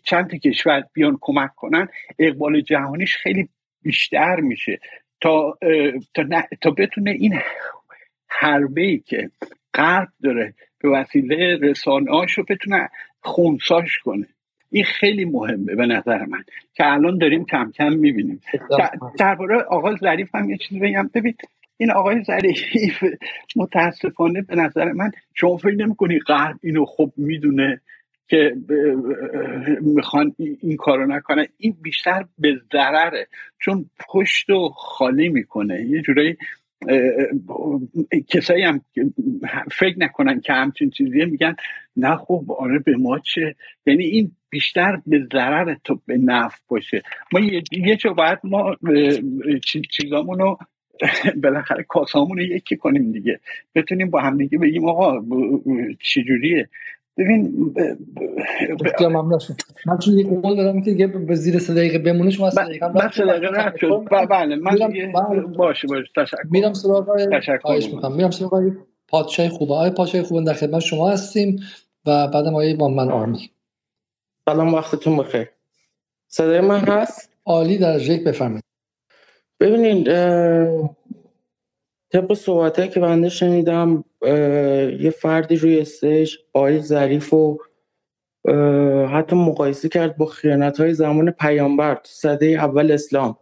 چند 0.03 0.35
کشور 0.35 0.83
بیان 0.93 1.17
کمک 1.21 1.55
کنن 1.55 1.87
اقبال 2.19 2.61
جهانیش 2.61 3.17
خیلی 3.17 3.49
بیشتر 3.81 4.39
میشه. 4.39 4.79
تا 5.21 5.57
تا, 6.13 6.23
تا 6.61 6.71
بتونه 6.71 7.11
این 7.11 7.39
حربه 8.27 8.81
ای 8.81 8.99
که 8.99 9.29
غرب 9.73 10.07
داره 10.23 10.53
به 10.79 10.89
وسیله 10.89 11.57
رسانه 11.61 12.11
رو 12.35 12.43
بتونه 12.49 12.89
خونساش 13.21 13.99
کنه. 13.99 14.27
این 14.71 14.83
خیلی 14.83 15.25
مهمه 15.25 15.75
به 15.75 15.85
نظر 15.85 16.25
من 16.25 16.43
که 16.73 16.85
الان 16.85 17.17
داریم 17.17 17.45
کم 17.45 17.71
کم 17.71 17.93
می‌بینیم. 17.93 18.41
درباره 19.17 19.61
آقا 19.61 19.95
ظریف 19.95 20.35
هم 20.35 20.49
یه 20.49 20.57
چیزی 20.57 20.79
بگم. 20.79 21.09
ببین 21.13 21.33
این 21.77 21.91
آقای 21.91 22.23
ظریف 22.23 23.03
متاسفانه 23.55 24.41
به 24.41 24.55
نظر 24.55 24.91
من 24.91 25.11
شما 25.33 25.57
فکر 25.57 25.75
نمی‌کنی 25.75 26.19
غرب 26.19 26.55
اینو 26.63 26.85
خوب 26.85 27.13
می‌دونه 27.17 27.81
که 28.27 28.55
می‌خوان 29.81 30.35
این 30.37 30.77
کارو 30.77 31.05
نکنه؟ 31.05 31.47
این 31.57 31.77
بیشتر 31.81 32.25
به 32.39 32.59
ضرره 32.71 33.27
چون 33.59 33.85
پشت 34.09 34.49
و 34.49 34.69
خالی 34.69 35.29
می‌کنه. 35.29 35.81
یه 35.81 36.01
جورایی 36.01 36.37
کسایی 38.27 38.63
هم 38.63 38.81
فکر 39.71 39.95
نکنن 39.97 40.39
که 40.39 40.53
همچین 40.53 40.89
چیزیه 40.89 41.25
میگن 41.25 41.55
نه 41.97 42.15
خب 42.15 42.51
آره 42.59 42.79
به 42.79 42.97
ما 42.97 43.19
چه؟ 43.19 43.55
یعنی 43.85 44.03
این 44.03 44.31
بیشتر 44.49 45.01
به 45.07 45.27
ضرر 45.33 45.75
تو 45.83 45.99
به 46.05 46.17
نفع 46.17 46.57
باشه. 46.67 47.01
ما 47.33 47.39
یه, 47.39 47.63
یه 47.71 47.97
باید 48.17 48.39
ما 48.43 48.75
چیزامونو 49.91 50.55
بالاخره 51.43 51.83
کاسامون 51.83 52.37
رو 52.37 52.43
یکی 52.43 52.77
کنیم 52.77 53.11
دیگه. 53.11 53.39
بتونیم 53.75 54.09
با 54.09 54.21
هم 54.21 54.37
دیگه 54.37 54.57
بگیم 54.57 54.89
آقا 54.89 55.21
چجوریه؟ 56.03 56.69
ببین 57.17 57.73
ممنون 59.01 59.39
من 59.85 59.97
چون 59.97 60.13
یک 60.13 60.27
قول 60.27 60.55
دارم 60.55 60.81
که 60.81 61.07
به 61.07 61.35
زیر 61.35 61.59
سه 61.59 61.73
دقیقه 61.73 61.99
بمونه 61.99 62.31
شما 62.31 62.49
سه 62.49 62.63
دقیقه 62.63 62.87
من 62.87 63.09
سه 63.09 63.25
دقیقه 63.25 63.47
رد 63.47 63.75
شد. 63.77 64.03
بله 64.29 64.55
من 64.55 64.75
باشه 65.57 65.87
باشه. 65.87 66.07
تشکر. 66.15 66.37
میرم 66.51 66.73
سراغ 66.73 67.17
تشکر 67.33 67.95
می‌کنم. 67.95 68.15
میرم 68.15 68.31
سراغ 68.31 68.71
پادشاه 69.07 69.49
خوبه 69.49 69.73
آقای 69.73 69.89
پادشاه 69.89 70.23
خوبه 70.23 70.43
در 70.43 70.53
خدمت 70.53 70.79
شما 70.79 71.09
هستیم 71.09 71.59
و 72.05 72.27
بعدم 72.27 72.49
آقای 72.49 72.73
با 72.73 72.87
من 72.87 73.11
آرمی. 73.11 73.51
سلام 74.49 74.73
وقتتون 74.73 75.17
بخیر. 75.17 75.47
صدای 76.27 76.61
من 76.61 76.79
هست؟ 76.79 77.33
عالی 77.45 77.77
در 77.77 78.01
یک 78.01 78.23
بفرمایید. 78.23 78.64
ببینید 79.65 80.05
طبق 82.11 82.33
صحبت 82.33 82.91
که 82.91 82.99
بنده 82.99 83.29
شنیدم 83.29 84.03
یه 84.99 85.13
فردی 85.21 85.55
روی 85.55 85.79
استیج 85.79 86.35
آقای 86.53 86.81
ظریف 86.81 87.33
و 87.33 87.57
حتی 89.11 89.35
مقایسه 89.35 89.89
کرد 89.89 90.17
با 90.17 90.25
خیانت 90.25 90.79
های 90.79 90.93
زمان 90.93 91.31
پیامبر 91.31 91.99
صده 92.03 92.45
اول 92.45 92.91
اسلام. 92.91 93.37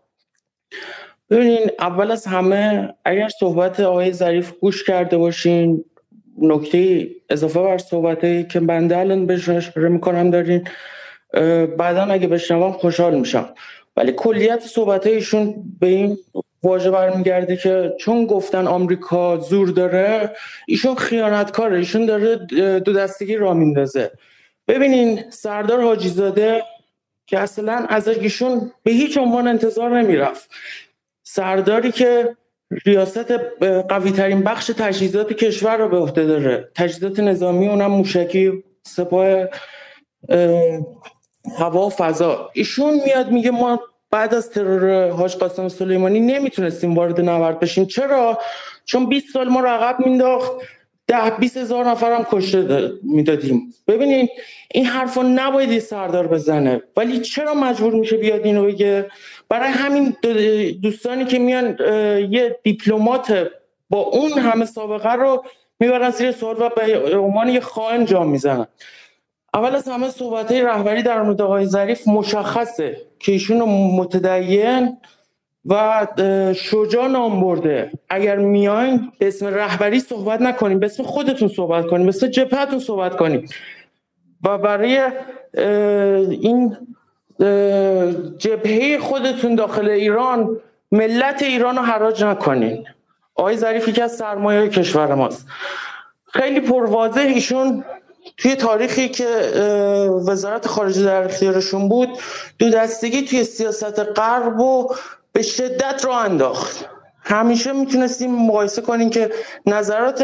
ببینین 1.29 1.69
اول 1.79 2.11
از 2.11 2.25
همه 2.25 2.93
اگر 3.05 3.29
صحبت 3.29 3.79
آقای 3.79 4.11
ظریف 4.11 4.51
گوش 4.51 4.83
کرده 4.83 5.17
باشین 5.17 5.85
نکته 6.41 7.07
اضافه 7.29 7.59
بر 7.59 7.77
صحبت 7.77 8.49
که 8.49 8.59
بنده 8.59 8.97
الان 8.97 9.25
بهش 9.25 9.49
اشاره 9.49 9.89
می‌کنم 9.89 10.31
دارین 10.31 10.67
بعدا 11.77 12.03
اگه 12.03 12.27
بشنوم 12.27 12.71
خوشحال 12.71 13.19
میشم. 13.19 13.49
ولی 13.97 14.11
کلیت 14.11 14.61
صحبت 14.61 15.07
ایشون 15.07 15.63
به 15.79 15.87
این 15.87 16.17
واژه 16.63 16.91
برمیگرده 16.91 17.57
که 17.57 17.93
چون 17.99 18.25
گفتن 18.25 18.67
آمریکا 18.67 19.37
زور 19.37 19.69
داره 19.69 20.35
ایشون 20.67 20.95
خیانتکاره. 20.95 21.77
ایشون 21.77 22.05
داره 22.05 22.35
دو 22.79 22.93
دستگی 22.93 23.35
را 23.35 23.53
میندازه. 23.53 24.11
ببینین 24.67 25.29
سردار 25.29 25.81
حاجی 25.81 26.09
زاده 26.09 26.63
که 27.27 27.39
اصلا 27.39 27.85
از 27.89 28.07
ایشون 28.07 28.71
به 28.83 28.91
هیچ 28.91 29.17
عنوان 29.17 29.47
انتظار 29.47 30.01
نمی‌رفت. 30.01 30.49
سرداری 31.23 31.91
که 31.91 32.35
ریاست 32.85 33.31
قوی 33.89 34.11
ترین 34.11 34.41
بخش 34.41 34.71
تجهیزات 34.77 35.33
کشور 35.33 35.77
رو 35.77 35.89
به 35.89 35.97
عهده 35.97 36.25
داره. 36.25 36.69
تجهیزات 36.75 37.19
نظامی 37.19 37.67
اونم 37.67 37.91
موشکی 37.91 38.63
سپاه 38.83 39.45
هوا 41.57 41.87
و 41.87 41.89
فضا. 41.89 42.49
ایشون 42.53 43.01
میاد 43.05 43.31
میگه 43.31 43.51
ما 43.51 43.79
بعد 44.11 44.33
از 44.33 44.49
ترور 44.49 45.09
حاج 45.09 45.35
قاسم 45.35 45.69
سلیمانی 45.69 46.19
نمی‌تونستیم 46.19 46.95
وارد 46.95 47.21
نبرد 47.21 47.59
بشیم. 47.59 47.85
چرا؟ 47.85 48.39
چون 48.85 49.09
20 49.09 49.29
سال 49.33 49.49
ما 49.49 49.59
رو 49.59 49.67
عقب 49.67 50.05
مینداخت 50.05 50.51
ده 51.07 51.29
20 51.29 51.57
هزار 51.57 51.85
نفر 51.85 52.11
هم 52.11 52.25
کشته 52.31 52.91
می‌دادیم. 53.03 53.73
ببینین 53.87 54.29
این 54.71 54.85
حرفا 54.85 55.21
نباید 55.21 55.71
یه 55.71 55.79
سردار 55.79 56.27
بزنه. 56.27 56.81
ولی 56.97 57.19
چرا 57.19 57.53
مجبور 57.53 57.93
میشه 57.93 58.17
بیاد 58.17 58.45
اینو 58.45 58.65
بگه؟ 58.65 59.05
برای 59.49 59.69
همین 59.69 60.15
دوستانی 60.81 61.25
که 61.25 61.39
میان 61.39 61.77
یه 62.31 62.59
دیپلمات 62.63 63.51
با 63.89 63.99
اون 63.99 64.31
همه 64.31 64.65
سابقه 64.65 65.13
رو 65.13 65.45
می‌برن 65.79 66.09
زیر 66.09 66.31
سوال 66.31 66.55
و 66.59 66.69
به 66.69 67.17
عنوان 67.17 67.49
یه 67.49 67.59
خائن 67.59 68.05
جام 68.05 68.29
می‌زنن. 68.29 68.67
اول 69.53 69.75
از 69.75 69.87
همه 69.87 70.09
صحبت 70.09 70.51
رهبری 70.51 71.03
در 71.03 71.21
مورد 71.21 71.41
آقای 71.41 71.65
ظریف 71.65 72.07
مشخصه 72.07 72.97
که 73.19 73.31
ایشون 73.31 73.61
متدین 73.99 74.97
و 75.65 76.07
شجاع 76.55 77.07
نام 77.07 77.41
برده. 77.41 77.91
اگر 78.09 78.35
میاین 78.35 79.11
به 79.19 79.27
اسم 79.27 79.45
رهبری 79.45 79.99
صحبت 79.99 80.41
نکنیم 80.41 80.79
به 80.79 80.85
اسم 80.85 81.03
خودتون 81.03 81.47
صحبت 81.47 81.87
کنیم 81.87 82.05
به 82.05 82.09
اسم 82.09 82.27
جبهتون 82.27 82.79
صحبت 82.79 83.15
کنیم. 83.15 83.49
و 84.43 84.57
برای 84.57 85.01
این 86.29 86.77
جبهه 88.37 88.97
خودتون 88.97 89.55
داخل 89.55 89.89
ایران 89.89 90.57
ملت 90.91 91.43
ایران 91.43 91.75
رو 91.75 91.81
حراج 91.81 92.23
نکنین. 92.23 92.85
آقای 93.35 93.57
ظریف 93.57 93.87
یکی 93.87 94.01
از 94.01 94.15
سرمایه 94.15 94.69
کشور 94.69 95.15
ماست. 95.15 95.47
خیلی 96.33 96.59
پرواضح 96.59 97.21
ایشون 97.21 97.83
توی 98.37 98.55
تاریخی 98.55 99.09
که 99.09 99.27
وزارت 100.27 100.67
خارجه 100.67 101.03
در 101.03 101.23
اختیارشون 101.23 101.89
بود 101.89 102.09
دو 102.59 102.69
دستگی 102.69 103.21
توی 103.21 103.43
سیاست 103.43 103.99
غرب 103.99 104.59
و 104.59 104.95
به 105.33 105.41
شدت 105.41 106.05
رو 106.05 106.11
انداخت. 106.11 106.85
همیشه 107.25 107.71
می‌تونستیم 107.71 108.35
مقایسه 108.35 108.81
کنیم 108.81 109.09
که 109.09 109.31
نظرات 109.65 110.21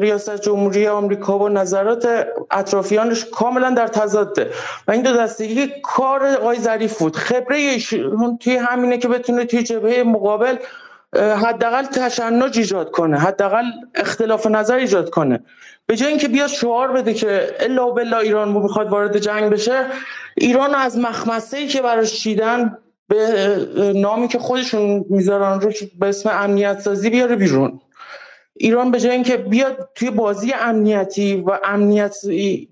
ریاست 0.00 0.40
جمهوری 0.40 0.86
آمریکا 0.86 1.38
با 1.38 1.48
نظرات 1.48 2.26
اطرافیانش 2.50 3.24
کاملا 3.24 3.70
در 3.70 3.86
تضاده. 3.86 4.50
و 4.88 4.92
این 4.92 5.02
دو 5.02 5.12
دستگی 5.12 5.72
کار 5.82 6.26
آقای 6.26 6.60
ظریف 6.60 6.98
بود. 6.98 7.16
خبره 7.16 7.78
توی 8.40 8.56
همینه 8.56 8.98
که 8.98 9.08
بتونه 9.08 9.44
توی 9.44 9.62
جبهه 9.62 10.02
مقابل 10.02 10.56
حداقل 11.16 11.84
تشنج 11.84 12.58
ایجاد 12.58 12.90
کنه 12.90 13.18
حداقل 13.18 13.64
اختلاف 13.94 14.46
نظر 14.46 14.74
ایجاد 14.76 15.10
کنه. 15.10 15.40
به 15.86 15.96
جای 15.96 16.08
اینکه 16.08 16.28
بیاد 16.28 16.48
شعار 16.48 16.92
بده 16.92 17.14
که 17.14 17.54
الا 17.60 17.90
بلا 17.90 18.18
ایران 18.18 18.48
می‌خواد 18.48 18.88
وارد 18.88 19.18
جنگ 19.18 19.52
بشه 19.52 19.86
ایران 20.36 20.74
از 20.74 20.98
مخمسه 20.98 21.56
ای 21.56 21.66
که 21.66 21.82
براش 21.82 22.20
چیدن 22.20 22.78
به 23.08 23.58
نامی 23.94 24.28
که 24.28 24.38
خودشون 24.38 25.04
می‌ذارن 25.10 25.60
روش 25.60 25.82
به 25.98 26.06
اسم 26.06 26.30
امنیت 26.32 26.80
سازی 26.80 27.10
بیاره 27.10 27.36
بیرون. 27.36 27.80
ایران 28.56 28.90
به 28.90 29.00
جای 29.00 29.12
اینکه 29.12 29.36
بیاد 29.36 29.88
توی 29.94 30.10
بازی 30.10 30.52
امنیتی 30.52 31.36
و 31.46 31.58
امنیت 31.64 32.16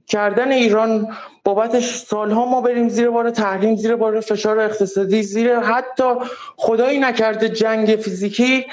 کردن 0.07 0.52
ایران 0.52 1.08
بابتش 1.44 1.97
سالها 1.97 2.44
ما 2.47 2.60
بریم 2.60 2.89
زیر 2.89 3.10
بار 3.10 3.31
تحریم 3.31 3.76
زیر 3.76 3.97
بار 3.97 4.20
فشار 4.20 4.60
اقتصادی 4.60 5.23
زیر 5.23 5.58
حتی 5.58 6.05
خدایی 6.57 6.99
نکرده 6.99 7.49
جنگ 7.49 7.97
فیزیکی 7.97 8.66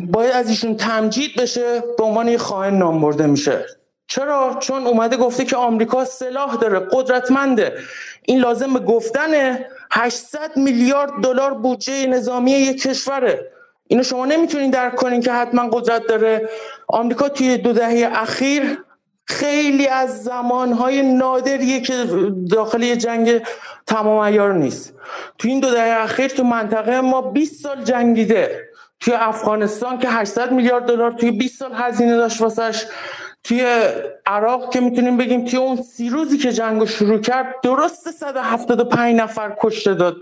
باید 0.00 0.34
از 0.34 0.48
ایشون 0.48 0.76
تمجید 0.76 1.36
بشه 1.36 1.82
به 1.98 2.04
عنوان 2.04 2.28
یه 2.28 2.38
خائن 2.38 2.74
نام 2.74 3.00
برده 3.00 3.26
میشه. 3.26 3.64
چرا؟ 4.06 4.56
چون 4.60 4.86
اومده 4.86 5.16
گفته 5.16 5.44
که 5.44 5.56
آمریکا 5.56 6.04
سلاح 6.04 6.56
داره 6.56 6.78
قدرتمنده. 6.78 7.78
این 8.24 8.40
لازم 8.40 8.74
به 8.74 8.80
گفتن 8.80 9.58
800 9.90 10.56
میلیارد 10.56 11.10
دلار 11.22 11.54
بودجه 11.54 12.06
نظامی 12.06 12.50
یک 12.50 12.82
کشوره. 12.82 13.50
اینو 13.88 14.02
شما 14.02 14.26
نمی‌تونین 14.26 14.70
درک 14.70 14.96
کنین 14.96 15.20
که 15.20 15.32
حتما 15.32 15.68
قدرت 15.68 16.06
داره. 16.06 16.48
آمریکا 16.88 17.28
توی 17.28 17.56
دو 17.56 17.72
دهه 17.72 18.10
اخیر 18.14 18.78
خیلی 19.24 19.86
از 19.86 20.22
زمانهای 20.22 21.02
نادریه 21.02 21.80
که 21.80 21.94
داخل 22.50 22.94
جنگ 22.94 23.42
تمام 23.86 24.18
ایار 24.18 24.52
نیست. 24.52 24.92
تو 25.38 25.48
این 25.48 25.60
دو 25.60 25.70
دهه 25.70 26.02
اخیر 26.02 26.28
تو 26.28 26.44
منطقه 26.44 27.00
ما 27.00 27.20
20 27.20 27.62
سال 27.62 27.84
جنگیده. 27.84 28.67
توی 29.00 29.14
افغانستان 29.14 29.98
که 29.98 30.08
800 30.08 30.52
میلیارد 30.52 30.86
دلار 30.86 31.12
توی 31.12 31.30
20 31.30 31.58
سال 31.58 31.72
هزینه 31.74 32.16
داشت 32.16 32.40
واسش 32.40 32.84
توی 33.44 33.84
عراق 34.26 34.72
که 34.72 34.80
می‌تونیم 34.80 35.16
بگیم 35.16 35.44
توی 35.44 35.58
اون 35.58 35.82
سی 35.82 36.08
روزی 36.08 36.38
که 36.38 36.52
جنگ 36.52 36.84
شروع 36.84 37.18
کرد 37.18 37.54
درست 37.62 38.10
175 38.10 39.16
نفر 39.16 39.56
کشته 39.60 39.94
داد. 39.94 40.16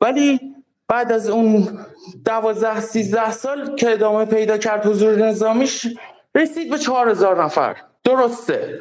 ولی 0.00 0.40
بعد 0.88 1.12
از 1.12 1.30
اون 1.30 1.78
12 2.24 2.80
13 2.80 3.30
سال 3.32 3.76
که 3.76 3.92
ادامه 3.92 4.24
پیدا 4.24 4.58
کرد 4.58 4.86
حضور 4.86 5.16
نظامیش 5.16 5.86
رسید 6.34 6.70
به 6.70 6.78
4000 6.78 7.44
نفر. 7.44 7.76
درسته. 8.04 8.80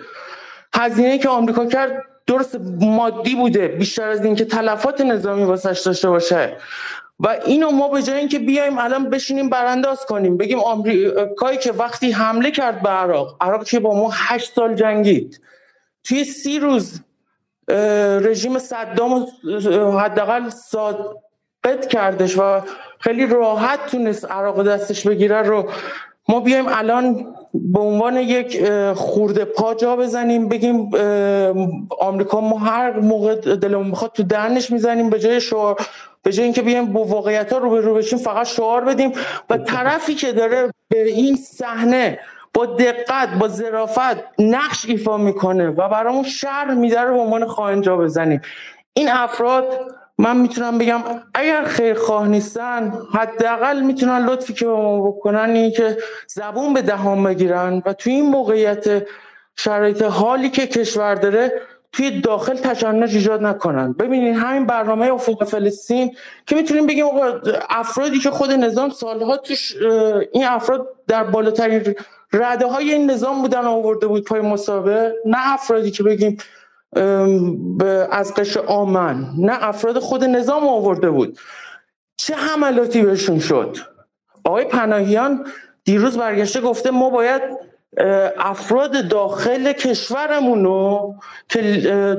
هزینه 0.74 1.18
که 1.18 1.30
آمریکا 1.30 1.66
کرد 1.66 2.04
درست 2.28 2.58
مادی 2.80 3.36
بوده 3.36 3.68
بیشتر 3.68 4.10
از 4.10 4.26
اینکه 4.26 4.46
تلفات 4.46 5.02
نظامی 5.02 5.44
واسش 5.44 5.82
داشته 5.86 6.10
باشه. 6.10 6.58
و 7.20 7.38
اینو 7.46 7.72
ما 7.72 7.88
به 7.88 8.02
جای 8.02 8.18
اینکه 8.18 8.40
بیایم 8.40 8.78
الان 8.78 9.10
بشینیم 9.10 9.50
برانداز 9.50 10.06
کنیم 10.06 10.38
بگیم 10.38 10.60
آمریکایی 10.60 11.58
که 11.58 11.72
وقتی 11.72 12.12
حمله 12.12 12.52
کرد 12.52 12.82
به 12.82 12.90
عراق 12.90 13.38
عراق 13.42 13.64
که 13.64 13.80
با 13.80 13.96
ما 13.96 14.10
هشت 14.14 14.54
سال 14.54 14.76
جنگید. 14.76 15.42
توی 16.04 16.24
سی 16.24 16.60
روز 16.60 17.00
رژیم 18.22 18.60
صدام 18.60 19.28
حداقل 20.00 20.50
ثابت 20.50 21.88
کردش 21.90 22.38
و 22.38 22.62
خیلی 23.00 23.28
راحت 23.28 23.88
تونست 23.88 24.32
عراق 24.32 24.64
دستش 24.64 25.08
بگیره 25.08 25.42
رو 25.42 25.70
ما 26.30 26.40
بیایم 26.40 26.66
الان 26.68 27.36
به 27.54 27.80
عنوان 27.80 28.18
یک 28.18 28.64
خورده 28.94 29.46
پا 29.46 29.74
جا 29.74 29.96
بزنیم 29.96 30.48
بگیم 30.50 30.90
آمریکا 32.00 32.42
ما 32.42 32.58
هر 32.58 33.00
موقع 33.00 33.36
دلمون 33.36 33.88
می‌خواد 33.88 34.12
تو 34.12 34.24
دهنش 34.24 34.72
می‌زنیم 34.72 35.10
به 35.10 35.20
جای 35.20 35.42
شعار 35.42 35.82
به 36.24 36.32
جای 36.32 36.44
اینکه 36.44 36.62
بیایم 36.62 36.86
با 36.86 37.04
واقعیت 37.04 37.54
ها 37.54 37.60
رو 37.60 37.70
به 37.70 37.82
رو 37.82 37.94
بشیم 37.94 38.20
فقط 38.20 38.48
شعار 38.48 38.84
بدیم. 38.84 39.12
و 39.50 39.58
طرفی 39.58 40.16
که 40.16 40.32
داره 40.32 40.74
به 40.90 41.04
این 41.08 41.36
صحنه 41.36 42.20
با 42.54 42.66
دقت 42.66 43.30
با 43.40 43.48
ظرافت 43.48 44.40
نقش 44.40 44.86
ایفا 44.86 45.18
می‌کنه 45.18 45.70
و 45.70 45.90
برامون 45.90 46.24
شهر 46.24 46.74
میداره 46.74 47.12
به 47.12 47.18
عنوان 47.18 47.48
خائن 47.48 47.82
جا 47.82 47.98
بزنیم. 47.98 48.42
این 48.94 49.10
افراد 49.10 49.66
من 50.18 50.38
می‌تونم 50.38 50.78
بگم 50.78 51.02
اگر 51.34 51.64
خیرخواه 51.64 52.28
نیستن 52.28 52.94
حداقل 53.14 53.82
می‌تونن 53.82 54.26
لطفی 54.26 54.54
که 54.54 54.66
به 54.66 54.74
ما 54.74 55.12
بکنن 55.12 55.50
اینه 55.50 55.72
که 55.72 55.98
زبون 56.28 56.74
به 56.74 56.82
دهان 56.82 57.24
بگیرن. 57.24 57.82
و 57.86 57.94
توی 57.94 58.14
این 58.14 58.30
موقعیت 58.30 59.08
شرایط 59.56 60.02
حالی 60.02 60.50
که 60.50 60.68
کشور 60.68 61.16
داره 61.16 61.52
توی 61.94 62.22
داخل 62.22 62.54
تشنج 62.54 63.16
ایجاد 63.16 63.44
نکنن. 63.44 63.94
ببینید 63.94 64.36
همین 64.36 64.66
برنامه 64.66 65.14
افق 65.14 65.44
فلسطین 65.44 66.16
که 66.46 66.56
می‌تونیم 66.56 66.88
بگیم 66.88 67.06
افرادی 67.70 68.20
که 68.20 68.32
خود 68.32 68.52
نظام 68.52 68.90
سالها 68.90 69.38
توش 69.38 69.76
این 70.32 70.46
افراد 70.46 70.88
در 71.08 71.24
بالاترین 71.24 71.96
رده 72.34 72.68
های 72.68 72.94
این 72.94 73.12
نظام 73.12 73.42
بودن 73.42 73.66
آورده 73.66 74.08
بود 74.08 74.26
پای 74.26 74.42
مسابقه 74.42 75.16
نه 75.26 75.54
افرادی 75.54 75.92
که 75.92 76.04
بگیم 76.04 76.38
از 78.12 78.34
قشر 78.34 78.60
آمن 78.60 79.26
نه 79.38 79.64
افراد 79.64 80.00
خود 80.00 80.24
نظام 80.24 80.68
آورده 80.68 81.10
بود. 81.10 81.40
چه 82.18 82.36
حملاتی 82.36 83.02
بهشون 83.02 83.40
شد؟ 83.40 83.78
آقای 84.46 84.66
پناهیان 84.66 85.46
دیروز 85.84 86.18
برگشته 86.18 86.62
گفته 86.62 86.92
ما 86.92 87.10
باید 87.10 87.42
افراد 88.38 89.08
داخل 89.08 89.72
کشورمون 89.72 90.64
رو 90.64 91.16
که 91.50 91.62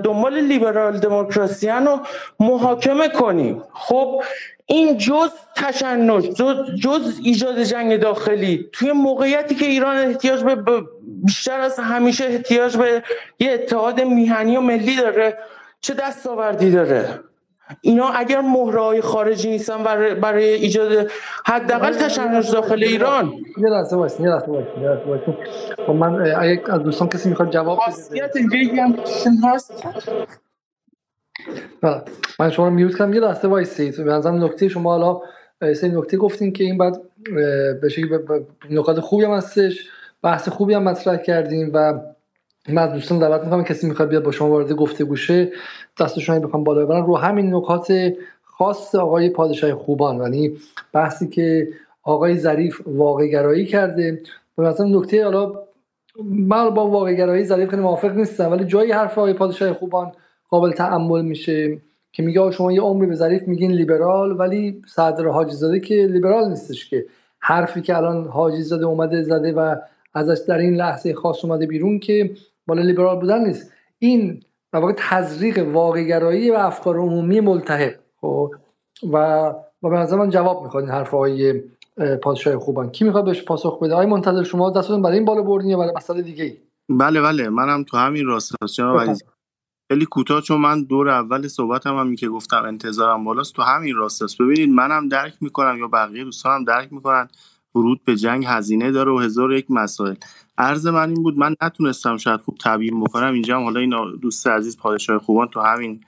دنبال 0.04 0.40
لیبرال 0.40 0.98
دموکراسی 0.98 1.68
رو 1.68 2.00
محاکمه 2.40 3.08
کنیم. 3.08 3.62
خب 3.72 4.22
این 4.66 4.98
جز 4.98 5.30
تشنج 5.56 6.24
جز 6.82 7.20
ایجاد 7.22 7.62
جنگ 7.62 7.96
داخلی 7.96 8.68
توی 8.72 8.92
موقعیتی 8.92 9.54
که 9.54 9.66
ایران 9.66 9.96
احتیاج 9.96 10.42
به 10.42 10.82
بیشتر 11.06 11.60
از 11.60 11.78
همیشه 11.78 12.24
احتیاج 12.24 12.76
به 12.76 13.02
یه 13.38 13.52
اتحاد 13.52 14.00
میهنی 14.00 14.56
و 14.56 14.60
ملی 14.60 14.96
داره 14.96 15.38
چه 15.80 15.94
دستاوردی 15.94 16.70
داره؟ 16.70 17.20
اینا 17.80 18.08
اگر 18.08 18.40
مهرهای 18.40 19.00
خارجی 19.00 19.50
نیستن 19.50 19.82
برای, 19.82 20.14
برای 20.14 20.44
ایجاد 20.44 21.10
حداقل 21.46 21.92
تشنج 21.92 22.52
داخل 22.52 22.82
ایران. 22.82 23.32
یه 23.56 23.68
لحظه 23.68 23.96
وایس 23.96 24.20
یه 24.20 24.26
لحظه 24.26 24.46
وایس 24.46 24.66
یه 24.80 24.88
لحظه 24.88 25.04
وایس 25.06 25.22
خب 25.86 25.92
من 25.92 26.34
اگه 26.36 26.62
از 26.68 26.82
دوستان 26.82 27.08
کسی 27.08 27.28
می‌خواد 27.28 27.50
جواب 27.50 27.78
خاصیت 27.78 28.36
هم 28.78 28.94
هست؟ 29.44 29.86
بله. 31.80 32.02
من 32.40 32.50
شما 32.50 32.68
رو 32.68 32.74
mute 32.74 32.98
کنم. 32.98 33.12
یه 33.12 33.20
لحظه 33.20 33.48
وایسید 33.48 34.04
به 34.04 34.12
نظرم 34.12 34.44
نکته 34.44 34.68
شما 34.68 34.90
حالا 34.90 35.20
سه 35.74 35.88
نکته 35.88 36.16
گفتین 36.16 36.52
که 36.52 36.64
این 36.64 36.78
بعد 36.78 37.00
بشه 37.82 38.02
نکات 38.70 39.00
خوبی 39.00 39.24
هم 39.24 39.30
هستش 39.30 39.90
بحث 40.22 40.48
خوبی 40.48 40.74
هم 40.74 40.82
مطرح 40.82 41.16
کردیم 41.16 41.70
و 41.74 42.00
من 42.68 42.92
دوستان 42.92 43.18
دعوت 43.18 43.44
می‌کنم 43.44 43.64
کسی 43.64 43.86
می‌خواد 43.86 44.08
بیاد 44.08 44.22
با 44.22 44.30
شما 44.30 44.48
وارد 44.48 44.72
گفته 44.72 45.04
گوشه 45.04 45.52
دستشون 46.00 46.38
بخوام 46.38 46.64
بالا 46.64 46.84
ببرن 46.84 47.06
رو 47.06 47.16
همین 47.16 47.54
نکات 47.54 48.12
خاص 48.42 48.94
آقای 48.94 49.30
پادشاه 49.30 49.74
خوبان. 49.74 50.16
یعنی 50.16 50.56
بحثی 50.92 51.28
که 51.28 51.68
آقای 52.02 52.38
ظریف 52.38 52.80
واقع 52.86 53.26
گرایی 53.26 53.66
کرده. 53.66 54.22
به 54.56 54.62
مثلا 54.62 54.86
نکته 54.86 55.24
حالا 55.24 55.52
من 56.24 56.70
با 56.70 56.86
واقع 56.90 57.14
گرایی 57.14 57.44
ظریف 57.44 57.70
خیلی 57.70 57.82
موافق 57.82 58.16
نیستم 58.16 58.52
ولی 58.52 58.64
جایی 58.64 58.92
حرف 58.92 59.18
آقای 59.18 59.32
پادشاه 59.32 59.72
خوبان 59.72 60.12
قابل 60.48 60.72
تعمل 60.72 61.22
میشه 61.22 61.78
که 62.12 62.22
میگه 62.22 62.50
شما 62.50 62.72
یه 62.72 62.80
عمری 62.80 63.06
به 63.06 63.14
ظریف 63.14 63.42
میگین 63.42 63.72
لیبرال 63.72 64.40
ولی 64.40 64.82
صدر 64.86 65.26
حاجی 65.26 65.52
زاده 65.52 65.80
که 65.80 65.94
لیبرال 65.94 66.48
نیستش 66.48 66.90
که. 66.90 67.06
حرفی 67.38 67.80
که 67.82 67.96
الان 67.96 68.28
حاجی 68.28 68.62
زاده 68.62 68.86
اومده 68.86 69.22
زده 69.22 69.52
و 69.52 69.76
ازش 70.14 70.38
در 70.48 70.58
این 70.58 70.74
لحظه 70.74 71.14
خاص 71.14 71.44
اومده 71.44 71.66
بیرون 71.66 71.98
که 71.98 72.30
بالا 72.66 72.82
لیبرال 72.82 73.20
بودن 73.20 73.44
نیست. 73.44 73.72
این 73.98 74.42
در 74.72 74.80
واقع 74.80 74.92
تزریق 74.96 75.68
واقعگرایی 75.72 76.50
و 76.50 76.54
افکار 76.54 76.96
عمومی 76.96 77.40
ملتهب. 77.40 77.94
خب 78.20 78.50
و 79.12 79.16
و 79.82 79.90
به 79.90 79.96
نظر 79.96 80.16
من 80.16 80.30
جواب 80.30 80.62
می‌خواد 80.62 80.84
این 80.84 80.92
حرفهای 80.92 81.62
پادشاه 82.22 82.58
خوبان. 82.58 82.90
کی 82.90 83.04
می‌خواد 83.04 83.24
بهش 83.24 83.42
پاسخ 83.42 83.78
بده؟ 83.82 83.94
آقای 83.94 84.06
منتظر 84.06 84.42
شما 84.42 84.70
دستتون 84.70 85.02
برای 85.02 85.16
این 85.16 85.24
بالا 85.24 85.42
بردین 85.42 85.70
یا 85.70 85.78
برای 85.78 85.92
مسئله 85.96 86.22
دیگه 86.22 86.44
ای 86.44 86.56
بله 86.88 87.20
بله. 87.20 87.48
منم 87.48 87.84
تو 87.84 87.96
همین 87.96 88.26
راست 88.26 88.52
جناب 88.76 89.16
خیلی 89.88 90.06
کوتاه 90.06 90.40
چون 90.40 90.60
من 90.60 90.84
دور 90.84 91.08
اول 91.08 91.48
صحبت 91.48 91.86
هم, 91.86 91.96
هم 91.96 92.16
که 92.16 92.28
گفتم 92.28 92.62
انتظارم 92.62 93.24
بالاست. 93.24 93.54
تو 93.54 93.62
همین 93.62 93.96
راست 93.96 94.22
است 94.22 94.38
ببینید 94.38 94.70
منم 94.70 95.08
درک 95.08 95.34
می‌کنم 95.40 95.78
یا 95.78 95.88
بقیه 95.88 96.24
دوستانم 96.24 96.64
درک 96.64 96.92
می‌کنن. 96.92 97.28
ورود 97.74 98.04
به 98.04 98.16
جنگ 98.16 98.44
هزینه 98.48 98.90
داره 98.90 99.12
و 99.12 99.18
هزار 99.18 99.52
یک 99.52 99.70
مسائل. 99.70 100.14
عرض 100.58 100.86
من 100.86 101.08
این 101.08 101.22
بود 101.22 101.38
من 101.38 101.54
نتونستم 101.62 102.16
شاید 102.16 102.40
خوب 102.40 102.56
تبیین 102.64 103.00
بکنم. 103.00 103.32
اینجا 103.32 103.56
هم 103.56 103.62
حالا 103.62 103.80
این 103.80 103.94
دوست 104.22 104.46
عزیز 104.46 104.76
پادشاه 104.76 105.18
خوبان 105.18 105.48
تو 105.48 105.60
همین 105.60 106.00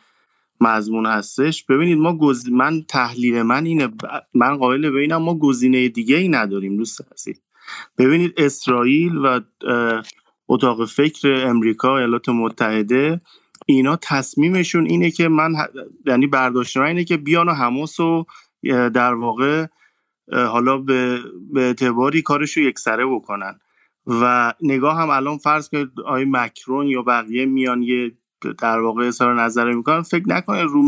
مضمون 0.60 1.06
هستش. 1.06 1.64
ببینید 1.64 1.98
ما 1.98 2.18
گز... 2.18 2.48
من 2.48 2.82
تحلیل 2.82 3.42
من 3.42 3.66
اینه 3.66 3.88
من 4.34 4.56
قائل 4.56 4.90
به 4.90 5.00
اینم 5.00 5.22
ما 5.22 5.38
گزینه 5.38 5.88
دیگه 5.88 6.16
ای 6.16 6.28
نداریم 6.28 6.76
دوست 6.76 7.00
عزیز. 7.12 7.40
ببینید 7.98 8.34
اسرائیل 8.36 9.16
و 9.16 9.40
اتاق 10.48 10.84
فکر 10.84 11.46
امریکا 11.46 11.98
ایالات 11.98 12.28
متحده 12.28 13.20
اینا 13.66 13.98
تصمیمشون 14.02 14.86
اینه 14.86 15.10
که 15.10 15.28
من 15.28 15.54
یعنی 16.06 16.26
برداشت 16.26 16.76
اینه 16.76 17.04
که 17.04 17.16
بیان 17.16 17.48
و 17.48 17.52
حماس 17.52 18.00
رو 18.00 18.26
در 18.94 19.14
واقع 19.14 19.66
حالا 20.32 20.78
به, 20.78 21.20
به 21.52 21.60
اعتباری 21.60 22.22
کارش 22.22 22.56
رو 22.56 22.62
یکسره 22.62 23.06
بکنن. 23.06 23.58
و 24.06 24.52
نگاه 24.62 24.98
هم 24.98 25.10
الان 25.10 25.38
فرض 25.38 25.68
که 25.68 25.88
آقای 25.98 26.24
مکرون 26.24 26.86
یا 26.86 27.02
بقیه 27.02 27.46
میان 27.46 27.82
یه 27.82 28.12
در 28.58 28.80
واقع 28.80 29.06
اظهار 29.06 29.42
نظر 29.42 29.72
می‌کنن 29.72 30.02
فکر 30.02 30.28
نکنه 30.28 30.62
رو 30.62 30.82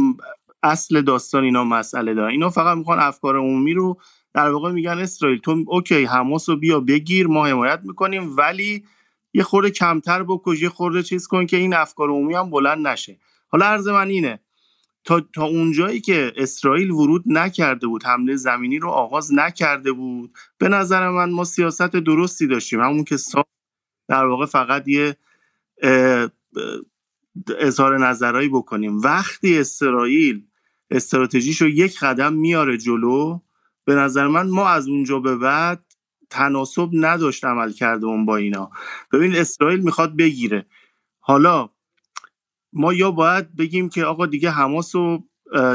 اصل 0.62 1.00
داستان 1.00 1.44
اینا 1.44 1.64
مسئله 1.64 2.14
دارن. 2.14 2.30
اینا 2.30 2.50
فقط 2.50 2.76
می‌خوان 2.76 2.98
افکار 3.00 3.36
عمومی 3.36 3.74
رو 3.74 3.98
در 4.34 4.50
واقع 4.50 4.72
میگن 4.72 4.98
اسرائیل 4.98 5.38
تو 5.38 5.64
اوکی 5.66 6.04
حماس 6.04 6.48
رو 6.48 6.56
بیا 6.56 6.80
بگیر 6.80 7.26
ما 7.26 7.46
حمایت 7.46 7.80
می‌کنیم 7.84 8.36
ولی 8.36 8.84
یه 9.34 9.42
خورده 9.42 9.70
کمتر 9.70 10.22
بکش 10.22 10.62
یه 10.62 10.68
خورده 10.68 11.02
چیز 11.02 11.26
کن 11.26 11.46
که 11.46 11.56
این 11.56 11.74
افکار 11.74 12.08
عمومی 12.08 12.34
هم 12.34 12.50
بلند 12.50 12.86
نشه. 12.86 13.18
حالا 13.48 13.66
عرض 13.66 13.88
من 13.88 14.08
اینه 14.08 14.40
تا, 15.08 15.20
تا 15.20 15.44
اونجایی 15.44 16.00
که 16.00 16.32
اسرائیل 16.36 16.90
ورود 16.90 17.22
نکرده 17.26 17.86
بود 17.86 18.04
حمله 18.04 18.36
زمینی 18.36 18.78
رو 18.78 18.88
آغاز 18.88 19.34
نکرده 19.34 19.92
بود 19.92 20.38
به 20.58 20.68
نظر 20.68 21.08
من 21.08 21.30
ما 21.30 21.44
سیاست 21.44 21.90
درستی 21.90 22.46
داشتیم. 22.46 22.80
همون 22.80 23.04
که 23.04 23.16
در 24.08 24.26
واقع 24.26 24.46
فقط 24.46 24.88
یه 24.88 25.16
اظهار 27.58 27.98
نظرهایی 27.98 28.48
بکنیم. 28.48 29.00
وقتی 29.00 29.58
اسرائیل 29.58 30.46
استراتژیشو 30.90 31.68
یک 31.68 31.98
قدم 31.98 32.32
میاره 32.32 32.78
جلو 32.78 33.40
به 33.84 33.94
نظر 33.94 34.26
من 34.26 34.48
ما 34.48 34.68
از 34.68 34.88
اونجا 34.88 35.18
به 35.18 35.36
بعد 35.36 35.84
تناسب 36.30 36.88
نداشت 36.92 37.44
عمل 37.44 37.72
کرده 37.72 38.06
اون 38.06 38.26
با 38.26 38.36
اینا. 38.36 38.70
ببین 39.12 39.36
اسرائیل 39.36 39.80
می‌خواد 39.80 40.16
بگیره. 40.16 40.66
حالا 41.20 41.70
ما 42.72 42.92
یا 42.92 43.10
باید 43.10 43.56
بگیم 43.56 43.88
که 43.88 44.04
آقا 44.04 44.26
دیگه 44.26 44.50
حماس 44.50 44.94
رو 44.96 45.24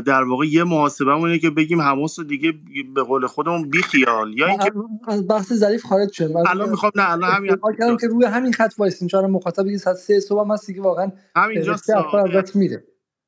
در 0.05 0.23
واقع 0.23 0.45
یه 0.45 0.63
محاسبه 0.63 1.15
اینه 1.15 1.39
که 1.39 1.49
بگیم 1.49 1.81
حماس 1.81 2.19
رو 2.19 2.25
دیگه 2.25 2.53
به 2.95 3.03
قول 3.03 3.27
خودمون 3.27 3.69
بیخیال 3.69 4.37
یا 4.37 4.47
اینکه 4.47 4.71
از 5.07 5.27
بحث 5.27 5.53
ظریف 5.53 5.83
خارج 5.83 6.11
شد. 6.11 6.31
الان 6.47 6.69
می‌خوام 6.69 6.91
نه 6.95 7.11
الان 7.11 7.31
همین 7.31 7.57
کردم 7.79 7.97
که 7.97 8.07
روی 8.07 8.25
همین 8.25 8.53
خط 8.53 8.73
وایسین. 8.77 9.07
چون 9.07 9.25
مخاطب 9.25 9.67
یه 9.67 9.77
ساعت 9.77 9.97
سه 9.97 10.19
صبح 10.19 10.41
هم 10.41 10.51
هست 10.51 10.67
دیگه 10.67 10.81
واقعا 10.81 11.11
همینجاست. 11.35 12.55
میره. 12.55 12.83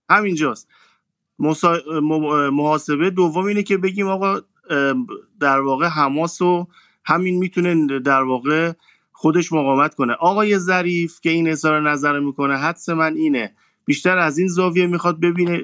همینجاست. 0.09 0.67
مسا... 1.39 1.77
محاسبه 2.53 3.09
دوم 3.09 3.45
اینه 3.45 3.63
که 3.63 3.77
بگیم 3.77 4.07
آقا 4.07 4.39
در 5.39 5.59
واقع 5.59 5.87
حماس 5.87 6.41
رو 6.41 6.67
همین 7.05 7.37
می‌تونه 7.37 7.99
در 7.99 8.21
واقع 8.21 8.71
خودش 9.17 9.53
مقاومت 9.53 9.95
کنه. 9.95 10.13
آقای 10.13 10.57
ظریف 10.57 11.21
که 11.21 11.29
این 11.29 11.49
اظهار 11.49 11.89
نظر 11.91 12.19
می‌کنه 12.19 12.57
حدس 12.57 12.89
من 12.89 13.15
اینه. 13.15 13.55
بیشتر 13.85 14.17
از 14.17 14.37
این 14.37 14.47
زاویه 14.47 14.87
می‌خواد 14.87 15.19
ببینه 15.19 15.63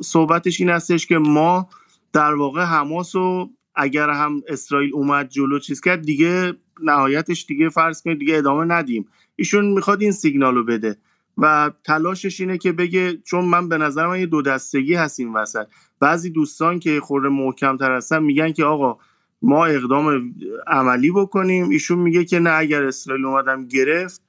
صحبتش 0.00 0.60
این 0.60 0.70
هستش 0.70 1.06
که 1.06 1.18
ما 1.18 1.68
در 2.12 2.34
واقع 2.34 2.62
حماس 2.62 3.14
و 3.14 3.50
اگر 3.74 4.10
هم 4.10 4.42
اسرائیل 4.48 4.90
اومد 4.94 5.28
جلو 5.28 5.58
چیز 5.58 5.80
کرد 5.80 6.02
دیگه 6.02 6.54
نهایتش 6.82 7.46
دیگه 7.46 7.68
فرض 7.68 8.02
کنید 8.02 8.18
دیگه 8.18 8.36
ادامه 8.36 8.74
ندیم. 8.74 9.08
ایشون 9.36 9.64
می‌خواد 9.64 10.02
این 10.02 10.12
سیگنالو 10.12 10.64
بده 10.64 10.96
و 11.38 11.70
تلاشش 11.84 12.40
اینه 12.40 12.58
که 12.58 12.72
بگه 12.72 13.16
چون 13.16 13.44
من 13.44 13.68
به 13.68 13.78
نظر 13.78 14.06
من 14.06 14.20
یه 14.20 14.26
دو 14.26 14.42
دستگی 14.42 14.94
هست 14.94 15.20
این 15.20 15.32
وسط. 15.32 15.66
بعضی 16.00 16.30
دوستان 16.30 16.78
که 16.78 17.00
خورده 17.00 17.28
محکم 17.28 17.76
تر 17.76 17.96
هستن 17.96 18.22
میگن 18.22 18.52
که 18.52 18.64
آقا 18.64 18.98
ما 19.42 19.66
اقدام 19.66 20.34
عملی 20.66 21.10
بکنیم. 21.10 21.68
ایشون 21.68 21.98
میگه 21.98 22.24
که 22.24 22.38
نه 22.38 22.50
اگر 22.50 22.82
اسرائیل 22.82 23.24
اومدم 23.24 23.66
گرفت 23.66 24.22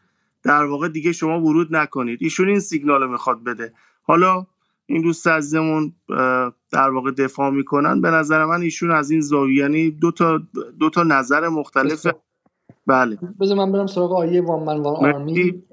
در 0.43 0.63
واقع 0.63 0.89
دیگه 0.89 1.11
شما 1.11 1.41
ورود 1.41 1.75
نکنید. 1.75 2.19
ایشون 2.21 2.49
این 2.49 2.59
سیگنال 2.59 3.01
رو 3.01 3.11
می‌خواد 3.11 3.43
بده. 3.43 3.73
حالا 4.03 4.45
این 4.85 5.01
دوست 5.01 5.27
عزیزمون 5.27 5.93
در 6.71 6.89
واقع 6.89 7.11
دفاع 7.11 7.49
می‌کنن. 7.49 8.01
به 8.01 8.11
نظر 8.11 8.45
من 8.45 8.61
ایشون 8.61 8.91
از 8.91 9.11
این 9.11 9.21
زاویه 9.21 9.61
یعنی 9.61 9.91
دو 9.91 10.11
تا 10.11 10.41
دو 10.79 10.89
تا 10.89 11.03
نظر 11.03 11.49
مختلف. 11.49 12.07
بله. 12.87 13.17
بذار 13.39 13.57
من 13.57 13.71
برم 13.71 13.87
سراغ 13.87 14.13
آیه 14.13 14.41
وان 14.41 14.63
من 14.63 14.79
وان 14.79 15.05
آرمی. 15.05 15.63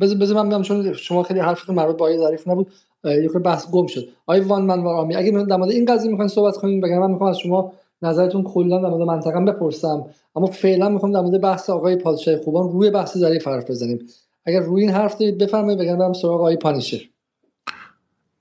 بذار 0.00 0.42
من 0.42 0.48
برم 0.48 0.62
چون 0.62 0.92
شما 0.92 1.22
خیلی 1.22 1.40
حرفتون 1.40 1.76
مربوط 1.76 1.96
به 1.96 2.04
آیه 2.04 2.18
ظریف 2.18 2.48
نبود. 2.48 2.72
یه 3.04 3.28
بحث 3.28 3.70
گم 3.70 3.86
شد. 3.86 4.08
آیه 4.26 4.42
وان 4.42 4.62
من 4.62 4.82
وان 4.82 4.94
آرمی. 4.94 5.16
اگه 5.16 5.30
در 5.30 5.56
مورد 5.56 5.70
این 5.70 5.84
قضیه 5.84 6.10
می‌خواین 6.10 6.28
صحبت 6.28 6.56
کنین 6.56 6.80
بگم 6.80 6.98
من 6.98 7.10
می‌خوام 7.10 7.30
از 7.30 7.38
شما 7.38 7.72
نظرتون 8.02 8.42
کلا 8.42 8.82
در 8.82 8.88
مورد 8.88 9.08
منطقه 9.08 9.40
بپرسم. 9.40 10.04
اما 10.36 10.46
فعلا 10.46 10.88
می‌خوام 10.88 11.12
در 11.12 11.20
مورد 11.20 11.40
بحث 11.40 11.70
آقای 11.70 11.96
پادشاه 11.96 12.36
خوبان 12.36 12.72
روی 12.72 12.90
بحث 12.90 13.18
ظریف 13.18 13.48
حرف 13.48 13.70
بزنیم. 13.70 14.06
اگر 14.44 14.60
روی 14.60 14.82
این 14.82 14.90
حرف 14.90 15.18
دارید 15.18 15.38
بفرمایید 15.38 15.80
بگم 15.80 15.98
برم 15.98 16.12
سراغ 16.12 16.34
آقای 16.34 16.56
پانیشر 16.56 17.00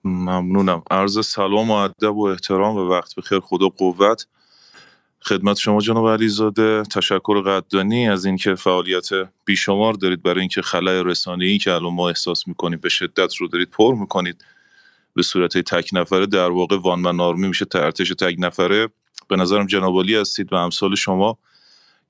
ممنونم. 0.03 0.83
عرض 0.91 1.25
سلام 1.25 1.71
و 1.71 1.73
ادب 1.73 2.17
و 2.17 2.25
احترام 2.25 2.75
و 2.77 2.89
وقت 2.89 3.15
بخیر. 3.15 3.39
خدا 3.39 3.67
قوت. 3.67 4.27
خدمت 5.21 5.57
شما 5.57 5.81
جناب 5.81 6.07
علیزاده. 6.07 6.83
تشکر 6.83 7.41
قدردانی 7.41 8.09
از 8.09 8.25
اینکه 8.25 8.55
فعالیت 8.55 9.09
بیشمار 9.45 9.93
دارید 9.93 10.23
برای 10.23 10.39
اینکه 10.39 10.61
خلای 10.61 11.03
رسانه‌ای 11.03 11.57
که 11.57 11.71
الان 11.71 11.93
ما 11.93 12.07
احساس 12.07 12.47
می‌کنیم 12.47 12.79
به 12.79 12.89
شدت 12.89 13.35
رو 13.35 13.47
دارید 13.47 13.69
پر 13.69 13.95
می‌کنید. 13.95 14.43
به 15.19 15.23
صورت 15.23 15.57
تک 15.57 15.89
نفره 15.93 16.25
در 16.25 16.49
واقع 16.49 16.77
وان 16.77 16.99
من 16.99 17.19
آرمی 17.19 17.47
میشه 17.47 17.65
ارتش 17.73 18.09
تک 18.09 18.35
نفره. 18.37 18.87
به 19.27 19.35
نظرم 19.35 19.65
جنابالی 19.65 20.15
هستید 20.15 20.53
و 20.53 20.55
امثال 20.55 20.95
شما. 20.95 21.37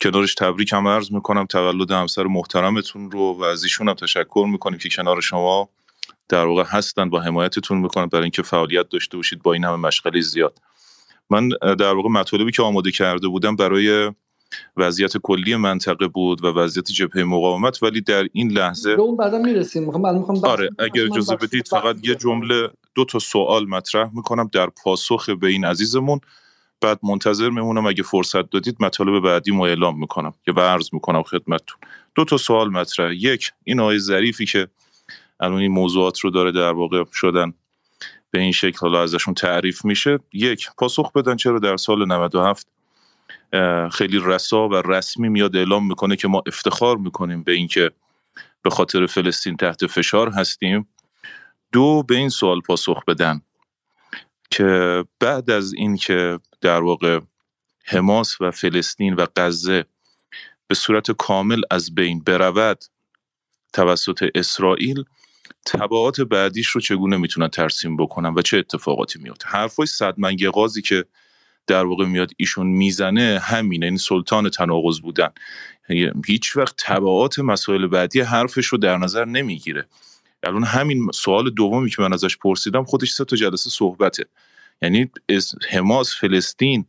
کنارش 0.01 0.35
تبریک 0.35 0.73
هم 0.73 0.87
عرض 0.87 1.11
می‌کنم. 1.11 1.45
تولد 1.45 1.91
همسر 1.91 2.23
محترمتون 2.23 3.11
رو 3.11 3.33
و 3.33 3.43
از 3.43 3.63
ایشون 3.63 3.89
هم 3.89 3.95
تشکر 3.95 4.47
می‌کنیم 4.51 4.79
که 4.79 4.89
کنار 4.89 5.21
شما 5.21 5.69
در 6.29 6.45
واقع 6.45 6.63
هستن 6.67 7.09
و 7.09 7.19
حمایتتون 7.19 7.77
می‌کنن. 7.77 8.05
برای 8.05 8.23
اینکه 8.23 8.41
فعالیت 8.41 8.89
داشته 8.89 9.17
باشید 9.17 9.41
با 9.41 9.53
این 9.53 9.65
همه 9.65 9.75
مشغله 9.75 10.21
زیاد. 10.21 10.57
من 11.29 11.49
در 11.59 11.93
واقع 11.93 12.09
مطالبی 12.09 12.51
که 12.51 12.63
آماده 12.63 12.91
کرده 12.91 13.27
بودم 13.27 13.55
برای 13.55 14.11
وضعیت 14.77 15.17
کلی 15.17 15.55
منطقه 15.55 16.07
بود 16.07 16.43
و 16.43 16.47
وضعیت 16.47 16.91
جبهه 16.91 17.23
مقاومت 17.23 17.83
ولی 17.83 18.01
در 18.01 18.27
این 18.33 18.51
لحظه 18.51 18.95
به 18.95 19.01
اون 19.01 19.17
بعدا 19.17 19.37
می‌رسیم. 19.37 19.83
می‌خوام 19.83 20.17
می‌خوام 20.17 20.45
آره 20.45 20.69
اگر 20.79 21.05
اجازه 21.05 21.35
بدید 21.35 21.67
فقط 21.67 21.95
یه 22.03 22.15
جمله 22.15 22.69
دو 22.99 23.05
تا 23.05 23.19
سوال 23.19 23.65
مطرح 23.67 24.09
می‌کنم 24.13 24.49
در 24.53 24.67
پاسخ 24.83 25.29
به 25.29 25.47
این 25.47 25.65
عزیزمون. 25.65 26.19
بعد 26.81 26.99
منتظر 27.03 27.49
میمونم 27.49 27.85
اگه 27.85 28.03
فرصت 28.03 28.49
دادید 28.49 28.77
مطالب 28.79 29.23
بعدی 29.23 29.51
ما 29.51 29.67
اعلام 29.67 29.99
می‌کنم 29.99 30.33
یا 30.47 30.53
عرض 30.53 30.89
می‌کنم 30.93 31.23
خدمتتون. 31.23 31.79
دو 32.15 32.25
تا 32.25 32.37
سوال 32.37 32.69
مطرح. 32.69 33.13
یک 33.13 33.51
این 33.63 33.79
آقای 33.79 33.99
ظریفی 33.99 34.45
که 34.45 34.67
الان 35.39 35.59
این 35.59 35.71
موضوعات 35.71 36.19
رو 36.19 36.29
داره 36.29 36.51
در 36.51 36.71
واقع 36.71 37.03
شدن 37.13 37.53
به 38.31 38.39
این 38.39 38.51
شکل 38.51 38.77
حالا 38.81 39.03
ازشون 39.03 39.33
تعریف 39.33 39.85
میشه. 39.85 40.19
یک 40.33 40.67
پاسخ 40.77 41.11
بدن 41.11 41.35
چرا 41.35 41.59
در 41.59 41.77
سال 41.77 42.07
97 42.07 42.67
خیلی 43.91 44.19
رسا 44.23 44.67
و 44.67 44.75
رسمی 44.75 45.29
میاد 45.29 45.55
اعلام 45.55 45.87
می‌کنه 45.87 46.15
که 46.15 46.27
ما 46.27 46.43
افتخار 46.47 46.97
می‌کنیم 46.97 47.43
به 47.43 47.51
اینکه 47.51 47.91
به 48.61 48.69
خاطر 48.69 49.05
فلسطین 49.05 49.57
تحت 49.57 49.87
فشار 49.87 50.29
هستیم. 50.29 50.87
دو 51.71 52.03
به 52.03 52.15
این 52.15 52.29
سوال 52.29 52.61
پاسخ 52.61 53.05
بدن 53.05 53.41
که 54.51 55.03
بعد 55.19 55.49
از 55.49 55.73
اینکه 55.73 56.39
در 56.61 56.81
واقع 56.81 57.19
حماس 57.85 58.41
و 58.41 58.51
فلسطین 58.51 59.13
و 59.13 59.25
غزه 59.35 59.85
به 60.67 60.75
صورت 60.75 61.11
کامل 61.11 61.61
از 61.71 61.95
بین 61.95 62.19
برود 62.19 62.83
توسط 63.73 64.29
اسرائیل 64.35 65.03
تبعات 65.65 66.21
بعدیش 66.21 66.67
رو 66.67 66.81
چگونه 66.81 67.17
می‌تونن 67.17 67.47
ترسیم 67.47 67.97
بکنن 67.97 68.33
و 68.33 68.41
چه 68.41 68.57
اتفاقاتی 68.57 69.19
میفته 69.19 69.47
حرفای 69.47 69.85
صدمنگ 69.85 70.47
قاضی 70.47 70.81
که 70.81 71.05
در 71.67 71.85
واقع 71.85 72.05
میاد 72.05 72.31
ایشون 72.37 72.67
می‌زنه 72.67 73.39
همینه 73.43 73.85
این 73.85 73.97
سلطان 73.97 74.49
تناقض 74.49 74.99
بودن. 74.99 75.29
یعنی 75.89 76.11
هیچ 76.25 76.57
وقت 76.57 76.75
تبعات 76.77 77.39
مسائل 77.39 77.87
بعدی 77.87 78.21
حرفش 78.21 78.65
رو 78.65 78.77
در 78.77 78.97
نظر 78.97 79.25
نمی‌گیره. 79.25 79.87
الان 80.43 80.63
همین 80.63 81.11
سوال 81.13 81.49
دومی 81.49 81.89
که 81.89 82.01
من 82.01 82.13
ازش 82.13 82.37
پرسیدم 82.37 82.83
خودش 82.83 83.11
سه 83.11 83.25
تا 83.25 83.35
جلسه 83.35 83.69
صحبته. 83.69 84.25
یعنی 84.81 85.09
حماس 85.69 86.15
فلسطین 86.15 86.85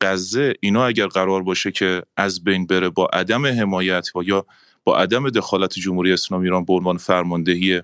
غزه 0.00 0.54
اینا 0.60 0.86
اگر 0.86 1.06
قرار 1.06 1.42
باشه 1.42 1.70
که 1.70 2.02
از 2.16 2.44
بین 2.44 2.66
بره 2.66 2.88
با 2.88 3.06
عدم 3.06 3.46
حمایت 3.46 4.16
و 4.16 4.22
یا 4.22 4.46
با 4.84 4.98
عدم 4.98 5.30
دخالت 5.30 5.72
جمهوری 5.72 6.12
اسلامی 6.12 6.44
ایران 6.44 6.64
به 6.64 6.72
عنوان 6.72 6.96
فرماندهی 6.96 7.82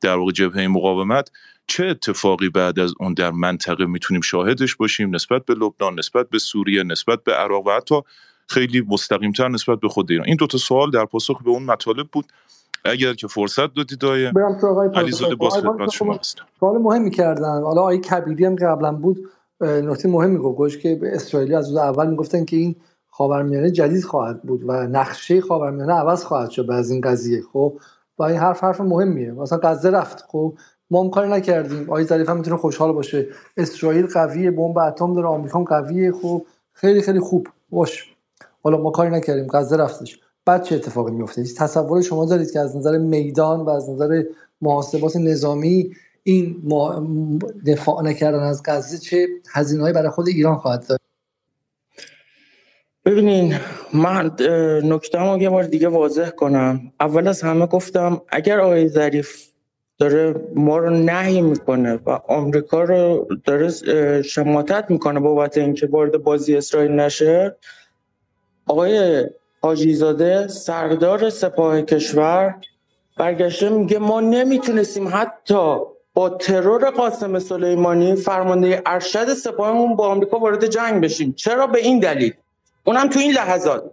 در 0.00 0.16
واقع 0.16 0.32
جبهه 0.32 0.66
مقاومت 0.66 1.30
چه 1.66 1.86
اتفاقی 1.86 2.48
بعد 2.48 2.78
از 2.78 2.94
اون 3.00 3.14
در 3.14 3.30
منطقه 3.30 3.86
می‌تونیم 3.86 4.20
شاهدش 4.20 4.76
باشیم؟ 4.76 5.14
نسبت 5.14 5.44
به 5.44 5.54
لبنان 5.54 5.98
نسبت 5.98 6.30
به 6.30 6.38
سوریه 6.38 6.82
نسبت 6.82 7.24
به 7.24 7.32
عراق 7.32 7.66
و 7.66 7.70
حتی 7.70 7.94
خیلی 8.48 8.80
مستقیمتر 8.80 9.48
نسبت 9.48 9.80
به 9.80 9.88
خود 9.88 10.10
ایران. 10.10 10.26
این 10.26 10.36
دو 10.36 10.46
تا 10.46 10.58
سوال 10.58 10.90
در 10.90 11.04
پاسخ 11.04 11.42
به 11.42 11.50
اون 11.50 11.62
مطالب 11.62 12.08
بود. 12.12 12.24
اگر 12.84 13.14
که 13.14 13.26
فرصت 13.26 13.74
دادید 13.74 14.04
آیه 14.04 14.32
علیزاده 14.94 15.34
باز 15.34 15.52
خدمت 15.52 15.90
شما 15.90 16.14
هستم. 16.14 16.44
سوال 16.60 16.78
مهمی 16.78 17.10
کردن. 17.10 17.62
حالا 17.62 17.82
آیه 17.82 17.98
کبیری 17.98 18.44
هم 18.44 18.56
قبلا 18.56 18.92
بود 18.92 19.28
نکته 19.60 20.08
مهمی 20.08 20.38
گفت. 20.38 20.80
که 20.80 20.94
به 20.94 21.14
اسرائیلی 21.14 21.54
از 21.54 21.68
روز 21.68 21.76
اول 21.76 22.10
می‌گفتن 22.10 22.44
که 22.44 22.56
این 22.56 22.76
خاورمیانه 23.10 23.70
جدید 23.70 24.04
خواهد 24.04 24.42
بود 24.42 24.62
و 24.66 24.72
نقشه 24.72 25.40
خاورمیانه 25.40 25.92
عوض 25.92 26.24
خواهد 26.24 26.50
شد 26.50 26.70
از 26.70 26.90
این 26.90 27.00
قضیه. 27.00 27.42
خب 27.52 27.78
و 28.18 28.22
این 28.22 28.36
حرف 28.36 28.64
حرف 28.64 28.80
مهمیه. 28.80 29.32
مثلا 29.32 29.58
غزه 29.62 29.90
رفت. 29.90 30.24
خب 30.28 30.54
ما 30.90 31.02
هم 31.02 31.10
کاری 31.10 31.30
نکردیم. 31.30 31.82
آقای 31.82 32.04
ظریف 32.04 32.28
هم 32.28 32.36
می‌تونه 32.36 32.56
خوشحال 32.56 32.92
باشه. 32.92 33.26
اسرائیل 33.56 34.06
قویه 34.06 34.50
بمب 34.50 34.78
اتم 34.78 35.14
داره 35.14 35.26
آمریکا 35.26 35.64
قویه. 35.64 36.12
خب 36.12 36.46
خیلی 36.72 37.02
خیلی 37.02 37.20
خوب. 37.20 37.48
باش. 37.70 38.14
حالا 38.62 38.76
ما 38.76 38.90
کاری 38.90 39.10
نکردیم. 39.10 39.46
غزه 39.46 39.76
رفتش. 39.76 40.20
بعد 40.46 40.62
چه 40.62 40.74
اتفاقی 40.74 41.12
میفته 41.12 41.44
تصور 41.58 42.02
شما 42.02 42.26
دارید 42.26 42.50
که 42.50 42.60
از 42.60 42.76
نظر 42.76 42.98
میدان 42.98 43.60
و 43.60 43.68
از 43.68 43.90
نظر 43.90 44.22
محاسبات 44.60 45.16
نظامی 45.16 45.90
این 46.22 46.62
دفاع 47.66 48.02
نکردن 48.02 48.40
از 48.40 48.62
غزه 48.66 48.98
چه 48.98 49.26
هزینه‌ای 49.50 49.92
برای 49.92 50.10
خود 50.10 50.28
ایران 50.28 50.56
خواهد 50.56 50.86
داشت؟ 50.88 51.00
ببینین 53.04 53.54
من 53.94 54.26
نکته 54.84 55.38
یه 55.40 55.50
بار 55.50 55.62
دیگه 55.62 55.88
واضح 55.88 56.30
کنم. 56.30 56.92
اول 57.00 57.28
از 57.28 57.42
همه 57.42 57.66
گفتم 57.66 58.22
اگر 58.28 58.60
آقای 58.60 58.88
ظریف 58.88 59.48
داره 59.98 60.34
ما 60.54 60.78
رو 60.78 60.90
نهی 60.90 61.40
می‌کنه 61.40 61.94
و 62.06 62.10
آمریکا 62.10 62.82
رو 62.82 63.28
داره 63.44 63.70
شماتت 64.22 64.84
می‌کنه 64.88 65.20
بابت 65.20 65.58
اینکه 65.58 65.86
وارد 65.86 66.16
بازی 66.16 66.56
اسرائیل 66.56 66.90
نشه 66.90 67.56
آقای 68.66 69.24
حاجیزاده 69.62 70.48
سردار 70.48 71.30
سپاه 71.30 71.82
کشور 71.82 72.54
برگشته 73.16 73.68
میگه 73.68 73.98
ما 73.98 74.20
نمی‌تونستیم 74.20 75.08
حتی 75.12 75.76
با 76.14 76.30
ترور 76.30 76.90
قاسم 76.90 77.38
سلیمانی 77.38 78.14
فرمانده 78.14 78.82
ارشد 78.86 79.34
سپاهمون 79.34 79.96
با 79.96 80.08
آمریکا 80.08 80.38
وارد 80.38 80.66
جنگ 80.66 81.04
بشیم. 81.04 81.32
چرا؟ 81.32 81.66
به 81.66 81.78
این 81.78 81.98
دلیل. 81.98 82.34
اونم 82.84 83.08
تو 83.08 83.18
این 83.18 83.32
لحظات. 83.32 83.84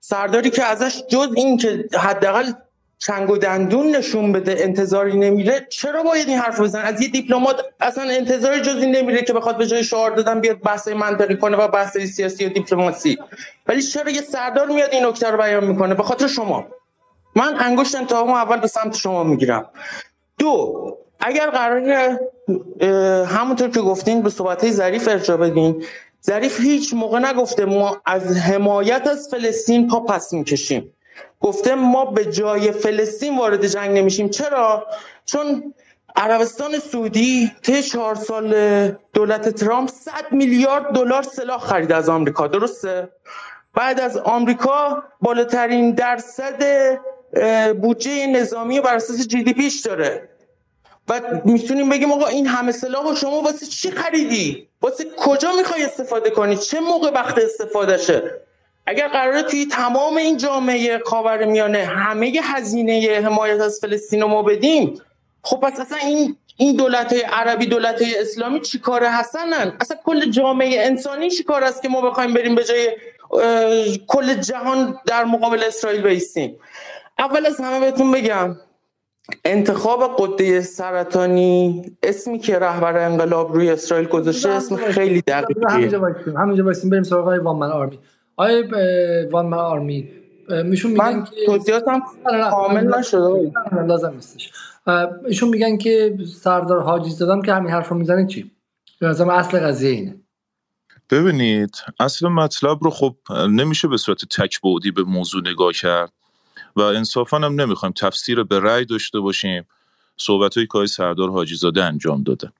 سرداری 0.00 0.50
که 0.50 0.64
ازش 0.64 1.02
جز 1.08 1.28
این 1.36 1.56
که 1.56 1.88
حداقل 1.92 2.52
چنگ 2.98 3.30
و 3.30 3.36
دندون 3.36 3.96
نشون 3.96 4.32
بده 4.32 4.56
انتظاری 4.58 5.18
نمیره 5.18 5.66
چرا 5.70 6.02
باید 6.02 6.28
این 6.28 6.38
حرف 6.38 6.60
بزن 6.60 6.82
از 6.82 7.00
یه 7.00 7.08
دیپلمات 7.08 7.60
اصلا 7.80 8.04
انتظاری 8.04 8.60
جز 8.60 8.76
این 8.76 8.96
نمیره 8.96 9.22
که 9.22 9.32
بخواد 9.32 9.58
به 9.58 9.66
جای 9.66 9.84
شعار 9.84 10.10
دادن 10.10 10.40
بیاد 10.40 10.60
بحث 10.60 10.88
منطقی 10.88 11.36
کنه 11.36 11.56
و 11.56 11.68
بحث 11.68 11.98
سیاسی 11.98 12.46
و 12.46 12.48
دیپلماسی. 12.48 13.18
ولی 13.66 13.82
چرا 13.82 14.10
یه 14.10 14.22
سردار 14.22 14.66
میاد 14.66 14.88
این 14.92 15.06
نکته 15.06 15.30
رو 15.30 15.36
بیان 15.36 15.64
می‌کنه؟ 15.64 15.94
به 15.94 16.02
خاطر 16.02 16.26
شما. 16.26 16.66
من 17.36 17.56
انگشت 17.58 17.94
انتهامو 17.94 18.34
اول 18.34 18.60
به 18.60 18.66
سمت 18.66 18.94
شما 18.96 19.24
می‌گیرم. 19.24 19.70
دو 20.38 20.74
اگر 21.20 21.50
قرار 21.50 22.18
همونطور 23.24 23.70
که 23.70 23.80
گفتین 23.80 24.22
به 24.22 24.30
صحبت 24.30 24.70
ظریف 24.70 25.08
ارجاع 25.08 25.36
بدین 25.36 25.84
ظریف 26.26 26.60
هیچ 26.60 26.94
موقع 26.94 27.18
نگفته 27.18 27.64
ما 27.64 27.96
از 28.06 28.36
حمایت 28.36 29.06
از 29.06 29.28
فلسطین 29.30 29.88
پا 29.88 30.00
پس 30.00 30.32
می‌کشیم. 30.32 30.93
گفته 31.44 31.74
ما 31.74 32.04
به 32.04 32.24
جای 32.24 32.72
فلسطین 32.72 33.38
وارد 33.38 33.66
جنگ 33.66 33.98
نمیشیم. 33.98 34.28
چرا؟ 34.28 34.86
چون 35.26 35.74
عربستان 36.16 36.78
سعودی 36.78 37.52
طی 37.62 37.82
چهار 37.82 38.14
سال 38.14 38.50
دولت 39.12 39.48
ترامپ 39.48 39.90
100 39.90 40.12
میلیارد 40.30 40.92
دلار 40.94 41.22
سلاح 41.22 41.60
خرید 41.60 41.92
از 41.92 42.08
آمریکا. 42.08 42.46
درسته؟ 42.46 43.08
بعد 43.74 44.00
از 44.00 44.16
آمریکا 44.16 45.02
بالاترین 45.20 45.90
درصد 45.90 46.62
بودجه 47.80 48.26
نظامی 48.26 48.80
بر 48.80 48.94
اساس 48.94 49.26
جی 49.26 49.42
دی 49.42 49.52
پیش 49.52 49.80
داره. 49.80 50.28
و 51.08 51.20
می‌تونیم 51.44 51.88
بگیم 51.88 52.12
آقا 52.12 52.26
این 52.26 52.46
همه 52.46 52.72
سلاح 52.72 53.14
شما 53.14 53.42
واسه 53.42 53.66
چی 53.66 53.90
خریدی؟ 53.90 54.68
واسه 54.82 55.04
کجا 55.16 55.52
می‌خوای 55.52 55.84
استفاده 55.84 56.30
کنی؟ 56.30 56.56
چه 56.56 56.80
موقع 56.80 57.10
وقت 57.10 57.38
استفادهشه 57.38 58.40
اگر 58.86 59.08
قراره 59.08 59.42
توی 59.42 59.66
تمام 59.66 60.16
این 60.16 60.36
جامعه 60.36 61.00
میانه 61.46 61.84
همه 61.84 62.32
هزینه 62.42 63.20
حمایت 63.24 63.60
از 63.60 63.78
فلسطین 63.80 64.22
رو 64.22 64.28
ما 64.28 64.42
بدیم 64.42 65.00
خب 65.42 65.60
پس 65.60 65.80
اصلا 65.80 65.98
این 65.98 66.36
این 66.56 66.76
دولت 66.76 67.12
های 67.12 67.22
عربی 67.22 67.66
دولت 67.66 68.02
های 68.02 68.20
اسلامی 68.20 68.60
چی 68.60 68.78
کاره 68.78 69.10
هستنن 69.10 69.72
اصلا 69.80 69.96
کل 70.04 70.30
جامعه 70.30 70.86
انسانی 70.86 71.30
چی 71.30 71.44
کار 71.44 71.64
است 71.64 71.82
که 71.82 71.88
ما 71.88 72.00
بخوایم 72.00 72.34
بریم 72.34 72.54
به 72.54 72.64
جای 72.64 72.96
کل 74.06 74.34
جهان 74.34 74.98
در 75.06 75.24
مقابل 75.24 75.62
اسرائیل 75.66 76.02
بیستیم؟ 76.02 76.56
اول 77.18 77.46
از 77.46 77.60
همه 77.60 77.80
بهتون 77.80 78.12
بگم 78.12 78.56
انتخاب 79.44 80.16
قده 80.18 80.60
سرطانی 80.60 81.82
اسمی 82.02 82.38
که 82.38 82.58
رهبر 82.58 82.98
انقلاب 82.98 83.54
روی 83.54 83.70
اسرائیل 83.70 84.08
گذاشته 84.08 84.48
اسم 84.48 84.76
خیلی 84.76 85.20
دقیقیه 85.20 85.68
همینجا 85.68 86.00
وایسیم 86.00 86.36
همینجا 86.36 86.64
وایسیم 86.64 86.90
بریم 86.90 87.02
سراغ 87.02 87.22
آقای 87.22 87.38
One 87.38 87.56
Man 87.56 87.70
Army. 87.70 87.98
آقای 88.36 88.62
One 89.30 89.46
Man 89.46 89.58
Army 89.58 90.08
میشون 90.64 90.90
میگن 90.90 91.04
من 91.04 91.26
توضیحاتم 91.46 92.02
کامل 92.50 92.98
نشده. 92.98 93.52
لازم 93.86 94.14
نیستش. 94.14 94.52
ایشون 95.26 95.48
میگن 95.48 95.76
که 95.76 96.18
سردار 96.40 96.82
حاجی 96.82 97.10
زاده 97.10 97.29
هم 97.29 97.42
که 97.42 97.54
همین 97.54 97.72
حرف 97.72 97.88
رو 97.88 97.96
می‌زنه 97.96 98.26
چی؟ 98.26 98.50
به 99.00 99.06
نظرم 99.06 99.28
اصل 99.28 99.60
قضیه 99.60 99.90
اینه. 99.90 100.16
ببینید 101.10 101.82
اصل 102.00 102.28
مطلب 102.28 102.78
رو 102.84 102.90
خب 102.90 103.16
نمیشه 103.30 103.88
به 103.88 103.96
صورت 103.96 104.24
تک 104.24 104.60
بعدی 104.60 104.90
به 104.90 105.02
موضوع 105.02 105.42
نگاه 105.50 105.72
کرد 105.72 106.12
و 106.76 106.80
انصافا 106.80 107.36
هم 107.36 107.60
نمی‌خوایم 107.60 107.92
تفسیر 107.92 108.42
به 108.42 108.60
رأی 108.60 108.84
داشته 108.84 109.20
باشیم 109.20 109.64
صحبت 110.16 110.56
های 110.56 110.66
که 110.72 110.86
سردار 110.86 111.30
حاجی 111.30 111.54
زاده 111.54 111.84
انجام 111.84 112.22
داده. 112.22 112.52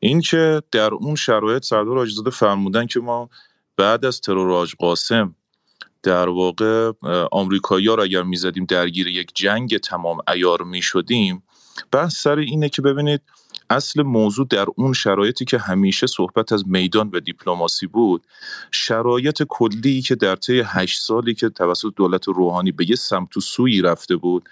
این 0.00 0.20
که 0.20 0.62
در 0.72 0.94
اون 0.94 1.14
شرایط 1.14 1.64
سردار 1.64 1.96
حاجی 1.96 2.14
زاده 2.14 2.30
فرمودن 2.30 2.86
که 2.86 3.00
ما 3.00 3.30
بعد 3.76 4.04
از 4.04 4.20
ترور 4.20 4.52
آج 4.52 4.74
قاسم 4.78 5.34
در 6.02 6.28
واقع 6.28 6.92
آمریکایی 7.32 7.88
ها 7.88 7.94
رو 7.94 8.02
اگر 8.02 8.22
می‌زدیم 8.22 8.64
درگیر 8.64 9.06
یک 9.06 9.30
جنگ 9.34 9.78
تمام 9.78 10.18
ایار 10.28 10.62
می‌شدیم 10.62 11.42
بحث 11.92 12.16
سر 12.16 12.38
اینه 12.38 12.68
که 12.68 12.82
ببینید 12.82 13.20
اصل 13.70 14.02
موضوع 14.02 14.46
در 14.50 14.66
اون 14.76 14.92
شرایطی 14.92 15.44
که 15.44 15.58
همیشه 15.58 16.06
صحبت 16.06 16.52
از 16.52 16.68
میدان 16.68 17.10
و 17.12 17.20
دیپلماسی 17.20 17.86
بود 17.86 18.26
شرایط 18.70 19.42
کلی 19.48 20.02
که 20.02 20.14
در 20.14 20.36
طی 20.36 20.62
هشت 20.66 21.00
سالی 21.00 21.34
که 21.34 21.48
توسط 21.48 21.92
دولت 21.96 22.28
روحانی 22.28 22.72
به 22.72 22.90
یه 22.90 22.96
سمت 22.96 23.36
و 23.36 23.40
سویی 23.40 23.82
رفته 23.82 24.16
بود 24.16 24.48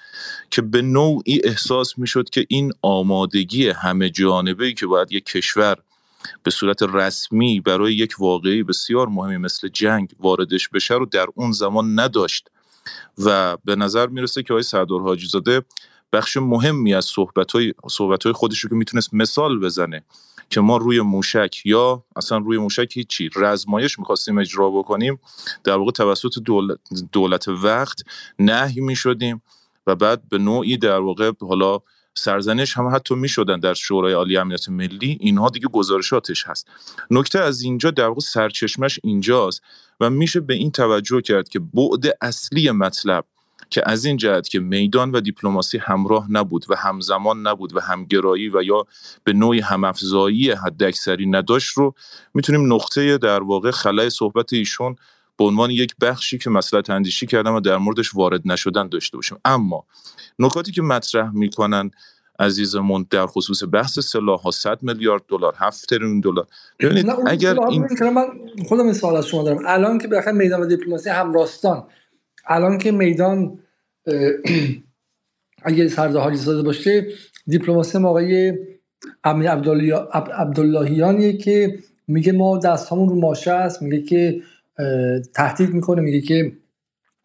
که 0.50 0.62
به 0.62 0.82
نوعی 0.82 1.40
احساس 1.44 1.98
می‌شد 1.98 2.30
که 2.30 2.46
این 2.48 2.72
آمادگی 2.82 3.68
همه 3.68 4.10
جانبه 4.10 4.72
که 4.72 4.86
باید 4.86 5.12
یک 5.12 5.24
کشور 5.24 5.76
به 6.42 6.50
صورت 6.50 6.82
رسمی 6.82 7.60
برای 7.60 7.94
یک 7.94 8.14
واقعی 8.18 8.62
بسیار 8.62 9.08
مهمی 9.08 9.36
مثل 9.36 9.68
جنگ 9.68 10.10
واردش 10.20 10.68
بشه 10.68 10.94
رو 10.94 11.06
در 11.06 11.26
اون 11.34 11.52
زمان 11.52 12.00
نداشت. 12.00 12.48
و 13.18 13.56
به 13.64 13.76
نظر 13.76 14.06
می‌رسه 14.06 14.42
که 14.42 14.52
آقای 14.52 14.62
سردار 14.62 15.00
حاجی 15.00 15.26
زاده 15.26 15.62
بخش 16.12 16.36
مهمی 16.36 16.94
از 16.94 17.04
صحبت‌های 17.04 17.74
صحبت‌های 17.90 18.32
خودش 18.32 18.60
رو 18.60 18.68
که 18.68 18.74
می‌تونست 18.74 19.14
مثال 19.14 19.60
بزنه 19.60 20.04
که 20.50 20.60
ما 20.60 20.76
روی 20.76 21.00
موشک 21.00 21.56
یا 21.64 22.04
اصلا 22.16 22.38
روی 22.38 22.58
موشک 22.58 22.96
هیچی 22.96 23.30
رزمایش 23.36 23.98
می‌خواستیم 23.98 24.38
اجرا 24.38 24.70
بکنیم 24.70 25.20
در 25.64 25.76
واقع 25.76 25.90
توسط 25.90 26.38
دولت, 26.44 26.78
دولت 27.12 27.48
وقت 27.48 28.02
نهی 28.38 28.80
می‌شدیم 28.80 29.42
و 29.86 29.94
بعد 29.94 30.28
به 30.28 30.38
نوعی 30.38 30.76
در 30.76 30.98
واقع 30.98 31.32
حالا 31.40 31.78
سرزنش 32.14 32.76
هم 32.76 32.94
حتی 32.94 33.14
می‌شدن 33.14 33.60
در 33.60 33.74
شورای 33.74 34.12
عالی 34.12 34.36
امنیت 34.36 34.68
ملی 34.68 35.18
اینها 35.20 35.48
دیگه 35.48 35.68
گزارشاتش 35.68 36.46
هست. 36.46 36.68
نکته 37.10 37.38
از 37.38 37.62
اینجا 37.62 37.90
در 37.90 38.08
واقع 38.08 38.20
سرچشمش 38.20 39.00
اینجاست 39.04 39.62
و 40.00 40.10
میشه 40.10 40.40
به 40.40 40.54
این 40.54 40.70
توجه 40.70 41.20
کرد 41.20 41.48
که 41.48 41.58
بعد 41.58 42.16
اصلی 42.20 42.70
مطلب 42.70 43.24
که 43.70 43.82
از 43.86 44.04
این 44.04 44.16
جهت 44.16 44.48
که 44.48 44.60
میدان 44.60 45.10
و 45.10 45.20
دیپلماسی 45.20 45.78
همراه 45.78 46.26
نبود 46.30 46.64
و 46.68 46.76
همزمان 46.76 47.46
نبود 47.46 47.76
و 47.76 47.80
همگرایی 47.80 48.48
و 48.48 48.62
یا 48.62 48.86
به 49.24 49.32
نوعی 49.32 49.60
همافزایی 49.60 50.50
حداکثری 50.50 51.26
نداشت 51.26 51.68
رو 51.68 51.94
می‌تونیم 52.34 52.72
نقطه 52.74 53.18
در 53.18 53.42
واقع 53.42 53.70
خلای 53.70 54.10
صحبت 54.10 54.52
ایشون 54.52 54.96
به 55.42 55.48
عنوان 55.48 55.70
یک 55.70 55.94
بخشی 56.00 56.38
که 56.38 56.50
مسئله 56.50 56.82
اندیشی 56.88 57.26
کردم 57.26 57.54
و 57.54 57.60
در 57.60 57.76
موردش 57.76 58.14
وارد 58.14 58.40
نشدن 58.44 58.88
داشته 58.88 59.16
باشیم. 59.16 59.38
اما 59.44 59.86
نکاتی 60.38 60.72
که 60.72 60.82
مطرح 60.82 61.30
می‌کنن 61.30 61.90
عزیزمون 62.38 63.06
در 63.10 63.26
خصوص 63.26 63.62
بحث 63.72 63.98
سلاح 63.98 64.40
ها 64.40 64.50
100 64.50 64.82
میلیارد 64.82 65.22
دلار 65.28 65.54
7 65.56 65.88
تریلیون 65.88 66.20
دلار. 66.20 66.46
ببینید 66.80 67.06
اگر 67.26 67.60
این 67.60 67.86
من 68.14 68.24
خودم 68.68 68.84
این 68.84 68.92
سوال 68.92 69.16
از 69.16 69.26
شما 69.26 69.42
دارم. 69.42 69.58
الان 69.66 69.98
که 69.98 70.08
بالاخره 70.08 70.32
میدان 70.32 70.60
و 70.60 70.66
دیپلماسی 70.66 71.10
همراستان 71.10 71.86
الان 72.46 72.78
که 72.78 72.92
میدان 72.92 73.58
اگه 75.68 75.88
سردار 75.88 76.22
حالی 76.22 76.36
زاده 76.36 76.62
باشه 76.62 77.06
دیپلماسی 77.46 77.98
آقای 77.98 78.52
امیر 79.24 79.50
عبداللهیانیه 79.50 81.36
که 81.36 81.78
میگه 82.08 82.32
ما 82.32 82.58
دست 82.58 82.92
همون 82.92 83.08
رو 83.08 83.14
ماشه 83.14 83.50
است 83.50 83.82
میگه 83.82 84.02
که 84.02 84.42
تهدید 85.34 85.74
می‌کنه 85.74 86.00
میگه 86.00 86.20
که 86.20 86.52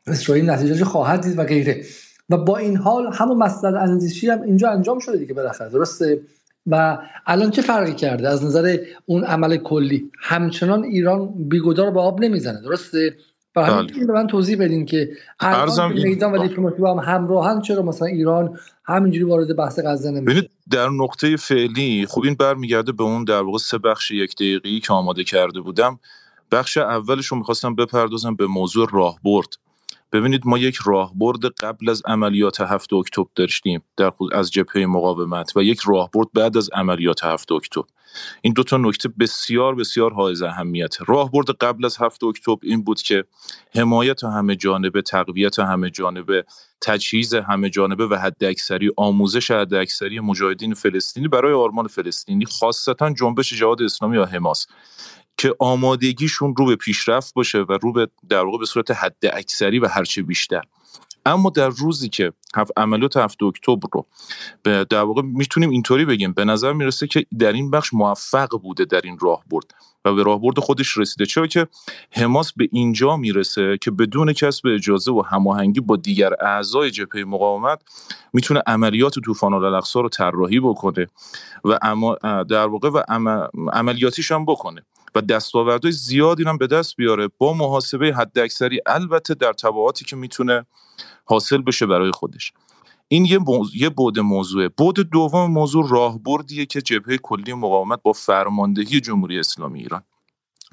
اسرائیل 0.08 0.50
نتیجه 0.50 0.86
خواهد 0.86 1.22
دید 1.22 1.40
و 1.40 1.44
غیره. 1.44 1.86
و 2.30 2.38
با 2.38 2.58
این 2.58 2.78
حال 2.78 3.14
همون 3.14 3.38
مسئله 3.38 3.80
اندیشی 3.80 4.30
هم 4.30 4.42
اینجا 4.42 4.70
انجام 4.70 5.00
شده 5.00 5.18
دیگه 5.18 5.34
بالاخره 5.34 5.70
درسته؟ 5.70 6.22
و 6.68 6.98
الان 7.26 7.52
چه 7.52 7.62
فرقی 7.62 7.94
کرده؟ 7.94 8.30
از 8.30 8.46
نظر 8.46 8.78
اون 9.06 9.24
عمل 9.24 9.58
کلی 9.58 10.12
همچنان 10.20 10.84
ایران 10.84 11.34
بیگدار 11.50 11.92
به 11.92 12.00
آب 12.00 12.22
نمی‌زنه 12.22 12.62
درسته؟ 12.62 13.16
برای 13.54 13.88
بله. 13.88 14.06
به 14.06 14.14
من 14.14 14.28
توضیح 14.28 14.58
بدین 14.58 14.86
که 14.86 15.10
الان 15.40 15.94
میدان 15.94 16.34
و 16.34 16.48
دیپلماسی 16.48 16.78
با 16.78 16.94
هم 16.94 17.14
همراهن 17.14 17.62
چرا 17.62 17.82
مثلا 17.82 18.08
ایران 18.08 18.60
همینجوری 18.86 19.24
وارد 19.24 19.56
بحث 19.56 19.80
غزه 19.80 20.12
نمیشه؟ 20.12 20.50
در 20.72 20.90
نقطه 20.90 21.36
فعلی 21.36 22.06
خب 22.10 22.22
این 22.22 22.36
برمیگرده 22.36 22.92
به 22.92 23.04
اون 23.04 23.24
در 23.24 23.42
واقع 23.42 23.58
سه 23.58 23.78
بخش 23.78 24.12
یک 24.12 24.36
دقیقی 24.36 24.80
که 24.80 24.94
آماده 24.94 25.24
کرده 25.24 25.62
بودم. 25.62 26.00
بخش 26.52 26.78
اولش 26.78 27.26
رو 27.26 27.38
می‌خواستم 27.38 27.76
بپردازم 27.76 28.36
به 28.36 28.48
موضوع 28.48 28.90
راهبرد. 28.92 29.48
ببینید 30.12 30.42
ما 30.46 30.58
یک 30.58 30.78
راهبرد 30.86 31.46
قبل 31.46 31.90
از 31.90 32.02
عملیات 32.06 32.62
هفت 32.62 32.94
اکتبر 32.94 33.30
داشتیم 33.36 33.84
در 33.98 34.12
از 34.34 34.52
جبهه 34.52 34.86
مقاومت 34.86 35.52
و 35.56 35.64
یک 35.64 35.80
راهبرد 35.86 36.28
بعد 36.34 36.58
از 36.58 36.70
عملیات 36.74 37.26
هفت 37.26 37.52
اکتبر. 37.52 37.86
این 38.42 38.54
دو 38.54 38.64
تا 38.64 38.78
نکته 38.78 39.10
بسیار 39.10 39.76
بسیار 39.76 40.14
حائز 40.14 40.42
اهمیت. 40.42 40.96
راهبرد 41.08 41.50
قبل 41.50 41.86
از 41.86 41.98
هفت 41.98 42.24
اکتبر 42.24 42.58
این 42.64 42.84
بود 42.84 43.02
که 43.02 43.24
حمایت 43.76 44.24
همه 44.24 44.56
جانبه 44.56 45.02
تقویت 45.02 45.60
همه 45.60 45.90
جانبه 45.90 46.46
تجهیز 46.82 47.34
همه 47.34 47.70
جانبه 47.70 48.08
و 48.08 48.16
حداکثری 48.16 48.92
آموزش 48.98 49.52
حداکثری 49.52 50.20
مجاهدین 50.20 50.74
فلسطینی 50.74 51.28
برای 51.28 51.54
آرمان 51.54 51.88
فلسطینی 51.88 52.46
خاصتا 52.46 53.14
جنبش 53.14 53.54
جهاد 53.54 53.82
اسلامی 53.82 54.18
و 54.18 54.26
حماس. 54.26 54.68
که 55.38 55.56
آمادگیشون 55.60 56.56
رو 56.56 56.66
به 56.66 56.76
پیشرفت 56.76 57.34
باشه 57.34 57.60
و 57.60 57.78
رو 57.82 57.94
به 57.94 58.08
در 58.30 58.46
واقع 58.46 58.58
به 58.58 58.66
صورت 58.66 58.92
حد 58.92 59.18
اکثری 59.34 59.80
و 59.80 59.88
هرچه 59.88 60.22
بیشتر. 60.22 60.62
اما 61.26 61.50
در 61.50 61.70
روزی 61.70 62.10
که 62.10 62.34
عملیات 62.78 63.18
هفت 63.18 63.44
اکتبر 63.44 63.88
رو 63.94 64.06
به 64.64 64.86
در 64.90 65.02
واقع 65.02 65.22
می‌تونیم 65.22 65.70
اینطوری 65.70 66.06
بگیم 66.06 66.34
به 66.34 66.46
نظر 66.46 66.74
می‌رسه 66.74 67.08
که 67.08 67.26
در 67.40 67.54
این 67.54 67.72
بخش 67.72 67.94
موفق 67.94 68.50
بوده 68.64 68.86
در 68.86 69.02
این 69.04 69.18
راه 69.22 69.44
برد 69.50 69.66
و 70.06 70.14
به 70.14 70.24
راه 70.24 70.42
برد 70.42 70.60
خودش 70.60 70.98
رسیده. 70.98 71.26
چرا 71.26 71.48
که 71.48 71.68
حماس 72.12 72.54
به 72.54 72.70
اینجا 72.72 73.18
می‌رسه 73.18 73.78
که 73.82 73.92
بدون 73.92 74.34
کسب 74.34 74.68
اجازه 74.68 75.12
و 75.12 75.22
هماهنگی 75.22 75.80
با 75.80 75.96
دیگر 75.96 76.44
اعضای 76.44 76.92
جبهه 76.92 77.24
مقاومت 77.24 77.82
می‌تونه 78.34 78.62
عملیات 78.68 79.20
طوفان 79.20 79.54
الاقصا 79.54 80.02
رو 80.02 80.10
طراحی 80.10 80.60
بکنه 80.60 81.08
و 81.64 81.80
اما 81.82 82.16
در 82.50 82.68
واقع 82.68 82.90
و 82.90 83.04
عملیاتیش 83.74 84.32
هم 84.32 84.46
بکنه. 84.46 84.82
و 85.16 85.22
دستاوردهای 85.22 85.92
زیادی 85.92 86.44
هم 86.44 86.58
به 86.58 86.68
دست 86.68 86.96
بیاره. 86.96 87.28
با 87.38 87.54
محاسبه 87.54 88.14
حداکثری 88.14 88.80
البته 88.86 89.34
در 89.34 89.54
تبعاتی 89.54 90.06
که 90.06 90.16
می‌تونه 90.16 90.66
حاصل 91.26 91.62
بشه 91.62 91.86
برای 91.86 92.12
خودش. 92.12 92.54
این 93.08 93.26
یه, 93.26 93.38
موضوع، 93.38 93.78
یه 93.78 93.90
بود 93.90 94.20
موضوعه. 94.20 94.70
بود 94.70 95.00
دوم 95.00 95.52
موضوع 95.52 95.90
راهبردیه 95.90 96.66
که 96.66 96.82
جبهه 96.82 97.18
کلی 97.18 97.54
مقاومت 97.54 98.00
با 98.04 98.14
فرماندهی 98.14 99.02
جمهوری 99.02 99.40
اسلامی 99.40 99.80
ایران. 99.80 100.04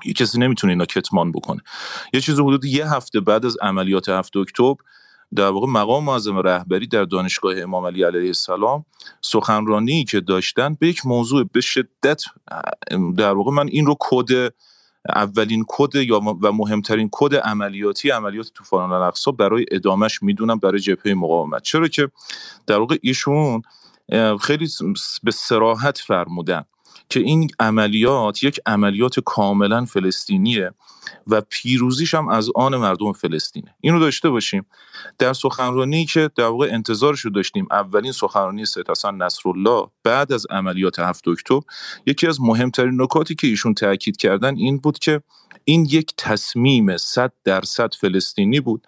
یه 0.05 0.13
کسی 0.13 0.39
نمی‌تونه 0.39 0.73
اینا 0.73 0.85
کتمان 0.85 1.33
بکنه. 1.33 1.61
یه 2.13 2.21
چیز 2.21 2.41
حدود 2.41 2.65
یه 2.65 2.95
هفته 2.95 3.21
بعد 3.21 3.47
از 3.47 3.57
عملیات 3.63 4.09
هفته 4.09 4.39
اکتبر 4.39 4.77
در 5.35 5.49
واقع 5.49 5.67
مقام 5.67 6.05
معظم 6.05 6.39
رهبری 6.39 6.87
در 6.87 7.05
دانشگاه 7.05 7.61
امام 7.61 7.87
علی 7.87 8.03
علیه 8.05 8.27
السلام 8.27 8.85
سخنرانی 9.21 10.05
که 10.05 10.21
داشتن 10.21 10.75
به 10.75 10.89
یک 10.89 11.07
موضوع 11.07 11.45
به 11.53 11.61
شدت 11.61 12.23
در 13.17 13.33
واقع 13.33 13.51
من 13.53 13.69
این 13.69 13.87
رو 13.87 13.97
کد 14.01 14.53
اولین 15.09 15.65
کد 15.69 15.95
یا 15.95 16.21
و 16.21 16.53
مهمترین 16.53 17.09
کد 17.13 17.35
عملیاتی 17.35 18.11
عملیات 18.11 18.51
طوفان 18.55 18.93
الاقصا 18.93 19.31
برای 19.31 19.67
ادامش 19.71 20.23
می‌دونم 20.23 20.59
برای 20.59 20.79
جبهه 20.79 21.15
مقاومت. 21.15 21.63
چرا 21.63 21.89
که 21.89 22.11
در 22.67 22.79
واقع 22.79 22.97
ایشون 23.03 23.63
خیلی 24.41 24.69
به 25.23 25.31
سراحت 25.31 25.99
فرمودن. 25.99 26.65
که 27.09 27.21
این 27.21 27.51
عملیات 27.61 28.43
یک 28.43 28.61
عملیات 28.67 29.21
کاملا 29.21 29.85
فلسطینیه 29.85 30.71
و 31.27 31.41
پیروزیش 31.41 32.15
هم 32.15 32.29
از 32.29 32.51
آن 32.55 32.77
مردم 32.77 33.13
فلسطینه. 33.13 33.75
اینو 33.81 34.01
داشته 34.01 34.31
باشیم. 34.31 34.67
در 35.19 35.33
سخنرانی 35.33 36.07
که 36.07 36.31
در 36.37 36.47
واقع 36.47 36.69
انتظارش 36.73 37.21
رو 37.21 37.31
داشتیم 37.31 37.67
اولین 37.71 38.13
سخنرانی 38.13 38.65
سید 38.65 38.91
حسن 38.91 39.15
نصرالله 39.15 39.87
بعد 40.05 40.33
از 40.33 40.47
عملیات 40.51 40.99
هفت 40.99 41.29
اکتبر 41.29 41.61
یکی 42.07 42.27
از 42.27 42.41
مهمترین 42.41 43.03
نکاتی 43.03 43.35
که 43.35 43.47
ایشون 43.47 43.75
تاکید 43.75 44.17
کردن 44.17 44.57
این 44.57 44.79
بود 44.79 44.99
که 44.99 45.23
این 45.65 45.87
یک 45.91 46.13
تصمیم 46.17 46.97
صد 46.97 47.33
درصد 47.45 47.95
فلسطینی 47.95 48.61
بود 48.61 48.87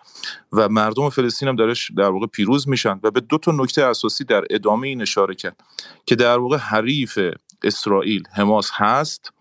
و 0.53 0.69
مردم 0.69 1.11
فلسطین 1.11 1.49
هم 1.49 1.57
درش 1.57 1.91
در 1.97 2.11
واقع 2.11 2.27
پیروز 2.27 2.69
میشن 2.69 3.01
و 3.03 3.11
به 3.11 3.21
دو 3.21 3.39
تا 3.39 3.53
نکته 3.53 3.85
اساسی 3.85 4.25
در 4.25 4.45
ادامه 4.51 4.89
این 4.89 5.03
اشاره 5.03 5.35
کرد 5.35 5.61
که 6.07 6.15
در 6.15 6.39
واقع 6.39 6.57
حریف 6.57 7.19
اسرائیل 7.65 8.23
حماس 8.33 8.71
هست 8.75 9.33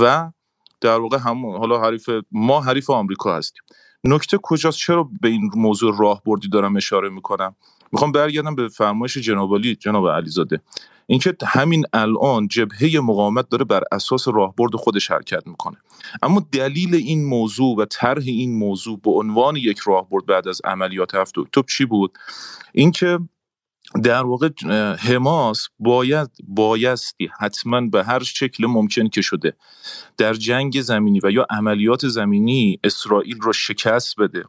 و 0.00 0.30
در 0.80 0.98
واقع 0.98 1.18
هم 1.18 1.46
حالا 1.46 1.80
حریف 1.80 2.10
ما 2.32 2.60
حریف 2.60 2.90
آمریکا 2.90 3.36
هستیم. 3.36 3.62
نکته 4.04 4.38
کجاست؟ 4.42 4.78
چرا 4.78 5.10
به 5.20 5.28
این 5.28 5.50
موضوع 5.54 5.96
راهبردی 5.98 6.48
دارم 6.48 6.76
اشاره 6.76 7.08
می‌کنم؟ 7.08 7.56
می‌خوام 7.92 8.12
برگردم 8.12 8.54
به 8.54 8.68
فرمایش 8.68 9.18
جناب 9.18 9.58
جناب 9.58 10.08
علیزاده. 10.08 10.60
اینکه 11.06 11.36
همین 11.46 11.84
الان 11.92 12.48
جبهه 12.48 13.00
مقاومت 13.00 13.48
داره 13.48 13.64
بر 13.64 13.82
اساس 13.92 14.28
راهبرد 14.28 14.76
خودش 14.76 15.10
حرکت 15.10 15.46
می‌کنه. 15.46 15.76
اما 16.22 16.46
دلیل 16.52 16.94
این 16.94 17.24
موضوع 17.24 17.76
و 17.76 17.84
طرح 17.84 18.22
این 18.26 18.58
موضوع 18.58 19.00
به 19.00 19.10
عنوان 19.10 19.56
یک 19.56 19.78
راهبرد 19.78 20.26
بعد 20.26 20.48
از 20.48 20.60
عملیات 20.64 21.14
هفت 21.14 21.38
اکتبر 21.38 21.66
چی 21.68 21.84
بود؟ 21.84 22.18
اینکه 22.72 23.18
در 24.02 24.22
واقع 24.22 24.48
حماس 24.98 25.68
باید 25.78 26.30
بایستی 26.48 27.30
حتما 27.38 27.80
به 27.80 28.04
هر 28.04 28.22
شکل 28.22 28.66
ممکن 28.66 29.08
که 29.08 29.22
شده 29.22 29.52
در 30.16 30.34
جنگ 30.34 30.80
زمینی 30.80 31.20
و 31.22 31.30
یا 31.30 31.46
عملیات 31.50 32.08
زمینی 32.08 32.80
اسرائیل 32.84 33.40
را 33.40 33.52
شکست 33.52 34.20
بده 34.20 34.44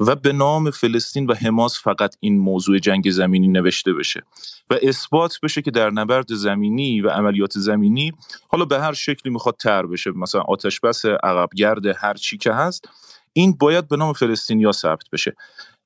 و 0.00 0.16
به 0.16 0.32
نام 0.32 0.70
فلسطین 0.70 1.26
و 1.26 1.34
حماس 1.34 1.82
فقط 1.82 2.16
این 2.20 2.38
موضوع 2.38 2.78
جنگ 2.78 3.10
زمینی 3.10 3.48
نوشته 3.48 3.92
بشه 3.92 4.22
و 4.70 4.78
اثبات 4.82 5.38
بشه 5.42 5.62
که 5.62 5.70
در 5.70 5.90
نبرد 5.90 6.34
زمینی 6.34 7.00
و 7.00 7.08
عملیات 7.08 7.52
زمینی 7.58 8.12
حالا 8.48 8.64
به 8.64 8.80
هر 8.80 8.92
شکلی 8.92 9.32
می‌خواد 9.32 9.56
تر 9.56 9.86
بشه 9.86 10.10
مثلا 10.10 10.40
آتش 10.40 10.80
بس 10.80 11.04
عقبگرد 11.04 11.86
هر 11.86 12.14
چی 12.14 12.38
که 12.38 12.52
هست 12.52 12.88
این 13.32 13.56
باید 13.60 13.88
به 13.88 13.96
نام 13.96 14.12
فلسطینیا 14.12 14.72
ثبت 14.72 15.10
بشه. 15.12 15.36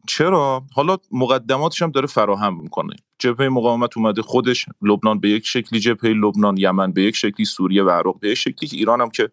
چرا؟ 0.08 0.64
حالا 0.74 0.96
مقدماتش 1.12 1.82
هم 1.82 1.90
داره 1.90 2.06
فراهم 2.06 2.60
می‌کنه. 2.62 2.96
جبهه 3.18 3.48
مقاومت 3.48 3.96
اومده 3.96 4.22
خودش 4.22 4.66
لبنان 4.82 5.20
به 5.20 5.28
یک 5.28 5.46
شکلی 5.46 5.80
جبهه 5.80 6.10
لبنان 6.10 6.56
یمن 6.58 6.92
به 6.92 7.02
یک 7.02 7.16
شکلی 7.16 7.44
سوریه 7.44 7.82
و 7.84 7.90
عراق 7.90 8.20
به 8.20 8.28
یک 8.28 8.34
شکلی 8.34 8.68
که 8.68 8.76
ایران 8.76 9.00
هم 9.00 9.10
که 9.10 9.30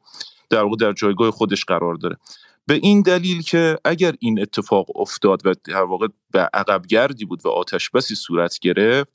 در 0.50 0.64
واقع 0.64 0.76
در 0.76 0.94
جایگاه 0.94 1.32
خودش 1.32 1.66
قرار 1.66 1.96
داره. 1.96 2.18
به 2.68 2.74
این 2.74 3.02
دلیل 3.02 3.42
که 3.42 3.78
اگر 3.86 4.14
این 4.20 4.42
اتفاق 4.42 4.98
افتاد 4.98 5.46
و 5.46 5.54
در 5.64 5.84
واقع 5.84 6.08
به 6.32 6.50
عقب 6.54 6.86
گردی 6.86 7.26
بود 7.26 7.46
و 7.46 7.50
آتش 7.50 7.90
بسی 7.90 8.16
صورت 8.16 8.60
گرفت 8.60 9.10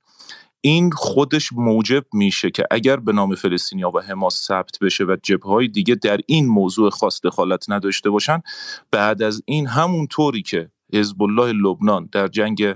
این 0.60 0.90
خودش 0.90 1.52
موجب 1.52 2.04
میشه 2.12 2.50
که 2.50 2.64
اگر 2.70 2.96
به 2.96 3.12
نام 3.12 3.34
فلسطینیا 3.34 3.90
و 3.90 4.00
حماس 4.00 4.46
ثبت 4.46 4.78
بشه 4.80 5.04
و 5.04 5.16
جبهه 5.22 5.52
های 5.52 5.68
دیگه 5.68 5.94
در 5.94 6.20
این 6.26 6.46
موضوع 6.46 6.90
خاص 6.90 7.20
دخالت 7.24 7.70
نداشته 7.70 8.10
باشن 8.10 8.42
بعد 8.90 9.22
از 9.22 9.42
این 9.46 9.66
همون 9.66 10.06
طوری 10.06 10.42
که 10.42 10.70
حزب 10.94 11.23
الله 11.23 11.52
لبنان 11.52 12.08
در 12.12 12.28
جنگ 12.28 12.75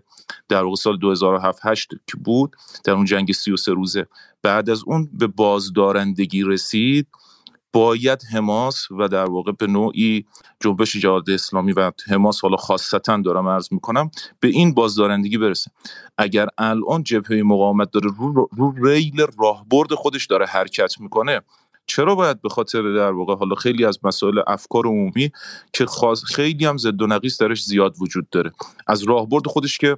در 0.48 0.64
واقع 0.64 0.76
سال 0.76 0.98
2007 0.98 1.60
8 1.62 1.88
که 1.88 2.16
بود 2.16 2.56
در 2.84 2.92
اون 2.92 3.04
جنگ 3.04 3.32
33 3.32 3.72
روزه 3.72 4.06
بعد 4.42 4.70
از 4.70 4.82
اون 4.86 5.10
به 5.12 5.26
بازدارندگی 5.26 6.42
رسید 6.42 7.06
باید 7.72 8.22
حماس 8.32 8.90
و 8.90 9.08
در 9.08 9.24
واقع 9.24 9.52
به 9.52 9.66
نوعی 9.66 10.24
جنبش 10.60 10.96
جهاد 10.96 11.30
اسلامی 11.30 11.72
و 11.72 11.92
حماس 12.06 12.40
حالا 12.40 12.56
خاصتا 12.56 13.16
دارم 13.16 13.48
عرض 13.48 13.68
می‌کنم 13.72 14.10
به 14.40 14.48
این 14.48 14.74
بازدارندگی 14.74 15.38
برسه. 15.38 15.70
اگر 16.18 16.46
الان 16.58 17.02
جبهه 17.02 17.42
مقاومت 17.42 17.90
داره 17.90 18.10
رو, 18.18 18.48
رو 18.56 18.86
ریل 18.86 19.26
راهبرد 19.38 19.94
خودش 19.94 20.26
داره 20.26 20.46
حرکت 20.46 21.00
می‌کنه 21.00 21.40
چرا 21.86 22.14
باید 22.14 22.42
به 22.42 22.48
خاطر 22.48 22.82
در 22.82 23.10
واقع 23.10 23.34
حالا 23.34 23.54
خیلی 23.54 23.84
از 23.84 23.98
مسائل 24.02 24.40
افکار 24.46 24.86
عمومی 24.86 25.30
که 25.72 25.86
خیلی 26.26 26.66
هم 26.66 26.76
زد 26.76 27.02
و 27.02 27.06
نقیص 27.06 27.40
درش 27.40 27.64
زیاد 27.64 27.94
وجود 28.00 28.30
داره. 28.30 28.52
از 28.86 29.02
راهبرد 29.02 29.46
خودش 29.46 29.78
که 29.78 29.96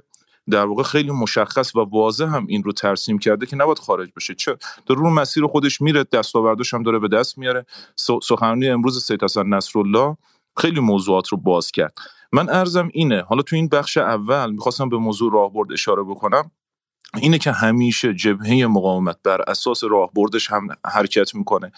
در 0.49 0.65
واقع 0.65 0.83
خیلی 0.83 1.11
مشخص 1.11 1.75
و 1.75 1.79
واضح 1.79 2.25
هم 2.25 2.45
این 2.49 2.63
رو 2.63 2.71
ترسیم 2.71 3.19
کرده 3.19 3.45
که 3.45 3.55
نباید 3.55 3.79
خارج 3.79 4.09
بشه. 4.15 4.35
چه؟ 4.35 4.57
در 4.87 4.95
رو 4.95 5.09
مسیر 5.09 5.47
خودش 5.47 5.81
میره 5.81 6.03
دستاوردش 6.03 6.73
هم 6.73 6.83
داره 6.83 6.99
به 6.99 7.07
دست 7.07 7.37
میاره. 7.37 7.65
سخنرانی 8.23 8.69
امروز 8.69 9.05
سید 9.05 9.23
حسن 9.23 9.47
نصرالله 9.47 10.17
خیلی 10.57 10.79
موضوعات 10.79 11.27
رو 11.27 11.37
باز 11.37 11.71
کرد. 11.71 11.97
من 12.31 12.49
ارزم 12.49 12.89
اینه 12.93 13.21
حالا 13.21 13.41
تو 13.41 13.55
این 13.55 13.67
بخش 13.67 13.97
اول 13.97 14.51
می‌خواستم 14.51 14.89
به 14.89 14.97
موضوع 14.97 15.33
راهبرد 15.33 15.71
اشاره 15.71 16.03
بکنم. 16.03 16.51
اینه 17.21 17.37
که 17.37 17.51
همیشه 17.51 18.13
جبهه 18.13 18.65
مقاومت 18.67 19.17
بر 19.23 19.41
اساس 19.47 19.83
راهبردش 19.83 20.51
هم 20.51 20.67
حرکت 20.85 21.35
می‌کنه. 21.35 21.71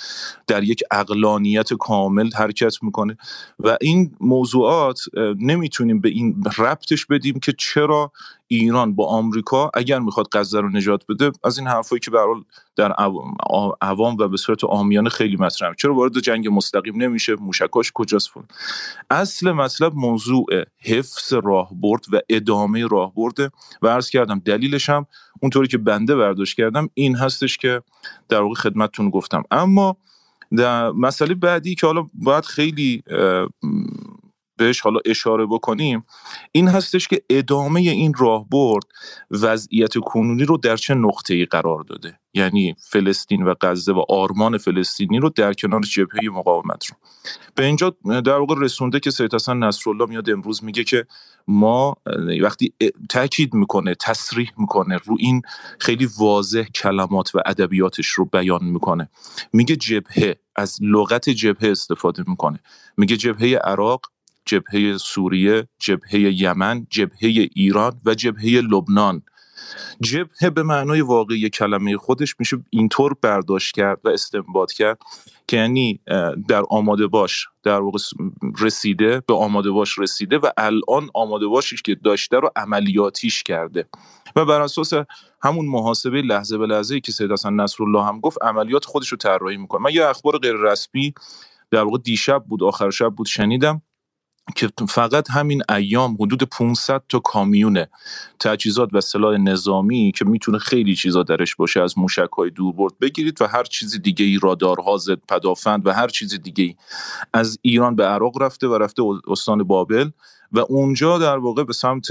در 0.48 0.64
یک 0.64 0.84
اقلانیت 0.92 1.74
کامل 1.74 2.30
حرکت 2.36 2.84
می‌کنه. 2.84 3.18
و 3.60 3.78
این 3.82 4.16
موضوعات 4.20 5.00
نمی‌تونیم 5.40 6.02
به 6.02 6.10
این 6.10 6.44
ربطش 6.58 7.06
بدیم 7.06 7.40
که 7.40 7.54
چرا 7.58 8.12
ایران 8.48 8.96
با 8.96 9.08
آمریکا 9.08 9.72
اگر 9.74 10.00
می‌خواد 10.00 10.28
غزه 10.32 10.60
رو 10.60 10.70
نجات 10.70 11.04
بده 11.10 11.32
از 11.44 11.60
این 11.60 11.68
حرفایی 11.68 12.00
که 12.00 12.12
به 12.12 12.20
در 12.76 12.92
عوام 13.82 14.18
و 14.20 14.28
به 14.28 14.38
صورت 14.38 14.64
عامیانه 14.64 15.10
خیلی 15.10 15.36
مطرحه 15.36 15.76
چرا 15.78 15.94
وارد 15.94 16.20
جنگ 16.20 16.48
مستقیم 16.48 17.02
نمیشه؟ 17.02 17.36
موشکاش 17.36 17.92
کجاست 17.94 18.30
فون 18.30 18.44
اصل 19.10 19.52
مطلب 19.52 19.96
موضوع 19.96 20.46
حفظ 20.82 21.34
راهبرد 21.34 22.06
و 22.12 22.20
ادامه 22.30 22.88
راهبرد 22.88 23.40
و 23.82 23.88
عرض 23.88 24.10
کردم 24.10 24.40
دلیلش 24.40 24.90
هم 24.90 25.06
اونطوری 25.42 25.68
که 25.68 25.78
بنده 25.78 26.16
برداشت 26.16 26.58
کردم 26.58 26.90
این 26.94 27.16
هستش 27.16 27.58
که 27.58 27.82
در 28.30 28.42
واقع 28.42 28.56
خدمتتون 28.56 29.10
گفتم. 29.10 29.44
اما 29.52 29.98
مسئله 30.96 31.34
بعدی 31.34 31.76
که 31.76 31.88
حالا 31.88 32.08
باید 32.14 32.46
خیلی 32.46 33.04
بهش 34.58 34.82
حالا 34.82 35.00
اشاره 35.06 35.46
بکنیم 35.46 36.06
این 36.52 36.68
هستش 36.68 37.08
که 37.08 37.22
ادامه 37.30 37.80
این 37.80 38.14
راهبرد 38.18 38.84
وضعیت 39.32 39.98
کنونی 39.98 40.46
رو 40.46 40.58
در 40.58 40.78
چه 40.78 40.94
نقطه 40.94 41.34
ای 41.34 41.46
قرار 41.46 41.84
داده؟ 41.84 42.20
یعنی 42.34 42.76
فلسطین 42.80 43.44
و 43.44 43.54
غزه 43.62 43.94
و 43.94 44.04
آرمان 44.10 44.58
فلسطینی 44.58 45.20
رو 45.20 45.30
در 45.30 45.54
کنار 45.54 45.82
جبهه 45.82 46.30
مقاومت 46.32 46.86
رو. 46.86 46.96
به 47.56 47.66
اینجا 47.66 47.96
در 48.06 48.38
واقع 48.38 48.56
رسونده 48.58 49.00
که 49.00 49.12
سید 49.12 49.34
حسن 49.36 49.58
نصرالله 49.58 50.06
میاد 50.06 50.30
امروز 50.30 50.64
میگه 50.64 50.84
که 50.84 51.06
ما 51.48 51.96
وقتی 52.42 52.74
تاکید 53.10 53.54
می‌کنه 53.54 53.96
تصریح 53.96 54.52
می‌کنه 54.58 54.98
رو 54.98 55.16
این 55.20 55.42
خیلی 55.80 56.10
واضح 56.18 56.64
کلمات 56.64 57.36
و 57.36 57.40
ادبیاتش 57.46 58.08
رو 58.08 58.26
بیان 58.26 58.64
می‌کنه. 58.64 59.10
میگه 59.54 59.76
جبهه 59.76 60.36
از 60.56 60.78
لغت 60.82 61.30
جبهه 61.30 61.72
استفاده 61.72 62.24
می‌کنه. 62.28 62.60
میگه 62.98 63.18
جبهه 63.18 63.56
عراق 63.64 64.02
جبهه 64.48 64.98
سوریه 64.98 65.68
جبهه 65.80 66.20
یمن 66.20 66.88
جبهه 66.90 67.50
ایران 67.56 68.02
و 68.06 68.16
جبهه 68.16 68.62
لبنان. 68.62 69.22
جبهه 70.02 70.50
به 70.50 70.64
معنای 70.64 71.02
واقعی 71.02 71.50
کلمه 71.50 71.98
خودش 71.98 72.36
میشه 72.40 72.58
اینطور 72.70 73.16
برداشت 73.22 73.76
کرد 73.76 74.00
و 74.04 74.10
استنباط 74.10 74.72
کرد 74.72 74.98
که 75.48 75.58
یعنی 75.58 76.00
در 76.48 76.64
آماده 76.70 77.08
باش 77.08 77.48
در 77.64 77.80
واقع 77.80 77.98
رسیده 78.60 79.22
به 79.28 79.34
آماده 79.34 79.72
باش 79.72 80.00
رسیده 80.00 80.38
و 80.38 80.50
الان 80.58 81.10
آماده 81.14 81.48
باشیش 81.48 81.82
که 81.82 81.96
داشته 81.96 82.38
رو 82.38 82.50
عملیاتیش 82.56 83.44
کرده. 83.44 83.88
و 84.36 84.46
بر 84.46 84.62
اساس 84.62 84.94
همون 85.42 85.66
محاسبه 85.66 86.22
لحظه 86.22 86.58
به 86.58 86.66
لحظه 86.66 87.00
که 87.00 87.12
سید 87.12 87.32
حسن 87.32 87.54
نصرالله 87.54 88.04
هم 88.04 88.20
گفت 88.20 88.38
عملیات 88.44 88.86
خودش 88.86 89.08
رو 89.08 89.18
طراحی 89.18 89.58
می‌کنه. 89.58 89.82
من 89.82 89.92
یه 89.94 90.06
اخبار 90.06 90.38
غیر 90.38 90.56
رسمی 90.56 91.14
در 91.72 91.84
واقع 91.84 91.98
دیشب 91.98 92.44
بود 92.48 92.64
آخر 92.64 92.90
شب 92.90 93.10
بود 93.10 93.28
شنیدم. 93.28 93.82
که 94.56 94.70
فقط 94.90 95.32
همین 95.32 95.62
ایام 95.70 96.18
حدود 96.20 96.44
500 96.44 97.02
تا 97.10 97.20
کامیون 97.20 97.86
تجهیزات 98.40 98.90
و 98.94 99.02
سلاح 99.02 99.38
نظامی 99.38 100.12
که 100.16 100.26
می‌تونه 100.26 100.58
خیلی 100.58 100.96
چیزا 100.96 101.24
درش 101.24 101.56
باشه 101.56 101.82
از 101.82 101.98
موشک 101.98 102.30
های 102.38 102.50
دوربرد 102.50 103.00
بگیرید 103.02 103.42
و 103.42 103.48
هر 103.48 103.64
چیز 103.64 104.02
دیگه 104.02 104.26
ای 104.26 104.40
رادارها 104.44 104.98
زد 104.98 105.20
پدافند 105.30 105.88
و 105.88 105.92
هر 105.92 106.08
چیز 106.08 106.42
دیگه 106.42 106.64
ای 106.64 106.76
از 107.34 107.60
ایران 107.62 107.96
به 107.96 108.06
عراق 108.06 108.42
رفته 108.42 108.68
و 108.68 108.78
رفته 108.78 109.04
استان 109.28 109.64
بابل 109.64 110.10
و 110.52 110.60
اونجا 110.60 111.18
در 111.18 111.38
واقع 111.38 111.64
به 111.64 111.74
سمت 111.74 112.08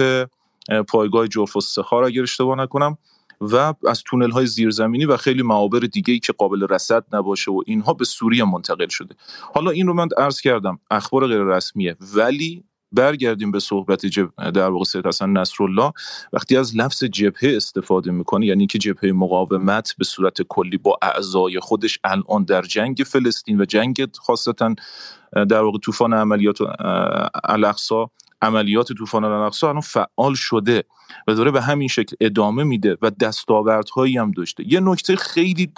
پایگاه 0.88 1.28
جوف 1.28 1.58
سخار 1.58 2.04
اگر 2.04 2.22
اشتباه 2.22 2.58
نکنم 2.58 2.98
و 3.40 3.74
از 3.88 4.02
تونل 4.02 4.30
های 4.30 4.46
زیرزمینی 4.46 5.04
و 5.04 5.16
خیلی 5.16 5.42
معابر 5.42 5.78
دیگه 5.78 6.12
ای 6.12 6.18
که 6.18 6.32
قابل 6.32 6.66
رصد 6.70 7.04
نباشه 7.12 7.50
و 7.50 7.62
اینها 7.66 7.92
به 7.92 8.04
سوریه 8.04 8.44
منتقل 8.44 8.88
شده. 8.88 9.14
حالا 9.54 9.70
این 9.70 9.86
رو 9.86 9.94
من 9.94 10.08
عرض 10.18 10.40
کردم 10.40 10.78
اخبار 10.90 11.26
غیر 11.26 11.42
رسمیه 11.42 11.96
ولی 12.14 12.64
برگردیم 12.92 13.50
به 13.50 13.60
صحبت 13.60 14.06
جب... 14.06 14.50
در 14.50 14.68
واقع 14.68 14.84
سید 14.84 15.06
حسن 15.06 15.30
نصرالله. 15.30 15.92
وقتی 16.32 16.56
از 16.56 16.76
لفظ 16.76 17.04
جبهه 17.04 17.56
استفاده 17.56 18.10
می‌کنه 18.10 18.46
یعنی 18.46 18.66
که 18.66 18.78
جبهه 18.78 19.12
مقاومت 19.12 19.94
به 19.98 20.04
صورت 20.04 20.42
کلی 20.42 20.76
با 20.76 20.98
اعضای 21.02 21.60
خودش 21.60 21.98
الان 22.04 22.44
در 22.44 22.62
جنگ 22.62 23.02
فلسطین 23.06 23.60
و 23.60 23.64
جنگ 23.64 24.08
خاصتا 24.18 24.74
در 25.32 25.62
واقع 25.62 25.78
طوفان 25.78 26.12
عملیات 26.14 26.58
الاقصا 27.44 28.10
عملیات 28.42 28.92
طوفان 28.92 29.24
الاقصا 29.24 29.68
الان 29.68 29.80
فعال 29.80 30.34
شده 30.34 30.84
و 31.28 31.34
داره 31.34 31.50
به 31.50 31.62
همین 31.62 31.88
شکل 31.88 32.16
ادامه 32.20 32.64
میده 32.64 32.96
و 33.02 33.10
دستاوردهایی 33.10 34.18
هم 34.18 34.30
داشته. 34.30 34.64
یه 34.72 34.80
نکته 34.80 35.16
خیلی 35.16 35.72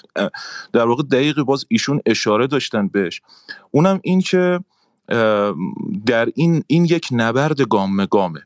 در 0.72 0.86
واقع 0.86 1.02
دقیق 1.02 1.40
باز 1.42 1.64
ایشون 1.68 2.00
اشاره 2.06 2.46
داشتن 2.46 2.88
بهش. 2.88 3.22
اونم 3.70 4.00
این 4.02 4.20
که 4.20 4.60
در 6.06 6.28
این 6.34 6.64
این 6.66 6.84
یک 6.84 7.08
نبرد 7.12 7.60
گام 7.60 8.04
گامه 8.04 8.40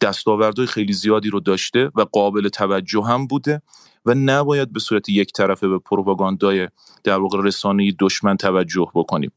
دستاوردهای 0.00 0.66
خیلی 0.66 0.92
زیادی 0.92 1.30
رو 1.30 1.40
داشته 1.40 1.90
و 1.94 2.00
قابل 2.00 2.48
توجه 2.48 3.04
هم 3.04 3.26
بوده 3.26 3.62
و 4.06 4.14
نباید 4.14 4.72
به 4.72 4.80
صورت 4.80 5.08
یک 5.08 5.32
طرفه 5.32 5.68
به 5.68 5.78
پروپاگاندای 5.78 6.68
در 7.04 7.18
واقع 7.18 7.38
رسانه 7.42 7.92
دشمن 7.98 8.36
توجه 8.36 8.86
بکنیم. 8.94 9.32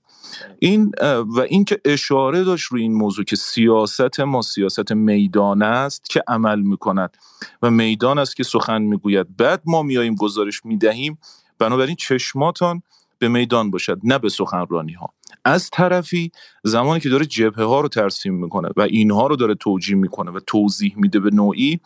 این 0.59 0.91
و 1.27 1.39
اینکه 1.39 1.81
اشاره 1.85 2.43
داشت 2.43 2.65
روی 2.65 2.81
این 2.81 2.93
موضوع 2.93 3.25
که 3.25 3.35
سیاست 3.35 4.19
ما 4.19 4.41
سیاست 4.41 4.91
میدان 4.91 5.61
است 5.61 6.09
که 6.09 6.23
عمل 6.27 6.61
می‌کند 6.61 7.17
و 7.61 7.71
میدان 7.71 8.19
است 8.19 8.35
که 8.35 8.43
سخن 8.43 8.81
می‌گوید. 8.81 9.37
بعد 9.37 9.61
ما 9.65 9.83
میاییم 9.83 10.15
گزارش 10.15 10.65
می‌دهیم. 10.65 11.17
بنابراین 11.59 11.95
چشماتان 11.95 12.81
به 13.19 13.27
میدان 13.27 13.71
باشد 13.71 13.99
نه 14.03 14.19
به 14.19 14.29
سخنرانی 14.29 14.93
ها 14.93 15.13
از 15.45 15.69
طرفی 15.69 16.31
زمانی 16.63 16.99
که 16.99 17.09
داره 17.09 17.25
جبهه 17.25 17.65
ها 17.65 17.81
رو 17.81 17.87
ترسیم 17.87 18.35
می‌کنه 18.35 18.69
و 18.77 18.81
اینها 18.81 19.27
رو 19.27 19.35
داره 19.35 19.55
توجیه 19.55 19.95
می‌کنه 19.95 20.31
و 20.31 20.39
توضیح 20.47 20.93
میده 20.97 21.19
به 21.19 21.29
نوعی 21.33 21.79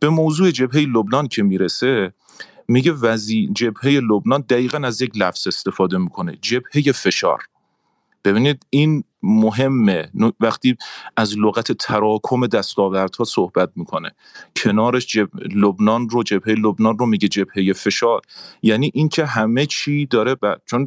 به 0.00 0.08
موضوع 0.08 0.50
جبهه 0.50 0.80
لبنان 0.80 1.28
که 1.28 1.42
می‌رسه 1.42 2.12
میگه 2.68 2.92
وزی 2.92 3.50
جبهه 3.54 3.90
لبنان 3.90 4.40
دقیقا 4.40 4.78
از 4.78 5.02
یک 5.02 5.10
لفظ 5.14 5.46
استفاده 5.46 5.98
می‌کنه 5.98 6.38
جبهه 6.42 6.92
فشار. 6.92 7.42
ببینید 8.28 8.66
این 8.70 9.04
مهمه. 9.22 10.10
وقتی 10.40 10.76
از 11.16 11.38
لغت 11.38 11.72
تراکم 11.72 12.46
دستاوردها 12.46 13.24
صحبت 13.24 13.70
می‌کنه. 13.76 14.10
کنارش 14.56 15.06
جب... 15.06 15.28
لبنان 15.54 16.08
رو 16.08 16.22
جبهه 16.22 16.54
لبنان 16.54 16.98
رو 16.98 17.06
میگه 17.06 17.28
جبهه 17.28 17.72
فشار. 17.72 18.22
یعنی 18.62 18.90
اینکه 18.94 19.24
همه 19.24 19.66
چی 19.66 20.06
داره 20.06 20.34
ب... 20.34 20.56
چون 20.66 20.86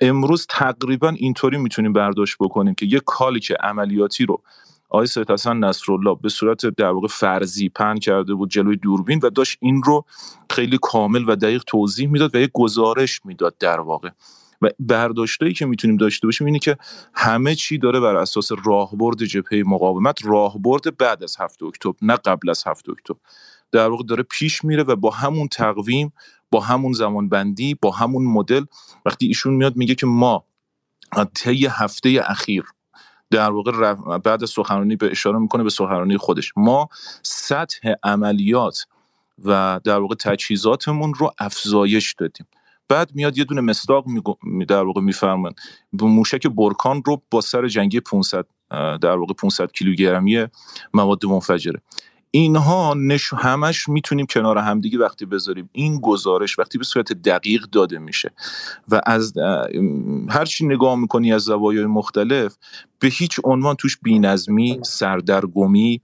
امروز 0.00 0.46
تقریبا 0.50 1.08
اینطوری 1.08 1.58
می‌تونیم 1.58 1.92
برداشت 1.92 2.36
بکنیم 2.40 2.74
که 2.74 2.86
یه 2.86 3.00
کالی 3.06 3.40
که 3.40 3.56
عملیاتی 3.60 4.26
رو 4.26 4.42
آقای 4.88 5.06
سید 5.06 5.30
حسن 5.30 5.56
نصرالله 5.56 6.16
به 6.22 6.28
صورت 6.28 6.66
در 6.66 6.90
واقع 6.90 7.08
فرضی 7.08 7.68
پن 7.68 7.98
کرده 7.98 8.34
بود 8.34 8.50
جلوی 8.50 8.76
دوربین 8.76 9.20
و 9.22 9.30
داشت 9.30 9.58
این 9.60 9.82
رو 9.82 10.04
خیلی 10.50 10.78
کامل 10.82 11.24
و 11.28 11.36
دقیق 11.36 11.62
توضیح 11.66 12.08
می‌داد 12.08 12.34
و 12.34 12.38
یک 12.38 12.50
گزارش 12.54 13.20
می‌داد 13.24 13.58
در 13.58 13.80
واقع. 13.80 14.10
و 14.62 14.68
برداشتایی 14.78 15.52
که 15.54 15.66
می‌تونیم 15.66 15.96
داشته 15.96 16.26
باشیم 16.26 16.46
اینه 16.46 16.58
که 16.58 16.76
همه 17.14 17.54
چی 17.54 17.78
داره 17.78 18.00
بر 18.00 18.16
اساس 18.16 18.48
راهبرد 18.64 19.24
جبهه 19.24 19.62
مقاومت 19.66 20.26
راهبرد 20.26 20.96
بعد 20.96 21.22
از 21.22 21.36
هفته 21.40 21.66
اکتبر 21.66 21.94
نه 22.02 22.16
قبل 22.16 22.50
از 22.50 22.62
هفته 22.66 22.92
اکتبر. 22.92 23.18
در 23.72 23.88
واقع 23.88 24.04
داره 24.04 24.22
پیش 24.22 24.64
میره 24.64 24.82
و 24.82 24.96
با 24.96 25.10
همون 25.10 25.48
تقویم 25.48 26.12
با 26.50 26.60
همون 26.60 26.92
زمان 26.92 27.28
بندی 27.28 27.74
با 27.74 27.90
همون 27.90 28.24
مدل 28.24 28.64
وقتی 29.06 29.26
ایشون 29.26 29.54
میاد 29.54 29.76
میگه 29.76 29.94
که 29.94 30.06
ما 30.06 30.44
طی 31.34 31.66
هفته 31.66 32.20
اخیر 32.24 32.64
در 33.30 33.50
واقع 33.50 33.94
بعد 34.18 34.44
سخنرانی 34.44 34.96
به 34.96 35.10
اشاره 35.10 35.38
می‌کنه 35.38 35.62
به 35.62 35.70
سخنرانی 35.70 36.16
خودش. 36.16 36.52
ما 36.56 36.88
سطح 37.22 37.92
عملیات 38.02 38.86
و 39.44 39.80
در 39.84 39.98
واقع 39.98 40.14
تجهیزاتمون 40.14 41.14
رو 41.14 41.32
افزایش 41.38 42.14
دادیم. 42.18 42.46
بعد 42.92 43.14
میاد 43.14 43.38
یه 43.38 43.44
دونه 43.44 43.60
مستاق 43.60 44.06
می 44.42 44.64
در 44.64 44.82
واقع 44.82 45.00
میفرمن 45.00 45.50
موشک 45.92 46.46
برکان 46.46 47.02
رو 47.06 47.22
با 47.30 47.40
سر 47.40 47.68
جنگی 47.68 48.00
500 48.00 48.46
در 49.00 49.16
واقع 49.16 49.34
500 49.34 49.72
کیلوگرمی 49.72 50.46
مواد 50.94 51.26
منفجره. 51.26 51.80
اینها 52.30 52.94
نش... 52.94 53.32
همش 53.32 53.88
می‌تونیم 53.88 54.26
کنار 54.26 54.58
همدیگه 54.58 54.98
وقتی 54.98 55.26
بذاریم. 55.26 55.70
این 55.72 56.00
گزارش 56.00 56.58
وقتی 56.58 56.78
به 56.78 56.84
صورت 56.84 57.12
دقیق 57.12 57.62
داده 57.62 57.98
میشه 57.98 58.30
و 58.88 59.00
از 59.06 59.32
هر 60.28 60.44
چی 60.44 60.66
نگاه 60.66 60.96
می‌کنی 60.96 61.32
از 61.32 61.42
زوایای 61.42 61.86
مختلف 61.86 62.56
به 62.98 63.08
هیچ 63.08 63.40
عنوان 63.44 63.74
توش 63.74 63.98
بینظمی 64.02 64.80
سردرگمی 64.82 66.00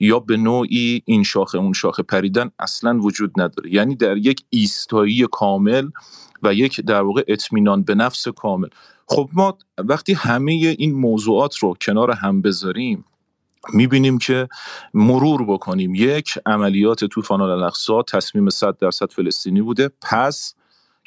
یا 0.00 0.18
به 0.18 0.36
نوعی 0.36 1.02
این 1.04 1.22
شاخه 1.22 1.58
اون 1.58 1.72
شاخه 1.72 2.02
پریدن 2.02 2.50
اصلا 2.58 2.98
وجود 2.98 3.40
نداره. 3.40 3.74
یعنی 3.74 3.96
در 3.96 4.16
یک 4.16 4.44
ایستایی 4.50 5.26
کامل 5.32 5.88
و 6.42 6.54
یک 6.54 6.80
در 6.80 7.02
واقع 7.02 7.24
اطمینان 7.28 7.82
به 7.82 7.94
نفس 7.94 8.28
کامل. 8.28 8.68
خب 9.06 9.28
ما 9.32 9.58
وقتی 9.78 10.12
همه 10.12 10.52
این 10.52 10.94
موضوعات 10.94 11.56
رو 11.56 11.74
کنار 11.80 12.10
هم 12.10 12.42
بذاریم 12.42 13.04
می‌بینیم 13.72 14.18
که 14.18 14.48
مرور 14.94 15.44
بکنیم. 15.44 15.94
یک 15.94 16.38
عملیات 16.46 17.04
طوفان 17.04 17.40
الاقصا 17.40 18.02
تصمیم 18.02 18.48
100 18.48 18.76
درصد 18.78 19.12
فلسطینی 19.12 19.62
بوده. 19.62 19.90
پس 20.02 20.54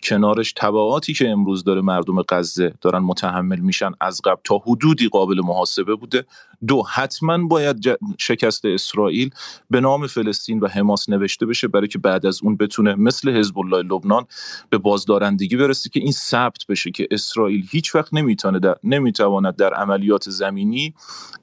کنارش 0.03 0.53
تبعاتی 0.57 1.13
که 1.13 1.29
امروز 1.29 1.63
داره 1.63 1.81
مردم 1.81 2.21
غزه 2.21 2.73
دارن 2.81 2.99
متحمل 2.99 3.59
میشن 3.59 3.91
از 4.01 4.21
قبل 4.23 4.41
تا 4.43 4.57
حدودی 4.57 5.07
قابل 5.07 5.41
محاسبه 5.43 5.95
بوده. 5.95 6.25
دو 6.67 6.83
حتما 6.83 7.47
باید 7.47 7.77
شکست 8.17 8.65
اسرائیل 8.65 9.29
به 9.69 9.81
نام 9.81 10.07
فلسطین 10.07 10.59
و 10.59 10.67
حماس 10.67 11.09
نوشته 11.09 11.45
بشه 11.45 11.67
برای 11.67 11.87
که 11.87 11.99
بعد 11.99 12.25
از 12.25 12.39
اون 12.43 12.57
بتونه 12.57 12.95
مثل 12.95 13.37
حزب 13.37 13.59
الله 13.59 13.77
لبنان 13.77 14.25
به 14.69 14.77
بازدارندگی 14.77 15.57
برسه 15.57 15.89
که 15.89 15.99
این 15.99 16.11
ثبت 16.11 16.65
بشه 16.69 16.91
که 16.91 17.07
اسرائیل 17.11 17.67
هیچ 17.71 17.95
وقت 17.95 18.13
نمی‌تونه 18.13 18.59
در 18.59 18.75
نمی‌تواند 18.83 19.55
در 19.55 19.73
عملیات 19.73 20.29
زمینی 20.29 20.93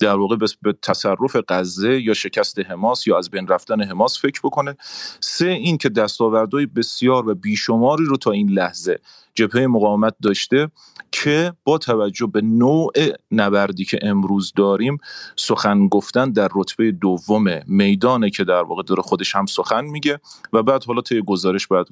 در 0.00 0.14
واقع 0.14 0.36
به 0.62 0.72
تصرف 0.82 1.36
غزه 1.48 2.00
یا 2.00 2.14
شکست 2.14 2.58
حماس 2.58 3.06
یا 3.06 3.18
از 3.18 3.30
بین 3.30 3.47
رفتن 3.47 3.82
حماس 3.82 4.20
فکر 4.20 4.40
بکنه. 4.44 4.76
سه 5.20 5.48
این 5.48 5.78
که 5.78 5.88
دستاوردهای 5.88 6.66
بسیار 6.66 7.28
و 7.28 7.34
بیشماری 7.34 8.05
رو 8.05 8.16
تا 8.16 8.30
این 8.30 8.50
لحظه 8.50 8.98
جبهه 9.34 9.66
مقاومت 9.66 10.15
داشته 10.23 10.70
که 11.12 11.52
با 11.65 11.78
توجه 11.78 12.26
به 12.26 12.40
نوع 12.40 12.92
نبردی 13.31 13.84
که 13.84 13.98
امروز 14.02 14.52
داریم 14.57 14.98
سخن 15.36 15.89
گفتن 15.89 16.32
در 16.32 16.48
رتبه 16.55 16.92
دوم 16.92 17.44
میدانه 17.66 18.31
که 18.31 18.44
در 18.44 18.62
واقع 18.62 18.82
داره 18.82 19.02
خودش 19.02 19.36
هم 19.36 19.47
سخن 19.47 19.84
میگه 19.84 20.20
و 20.52 20.62
بعد 20.62 20.84
حالا 20.84 21.00
طی 21.00 21.23
گزارش 21.23 21.66
بعد 21.66 21.86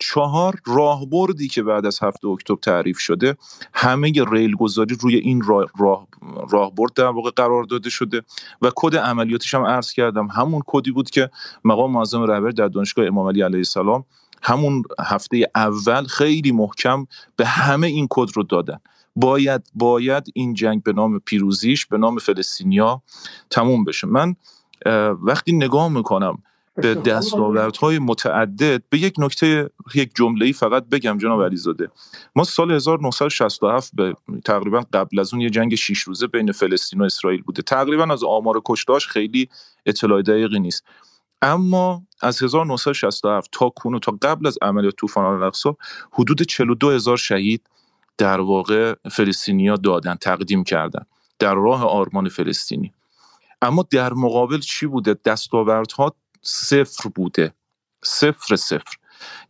چهار 0.00 0.60
راهبردی 0.66 1.48
که 1.48 1.62
بعد 1.62 1.86
از 1.86 1.98
هفته 2.02 2.28
اکتبر 2.28 2.58
تعریف 2.62 2.98
شده 2.98 3.36
همه 3.74 4.12
ریل 4.30 4.56
گذاری 4.56 4.96
روی 5.00 5.16
این 5.16 5.42
راه 5.42 5.66
راهبرد 6.50 6.92
در 6.94 7.04
واقع 7.04 7.30
قرار 7.36 7.64
داده 7.64 7.90
شده 7.90 8.22
و 8.62 8.70
کد 8.76 8.96
عملیاتش 8.96 9.54
هم 9.54 9.66
عرض 9.66 9.92
کردم. 9.92 10.26
همون 10.26 10.62
کدی 10.66 10.90
بود 10.90 11.10
که 11.10 11.30
مقام 11.64 11.92
معظم 11.92 12.22
رهبر 12.22 12.50
در 12.50 12.68
دانشگاه 12.68 13.06
امام 13.06 13.28
علی 13.28 13.42
علیه 13.42 13.56
السلام 13.56 14.04
همون 14.42 14.82
هفته 15.00 15.50
اول 15.54 16.04
خیلی 16.04 16.52
محکم 16.52 17.06
به 17.36 17.46
همه 17.46 17.86
این 17.86 18.06
کد 18.10 18.28
رو 18.34 18.42
دادن. 18.42 18.78
باید 19.16 19.62
باید 19.74 20.26
این 20.34 20.54
جنگ 20.54 20.82
به 20.82 20.92
نام 20.92 21.18
پیروزیش 21.18 21.86
به 21.86 21.98
نام 21.98 22.18
فلسطینیا 22.18 23.02
تموم 23.50 23.84
بشه. 23.84 24.06
من 24.06 24.36
وقتی 25.22 25.52
نگاه 25.52 25.88
می‌کنم 25.88 26.38
به 26.74 26.94
دستاوردهای 26.94 27.98
متعدد 27.98 28.82
به 28.90 28.98
یک 28.98 29.14
نکته 29.18 29.70
یک 29.94 30.10
جمله 30.14 30.52
فقط 30.52 30.84
بگم 30.84 31.18
جناب 31.18 31.42
علیزاده. 31.42 31.90
ما 32.36 32.44
سال 32.44 32.70
1967 32.70 33.90
به 33.94 34.14
تقریبا 34.44 34.82
قبل 34.92 35.18
از 35.18 35.34
اون 35.34 35.42
یه 35.42 35.50
جنگ 35.50 35.74
شیش 35.74 36.00
روزه 36.00 36.26
بین 36.26 36.52
فلسطین 36.52 37.00
و 37.00 37.04
اسرائیل 37.04 37.42
بوده. 37.42 37.62
تقریبا 37.62 38.12
از 38.12 38.24
آمار 38.24 38.62
کشتاش 38.64 39.06
خیلی 39.06 39.48
اطلاع 39.86 40.22
دقیقی 40.22 40.58
نیست. 40.58 40.84
اما 41.42 42.02
از 42.22 42.42
1967 42.42 43.48
تا 43.52 43.68
کنون 43.68 44.00
تا 44.00 44.18
قبل 44.22 44.46
از 44.46 44.58
عملیات 44.62 44.96
طوفان 44.96 45.24
الاقصا 45.24 45.76
حدود 46.12 46.42
42 46.42 46.90
هزار 46.90 47.16
شهید 47.16 47.66
در 48.18 48.40
واقع 48.40 48.94
فلسطینیا 49.10 49.76
دادن 49.76 50.14
تقدیم 50.14 50.64
کردن 50.64 51.04
در 51.38 51.54
راه 51.54 51.84
آرمان 51.84 52.28
فلسطینی. 52.28 52.92
اما 53.62 53.86
در 53.90 54.12
مقابل 54.12 54.58
چی 54.58 54.86
بوده؟ 54.86 55.16
دستاوردها 55.24 56.14
صفر 56.42 57.08
بوده. 57.08 57.54
صفر 58.04 58.56
صفر. 58.56 58.96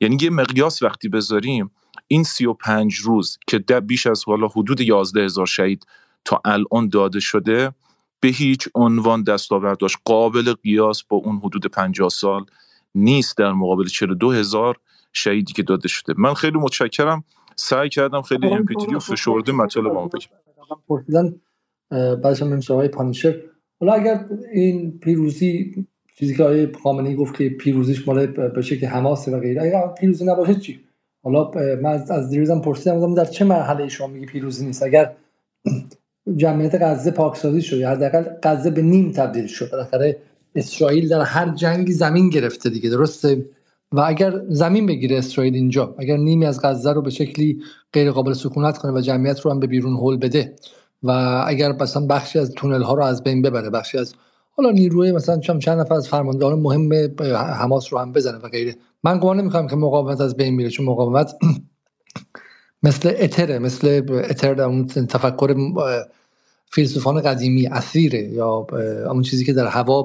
یعنی 0.00 0.18
یه 0.20 0.30
مقیاس 0.30 0.82
وقتی 0.82 1.08
بذاریم 1.08 1.70
این 2.06 2.24
35 2.24 2.94
روز 2.94 3.38
که 3.46 3.58
بیش 3.58 4.06
از 4.06 4.24
حالا 4.26 4.48
حدود 4.48 4.80
11 4.80 5.24
هزار 5.24 5.46
شهید 5.46 5.86
تا 6.24 6.40
الان 6.44 6.88
داده 6.88 7.20
شده 7.20 7.72
به 8.20 8.28
هیچ 8.28 8.68
عنوان 8.74 9.22
دستاورداش 9.22 9.96
قابل 10.04 10.52
قیاس 10.52 11.02
با 11.02 11.16
اون 11.16 11.36
حدود 11.36 11.66
50 11.66 12.08
سال 12.08 12.44
نیست 12.94 13.36
در 13.36 13.52
مقابل 13.52 13.84
42 13.84 14.32
هزار 14.32 14.76
شهیدی 15.12 15.52
که 15.52 15.62
داده 15.62 15.88
شده. 15.88 16.14
من 16.16 16.34
خیلی 16.34 16.58
متشکرم. 16.58 17.24
سعی 17.56 17.88
کردم 17.88 18.22
خیلی 18.22 18.46
امپیتری 18.46 18.94
و 18.94 18.98
فشرده 18.98 19.52
مطالب 19.52 19.92
ما 19.92 20.06
بگم. 20.06 20.20
پرسیدن 20.88 21.40
بعدش 21.90 22.42
هم 22.42 22.60
های 22.68 22.88
پانیشر. 22.88 23.40
حالا 23.80 23.92
اگر 23.92 24.24
این 24.52 24.98
پیروزی 24.98 25.86
چیزی 26.18 26.36
که 26.36 26.44
آقای 26.44 26.72
خامنه‌ای 26.82 27.16
گفت 27.16 27.36
که 27.36 27.48
پیروزیش 27.48 28.08
مال 28.08 28.26
به 28.26 28.62
شکل 28.62 28.86
حماسه 28.86 29.36
و 29.36 29.40
غیره 29.40 29.62
اگر 29.62 29.94
پیروزی 30.00 30.24
نباشه 30.24 30.54
چی؟ 30.54 30.80
حالا 31.22 31.50
من 31.82 32.04
از 32.10 32.30
دیروزم 32.30 32.60
پرسیدم 32.60 33.14
در 33.14 33.24
چه 33.24 33.44
مرحله 33.44 33.88
شما 33.88 34.06
میگی 34.06 34.26
پیروزی 34.26 34.66
نیست؟ 34.66 34.82
اگر 34.82 35.16
جمعیت 36.36 36.82
غزه 36.82 37.10
پاکسازی 37.10 37.62
شد. 37.62 37.76
یا 37.76 37.90
حداقل 37.90 38.24
غزه 38.42 38.70
به 38.70 38.82
نیم 38.82 39.12
تبدیل 39.12 39.46
شد. 39.46 39.70
بالاخره 39.70 40.16
اسرائیل 40.54 41.08
در 41.08 41.20
هر 41.20 41.54
جنگی 41.54 41.92
زمین 41.92 42.30
گرفته 42.30 42.70
دیگه 42.70 42.90
درسته؟ 42.90 43.44
و 43.92 44.00
اگر 44.00 44.40
زمین 44.48 44.86
بگیره 44.86 45.18
اسرائیل 45.18 45.54
اینجا 45.54 45.94
اگر 45.98 46.16
نیمی 46.16 46.46
از 46.46 46.60
غزه 46.62 46.92
رو 46.92 47.02
به 47.02 47.10
شکلی 47.10 47.62
غیر 47.92 48.10
قابل 48.10 48.32
سکونت 48.32 48.78
کنه 48.78 48.92
و 48.92 49.00
جمعیت 49.00 49.40
رو 49.40 49.50
هم 49.50 49.60
به 49.60 49.66
بیرون 49.66 49.96
هول 49.96 50.16
بده 50.16 50.54
و 51.02 51.10
اگر 51.46 51.72
مثلا 51.72 52.06
بخشی 52.06 52.38
از 52.38 52.50
تونل 52.50 52.82
ها 52.82 52.94
رو 52.94 53.02
از 53.02 53.22
بین 53.22 53.42
ببره 53.42 53.70
بخشی 53.70 53.98
از 53.98 54.14
حالا 54.56 54.70
نیروی 54.70 55.12
مثلا 55.12 55.38
چند 55.38 55.68
نفر 55.68 55.94
از 55.94 56.08
فرماندهان 56.08 56.58
مهم 56.58 56.92
حماس 57.34 57.92
رو 57.92 57.98
هم 57.98 58.12
بزنه 58.12 58.38
و 58.38 58.48
غیره. 58.48 58.76
من 59.04 59.18
گمان 59.18 59.40
نمی‌کنم 59.40 59.66
که 59.66 59.76
مقاومت 59.76 60.20
از 60.20 60.36
بین 60.36 60.54
میره 60.54 60.70
چون 60.70 60.86
مقاومت 60.86 61.34
مثل 62.82 63.14
اتره 63.18 63.58
مثل 63.58 64.02
اتر 64.30 64.54
در 64.54 64.64
اون 64.64 64.86
تفکر 64.86 65.54
فیلسوفان 66.72 67.20
قدیمی 67.20 67.66
اثیره 67.66 68.22
یا 68.22 68.66
اون 69.10 69.22
چیزی 69.22 69.44
که 69.44 69.52
در 69.52 69.66
هوا 69.66 70.02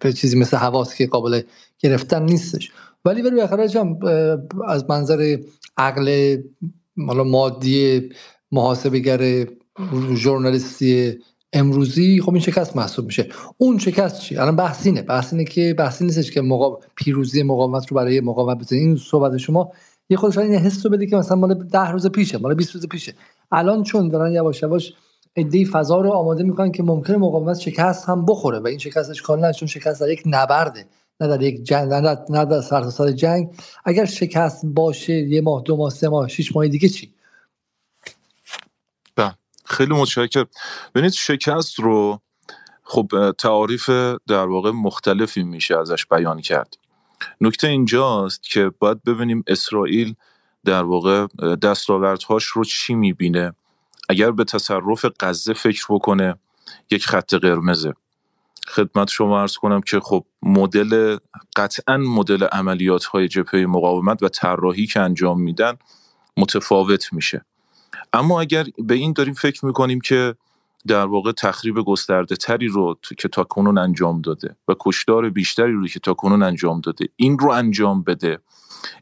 به 0.00 0.12
چیزی 0.12 0.38
مثل 0.38 0.56
هواست 0.56 0.96
که 0.96 1.06
قابل 1.06 1.42
گرفتن 1.78 2.22
نیستش. 2.22 2.70
ولی 3.04 3.22
ولی 3.22 3.40
بخاطر 3.40 3.62
از 4.68 4.84
منظر 4.88 5.38
عقل 5.76 6.36
مادی 6.96 8.10
محاسبگر 8.52 9.46
ژورنالیستی 10.14 11.18
امروزی 11.52 12.20
خب 12.20 12.32
این 12.32 12.40
شکست 12.40 12.76
محسوب 12.76 13.06
میشه. 13.06 13.28
اون 13.56 13.78
شکست 13.78 14.20
چی؟ 14.20 14.36
الان 14.36 14.56
بحث 14.56 14.86
اینه 14.86 15.02
بحث 15.02 15.32
اینه 15.32 15.44
که 15.44 15.74
بحث 15.78 16.02
نیستش 16.02 16.30
که 16.30 16.40
مقا... 16.40 16.78
پیروزی 16.94 17.42
مقاومت 17.42 17.86
رو 17.86 17.96
برای 17.96 18.20
مقاومت 18.20 18.58
بزنید 18.58 18.82
این 18.82 18.96
صحبت 18.96 19.36
شما 19.36 19.72
یه 20.10 20.16
خودش 20.16 20.38
این 20.38 20.54
حس 20.54 20.86
رو 20.86 20.92
بده 20.92 21.06
که 21.06 21.16
مثلا 21.16 21.36
مال 21.36 21.54
10 21.54 21.90
روز 21.90 22.06
پیشه 22.06 22.38
مال 22.38 22.54
20 22.54 22.74
روز 22.74 22.86
پیشه. 22.86 23.14
الان 23.52 23.82
چون 23.82 24.08
دارن 24.08 24.32
یواش 24.32 24.62
یواش 24.62 24.94
ایده 25.34 25.64
فضا 25.64 26.00
رو 26.00 26.10
آماده 26.10 26.44
می‌کنن 26.44 26.72
که 26.72 26.82
ممکنه 26.82 27.16
مقاومت 27.16 27.58
شکست 27.58 28.08
هم 28.08 28.26
بخوره 28.26 28.58
و 28.58 28.66
این 28.66 28.78
شکست 28.78 29.10
اشکال 29.10 29.40
نه 29.40 29.52
چون 29.52 29.68
شکست 29.68 30.00
در 30.00 30.08
یک 30.08 30.22
نبرده 30.26 30.86
نه 31.20 31.28
در 31.28 31.42
یک 31.42 31.64
جنگ 31.64 31.92
نه 31.92 32.44
در, 32.44 32.60
سرتاسر 32.60 33.12
جنگ. 33.12 33.50
اگر 33.84 34.04
شکست 34.04 34.66
باشه 34.66 35.12
یه 35.12 35.40
ماه 35.40 35.62
دو 35.62 35.76
ماه 35.76 35.90
سه 35.90 36.08
ماه 36.08 36.28
شش 36.28 36.56
ماه 36.56 36.68
دیگه 36.68 36.88
چی؟ 36.88 37.14
بله. 39.16 39.34
خیلی 39.64 39.94
متشکرم. 39.94 40.46
ببینید 40.94 41.12
شکست 41.12 41.80
رو 41.80 42.20
خب 42.82 43.32
تعاریف 43.38 43.90
در 44.28 44.46
واقع 44.46 44.70
مختلفی 44.70 45.42
میشه 45.42 45.78
ازش 45.78 46.06
بیان 46.06 46.40
کرد. 46.40 46.76
نکته 47.40 47.68
اینجاست 47.68 48.42
که 48.42 48.70
باید 48.78 49.02
ببینیم 49.02 49.44
اسرائیل 49.46 50.14
در 50.64 50.82
واقع 50.82 51.26
دستاوردهاش 51.56 52.44
رو 52.44 52.64
چی 52.64 52.94
می‌بینه. 52.94 53.54
اگر 54.08 54.30
به 54.30 54.44
تصرف 54.44 55.04
غزه 55.20 55.52
فکر 55.52 55.86
بکنه 55.90 56.34
یک 56.90 57.06
خط 57.06 57.34
قرمزه. 57.34 57.94
خدمت 58.68 59.08
شما 59.08 59.40
ارز 59.40 59.56
کنم 59.56 59.80
که 59.80 60.00
خب 60.00 60.24
مدل 60.42 61.18
قطعا 61.56 61.96
مدل 61.96 62.44
عملیات 62.44 63.04
های 63.04 63.28
جبهه 63.28 63.66
مقاومت 63.66 64.22
و 64.22 64.28
طراحی 64.28 64.86
که 64.86 65.00
انجام 65.00 65.40
میدن 65.42 65.76
متفاوت 66.36 67.12
میشه. 67.12 67.44
اما 68.12 68.40
اگر 68.40 68.66
به 68.78 68.94
این 68.94 69.12
داریم 69.12 69.34
فکر 69.34 69.66
می‌کنیم 69.66 70.00
که 70.00 70.34
در 70.86 71.06
واقع 71.06 71.32
تخریب 71.32 71.80
گسترده 71.80 72.36
تری 72.36 72.68
رو 72.68 72.98
که 73.18 73.28
تا 73.28 73.44
کنون 73.44 73.78
انجام 73.78 74.20
داده 74.20 74.56
و 74.68 74.74
کشدار 74.80 75.30
بیشتری 75.30 75.72
رو 75.72 75.86
که 75.86 76.00
تا 76.00 76.14
کنون 76.14 76.42
انجام 76.42 76.80
داده 76.80 77.08
این 77.16 77.38
رو 77.38 77.50
انجام 77.50 78.02
بده. 78.02 78.38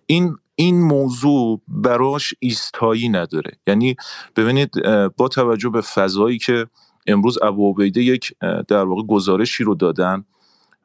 این 0.06 0.36
این 0.55 0.80
موضوع 0.80 1.60
براش 1.68 2.34
ایستایی 2.38 3.08
نداره. 3.08 3.50
یعنی 3.66 3.96
ببینید 4.36 4.70
با 5.16 5.28
توجه 5.28 5.68
به 5.68 5.80
فضایی 5.80 6.38
که 6.38 6.66
امروز 7.06 7.42
ابو 7.42 7.72
عبیده 7.72 8.02
یک 8.02 8.32
در 8.68 8.84
واقع 8.84 9.02
گزارشی 9.02 9.64
رو 9.64 9.74
دادن 9.74 10.24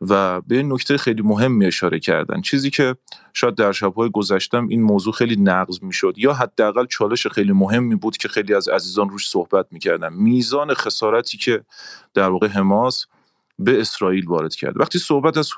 و 0.01 0.41
به 0.41 0.63
نکته 0.63 0.97
خیلی 0.97 1.21
مهمی 1.21 1.65
اشاره 1.65 1.99
کردن. 1.99 2.41
چیزی 2.41 2.69
که 2.69 2.95
شاید 3.33 3.55
در 3.55 3.71
شبهای 3.71 4.09
گذشتم 4.09 4.67
این 4.67 4.81
موضوع 4.81 5.13
خیلی 5.13 5.35
نقض 5.35 5.83
می‌شد 5.83 6.13
یا 6.17 6.33
حداقل 6.33 6.85
چالش 6.85 7.27
خیلی 7.27 7.51
مهمی 7.51 7.95
بود 7.95 8.17
که 8.17 8.27
خیلی 8.27 8.53
از 8.53 8.67
عزیزان 8.67 9.09
روش 9.09 9.29
صحبت 9.29 9.65
می‌کردن. 9.71 10.13
میزان 10.13 10.73
خسارتی 10.73 11.37
که 11.37 11.63
در 12.13 12.29
واقع 12.29 12.47
حماس 12.47 13.05
به 13.59 13.81
اسرائیل 13.81 14.27
وارد 14.27 14.55
کرد. 14.55 14.79
وقتی 14.79 14.99
صحبت 14.99 15.37
از 15.37 15.49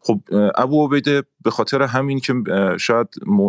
خب 0.00 0.20
ابو 0.54 0.86
عبیده 0.86 1.22
به 1.42 1.50
خاطر 1.50 1.82
همین 1.82 2.20
که 2.20 2.34
شاید 2.80 3.08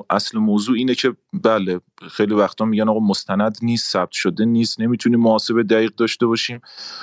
اصل 0.09 0.37
موضوع 0.37 0.77
اینه 0.77 0.95
که 0.95 1.13
بله 1.43 1.81
خیلی 2.11 2.33
وقتا 2.33 2.65
میگن 2.65 2.89
آقا 2.89 2.99
مستند 2.99 3.57
نیست 3.61 3.91
ثبت 3.91 4.11
شده 4.11 4.45
نیست 4.45 4.79
نمی‌تونیم 4.79 5.19
محاسبه 5.19 5.63
دقیق 5.63 5.95
داشته 5.95 6.25
باشیم. 6.25 6.61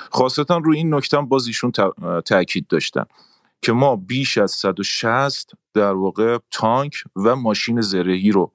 خاصتا 0.09 0.57
روی 0.57 0.77
این 0.77 0.93
نکته 0.93 1.21
باز 1.21 1.47
ایشون 1.47 1.71
تاکید 2.25 2.67
داشتن. 2.67 3.05
که 3.61 3.71
ما 3.71 3.95
بیش 3.95 4.37
از 4.37 4.51
160 4.51 5.51
در 5.73 5.93
واقع 5.93 6.37
تانک 6.51 6.93
و 7.15 7.35
ماشین 7.35 7.81
زرهی 7.81 8.31
رو 8.31 8.51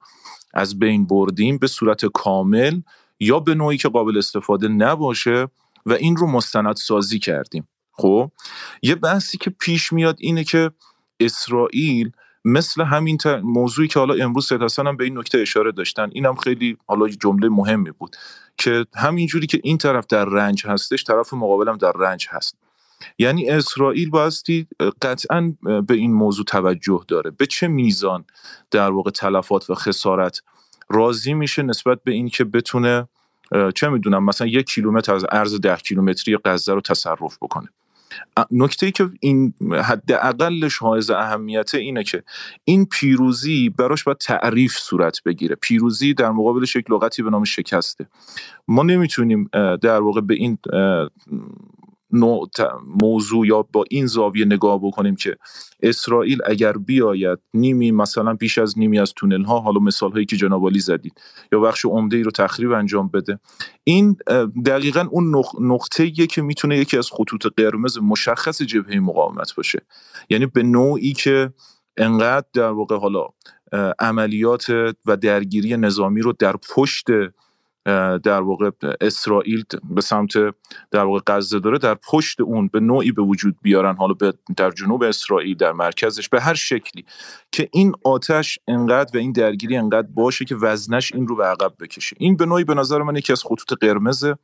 از 0.53 0.79
بین 0.79 1.07
بردیم 1.07 1.57
به 1.57 1.67
صورت 1.67 2.05
کامل 2.05 2.81
یا 3.19 3.39
به 3.39 3.55
نوعی 3.55 3.77
که 3.77 3.89
قابل 3.89 4.17
استفاده 4.17 4.67
نباشه 4.67 5.47
و 5.85 5.93
این 5.93 6.15
رو 6.15 6.27
مستند 6.27 6.75
سازی 6.75 7.19
کردیم. 7.19 7.67
خب 7.91 8.31
یه 8.81 8.95
بحثی 8.95 9.37
که 9.37 9.49
پیش 9.49 9.93
میاد 9.93 10.17
اینه 10.19 10.43
که 10.43 10.71
اسرائیل 11.19 12.11
مثل 12.45 12.83
همین 12.83 13.17
موضوعی 13.43 13.87
که 13.87 13.99
حالا 13.99 14.23
امروز 14.23 14.47
سید 14.47 14.61
هم 14.87 14.97
به 14.97 15.03
این 15.03 15.17
نکته 15.17 15.37
اشاره 15.37 15.71
داشتن 15.71 16.09
اینم 16.13 16.35
خیلی 16.35 16.77
حالا 16.87 17.07
جمله 17.07 17.49
مهمی 17.49 17.91
بود 17.91 18.15
که 18.57 18.85
همینجوری 18.95 19.47
که 19.47 19.59
این 19.63 19.77
طرف 19.77 20.07
در 20.07 20.25
رنج 20.25 20.65
هستش 20.67 21.03
طرف 21.03 21.33
مقابلم 21.33 21.77
در 21.77 21.91
رنج 21.91 22.27
هست. 22.29 22.62
یعنی 23.19 23.49
اسرائیل 23.49 24.09
بایستی 24.09 24.67
قطعا 25.01 25.53
به 25.87 25.93
این 25.93 26.13
موضوع 26.13 26.45
توجه 26.45 27.05
داره. 27.07 27.31
به 27.31 27.45
چه 27.45 27.67
میزان 27.67 28.25
در 28.71 28.91
واقع 28.91 29.11
تلفات 29.11 29.69
و 29.69 29.75
خسارت 29.75 30.41
راضی 30.89 31.33
میشه 31.33 31.63
نسبت 31.63 31.99
به 32.03 32.11
این 32.11 32.29
که 32.29 32.43
بتونه 32.43 33.07
چه 33.75 33.89
می‌دونم 33.89 34.25
مثلا 34.25 34.47
یک 34.47 34.65
کیلومتر 34.65 35.15
از 35.15 35.25
عرض 35.25 35.59
ده 35.59 35.75
کیلومتری 35.75 36.37
غزه 36.45 36.73
رو 36.73 36.81
تصرف 36.81 37.37
بکنه. 37.41 37.67
نکته 38.51 38.85
ای 38.85 38.91
که 38.91 39.09
این 39.19 39.53
حداقلش 39.83 40.77
حائز 40.77 41.09
اهمیت 41.09 41.75
اینه 41.75 42.03
که 42.03 42.23
این 42.63 42.85
پیروزی 42.85 43.69
براش 43.69 44.03
باید 44.03 44.17
تعریف 44.17 44.77
صورت 44.77 45.23
بگیره. 45.23 45.55
پیروزی 45.55 46.13
در 46.13 46.31
مقابلش 46.31 46.75
یک 46.75 46.91
لغتی 46.91 47.23
به 47.23 47.29
نام 47.29 47.43
شکسته. 47.43 48.07
ما 48.67 48.83
نمی‌تونیم 48.83 49.49
در 49.81 50.01
واقع 50.01 50.21
به 50.21 50.33
این 50.33 50.57
موضوع 53.01 53.47
یا 53.47 53.61
با 53.61 53.85
این 53.89 54.05
زاویه 54.05 54.45
نگاه 54.45 54.79
بکنیم 54.83 55.15
که 55.15 55.37
اسرائیل 55.81 56.39
اگر 56.45 56.73
بیاید 56.73 57.39
نیمی 57.53 57.91
مثلا 57.91 58.33
بیش 58.33 58.57
از 58.57 58.79
نیمی 58.79 58.99
از 58.99 59.13
تونل 59.13 59.43
ها 59.43 59.59
حالا 59.59 59.79
مثال 59.79 60.11
هایی 60.11 60.25
که 60.25 60.35
جناب 60.35 60.73
زدید 60.77 61.21
یا 61.51 61.59
بخش 61.59 61.85
عمده 61.85 62.17
ای 62.17 62.23
رو 62.23 62.31
تخریب 62.31 62.71
انجام 62.71 63.07
بده 63.07 63.39
این 63.83 64.17
دقیقا 64.65 65.07
اون 65.11 65.43
نقطه 65.59 66.03
ایه 66.03 66.27
که 66.27 66.41
می‌تونه 66.41 66.77
یکی 66.77 66.97
از 66.97 67.09
خطوط 67.11 67.47
قرمز 67.57 67.97
مشخص 67.97 68.61
جبهه 68.61 68.99
مقاومت 68.99 69.55
باشه. 69.55 69.81
یعنی 70.29 70.45
به 70.45 70.63
نوعی 70.63 71.13
که 71.13 71.53
انقدر 71.97 72.47
در 72.53 72.69
واقع 72.69 72.97
حالا 72.97 73.27
عملیات 73.99 74.69
و 75.05 75.17
درگیری 75.17 75.77
نظامی 75.77 76.21
رو 76.21 76.33
در 76.39 76.55
پشت 76.75 77.05
در 78.23 78.41
واقع 78.41 78.69
اسرائیل 79.01 79.63
به 79.89 80.01
سمت 80.01 80.33
در 80.91 81.03
واقع 81.05 81.19
غزه 81.27 81.59
داره 81.59 81.77
در 81.77 81.93
پشت 81.93 82.41
اون 82.41 82.67
به 82.67 82.79
نوعی 82.79 83.11
به 83.11 83.21
وجود 83.21 83.55
بیارن 83.61 83.95
حالا 83.95 84.13
در 84.57 84.71
جنوب 84.71 85.03
اسرائیل 85.03 85.57
در 85.57 85.71
مرکزش 85.71 86.29
به 86.29 86.41
هر 86.41 86.53
شکلی. 86.53 87.05
که 87.51 87.69
این 87.71 87.93
آتش 88.03 88.59
انقدر 88.67 89.17
و 89.17 89.19
این 89.19 89.31
درگیری 89.31 89.77
انقدر 89.77 90.07
باشه 90.07 90.45
که 90.45 90.55
وزنش 90.55 91.13
این 91.13 91.27
رو 91.27 91.35
به 91.35 91.45
عقب 91.45 91.73
بکشه. 91.79 92.15
این 92.19 92.37
به 92.37 92.45
نوعی 92.45 92.63
به 92.63 92.73
نظر 92.73 93.01
من 93.01 93.15
یکی 93.15 93.31
از 93.31 93.43
خطوط 93.43 93.79
قرمزه 93.81 94.35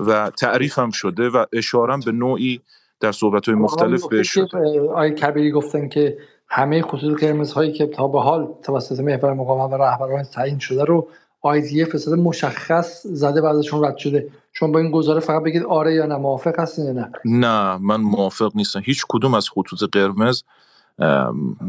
و 0.00 0.30
تعریف 0.30 0.78
هم 0.78 0.90
شده 0.90 1.28
و 1.28 1.44
اشارم 1.52 2.00
به 2.00 2.12
نوعی 2.12 2.60
در 3.00 3.12
صحبت 3.12 3.46
های 3.46 3.54
مختلف 3.54 4.06
بهش 4.06 4.30
شده. 4.30 4.80
آقای 4.80 5.10
کبیری 5.10 5.50
گفتن 5.50 5.88
که 5.88 6.18
همه 6.48 6.82
خطوط 6.82 7.20
قرمز 7.20 7.52
هایی 7.52 7.72
که 7.72 7.86
تا 7.86 8.08
به 8.08 8.20
حال 8.20 8.48
توسط 8.62 9.00
محور 9.00 9.32
مقاومت 9.32 9.72
و 9.72 9.82
رهبران 9.82 10.22
تعیین 10.22 10.58
شده 10.58 10.84
رو 10.84 11.08
آیدیه 11.42 11.84
فساد 11.84 12.18
مشخص 12.18 13.06
زده 13.06 13.40
و 13.40 13.44
ازشون 13.44 13.84
رد 13.84 13.96
شده. 13.96 14.28
شما 14.52 14.72
با 14.72 14.78
این 14.78 14.90
گزاره 14.90 15.20
فقط 15.20 15.42
بگید 15.42 15.62
آره 15.62 15.94
یا 15.94 16.06
نه 16.06 16.16
موافق 16.16 16.60
هستین 16.60 16.84
یا 16.84 16.92
نه؟ 16.92 17.12
نه 17.24 17.76
من 17.76 18.00
موافق 18.00 18.52
نیستم. 18.54 18.82
هیچ 18.84 19.04
کدوم 19.08 19.34
از 19.34 19.48
خطوط 19.48 19.82
قرمز 19.92 20.42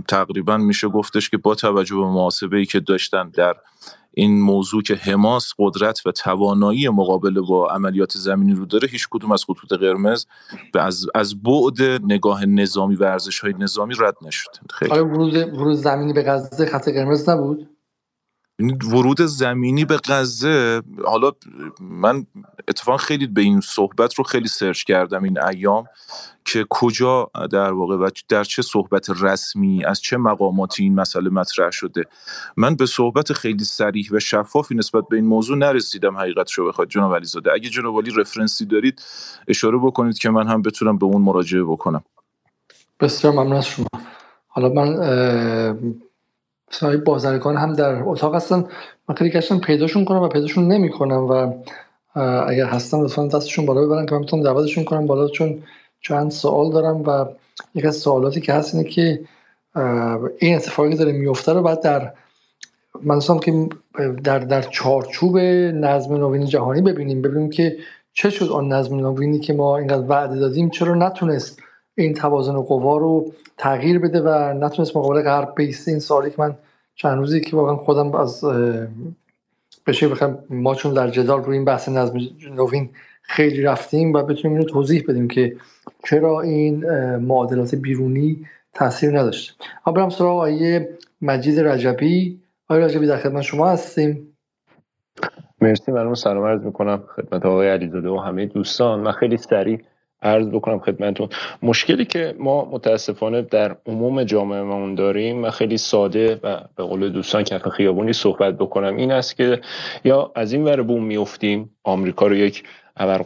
تقریبا 0.08 0.58
میشه 0.58 0.88
گفتش 0.88 1.30
که 1.30 1.38
با 1.38 1.56
توجه 1.56 1.96
به 1.96 2.02
محاسبه 2.02 2.58
ای 2.58 2.66
که 2.66 2.80
داشتن 2.80 3.30
در 3.30 3.56
این 4.14 4.42
موضوع 4.42 4.82
که 4.82 4.96
حماس 4.96 5.54
قدرت 5.60 6.06
و 6.06 6.12
توانایی 6.12 6.90
مقابله 6.90 7.42
با 7.42 7.70
عملیات 7.70 8.18
زمینی 8.18 8.54
رو 8.54 8.66
داره 8.66 8.88
هیچ 8.88 9.08
کدوم 9.10 9.32
از 9.32 9.44
خطوط 9.44 9.80
قرمز 9.80 10.26
به 10.74 10.82
از, 10.82 11.06
از 11.16 11.44
بعد 11.44 11.82
نگاه 12.04 12.46
نظامی 12.46 12.96
و 12.96 13.04
ارزش 13.04 13.40
های 13.40 13.54
نظامی 13.60 13.94
رد 14.00 14.16
نشد. 14.22 14.50
خیلی. 14.70 15.00
ورود 15.00 15.36
ورود 15.36 15.76
زمینی 15.76 16.14
به 16.14 16.24
غزه 16.24 16.66
خط 16.66 16.90
قرمز 16.90 17.30
نبود؟ 17.30 17.70
ورود 18.70 19.22
زمینی 19.22 19.86
به 19.86 19.98
غزه 19.98 20.82
حالا 21.06 21.32
من 21.82 22.26
اتفاقا 22.68 22.98
خیلی 22.98 23.28
به 23.28 23.42
این 23.42 23.62
صحبت 23.62 24.14
رو 24.14 24.24
خیلی 24.24 24.48
سرچ 24.48 24.84
کردم 24.84 25.24
این 25.24 25.44
ایام 25.44 25.86
که 26.46 26.66
کجا 26.70 27.32
در 27.52 27.74
واقع 27.74 27.96
و 27.96 28.10
در 28.30 28.44
چه 28.44 28.62
صحبت 28.62 29.08
رسمی 29.10 29.86
از 29.86 30.02
چه 30.02 30.18
مقاماتی 30.18 30.84
این 30.84 30.96
مسئله 30.96 31.30
مطرح 31.30 31.72
شده. 31.72 32.04
من 32.58 32.76
به 32.76 32.86
صحبت 32.86 33.34
خیلی 33.34 33.64
سریح 33.64 34.10
و 34.12 34.20
شفافی 34.20 34.76
نسبت 34.76 35.04
به 35.10 35.16
این 35.16 35.26
موضوع 35.26 35.58
نرسیدم 35.58 36.18
حقیقت 36.18 36.48
شو 36.48 36.68
بخواد 36.68 36.88
جناب 36.88 37.16
علیزاده. 37.16 37.54
اگه 37.54 37.70
جناب 37.70 37.98
علی 37.98 38.12
رفرنسی 38.12 38.66
دارید 38.66 39.02
اشاره 39.48 39.78
بکنید 39.78 40.18
که 40.18 40.30
من 40.30 40.48
هم 40.48 40.62
بتونم 40.62 40.98
به 40.98 41.06
اون 41.06 41.22
مراجعه 41.22 41.64
بکنم. 41.64 42.04
بسیار 43.00 43.34
ممنون 43.34 43.54
از 43.54 43.66
شما. 43.66 43.88
حالا 44.48 44.70
من 44.70 44.98
صاحب 46.72 47.04
بازرگان 47.04 47.58
هم 47.58 47.74
در 47.74 48.04
اتاق 48.04 48.36
هستن. 48.36 48.66
من 49.10 49.16
خیلی 49.16 49.30
گشتم 49.30 49.60
پیداشون 49.60 50.06
کنم 50.06 50.22
و 50.22 50.28
پیداشون 50.28 50.68
نمی‌کنم 50.68 51.28
و 51.28 51.54
اگر 52.48 52.66
هستن 52.66 53.02
لطفا 53.02 53.28
دستشون 53.28 53.66
بالا 53.66 53.86
ببرن 53.86 54.06
که 54.06 54.16
من 54.16 54.22
بتونم 54.22 54.44
دعوتشون 54.44 54.84
کنم 54.84 55.08
بالا 55.08 55.28
چون 55.28 55.64
چند 56.02 56.32
سوال 56.32 56.72
دارم 56.72 57.04
و 57.04 57.26
یک 57.76 57.86
از 57.86 57.96
سوالاتی 57.96 58.42
که 58.42 58.54
هست 58.54 58.76
اینه 58.76 58.90
که 58.90 59.20
این 60.40 60.56
اتفاقی 60.56 60.96
داره 60.96 61.12
میفته 61.12 61.54
رو 61.54 61.62
بعد 61.62 61.82
در 61.82 62.14
من 63.04 63.20
که 63.20 63.70
در 64.24 64.40
در 64.40 64.62
چارچوب 64.62 65.38
نظم 65.38 66.16
نوین 66.16 66.46
جهانی 66.46 66.82
ببینیم. 66.82 67.22
ببینیم 67.22 67.50
که 67.50 67.78
چه 68.14 68.30
شد 68.30 68.50
آن 68.50 68.74
نظم 68.74 68.96
نوینی 68.96 69.40
که 69.40 69.54
ما 69.54 69.78
اینقدر 69.78 70.06
وعده 70.08 70.40
دادیم 70.40 70.70
چرا 70.70 70.96
نتونست 70.96 71.60
این 72.02 72.14
توازن 72.14 72.62
قوا 72.62 72.98
رو 72.98 73.32
تغییر 73.58 74.00
بده 74.00 74.22
و 74.22 74.54
نتونست 74.54 74.98
مقابل 74.98 75.22
غرب 75.22 75.54
بیسته 75.56 75.92
این 75.92 76.00
سوالی 76.00 76.30
که 76.30 76.36
من 76.40 76.56
چند 76.96 77.18
روزی 77.18 77.42
که 77.42 77.56
واقعا 77.56 77.76
خودم 77.76 78.16
از 78.16 78.44
بشه 79.88 80.08
بخوام 80.08 80.38
ما 80.50 80.76
چون 80.76 80.94
در 80.94 81.10
جدال 81.10 81.44
روی 81.44 81.56
این 81.56 81.66
بحث 81.66 81.90
نظم 81.90 82.20
نوین 82.56 82.90
خیلی 83.22 83.62
رفتیم 83.62 84.14
و 84.14 84.24
بتونیم 84.24 84.58
اینو 84.58 84.70
توضیح 84.70 85.04
بدیم 85.08 85.28
که 85.28 85.56
چرا 86.04 86.42
این 86.42 86.86
معادلات 87.16 87.76
بیرونی 87.76 88.46
تاثیر 88.74 89.20
نداشته 89.20 89.54
اما 89.86 89.96
برم 89.96 90.10
سراغ 90.10 90.40
آیه 90.40 90.98
مجید 91.22 91.60
رجبی. 91.60 92.42
آیه 92.68 92.86
رجبی 92.86 93.08
در 93.08 93.18
خدمت 93.18 93.42
شما 93.42 93.70
هستیم. 93.70 94.36
مرسی 95.62 95.92
من 95.92 96.14
سلام 96.14 96.44
عرض 96.44 96.62
می‌کنم 96.62 97.04
خدمت 97.16 97.46
آقای 97.46 97.70
علیزاده 97.70 98.10
و 98.10 98.18
همه 98.18 98.46
دوستان. 98.46 99.00
من 99.00 99.12
خیلی 99.12 99.38
سریع 99.38 99.82
عرض 100.22 100.48
بکنم 100.48 100.80
خدمتون 100.80 101.30
مشکلی 101.64 102.06
که 102.06 102.36
ما 102.40 102.66
متاسفانه 102.72 103.42
در 103.42 103.76
عموم 103.86 104.24
جامعه 104.24 104.96
داریم 104.96 105.44
و 105.44 105.50
خیلی 105.50 105.78
ساده 105.78 106.40
و 106.44 106.58
به 106.76 106.84
قول 106.84 107.10
دوستان 107.10 107.44
کف 107.44 107.68
خیابونی 107.68 108.14
صحبت 108.14 108.58
بکنم 108.58 108.96
این 108.96 109.12
است 109.12 109.38
که 109.38 109.62
یا 110.04 110.32
از 110.36 110.54
این 110.54 110.64
ور 110.64 110.82
بوم 110.82 111.04
میفتیم 111.04 111.70
آمریکا 111.84 112.28
رو 112.28 112.36
یک 112.36 112.64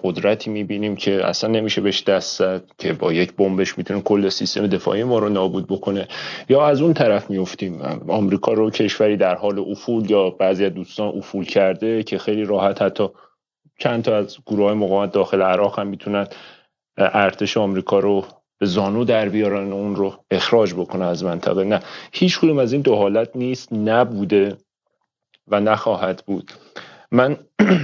قدرتی 0.03 0.49
می‌بینیم 0.49 0.95
که 0.95 1.25
اصلا 1.25 1.49
نمیشه 1.49 1.82
بهش 1.82 2.03
دست 2.03 2.38
زد 2.40 2.64
که 2.77 2.93
با 2.93 3.14
یک 3.14 3.33
بمبش 3.33 3.77
می‌تونه 3.77 4.01
کل 4.01 4.30
سیستم 4.30 4.67
دفاعی 4.67 5.03
ما 5.03 5.19
رو 5.19 5.30
نابود 5.30 5.67
بکنه. 5.67 6.07
یا 6.49 6.65
از 6.67 6.82
اون 6.82 6.93
طرف 6.93 7.30
میفتیم 7.30 7.82
آمریکا 8.07 8.53
رو 8.53 8.69
کشوری 8.69 9.17
در 9.17 9.35
حال 9.35 9.59
افول 9.59 10.11
یا 10.11 10.30
بعضی 10.30 10.65
از 10.65 10.74
دوستان 10.74 11.07
افول 11.17 11.45
کرده 11.45 12.03
که 12.03 12.17
خیلی 12.17 12.43
راحت 12.43 12.82
حتی 12.82 13.07
چند 13.80 14.03
تا 14.03 14.17
از 14.17 14.38
گروه 14.45 14.65
های 14.65 14.74
مقاومت 14.74 15.11
داخل 15.11 15.41
عراق 15.41 15.80
هم 15.80 15.88
می‌تونن 15.88 16.27
ارتش 16.98 17.57
آمریکا 17.57 17.99
رو 17.99 18.25
به 18.57 18.65
زانو 18.65 19.06
در 19.06 19.30
بیارن 19.30 19.72
اون 19.72 19.95
رو 19.95 20.14
اخراج 20.32 20.74
بکنه 20.74 21.06
از 21.06 21.24
منطقه. 21.24 21.64
نه 21.64 21.80
هیچ 22.11 22.40
کدوم 22.40 22.57
از 22.57 22.74
این 22.74 22.82
دو 22.82 22.95
حالت 22.95 23.30
نیست 23.35 23.74
نبوده 23.74 24.57
و 25.48 25.59
نخواهد 25.59 26.24
بود. 26.25 26.51
من 27.11 27.38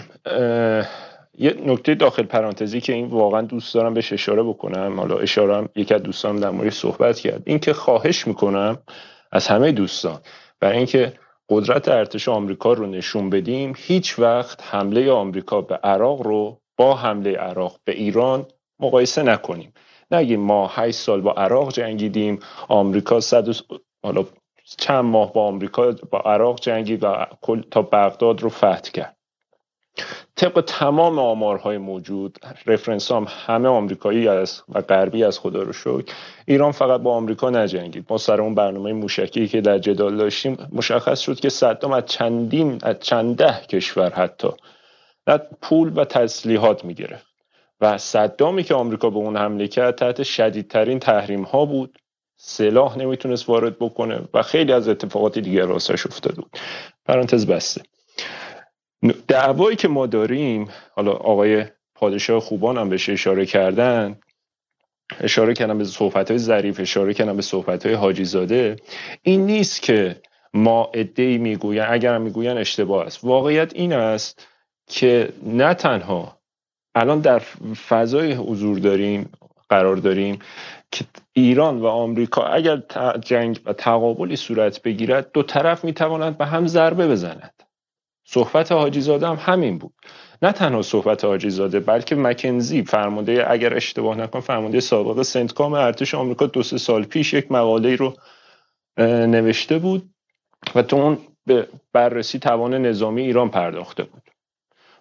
یه 1.38 1.56
نکته 1.66 1.96
داخل 1.96 2.24
پرانتزی 2.24 2.82
که 2.82 2.94
این 2.94 3.08
واقعا 3.08 3.42
دوست 3.42 3.74
دارم 3.74 3.94
بهش 3.94 4.14
اشاره 4.14 4.44
بکنم. 4.44 5.00
حالا 5.00 5.18
اشاره 5.18 5.58
هم 5.58 5.70
یکی 5.76 5.94
از 5.94 6.04
دوستانم 6.04 6.40
در 6.40 6.50
مورد 6.50 6.70
صحبت 6.70 7.20
کرد. 7.20 7.44
این 7.46 7.60
که 7.60 7.74
خواهش 7.74 8.28
می‌کنم 8.28 8.78
از 9.32 9.48
همه 9.48 9.72
دوستان 9.72 10.20
برای 10.60 10.78
اینکه 10.78 11.14
قدرت 11.50 11.88
ارتش 11.88 12.30
آمریکا 12.30 12.74
رو 12.74 12.86
نشون 12.86 13.30
بدیم 13.30 13.74
هیچ 13.78 14.20
وقت 14.20 14.64
حمله 14.64 15.12
آمریکا 15.12 15.62
به 15.62 15.76
عراق 15.76 16.22
رو 16.22 16.62
با 16.78 16.96
حمله 16.96 17.38
عراق 17.38 17.80
به 17.86 17.92
ایران 17.92 18.46
مقایسه 18.82 19.24
نکنیم. 19.24 19.74
نگیم 20.12 20.40
ما 20.40 20.68
8 20.68 20.98
سال 20.98 21.22
با 21.22 21.32
عراق 21.34 21.72
جنگیدیم 21.72 22.40
آمریکا 22.68 23.20
صد 23.20 23.48
حالا 24.04 24.26
چند 24.78 25.06
ماه 25.06 25.34
با 25.34 25.48
آمریکا 25.48 25.96
با 26.12 26.20
عراق 26.20 26.60
جنگید 26.60 27.04
و 27.04 27.26
تا 27.72 27.82
بغداد 27.82 28.42
رو 28.42 28.50
فتح 28.50 28.92
کرد. 28.94 29.16
طبق 30.36 30.64
تمام 30.68 31.20
آمارهای 31.20 31.78
موجود 31.78 32.38
رفرنس 32.66 33.12
هم 33.12 33.28
همه 33.30 33.70
آمریکایی 33.70 34.28
از 34.28 34.64
و 34.70 34.82
غربی 34.82 35.24
از 35.24 35.40
خدا 35.40 35.62
رو 35.62 35.74
شکر. 35.74 36.14
ایران 36.46 36.72
فقط 36.72 37.02
با 37.02 37.14
آمریکا 37.14 37.50
نجنگید. 37.50 38.06
ما 38.10 38.18
سر 38.18 38.42
اون 38.42 38.56
برنامه 38.56 38.94
موشکی 38.94 39.48
که 39.48 39.62
در 39.62 39.80
جدال 39.80 40.18
داشتیم 40.18 40.58
مشخص 40.72 41.20
شد 41.20 41.40
که 41.40 41.50
صدام 41.50 41.92
از 41.92 42.06
چندین 42.06 42.80
از 42.84 43.00
چند 43.00 43.36
ده 43.36 43.62
کشور 43.70 44.10
حتی 44.10 44.50
پول 45.62 45.92
و 45.96 46.06
تسلیحات 46.06 46.86
می‌گرفت. 46.86 47.31
و 47.82 47.98
صدامی 47.98 48.64
که 48.64 48.74
آمریکا 48.74 49.10
به 49.10 49.18
اون 49.18 49.38
حمله 49.38 49.68
کرد 49.68 49.96
تحت 49.96 50.24
شدیدترین 50.24 51.00
تحریم 51.00 51.44
ها 51.44 51.66
بود. 51.66 51.98
سلاح 52.38 52.98
نمی‌تونست 52.98 53.50
وارد 53.50 53.80
بکنه 53.80 54.22
و 54.34 54.42
خیلی 54.44 54.74
از 54.74 54.88
اتفاقات 54.88 55.40
دیگر 55.40 55.66
راستش 55.66 56.06
افتاده 56.06 56.42
بود. 56.42 56.58
پرانتز 57.06 57.48
بسته. 57.48 57.82
دعوایی 59.28 59.76
که 59.76 59.88
ما 59.88 60.08
داریم 60.08 60.68
حالا 60.96 61.12
آقای 61.12 61.66
پادشاه 61.96 62.40
خوبان 62.40 62.78
هم 62.78 62.90
بهش 62.90 63.10
اشاره 63.10 63.46
کردن 63.46 64.20
اشاره 65.20 65.54
کردم 65.54 65.78
به 65.78 65.84
صحبت 65.84 66.32
های 66.32 66.38
ظریف 66.38 66.80
اشاره 66.80 67.14
کردم 67.14 67.36
به 67.36 67.42
صحبت 67.42 67.86
های 67.86 67.96
حاجی 67.96 68.26
زاده 68.26 68.76
این 69.22 69.46
نیست 69.46 69.82
که 69.82 70.22
ما 70.54 70.92
ادهی 70.94 71.38
می‌گوین 71.38 71.86
اگر 71.88 72.18
می‌گوین 72.18 72.58
اشتباه 72.58 73.06
است. 73.06 73.24
واقعیت 73.24 73.76
این 73.76 73.94
است 73.94 74.48
که 74.88 75.34
نه 75.44 75.74
تنها 75.74 76.41
الان 76.96 77.20
در 77.20 77.40
فضای 77.88 78.34
حضور 78.34 78.80
داریم 78.80 79.30
قرار 79.70 79.96
داریم 79.96 80.40
که 80.92 81.06
ایران 81.34 81.80
و 81.80 81.86
آمریکا 81.86 82.44
اگر 82.44 82.82
جنگ 83.22 83.60
و 83.66 83.74
تقابلی 83.74 84.36
صورت 84.36 84.82
بگیرد 84.82 85.32
دو 85.32 85.44
طرف 85.44 85.84
می‌توانند 85.84 86.38
به 86.38 86.46
هم 86.46 86.68
ضربه 86.68 87.08
بزنند 87.08 87.64
صحبت 88.26 88.72
حاجی 88.72 89.02
زاده 89.02 89.28
هم 89.28 89.38
همین 89.40 89.78
بود. 89.78 89.94
نه 90.42 90.52
تنها 90.52 90.82
صحبت 90.82 91.26
حاجی 91.26 91.50
زاده 91.50 91.80
بلکه 91.80 92.16
مکنزی 92.16 92.84
فرمانده 92.84 93.52
اگر 93.52 93.76
اشتباه 93.76 94.18
نکنم 94.18 94.42
فرمانده 94.42 94.80
سابق 94.80 95.22
سنتکام 95.22 95.74
ارتش 95.74 96.16
آمریکا 96.16 96.46
دو 96.46 96.64
سه 96.64 96.78
سال 96.78 97.04
پیش 97.04 97.34
یک 97.34 97.52
مقاله 97.52 97.96
رو 97.96 98.14
نوشته 98.98 99.78
بود 99.78 100.10
و 100.76 100.82
تو 100.82 100.96
اون 100.96 101.18
به 101.46 101.68
بررسی 101.94 102.40
توان 102.40 102.74
نظامی 102.74 103.22
ایران 103.22 103.50
پرداخته 103.50 104.04
بود. 104.04 104.21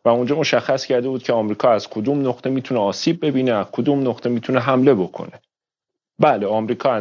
و 0.05 0.09
اونجا 0.09 0.37
مشخص 0.37 0.87
کرده 0.87 1.09
بود 1.09 1.23
که 1.23 1.33
آمریکا 1.33 1.73
از 1.73 1.89
کدوم 1.89 2.29
نقطه 2.29 2.51
می‌تونه 2.51 2.81
آسیب 2.81 3.27
ببینه 3.27 3.53
از 3.53 3.67
کدوم 3.73 4.09
نقطه 4.09 4.29
می‌تونه 4.29 4.61
حمله 4.61 4.95
بکنه. 4.95 5.33
بله 6.19 6.47
آمریکا 6.47 7.01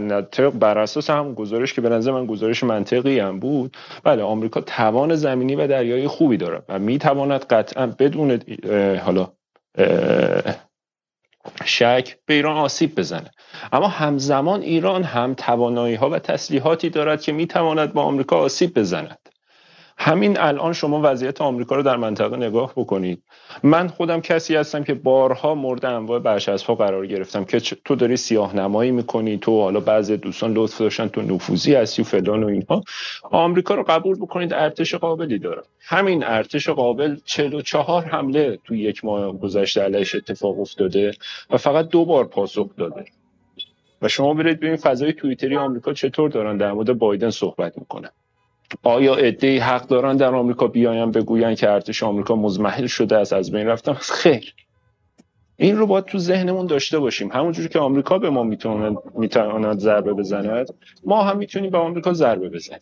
بر 0.49 0.77
اساس 0.77 1.09
هم 1.09 1.33
گزارش 1.33 1.73
که 1.73 1.81
به 1.81 1.89
نظر 1.89 2.11
من 2.11 2.25
گزارش 2.25 2.63
منطقی 2.63 3.19
هم 3.19 3.39
بود 3.39 3.77
بله 4.03 4.23
آمریکا 4.23 4.61
توان 4.61 5.15
زمینی 5.15 5.55
و 5.55 5.67
دریایی 5.67 6.07
خوبی 6.07 6.37
داره 6.37 6.61
و 6.69 6.79
می‌تواند 6.79 7.45
قطعا 7.45 7.87
بدون 7.87 8.39
حالا 8.97 9.31
شک 11.65 12.17
به 12.25 12.33
ایران 12.33 12.57
آسیب 12.57 12.95
بزنه. 12.95 13.31
اما 13.71 13.87
همزمان 13.87 14.61
ایران 14.61 15.03
هم 15.03 15.33
توانایی 15.33 15.95
ها 15.95 16.09
و 16.09 16.19
تسلیحاتی 16.19 16.89
دارد 16.89 17.21
که 17.21 17.31
می‌تواند 17.31 17.93
با 17.93 18.03
آمریکا 18.03 18.37
آسیب 18.37 18.73
بزند. 18.79 19.28
همین 20.01 20.39
الان 20.39 20.73
شما 20.73 21.01
وضعیت 21.03 21.41
آمریکا 21.41 21.75
رو 21.75 21.83
در 21.83 21.97
منطقه 21.97 22.37
نگاه 22.37 22.73
بکنید. 22.75 23.23
من 23.63 23.87
خودم 23.87 24.21
کسی 24.21 24.55
هستم 24.55 24.83
که 24.83 24.93
بارها 24.93 25.55
مورد 25.55 25.85
انواع 25.85 26.19
برچسب‌ها 26.19 26.75
قرار 26.75 27.07
گرفتم 27.07 27.43
که 27.43 27.59
تو 27.59 27.95
داری 27.95 28.17
سیاه 28.17 28.55
نمایی 28.55 28.91
می‌کنی 28.91 29.37
تو 29.37 29.61
حالا 29.61 29.79
بعضی 29.79 30.17
دوستان 30.17 30.53
لطف 30.53 30.79
داشتن 30.79 31.07
تو 31.07 31.21
نفوذی 31.21 31.75
هستی 31.75 32.01
و 32.01 32.05
فلان 32.05 32.43
و 32.43 32.47
اینها. 32.47 32.83
آمریکا 33.23 33.75
رو 33.75 33.83
قبول 33.83 34.15
بکنید 34.15 34.53
ارتش 34.53 34.95
قابلی 34.95 35.39
داره. 35.39 35.61
همین 35.81 36.23
ارتش 36.23 36.69
قابل 36.69 37.17
44 37.25 38.05
حمله 38.05 38.59
تو 38.63 38.75
یک 38.75 39.05
ماه 39.05 39.37
گذشته 39.37 39.81
علیش 39.81 40.15
اتفاق 40.15 40.59
افتاده 40.59 41.11
و 41.49 41.57
فقط 41.57 41.89
دو 41.89 42.05
بار 42.05 42.25
پاسخ 42.25 42.67
داده. 42.77 43.05
و 44.01 44.07
شما 44.07 44.33
برید 44.33 44.57
ببینید 44.57 44.79
فضای 44.79 45.13
توییتری 45.13 45.55
آمریکا 45.55 45.93
چطور 45.93 46.29
دارن 46.29 46.57
در 46.57 46.71
مورد 46.71 46.93
بایدن 46.93 47.29
صحبت 47.29 47.77
می‌کنن. 47.77 48.09
آیا 48.83 49.15
عده 49.15 49.59
حق 49.59 49.87
دارن 49.87 50.17
در 50.17 50.35
آمریکا 50.35 50.67
بیاین 50.67 51.11
بگوین 51.11 51.55
که 51.55 51.69
ارتش 51.69 52.03
آمریکا 52.03 52.35
مزمحل 52.35 52.87
شده 52.87 53.17
از 53.17 53.33
از 53.33 53.51
بین 53.51 53.67
رفتن؟ 53.67 53.93
خیر. 53.93 54.53
این 55.57 55.77
رو 55.77 55.87
باید 55.87 56.05
تو 56.05 56.17
ذهنمون 56.17 56.65
داشته 56.65 56.99
باشیم. 56.99 57.31
همونجوری 57.31 57.67
که 57.69 57.79
آمریکا 57.79 58.17
به 58.17 58.29
ما 58.29 58.43
می‌تونه 58.43 58.97
می‌تواند 59.15 59.79
ضربه 59.79 60.13
بزند 60.13 60.69
ما 61.05 61.23
هم 61.23 61.37
می‌تونیم 61.37 61.69
به 61.71 61.77
آمریکا 61.77 62.13
ضربه 62.13 62.49
بزنیم. 62.49 62.79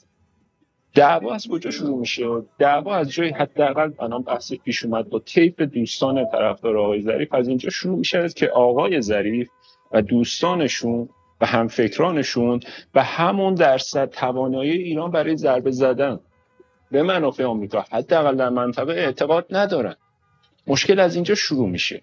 دعوا 0.96 1.34
از 1.34 1.48
کجا 1.48 1.72
شروع 1.72 2.00
میشه؟ 2.00 2.26
دعوا 2.60 2.96
از 2.96 3.12
جای 3.12 3.30
حداقل 3.30 3.92
الان 4.00 4.22
بحث 4.22 4.54
پیش 4.54 4.86
اومد 4.86 5.10
با 5.10 5.20
تیپ 5.20 5.62
دوستان 5.62 6.26
طرفدار 6.32 6.78
آقای 6.78 7.02
ظریف. 7.02 7.34
از 7.34 7.48
اینجا 7.48 7.70
شروع 7.70 7.98
میشه 7.98 8.30
که 8.30 8.48
آقای 8.48 9.02
ظریف 9.02 9.50
و 9.92 10.02
دوستانشون 10.02 11.10
و 11.42 11.46
همفکرانشون 11.46 12.60
و 12.96 13.04
همون 13.04 13.56
درصد 13.56 14.10
توانایی 14.10 14.72
ایران 14.72 15.12
برای 15.12 15.38
ضربه 15.38 15.72
زدن 15.72 16.20
به 16.92 17.04
منافع 17.04 17.44
آمریکا. 17.44 17.86
حداقل 17.92 18.36
در 18.36 18.50
منطقه 18.50 18.94
اعتقاد 18.94 19.46
ندارن. 19.50 19.96
مشکل 20.68 21.00
از 21.00 21.16
اینجا 21.16 21.36
شروع 21.36 21.70
میشه 21.70 22.02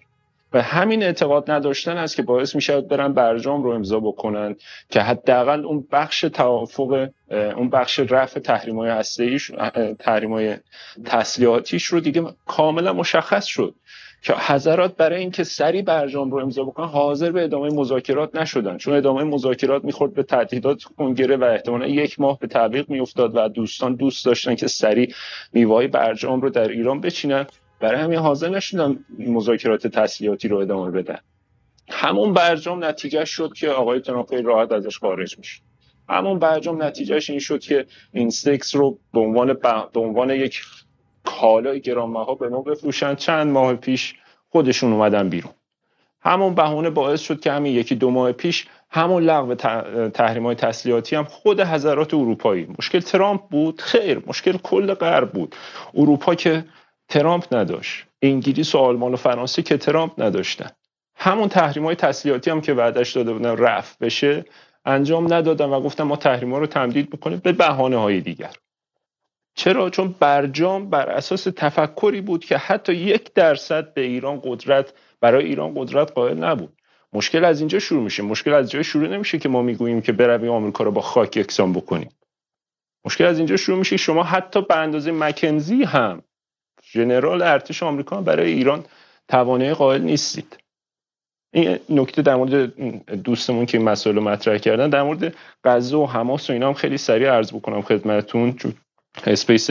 و 0.53 0.61
همین 0.61 1.03
اعتقاد 1.03 1.51
نداشتن 1.51 1.97
است 1.97 2.15
که 2.15 2.21
باعث 2.21 2.55
می 2.55 2.81
برن 2.81 3.13
برجام 3.13 3.63
رو 3.63 3.69
امضا 3.69 3.99
بکنن 3.99 4.55
که 4.89 5.01
حداقل 5.01 5.65
اون 5.65 5.87
بخش 5.91 6.21
توافق 6.21 7.09
اون 7.31 7.69
بخش 7.69 7.99
رفع 7.99 8.39
تحریم 8.39 8.79
های 8.79 8.89
هسته‌ایش 8.89 9.51
تحریم 9.99 10.33
های 10.33 10.57
تسلیحاتیش 11.05 11.85
رو 11.85 11.99
دیگه 11.99 12.23
کاملا 12.45 12.93
مشخص 12.93 13.45
شد. 13.45 13.75
که 14.25 14.33
حضرات 14.33 14.95
برای 14.95 15.19
اینکه 15.19 15.43
سری 15.43 15.81
برجام 15.81 16.31
رو 16.31 16.37
امضا 16.37 16.63
بکنن 16.63 16.87
حاضر 16.87 17.31
به 17.31 17.43
ادامه 17.43 17.69
مذاکرات 17.69 18.35
نشدن. 18.35 18.77
چون 18.77 18.93
ادامه 18.93 19.23
مذاکرات 19.23 19.85
می‌خورد 19.85 20.13
به 20.13 20.23
تهدیدات 20.23 20.83
کنگره 20.83 21.37
و 21.37 21.43
احتمالا 21.43 21.87
یک 21.87 22.19
ماه 22.19 22.39
به 22.39 22.47
تعویق 22.47 22.89
میافتاد 22.89 23.35
و 23.35 23.47
دوستان 23.47 23.95
دوست 23.95 24.25
داشتن 24.25 24.55
که 24.55 24.67
سری 24.67 25.13
میوای 25.53 25.87
برجام 25.87 26.41
رو 26.41 26.49
در 26.49 26.67
ایران 26.67 27.01
بچینن. 27.01 27.45
برای 27.79 28.01
همین 28.01 28.19
حاضر 28.19 28.49
نشدن 28.49 29.05
مذاکرات 29.19 29.87
تسلیحاتی 29.87 30.47
رو 30.47 30.57
ادامه 30.57 30.91
بدن. 30.91 31.19
همون 31.89 32.33
برجام 32.33 32.83
نتیجه 32.83 33.25
شد 33.25 33.53
که 33.53 33.69
آقای 33.69 33.99
ترامپ 33.99 34.33
راحت 34.33 34.71
ازش 34.71 34.97
خارج 34.97 35.37
میشه. 35.37 35.61
همون 36.09 36.39
برجام 36.39 36.83
نتیجهش 36.83 37.29
این 37.29 37.39
شد 37.39 37.59
که 37.59 37.85
این 38.13 38.29
سکس 38.29 38.75
رو 38.75 38.99
به 39.13 39.19
عنوان 39.19 39.53
به 39.93 39.99
عنوان 39.99 40.29
یک 40.29 40.61
کالای 41.25 41.81
گرانبها 41.81 42.35
به 42.35 42.49
ما 42.49 42.61
بفروشن. 42.61 43.15
چند 43.15 43.51
ماه 43.51 43.73
پیش 43.73 44.15
خودشون 44.49 44.93
اومدن 44.93 45.29
بیرون. 45.29 45.53
همون 46.21 46.55
بهونه 46.55 46.89
باعث 46.89 47.21
شد 47.21 47.39
که 47.39 47.51
همین 47.51 47.73
یکی 47.73 47.95
دو 47.95 48.11
ماه 48.11 48.31
پیش 48.31 48.67
همون 48.89 49.23
لغو 49.23 49.55
تحریم 50.09 50.45
های 50.45 50.55
تسلیحاتی 50.55 51.15
هم 51.15 51.23
خود 51.23 51.61
حضرات 51.61 52.13
اروپایی. 52.13 52.67
مشکل 52.79 52.99
ترامپ 52.99 53.41
بود؟ 53.41 53.81
خیر 53.81 54.23
مشکل 54.27 54.57
کل 54.57 54.93
غرب 54.93 55.31
بود. 55.31 55.55
اروپا 55.93 56.35
که 56.35 56.65
ترامپ 57.09 57.53
نداشت. 57.53 58.05
انگلیس 58.21 58.75
و 58.75 58.77
آلمان 58.77 59.13
و 59.13 59.15
فرانسه 59.15 59.61
که 59.61 59.77
ترامپ 59.77 60.11
نداشتن. 60.17 60.69
همون 61.15 61.49
تحریم 61.49 61.85
های 61.85 61.95
تسلیحاتی 61.95 62.51
هم 62.51 62.61
که 62.61 62.73
وعدش 62.73 63.11
داده 63.11 63.33
بودن 63.33 63.57
رفت 63.57 63.99
بشه 63.99 64.45
انجام 64.85 65.33
ندادن 65.33 65.65
و 65.65 65.81
گفتن 65.81 66.03
ما 66.03 66.15
تحریم 66.15 66.51
ها 66.51 66.59
رو 66.59 66.67
تمدید 66.67 67.09
می‌کنیم 67.11 67.41
به 67.43 67.51
بهانه 67.51 67.97
های 67.97 68.21
دیگر. 68.21 68.51
چرا؟ 69.55 69.89
چون 69.89 70.15
برجام 70.19 70.89
بر 70.89 71.09
اساس 71.09 71.43
تفکری 71.43 72.21
بود 72.21 72.45
که 72.45 72.57
حتی 72.57 72.93
یک 72.93 73.33
درصد 73.33 73.93
به 73.93 74.01
ایران 74.01 74.41
قدرت 74.43 74.93
برای 75.21 75.45
ایران 75.45 75.73
قدرت 75.75 76.11
قائل 76.11 76.43
نبود. 76.43 76.81
مشکل 77.13 77.45
از 77.45 77.59
اینجا 77.59 77.79
شروع 77.79 78.03
میشه. 78.03 78.23
مشکل 78.23 78.53
از 78.53 78.71
جای 78.71 78.83
شروع 78.83 79.07
نمیشه 79.07 79.37
که 79.37 79.49
ما 79.49 79.61
می‌گوییم 79.61 80.01
که 80.01 80.11
برویم 80.11 80.51
آمریکا 80.51 80.83
رو 80.83 80.91
با 80.91 81.01
خاک 81.01 81.37
یکسان 81.37 81.73
بکنیم. 81.73 82.09
مشکل 83.05 83.25
از 83.25 83.37
اینجا 83.37 83.57
شروع 83.57 83.77
میشه. 83.77 83.97
شما 83.97 84.23
حتی 84.23 84.61
به 84.61 84.77
اندازه 84.77 85.11
مکنزی 85.11 85.83
هم 85.83 86.21
ژنرال 86.91 87.41
ارتش 87.41 87.83
آمریکا 87.83 88.21
برای 88.21 88.51
ایران 88.51 88.85
توانایی 89.27 89.73
قائل 89.73 90.01
نیستید. 90.01 90.57
این 91.53 91.79
نکته 91.89 92.21
در 92.21 92.35
مورد 92.35 92.75
دوستمون 93.23 93.65
که 93.65 93.77
این 93.77 93.89
مسئله 93.89 94.21
مطرح 94.21 94.57
کردن 94.57 94.89
در 94.89 95.03
مورد 95.03 95.35
غزه 95.63 95.97
و 95.97 96.05
حماس 96.05 96.49
و 96.49 96.53
اینا 96.53 96.67
هم 96.67 96.73
خیلی 96.73 96.97
سریع 96.97 97.31
عرض 97.31 97.53
بکنم 97.53 97.81
خدمتتون 97.81 98.53
چون 98.53 98.73
space 99.27 99.69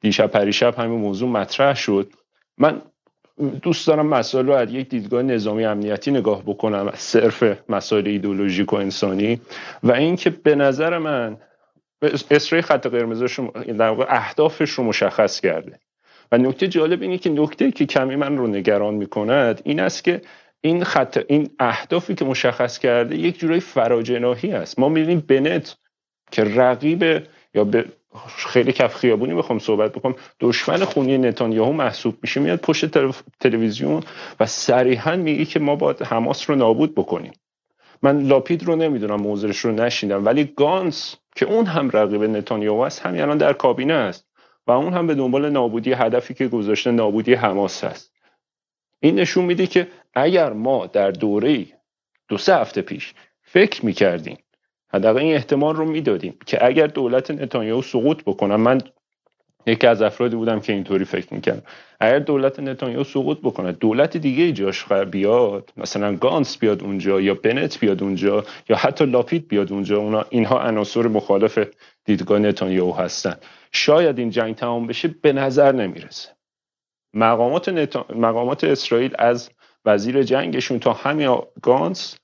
دیشب 0.00 0.26
پریشب 0.26 0.74
همین 0.78 1.00
موضوع 1.00 1.28
مطرح 1.28 1.74
شد. 1.74 2.12
من 2.58 2.82
دوست 3.62 3.86
دارم 3.86 4.06
مسائل 4.06 4.46
رو 4.46 4.52
از 4.52 4.72
یک 4.72 4.88
دیدگاه 4.88 5.22
نظامی 5.22 5.64
امنیتی 5.64 6.10
نگاه 6.10 6.42
بکنم 6.42 6.92
صرف 6.94 7.44
مسائل 7.68 8.08
ایدولوژیک 8.08 8.72
و 8.72 8.76
انسانی. 8.76 9.40
و 9.82 9.92
اینکه 9.92 10.30
به 10.30 10.54
نظر 10.54 10.98
من 10.98 11.36
اسرائیل 12.30 12.64
خط 12.64 12.86
قرمزش 12.86 13.40
در 13.66 13.88
واقع 13.88 14.06
اهدافش 14.08 14.70
رو 14.70 14.84
مشخص 14.84 15.40
کرده. 15.40 15.78
و 16.32 16.38
نکته 16.38 16.68
جالب 16.68 17.02
اینه 17.02 17.18
که 17.18 17.30
نکته 17.30 17.70
که 17.70 17.86
کمی 17.86 18.16
من 18.16 18.36
رو 18.36 18.46
نگران 18.46 18.94
می‌کند 18.94 19.60
این 19.64 19.80
است 19.80 20.04
که 20.04 20.20
این 20.60 20.84
خط 20.84 21.24
این 21.28 21.50
اهدافی 21.58 22.14
که 22.14 22.24
مشخص 22.24 22.78
کرده 22.78 23.16
یک 23.16 23.38
جورای 23.38 23.60
فراجناهی 23.60 24.52
است. 24.52 24.78
ما 24.78 24.88
می‌بینیم 24.88 25.20
بنت 25.20 25.76
که 26.30 26.44
رقیب 26.44 27.02
یا 27.54 27.64
به 27.64 27.84
خیلی 28.36 28.72
کف 28.72 28.94
خیابونی 28.94 29.34
بخوام 29.34 29.58
صحبت 29.58 29.92
بکنم. 29.92 30.14
دشمن 30.40 30.84
خونی 30.84 31.18
نتانیاهو 31.18 31.72
محسوب 31.72 32.18
میشه 32.22 32.40
میاد 32.40 32.60
پشت 32.60 32.86
تلویزیون 33.40 34.02
و 34.40 34.46
صریحا 34.46 35.16
میگه 35.16 35.44
که 35.44 35.60
ما 35.60 35.76
باید 35.76 36.02
حماس 36.02 36.50
رو 36.50 36.56
نابود 36.56 36.94
بکنیم. 36.94 37.32
من 38.02 38.20
لاپید 38.22 38.62
رو 38.62 38.76
نمی‌دونم 38.76 39.20
موضوعش 39.20 39.58
رو 39.58 39.72
نشیدم 39.72 40.24
ولی 40.24 40.44
گانس 40.44 41.16
که 41.36 41.46
اون 41.46 41.66
هم 41.66 41.90
رقیب 41.90 42.22
نتانیاهو 42.22 42.80
است 42.80 43.06
همین 43.06 43.20
الان 43.20 43.38
در 43.38 43.52
کابینه 43.52 43.94
است 43.94 44.26
و 44.66 44.70
اون 44.70 44.92
هم 44.92 45.06
به 45.06 45.14
دنبال 45.14 45.50
نابودی 45.50 45.92
هدفی 45.92 46.34
که 46.34 46.48
گذاشته 46.48 46.90
نابودی 46.90 47.34
حماس 47.34 47.84
هست 47.84 48.12
این 49.00 49.14
نشون 49.14 49.44
میده 49.44 49.66
که 49.66 49.88
اگر 50.14 50.52
ما 50.52 50.86
در 50.86 51.10
دوره 51.10 51.66
دو 52.28 52.38
سه 52.38 52.56
هفته 52.56 52.82
پیش 52.82 53.14
فکر 53.42 53.86
می‌کردیم 53.86 54.38
حداقل 54.94 55.18
این 55.18 55.34
احتمال 55.34 55.76
رو 55.76 55.84
می‌دادیم 55.84 56.34
که 56.46 56.66
اگر 56.66 56.86
دولت 56.86 57.30
نتانیاهو 57.30 57.82
سقوط 57.82 58.22
بکنه 58.24 58.56
من 58.56 58.80
یکی 59.66 59.86
از 59.86 60.02
افرادی 60.02 60.36
بودم 60.36 60.60
که 60.60 60.72
اینطوری 60.72 61.04
فکر 61.04 61.34
می‌کردم. 61.34 61.62
اگر 62.00 62.18
دولت 62.18 62.60
نتانیاهو 62.60 63.04
سقوط 63.04 63.38
بکنه 63.38 63.72
دولت 63.72 64.16
دیگه 64.16 64.52
جاش 64.52 64.84
بیاد 64.92 65.72
مثلا 65.76 66.16
گانس 66.16 66.58
بیاد 66.58 66.82
اونجا 66.82 67.20
یا 67.20 67.34
بنت 67.34 67.80
بیاد 67.80 68.02
اونجا 68.02 68.44
یا 68.68 68.76
حتی 68.76 69.06
لاپید 69.06 69.48
بیاد 69.48 69.72
اونجا 69.72 69.98
اونا 69.98 70.24
اینها 70.30 70.60
عناصر 70.60 71.02
مخالف 71.02 71.58
دیدگاه 72.04 72.38
نتانیاهو 72.38 72.92
هستن. 72.92 73.36
شاید 73.72 74.18
این 74.18 74.30
جنگ 74.30 74.54
تمام 74.54 74.86
بشه 74.86 75.08
به 75.22 75.32
نظر 75.32 75.72
نمی‌رسه. 75.72 76.28
مقامات, 77.14 77.68
مقامات 78.16 78.64
اسرائیل 78.64 79.14
از 79.18 79.50
وزیر 79.84 80.22
جنگشون 80.22 80.78
تا 80.78 80.92
همین 80.92 81.38
گانس 81.62 82.16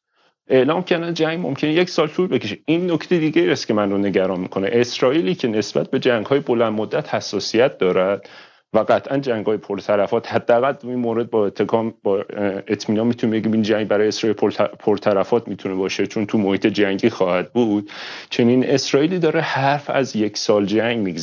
اعلام 0.48 0.82
کردن 0.82 1.14
جنگ 1.14 1.46
ممکنه 1.46 1.72
یک 1.72 1.90
سال 1.90 2.08
طول 2.08 2.26
بکشه. 2.26 2.58
این 2.66 2.90
نکته 2.90 3.18
دیگه 3.18 3.52
است 3.52 3.66
که 3.66 3.74
من 3.74 3.90
رو 3.90 3.98
نگران 3.98 4.40
می‌کنه. 4.40 4.68
اسرائیلی 4.72 5.34
که 5.34 5.48
نسبت 5.48 5.90
به 5.90 5.98
جنگ 5.98 6.26
های 6.26 6.40
بلند 6.40 6.72
مدت 6.72 7.14
حساسیت 7.14 7.78
دارد 7.78 8.28
و 8.72 8.78
قطعا 8.78 9.18
جنگ 9.18 9.46
های 9.46 9.56
پرطرفات 9.56 10.32
حداقل 10.32 10.74
این 10.82 10.94
مورد 10.94 11.30
با 11.30 11.46
اتکام 11.46 11.94
با 12.02 12.24
اطمینان 12.68 13.06
می‌تونه 13.06 13.32
بگیم 13.32 13.52
این 13.52 13.62
جنگ 13.62 13.88
برای 13.88 14.08
اسرائیل 14.08 14.36
پرطرفات 14.78 15.48
می‌تونه 15.48 15.74
باشه 15.74 16.06
چون 16.06 16.26
تو 16.26 16.38
محیط 16.38 16.66
جنگی 16.66 17.10
خواهد 17.10 17.52
بود. 17.52 17.90
چنین 18.30 18.70
اسرائیلی 18.70 19.18
داره 19.18 19.40
حرف 19.40 19.90
از 19.90 20.16
یک 20.16 20.36
سال 20.36 20.66
جنگ 20.66 21.18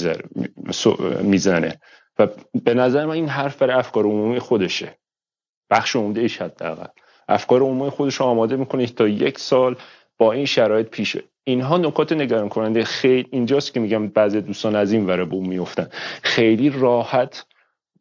می‌زنه 1.24 1.80
و 2.20 2.28
به 2.64 2.74
نظر 2.74 3.06
من 3.06 3.14
این 3.14 3.28
حرف 3.28 3.58
برای 3.58 3.76
افکار 3.76 4.04
عمومی 4.04 4.40
خودشه. 4.40 4.98
بخش 5.70 5.96
عمده 5.96 6.22
ایش 6.22 6.42
حداقل. 6.42 6.88
افکار 7.32 7.62
عمومی 7.62 7.90
خودش 7.90 8.16
رو 8.16 8.26
آماده 8.26 8.56
می‌کنه 8.56 8.86
تا 8.86 9.08
یک 9.08 9.40
سال 9.40 9.76
با 10.18 10.32
این 10.32 10.46
شرایط 10.46 10.88
پیشه 10.88 11.24
اینها 11.44 11.78
نکات 11.78 12.12
نگران 12.12 12.50
کننده 12.50 12.84
خیلی 12.84 13.28
اینجاست 13.32 13.74
که 13.74 13.80
میگم 13.80 14.08
بعضی 14.08 14.42
دوستان 14.42 14.76
از 14.76 14.92
این 14.92 15.06
وره 15.06 15.26
بوم 15.26 15.48
میفتن 15.48 15.88
خیلی 16.24 16.70
راحت 16.70 17.46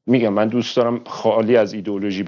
میگم 0.07 0.33
من 0.33 0.49
دوست 0.49 0.76
دارم 0.76 1.00
خالی 1.07 1.57
از 1.57 1.73
ایدئولوژی 1.73 2.23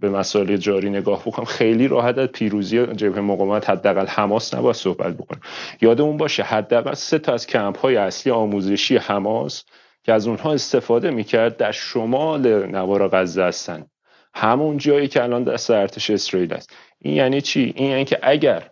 به 0.00 0.10
مسائل 0.10 0.56
جاری 0.56 0.90
نگاه 0.90 1.22
بکنم. 1.26 1.44
خیلی 1.44 1.88
راحت 1.88 2.18
از 2.18 2.28
پیروزی 2.28 2.86
جبهه 2.86 3.20
مقاومت 3.20 3.70
حداقل 3.70 4.06
حماس 4.06 4.54
نباید 4.54 4.76
صحبت 4.76 5.14
بکنم. 5.14 5.40
یادمون 5.80 6.16
باشه 6.16 6.42
حداقل 6.42 6.94
سه 6.94 7.18
تا 7.18 7.32
از 7.32 7.46
کمپ 7.46 7.78
های 7.78 7.96
اصلی 7.96 8.32
آموزشی 8.32 8.96
حماس 8.96 9.64
که 10.02 10.12
از 10.12 10.26
اونها 10.26 10.52
استفاده 10.52 11.10
می‌کرد 11.10 11.56
در 11.56 11.72
شمال 11.72 12.66
نوار 12.66 13.08
غزه 13.08 13.42
هستن. 13.42 13.86
همون 14.34 14.76
جایی 14.76 15.08
که 15.08 15.22
الان 15.22 15.44
دست 15.44 15.70
ارتش 15.70 16.10
اسرائیل 16.10 16.52
است. 16.52 16.76
این 16.98 17.14
یعنی 17.14 17.40
چی؟ 17.40 17.72
این 17.76 17.90
یعنی 17.90 18.04
که 18.04 18.18
اگر 18.22 18.70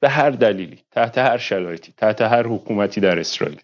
به 0.00 0.08
هر 0.08 0.30
دلیلی 0.30 0.78
تحت 0.90 1.18
هر 1.18 1.38
شرایطی 1.38 1.94
تحت 1.96 2.22
هر 2.22 2.46
حکومتی 2.46 3.00
در 3.00 3.18
اسرائیل 3.18 3.60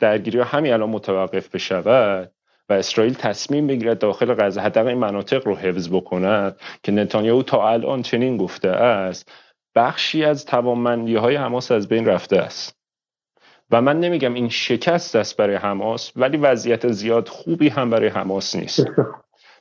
درگیری 0.00 0.38
ها 0.38 0.44
همین 0.44 0.72
الان 0.72 0.90
متوقف 0.90 1.48
بشود 1.48 2.32
و 2.68 2.72
اسرائیل 2.72 3.14
تصمیم 3.14 3.66
بگیرد 3.66 3.98
داخل 3.98 4.34
غزه 4.34 4.60
حداقل 4.60 4.88
این 4.88 4.98
مناطق 4.98 5.46
رو 5.46 5.56
حفظ 5.56 5.88
بکند 5.88 6.56
که 6.82 6.92
نتانیاهو 6.92 7.42
تا 7.42 7.68
الان 7.68 8.02
چنین 8.02 8.36
گفته 8.36 8.68
است 8.68 9.32
بخشی 9.74 10.24
از 10.24 10.44
توانمندی 10.44 11.16
های 11.16 11.36
حماس 11.36 11.72
از 11.72 11.88
بین 11.88 12.06
رفته 12.06 12.36
است. 12.36 12.76
و 13.70 13.82
من 13.82 14.00
نمیگم 14.00 14.34
این 14.34 14.48
شکست 14.48 15.16
است 15.16 15.36
برای 15.36 15.56
حماس 15.56 16.12
ولی 16.16 16.36
وضعیت 16.36 16.88
زیاد 16.92 17.28
خوبی 17.28 17.68
هم 17.68 17.90
برای 17.90 18.08
حماس 18.08 18.56
نیست. 18.56 18.84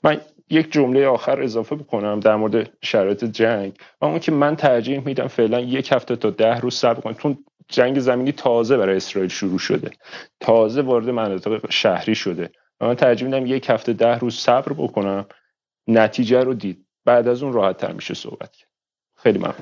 من 0.04 0.22
یک 0.50 0.72
جمله 0.72 1.08
آخر 1.08 1.42
اضافه 1.42 1.76
بکنم 1.76 2.20
در 2.20 2.36
مورد 2.36 2.70
شرایط 2.82 3.26
جنگ. 3.26 3.78
و 4.02 4.06
اون 4.06 4.20
که 4.20 4.32
من 4.32 4.56
ترجیح 4.56 5.06
میدم 5.06 5.28
فعلا 5.28 5.60
یک 5.60 5.92
هفته 5.92 6.16
تا 6.16 6.30
ده 6.30 6.60
روز 6.60 6.76
صبر 6.76 7.02
کنم 7.02 7.14
چون 7.14 7.46
جنگ 7.68 8.00
زمینی 8.00 8.32
تازه 8.32 8.78
برای 8.78 8.98
اسرائیل 8.98 9.30
شروع 9.30 9.60
شده. 9.60 9.92
تازه 10.40 10.82
وارد 10.82 11.10
مناطق 11.10 11.72
شهری 11.72 12.16
شده. 12.16 12.52
و 12.82 12.86
من 12.86 12.96
ترجیح 12.96 13.28
میدم 13.28 13.46
یک 13.46 13.70
هفته 13.70 13.94
ده 13.94 14.18
روز 14.20 14.36
صبر 14.36 14.74
بکنم. 14.74 15.26
نتیجه 15.88 16.44
رو 16.44 16.54
دید. 16.54 16.86
بعد 17.06 17.28
از 17.28 17.44
اون 17.44 17.54
راحت 17.54 17.78
تر 17.78 17.94
میشه 17.94 18.14
صحبت 18.14 18.52
کرد. 18.52 18.70
خیلی 19.18 19.40
ممنون. 19.40 19.54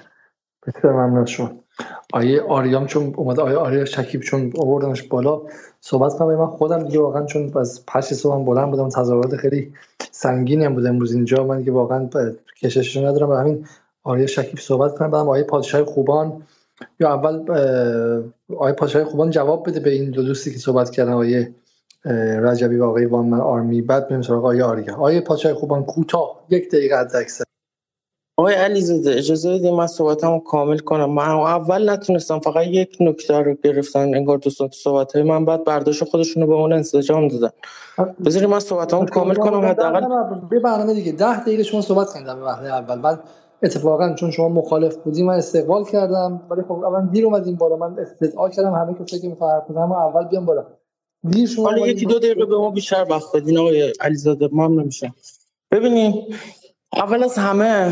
بسیار 0.68 0.94
ممنون 0.94 1.26
شما. 1.26 1.67
آیه 2.14 2.42
آریام 2.42 2.86
چون 2.86 3.14
اومد 3.18 3.40
آیه 3.40 3.58
آریا 3.58 3.86
شکیب 3.86 4.22
چون 4.22 4.54
آوردنش 4.60 5.04
بالا 5.04 5.42
صحبت 5.82 6.14
کنم. 6.14 6.36
من 6.36 6.48
خودم 6.48 6.84
دیگه 6.84 7.00
واقعا 7.00 7.26
چون 7.26 7.52
از 7.58 7.86
پشت 7.88 8.14
صبحم 8.14 8.46
بلند 8.46 8.72
بودم 8.72 8.90
تظاهرات 8.90 9.36
خیلی 9.36 9.74
سنگینی 10.12 10.66
هم 10.66 10.74
بود 10.74 10.86
امروز 10.86 11.14
اینجا. 11.14 11.44
من 11.44 11.58
دیگه 11.58 11.72
واقعا 11.72 12.10
کششش 12.62 12.98
ندارم. 12.98 13.30
و 13.30 13.34
همین 13.34 13.66
آریا 14.04 14.28
شکیب 14.28 14.60
صحبت 14.60 14.98
کنم. 14.98 15.12
بعدم 15.12 15.30
آیه 15.30 15.44
پادشاه 15.44 15.86
خوبان. 15.86 16.42
یا 17.00 17.14
اول 17.14 17.52
آیه 18.58 18.74
پادشاه 18.74 19.04
خوبان 19.04 19.30
جواب 19.30 19.70
بده 19.70 19.80
به 19.80 19.90
این 19.90 20.12
دو 20.12 20.24
دوستی 20.24 20.52
که 20.52 20.60
صحبت 20.60 20.90
کردن. 20.90 21.14
آیه 21.14 21.54
رجبی 22.42 22.78
و 22.78 22.84
آقای 22.84 23.06
وانمن 23.06 23.40
آرمی. 23.40 23.82
بعد 23.82 24.08
بریم 24.08 24.22
سراغ 24.22 24.46
آیه 24.46 24.64
آریا 24.64 24.96
آیه 24.96 25.22
پادشاه 25.22 25.54
خوبان 25.54 25.84
کوتاه 25.84 26.46
یک 26.50 26.68
دقیقه 26.70 26.96
حد 27.00 27.16
اکثر 27.16 27.44
آقای 28.40 28.56
علیزاده 28.56 29.18
اجازه 29.18 29.50
بدید 29.50 29.66
من 29.66 29.88
صحبتمو 29.88 30.40
کامل 30.40 30.78
کنم. 30.78 31.14
من 31.14 31.30
اول 31.30 31.90
نتونستم 31.90 32.40
فقط 32.40 32.68
یک 32.68 32.98
نکته 33.00 33.40
رو 33.40 33.56
گرفتن 33.64 34.16
انگار 34.16 34.38
دوستان 34.38 34.68
تو 34.68 34.76
صحبت 34.76 35.16
های 35.16 35.24
من 35.24 35.46
بعد 35.46 35.64
برداشت 35.64 36.04
خودشون 36.04 36.44
رو 36.44 36.50
به 36.50 36.56
اون 36.56 36.74
انسجام 36.74 37.28
دادن. 37.28 37.50
بذارید 38.26 38.50
من 38.50 38.60
صحبتمو 38.60 39.06
کامل 39.06 39.36
کنم 39.36 39.66
حداقل 39.66 40.02
به 40.50 40.60
برنامه 40.60 40.94
دیگه. 40.94 41.12
ده 41.12 41.42
دقیقه 41.42 41.64
شما 41.64 41.82
صحبت 41.82 42.08
کردید 42.14 42.28
در 42.28 42.36
مرحله 42.36 42.74
اول. 42.74 43.02
بعد 43.02 43.20
اتفاقا 43.64 44.14
چون 44.14 44.32
شما 44.32 44.50
مخالف 44.50 44.96
بودی 44.96 45.24
من 45.24 45.34
استقبال 45.34 45.84
کردم. 45.84 46.42
ولی 46.50 46.62
خب 46.62 46.72
اول 46.72 47.10
دیر 47.12 47.26
اومدیم 47.26 47.56
بالا. 47.56 47.76
من 47.76 48.00
استدعا 48.00 48.50
کردم 48.50 48.74
همه 48.74 48.94
کسایی 48.94 49.22
که 49.22 49.28
می‌خوان 49.28 49.52
حرف 49.52 49.92
اول 49.92 50.28
بیام 50.28 50.46
بالا. 50.46 50.66
دیر 51.30 51.48
شما 51.48 51.66
حالا 51.66 51.88
یکی 51.88 52.06
دو 52.06 52.20
دقیقه 52.20 52.46
به 52.46 52.58
ما 52.58 52.72
بیشتر 52.72 53.06
وقت 53.10 53.36
بدین 53.36 53.58
آقای 53.58 53.94
علیزاده 54.02 54.50
ما 54.52 54.66
هم 54.66 54.80
نمیشه 54.80 55.14
ببینیم 55.72 56.14
اول 56.94 57.24
از 57.24 57.38
همه 57.38 57.92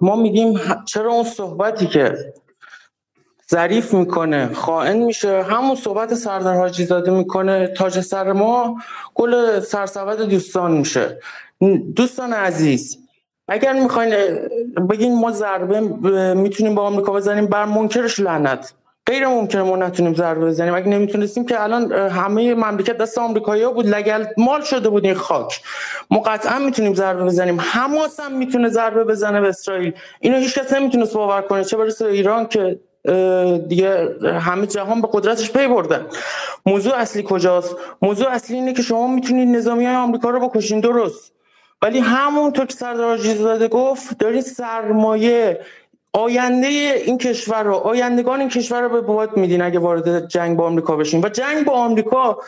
ما 0.00 0.16
میگیم 0.16 0.60
چرا 0.84 1.12
اون 1.12 1.24
صحبتی 1.24 1.86
که 1.86 2.32
ظریف 3.50 3.94
می‌کنه 3.94 4.54
خائن 4.54 4.96
میشه؟ 4.96 5.42
همون 5.42 5.76
صحبت 5.76 6.14
سردار 6.14 6.56
حاجی 6.56 6.84
زاده 6.84 7.10
می‌کنه. 7.10 7.66
تاج 7.66 8.00
سر 8.00 8.32
ما 8.32 8.76
گل 9.14 9.60
سرسبد 9.60 10.22
دوستان 10.22 10.72
میشه. 10.72 11.18
دوستان 11.96 12.32
عزیز 12.32 12.98
اگر 13.48 13.72
می‌خواین 13.72 14.14
بگین 14.90 15.20
ما 15.20 15.30
ضربه 15.30 15.80
می‌تونیم 16.34 16.74
با 16.74 16.82
آمریکا 16.82 17.12
بزنیم 17.12 17.46
بر 17.46 17.64
منکرش 17.64 18.20
لعنت. 18.20 18.74
غیر 19.10 19.26
ممکنه 19.26 19.62
ما 19.62 19.76
نتونیم 19.76 20.14
ضربه 20.14 20.46
بزنیم. 20.46 20.74
اگه 20.74 20.88
نمی‌تونستیم 20.88 21.46
که 21.46 21.62
الان 21.62 21.92
همه 21.92 22.54
مملکت 22.54 22.98
دست 22.98 23.18
آمریکایی 23.18 23.66
بود 23.66 23.86
لگل 23.86 24.24
مال 24.38 24.62
شده 24.62 24.88
بود 24.88 25.04
این 25.04 25.14
خاک. 25.14 25.60
ما 26.10 26.20
قطعا 26.20 26.58
می‌تونیم 26.58 26.94
ضربه 26.94 27.24
بزنیم. 27.24 27.60
حماس 27.60 28.20
هم 28.20 28.32
می‌تونه 28.32 28.68
ضربه 28.68 29.04
بزنه 29.04 29.40
به 29.40 29.48
اسرائیل. 29.48 29.92
اینو 30.20 30.36
هیچ 30.36 30.58
کس 30.58 30.72
نمی‌تونست 30.72 31.14
باور 31.14 31.42
کنه. 31.42 31.64
چه 31.64 31.76
برسه 31.76 32.04
به 32.04 32.10
ایران 32.10 32.46
که 32.46 32.78
دیگه 33.68 34.08
همه 34.40 34.66
جهان 34.66 35.00
به 35.00 35.08
قدرتش 35.12 35.52
پی 35.52 35.68
بردن 35.68 36.06
موضوع 36.66 36.94
اصلی 36.94 37.24
کجاست؟ 37.26 37.76
موضوع 38.02 38.28
اصلی 38.28 38.56
اینه 38.56 38.72
که 38.72 38.82
شما 38.82 39.06
می‌تونید 39.06 39.56
نظامی 39.56 39.86
های 39.86 39.96
آمریکا 39.96 40.30
رو 40.30 40.48
بکشین. 40.48 40.80
درست. 40.80 41.32
ولی 41.82 41.98
همونطور 41.98 42.66
که 42.66 42.74
سردار 42.74 43.16
زاده 43.16 43.68
گفت 43.68 44.18
دارین 44.18 44.40
سرمایه 44.40 45.60
آینده 46.12 46.66
این 47.06 47.18
کشور 47.18 47.62
رو 47.62 47.74
آیندگان 47.74 48.40
این 48.40 48.48
کشور 48.48 48.80
رو 48.82 48.88
به 48.88 49.00
باد 49.00 49.36
میدین 49.36 49.62
اگه 49.62 49.78
وارد 49.78 50.28
جنگ 50.28 50.56
با 50.56 50.66
آمریکا 50.66 50.96
بشین. 50.96 51.24
و 51.24 51.28
جنگ 51.28 51.64
با 51.64 51.72
آمریکا 51.72 52.38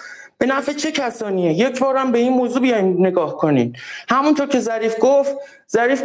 به 0.42 0.48
نفع 0.48 0.72
چه 0.72 0.92
کسانیه؟ 0.92 1.52
یک 1.52 1.80
بار 1.80 1.96
هم 1.96 2.12
به 2.12 2.18
این 2.18 2.32
موضوع 2.32 2.62
بیاین 2.62 3.06
نگاه 3.06 3.36
کنین. 3.36 3.76
همونطور 4.08 4.46
که 4.46 4.60
ظریف 4.60 4.94
گفت 5.00 5.36
ظریف 5.72 6.02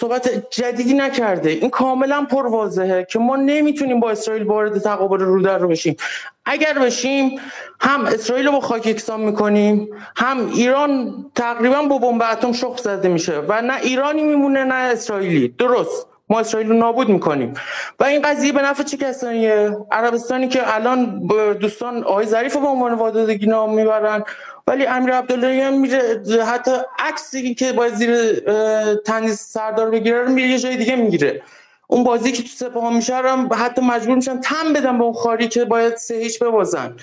صحبت 0.00 0.30
جدیدی 0.50 0.94
نکرده. 0.94 1.50
این 1.50 1.70
کاملا 1.70 2.26
پر 2.30 3.04
که 3.04 3.18
ما 3.18 3.36
نمی‌تونیم 3.36 4.00
با 4.00 4.10
اسرائیل 4.10 4.42
وارد 4.42 4.78
تقابل 4.78 5.18
رو 5.18 5.42
در 5.42 5.58
رو 5.58 5.68
بشیم. 5.68 5.96
اگر 6.44 6.78
بشیم 6.78 7.40
هم 7.80 8.04
اسرائیل 8.04 8.46
رو 8.46 8.52
با 8.52 8.60
خاک 8.60 8.86
یکسان 8.86 9.20
می‌کنیم 9.20 9.88
هم 10.16 10.46
ایران 10.54 11.14
تقریبا 11.34 11.82
با 11.82 11.98
بمب 11.98 12.22
اتم 12.32 12.52
شخ 12.52 12.76
زده 12.76 13.08
میشه 13.08 13.38
و 13.48 13.62
نه 13.62 13.76
ایرانی 13.82 14.22
میمونه 14.22 14.64
نه 14.64 14.74
اسرائیلی. 14.74 15.48
درست. 15.48 16.11
ما 16.32 16.40
اسرائیل 16.40 16.68
رو 16.68 16.76
نابود 16.76 17.08
می‌کنیم. 17.08 17.54
و 18.00 18.04
این 18.04 18.22
قضیه 18.22 18.52
به 18.52 18.62
نفع 18.62 18.82
چه 18.82 18.96
کسانیه؟ 18.96 19.76
عربستانی 19.90 20.48
که 20.48 20.74
الان 20.74 21.26
دوستان 21.60 22.04
آقای 22.04 22.26
ظریف 22.26 22.56
به 22.56 22.66
عنوان 22.66 22.94
وادادگی 22.94 23.46
نام 23.46 23.74
می‌برن. 23.74 24.24
ولی 24.66 24.86
امیر 24.86 25.14
عبداللهی 25.14 25.60
هم 25.60 25.80
میره 25.80 26.22
حتی 26.46 26.70
عکسی 26.98 27.54
که 27.54 27.72
باید 27.72 27.94
زیر 27.94 28.42
اه، 28.46 28.94
تنیس 28.94 29.40
سردار 29.40 29.90
بگیره 29.90 30.22
رو 30.22 30.30
میره 30.30 30.48
یه 30.48 30.58
جای 30.58 30.76
دیگه 30.76 30.96
می‌گیره. 30.96 31.42
اون 31.86 32.04
بازی 32.04 32.32
که 32.32 32.42
تو 32.42 32.48
سپاهان 32.48 32.94
میشه 32.94 33.14
هم 33.14 33.48
حتی 33.52 33.82
مجبور 33.82 34.14
میشن 34.14 34.40
تم 34.40 34.72
بدن 34.72 34.98
به 34.98 35.04
اون 35.04 35.12
خاری 35.12 35.48
که 35.48 35.64
باید 35.64 35.96
سه 35.96 36.14
هیچ 36.14 36.42
ببازن. 36.42 36.96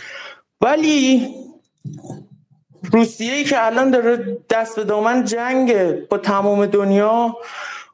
ولی 0.62 1.28
روسیه 2.94 3.34
ای 3.34 3.44
که 3.44 3.66
الان 3.66 3.92
داره 3.92 4.38
دست 4.50 4.76
به 4.76 4.84
دامن 4.84 5.24
جنگ 5.26 5.92
با 6.08 6.18
تمام 6.18 6.66
دنیا 6.66 7.38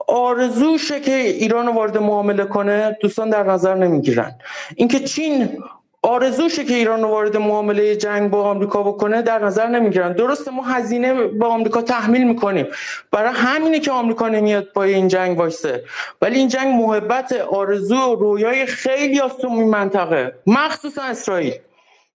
آرزوشه 0.08 1.00
که 1.00 1.16
ایران 1.16 1.68
رو 1.68 1.74
وارد 1.74 1.98
معامله 1.98 2.46
کنه 2.46 2.98
دوستان 3.02 3.30
در 3.30 3.44
نظر 3.44 3.76
نمی‌گیرن. 3.76 4.36
اینکه 4.76 5.00
چین 5.00 5.64
آرزوشه 6.02 6.64
که 6.64 6.74
ایران 6.74 7.02
رو 7.02 7.08
وارد 7.08 7.38
معامله 7.38 7.96
جنگ 7.96 8.30
با 8.30 8.44
آمریکا 8.44 8.84
بکنه 8.84 9.22
در 9.22 9.46
نظر 9.46 9.68
نمی‌گیرن. 9.68 10.14
درسته 10.14 10.52
ما 10.52 10.64
هزینه 10.64 11.14
با 11.14 11.48
آمریکا 11.48 11.82
تحمیل 11.82 12.24
می‌کنیم. 12.28 12.68
برای 13.12 13.32
همینه 13.34 13.80
که 13.80 13.92
آمریکا 13.92 14.30
نمیاد 14.30 14.64
پای 14.64 14.94
این 14.94 15.08
جنگ 15.08 15.40
وایسه. 15.40 15.84
ولی 16.22 16.40
این 16.40 16.48
جنگ 16.48 16.68
محبت 16.82 17.32
آرزو 17.34 17.96
و 17.96 18.16
رویای 18.16 18.66
خیلی 18.66 19.22
از 19.22 19.38
تو 19.38 19.50
منطقه. 19.50 20.36
مخصوصا 20.48 21.02
اسرائیل. 21.02 21.54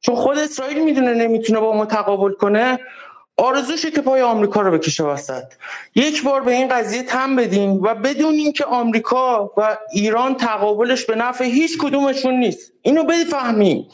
چون 0.01 0.15
خود 0.15 0.39
اسرائیل 0.39 0.85
می‌دونه 0.85 1.15
نمی‌تونه 1.15 1.61
با 1.61 1.77
ما 1.77 1.87
تقابل 1.87 2.33
کنه. 2.33 2.79
آرزوشه 3.41 3.91
که 3.91 4.01
پای 4.01 4.23
آمریکا 4.23 4.61
رو 4.61 4.71
بکشه 4.79 5.05
وسط. 5.05 5.45
یک 5.95 6.25
بار 6.25 6.41
به 6.41 6.53
این 6.53 6.69
قضیه 6.69 7.03
تم 7.03 7.37
بدین 7.37 7.81
و 7.83 7.95
بدونین 7.95 8.53
که 8.53 8.65
آمریکا 8.65 9.51
و 9.57 9.77
ایران 9.93 10.35
تقابلش 10.35 11.05
به 11.05 11.15
نفع 11.15 11.45
هیچ 11.45 11.79
کدومشون 11.79 12.35
نیست. 12.35 12.73
اینو 12.83 13.05
بفهمیم. 13.05 13.89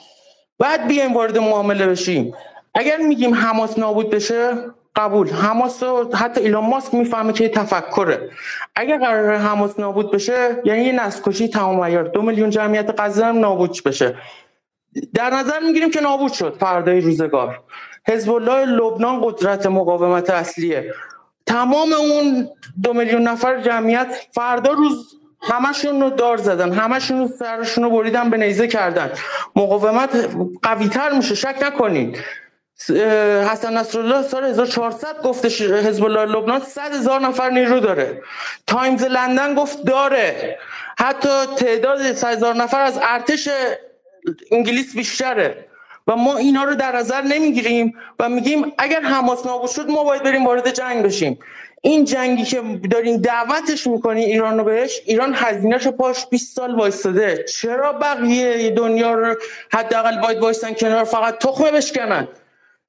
بعد 0.59 0.87
بیایم 0.89 1.15
وارد 1.15 1.39
معامله 1.39 1.87
بشیم. 1.87 2.35
اگر 2.75 2.97
میگیم 2.97 3.35
حماس 3.35 3.79
نابود 3.79 4.11
بشه 4.11 4.55
قبول. 4.97 5.31
حماس 5.31 5.83
حتی 6.15 6.41
ایلان 6.41 6.65
ماسک 6.65 6.95
می‌فهمه 6.95 7.33
که 7.33 7.49
تفکره. 7.49 8.31
اگر 8.75 8.99
قرار 8.99 9.37
حماس 9.37 9.79
نابود 9.79 10.11
بشه 10.11 10.63
یعنی 10.65 10.85
یه 10.85 10.93
نسل 10.93 11.21
کشی 11.23 11.49
تمام 11.49 11.85
عیار 11.85 12.05
دو 12.05 12.23
میلیون 12.23 12.51
جمعیت 12.51 13.01
غزه 13.01 13.25
هم 13.25 13.39
نابود 13.39 13.83
بشه. 13.87 14.15
در 15.15 15.31
نظر 15.31 15.59
می‌گیریم 15.59 15.91
که 15.91 16.01
نابود 16.01 16.33
شد 16.33 16.57
فردای 16.61 17.01
روزگار. 17.01 17.61
حزب 18.09 18.33
الله 18.33 18.65
لبنان 18.65 19.21
قدرت 19.25 19.67
مقاومت 19.67 20.31
اصلیه. 20.31 20.95
تمام 21.47 21.93
اون 21.93 22.49
دو 22.83 22.93
میلیون 22.93 23.23
نفر 23.23 23.61
جمعیت 23.61 24.27
فردا 24.33 24.73
روز 24.73 25.17
همشون 25.43 26.01
رو 26.01 26.11
دار 26.11 26.37
زدن 26.37 26.73
همشون 26.73 27.19
رو 27.19 27.29
سرشون 27.29 27.85
رو 27.85 27.91
بریدن 27.91 28.31
به 28.31 28.37
نیزه 28.37 28.69
کردن. 28.69 29.11
مقاومت 29.57 30.31
قوی 30.63 30.89
تر 30.89 31.13
میشه 31.13 31.35
شک 31.35 31.57
نکنین. 31.63 32.17
حسن 33.51 33.77
نصرالله 33.77 34.23
سال 34.23 34.45
1400 34.45 35.23
گفتش 35.23 35.63
حزب 35.63 36.05
الله 36.05 36.25
لبنان 36.25 36.61
100 36.61 36.95
هزار 36.95 37.21
نفر 37.21 37.51
نیرو 37.51 37.81
داره. 37.81 38.23
تایمز 38.67 39.03
لندن 39.03 39.55
گفت 39.55 39.85
داره. 39.85 40.59
حتی 40.99 41.47
تعداد 41.57 42.13
100 42.13 42.29
هزار 42.29 42.55
نفر 42.55 42.81
از 42.81 42.99
ارتش 43.03 43.49
انگلیس 44.51 44.97
بیشتره. 44.97 45.67
و 46.07 46.17
ما 46.17 46.37
اینا 46.37 46.65
رو 46.65 46.75
در 46.75 46.97
نظر 46.97 47.23
نمی‌گیریم 47.23 47.95
و 48.19 48.29
میگیم 48.29 48.73
اگر 48.79 49.01
حماس 49.01 49.47
نابود 49.47 49.71
شد 49.71 49.91
ما 49.91 50.05
باید 50.05 50.23
بریم 50.23 50.47
وارد 50.47 50.71
جنگ 50.71 51.05
بشیم. 51.05 51.39
این 51.83 52.05
جنگی 52.05 52.45
که 52.45 52.63
دارین 52.91 53.21
دعوتش 53.21 53.87
می‌کنین 53.87 54.25
ایران 54.25 54.59
رو 54.59 54.65
بهش 54.65 55.01
ایران 55.05 55.35
هزینهش 55.35 55.89
پاش 55.89 56.27
20 56.27 56.57
سال 56.57 56.75
وایستاده. 56.75 57.45
چرا 57.45 57.93
بقیه 57.93 58.71
دنیا 58.71 59.15
رو 59.15 59.35
حداقل 59.73 60.21
باید 60.21 60.39
وایستن 60.39 60.73
کنار؟ 60.73 61.05
فقط 61.05 61.39
تخمه 61.39 61.71
بشکنن. 61.71 62.29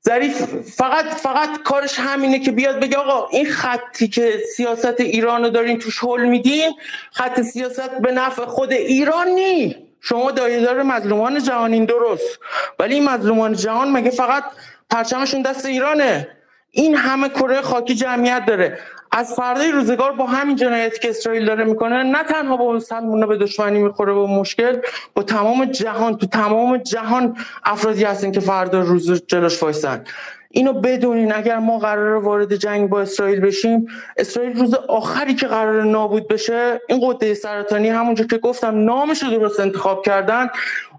ظریف 0.05 0.45
فقط 0.75 1.05
فقط 1.05 1.61
کارش 1.63 1.99
همینه 1.99 2.39
که 2.39 2.51
بیاد 2.51 2.79
بگه 2.79 2.97
آقا 2.97 3.27
این 3.31 3.45
خطی 3.45 4.07
که 4.07 4.41
سیاست 4.55 4.99
ایران 4.99 5.43
رو 5.43 5.49
دارین 5.49 5.79
توش 5.79 6.03
حل 6.03 6.25
میدین 6.25 6.73
خط 7.11 7.41
سیاست 7.41 7.89
به 7.89 8.11
نفع 8.11 8.45
خود 8.45 8.71
ایران 8.71 9.27
نی. 9.27 9.86
شما 10.10 10.32
دایدار 10.32 10.84
مظلومان 10.84 11.44
جهانین 11.44 11.86
درست. 11.86 12.40
ولی 12.80 12.94
این 12.94 13.10
مظلومان 13.10 13.53
جهان 13.53 13.92
مگه 13.92 14.10
فقط 14.10 14.44
پرچمشون 14.90 15.42
دست 15.42 15.66
ایرانه؟ 15.66 16.27
این 16.72 16.95
همه 16.95 17.30
کره 17.30 17.61
خاکی 17.61 17.95
جمعیت 17.95 18.45
داره. 18.45 18.80
از 19.11 19.34
فردای 19.34 19.72
روزگار 19.72 20.11
با 20.11 20.26
همین 20.26 20.56
جنایتی 20.56 21.00
که 21.00 21.10
اسرائیل 21.10 21.45
داره 21.45 21.64
می‌کنه 21.64 22.03
نه 22.03 22.24
تنها 22.24 22.58
با 22.58 22.72
مسلمون 22.72 23.27
به 23.27 23.38
دشمنی 23.38 23.80
می‌خوره 23.80 24.14
با 24.14 24.27
مشکل 24.27 24.77
با 25.14 25.24
تمام 25.24 25.66
جهان 25.66 26.18
تو 26.18 26.26
تمام 26.27 26.77
جهان 26.77 27.38
افرادی 27.64 28.03
هستن 28.03 28.32
که 28.32 28.40
فردا 28.40 28.80
روز 28.80 29.24
جلوش 29.27 29.64
وایسن. 29.64 30.03
اینو 30.50 30.74
بدونین 30.74 31.34
اگر 31.34 31.58
ما 31.58 31.77
قرار 31.77 32.16
وارد 32.16 32.56
جنگ 32.56 32.90
با 32.90 33.01
اسرائیل 33.01 33.40
بشیم 33.40 33.88
اسرائیل 34.17 34.59
روز 34.59 34.74
آخری 34.74 35.35
که 35.35 35.48
قرار 35.48 35.84
نابود 35.84 36.27
بشه 36.27 36.82
این 36.88 37.00
قده 37.03 37.34
سرطانی 37.34 37.90
همونجا 37.90 38.26
که 38.26 38.38
گفتم 38.38 38.85
نامش 38.85 39.24
رو 39.24 39.30
درست 39.30 39.59
انتخاب 39.59 40.06
کردن 40.06 40.50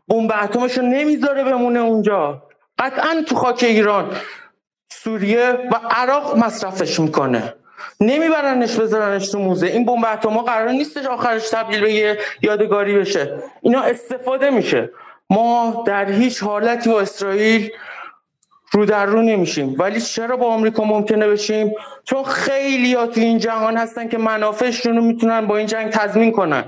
بمب 0.08 0.32
اتمش 0.42 0.78
رو 0.78 0.84
نمی‌ذاره 0.84 1.44
بمونه 1.44 1.78
اونجا. 1.78 2.42
قطعا 2.78 3.22
تو 3.26 3.34
خاک 3.34 3.62
ایران 3.62 4.10
سوریه 4.90 5.50
و 5.50 5.80
عراق 5.90 6.36
مصرفش 6.36 7.00
می‌کنه. 7.00 7.54
نمیبرنش 8.00 8.76
بذارنش 8.76 9.30
تو 9.30 9.38
موزه. 9.38 9.66
این 9.66 9.84
بمب 9.86 10.04
اتم 10.12 10.38
قرار 10.38 10.68
نیستش 10.68 11.06
آخرش 11.06 11.48
تبدیل 11.48 11.80
به 11.80 12.18
یادگاری 12.42 12.98
بشه. 12.98 13.38
اینا 13.62 13.80
استفاده 13.80 14.50
میشه. 14.50 14.90
ما 15.30 15.84
در 15.86 16.10
هیچ 16.10 16.42
حالتی 16.42 16.90
با 16.90 17.00
اسرائیل 17.00 17.70
رو 18.70 18.86
در 18.86 19.06
رو 19.06 19.22
نمیشیم. 19.22 19.74
ولی 19.78 20.00
چرا 20.00 20.36
با 20.36 20.46
آمریکا 20.46 20.84
ممکنه 20.84 21.28
بشیم؟ 21.28 21.72
چون 22.04 22.24
خیلی 22.24 22.94
ها 22.94 23.06
تو 23.06 23.20
این 23.20 23.38
جهان 23.38 23.76
هستن 23.76 24.08
که 24.08 24.18
منافعشون 24.18 24.96
رو 24.96 25.02
می‌تونن 25.02 25.46
با 25.46 25.56
این 25.56 25.66
جنگ 25.66 25.90
تضمین 25.90 26.32
کنن. 26.32 26.64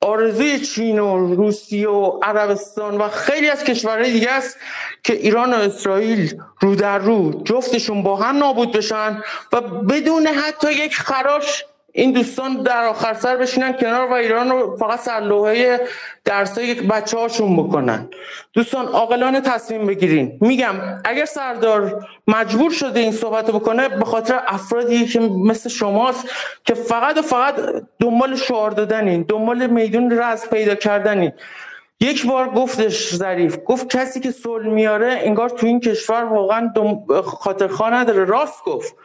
آرزوی 0.00 0.58
چین 0.58 0.98
و 0.98 1.34
روسیه 1.34 1.88
و 1.88 2.20
عربستان 2.22 2.98
و 2.98 3.08
خیلی 3.08 3.48
از 3.48 3.64
کشورهای 3.64 4.12
دیگه 4.12 4.30
است 4.30 4.56
که 5.02 5.12
ایران 5.12 5.52
و 5.52 5.56
اسرائیل 5.56 6.42
رو 6.60 6.74
در 6.74 6.98
رو 6.98 7.42
جفتشون 7.44 8.02
با 8.02 8.16
هم 8.16 8.36
نابود 8.36 8.72
بشن 8.72 9.22
و 9.52 9.60
بدون 9.60 10.26
حتی 10.26 10.72
یک 10.72 10.94
خراش 10.94 11.64
این 11.92 12.12
دوستان 12.12 12.62
در 12.62 12.84
آخر 12.84 13.14
سر 13.14 13.36
بشینن 13.36 13.72
کنار 13.72 14.10
و 14.10 14.12
ایران 14.12 14.50
رو 14.50 14.76
فقط 14.76 15.00
سرلوحه 15.00 15.80
درسای 16.24 16.74
بچه 16.74 17.18
هاشون 17.18 17.56
بکنن. 17.56 18.08
دوستان 18.52 18.86
عاقلانه 18.86 19.40
تصمیم 19.40 19.86
بگیرین. 19.86 20.38
میگم 20.40 20.74
اگر 21.04 21.24
سردار 21.24 22.06
مجبور 22.28 22.70
شده 22.70 23.00
این 23.00 23.12
صحبت 23.12 23.50
بکنه 23.50 23.88
به 23.88 24.04
خاطر 24.04 24.40
افرادی 24.46 25.06
که 25.06 25.20
مثل 25.20 25.68
شماست 25.68 26.28
که 26.64 26.74
فقط 26.74 27.18
و 27.18 27.22
فقط 27.22 27.54
دنبال 28.00 28.36
شعار 28.36 28.70
دادنین 28.70 29.22
دنبال 29.28 29.66
میدون 29.66 30.18
رز 30.18 30.48
پیدا 30.48 30.74
کردنین. 30.74 31.32
یک 32.00 32.26
بار 32.26 32.48
گفتش 32.48 33.14
ظریف 33.14 33.58
گفت 33.64 33.96
کسی 33.96 34.20
که 34.20 34.30
صلح 34.30 34.66
میاره 34.66 35.18
انگار 35.20 35.48
تو 35.48 35.66
این 35.66 35.80
کشور 35.80 36.24
واقعا 36.24 36.72
خاطرخواه 37.24 37.94
نداره. 37.94 38.24
راست 38.24 38.64
گفت. 38.64 38.96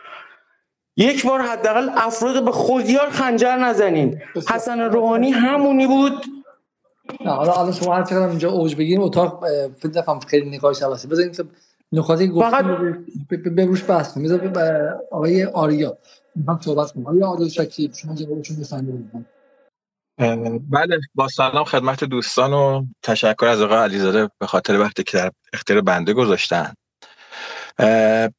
یک 0.98 1.26
بار 1.26 1.42
حداقل 1.42 1.90
افراد 1.96 2.46
به 2.46 2.52
خودیار 2.52 3.10
خنجر 3.10 3.56
نزنین. 3.56 4.22
حسن 4.50 4.80
روحانی 4.80 5.32
همونی 5.32 5.88
بود. 5.88 6.14
نه 7.26 7.32
حالا 7.32 7.54
الان 7.54 7.72
شما 7.72 7.96
هر 7.96 8.04
چقدر 8.04 8.30
اینجا 8.30 8.52
اوج 8.52 8.76
بگیریم 8.76 9.02
اتاق 9.02 9.46
فکر 9.80 10.00
نکنم 10.00 10.20
خیلی 10.20 10.50
نگاهش 10.50 10.82
عوضه 10.82 11.08
بذارین 11.08 11.32
که 11.32 11.44
نکاتی 11.92 12.32
فقط 12.40 12.66
به 13.56 13.66
روش 13.66 13.90
بحث 13.90 14.14
کنیم. 14.14 14.26
بذار 14.26 14.54
آقای 15.12 15.44
آریا 15.44 15.98
من 16.36 16.60
صحبت 16.62 16.92
کنم. 16.92 17.08
آقای 17.08 17.24
آریا 17.24 17.50
شکی 17.50 17.92
شما 17.96 18.16
جوابشون 18.16 18.58
بفرمایید 18.58 19.26
بله 20.70 21.00
با 21.16 21.28
سلام 21.28 21.64
خدمت 21.64 22.04
دوستان 22.04 22.54
و 22.54 22.86
تشکر 23.04 23.46
از 23.46 23.62
آقای 23.62 23.78
علیزاده 23.78 24.30
به 24.40 24.48
خاطر 24.48 24.80
وقتی 24.80 25.04
که 25.04 25.18
در 25.18 25.32
اختیار 25.54 25.82
بنده 25.82 26.14
گذاشتن. 26.14 26.74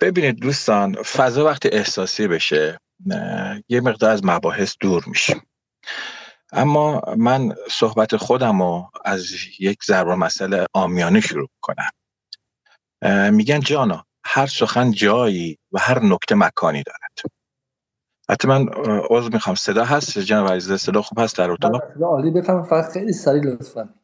ببینید 0.00 0.40
دوستان 0.40 0.94
فضا 1.02 1.44
وقتی 1.44 1.68
احساسی 1.68 2.28
بشه 2.28 2.78
یه 3.68 3.80
مقدار 3.80 4.10
از 4.10 4.24
مباحث 4.24 4.74
دور 4.80 5.04
میشیم 5.06 5.42
اما 6.52 7.02
من 7.16 7.54
صحبت 7.70 8.16
خودم 8.16 8.62
رو 8.62 8.90
از 9.04 9.26
یک 9.58 9.84
ضرب 9.84 10.08
مسئله 10.08 10.66
آمیانه 10.72 11.20
شروع 11.20 11.48
کنم 11.60 11.90
میگن 13.32 13.60
جانا 13.60 14.04
هر 14.24 14.46
سخن 14.46 14.90
جایی 14.90 15.58
و 15.72 15.78
هر 15.80 16.04
نکته 16.04 16.34
مکانی 16.34 16.82
دارد. 16.82 17.32
حتی 18.30 18.48
من 18.48 18.68
عضو 19.10 19.30
می‌خوام. 19.32 19.56
صدا 19.56 19.84
هست؟ 19.84 20.18
جناب 20.18 20.52
عزیز 20.52 20.80
صدا 20.80 21.02
خوب 21.02 21.18
هست 21.18 21.38
در 21.38 21.50
اتاق؟ 21.50 21.82
عالی. 22.02 22.30
بفهم. 22.30 22.64
فقط 22.64 22.92
خیلی 22.92 23.12
سریع 23.12 23.42
لطفا. 23.42 23.94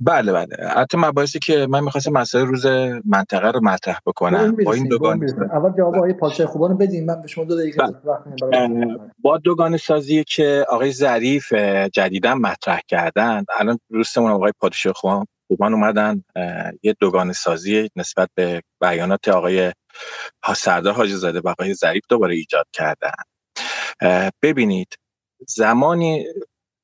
بله 0.00 0.32
بله. 0.32 0.56
حتی 0.76 0.98
مباحثی 0.98 1.38
که 1.38 1.66
من 1.70 1.84
می‌خواستم 1.84 2.12
مسئله 2.12 2.44
روز 2.44 2.66
منطقه 3.04 3.50
رو 3.50 3.60
مطرح 3.62 3.98
بکنم. 4.06 4.56
با 4.64 4.72
این 4.72 4.88
دوگان 4.88 5.22
اول 5.52 5.72
جواب 5.78 5.94
آقای 5.94 6.12
پادشاه 6.12 6.46
خوبان 6.46 6.78
بدیم 6.78 7.04
من 7.04 7.20
به 7.20 7.28
شما 7.28 7.44
دو 7.44 7.56
دقیقه 7.56 7.78
با 9.18 9.38
دوگان 9.38 9.76
سازی 9.76 10.24
که 10.24 10.66
آقای 10.68 10.92
ظریف 10.92 11.52
جدیدا 11.92 12.34
مطرح 12.34 12.80
کردن 12.88 13.44
الان 13.58 13.78
دوستمون 13.90 14.30
آقای 14.30 14.52
پادشاه 14.60 14.92
خوبان 14.92 15.26
خوبان 15.48 15.74
اومدن. 15.74 16.24
یه 16.82 16.94
دوگان 17.00 17.32
سازی 17.32 17.90
نسبت 17.96 18.28
به 18.34 18.62
بیانات 18.80 19.28
آقای 19.28 19.72
سردار 20.56 20.94
حاجی 20.94 21.14
زاده 21.14 21.40
و 21.40 21.48
آقای 21.48 21.74
ظریف 21.74 22.02
دوباره 22.08 22.34
ایجاد 22.34 22.66
کردن. 22.72 23.12
ببینید 24.42 24.94
زمانی 25.48 26.26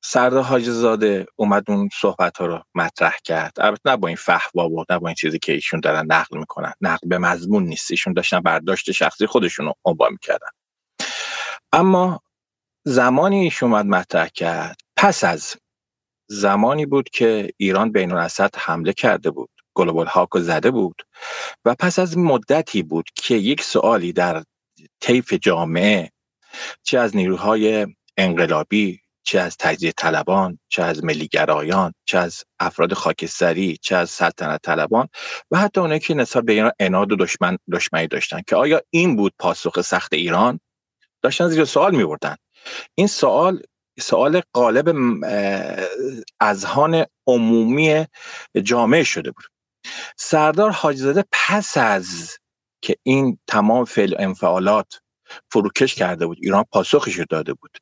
سردار 0.03 0.43
حاج 0.43 0.69
زاده 0.69 1.25
اومد 1.35 1.63
اون 1.67 1.89
صحبت 2.01 2.37
ها 2.37 2.45
رو 2.45 2.63
مطرح 2.75 3.15
کرد. 3.23 3.53
البته 3.57 3.81
نه 3.85 3.97
با 3.97 4.07
این 4.07 4.17
فحوا 4.17 4.69
و 4.69 4.85
نه 4.89 4.99
با 4.99 5.07
این 5.07 5.15
چیزی 5.15 5.39
که 5.39 5.53
ایشون 5.53 5.79
دارن 5.79 6.05
نقل 6.05 6.37
می‌کنن. 6.37 6.73
نقل 6.81 7.07
به 7.07 7.17
مضمون 7.17 7.63
نیست. 7.63 7.91
ایشون 7.91 8.13
داشتن 8.13 8.39
برداشت 8.39 8.91
شخصی 8.91 9.25
خودشون 9.25 9.65
رو 9.65 9.73
عنوان 9.85 10.11
می‌کردن. 10.11 10.49
اما 11.73 12.21
زمانی 12.85 13.39
ایشون 13.39 13.73
اومد 13.73 13.85
مطرح 13.85 14.27
کرد 14.27 14.77
پس 14.97 15.23
از 15.23 15.55
زمانی 16.29 16.85
بود 16.85 17.09
که 17.09 17.49
ایران 17.57 17.91
بین 17.91 18.11
الاسد 18.11 18.55
حمله 18.57 18.93
کرده 18.93 19.31
بود 19.31 19.49
گلوبال 19.73 20.05
هاکو 20.05 20.39
زده 20.39 20.71
بود 20.71 21.01
و 21.65 21.75
پس 21.75 21.99
از 21.99 22.17
مدتی 22.17 22.83
بود 22.83 23.05
که 23.15 23.35
یک 23.35 23.61
سوالی 23.61 24.13
در 24.13 24.43
طیف 24.99 25.33
جامعه 25.33 26.11
چه 26.83 26.99
از 26.99 27.15
نیروهای 27.15 27.87
انقلابی 28.17 29.01
چه 29.29 29.39
از 29.39 29.57
تجزیه 29.59 29.91
طلبان 29.91 30.59
چه 30.69 30.83
از 30.83 31.03
ملیگرایان 31.03 31.93
چه 32.05 32.17
از 32.17 32.43
افراد 32.59 32.93
خاکستری 32.93 33.77
چه 33.81 33.95
از 33.95 34.09
سلطنت 34.09 34.61
طلبان 34.63 35.07
و 35.51 35.57
حتی 35.57 35.81
اونایی 35.81 35.99
که 35.99 36.13
نسبت 36.13 36.43
به 36.43 36.53
ایران 36.53 36.71
اناد 36.79 37.11
و 37.11 37.15
دشمن 37.15 37.57
دشمنی 37.71 38.07
داشتن 38.07 38.41
که 38.47 38.55
آیا 38.55 38.81
این 38.89 39.15
بود 39.15 39.33
پاسخ 39.39 39.81
سخت 39.81 40.13
ایران؟ 40.13 40.59
داشتن 41.21 41.47
زیر 41.47 41.65
سوال 41.65 41.95
می 41.95 42.05
بردن 42.05 42.35
این 42.95 43.07
سوال 43.07 43.61
سوال 43.99 44.41
قالب 44.53 44.95
اذهان 46.41 47.05
عمومی 47.27 48.05
جامعه 48.63 49.03
شده 49.03 49.31
بود. 49.31 49.45
سردار 50.17 50.71
حاجزاده 50.71 51.23
پس 51.31 51.77
از 51.77 52.37
که 52.81 52.95
این 53.03 53.39
تمام 53.47 53.85
فعل 53.85 54.15
انفعالات 54.19 54.99
فروکش 55.51 55.95
کرده 55.95 56.25
بود 56.27 56.37
ایران 56.41 56.65
پاسخش 56.71 57.19
داده 57.29 57.53
بود. 57.53 57.77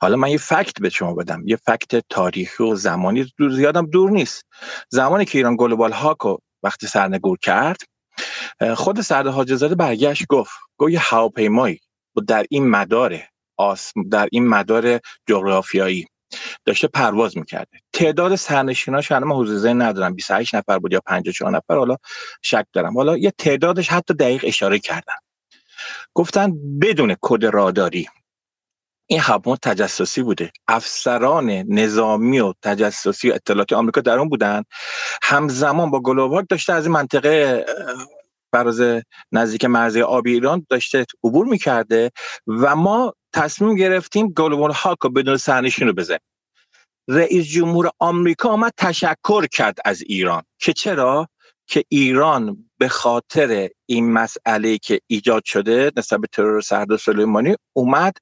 حالا 0.00 0.16
من 0.16 0.28
یه 0.30 0.38
فکت 0.38 0.80
به 0.80 0.88
شما 0.88 1.14
بدم. 1.14 1.42
یه 1.46 1.56
فکت 1.56 2.04
تاریخی 2.08 2.64
و 2.64 2.74
زمانی 2.74 3.32
دور 3.38 3.50
زیادم 3.50 3.86
دور 3.86 4.10
نیست. 4.10 4.44
زمانی 4.88 5.24
که 5.24 5.38
ایران 5.38 5.56
گلوبال 5.56 5.92
هاکو 5.92 6.36
وقتی 6.62 6.86
سرنگور 6.86 7.38
کرد 7.38 7.76
خود 8.74 9.00
سردار 9.00 9.32
حاجی 9.32 9.56
زاده 9.56 9.74
برگشت 9.74 10.26
گفت 10.28 10.50
یه 10.90 11.00
هواپیمایی 11.00 11.80
در 12.28 12.46
این 12.50 12.70
مدار 12.70 13.20
در 14.10 14.28
این 14.32 14.48
مدار 14.48 15.00
جغرافیایی 15.28 16.06
داشته 16.64 16.88
پرواز 16.88 17.38
می‌کرده. 17.38 17.78
تعداد 17.92 18.34
سرنشیناش 18.34 19.12
من 19.12 19.36
حضور 19.36 19.70
ندارم 19.72 20.14
28 20.14 20.54
نفر 20.54 20.78
بود 20.78 20.92
یا 20.92 21.00
54 21.06 21.50
نفر 21.50 21.76
حالا 21.76 21.96
شک 22.42 22.66
دارم. 22.72 22.96
حالا 22.96 23.16
یه 23.16 23.32
تعدادش 23.38 23.88
حتی 23.88 24.14
دقیق 24.14 24.44
اشاره 24.48 24.78
کردن. 24.78 25.14
گفتن 26.14 26.78
بدون 26.80 27.16
کد 27.20 27.44
راداری 27.44 28.08
این 29.10 29.20
هواپیما 29.20 29.56
تجسسی 29.56 30.22
بوده. 30.22 30.52
افسران 30.68 31.50
نظامی 31.50 32.40
و 32.40 32.54
تجسسی 32.62 33.30
و 33.30 33.34
اطلاعاتی 33.34 33.74
آمریکا 33.74 34.00
در 34.00 34.18
اون 34.18 34.28
بودن. 34.28 34.62
همزمان 35.22 35.90
با 35.90 36.00
گلوبال 36.00 36.46
داشته 36.50 36.72
از 36.72 36.86
این 36.86 36.92
منطقه 36.94 37.66
فراز 38.52 38.82
نزدیک 39.32 39.64
مرزی 39.64 40.02
آبی 40.02 40.32
ایران 40.32 40.66
داشته 40.70 41.06
عبور 41.24 41.46
می‌کرده 41.46 42.10
و 42.46 42.76
ما 42.76 43.14
تصمیم 43.34 43.74
گرفتیم 43.76 44.28
گلوبال 44.28 44.72
هاک 44.72 44.98
رو 45.02 45.10
بدون 45.10 45.36
سرنشین 45.36 45.88
رو 45.88 45.92
بزنیم. 45.94 46.20
رئیس 47.08 47.46
جمهور 47.46 47.90
آمریکا 47.98 48.48
آمد 48.48 48.72
تشکر 48.76 49.46
کرد 49.46 49.78
از 49.84 50.02
ایران. 50.02 50.42
که 50.58 50.72
چرا؟ 50.72 51.28
که 51.66 51.84
ایران 51.88 52.69
به 52.80 52.88
خاطر 52.88 53.68
این 53.86 54.12
مسئله 54.12 54.78
که 54.78 55.00
ایجاد 55.06 55.44
شده 55.44 55.92
نسبت 55.96 56.20
به 56.20 56.26
ترور 56.32 56.60
سردار 56.60 56.98
سلیمانی 56.98 57.56
اومد 57.72 58.16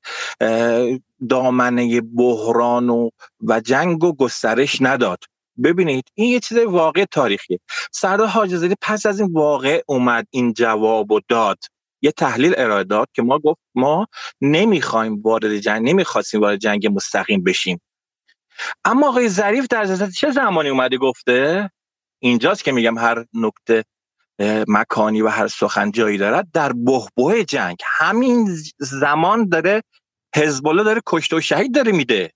دامنه 1.29 2.01
بحران 2.01 2.91
و, 2.91 3.11
و 3.41 3.61
جنگ 3.61 4.05
و 4.05 4.17
گسترش 4.17 4.83
نداد. 4.83 5.19
ببینید 5.65 6.05
این 6.15 6.33
یه 6.33 6.41
چیز 6.41 6.59
واقع 6.59 7.05
تاریخیه. 7.05 7.61
سردار 7.93 8.27
حاجی 8.27 8.75
پس 8.81 9.07
از 9.07 9.21
این 9.21 9.33
واقع 9.33 9.83
اومد 9.87 10.27
این 10.31 10.53
جواب 10.53 11.13
و 11.13 11.21
داد. 11.29 11.59
یه 12.03 12.13
تحلیل 12.13 12.55
ارائه 12.57 12.85
داد 12.85 13.09
که 13.13 13.23
ما 13.23 13.39
گفت 13.39 13.61
ما 13.75 14.07
نمی‌خوایم 14.41 15.23
وارد 15.23 15.59
جنگ 15.59 15.89
نمی‌خواستیم 15.89 16.41
وارد 16.41 16.59
جنگ 16.59 16.87
مستقیم 16.87 17.45
بشیم. 17.45 17.81
اما 18.85 19.09
آقای 19.09 19.29
ظریف 19.29 19.67
در 19.71 20.07
چه 20.11 20.31
زمانی 20.31 20.69
اومده 20.69 20.97
گفته؟ 20.97 21.71
اینجاست 22.19 22.65
که 22.65 22.73
میگم 22.73 22.99
هر 22.99 23.25
نکته 23.35 23.85
مکانی 24.69 25.23
و 25.23 25.29
هر 25.29 25.49
سخن 25.49 25.91
جایی 25.91 26.19
دارد 26.19 26.49
در 26.53 26.73
بهبه 26.73 27.45
جنگ. 27.45 27.77
همین 27.85 28.59
زمان 28.79 29.49
داره 29.49 29.83
حزب 30.37 30.77
داره 30.77 31.01
کشته 31.07 31.37
و 31.37 31.41
شهید 31.41 31.75
داره 31.75 31.93
میده. 31.93 32.33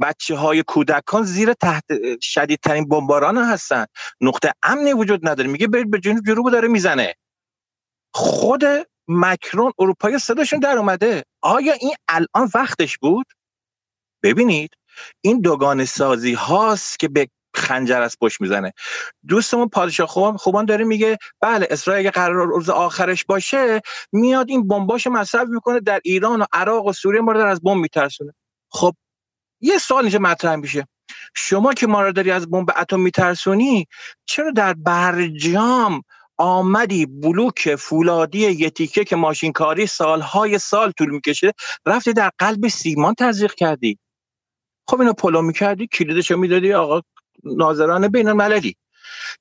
بچه 0.00 0.36
های 0.36 0.62
کودکان 0.62 1.22
زیر 1.22 1.52
تحت 1.52 1.84
شدیدترین 2.22 2.88
بمباران 2.88 3.38
هستن. 3.38 3.84
نقطه 4.20 4.52
امنی 4.62 4.92
وجود 4.92 5.28
نداره. 5.28 5.48
میگه 5.48 5.68
برید 5.68 5.90
به 5.90 6.00
جنوب 6.00 6.26
جنوب 6.26 6.50
داره 6.50 6.68
می‌زنه. 6.68 7.14
خود 8.14 8.64
مکرون 9.08 9.72
اروپای 9.78 10.18
صداشون 10.18 10.58
در 10.58 10.78
اومده. 10.78 11.24
آیا 11.42 11.72
این 11.72 11.94
الان 12.08 12.50
وقتش 12.54 12.98
بود؟ 12.98 13.26
ببینید 14.22 14.70
این 15.20 15.40
دوگان 15.40 15.84
سازی 15.84 16.32
هاست 16.32 16.98
که 16.98 17.08
به 17.08 17.28
خنجر 17.58 18.02
از 18.02 18.16
پشت 18.20 18.40
می‌زنه. 18.40 18.72
دوستمون 19.28 19.68
پادشاه 19.68 20.06
خوبان 20.06 20.36
خوبان 20.36 20.64
داره 20.64 20.84
میگه 20.84 21.18
بله 21.40 21.68
اسرائیل 21.70 22.06
اگه 22.06 22.10
قرار 22.10 22.46
روز 22.46 22.70
آخرش 22.70 23.24
باشه 23.24 23.80
میاد 24.12 24.50
این 24.50 24.68
بمباش 24.68 25.06
مصرف 25.06 25.48
می‌کنه 25.48 25.80
در 25.80 26.00
ایران 26.04 26.40
و 26.42 26.44
عراق 26.52 26.86
و 26.86 26.92
سوریه 26.92 27.20
ما 27.20 27.32
رو 27.32 27.46
از 27.46 27.60
بمب 27.62 27.82
میترسونه. 27.82 28.34
خب 28.70 28.94
یه 29.60 29.78
سوال 29.78 30.02
اینجا 30.02 30.18
مطرح 30.18 30.56
میشه. 30.56 30.88
شما 31.34 31.74
که 31.74 31.86
ما 31.86 32.02
رو 32.02 32.12
داری 32.12 32.30
از 32.30 32.50
بمب 32.50 32.70
اتم 32.76 33.00
میترسونی 33.00 33.86
چرا 34.26 34.50
در 34.50 34.74
برجام 34.74 36.02
آمدی 36.36 37.06
بلوک 37.06 37.74
فولادی 37.74 38.50
یه 38.50 38.70
تیکه 38.70 39.04
که 39.04 39.16
ماشین 39.16 39.52
کاری 39.52 39.86
سالهای 39.86 40.58
سال 40.58 40.92
طول 40.92 41.10
می‌کشه 41.10 41.52
رفتی 41.86 42.12
در 42.12 42.30
قلب 42.38 42.68
سیمان 42.68 43.14
تزریق 43.14 43.54
کردی؟ 43.54 43.98
خب 44.88 45.00
اینو 45.00 45.12
پلو 45.12 45.42
می‌کردی 45.42 45.86
کلیدشو 45.86 46.36
می‌دادی 46.36 46.72
آقا 46.72 47.00
ناظران 47.44 48.08
بین 48.08 48.28
المللی. 48.28 48.76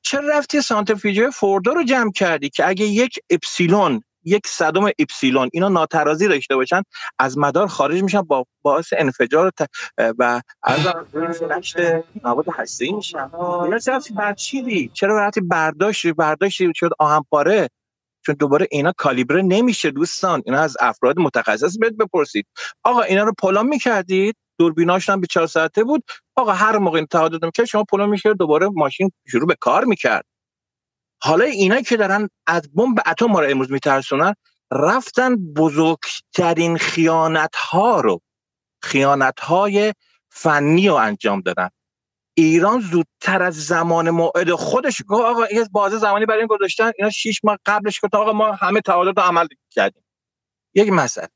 چرا 0.01 0.29
رفتی 0.29 0.61
سانتریفیوژ 0.61 1.33
فوردو 1.33 1.73
رو 1.73 1.83
جمع 1.83 2.11
کردی 2.11 2.49
که 2.49 2.67
اگه 2.67 2.85
یک 2.85 3.19
اپسیلون 3.29 4.03
یک 4.23 4.47
صدم 4.47 4.85
اپسیلون 4.99 5.49
اینا 5.53 5.69
ناترازی 5.69 6.27
داشته 6.27 6.55
باشن 6.55 6.81
از 7.19 7.37
مدار 7.37 7.67
خارج 7.67 8.03
میشن 8.03 8.21
با 8.21 8.45
باعث 8.61 8.93
انفجار 8.97 9.51
و 9.97 10.41
از 10.63 10.79
نشت 11.57 11.75
مواد 12.23 12.45
هسته‌ای 12.53 12.91
میشن. 12.91 13.29
اینا 13.63 13.79
چرا 13.79 14.01
چرا 14.93 15.15
وقتی 15.15 15.41
برداشتی؟ 15.41 16.13
برداشتی 16.13 16.71
شد 16.75 16.89
آهن 16.99 17.21
پاره 17.31 17.69
چون 18.25 18.35
دوباره 18.35 18.67
اینا 18.71 18.93
کالیبره 18.97 19.41
نمیشه 19.41 19.91
دوستان. 19.91 20.43
اینا 20.45 20.59
از 20.59 20.77
افراد 20.79 21.19
متخصص 21.19 21.77
بهت 21.77 21.93
بپرسید. 21.93 22.47
آقا 22.83 23.01
اینا 23.01 23.23
رو 23.23 23.33
پلان 23.41 23.67
می‌کردید؟ 23.67 24.35
دوربیناش 24.59 25.09
هم 25.09 25.21
به 25.21 25.27
چهار 25.27 25.47
ساعته 25.47 25.83
بود. 25.83 26.03
آقا 26.35 26.53
هر 26.53 26.77
موقع 26.77 27.05
تعادل 27.05 27.49
که 27.49 27.65
شما 27.65 27.83
پلان 27.83 28.09
می‌کرد 28.09 28.37
دوباره 28.37 28.69
ماشین 28.75 29.11
شروع 29.27 29.47
به 29.47 29.55
کار 29.55 29.85
می‌کرد. 29.85 30.25
حالا 31.23 31.45
اینا 31.45 31.81
که 31.81 31.97
دارن 31.97 32.29
از 32.47 32.73
بمب 32.73 32.97
اتم 33.05 33.25
ما 33.25 33.39
رو 33.39 33.49
امروز 33.49 33.71
میترسونن 33.71 34.33
رفتن 34.71 35.35
بزرگترین 35.35 36.77
خیانت 36.77 37.55
ها 37.55 38.01
رو 38.01 38.21
خیانت 38.81 39.39
های 39.39 39.93
فنی 40.29 40.87
رو 40.87 40.95
انجام 40.95 41.41
دادن. 41.41 41.69
ایران 42.37 42.79
زودتر 42.79 43.43
از 43.43 43.65
زمان 43.65 44.09
موعد 44.09 44.51
خودش 44.51 45.01
گفت 45.07 45.23
آقا 45.25 45.43
این 45.43 45.65
بازه 45.71 45.97
زمانی 45.97 46.25
برای 46.25 46.39
این 46.39 46.47
گذاشتن 46.47 46.91
اینا 46.97 47.09
شیش 47.09 47.41
ماه 47.43 47.57
قبلش 47.65 47.99
گفت 48.03 48.15
آقا 48.15 48.33
ما 48.33 48.51
همه 48.51 48.81
تعادل 48.81 49.13
رو 49.17 49.21
عمل 49.21 49.47
کردیم. 49.71 50.03
یک 50.75 50.89
مسئله. 50.89 51.27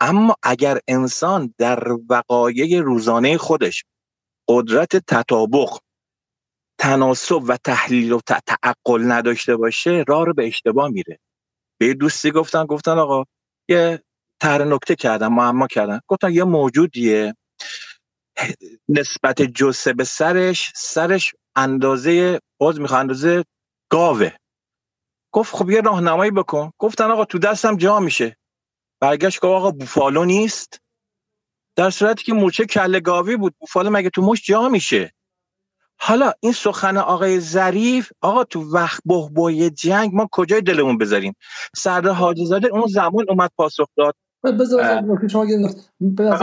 اما 0.00 0.36
اگر 0.42 0.78
انسان 0.88 1.54
در 1.58 1.92
وقایع 2.10 2.80
روزانه 2.80 3.38
خودش 3.38 3.84
قدرت 4.48 4.96
تطابق 4.96 5.78
تناسب 6.78 7.42
و 7.48 7.56
تحلیل 7.56 8.12
و 8.12 8.20
تعقل 8.26 9.12
نداشته 9.12 9.56
باشه 9.56 10.04
راه 10.08 10.26
رو 10.26 10.34
به 10.34 10.46
اشتباه 10.46 10.88
میره. 10.88 11.18
به 11.80 11.94
دوستی 11.94 12.30
گفتن 12.30 12.64
گفتن 12.64 12.98
آقا 12.98 13.24
یه 13.68 14.02
تر 14.40 14.64
نکته 14.64 14.94
کردن 14.96 15.28
معما 15.28 15.66
کردن. 15.66 16.00
گفتن 16.06 16.32
یه 16.32 16.44
موجودیه. 16.44 17.34
نسبت 18.88 19.42
جسه 19.42 19.92
به 19.92 20.04
سرش 20.04 20.72
سرش 20.76 21.34
اندازه 21.56 22.40
باز 22.60 22.80
می‌خواد 22.80 23.00
اندازه 23.00 23.44
گاوه. 23.90 24.32
گفت 25.32 25.54
خب 25.54 25.70
یه 25.70 25.80
راهنمایی 25.80 26.30
بکن. 26.30 26.70
گفتن 26.78 27.10
آقا 27.10 27.24
تو 27.24 27.38
دستم 27.38 27.76
جا 27.76 28.00
میشه. 28.00 28.36
برگشت 29.00 29.40
گفت 29.40 29.52
آقا 29.52 29.70
بوفالو 29.70 30.24
نیست؟ 30.24 30.80
در 31.76 31.90
صورتی 31.90 32.24
که 32.24 32.32
مورچه 32.32 32.66
کله 32.66 33.00
گاوی 33.00 33.36
بود. 33.36 33.54
بوفالو 33.58 33.90
مگه 33.90 34.10
تو 34.10 34.22
مش 34.22 34.46
جا 34.46 34.68
میشه؟ 34.68 35.12
حالا 36.00 36.32
این 36.40 36.52
سخن 36.52 36.96
آقای 36.96 37.40
ظریف 37.40 38.12
آقا 38.20 38.44
تو 38.44 38.60
وقت 38.72 39.02
بهبوی 39.04 39.70
جنگ 39.70 40.14
ما 40.14 40.28
کجای 40.32 40.60
دلمون 40.60 40.98
بذاریم؟ 40.98 41.34
سردار 41.76 42.14
حاجی 42.14 42.46
زاده 42.46 42.68
اون 42.72 42.86
زمان 42.86 43.26
اومد 43.28 43.50
پاسخ 43.56 43.88
داد. 43.96 44.14
بذار 44.52 45.04
شما 45.28 45.44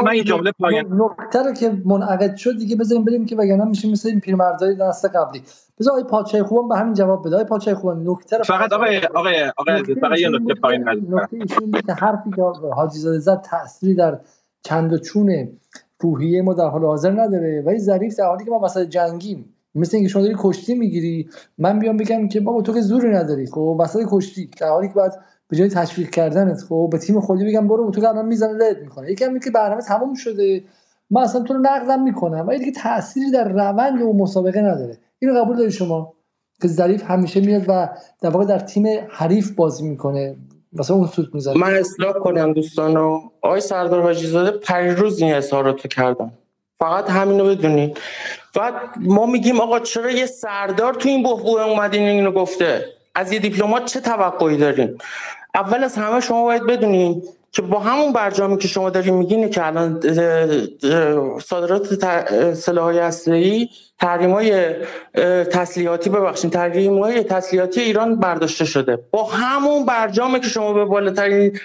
من 0.04 0.12
این 0.12 0.24
جمله 0.24 0.52
پایان 0.52 0.86
نکته 1.02 1.44
رو 1.44 1.54
که 1.54 1.82
منعقد 1.86 2.36
شد 2.36 2.58
دیگه 2.58 2.76
بذاریم 2.76 3.06
بریم 3.06 3.26
که 3.26 3.36
وگرنه 3.36 3.66
میشه 3.66 3.92
مثل 3.92 4.10
این 4.10 4.20
پیرمردای 4.20 4.76
دست 4.76 5.06
قبلی. 5.06 5.44
بذار 5.80 5.92
آقای 5.92 6.04
پادشاه 6.04 6.44
خوبان 6.44 6.68
به 6.68 6.78
همین 6.78 6.94
جواب 6.94 7.28
بده. 7.28 7.36
آقای 7.36 7.46
پادشاه 7.46 7.74
خوبان 7.74 8.04
نکته 8.08 8.38
رو 8.38 8.44
فقط 8.44 8.74
آقای 8.74 8.98
آقای 9.16 9.52
آقای 9.58 9.96
فقط 10.02 10.20
یه 10.20 10.30
نکته 10.30 10.54
پایین 10.54 10.90
نکته 10.90 11.38
ایشون 11.38 11.72
که 11.72 11.94
حرفی 11.94 12.30
که 12.36 12.42
حاجی 12.76 13.00
زاده 13.00 13.20
زد 13.20 13.42
تأثیری 13.42 13.96
در 13.96 14.20
چند 14.64 14.94
و 14.94 14.98
چون 14.98 15.48
روحیه 16.00 16.42
ما 16.42 16.54
در 16.54 16.68
حال 16.68 16.86
حاضر 16.86 17.12
نداره. 17.12 17.64
ولی 17.66 17.80
ظریف 17.80 18.16
در 18.16 18.26
حالی 18.26 18.46
که 18.46 18.52
ما 18.52 18.60
وسط 18.60 18.82
جنگیم. 18.82 19.46
مثل 19.76 19.98
اینکه 19.98 20.10
شما 20.10 20.22
داری 20.22 20.36
کشتی 20.38 20.76
می‌گیری 20.76 21.30
من 21.58 21.80
بیام 21.80 21.98
بگم 21.98 22.28
که 22.28 22.40
بابا 22.40 22.62
تو 22.62 22.74
که 22.74 22.82
زوری 22.82 23.10
نداری. 23.10 23.48
خب 23.48 23.58
وسط 23.58 24.00
کشتی. 24.12 24.50
در 24.60 24.70
حالی 24.70 24.88
که 24.88 24.94
بعد 24.94 25.14
به 25.54 25.58
جای 25.58 25.70
تشویق 25.70 26.10
کردنت 26.10 26.62
خب 26.70 26.90
به 26.92 26.98
تیم 26.98 27.20
خودی 27.20 27.46
بگم 27.46 27.68
برو 27.68 27.92
تو 27.92 28.08
الان 28.08 28.26
می‌زنه 28.26 28.54
لد 28.54 28.82
می‌کنه. 28.82 29.12
یکم 29.12 29.40
که 29.40 29.52
برنامه 29.52 29.82
تموم 29.82 30.14
شده. 30.14 30.64
من 31.12 31.22
اصلا 31.22 31.42
تو 31.42 31.54
رو 31.54 31.60
نقدم 31.60 32.04
می‌کنم. 32.04 32.48
ولی 32.48 32.60
دیگه 32.60 32.72
تأثیری 32.72 33.32
در 33.32 33.50
روند 33.50 34.02
و 34.02 34.14
مسابقه 34.14 34.62
نداره. 34.62 34.98
اینو 35.20 35.42
قبول 35.42 35.58
داری 35.58 35.72
شما؟ 35.72 36.14
که 36.62 36.68
ظریف 36.68 37.04
همیشه 37.04 37.40
میاد 37.40 37.64
و 37.68 37.90
در 38.22 38.30
واقع 38.30 38.46
در 38.46 38.60
تیم 38.60 38.86
حریف 39.10 39.52
بازی 39.52 39.84
می‌کنه. 39.90 40.36
مثلا 40.74 40.96
اون 40.96 41.08
سوت 41.08 41.36
می‌زنه. 41.36 41.58
من 41.58 41.74
اصلاح 41.74 42.14
کنم 42.14 42.54
دوستانو. 42.54 43.20
آقای 43.42 43.62
سردار 43.62 44.02
حاجی 44.02 44.28
زاده 44.28 44.52
پریروز 44.58 45.22
این 45.22 45.34
اظهارات 45.34 45.88
کردم. 45.88 46.32
فقط 46.80 47.10
همینو 47.10 47.46
بدونید 47.46 47.98
بعد 48.56 48.74
ما 49.00 49.26
میگیم 49.26 49.62
آقا 49.62 49.80
چرا 49.80 50.12
یه 50.12 50.26
سردار 50.26 50.94
تو 50.94 51.10
این 51.10 51.24
بحبوه 51.24 51.62
اومدین 51.62 52.08
اینو 52.08 52.32
گفته؟ 52.32 52.86
از 53.16 53.32
یه 53.32 53.40
دیپلمات 53.40 53.86
چه 53.86 54.00
توقعی 54.00 54.58
دارین؟ 54.58 54.98
اول 55.56 55.84
از 55.84 55.96
همه 55.96 56.20
شما 56.20 56.44
باید 56.44 56.66
بدونین 56.66 57.24
که 57.52 57.62
با 57.62 57.80
همون 57.80 58.14
برجامی 58.14 58.58
که 58.58 58.68
شما 58.68 58.90
دارین 58.90 59.14
میگین 59.14 59.50
که 59.50 59.66
الان 59.66 60.00
صادرات 61.40 61.88
سلاح‌های 62.54 63.00
اسلحه‌ای 63.00 63.70
تحریم‌های 64.00 64.76
تسلیحاتی 65.52 66.10
ببخشید 66.10 66.52
تحریم‌های 66.52 67.24
تسلیحاتی 67.24 67.82
ایران 67.82 68.16
برداشته 68.20 68.66
شده. 68.66 69.00
با 69.12 69.24
همون 69.24 69.86
برجامی 69.86 70.40
که 70.40 70.48
شما 70.48 70.74
به 70.74 70.86
بالاترین 70.86 71.60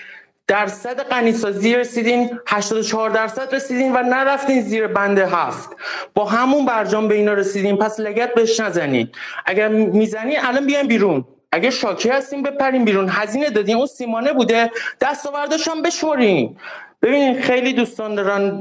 درصد 0.46 1.00
غنیسازی 1.02 1.76
رسیدین 1.76 2.38
84 2.46 3.10
درصد 3.10 3.54
رسیدین 3.54 3.92
و 3.96 4.02
نرفتین 4.02 4.62
زیر 4.62 4.86
بند 4.86 5.18
هفت. 5.18 5.68
با 6.14 6.24
همون 6.24 6.66
برجام 6.66 7.08
به 7.08 7.14
اینا 7.14 7.32
رسیدین. 7.32 7.76
پس 7.76 8.00
لگت 8.00 8.34
بهش 8.34 8.60
نزنین. 8.60 9.08
اگر 9.46 9.68
می‌زنین 9.68 10.36
الان 10.42 10.66
بیاین 10.66 10.86
بیرون. 10.86 11.24
اگه 11.52 11.70
شاکی 11.70 12.08
هستیم 12.08 12.42
بپریم 12.42 12.84
بیرون. 12.84 13.08
هزینه 13.08 13.50
دادین 13.50 13.76
اون 13.76 13.86
سیمانه 13.86 14.32
بوده. 14.32 14.70
دستاوردش 15.00 15.68
هم 15.68 15.82
بشورین 15.82 16.56
ببینین 17.02 17.42
خیلی 17.42 17.72
دوستان 17.72 18.14
دارن 18.14 18.60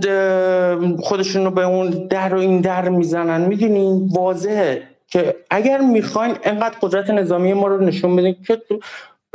خودشون 0.97 1.45
رو 1.45 1.51
به 1.51 1.63
اون 1.63 1.89
در 1.89 2.35
و 2.35 2.39
این 2.39 2.61
در 2.61 2.89
می‌زنن. 2.89 3.41
می‌دونین 3.41 4.09
واضحه 4.13 4.83
که 5.07 5.35
اگر 5.49 5.77
می‌خواین 5.77 6.35
انقدر 6.43 6.75
قدرت 6.81 7.09
نظامی 7.09 7.53
ما 7.53 7.67
رو 7.67 7.81
نشون 7.81 8.15
بدین 8.15 8.35
که 8.47 8.61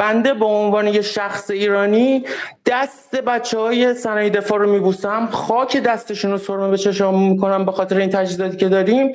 بنده 0.02 0.34
به 0.34 0.44
عنوان 0.44 0.86
یه 0.88 1.02
شخص 1.02 1.50
ایرانی 1.50 2.24
دست 2.66 3.16
بچه 3.16 3.58
های 3.58 3.94
صنایع 3.94 4.30
دفاع 4.30 4.58
رو 4.58 4.70
میبوسم. 4.72 5.28
خاک 5.32 5.76
دستشون 5.76 6.30
رو 6.30 6.38
سرمه 6.38 6.70
به 6.70 6.78
چشم 6.78 7.18
می‌کنم 7.18 7.64
به 7.64 7.72
خاطر 7.72 7.96
این 7.96 8.10
تجهیزاتی 8.10 8.56
که 8.56 8.68
داریم. 8.68 9.12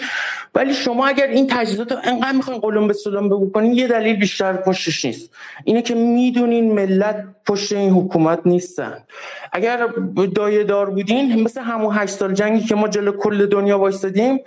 ولی 0.56 0.74
شما 0.74 1.08
اگر 1.08 1.28
این 1.28 1.48
تجهیزات 1.48 1.92
رو 1.92 1.98
انقدر 2.04 2.32
می‌خواین 2.32 2.60
قلم 2.60 2.88
به 2.88 2.94
سلم 2.94 3.30
بگو 3.30 3.52
کنین 3.52 3.74
یه 3.74 3.88
دلیل 3.88 4.16
بیشتر 4.16 4.54
پشتش 4.54 5.06
نیست. 5.06 5.32
اینه 5.64 5.82
که 5.82 5.96
می‌دونین 5.96 6.74
ملت 6.74 7.26
پشت 7.48 7.74
این 7.74 7.90
حکومت 7.90 8.40
نیستن. 8.46 9.04
اگر 9.52 9.88
دایه 10.36 10.64
دار 10.64 10.90
بودین 10.90 11.44
مثل 11.44 11.62
همون 11.62 11.96
هشت 11.96 12.14
سال 12.14 12.34
جنگی 12.34 12.66
که 12.66 12.76
ما 12.76 12.88
جلو 12.88 13.12
کل 13.12 13.46
دنیا 13.46 13.80
وایستادیم 13.80 14.40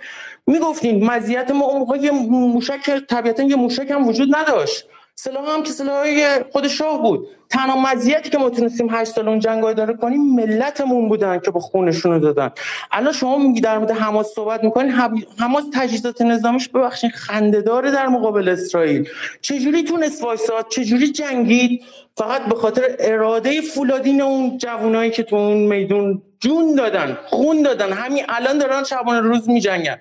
می‌گفتین 0.47 1.05
مزیت 1.05 1.51
ما 1.51 1.65
اون 1.65 1.79
موقع 1.79 1.97
یه 1.97 2.11
موشک 2.11 3.01
طبیعتا 3.09 3.43
یه 3.43 3.55
موشک 3.55 3.91
هم 3.91 4.07
وجود 4.07 4.35
نداشت. 4.35 4.85
سلاح 5.23 5.49
هم 5.49 5.63
که 5.63 5.71
سلاح 5.71 6.43
خود 6.51 6.67
شاه 6.67 7.01
بود. 7.01 7.27
تنها 7.51 7.81
مزیتی 7.81 8.29
که 8.29 8.37
ما 8.37 8.49
تونستیم 8.49 8.87
هشت 8.91 9.11
سال 9.11 9.27
اون 9.27 9.39
جنگ 9.39 9.65
اداره 9.65 9.93
کنیم 9.93 10.35
ملتمون 10.35 11.09
بودن 11.09 11.39
که 11.39 11.51
با 11.51 11.59
خونشون 11.59 12.11
رو 12.11 12.19
دادن. 12.19 12.51
الان 12.91 13.13
شما 13.13 13.37
میگی 13.37 13.61
در 13.61 13.77
مورد 13.77 13.91
حماس 13.91 14.33
صحبت 14.35 14.63
می‌کنین 14.63 14.91
حماس 15.39 15.63
تجهیزات 15.73 16.21
نظامیش 16.21 16.69
ببخشین 16.69 17.09
خندهداره 17.09 17.91
در 17.91 18.07
مقابل 18.07 18.49
اسرائیل. 18.49 19.09
چجوری 19.41 19.83
تونست 19.83 20.23
وایساد 20.23 20.65
چجوری 20.69 21.11
جنگید؟ 21.11 21.83
فقط 22.17 22.41
به 22.45 22.55
خاطر 22.55 22.81
اراده 22.99 23.61
فولادین 23.61 24.21
اون 24.21 24.57
جوانایی 24.57 25.11
که 25.11 25.23
تو 25.23 25.35
اون 25.35 25.57
میدون 25.57 26.21
جون 26.39 26.75
دادن 26.75 27.17
خون 27.25 27.61
دادن. 27.61 27.93
همین 27.93 28.23
الان 28.29 28.57
دارن 28.57 28.83
شبانه 28.83 29.19
روز 29.19 29.49
میجنگن. 29.49 29.97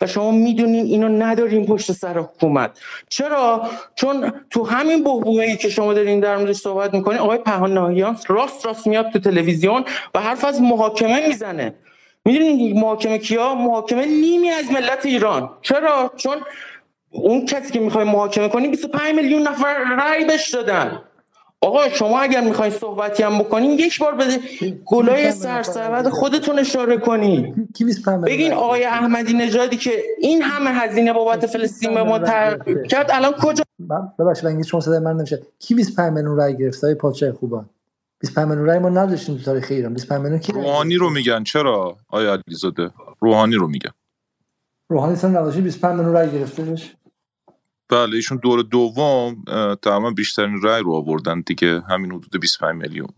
و 0.00 0.06
شما 0.06 0.30
می‌دونین 0.30 0.84
اینو 0.86 1.08
نداریم 1.08 1.66
پشت 1.66 1.92
سر 1.92 2.18
حکومت. 2.18 2.70
چرا؟ 3.08 3.70
چون 3.94 4.32
تو 4.50 4.64
همین 4.64 5.04
بحبوحه 5.04 5.56
که 5.56 5.68
شما 5.68 5.94
دارین 5.94 6.20
در 6.20 6.36
موردش 6.36 6.56
صحبت 6.56 6.93
می‌کنین 6.94 7.18
آقای 7.18 7.38
پهان 7.38 7.74
ناهیان 7.74 8.18
راست 8.28 8.66
راست 8.66 8.86
میاد 8.86 9.10
تو 9.10 9.18
تلویزیون 9.18 9.84
و 10.14 10.20
حرف 10.20 10.44
از 10.44 10.62
محاکمه 10.62 11.28
می‌زنه. 11.28 11.74
می‌دونین 12.24 12.80
محاکمه 12.80 13.18
کیا؟ 13.18 13.54
محاکمه 13.54 14.06
نیمی 14.06 14.50
از 14.50 14.70
ملت 14.72 15.06
ایران. 15.06 15.50
چرا؟ 15.62 16.12
چون 16.16 16.36
اون 17.10 17.46
کسی 17.46 17.72
که 17.72 17.80
می‌خوای 17.80 18.04
محاکمه 18.04 18.48
کنی 18.48 18.68
25 18.68 19.14
میلیون 19.14 19.42
نفر 19.42 19.74
رأی 19.98 20.24
بهش 20.24 20.54
دادن. 20.54 21.02
آقا 21.64 21.88
شما 21.88 22.20
اگر 22.20 22.40
می‌خواین 22.40 22.72
صحبتی 22.72 23.22
هم 23.22 23.38
بکنین 23.38 23.70
یک 23.70 23.98
بار 23.98 24.14
به 24.14 24.24
گلای 24.84 25.30
سرسبد 25.30 26.08
خودتون 26.08 26.58
اشاره 26.58 26.98
کنین 26.98 27.68
بگین 28.26 28.52
آقای 28.52 28.84
احمدی 28.84 29.32
نژادی 29.32 29.76
که 29.76 30.02
این 30.18 30.42
همه 30.42 30.70
هزینه 30.70 31.12
بابت 31.12 31.46
فلسطین 31.46 31.94
به 31.94 32.02
ما 32.02 32.18
کرد 32.90 33.10
الان 33.12 33.32
کجا؟ 33.32 33.64
ببخشید 34.18 34.46
انگلیس 34.46 34.66
شما 34.66 34.80
صدای 34.80 34.98
من 34.98 35.16
نمیشه. 35.16 35.42
کی 35.58 35.74
25 35.74 36.12
میلیون 36.12 36.36
رای 36.36 36.56
گرفت؟ 36.56 36.84
های 36.84 36.94
پادشاه 36.94 37.32
خوبان. 37.32 37.70
25 38.20 38.48
میلیون 38.48 38.66
رای 38.66 38.78
ما 38.78 38.88
نداشتیم 38.88 39.36
تو 39.36 39.42
تاریخ 39.42 39.66
ایران. 39.70 39.94
25 39.94 40.20
میلیون 40.20 40.40
کی 40.40 40.52
روحانی 40.52 40.94
رو 40.94 41.10
میگن. 41.10 41.44
چرا 41.44 41.96
آیا 42.08 42.38
علیزاده؟ 42.46 42.90
روحانی 43.20 43.54
رو 43.54 43.68
میگن. 43.68 43.90
روحانی 44.90 45.16
سن 45.16 45.28
نداشت 45.28 45.58
25 45.58 45.96
میلیون 45.96 46.14
رای 46.14 46.30
گرفته 46.30 46.76
بله 47.88 48.14
ایشون 48.14 48.40
دور 48.42 48.62
دوم 48.62 49.44
تماما 49.82 50.10
بیشترین 50.10 50.60
رای 50.62 50.82
رو 50.82 50.94
آوردن 50.94 51.40
دیگه 51.40 51.80
همین 51.80 52.12
حدود 52.12 52.40
25 52.40 52.82
میلیون. 52.82 53.08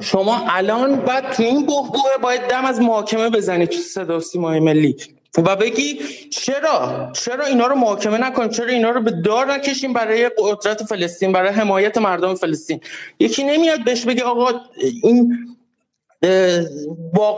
شما 0.00 0.46
الان 0.48 0.96
بعد 0.96 1.32
تو 1.32 1.42
این 1.42 1.66
بحبوه 1.66 2.18
باید 2.22 2.40
دم 2.40 2.64
از 2.64 2.80
محاکمه 2.80 3.30
بزنید 3.30 3.68
تو 3.68 3.78
صدا 3.78 4.20
سیمای 4.20 4.60
ملی. 4.60 4.96
و 5.38 5.56
بگی 5.56 6.00
چرا؟ 6.30 7.10
چرا 7.14 7.44
اینا 7.44 7.66
رو 7.66 7.74
محاکمه 7.74 8.18
نکنیم 8.18 8.48
چرا 8.48 8.66
اینا 8.66 8.90
رو 8.90 9.00
به 9.00 9.10
دار 9.10 9.52
نکشیم 9.52 9.92
برای 9.92 10.30
قدرت 10.38 10.82
فلسطین 10.82 11.32
برای 11.32 11.50
حمایت 11.50 11.98
مردم 11.98 12.34
فلسطین؟ 12.34 12.80
یکی 13.18 13.44
نمیاد 13.44 13.84
بهش 13.84 14.04
بگه 14.04 14.22
آقا 14.22 14.60
این 15.02 15.38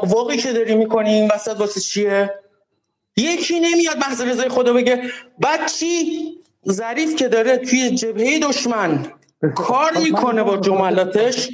واقعی 0.07 0.39
که 0.39 0.52
داری 0.52 0.75
می‌کنی 0.75 1.10
این 1.10 1.31
وسط 1.34 1.60
واسه 1.60 1.81
چیه؟ 1.81 2.34
یکی 3.17 3.61
نمیاد 3.61 3.97
بحث 3.97 4.20
رضای 4.20 4.49
خدا 4.49 4.73
بگه. 4.73 5.03
بعد 5.41 5.67
چی؟ 5.67 6.23
ظریف 6.70 7.17
که 7.17 7.28
داره 7.28 7.57
توی 7.57 7.91
جبهه 7.91 8.39
دشمن 8.39 9.07
کار 9.55 9.91
می‌کنه 10.03 10.43
با 10.43 10.57
جملاتش. 10.57 11.51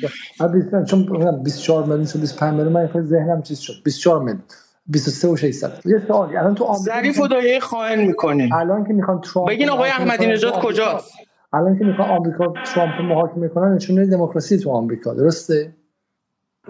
چون 0.91 1.43
24 1.43 1.83
میلیون 1.83 2.21
25 2.21 2.55
میلیون 2.55 2.73
من 2.73 3.03
ذهنم 3.03 3.43
چیز 3.43 3.59
شد. 3.59 3.73
24 3.85 4.19
میلیون. 4.19 4.43
23 4.87 5.29
و 5.29 5.37
600 5.37 5.73
یه 5.85 6.03
سوالی 6.09 6.37
الان 6.37 6.55
تو 6.55 6.75
ظریف 6.75 7.21
و 7.21 7.29
دایه 7.29 7.61
خائن 7.61 8.01
می‌کنه. 8.01 8.51
الان 8.55 8.85
که 8.85 8.93
می‌خوان 8.93 9.21
ترامپ 9.21 9.49
بگین 9.49 9.71
آقای 9.71 9.91
احمدی 9.91 10.27
نژاد 10.27 10.53
کجاست؟ 10.53 11.13
الان 11.53 11.79
که 11.79 11.85
می‌خوان 11.85 12.11
آمریکا 12.11 12.55
ترامپ 12.75 13.01
محاکمه 13.01 13.49
کنن 13.49 13.75
نشونه 13.75 14.07
دموکراسی 14.07 14.59
تو 14.59 14.71
آمریکا. 14.71 15.15
درسته؟ 15.15 15.73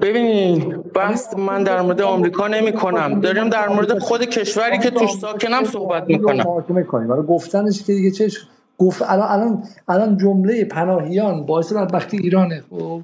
ببینید 0.01 0.93
بحث 0.93 1.35
من 1.35 1.65
در 1.65 1.81
مورد 1.81 2.01
آمریکا 2.01 2.49
نمی 2.49 2.73
کنم 2.73 3.21
داریم 3.21 3.49
در 3.49 3.69
مورد 3.69 3.99
خود 3.99 4.25
کشوری 4.25 4.79
که 4.79 4.91
توش 4.91 5.11
ساکنم 5.11 5.65
صحبت 5.65 6.05
می‌کنم. 6.07 6.45
محاکمه 6.45 6.83
کنیم 6.83 7.09
برای 7.09 7.27
گفتنش 7.27 7.83
که 7.83 7.93
دیگه 7.93 8.11
چش 8.11 8.39
گفت 8.79 9.03
الان 9.03 9.29
الان 9.29 9.65
الان 9.89 10.19
جمله 10.19 10.65
پناهیان 10.65 11.47
باعث 11.47 11.73
بدبختی 11.73 12.17
ایرانه. 12.17 12.65
خب 12.71 13.03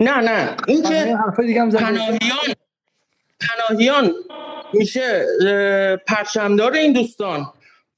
نه 0.00 0.16
نه. 0.16 0.56
این 0.66 0.82
که 0.82 1.16
پناهیان 1.26 1.70
پناهیان 3.40 4.10
میشه 4.72 5.26
پرچمدار 6.06 6.72
این 6.72 6.92
دوستان 6.92 7.46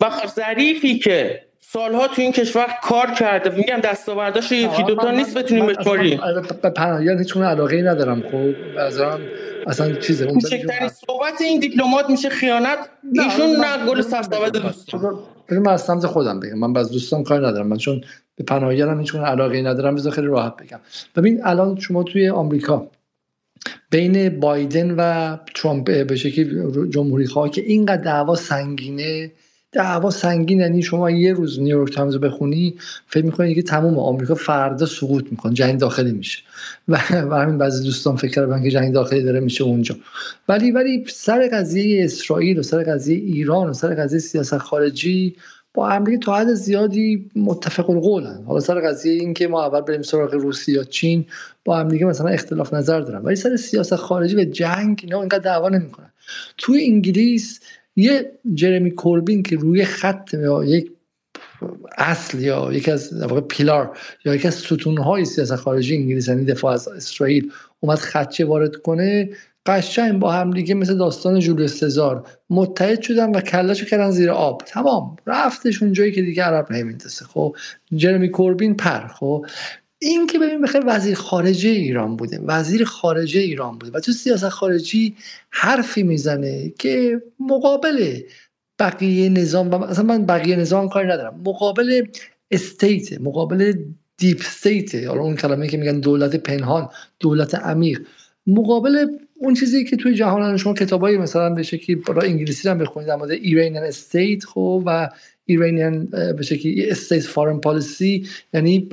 و 0.01 0.11
ظریفی 0.27 0.99
که 0.99 1.43
سالها 1.73 2.09
تو 2.09 2.23
این 2.23 2.33
کشور 2.33 2.67
کار 2.83 3.11
کرده. 3.11 3.51
میگم 3.51 3.81
دستاورداش 3.85 4.53
یکی 4.53 4.83
دو 4.83 4.95
تا 4.95 5.11
نیست 5.11 5.39
بتونیم 5.39 5.67
بشماریم. 5.67 6.21
به 6.63 6.71
پناهیان 6.71 7.19
هیچ 7.19 7.37
علاقه 7.37 7.77
ای 7.77 7.83
ندارم. 7.83 8.23
خب 8.23 8.79
اصلا 8.79 9.19
اصلا 9.67 9.93
چیزه. 9.93 10.27
کوچکترین 10.27 10.89
صحبت 10.89 11.41
این 11.41 11.61
دیپلمات 11.61 12.11
میشه 12.11 12.29
خیانت. 12.29 12.79
ایشون 13.15 13.51
نه 13.51 13.87
گل 13.87 14.01
سرسبد 14.01 14.57
دوستان 14.57 15.19
بریم 15.49 15.63
من 15.63 15.73
از 15.73 15.83
سمت 15.83 16.07
خودم 16.07 16.41
بگم. 16.41 16.59
من 16.59 16.73
باز 16.73 16.93
دوستان 16.93 17.25
کار 17.25 17.47
ندارم. 17.47 17.67
من 17.67 17.77
چون 17.77 18.01
به 18.37 18.45
پناهیانم 18.45 19.01
هیچ 19.01 19.15
علاقه 19.15 19.57
ای 19.57 19.63
ندارم. 19.63 19.95
بذار 19.95 20.13
خیلی 20.13 20.27
راحت 20.27 20.57
بگم. 20.57 20.81
ببین 21.17 21.41
الان 21.45 21.79
شما 21.81 22.03
توی 22.03 22.29
آمریکا 22.29 22.87
بین 23.91 24.41
بایدن 24.41 24.91
و 24.91 25.37
ترامپ 25.55 26.07
به 26.07 26.17
شکلی 26.17 26.63
جمهوری 26.91 27.27
خواه 27.27 27.51
که 27.51 27.61
اینقدر 27.61 28.03
دعوا 28.03 28.35
سنگینه 28.35 29.33
دعوا 29.77 30.11
سنگین 30.11 30.61
یعنی 30.61 30.83
شما 30.83 31.11
یه 31.11 31.33
روز 31.33 31.61
نیویورک 31.61 31.93
تایمز 31.93 32.15
رو 32.15 32.21
بخونی 32.21 32.75
فکر 33.07 33.25
می‌کنی 33.25 33.55
که 33.55 33.63
تمام 33.63 33.99
آمریکا 33.99 34.35
فردا 34.35 34.87
سقوط 34.87 35.25
می‌کنه 35.31 35.55
جنگ 35.55 35.81
داخلی 35.81 36.13
میشه. 36.13 36.39
و, 36.89 36.97
همین 36.99 37.59
بعضی 37.59 37.85
دوستان 37.85 38.17
فکر 38.17 38.31
کردن 38.31 38.63
که 38.63 38.71
جنگ 38.71 38.95
داخلی 38.95 39.23
داره 39.23 39.41
میشه 39.41 39.65
اونجا. 39.65 39.97
ولی 40.49 40.71
ولی 40.71 41.05
سر 41.09 41.49
قضیه 41.53 42.05
اسرائیل 42.05 42.59
و 42.59 42.63
سر 42.63 42.83
قضیه 42.83 43.17
ایران 43.17 43.71
و 43.71 43.73
سر 43.73 43.95
قضیه 43.95 44.19
سیاست 44.19 44.59
خارجی 44.59 45.37
با 45.75 45.89
امریکا 45.91 46.27
تا 46.27 46.37
حد 46.37 46.55
زیادی 46.55 47.31
متفق 47.37 47.91
القولن. 47.91 48.45
حالا 48.47 48.61
سر 48.61 48.81
قضیه 48.81 49.13
این 49.13 49.35
که 49.35 49.49
ما 49.49 49.67
اول 49.67 49.81
بریم 49.81 50.03
سراغ 50.03 50.35
روسیه 50.35 50.75
یا 50.75 50.85
چین 50.85 51.25
با 51.65 51.79
امریکا 51.79 52.07
مثلا 52.07 52.29
اختلاف 52.29 52.75
نظر 52.75 53.01
دارن. 53.01 53.23
ولی 53.23 53.37
سر 53.37 53.57
سیاست 53.57 53.97
خارجی 53.97 54.37
و 54.37 54.45
جنگ 54.45 55.01
اینا 55.03 55.21
اینقدر 55.21 55.39
دعوا 55.39 55.69
نمی‌کنن. 55.69 56.11
توی 56.59 56.85
انگلیس 56.85 57.61
یه 57.97 58.33
جرمی 58.55 58.91
کوربین 58.91 59.43
که 59.43 59.57
روی 59.57 59.85
خط 59.85 60.35
یا 60.35 60.65
یک 60.65 60.91
اصل 61.99 62.41
یا 62.41 62.73
یکی 62.73 62.91
از 62.91 63.25
پیلار 63.49 63.99
یا 64.25 64.35
یکی 64.35 64.49
از 64.49 64.55
ستونهای 64.55 65.25
سیاست 65.25 65.57
خارجی 65.57 65.97
انگلیس 65.97 66.29
یعنی 66.29 66.45
دفاع 66.45 66.73
از 66.73 66.89
اسرائیل 66.89 67.53
اومد 67.81 67.99
خدچه 67.99 68.45
وارد 68.45 68.77
کنه 68.77 69.31
قشنگ 69.67 70.19
با 70.19 70.33
هم 70.33 70.51
دیگه 70.51 70.75
مثل 70.75 70.99
داستان 70.99 71.41
جولیوس 71.41 71.81
سزار 71.81 72.27
متحد 72.51 73.03
شدن 73.03 73.31
و 73.31 73.41
کلاشو 73.41 73.87
کردن 73.87 74.11
زیر 74.11 74.31
آب. 74.31 74.63
تمام. 74.67 75.17
رفتش 75.27 75.83
اون 75.83 75.93
جایی 75.93 76.13
که 76.13 76.23
دیگه 76.23 76.43
عرب 76.43 76.73
نمیندسه 76.73 77.25
خب 77.25 77.57
جرمی 77.97 78.31
کوربین 78.31 78.75
پر. 78.75 79.09
خب 79.09 79.47
این 80.07 80.27
که 80.27 80.39
ببین 80.39 80.61
بخیر 80.61 80.83
وزیر 80.87 81.15
خارجه 81.15 81.71
ایران 81.71 82.17
بوده 82.17 82.41
وزیر 82.45 82.85
خارجه 82.85 83.41
ایران 83.41 83.79
بوده 83.79 83.93
و 83.93 84.01
تو 84.01 84.13
سیاست 84.13 84.49
خارجی 84.49 85.17
حرفی 85.51 86.03
می‌زنه 86.03 86.73
که 86.79 87.23
مقابل 87.41 88.21
بقیه 88.79 89.29
نظام 89.29 89.69
مثلا 89.69 90.05
من 90.05 90.27
بقیه 90.27 90.57
نظام 90.57 90.89
کاری 90.89 91.09
ندارم 91.09 91.41
مقابل 91.47 92.07
state 92.51 93.21
مقابل 93.21 93.73
deep 94.17 94.41
state 94.41 94.95
حالا 94.95 95.21
اون 95.21 95.37
کلمه 95.37 95.69
که 95.69 95.77
میگن 95.77 96.01
دولت 96.01 96.37
پنهان 96.37 96.89
دولت 97.21 97.55
عمیق 97.55 98.01
مقابل 98.47 99.07
اون 99.35 99.55
چیزی 99.55 99.85
که 99.85 99.97
توی 99.97 100.15
جهان 100.15 100.57
شما 100.57 100.75
کتابایی 100.75 101.17
مثلا 101.19 101.51
به 101.51 101.63
شکلی 101.63 101.97
برای 101.97 102.31
انگلیسی 102.31 102.69
هم 102.69 102.79
بخونید 102.79 103.09
در 103.09 103.17
مورد 103.17 103.31
Iranian 103.31 103.85
state 103.85 104.45
خب 104.45 104.83
و 104.87 105.09
Iranian 105.47 106.07
به 106.07 106.43
شکلی 106.43 106.91
state 106.91 107.23
foreign 107.23 107.59
policy 107.59 108.27
یعنی 108.55 108.89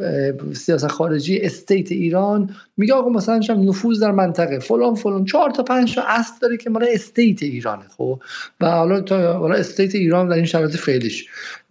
سیاست 0.54 0.88
خارجی 0.88 1.40
state 1.42 1.92
ایران 1.92 2.50
میگه 2.78 2.94
آقا 2.94 3.10
مثلا 3.10 3.40
نفوذ 3.56 4.00
در 4.00 4.12
منطقه 4.12 4.60
فلان 4.60 4.96
فلان 4.96 5.26
چهار 5.26 5.52
تا 5.52 5.64
پنج 5.64 5.96
تا 5.96 6.04
اصل 6.08 6.34
داره 6.42 6.58
که 6.58 6.70
مال 6.70 6.86
state 6.90 7.44
ایرانه 7.44 7.84
خب 7.98 8.22
و 8.62 8.70
حالا 8.70 9.02
تا 9.02 9.34
حالا 9.34 9.56
state 9.56 9.96
ایران 9.96 10.28
در 10.28 10.36
این 10.36 10.46
شرایط 10.46 10.76
فعلیش 10.76 11.26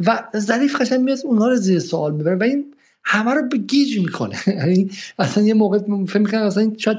و 0.06 0.24
ظریف 0.36 0.80
قشنگ 0.80 1.00
میاد 1.00 1.18
اونها 1.24 1.48
رو 1.48 1.56
زیر 1.56 1.78
سوال 1.78 2.14
می‌بره 2.14 2.36
و 2.36 2.42
این 2.42 2.74
همه 3.04 3.34
رو 3.34 3.48
به 3.48 3.58
گیج 3.58 3.98
می‌کنه 3.98 4.36
یعنی 4.46 4.90
اصلا 5.18 5.44
یه 5.44 5.54
موقع 5.54 5.78
فکر 6.06 6.18
می‌کنم 6.18 6.42
اصلا 6.42 6.72
شاید 6.78 6.98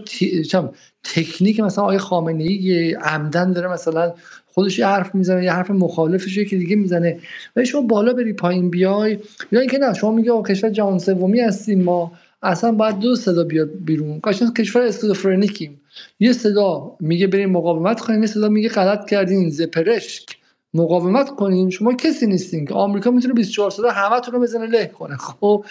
تکنیک 1.04 1.60
مثلا 1.60 1.84
آقای 1.84 1.98
خامنه 1.98 2.44
ای 2.44 2.94
عمدن 2.94 3.54
داره 3.54 3.68
مثلا 3.68 4.14
خودش 4.54 4.80
یه 4.80 4.88
حرف 4.88 5.16
می‌زنه 5.16 5.44
یه 5.44 5.52
حرف 5.52 5.72
مخالفش 5.72 6.40
که 6.40 6.58
دیگه 6.58 6.76
می‌زنه. 6.76 7.20
و 7.56 7.66
شما 7.66 7.82
بالا 7.82 8.14
بری 8.14 8.34
پایین 8.34 8.70
بیای 8.70 9.18
یا 9.52 9.60
اینکه 9.60 9.78
نه 9.78 9.94
شما 9.94 10.12
میگه 10.12 10.32
کشور 10.48 10.70
جهان 10.70 11.00
سومی 11.00 11.40
هستیم 11.40 11.84
ما 11.84 12.12
اصلا 12.44 12.72
باید 12.72 13.00
دو 13.00 13.16
صدا 13.16 13.44
بیاد 13.44 13.70
بیرون. 13.86 14.20
کاشان 14.20 14.54
کشور 14.54 14.82
اسکیزوفرنیکیم. 14.82 15.82
یه 16.20 16.34
صدا 16.34 16.96
میگه 17.00 17.28
بریم 17.28 17.50
مقاومت 17.50 18.00
کنیم 18.00 18.22
یه 18.22 18.28
صدا 18.28 18.50
میگه 18.50 18.70
غلط 18.70 19.10
کردین 19.10 19.50
زپرشک. 19.50 20.38
مقاومت 20.74 21.30
کنین 21.30 21.70
شما 21.70 21.94
کسی 21.94 22.28
نیستین 22.28 22.66
که. 22.66 22.74
آمریکا 22.74 23.12
می‌تونه 23.12 23.34
24 23.34 23.72
ساعت 23.72 23.94
همتون 23.96 24.34
رو 24.34 24.40
بزنه 24.40 24.66
له 24.66 24.86
کنه. 24.86 25.18
خب؟ 25.18 25.66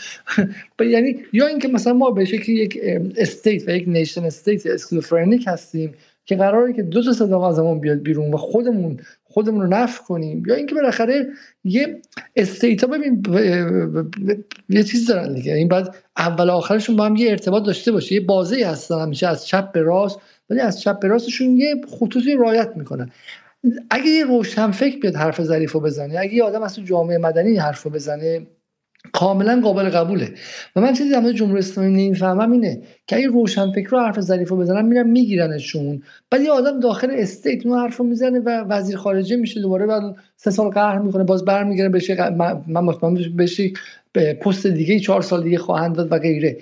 یعنی 0.80 1.16
یا 1.32 1.46
اینکه 1.46 1.68
مثلا 1.68 1.92
ما 1.92 2.10
به 2.10 2.24
شکلی 2.24 2.54
یک 2.54 2.78
state 3.16 3.68
و 3.68 3.70
یک 3.70 3.84
nation 3.88 4.24
state 4.24 4.66
اسکیزوفرنیک 4.66 5.44
هستیم 5.46 5.94
که 6.24 6.36
قراره 6.36 6.72
که 6.72 6.82
دو 6.82 7.02
تا 7.02 7.12
صدا 7.12 7.48
ازمون 7.48 7.80
بیاد 7.80 7.98
بیرون 7.98 8.34
و 8.34 8.36
خودمون 8.36 9.00
خودمون 9.24 9.60
رو 9.60 9.66
نفع 9.66 10.02
کنیم. 10.02 10.42
یا 10.46 10.54
اینکه 10.54 10.74
بالاخره 10.74 11.26
یه 11.64 12.00
استیتا 12.36 12.86
ببین 12.86 13.22
یه 14.68 14.82
چیز 14.82 15.06
دارن 15.08 15.34
دیگه. 15.34 15.54
این 15.54 15.68
بعد 15.68 15.94
اول 16.16 16.50
آخرشون 16.50 16.96
با 16.96 17.04
هم 17.04 17.16
یه 17.16 17.30
ارتباط 17.30 17.66
داشته 17.66 17.92
باشه. 17.92 18.14
یه 18.14 18.20
بازی 18.20 18.62
هستن. 18.62 19.00
همیشه 19.00 19.26
از 19.26 19.46
چپ 19.46 19.72
به 19.72 19.82
راست. 19.82 20.18
ولی 20.50 20.60
از 20.60 20.80
چپ 20.80 21.00
به 21.00 21.08
راستشون 21.08 21.56
یه 21.56 21.74
خطوطی 21.88 22.34
رایت 22.34 22.72
می‌کنن. 22.76 23.10
اگه 23.90 24.06
یه 24.06 24.24
روشن 24.24 24.70
فکر 24.70 24.98
بیاد 24.98 25.16
حرف 25.16 25.42
ظریف 25.42 25.72
رو 25.72 25.80
بزنه 25.80 26.18
اگه 26.18 26.34
یه 26.34 26.42
آدم 26.44 26.62
از 26.62 26.78
جامعه 26.84 27.18
مدنی 27.18 27.56
حرف 27.56 27.82
رو 27.82 27.90
بزنه 27.90 28.46
کاملا 29.12 29.60
قابل 29.60 29.88
قبوله. 29.88 30.28
و 30.76 30.80
من 30.80 30.92
چیزی 30.92 31.10
در 31.10 31.32
جمهوری 31.32 31.58
اسلامی 31.58 31.90
نمی‌فهمم 31.90 32.52
اینه 32.52 32.82
که 33.06 33.16
اگه 33.16 33.26
روشن 33.26 33.72
فکر 33.72 33.88
رو 33.88 33.98
حرف 33.98 34.20
ظریف 34.20 34.48
رو 34.48 34.56
بزنن 34.56 34.84
میرن 34.84 35.06
میگیرنشون. 35.06 36.02
بعد 36.30 36.40
یه 36.40 36.50
آدم 36.50 36.80
داخل 36.80 37.08
استیت 37.10 37.66
اون 37.66 37.78
حرف 37.78 37.96
رو 37.96 38.04
می‌زنه 38.04 38.38
و 38.38 38.64
وزیر 38.68 38.96
خارجه 38.96 39.36
میشه 39.36 39.60
دوباره 39.60 39.86
بعد 39.86 40.02
سه 40.36 40.50
سال 40.50 40.70
قهر 40.70 40.98
می‌کنه 40.98 41.24
باز 41.24 41.44
برمیگره 41.44 41.88
بشه 41.88 42.30
من 42.66 42.84
مطمئن 42.84 43.36
بشه 43.38 43.70
به 44.12 44.34
پست 44.34 44.66
دیگه 44.66 45.00
چهار 45.00 45.22
سال 45.22 45.42
دیگه 45.42 45.58
خواهند 45.58 45.96
داد 45.96 46.12
و 46.12 46.18
غیره. 46.18 46.56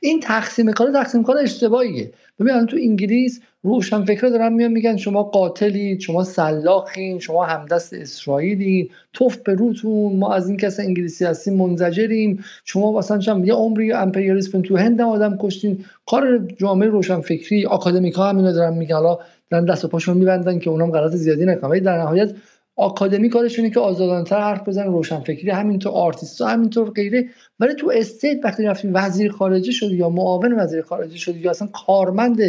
این 0.00 0.20
تقسیم 0.20 0.72
کار 0.72 0.92
تقسیم 0.92 1.22
کار 1.22 1.38
اشتباهیه. 1.38 2.10
ببین 2.40 2.66
تو 2.66 2.76
انگلیس 2.76 3.40
روشن 3.62 4.04
فکر 4.04 4.28
دارن 4.28 4.52
میان 4.52 4.72
میگن 4.72 4.96
شما 4.96 5.22
قاتلید 5.22 6.00
شما 6.00 6.24
سلاخین 6.24 7.18
شما 7.18 7.44
همدست 7.44 7.94
اسرائیلین 7.94 8.88
توف 9.12 9.36
به 9.36 9.54
روتون 9.54 10.16
ما 10.16 10.34
از 10.34 10.48
این 10.48 10.56
کس 10.56 10.80
انگلیسی 10.80 11.24
هستیم 11.24 11.54
منزجریم. 11.54 12.44
شما 12.64 12.98
مثلا 12.98 13.18
چم 13.18 13.44
یه 13.44 13.54
عمری 13.54 13.92
امپریالیسم 13.92 14.62
تو 14.62 14.76
هند 14.76 15.00
آدم 15.00 15.36
کشتین. 15.40 15.84
کار 16.06 16.38
جامعه 16.38 16.88
روشن 16.88 17.20
فکری 17.20 17.66
آکادمیک 17.66 18.14
ها 18.14 18.28
هم 18.28 18.36
اینو 18.36 18.52
دارن 18.52 18.74
میگن. 18.74 18.94
حالا 18.94 19.18
دارن 19.50 19.64
دست 19.64 19.84
و 19.84 19.88
پاشون 19.88 20.16
میبندن 20.16 20.58
که 20.58 20.70
اونام 20.70 20.90
غلط 20.90 21.12
زیادی 21.12 21.44
نکنن. 21.44 21.78
در 21.78 21.98
نهایت 21.98 22.34
آکادمی 22.76 23.28
کارشونه 23.28 23.70
که 23.70 23.80
آزادانتر 23.80 24.40
حرف 24.40 24.68
بزنن 24.68 24.86
روشن 24.86 25.20
فکری 25.20 25.50
همینطور 25.50 25.92
آرتیست 25.92 26.40
ها 26.40 26.48
همینطور 26.48 26.90
غیره. 26.90 27.24
ولی 27.60 27.74
تو 27.74 27.92
state 27.94 28.38
وقتی 28.44 28.62
رفتی 28.62 28.88
وزیر 28.88 29.32
خارجه 29.32 29.72
شدی 29.72 29.96
یا 29.96 30.08
معاون 30.08 30.60
وزیر 30.60 30.82
خارجه 30.82 31.16
شدی 31.16 31.40
یا 31.40 31.50
اصلا 31.50 31.68
کارمند 31.86 32.40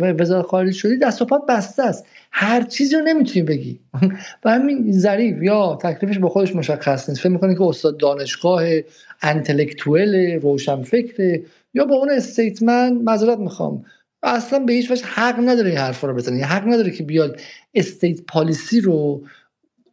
وزارت 0.00 0.46
خارجه 0.46 0.72
شدی 0.72 0.98
دست 0.98 1.22
و 1.22 1.24
پات 1.24 1.42
بسته 1.48 1.82
است. 1.82 2.06
هر 2.32 2.62
چیزی 2.62 2.96
رو 2.96 3.02
نمی‌تونی 3.02 3.44
بگی. 3.44 3.80
و 4.44 4.50
همین 4.50 4.92
ظریف 4.92 5.42
یا 5.42 5.78
تکلیفش 5.82 6.18
با 6.18 6.28
خودش 6.28 6.56
مشخص 6.56 7.08
نیست. 7.08 7.20
فکر 7.20 7.28
می‌کنه 7.28 7.54
که 7.54 7.62
استاد 7.62 7.96
دانشگاه 7.96 8.62
انتلکتوئل 9.22 10.40
روشن 10.40 10.82
فکر 10.82 11.40
یا 11.74 11.84
با 11.84 11.96
اون 11.96 12.10
استیتمن 12.10 12.92
معذرت 12.92 13.38
می‌خوام. 13.38 13.84
اصلا 14.24 14.58
به 14.58 14.72
هیچ 14.72 14.90
وجه 14.90 15.04
حق 15.04 15.40
نداره 15.40 15.68
این 15.68 15.78
حرفا 15.78 16.08
رو 16.08 16.14
بزنه. 16.14 16.44
حق 16.44 16.68
نداره 16.68 16.90
که 16.90 17.02
بیاد 17.02 17.40
استیت 17.74 18.20
پالیسی 18.22 18.80
رو 18.80 19.22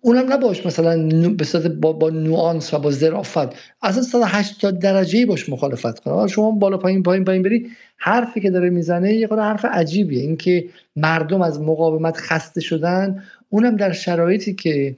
اونم 0.01 0.33
نباش 0.33 0.65
مثلا 0.65 1.07
به 1.29 1.45
صورت 1.45 1.67
با, 1.67 1.93
با 1.93 2.09
نوانس 2.09 2.73
و 2.73 2.79
با 2.79 2.91
ظرافت. 2.91 3.55
اصلا 3.81 4.03
180 4.03 4.79
درجه 4.79 5.25
باش 5.25 5.49
مخالفت 5.49 5.99
کنه. 5.99 6.27
شما 6.27 6.51
بالا 6.51 6.77
پایین 6.77 7.03
پایین 7.03 7.23
پایین 7.23 7.43
بری 7.43 7.71
حرفی 7.97 8.41
که 8.41 8.49
داره 8.49 8.69
می‌زنه 8.69 9.13
یه 9.13 9.27
خورده 9.27 9.43
حرف 9.43 9.65
عجیبیه. 9.65 10.21
اینکه 10.21 10.65
مردم 10.95 11.41
از 11.41 11.61
مقاومت 11.61 12.17
خسته 12.17 12.61
شدن 12.61 13.23
اونم 13.49 13.75
در 13.75 13.91
شرایطی 13.91 14.53
که 14.53 14.95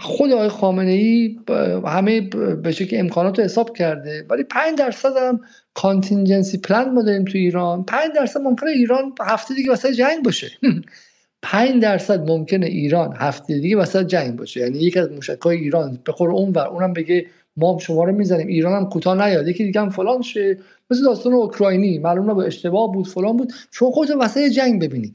خود 0.00 0.32
آقای 0.32 0.48
خامنه 0.48 0.90
ای 0.90 1.38
همه 1.86 2.20
به 2.62 2.72
شکل 2.72 2.96
امکانات 2.98 3.38
رو 3.38 3.44
حساب 3.44 3.76
کرده 3.76 4.26
ولی 4.30 4.44
5 4.44 4.78
درصد 4.78 5.16
هم 5.16 5.40
contingency 5.74 6.58
plan 6.58 6.94
ما 6.94 7.02
داریم 7.02 7.24
تو 7.24 7.38
ایران. 7.38 7.84
5 7.84 8.10
درصد 8.14 8.40
ممکنه 8.40 8.70
ایران 8.70 9.14
هفته 9.20 9.54
دیگه 9.54 9.70
واسه 9.70 9.94
جنگ 9.94 10.24
باشه. 10.24 10.50
5 11.42 11.82
درصد 11.82 12.30
ممکنه 12.30 12.66
ایران 12.66 13.14
هفته 13.16 13.58
دیگه 13.58 13.76
وسط 13.76 14.06
جنگ 14.06 14.36
باشه. 14.36 14.60
یعنی 14.60 14.78
یکی 14.78 14.98
از 14.98 15.10
موشکای 15.12 15.56
ایران 15.56 15.98
بخور 16.06 16.30
اون 16.30 16.50
ور 16.50 16.66
اونم 16.66 16.92
بگه 16.92 17.26
ما 17.56 17.78
شما 17.80 18.04
رو 18.04 18.12
می‌زنیم. 18.12 18.46
ایران 18.46 18.72
هم 18.82 18.88
کوتاه 18.88 19.26
نیاد. 19.26 19.48
یکی 19.48 19.64
دیگه 19.64 19.80
هم 19.80 19.90
فلان 19.90 20.22
شه. 20.22 20.58
مثل 20.90 21.04
داستان 21.04 21.32
اوکراینی. 21.32 21.98
معلوم 21.98 22.34
به 22.36 22.46
اشتباه 22.46 22.92
بود 22.92 23.08
فلان 23.08 23.36
بود. 23.36 23.52
شما 23.70 23.90
خودت 23.90 24.10
وسط 24.20 24.40
جنگ 24.40 24.82
ببینی. 24.82 25.14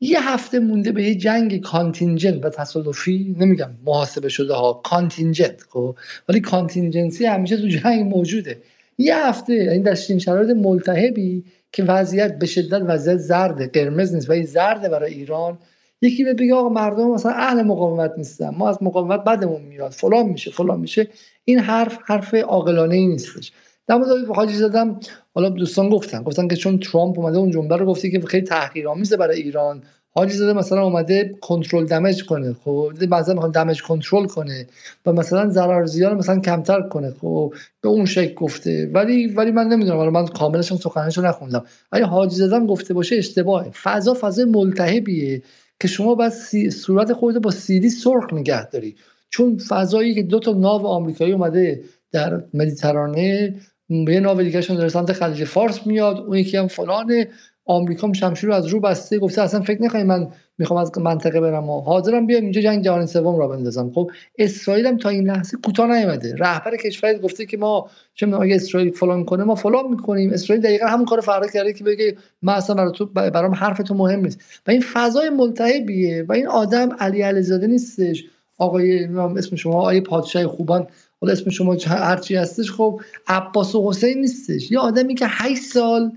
یه 0.00 0.28
هفته 0.28 0.58
مونده 0.58 0.92
به 0.92 1.04
یه 1.04 1.14
جنگ 1.14 1.60
contingent 1.60 2.44
و 2.44 2.48
تصادفی 2.48 3.36
نمیگم 3.38 3.70
محاسبه 3.86 4.28
شده 4.28 4.54
ها 4.54 4.72
contingent 4.72 5.62
خب؟ 5.68 5.96
ولی 6.28 6.40
کانتینجنسی 6.40 7.26
همیشه 7.26 7.56
تو 7.56 7.68
جنگ 7.68 8.14
موجوده. 8.14 8.62
یه 8.98 9.16
هفته 9.16 9.52
این 9.52 9.64
یعنی 9.64 9.82
در 9.82 9.94
شرایط 9.94 10.56
ملتهبی 10.56 11.44
که 11.72 11.84
وضعیت 11.84 12.38
به 12.38 12.46
شدت 12.46 12.82
وضعیت 12.86 13.18
زرد 13.18 13.72
قرمز 13.72 14.14
نیست 14.14 14.30
ولی 14.30 14.46
زرده 14.46 14.88
برای 14.88 15.14
ایران 15.14 15.58
یکی 16.02 16.24
به 16.24 16.34
بگه 16.34 16.54
آقا 16.54 16.68
مردم 16.68 17.10
مثلا 17.10 17.32
اهل 17.32 17.62
مقاومت 17.62 18.12
نیستن 18.16 18.48
ما 18.48 18.68
از 18.68 18.82
مقاومت 18.82 19.24
بدمون 19.24 19.62
میاد 19.62 19.90
فلان 19.90 20.26
میشه 20.26 20.50
فلان 20.50 20.80
میشه. 20.80 21.08
این 21.44 21.58
حرف 21.58 21.98
حرف 22.06 22.34
عاقلانه 22.34 22.94
ای 22.94 23.06
نیستش. 23.06 23.52
در 23.86 23.96
مورد 23.96 24.26
حاجی 24.26 24.54
زدم 24.54 25.00
حالا 25.34 25.48
دوستان 25.48 25.88
گفتن 25.88 26.22
گفتن 26.22 26.48
که 26.48 26.56
چون 26.56 26.78
ترامپ 26.78 27.18
اومده 27.18 27.38
اون 27.38 27.50
جمله 27.50 27.76
رو 27.76 27.86
گفتی 27.86 28.10
که 28.10 28.20
خیلی 28.20 28.46
تحقیرآمیزه 28.46 29.16
برای 29.16 29.42
ایران. 29.42 29.82
حاجی 30.12 30.32
زاده 30.32 30.52
مثلا 30.52 30.82
اومده 30.82 31.34
کنترل 31.40 31.86
دمج 31.86 32.24
کنه 32.24 32.52
خب؟ 32.64 32.92
مثلا 33.10 33.34
می‌خواد 33.34 33.52
دمج 33.52 33.82
کنترل 33.82 34.26
کنه 34.26 34.66
و 35.06 35.12
مثلا 35.12 35.48
ضرر 35.48 35.86
زیان 35.86 36.16
مثلا 36.16 36.40
کمتر 36.40 36.80
کنه 36.80 37.14
خب؟ 37.20 37.54
به 37.80 37.88
اون 37.88 38.04
شکل 38.04 38.34
گفته. 38.34 38.90
ولی 38.94 39.26
ولی 39.26 39.50
من 39.50 39.68
نمی‌دونم 39.68 39.96
حالا 39.96 40.10
من 40.10 40.26
کاملش 40.26 40.72
سخنش 40.72 41.18
رو 41.18 41.24
نخوندم. 41.24 41.64
اگه 41.92 42.04
حاجی 42.04 42.36
زدم 42.36 42.66
گفته 42.66 42.94
باشه 42.94 43.16
اشتباهه. 43.16 43.70
فضا 43.70 44.14
فضا 44.14 44.44
ملتهبیه 44.44 45.42
که 45.80 45.88
شما 45.88 46.14
باید 46.14 46.32
صورت 46.70 47.12
خودت 47.12 47.38
با 47.38 47.50
سیدی 47.50 47.90
سرخ 47.90 48.32
نگه 48.32 48.70
داری. 48.70 48.96
چون 49.30 49.58
فضایی 49.58 50.14
که 50.14 50.22
دو 50.22 50.38
تا 50.38 50.52
ناو 50.52 50.86
آمریکایی 50.86 51.32
اومده 51.32 51.80
در 52.12 52.42
مدیترانه 52.54 53.54
به 53.90 54.12
یه 54.12 54.20
ناو 54.20 54.42
دیگه 54.42 54.60
داره 54.60 54.88
سمت 54.88 55.12
خلیج 55.12 55.44
فارس 55.44 55.86
میاد. 55.86 56.18
اون 56.18 56.36
یکی 56.36 56.56
هم 56.56 56.66
فلانه 56.66 57.28
آمریکا 57.64 58.12
شمشیر 58.12 58.48
رو 58.48 58.54
از 58.54 58.66
رو 58.66 58.80
بسته. 58.80 59.18
گفته 59.18 59.42
اصلا 59.42 59.60
فکر 59.60 59.82
نکنید 59.82 60.06
من 60.06 60.28
می‌خوام 60.58 60.80
از 60.80 60.98
منطقه 60.98 61.40
برم 61.40 61.70
و 61.70 61.80
حاضرم 61.80 62.26
بیام 62.26 62.42
اینجا 62.42 62.60
جنگ 62.60 62.84
جهانی 62.84 63.06
سوم 63.06 63.38
را 63.38 63.48
بندازم. 63.48 63.90
خب 63.94 64.10
اسرائیل 64.38 64.86
هم 64.86 64.96
تا 64.96 65.08
این 65.08 65.30
لحظه 65.30 65.56
کوتاه 65.64 65.98
نیومده. 65.98 66.34
رهبر 66.38 66.76
کشور 66.76 67.18
گفته 67.18 67.46
که 67.46 67.56
ما 67.56 67.90
چه 68.14 68.34
اگه 68.34 68.54
اسرائیل 68.54 68.90
فلان 68.90 69.24
کنه 69.24 69.44
ما 69.44 69.54
فلان 69.54 69.90
می‌کنیم. 69.90 70.32
اسرائیل 70.32 70.64
دقیقا 70.64 70.86
همون 70.86 71.04
کار 71.04 71.20
فردا 71.20 71.46
کرده 71.46 71.72
که 71.72 71.84
بگه 71.84 72.16
من 72.42 72.54
اصلا 72.54 72.76
برای 72.76 72.92
تو 72.92 73.06
برام 73.06 73.54
حرف 73.54 73.78
تو 73.78 73.94
مهم 73.94 74.20
نیست. 74.20 74.40
و 74.66 74.70
این 74.70 74.80
فضای 74.80 75.30
ملتهبیه. 75.30 76.24
و 76.28 76.32
این 76.32 76.48
آدم 76.48 76.88
علی 76.98 77.22
علیزاده 77.22 77.66
نیستش. 77.66 78.24
آقای 78.58 79.04
اسم 79.04 79.56
شما 79.56 79.78
آقای 79.78 80.00
پادشاه 80.00 80.46
خوبان. 80.46 80.86
حالا 81.20 81.32
اسم 81.32 81.50
شما 81.50 81.76
هرچی 81.86 82.36
هستش 82.36 82.72
خب 82.72 83.00
عباس 83.26 83.74
و 83.74 83.88
حسین 83.88 84.20
نیستش. 84.20 84.70
یه 84.70 84.78
آدمی 84.78 85.14
که 85.14 85.26
8 85.28 85.62
سال 85.62 86.12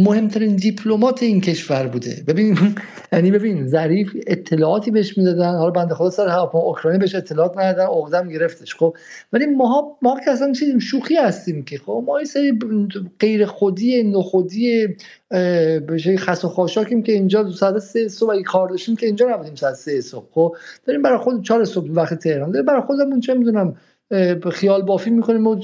مهمترین 0.00 0.56
دیپلمات 0.56 1.22
این 1.22 1.40
کشور 1.40 1.86
بوده. 1.86 2.24
ببین 2.26 2.58
یعنی 3.12 3.30
ببین 3.30 3.66
ظریف 3.66 4.16
اطلاعاتی 4.26 4.90
بهش 4.90 5.18
می‌دادن. 5.18 5.54
حالا 5.54 5.70
بنده 5.70 5.94
خدا 5.94 6.10
سر 6.10 6.28
هواپیما 6.28 6.64
اوکراینی 6.64 6.98
بهش 6.98 7.14
اطلاعات 7.14 7.58
ندادن 7.58 7.86
عقدم 7.86 8.28
گرفتش. 8.28 8.74
خب 8.74 8.96
ولی 9.32 9.46
ما 9.46 9.98
ما 10.02 10.20
که 10.24 10.30
اصلا 10.30 10.52
چیزیم 10.52 10.78
شوخی 10.78 11.16
هستیم 11.16 11.64
که. 11.64 11.78
خب 11.78 12.04
ما 12.06 12.16
این 12.16 12.26
سری 12.26 12.58
غیر 13.20 13.46
خودی 13.46 14.02
نخودی 14.02 14.96
به 15.28 16.16
خس 16.18 16.44
و 16.44 16.48
خاشاکیم 16.48 17.02
که 17.02 17.12
اینجا 17.12 17.50
ساعت 17.50 17.78
سه 17.78 18.08
صبح 18.08 18.30
اگه 18.30 18.42
کار 18.42 18.68
داشتیم 18.68 18.96
که 18.96 19.06
اینجا 19.06 19.28
نبودیم 19.28 19.54
ساعت 19.54 19.74
سه 19.74 20.00
صبح. 20.00 20.26
خب 20.32 20.56
داریم 20.86 21.02
برای 21.02 21.18
خود 21.18 21.44
چهار 21.44 21.64
صبح 21.64 21.90
وقت 21.90 22.14
تهران. 22.14 22.50
داریم 22.50 22.66
برای 22.66 22.82
خودمون 22.82 23.20
چه 23.20 23.34
می‌دونم 23.34 23.76
خیال 24.52 24.82
بافی 24.82 25.10
می‌کنیم 25.10 25.46
و 25.46 25.56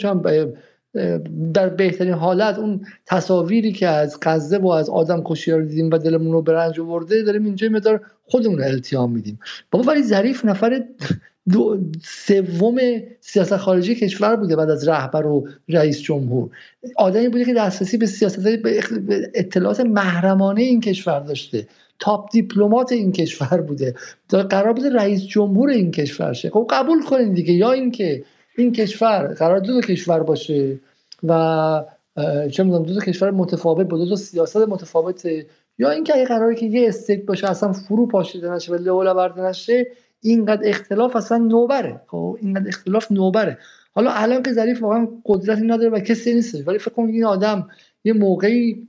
در 1.55 1.68
بهترین 1.68 2.12
حالت 2.12 2.58
اون 2.58 2.86
تصاویری 3.06 3.73
که 3.73 3.86
از 3.86 4.18
غزه 4.23 4.58
و 4.58 4.68
از 4.68 4.90
آدم 4.90 5.23
کشی 5.24 5.50
رو 5.50 5.64
دیدیم 5.64 5.90
و 5.90 5.98
دلمون 5.98 6.32
رو 6.32 6.42
برنج 6.42 6.81
آورده 6.81 7.23
داریم 7.23 7.44
اینجا 7.44 7.68
مدار 7.68 8.00
خودمون 8.26 8.58
رو 8.58 8.64
التیام 8.64 9.12
میدیم. 9.12 9.39
بابا 9.70 9.92
ولی 9.92 10.02
ظریف 10.02 10.44
نفر 10.44 10.84
سوم 12.02 12.76
سیاست 13.20 13.56
خارجی 13.56 13.94
کشور 13.94 14.36
بوده 14.36 14.56
بعد 14.56 14.70
از 14.70 14.89
رهبر 14.89 15.26
و 15.26 15.48
رئیس 15.68 16.00
جمهور. 16.00 16.50
آدمی 16.97 17.28
بوده 17.28 17.44
که 17.44 17.55
دسترسی 17.55 17.97
به 17.97 18.06
سیاست 18.06 18.40
به 18.40 18.81
اطلاعات 19.34 19.81
محرمانه 19.81 20.62
این 20.62 20.81
کشور 20.81 21.20
داشته. 21.20 21.66
تاپ 21.98 22.32
دیپلمات 22.32 22.92
این 22.92 23.12
کشور 23.12 23.60
بوده. 23.60 23.94
قرار 24.28 24.73
بوده 24.73 24.90
رئیس 24.90 25.26
جمهور 25.26 25.68
این 25.70 25.90
کشور 25.90 26.32
شه. 26.32 26.50
خب 26.50 26.66
قبول 26.70 27.02
کنین 27.02 27.32
دیگه 27.32 27.52
یا 27.52 27.73
اینکه 27.73 28.24
این 28.57 28.73
کشور 28.73 29.26
قرار 29.26 29.58
دو, 29.58 29.73
دو 29.73 29.81
کشور 29.81 30.23
باشه 30.23 30.81
و 31.23 31.84
چه 32.52 32.62
می‌دونم 32.62 32.83
دو, 32.83 32.94
دو 32.94 33.00
کشور 33.00 33.31
متفاوت 33.31 33.86
با 33.86 33.99
دو, 33.99 34.07
دو 34.07 34.16
سیاست 34.16 34.57
متفاوته 34.57 35.47
یا 35.78 35.91
اینکه 35.91 36.15
اگه 36.15 36.24
قراره 36.24 36.55
که 36.55 36.66
یه 36.66 36.89
استیت 36.89 37.24
باشه 37.24 37.50
اصلا 37.50 37.73
فرو 37.73 38.07
پاشیده 38.07 38.50
نشه 38.50 38.73
و 38.73 38.74
لولا 38.74 39.15
برده 39.15 39.42
نشه 39.42 39.86
اینقدر 40.20 40.68
اختلاف 40.68 41.16
اصلا 41.16 41.39
نوبره. 41.39 42.00
خب 42.07 42.39
اینقدر 42.41 42.68
اختلاف 42.68 43.12
نوبره. 43.12 43.58
حالا 43.92 44.10
الان 44.10 44.42
که 44.42 44.52
ظریف 44.52 44.83
واقعا 44.83 45.08
قدرتی 45.24 45.62
نداره 45.62 45.89
و 45.89 45.99
کسی 45.99 46.34
نیست. 46.34 46.68
ولی 46.68 46.78
فکر 46.78 46.91
کنم 46.91 47.07
این 47.07 47.24
آدم 47.24 47.68
یه 48.05 48.12
موقعی 48.12 48.89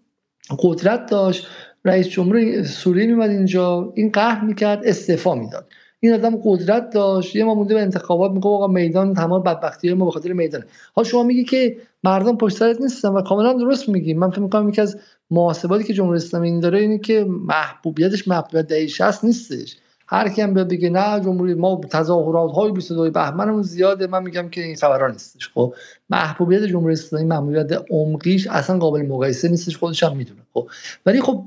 قدرت 0.59 1.09
داشت 1.09 1.47
رئیس 1.85 2.07
جمهور 2.07 2.63
سوریه 2.63 3.05
میمد 3.05 3.29
اینجا 3.29 3.93
این 3.95 4.11
قهر 4.11 4.45
می‌کرد 4.45 4.85
استعفا 4.85 5.35
می‌داد. 5.35 5.67
این 6.05 6.13
آدم 6.13 6.41
قدرت 6.43 6.89
داشت. 6.89 7.35
یه 7.35 7.43
ما 7.43 7.55
مونده 7.55 7.73
به 7.73 7.81
انتخابات 7.81 8.31
میگه 8.31 8.47
آقا 8.47 8.67
میدان 8.67 9.13
تمام 9.13 9.43
بدبختی 9.43 9.93
ما 9.93 10.05
به 10.05 10.11
خاطر 10.11 10.33
میدان. 10.33 10.63
حالا 10.93 11.07
شما 11.07 11.23
میگی 11.23 11.43
که 11.43 11.77
مردم 12.03 12.37
پشت 12.37 12.57
سرت 12.57 12.81
نیستن 12.81 13.09
و 13.09 13.21
کاملا 13.21 13.53
درست 13.53 13.89
میگی. 13.89 14.13
من 14.13 14.29
فکر 14.29 14.39
می‌کنم 14.39 14.69
یکی 14.69 14.81
از 14.81 14.97
محاسباتی 15.31 15.83
که 15.83 15.93
جمهوری 15.93 16.17
اسلامی 16.17 16.49
این 16.49 16.59
داره 16.59 16.79
اینه 16.79 16.97
که 16.97 17.25
محبوبیتش 17.29 18.27
محبوبیت 18.27 18.85
60 18.87 19.23
نیستش. 19.23 19.77
هر 20.07 20.29
کی 20.29 20.41
هم 20.41 20.53
بگه 20.53 20.89
نه 20.89 21.19
جمهوری 21.19 21.53
ما 21.53 21.81
تظاهرات 21.89 22.51
های 22.51 22.71
22 22.71 23.11
بهمنمون 23.11 23.61
زیاده. 23.61 24.07
من 24.07 24.23
میگم 24.23 24.49
که 24.49 24.61
این 24.63 24.75
خبران 24.75 25.11
نیستش. 25.11 25.49
خب 25.53 25.73
محبوبیت 26.09 26.63
جمهوری 26.63 26.93
اسلامی 26.93 27.25
محبوبیت 27.25 27.83
عمقیش 27.89 28.47
اصلا 28.47 28.77
قابل 28.77 29.01
مقایسه 29.01 29.49
نیستش. 29.49 29.77
خودش 29.77 30.03
هم 30.03 30.17
می‌دونه. 30.17 30.41
خب 30.53 30.69
ولی 31.05 31.21
خب 31.21 31.43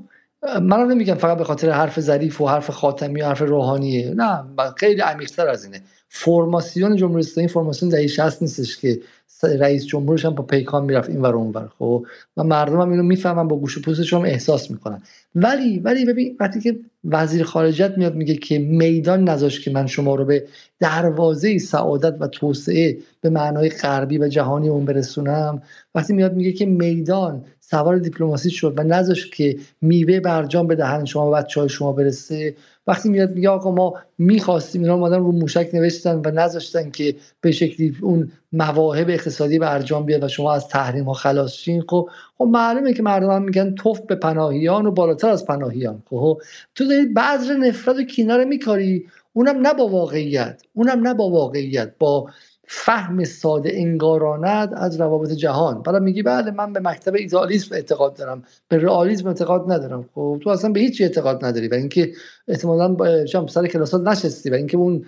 من 0.61 0.87
نمیگم 0.87 1.15
فقط 1.15 1.37
به 1.37 1.43
خاطر 1.43 1.69
حرف 1.69 1.99
ظریف 1.99 2.41
و 2.41 2.47
حرف 2.47 2.69
خاتمی 2.69 3.21
و 3.21 3.25
حرف 3.25 3.41
روحانیه. 3.41 4.13
نه 4.13 4.43
خیلی 4.77 5.01
عمیق‌تر 5.01 5.47
از 5.47 5.63
اینه. 5.65 5.81
فرماسیون 6.09 6.95
جمهوری 6.95 7.19
اسلامی 7.19 7.47
فرماسیون 7.47 7.91
دهه 7.91 8.07
60 8.07 8.41
نیستش 8.41 8.77
که 8.77 9.01
رئیس 9.43 9.85
جمهورش 9.85 10.25
هم 10.25 10.35
با 10.35 10.43
پیکان 10.43 10.85
می‌رفت 10.85 11.09
این 11.09 11.21
ور 11.21 11.35
اونور 11.35 11.69
خب 11.79 12.05
و 12.37 12.43
مردم 12.43 12.81
هم 12.81 12.91
اینو 12.91 13.03
می‌فهمن 13.03 13.47
با 13.47 13.55
گوش 13.55 13.79
پوستش 13.79 14.13
هم 14.13 14.21
احساس 14.21 14.71
می‌کنن. 14.71 15.01
ولی 15.35 15.79
ولی 15.79 16.05
ببین 16.05 16.37
وقتی 16.39 16.59
که 16.59 16.79
وزیر 17.03 17.43
خارجت 17.43 17.93
میاد 17.97 18.15
میگه 18.15 18.35
که 18.35 18.59
میدان 18.59 19.29
نذاشت 19.29 19.63
که 19.63 19.71
من 19.71 19.87
شما 19.87 20.15
رو 20.15 20.25
به 20.25 20.47
دروازه 20.79 21.57
سعادت 21.57 22.15
و 22.19 22.27
توسعه 22.27 22.97
به 23.21 23.29
معنای 23.29 23.69
غربی 23.69 24.17
و 24.17 24.27
جهانی 24.27 24.69
اون 24.69 24.85
برسونم 24.85 25.61
وقتی 25.95 26.13
میاد 26.13 26.33
میگه 26.33 26.51
که 26.51 26.65
میدان 26.65 27.45
سوار 27.59 27.97
دیپلماسی 27.97 28.49
شد 28.49 28.73
و 28.77 28.83
نذاشت 28.83 29.33
که 29.33 29.57
میوه 29.81 30.19
برجام 30.19 30.67
به 30.67 30.75
دهن 30.75 31.05
شما 31.05 31.31
و 31.31 31.33
بچه 31.33 31.59
های 31.59 31.69
شما 31.69 31.91
برسه 31.91 32.55
وقتی 32.89 33.09
میاد 33.09 33.31
میگه 33.31 33.49
آقا 33.49 33.71
ما 33.71 33.93
می‌خواستیم 34.17 34.81
اینا 34.81 34.97
مادم 34.97 35.25
رو 35.25 35.31
موشک 35.31 35.69
نوشتن 35.73 36.21
و 36.25 36.31
نذاشتن 36.31 36.91
که 36.91 37.15
به 37.41 37.51
شکلی 37.51 37.95
اون 38.01 38.31
مواهب 38.51 39.09
اقتصادی 39.09 39.59
به 39.59 39.73
ارجام 39.73 40.05
بیاد 40.05 40.23
و 40.23 40.27
شما 40.27 40.53
از 40.53 40.67
تحریم 40.67 41.03
ها 41.03 41.13
خلاص 41.13 41.53
شین. 41.53 41.83
خب 41.87 42.09
خب 42.37 42.45
معلومه 42.45 42.93
که 42.93 43.03
مردم 43.03 43.31
هم 43.31 43.43
میگن 43.43 43.75
توف 43.75 43.99
به 43.99 44.15
پناهیان 44.15 44.85
و 44.85 44.91
بالاتر 44.91 45.29
از 45.29 45.45
پناهیان. 45.45 46.03
خب 46.09 46.41
تو 46.75 46.85
داری 46.87 47.05
بذر 47.05 47.57
نفرت 47.57 47.95
و 47.95 48.03
کینه 48.03 48.45
میکاری. 48.45 49.05
اونم 49.33 49.67
نه 49.67 49.73
با 49.73 49.87
واقعیت 49.87 50.61
اونم 50.73 51.07
نه 51.07 51.13
با 51.13 51.29
واقعیت 51.29 51.93
با 51.99 52.29
فهم 52.71 53.23
ساده 53.23 53.71
انگارانت 53.73 54.73
از 54.73 55.01
روابط 55.01 55.31
جهان. 55.31 55.81
بعد 55.81 55.95
میگی 55.95 56.23
بله 56.23 56.51
من 56.51 56.73
به 56.73 56.79
مکتب 56.79 57.15
ایدالیسم 57.15 57.75
اعتقاد 57.75 58.15
دارم. 58.15 58.43
به 58.67 58.77
رئالیسم 58.77 59.27
اعتقاد 59.27 59.71
ندارم. 59.71 60.09
خب 60.15 60.39
تو 60.43 60.49
اصلا 60.49 60.71
به 60.71 60.79
هیچ 60.79 61.01
اعتقاد 61.01 61.45
نداری 61.45 61.67
و 61.67 61.73
اینکه 61.73 62.11
احتمالاً 62.47 63.25
شام 63.25 63.47
سر 63.47 63.67
کلاسات 63.67 64.07
نشستی 64.07 64.49
و 64.49 64.53
اینکه 64.53 64.77
اون 64.77 65.05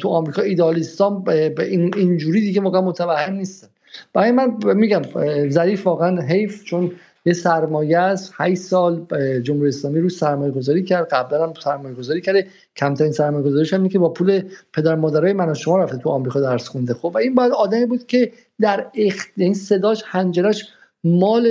تو 0.00 0.08
آمریکا 0.08 0.42
ایدالیستان 0.42 1.24
به 1.24 1.54
این 1.58 1.94
اینجوری 1.96 2.40
دیگه 2.40 2.60
موقع 2.60 2.80
متوهم 2.80 3.34
نیستن. 3.34 3.68
برای 4.12 4.32
من 4.32 4.74
میگم 4.74 5.02
ظریف 5.48 5.86
واقعا 5.86 6.20
حیف 6.20 6.64
چون 6.64 6.92
یه 7.24 7.32
سرمایه 7.32 7.98
است 7.98 8.32
8 8.36 8.60
سال 8.60 9.06
جمهوری 9.42 9.68
اسلامی 9.68 10.00
رو 10.00 10.08
سرمایه 10.08 10.52
گذاری 10.52 10.82
کرد. 10.82 11.08
قبلا 11.08 11.46
هم 11.46 11.52
سرمایه 11.64 11.94
گذاری 11.94 12.20
کرده. 12.20 12.46
کمترین 12.76 13.12
سرمایه 13.12 13.44
گذاریش 13.44 13.74
هم 13.74 13.88
که 13.88 13.98
با 13.98 14.08
پول 14.08 14.42
پدر 14.72 14.94
مادرای 14.94 15.32
من 15.32 15.50
و 15.50 15.54
شما 15.54 15.78
رفته 15.78 15.96
تو 15.96 16.08
آمریکا 16.08 16.40
درس 16.40 16.68
خونده. 16.68 16.94
خب 16.94 17.12
و 17.14 17.18
این 17.18 17.34
باید 17.34 17.52
آدمی 17.52 17.86
بود 17.86 18.06
که 18.06 18.32
در 18.60 18.86
اخت... 18.94 19.28
این 19.36 19.54
صداش 19.54 20.02
حنجرش 20.06 20.68
مال 21.04 21.48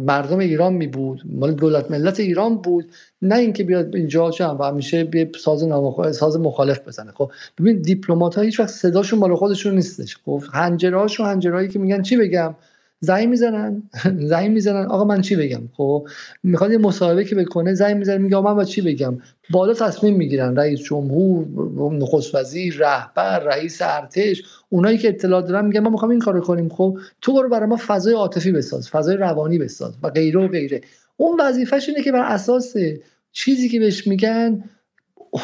مردم 0.00 0.38
ایران 0.38 0.72
می 0.72 0.86
بود 0.86 1.22
مال 1.24 1.52
دولت 1.52 1.90
ملت 1.90 2.20
ایران 2.20 2.56
بود. 2.56 2.92
نه 3.22 3.36
اینکه 3.36 3.64
بیاد 3.64 3.96
اینجا 3.96 4.30
چم 4.30 4.56
و 4.60 4.64
همیشه 4.64 5.04
به 5.04 5.30
ساز 5.38 5.64
ساز 6.16 6.40
مخالف 6.40 6.88
بزنه. 6.88 7.12
خب 7.12 7.30
ببین 7.58 7.80
دیپلمات 7.80 8.34
ها 8.34 8.42
هیچ 8.42 8.60
وقت 8.60 8.68
صداشون 8.68 9.18
مال 9.18 9.34
خودشون 9.34 9.74
نیستش. 9.74 10.16
خب 10.24 10.42
هاشون 10.82 11.26
حنجره 11.26 11.68
که 11.68 11.78
میگن 11.78 12.02
چی 12.02 12.16
بگم؟ 12.16 12.54
زنگ 13.00 13.28
می‌زنن 13.28 13.82
زنگ 14.20 14.50
می‌زنن. 14.50 14.86
آقا 14.86 15.04
من 15.04 15.20
چی 15.20 15.36
بگم؟ 15.36 15.62
خب 15.72 16.08
می‌خواد 16.42 16.72
یه 16.72 16.78
مصاحبه 16.78 17.24
که 17.24 17.34
بکنه 17.34 17.74
زنگ 17.74 17.96
می‌زنه 17.96 18.18
میگه 18.18 18.40
من 18.40 18.54
با 18.54 18.64
چی 18.64 18.80
بگم؟ 18.80 19.18
بالا 19.50 19.74
تصمیم 19.74 20.16
می‌گیرن. 20.16 20.56
رئیس 20.56 20.80
جمهور 20.80 21.46
نخست 21.92 22.34
وزیر 22.34 22.76
رهبر 22.78 23.38
رئیس 23.38 23.78
ارتش 23.82 24.42
اونایی 24.68 24.98
که 24.98 25.08
اطلاع 25.08 25.42
دارن 25.42 25.64
میگن 25.64 25.80
ما 25.80 25.90
می‌خوام 25.90 26.10
این 26.10 26.20
کارو 26.20 26.40
کنیم. 26.40 26.68
خب 26.68 26.98
تو 27.20 27.34
برو 27.34 27.48
برای 27.48 27.66
ما 27.66 27.78
فضای 27.86 28.14
عاطفی 28.14 28.52
بساز 28.52 28.90
فضای 28.90 29.16
روانی 29.16 29.58
بساز 29.58 29.94
و 30.02 30.10
غیره 30.10 30.40
و 30.40 30.48
غیره. 30.48 30.80
اون 31.16 31.40
وظیفش 31.40 31.88
اینه 31.88 32.02
که 32.02 32.12
بر 32.12 32.32
اساس 32.32 32.74
چیزی 33.32 33.68
که 33.68 33.80
بهش 33.80 34.06
میگن 34.06 34.64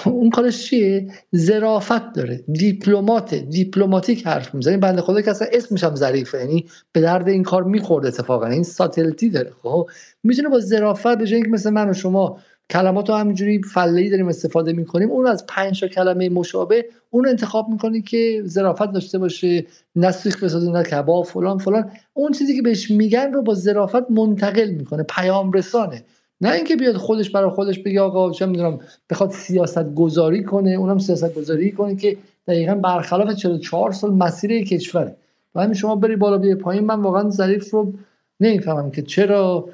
اون 0.07 0.31
کارش 0.31 0.67
چیه؟ 0.67 1.09
ظرافت 1.37 2.13
داره. 2.13 2.45
دیپلمات 2.53 3.35
دیپلماتیک 3.35 4.27
حرف 4.27 4.55
می‌زنه. 4.55 4.77
بنده 4.77 5.03
خدا 5.03 5.21
که 5.21 5.31
اصلا 5.31 5.49
اسمش 5.53 5.85
هم 5.85 5.95
ظریفه. 5.95 6.39
یعنی 6.39 6.67
به 6.93 7.01
درد 7.01 7.29
این 7.29 7.43
کار 7.43 7.65
می‌خورد 7.65 8.07
اتفاقا. 8.07 8.47
این 8.47 8.63
ساتلتی 8.63 9.31
داره. 9.31 9.53
خب؟ 9.63 9.89
می‌تونه 10.23 10.49
با 10.49 10.61
ظرافت 10.61 11.19
به 11.19 11.27
جای 11.27 11.43
مثل 11.43 11.71
من 11.71 11.91
و 11.91 11.93
شما 11.93 12.39
کلمات 12.71 13.09
رو 13.09 13.15
همینجوری 13.15 13.63
فلهی 13.63 14.11
داریم 14.11 14.29
استفاده 14.29 14.73
می‌کنیم. 14.73 15.11
اون 15.11 15.27
از 15.27 15.47
پنج 15.47 15.81
تا 15.81 15.89
کلمه 15.89 16.29
مشابه 16.29 16.85
اون 17.11 17.29
انتخاب 17.29 17.69
می‌کنی 17.69 18.03
که 18.03 18.43
ظرافت 18.47 18.93
داشته 18.93 19.19
باشه. 19.19 19.67
نه 19.97 20.11
سیخ 20.11 20.45
بسازه 20.45 20.71
نه 20.71 20.83
کباب 20.83 21.25
فلان 21.25 21.59
فلان. 21.59 21.91
اون 22.15 22.33
چیزی 22.33 22.57
که 22.57 22.63
بهش 22.63 22.91
میگن 22.91 23.33
رو 23.33 23.43
با 23.43 23.55
ظرافت 23.55 24.11
منتقل 24.11 24.71
می‌کنه. 24.71 25.03
پیام 25.03 25.53
رسانه 25.53 26.05
نه 26.43 26.53
اینکه 26.53 26.77
بیاد 26.77 26.97
خودش 26.97 27.31
برای 27.31 27.51
خودش 27.51 27.79
بگه 27.79 28.01
آقا 28.01 28.31
چه 28.31 28.47
می‌دونم 28.47 28.79
بخواد 29.11 29.31
سیاست 29.31 29.95
گذاری 29.95 30.45
کنه 30.45 30.71
اونم 30.71 30.99
سیاست 30.99 31.35
گذاری 31.35 31.73
کنه 31.73 31.97
که 31.97 32.17
دقیقا 32.49 32.75
برخلاف 32.75 33.35
44 33.35 33.93
سال 33.93 34.13
مسیر 34.13 34.65
کشوره 34.65 35.17
و 35.55 35.63
همین 35.63 35.75
شما 35.75 35.97
بری 35.97 36.17
بالا 36.17 36.39
بیای 36.39 36.55
پایین 36.55 36.85
من 36.85 37.01
واقعا 37.01 37.31
ظریف 37.31 37.71
رو 37.71 37.93
نمی‌فهمم 38.41 38.91
که 38.91 39.03
چرا 39.03 39.69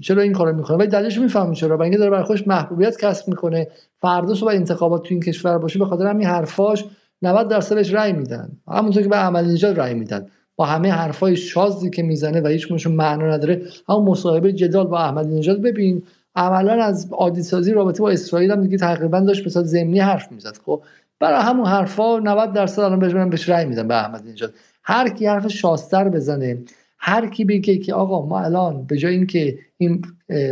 چرا 0.00 0.22
این 0.22 0.32
کارو 0.32 0.56
می‌کنه. 0.56 0.76
ولی 0.76 0.88
دلیلش 0.88 1.18
می‌فهمم 1.18 1.52
چرا. 1.52 1.82
اینکه 1.82 1.98
داره 1.98 2.10
برای 2.10 2.24
خودش 2.24 2.48
محبوبیت 2.48 3.00
کسب 3.00 3.28
می‌کنه 3.28 3.66
فردا 4.00 4.34
صبح 4.34 4.50
انتخابات 4.50 5.02
تو 5.02 5.08
این 5.10 5.22
کشور 5.22 5.58
باشه 5.58 5.78
به 5.78 5.84
خاطر 5.84 6.06
همین 6.06 6.26
حرفاش 6.26 6.84
90 7.22 7.48
درصدش 7.48 7.94
رأی 7.94 8.12
میدن. 8.12 8.48
همونطور 8.68 9.02
که 9.02 9.08
به 9.08 9.16
عمل 9.16 9.52
نجات 9.52 9.78
رأی 9.78 9.94
میدن. 9.94 10.26
با 10.56 10.64
همه 10.64 10.90
حرفای 10.92 11.36
شازی 11.36 11.90
که 11.90 12.02
می‌زنه 12.02 12.40
و 12.40 12.46
هیچ 12.46 12.72
معنا 12.86 13.30
نداره. 13.30 13.62
همون 13.88 14.04
مصاحبه 14.04 14.52
جدال 14.52 14.86
با 14.86 14.98
احمدی 14.98 15.34
نژاد 15.34 15.62
ببین 15.62 16.02
عملا 16.36 16.84
از 16.84 17.08
عادی 17.12 17.42
سازی 17.42 17.72
رابطه 17.72 18.02
با 18.02 18.10
اسرائیل 18.10 18.50
هم 18.50 18.60
دیگه 18.60 18.78
تقریبا 18.78 19.20
داشت 19.20 19.46
مثلا 19.46 19.62
زمینی 19.62 20.00
حرف 20.00 20.32
می‌زد. 20.32 20.58
خب 20.66 20.82
برای 21.20 21.42
همون 21.42 21.66
حرفا 21.66 22.18
90 22.18 22.52
درصد 22.52 22.82
الان 22.82 22.98
بهش 22.98 23.12
بهش 23.12 23.48
رأی 23.48 23.66
میدن 23.66 23.88
به 23.88 23.94
احمدی 23.94 24.32
نژاد. 24.32 24.54
هر 24.82 25.08
کی 25.08 25.26
حرف 25.26 25.48
شاذتر 25.48 26.08
بزنه 26.08 26.58
هر 26.98 27.26
کی 27.26 27.44
بگه 27.44 27.76
که 27.76 27.94
آقا 27.94 28.26
ما 28.26 28.40
الان 28.40 28.86
به 28.86 28.96
جای 28.96 29.14
اینکه 29.14 29.58
این 29.78 30.02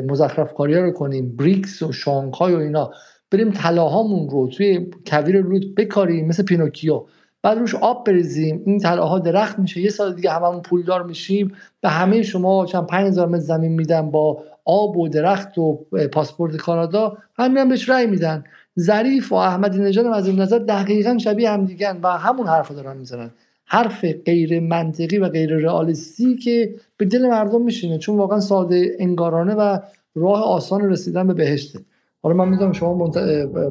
مزخرف 0.08 0.54
کاری 0.54 0.74
رو 0.74 0.90
کنیم 0.90 1.36
بریکس 1.36 1.82
و 1.82 1.92
شانگهای 1.92 2.54
و 2.54 2.58
اینا 2.58 2.90
بریم 3.30 3.50
طلاهامون 3.50 4.28
رو 4.28 4.48
توی 4.48 4.86
کویر 5.06 5.40
لوت 5.40 5.74
بکاریم 5.74 6.26
مثل 6.26 6.42
پینوکیو. 6.42 7.02
بعد 7.44 7.58
روش 7.58 7.74
آب 7.74 8.06
بریزیم. 8.06 8.62
این 8.66 8.78
طلاها 8.78 9.18
درخت 9.18 9.58
میشه. 9.58 9.80
یه 9.80 9.90
سال 9.90 10.14
دیگه 10.14 10.30
هممون 10.30 10.62
پولدار 10.62 11.02
میشیم. 11.02 11.52
به 11.80 11.88
همه 11.88 12.22
شما 12.22 12.66
چند 12.66 12.86
5000 12.86 13.28
متر 13.28 13.38
زمین 13.38 13.72
میدن 13.72 14.10
با 14.10 14.42
آب 14.64 14.96
و 14.96 15.08
درخت 15.08 15.58
و 15.58 15.84
پاسپورت 16.12 16.56
کانادا. 16.56 17.16
همین 17.36 17.58
هم 17.58 17.68
بهش 17.68 17.88
رأی 17.88 18.06
میدن. 18.06 18.44
ظریف 18.80 19.32
و 19.32 19.34
احمدی 19.34 19.78
نژاد 19.78 20.06
از 20.06 20.26
این 20.26 20.40
نظر 20.40 20.58
دقیقا 20.58 21.18
شبیه 21.18 21.50
هم 21.50 21.64
دیگن 21.64 21.98
و 22.02 22.08
همون 22.08 22.46
حرف 22.46 22.70
دارن 22.70 22.96
می‌زنن. 22.96 23.30
حرف 23.64 24.04
غیر 24.04 24.60
منطقی 24.60 25.18
و 25.18 25.28
غیر 25.28 25.56
رئالیستی 25.56 26.36
که 26.36 26.74
به 26.96 27.04
دل 27.04 27.26
مردم 27.26 27.62
میشینه. 27.62 27.98
چون 27.98 28.16
واقعا 28.16 28.40
ساده 28.40 28.96
انگارانه 28.98 29.54
و 29.54 29.78
راه 30.14 30.44
آسان 30.44 30.90
رسیدن 30.90 31.26
به 31.26 31.34
بهشته. 31.34 31.78
حالا 32.22 32.36
من 32.36 32.48
می‌دونم 32.48 32.72
شما 32.72 33.12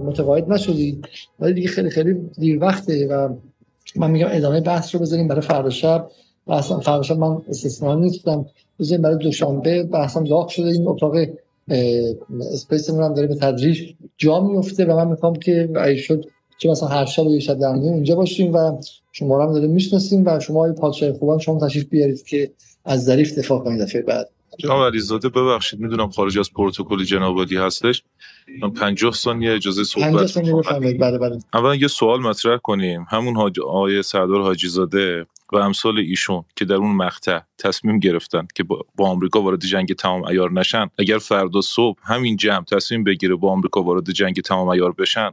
متقاعد 0.06 0.52
نشدید. 0.52 1.08
ولی 1.40 1.54
دیگه 1.54 1.68
خیلی 1.68 1.90
خیلی 1.90 2.14
دیر 2.40 2.60
وقته 2.64 3.08
و 3.08 3.30
من 3.96 4.12
میگم 4.12 4.28
ادامه 4.32 4.62
بحث 4.62 4.96
رو 4.96 5.02
بذاریم 5.02 5.28
برای 5.28 5.42
فردا 5.42 5.70
شب. 5.70 6.08
اصلا 6.48 6.80
فردا 6.80 7.02
شب 7.02 7.18
من 7.18 7.42
استثنا 7.50 7.96
نیستم. 7.96 8.46
بذاریم 8.80 9.02
برای 9.02 9.18
دوشنبه 9.18 9.84
بحثم 9.84 10.24
داغ 10.24 10.48
شده. 10.48 10.68
این 10.68 10.88
اتاق 10.88 11.16
Space 12.52 12.90
هم 12.90 13.14
داره 13.14 13.28
به 13.28 13.36
تدریج 13.36 13.94
جا 14.18 14.40
میفته 14.40 14.86
و 14.86 14.96
من 14.96 15.08
می‌خوام 15.08 15.36
که 15.36 15.70
اگه 15.76 15.96
شد 15.96 16.26
چه 16.58 16.70
مثلا 16.70 16.90
هر 16.90 17.06
شب 17.06 17.24
یه 17.24 17.40
شب 17.40 17.60
در 17.60 17.68
اونجا 17.68 18.16
باشیم 18.16 18.54
و 18.54 18.78
شما 19.12 19.44
هم 19.44 19.54
داره 19.54 19.68
می‌شناسیم 19.68 20.24
و 20.26 20.40
شما 20.40 20.66
ای 20.66 20.74
پادشاه 20.74 21.14
خوبان 21.14 21.40
شما 21.40 21.68
تشریف 21.68 21.90
بیارید 21.90 22.24
که 22.24 22.52
از 22.86 23.04
ظریف 23.04 23.38
دفاع 23.38 23.64
کنید. 23.64 23.82
دفعه 23.82 24.02
بعد. 24.02 24.30
جناب 24.60 24.86
علیزاده 24.86 25.30
ببخشید 25.30 25.80
می‌دونم 25.80 26.10
خارج 26.10 26.40
از 26.40 26.54
پروتکل 26.54 27.04
جنابعالی 27.04 27.58
هستش. 27.58 28.04
من 28.62 28.74
50 28.74 29.14
ثانیه 29.14 29.54
اجازه 29.54 29.84
صحبت 29.84 30.06
50 30.08 30.28
ثانیه 30.28 30.56
بفرمایید. 30.56 31.00
بله 31.00 31.18
بله. 31.18 31.40
اول 31.54 31.82
یه 31.82 31.88
سوال 31.88 32.20
مطرح 32.20 32.58
کنیم. 32.58 33.06
همون 33.10 33.36
حاج 33.36 33.60
آقای 33.60 34.04
سردار 34.04 34.42
حاجی 34.42 34.68
زاده 34.68 35.26
و 35.54 35.58
امثال 35.58 35.98
ایشون 35.98 36.44
که 36.56 36.66
در 36.66 36.76
اون 36.76 36.96
مقطع 36.96 37.40
تصمیم 37.58 38.00
گرفتن 38.00 38.48
که 38.56 38.64
با, 38.64 38.86
با 38.96 39.10
آمریکا 39.10 39.42
وارد 39.42 39.66
جنگ 39.66 39.94
تمام 39.94 40.26
ایار 40.26 40.52
نشن 40.52 40.90
اگر 41.00 41.18
فردا 41.18 41.62
صبح 41.62 42.00
همین 42.04 42.36
جمع 42.36 42.64
تصمیم 42.64 43.04
بگیره 43.04 43.36
با 43.36 43.52
آمریکا 43.52 43.84
وارد 43.84 44.12
جنگ 44.12 44.42
تمام 44.42 44.68
ایار 44.68 44.92
بشن 44.92 45.32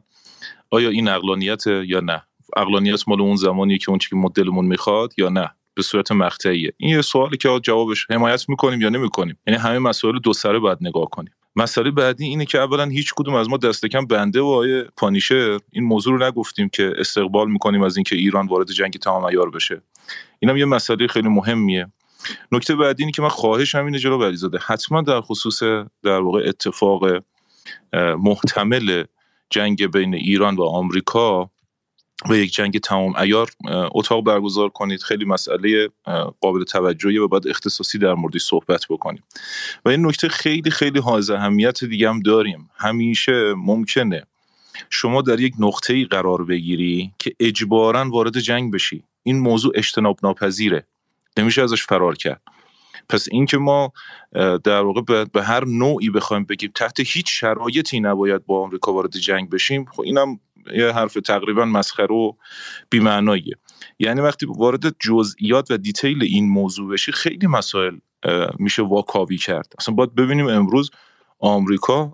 آیا 0.71 0.89
این 0.89 1.09
اقلانیت 1.09 1.67
یا 1.67 2.01
نه؟ 2.01 2.23
اقلانیت 2.57 3.09
مال 3.09 3.21
اون 3.21 3.37
زمانی 3.37 3.79
که 3.79 3.91
اون 3.91 3.99
چیزی 3.99 4.11
که 4.11 4.17
مدلمون 4.17 4.65
می‌خواد 4.65 5.15
یا 5.19 5.29
نه؟ 5.29 5.51
به 5.75 5.83
صورت 5.83 6.13
مقطعیه. 6.13 6.73
این 6.77 6.91
یه 6.91 7.03
سوالی 7.03 7.37
که 7.37 7.61
جوابش 7.63 8.07
حمایت 8.11 8.49
می‌کنیم 8.49 8.81
یا 8.81 8.89
نمی‌کنیم؟ 8.89 9.39
یعنی 9.47 9.61
همه 9.61 9.79
مسائل 9.79 10.19
دو 10.19 10.33
سره 10.33 10.59
باید 10.59 10.79
نگاه 10.81 11.11
کنیم. 11.11 11.33
مسئله 11.57 11.91
بعدی 11.91 12.25
اینه 12.25 12.45
که 12.45 12.59
اولا 12.59 12.85
هیچ 12.85 13.13
کدوم 13.17 13.35
از 13.35 13.49
ما 13.49 13.57
دست 13.57 13.87
کم 13.87 14.07
بنده 14.07 14.41
و 14.41 14.47
آیه 14.47 14.85
پانیشه 14.97 15.59
این 15.73 15.85
موضوع 15.85 16.19
رو 16.19 16.27
نگفتیم 16.27 16.69
که 16.69 16.93
استقبال 16.99 17.51
می‌کنیم 17.51 17.83
از 17.83 17.97
اینکه 17.97 18.17
ایران 18.17 18.47
وارد 18.47 18.71
جنگ 18.71 18.93
تمام 18.93 19.27
عیار 19.27 19.51
بشه. 19.51 19.83
اینم 20.39 20.57
یه 20.57 20.65
مسئله 20.65 21.07
خیلی 21.07 21.29
مهمیه. 21.29 21.87
نکته 22.53 22.77
بعدی 22.77 23.03
اینه 23.03 23.13
که 23.13 23.23
من 23.23 23.29
خواهش 23.29 23.75
همینه 23.75 23.99
جلو 23.99 24.25
علیزاده. 24.25 24.59
حتما 24.67 25.03
در 25.03 25.21
خصوص 25.21 25.63
در 26.03 26.21
واقع 26.21 26.43
اتفاق 26.49 27.05
محتمل 28.19 29.05
جنگ 29.51 29.87
بین 29.87 30.15
ایران 30.15 30.57
و 30.57 30.63
آمریکا 30.63 31.51
و 32.29 32.35
یک 32.35 32.55
جنگ 32.55 32.79
تمام. 32.79 33.17
ایار 33.17 33.51
اتاق 33.69 34.25
برگزار 34.25 34.69
کنید 34.69 35.03
خیلی 35.03 35.25
مسئله 35.25 35.89
قابل 36.41 36.65
توجهی 36.65 37.19
و 37.19 37.29
باید 37.29 37.49
اختصاصی 37.49 37.99
در 37.99 38.15
موردی 38.15 38.39
صحبت 38.39 38.87
بکنیم. 38.91 39.23
و 39.85 39.89
این 39.89 40.07
نکته 40.07 40.29
خیلی 40.29 40.71
خیلی 40.71 40.99
حائز 40.99 41.31
اهمیت 41.31 41.85
دیگه 41.85 42.09
هم 42.09 42.21
داریم. 42.21 42.71
همیشه 42.77 43.55
ممکنه 43.57 44.27
شما 44.91 45.23
در 45.23 45.41
یک 45.41 45.55
نقطه 45.59 45.95
ای 45.95 46.05
قرار 46.05 46.45
بگیری 46.45 47.13
که 47.19 47.33
اجبارا 47.41 48.11
وارد 48.11 48.39
جنگ 48.39 48.73
بشی. 48.73 49.05
این 49.23 49.39
موضوع 49.39 49.73
اجتناب 49.75 50.19
ناپذیره 50.23 50.87
نمیشه 51.37 51.63
ازش 51.63 51.87
فرار 51.87 52.17
کرد. 52.17 52.43
پس 53.09 53.29
اینکه 53.31 53.59
ما 53.59 53.93
در 54.65 54.81
واقع 54.81 55.25
به 55.25 55.43
هر 55.43 55.65
نوعی 55.65 56.11
بخوایم 56.11 56.45
بگیم 56.45 56.71
تحت 56.75 57.01
هیچ 57.01 57.41
شرایطی 57.41 58.01
نباید 58.01 58.47
با 58.47 58.63
آمریکا 58.63 58.93
وارد 58.93 59.17
جنگ 59.17 59.51
بشیم 59.51 59.85
خب 59.85 60.01
اینم 60.01 60.41
یه 60.75 60.93
حرف 60.93 61.15
تقریبا 61.15 61.65
مسخره 61.65 62.15
و 62.15 62.33
بیمعناییه. 62.91 63.55
یعنی 63.99 64.21
وقتی 64.21 64.47
وارد 64.47 64.99
جزئیات 64.99 65.71
و 65.71 65.77
دیتیل 65.77 66.23
این 66.23 66.49
موضوع 66.49 66.93
بشی 66.93 67.13
خیلی 67.13 67.47
مسائل 67.47 67.97
میشه 68.59 68.83
واکاوی 68.83 69.37
کرد. 69.37 69.73
اصلا 69.79 69.95
باید 69.95 70.15
ببینیم 70.15 70.49
امروز 70.49 70.91
آمریکا 71.39 72.13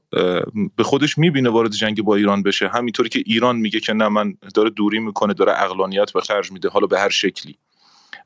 به 0.76 0.82
خودش 0.84 1.18
می‌بینه 1.18 1.50
وارد 1.50 1.72
جنگ 1.72 2.02
با 2.02 2.16
ایران 2.16 2.42
بشه. 2.42 2.68
همینطوری 2.68 3.08
که 3.08 3.22
ایران 3.26 3.56
میگه 3.56 3.80
که 3.80 3.92
نه 3.92 4.08
من 4.08 4.34
داره 4.54 4.70
دوری 4.70 4.98
می‌کنه 4.98 5.34
داره 5.34 5.62
اقلانیت 5.62 6.12
به 6.12 6.20
خرج 6.20 6.52
میده 6.52 6.68
حالا 6.68 6.86
به 6.86 7.00
هر 7.00 7.08
شکلی. 7.08 7.58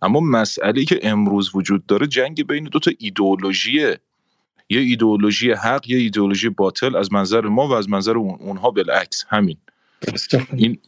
اما 0.02 0.20
مسئله 0.20 0.84
که 0.84 1.00
امروز 1.02 1.50
وجود 1.54 1.86
داره 1.86 2.06
جنگ 2.06 2.46
بین 2.46 2.64
دو 2.64 2.78
تا 2.78 2.90
ایدئولوژیه. 2.98 4.00
یه 4.72 4.80
ایدئولوژی 4.80 5.52
حق 5.52 5.90
یه 5.90 5.98
ایدئولوژی 5.98 6.48
باطل 6.48 6.96
از 6.96 7.12
منظر 7.12 7.40
ما 7.40 7.68
و 7.68 7.72
از 7.72 7.88
منظر 7.88 8.16
اونها 8.18 8.70
بالعکس. 8.70 9.24
همین. 9.28 9.56
این 10.52 10.78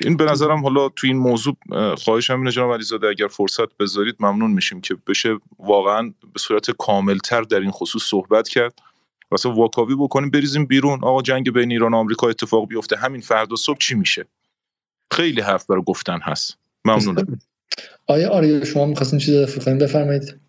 این 0.00 0.16
به 0.16 0.24
نظرم 0.24 0.62
حالا 0.62 0.88
تو 0.88 1.06
این 1.06 1.16
موضوع 1.16 1.56
خواهشم 1.94 2.38
اینه 2.38 2.50
جناب 2.50 2.72
علیزاده 2.72 3.06
اگر 3.06 3.28
فرصت 3.28 3.76
بذارید 3.80 4.16
ممنون 4.20 4.50
میشیم 4.50 4.80
که 4.80 4.96
بشه 5.06 5.38
واقعا 5.58 6.02
به 6.32 6.38
صورت 6.38 6.70
کاملتر 6.70 7.42
در 7.42 7.60
این 7.60 7.70
خصوص 7.70 8.02
صحبت 8.02 8.48
کرد. 8.48 8.78
واسه 9.30 9.48
واکاوی 9.48 9.94
بکنیم 9.94 10.30
بریزیم 10.30 10.66
بیرون. 10.66 11.04
آقا 11.04 11.22
جنگ 11.22 11.52
بین 11.52 11.72
ایران 11.72 11.94
و 11.94 11.96
آمریکا 11.96 12.28
اتفاق 12.28 12.68
بیفته. 12.68 12.96
همین 12.96 13.20
فردا 13.20 13.56
صبح 13.56 13.78
چی 13.78 13.94
میشه؟ 13.94 14.26
خیلی 15.12 15.40
حرف 15.40 15.66
برای 15.66 15.82
گفتن 15.86 16.18
هست. 16.22 16.58
ممنونم. 16.84 17.38
آیا 18.06 18.30
آریا 18.30 18.64
شما 18.64 18.86
می‌خواستین 18.86 19.18
چیزی 19.18 19.38
اضافه 19.38 19.74
بفرمایید. 19.74 20.41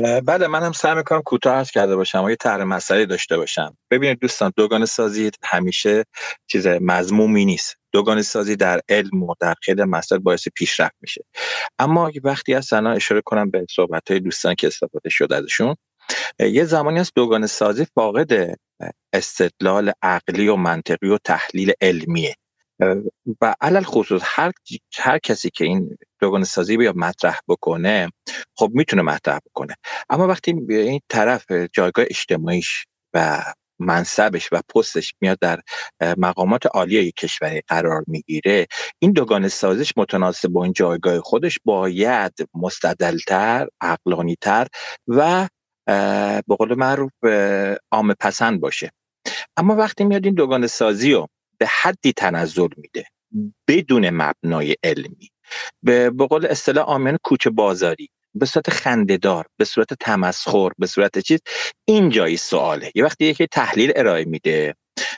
بله 0.00 0.46
من 0.46 0.62
هم 0.62 0.72
سعی 0.72 0.94
می‌کنم 0.94 1.22
کوتاه 1.22 1.54
عرض 1.54 1.70
کرده 1.70 1.96
باشم 1.96 2.24
و 2.24 2.30
یه 2.30 2.36
طرح 2.36 2.64
مسئله 2.64 3.06
داشته 3.06 3.36
باشم. 3.36 3.76
ببینید 3.90 4.18
دوستان 4.18 4.52
دوگانه 4.56 4.86
سازی 4.86 5.30
همیشه 5.44 6.04
چیز 6.46 6.66
مضمومی 6.66 7.44
نیست. 7.44 7.76
دوگانه 7.92 8.22
سازی 8.22 8.56
در 8.56 8.80
علم 8.88 9.22
و 9.22 9.34
در 9.40 9.54
خیلی 9.62 9.84
مسائل 9.84 10.20
باعث 10.20 10.48
پیشرفت 10.54 10.94
میشه. 11.00 11.24
اما 11.78 12.10
وقتی 12.24 12.54
از 12.54 12.66
سنا 12.66 12.92
اشاره 12.92 13.20
کنم 13.24 13.50
به 13.50 13.66
صحبت 13.70 14.10
های 14.10 14.20
دوستان 14.20 14.54
که 14.54 14.66
استفاده 14.66 15.10
شده 15.10 15.36
ازشون. 15.36 15.76
یه 16.40 16.64
زمانی 16.64 17.00
از 17.00 17.12
دوگانه 17.14 17.46
سازی 17.46 17.86
فاقد 17.94 18.56
استدلال 19.12 19.92
عقلی 20.02 20.48
و 20.48 20.56
منطقی 20.56 21.08
و 21.08 21.18
تحلیل 21.24 21.72
علمیه. 21.80 22.34
و 23.40 23.54
علل 23.60 23.82
خصوص 23.82 24.22
هر, 24.24 24.52
هر 24.98 25.18
کسی 25.18 25.50
که 25.50 25.64
این 25.64 25.96
دوگانه 26.20 26.44
سازی 26.44 26.76
بیا 26.76 26.92
مطرح 26.96 27.38
بکنه 27.48 28.08
خب 28.56 28.70
می‌تونه 28.74 29.02
مطرح 29.02 29.38
بکنه. 29.46 29.74
اما 30.10 30.26
وقتی 30.26 30.54
این 30.68 31.00
طرف 31.08 31.52
جایگاه 31.72 32.04
اجتماعیش 32.10 32.86
و 33.14 33.42
منصبش 33.78 34.48
و 34.52 34.60
پستش 34.74 35.14
میاد 35.20 35.38
در 35.40 35.60
مقامات 36.18 36.66
عالی 36.66 37.12
کشوری 37.12 37.62
قرار 37.68 38.04
می‌گیره 38.06 38.66
این 38.98 39.12
دوگانه 39.12 39.48
سازیش 39.48 39.92
متناسب 39.96 40.48
با 40.48 40.64
این 40.64 40.72
جایگاه 40.72 41.20
خودش 41.20 41.58
باید 41.64 42.32
مستدلتر 42.54 43.68
عقلانیتر 43.80 44.66
و 45.08 45.48
به 46.48 46.56
قول 46.58 46.74
معروف 46.74 47.12
عام 47.92 48.14
پسند 48.20 48.60
باشه. 48.60 48.90
اما 49.56 49.76
وقتی 49.76 50.04
میاد 50.04 50.24
این 50.24 50.34
دوگانه 50.34 50.66
سازی 50.66 51.12
رو 51.12 51.28
به 51.62 51.68
حدی 51.82 52.12
تنزل 52.12 52.68
میده. 52.76 53.04
بدون 53.68 54.10
مبنای 54.10 54.76
علمی. 54.84 55.30
به 55.82 56.10
قول 56.10 56.46
اصطلاح 56.46 56.84
آمیان 56.84 57.18
کوچه 57.24 57.50
بازاری. 57.50 58.08
به 58.34 58.46
صورت 58.46 58.70
خندهدار 58.70 59.46
به 59.58 59.64
صورت 59.64 59.94
تمسخر 59.94 60.70
به 60.78 60.86
صورت 60.86 61.18
چیز 61.18 61.40
این 61.84 62.08
جایی 62.10 62.36
سواله. 62.36 62.90
یه 62.94 63.04
وقتی 63.04 63.24
یکی 63.24 63.46
تحلیل 63.46 63.92
ارائه 63.96 64.24
میده. 64.24 64.74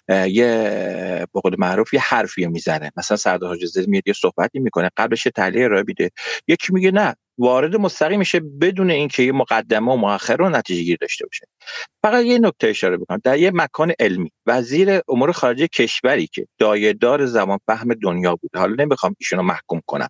یه 0.09 1.27
به 1.35 1.41
قول 1.41 1.55
معروف 1.59 1.95
یه 1.95 2.01
حرفی 2.01 2.47
می‌زنه. 2.47 2.91
مثلا 2.97 3.17
سردار 3.17 3.49
حاجی 3.49 3.67
میاد 3.87 4.09
یه 4.09 4.13
صحبتی 4.13 4.59
می‌کنه 4.59 4.91
قبلش 4.97 5.23
تحلیل 5.37 5.63
ارائه 5.65 5.85
میده. 5.87 6.11
یکی 6.49 6.73
میگه 6.73 6.91
نه 6.91 7.15
وارد 7.39 7.77
مستقیم 7.77 8.19
میشه 8.19 8.41
بدون 8.41 8.91
اینکه 8.91 9.23
یه 9.23 9.33
مقدمه 9.33 9.93
و 9.93 9.97
مؤخر 9.97 10.37
رو 10.37 10.49
نتیجه 10.49 10.83
گیر 10.83 10.99
داشته 11.01 11.27
باشه. 11.27 11.47
فقط 12.05 12.25
یه 12.25 12.39
نکته 12.39 12.69
اشاره 12.69 12.97
بکنم. 12.97 13.21
در 13.25 13.39
یه 13.39 13.51
مکان 13.55 13.93
علمی 14.01 14.31
وزیر 14.47 15.01
امور 15.09 15.33
خارجه 15.33 15.69
کشوری 15.69 16.27
که 16.27 16.47
دایدار 16.59 17.27
زمان 17.27 17.59
فهم 17.67 17.95
دنیا 17.95 18.37
بود 18.37 18.51
حالا 18.57 18.85
نمی‌خوام 18.85 19.17
ایشونو 19.21 19.43
محکوم 19.43 19.81
کنم 19.87 20.09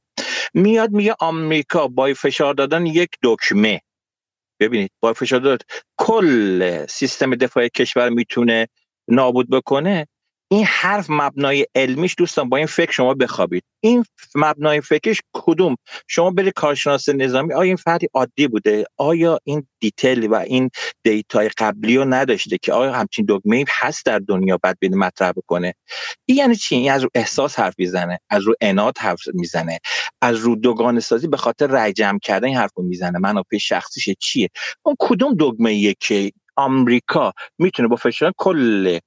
میاد 0.55 0.91
میگه 0.91 1.15
آمریکا 1.21 1.89
با 1.89 2.15
فشار 2.15 2.55
دادن 2.55 2.87
یک 2.87 3.11
دکمه. 3.23 3.81
ببینید 4.61 4.91
با 5.01 5.13
فشار 5.13 5.41
داد 5.41 5.63
کل 5.99 6.87
سیستم 6.87 7.35
دفاع 7.35 7.69
کشور 7.69 8.09
می‌تونه 8.09 8.69
نابود 9.09 9.51
بکنه 9.51 10.07
این 10.51 10.65
حرف 10.65 11.07
مبنای 11.09 11.67
علمیش 11.75 12.15
دوستان 12.19 12.49
با 12.49 12.57
این 12.57 12.67
فکر 12.67 12.93
شما 12.93 13.15
بخوابید. 13.15 13.65
این 13.81 14.05
مبنای 14.35 14.81
فکرش 14.81 15.21
کدوم؟ 15.33 15.77
شما 16.09 16.31
برید 16.31 16.53
کارشناس 16.53 17.09
نظامی 17.09 17.53
آیا 17.53 17.63
این 17.63 17.77
فردی 17.77 18.09
عادی 18.15 18.49
بوده؟ 18.49 18.85
آیا 18.97 19.39
این 19.45 19.67
detail 19.81 20.27
و 20.27 20.35
این 20.35 20.71
data 21.03 21.41
ی 21.41 21.51
قبلی 21.59 21.97
رو 21.97 22.05
نداشته 22.05 22.59
که 22.63 22.73
آیا 22.73 22.93
همچین 22.93 23.27
دگمه 23.29 23.65
هست 23.69 24.07
در 24.07 24.19
دنیا 24.19 24.59
بعد 24.63 24.77
بین 24.81 24.99
مطرح 24.99 25.33
بکنه؟ 25.33 25.75
این 26.27 26.39
یعنی 26.39 26.57
چی؟ 26.57 26.75
این 26.75 26.91
از 26.91 27.03
رو 27.03 27.09
احساس 27.15 27.59
حرف 27.59 27.75
می‌زنه 27.79 28.19
از 28.31 28.43
رو 28.43 28.55
عناد 28.61 28.99
حرف 28.99 29.21
می‌زنه 29.35 29.79
از 30.23 30.37
رو 30.37 30.57
دوگانه 30.57 31.01
سازی 31.01 31.29
به 31.29 31.37
خاطر 31.37 31.67
رای 31.67 31.93
جمع 31.93 32.19
کردن 32.19 32.47
این 32.47 32.57
حرف 32.57 32.71
می‌زنه. 32.77 33.19
منافع 33.19 33.59
شخصیش 33.59 34.09
چیه؟ 34.21 34.49
اون 34.83 34.97
کدوم 34.99 35.35
دگمه 35.39 35.95
که 36.01 36.33
آمریکا 36.57 37.33
می‌تونه 37.59 37.89
با 37.89 37.97
فشار 37.97 38.33
کل 38.37 38.99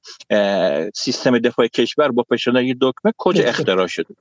سیستم 0.96 1.40
دفاع 1.40 1.68
کشور 1.68 2.12
با 2.12 2.26
فشار 2.30 2.64
یه 2.64 2.76
دکمه 2.82 3.14
کجا 3.18 3.44
اختراع 3.44 3.88
شده. 3.88 4.16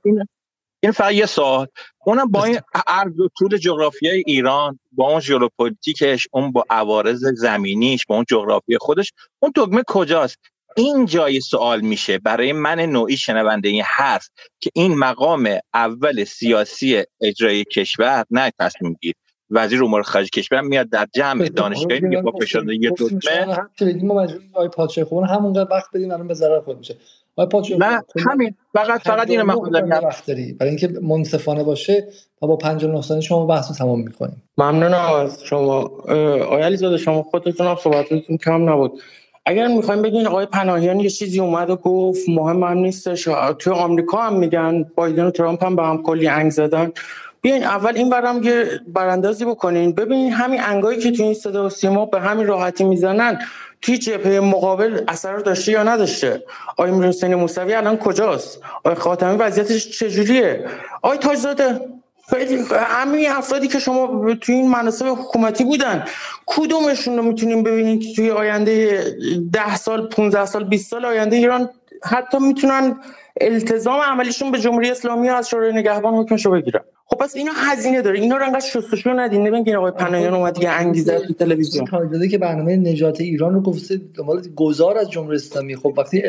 این 0.83 0.91
فقط 0.91 1.11
یه 1.11 1.25
سوال. 1.25 1.67
اونم 2.05 2.31
با 2.31 2.43
این 2.43 2.59
عرض 2.87 3.19
و 3.19 3.29
طول 3.37 3.57
جغرافیای 3.57 4.23
ایران 4.27 4.79
با 4.91 5.09
اون 5.11 5.19
ژئوپلیتیکش 5.19 6.27
اون 6.31 6.51
با 6.51 6.65
عوارض 6.69 7.25
زمینیش 7.25 8.05
با 8.05 8.15
اون 8.15 8.25
جغرافی 8.29 8.77
خودش 8.77 9.13
اون 9.39 9.51
دگمه 9.55 9.83
کجاست؟ 9.87 10.37
این 10.77 11.05
جای 11.05 11.39
سوال 11.39 11.81
میشه. 11.81 12.17
برای 12.17 12.53
من 12.53 12.79
نوعی 12.79 13.17
شنونده 13.17 13.69
این 13.69 13.83
حرف 13.85 14.29
که 14.59 14.69
این 14.73 14.97
مقام 14.97 15.49
اول 15.73 16.23
سیاسی 16.23 17.03
اجرای 17.21 17.63
کشور 17.63 18.25
نه 18.31 18.51
تصمیم 18.59 18.97
گیر. 19.01 19.13
وزیر 19.51 19.83
امور 19.83 20.01
خارجه 20.01 20.29
کشور 20.29 20.61
میاد 20.61 20.89
در 20.89 21.07
جمع 21.13 21.49
دانشگاهی 21.49 21.99
میگه 21.99 22.21
با 22.21 22.31
فشرده 22.31 22.77
دکمه 22.99 24.03
ما 24.03 24.13
مجبوریم 24.13 24.49
آقای 24.53 24.67
پادشاه 24.67 25.27
همونقدر 25.29 25.67
وقت 25.71 25.89
بدیم 25.93 26.11
الان 26.11 26.27
به 26.27 26.33
ضرر 26.33 26.59
خود 26.59 26.77
میشه. 26.77 26.95
نه 27.79 28.03
همین 28.29 28.55
فقط 28.73 29.01
فقط 29.01 29.29
اینو 29.29 29.43
من 29.43 29.53
خودم 29.53 29.89
برای 29.89 30.55
اینکه 30.61 30.87
منصفانه 31.01 31.63
باشه 31.63 32.07
و 32.41 32.47
با 32.47 32.55
59 32.55 33.01
ثانیه 33.01 33.21
شما 33.21 33.45
بحثو 33.45 33.73
تمام 33.73 33.99
می‌کنیم. 33.99 34.43
ممنون 34.57 34.93
از 34.93 35.43
شما. 35.43 35.79
آقای 36.43 36.61
علیزاده 36.61 36.97
شما 36.97 37.23
خودتون 37.23 37.67
هم 37.67 37.75
صحبتتون 37.83 38.37
کم 38.37 38.69
نبود. 38.69 39.01
اگر 39.45 39.67
می‌خوایم 39.67 40.01
بگین 40.01 40.27
آقای 40.27 40.45
پناهیان 40.45 40.99
یه 40.99 41.09
چیزی 41.09 41.39
اومد 41.39 41.69
و 41.69 41.75
گفت 41.75 42.29
مهم 42.29 42.63
هم 42.63 42.77
نیستش. 42.77 43.23
توی 43.59 43.73
آمریکا 43.73 44.21
هم 44.21 44.39
میگن 44.39 44.85
بایدن 44.95 45.25
و 45.25 45.31
ترامپ 45.31 45.63
هم 45.63 45.75
به 45.75 45.83
هم 45.83 46.03
کلی 46.03 46.27
انگ 46.27 46.51
زدن. 46.51 46.91
بیاین 47.41 47.63
اول 47.63 47.95
این 47.95 48.09
برام 48.09 48.43
یه 48.43 48.79
براندازی 48.87 49.45
بکنین. 49.45 49.91
ببینین 49.91 50.33
همین 50.33 50.61
انگایی 50.61 50.99
که 50.99 51.11
توی 51.11 51.25
این 51.25 51.33
صدا 51.33 51.65
و 51.65 51.69
سیما 51.69 52.05
به 52.05 52.19
همین 52.21 52.47
راحتی 52.47 52.83
می‌زنن 52.83 53.39
توی 53.81 53.97
جبهه 53.97 54.39
مقابل 54.39 55.01
اثر 55.07 55.37
داشته 55.37 55.71
یا 55.71 55.83
نداشته؟ 55.83 56.43
آقای 56.67 56.91
امیر 56.91 57.07
حسین 57.07 57.35
موسوی 57.35 57.73
الان 57.73 57.97
کجاست؟ 57.97 58.61
آقای 58.83 58.95
خاتمی 58.95 59.37
وضعیتش 59.37 59.99
چجوریه؟ 59.99 60.65
آقای 61.01 61.17
تاجزاده 61.17 61.81
همین 62.73 63.29
افرادی 63.29 63.67
که 63.67 63.79
شما 63.79 64.35
توی 64.41 64.55
این 64.55 64.69
مناسب 64.69 65.05
حکومتی 65.05 65.63
بودن 65.63 66.05
کدومشون 66.45 67.17
رو 67.17 67.23
می‌تونیم 67.23 67.63
ببینید 67.63 68.15
توی 68.15 68.31
آینده 68.31 69.03
ده 69.53 69.75
سال 69.75 70.07
15 70.07 70.45
سال 70.45 70.63
20 70.63 70.89
سال 70.91 71.05
آینده 71.05 71.35
ایران 71.35 71.69
حتی 72.03 72.39
می‌تونن 72.39 72.99
التزام 73.41 74.01
عملیشون 74.01 74.51
به 74.51 74.59
جمهوری 74.59 74.91
اسلامی 74.91 75.29
از 75.29 75.49
شورای 75.49 75.73
نگهبان 75.73 76.13
حکمش 76.13 76.45
رو 76.45 76.51
بگیرن؟ 76.51 76.81
خب 77.09 77.17
پس 77.17 77.35
اینا 77.35 77.51
هزینه 77.55 78.01
داره. 78.01 78.19
اینا 78.19 78.37
رو 78.37 78.45
انقدر 78.45 78.59
شستشو 78.59 79.09
ندین. 79.09 79.47
نبین 79.47 79.75
آقای 79.75 79.91
پناهیان 79.91 80.33
اومد 80.33 80.63
یه 80.63 80.69
انگیزه 80.69 81.19
تو 81.19 81.33
تلویزیون. 81.33 81.85
داده 81.91 82.27
که 82.27 82.37
برنامه 82.37 82.75
نجات 82.75 83.21
ایران 83.21 83.53
رو 83.53 83.61
گفته 83.61 84.01
دنبال 84.13 84.41
گذار 84.55 84.97
از 84.97 85.11
جمهوری 85.11 85.35
اسلامی. 85.35 85.75
خب 85.75 85.93
وقتی 85.97 86.21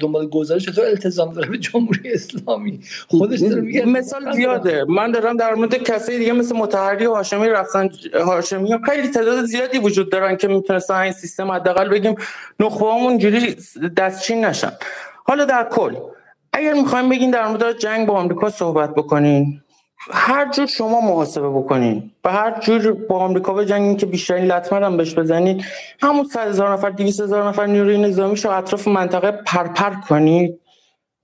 دنبال 0.00 0.28
گذار 0.28 0.58
چطور 0.58 0.84
التزام 0.84 1.32
داره 1.32 1.48
به 1.48 1.58
جمهوری 1.58 2.12
اسلامی. 2.12 2.80
خودش 3.08 3.40
داره 3.40 3.60
میگه 3.60 3.84
مثال 3.84 4.32
زیاده. 4.32 4.84
من 4.84 5.10
دارم 5.10 5.36
در 5.36 5.54
مورد 5.54 5.74
کسایی 5.74 6.18
دیگه 6.18 6.32
مثل 6.32 6.56
متحری 6.56 7.06
و 7.06 7.14
هاشمی 7.14 7.48
رفتن 7.48 7.88
هاشمی 8.14 8.70
خیلی 8.90 9.08
تعداد 9.08 9.44
زیادی 9.44 9.78
وجود 9.78 10.12
دارن 10.12 10.36
که 10.36 10.48
می‌تونستن 10.48 10.94
این 10.94 11.12
سیستم 11.12 11.50
حداقل 11.50 11.88
بگیم 11.88 12.14
نخبه‌هامون 12.60 13.18
جوری 13.18 13.56
دستچین 13.96 14.44
نشن. 14.44 14.72
حالا 15.24 15.44
در 15.44 15.68
کل 15.70 15.94
اگر 16.52 16.72
می‌خوایم 16.72 17.08
بگین 17.08 17.30
در 17.30 17.48
مورد 17.48 17.78
جنگ 17.78 18.06
با 18.06 18.14
آمریکا 18.14 18.50
صحبت 18.50 18.94
بکنین. 18.94 19.62
هر 19.98 20.50
جور 20.50 20.66
شما 20.66 21.00
محاسبه 21.00 21.48
بکنین 21.48 22.10
و 22.24 22.32
هر 22.32 22.60
جور 22.60 22.92
با 22.92 23.18
آمریکا 23.18 23.52
بجنگین 23.52 23.96
که 23.96 24.06
بیشترین 24.06 24.44
لطمه 24.44 24.86
هم 24.86 24.96
بهش 24.96 25.14
بزنید 25.14 25.64
همون 26.00 26.24
100 26.24 26.48
هزار 26.48 26.72
نفر 26.72 26.90
200 26.90 27.20
هزار 27.20 27.48
نفر 27.48 27.66
نیروی 27.66 27.98
نظامی 27.98 28.36
رو 28.36 28.50
اطراف 28.50 28.88
منطقه 28.88 29.30
پرپر 29.30 29.90
کنید 30.08 30.60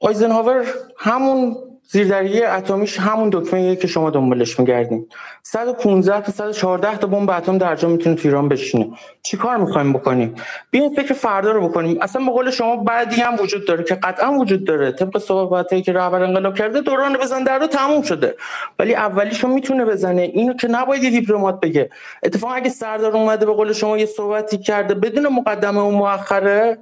آیزنهاور 0.01 0.67
همون 0.99 1.57
زیردریه 1.89 2.49
اتمیش 2.49 3.01
همون 3.01 3.31
دکمه 3.33 3.77
که 3.77 3.87
شما 3.87 4.11
دنبالش 4.11 4.59
میگردین. 4.59 5.09
115 5.43 6.21
تا 6.21 6.33
114 6.33 6.97
تا 6.97 7.07
بمب 7.07 7.31
اتم 7.31 7.59
در 7.59 7.77
جا 7.77 7.89
می‌تونه 7.89 8.17
تو 8.17 8.29
ایران 8.29 8.49
بشینه. 8.49 8.91
چیکار 9.23 9.57
می‌خوایم 9.57 9.93
بکنیم؟ 9.93 10.35
بیاین 10.71 10.95
فکر 10.95 11.15
فردا 11.15 11.51
رو 11.51 11.69
بکنیم. 11.69 11.99
اصلا 12.01 12.25
به 12.25 12.31
قول 12.31 12.51
شما 12.51 12.77
بعدی 12.77 13.21
هم 13.21 13.35
وجود 13.41 13.67
داره 13.67 13.85
که 13.85 13.95
قطعا 13.95 14.33
وجود 14.33 14.65
داره. 14.65 14.93
طبق 14.93 15.19
صحبتایی 15.19 15.83
که 15.83 15.93
رهبر 15.93 16.23
انقلاب 16.23 16.55
کرده 16.55 16.81
دوران 16.81 17.17
بزن 17.17 17.45
در 17.45 17.59
رو 17.59 17.67
تموم 17.67 18.03
شده. 18.03 18.35
ولی 18.79 18.95
اولیشو 18.95 19.49
می‌تونه 19.49 19.85
بزنه. 19.85 20.23
اینو 20.23 20.55
که 20.55 20.69
نباید 20.69 21.03
دیپلمات 21.03 21.61
بگه. 21.61 21.91
اتفاقا 22.23 22.55
اگه 22.55 22.71
سردار 22.71 23.17
اومده 23.17 23.47
به 23.47 23.53
قول 23.53 23.73
شما 23.73 23.99
یه 23.99 24.07
صحبتی 24.07 24.59
کرده 24.59 24.95
بدون 24.95 25.29
مقدمه 25.29 25.81
و 25.81 25.91
مؤخره 25.91 26.79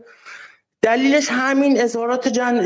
دلیلش 0.83 1.29
همین 1.31 1.81
اظهارات 1.81 2.29
جن... 2.29 2.63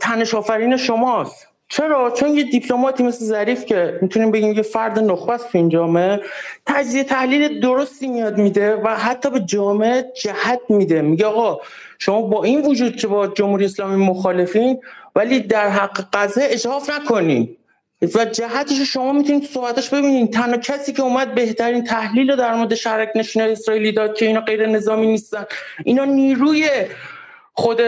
تنش 0.00 0.34
آفرین 0.34 0.76
شماست. 0.76 1.49
چرا؟ 1.72 2.10
چون 2.10 2.36
یه 2.36 2.44
دیپلماتی 2.44 3.02
مثل 3.02 3.24
ظریف 3.24 3.64
که 3.64 3.98
می‌تونیم 4.02 4.30
بگیم 4.30 4.52
یه 4.52 4.62
فرد 4.62 4.98
نخبه 4.98 5.32
است 5.32 5.52
تو 5.52 5.58
این 5.58 5.68
جامعه 5.68 6.20
تجزیه 6.66 7.04
تحلیل 7.04 7.60
درستی 7.60 8.06
میاد 8.06 8.38
میده 8.38 8.76
و 8.76 8.88
حتی 8.88 9.30
به 9.30 9.40
جامعه 9.40 10.12
جهت 10.22 10.60
میده. 10.68 11.02
میگه 11.02 11.26
آقا 11.26 11.60
شما 11.98 12.22
با 12.22 12.44
این 12.44 12.66
وجود 12.66 12.96
که 12.96 13.06
با 13.06 13.26
جمهوری 13.26 13.64
اسلامی 13.64 14.06
مخالفین 14.06 14.80
ولی 15.16 15.40
در 15.40 15.68
حق 15.68 16.04
قضیه 16.12 16.44
اجحاف 16.50 16.90
نکنین. 16.90 17.56
و 18.14 18.24
جهتش 18.24 18.80
شما 18.80 19.12
می‌تونید 19.12 19.42
تو 19.42 19.48
صحبتش 19.48 19.88
ببینید 19.88 20.32
تنها 20.32 20.56
کسی 20.56 20.92
که 20.92 21.02
اومد 21.02 21.34
بهترین 21.34 21.84
تحلیل 21.84 22.30
رو 22.30 22.36
در 22.36 22.54
مورد 22.54 22.74
شرک 22.74 23.08
نشین 23.14 23.42
اسرائیلی 23.42 23.92
داد 23.92 24.14
که 24.14 24.26
اینا 24.26 24.40
غیر 24.40 24.66
نظامی 24.66 25.06
نیستن. 25.06 25.44
اینا 25.84 26.04
نیروی 26.04 26.68
خود 27.52 27.80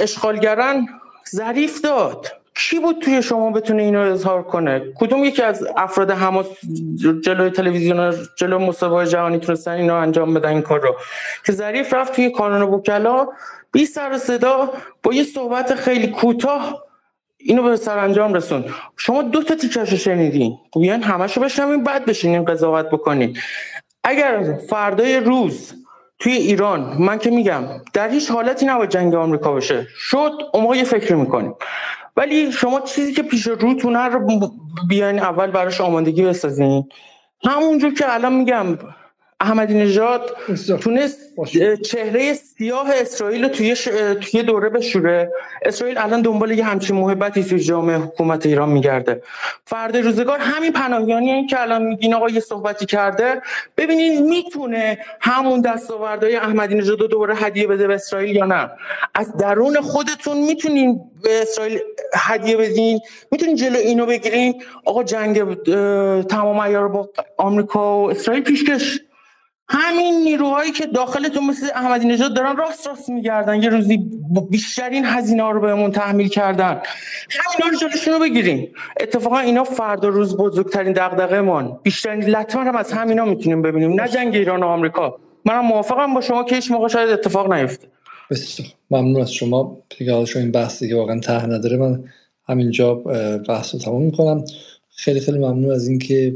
اشغالگران 0.00 0.88
ظریف 1.34 1.80
داد. 1.80 2.41
کی 2.70 2.78
بود 2.78 2.98
توی 2.98 3.22
شما 3.22 3.50
بتونه 3.50 3.82
اینو 3.82 4.00
اظهار 4.00 4.42
کنه؟ 4.42 4.82
کدوم 4.94 5.24
یکی 5.24 5.42
از 5.42 5.66
افراد 5.76 6.10
حماس 6.10 6.46
جلوی 7.24 7.50
تلویزیون 7.50 8.14
جلو 8.36 8.58
مسابقه 8.58 9.06
جهانی 9.06 9.38
تونستن 9.38 9.70
اینو 9.70 9.94
انجام 9.94 10.34
بدن 10.34 10.48
این 10.48 10.62
کار 10.62 10.80
رو؟ 10.80 10.96
که 11.46 11.52
ظریف 11.52 11.94
رفت 11.94 12.12
توی 12.12 12.30
کانون 12.30 12.62
وکلا 12.62 13.28
بی 13.72 13.86
سر 13.86 14.18
صدا 14.18 14.72
با 15.02 15.14
یه 15.14 15.24
صحبت 15.24 15.74
خیلی 15.74 16.06
کوتاه 16.06 16.82
اینو 17.38 17.62
به 17.62 17.76
سر 17.76 17.98
انجام 17.98 18.34
رسون 18.34 18.64
شما 18.96 19.22
دو 19.22 19.42
تا 19.42 19.54
تیکش 19.54 19.94
شنیدین. 19.94 20.58
بیان 20.80 21.02
همشو 21.02 21.40
بشنوین 21.40 21.84
بعد 21.84 22.04
بشینین 22.04 22.44
قضاوت 22.44 22.86
بکنین 22.86 23.38
اگر 24.04 24.58
فردای 24.70 25.16
روز 25.16 25.74
توی 26.22 26.32
ایران 26.32 26.96
من 26.98 27.18
که 27.18 27.30
میگم 27.30 27.62
در 27.92 28.08
هیچ 28.08 28.30
حالتی 28.30 28.66
نباید 28.66 28.90
جنگ 28.90 29.14
آمریکا 29.14 29.52
بشه 29.52 29.86
شد 29.96 30.32
اون 30.54 30.76
یه 30.76 30.84
فکر 30.84 31.14
می‌کنیم. 31.14 31.54
ولی 32.16 32.52
شما 32.52 32.80
چیزی 32.80 33.12
که 33.12 33.22
پیش 33.22 33.46
روتونه 33.46 33.98
رو 33.98 34.50
بیاین 34.88 35.18
اول 35.18 35.50
براش 35.50 35.80
آمادگی 35.80 36.22
بسازین. 36.22 36.88
همونجور 37.44 37.94
که 37.94 38.14
الان 38.14 38.32
میگم 38.32 38.78
احمدی 39.42 39.74
نژاد 39.74 40.36
تونست 40.80 41.18
چهره 41.84 42.34
سیاه 42.34 42.90
اسرائیل 42.94 43.42
رو 43.42 43.48
توی, 43.48 43.76
توی 44.20 44.42
دوره 44.42 44.68
بشوره. 44.68 45.32
اسرائیل 45.64 45.98
الان 45.98 46.22
دنبال 46.22 46.50
یه 46.50 46.64
همچین 46.64 46.96
محبتی 46.96 47.44
توی 47.44 47.60
جامعه 47.60 47.96
حکومت 47.96 48.46
ایران 48.46 48.68
میگرده. 48.68 49.22
فرد 49.64 49.96
روزگار 49.96 50.38
همین 50.38 50.72
پناهیانی 50.72 51.30
این 51.30 51.46
که 51.46 51.60
الان 51.60 51.82
میگین 51.82 52.14
آقا 52.14 52.28
یه 52.28 52.40
صحبتی 52.40 52.86
کرده 52.86 53.42
ببینین 53.76 54.28
می‌تونه 54.28 54.98
همون 55.20 55.60
دستاوردهای 55.60 56.36
احمدی 56.36 56.74
نژاد 56.74 57.00
رو 57.00 57.06
دوباره 57.06 57.34
هدیه 57.34 57.66
بده 57.66 57.86
به 57.86 57.94
اسرائیل 57.94 58.36
یا 58.36 58.46
نه؟ 58.46 58.70
از 59.14 59.36
درون 59.36 59.80
خودتون 59.80 60.36
می‌تونین 60.36 61.00
به 61.22 61.42
اسرائیل 61.42 61.78
هدیه 62.16 62.56
بدین؟ 62.56 63.00
می‌تونین 63.30 63.56
جلو 63.56 63.78
اینو 63.78 64.06
بگیرین؟ 64.06 64.62
آقا 64.84 65.04
جنگ 65.04 65.62
تمام 66.26 66.60
عیار 66.60 66.88
با 66.88 67.08
آمریکا 67.36 67.98
و 67.98 68.10
اسرائیل 68.10 68.42
پیشکش. 68.42 69.00
همین 69.74 70.24
نیروهایی 70.24 70.72
که 70.72 70.86
داخلتون 70.86 71.46
مثل 71.46 71.66
احمدی 71.74 72.06
نژاد 72.06 72.34
دارن 72.34 72.56
راست 72.56 72.86
راست 72.86 73.08
میگردن. 73.08 73.62
یه 73.62 73.68
روزی 73.68 74.10
بیشترین 74.50 75.04
هزینه 75.04 75.42
ها 75.42 75.50
رو 75.50 75.60
بهمون 75.60 75.90
تحمیل 75.90 76.28
کردن. 76.28 76.82
همینا 77.30 77.70
رو 77.70 77.76
جلوشون 77.76 78.14
رو 78.14 78.20
بگیریم. 78.20 78.72
اتفاقا 79.00 79.38
اینا 79.38 79.64
فردا 79.64 80.08
روز 80.08 80.36
بزرگترین 80.36 80.92
دغدغه 80.92 81.40
من 81.40 81.72
بیشترین 81.82 82.24
لطمه 82.24 82.62
هم 82.62 82.76
از 82.76 82.92
همینا 82.92 83.24
می‌تونیم 83.24 83.62
ببینیم. 83.62 84.00
نه 84.00 84.08
جنگ 84.08 84.34
ایران 84.34 84.62
و 84.62 84.66
آمریکا. 84.66 85.18
منم 85.44 85.66
موافقم 85.66 86.14
با 86.14 86.20
شما 86.20 86.44
که 86.44 86.54
هیچ 86.54 86.70
موقع 86.70 86.88
شاید 86.88 87.10
اتفاق 87.10 87.52
نیفته. 87.52 87.88
بسیار. 88.30 88.68
ممنون 88.90 89.20
از 89.20 89.32
شما. 89.32 89.78
دیگه 89.98 90.14
این 90.36 90.50
بحثی 90.50 90.88
که 90.88 90.94
واقعا 90.94 91.20
ته 91.20 91.46
نداره 91.46 91.76
من 91.76 92.04
همینجا 92.48 92.94
بحث 93.48 93.74
رو 93.74 93.80
تمام 93.80 94.02
می‌کنم. 94.02 94.44
خیلی 94.96 95.20
خیلی 95.20 95.38
ممنون 95.38 95.70
از 95.72 95.88
اینکه 95.88 96.34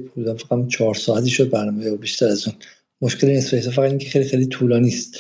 فقط 0.49 0.67
چهار 0.69 0.95
ساعتی 0.95 1.31
شد 1.31 1.51
برنامه 1.51 1.91
و 1.91 1.97
بیشتر 1.97 2.27
از 2.27 2.49
اون 2.49 2.57
مشکل 3.01 3.27
این 3.27 3.39
اسپیس 3.39 3.69
فقط 3.69 3.91
اینکه 3.91 4.09
خیلی 4.09 4.25
خیلی 4.25 4.47
طولانی 4.47 4.89
است 4.89 5.17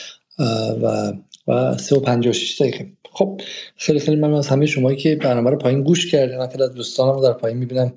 و 0.82 1.12
و 1.48 1.78
3 1.78 1.96
و 1.96 2.00
56 2.00 2.60
دقیقه. 2.60 2.86
خب 3.12 3.40
خیلی 3.76 3.98
خیلی 3.98 4.16
ممنون 4.16 4.34
از 4.34 4.46
همه 4.46 4.66
شما 4.66 4.94
که 4.94 5.16
برنامه 5.16 5.50
رو 5.50 5.56
پایین 5.56 5.82
گوش 5.82 6.10
کردین. 6.10 6.38
من 6.38 6.62
از 6.62 6.74
دوستانم 6.74 7.22
در 7.22 7.32
پایین 7.32 7.58
می‌بینم 7.58 7.92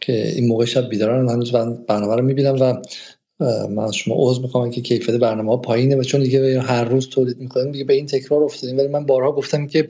که 0.00 0.28
این 0.28 0.48
موقع 0.48 0.64
شب 0.64 0.88
بیدارن. 0.88 1.28
هنوز 1.28 1.52
برنامه 1.88 2.16
رو 2.16 2.22
می‌بینم 2.22 2.60
و 2.60 2.74
من 3.68 3.84
از 3.84 3.94
شما 3.94 4.14
عذر 4.18 4.42
می‌خوام 4.42 4.70
که 4.70 4.80
کیفیت 4.80 5.14
برنامه 5.14 5.50
ها 5.50 5.56
پایینه 5.56 5.96
و 5.96 6.02
چون 6.02 6.22
دیگه 6.22 6.60
هر 6.60 6.84
روز 6.84 7.08
تولید 7.08 7.38
می‌کنیم 7.38 7.72
دیگه 7.72 7.84
به 7.84 7.94
این 7.94 8.06
تکرار 8.06 8.42
افتادیم. 8.42 8.78
ولی 8.78 8.88
من 8.88 9.06
بارها 9.06 9.32
گفتم 9.32 9.66
که 9.66 9.88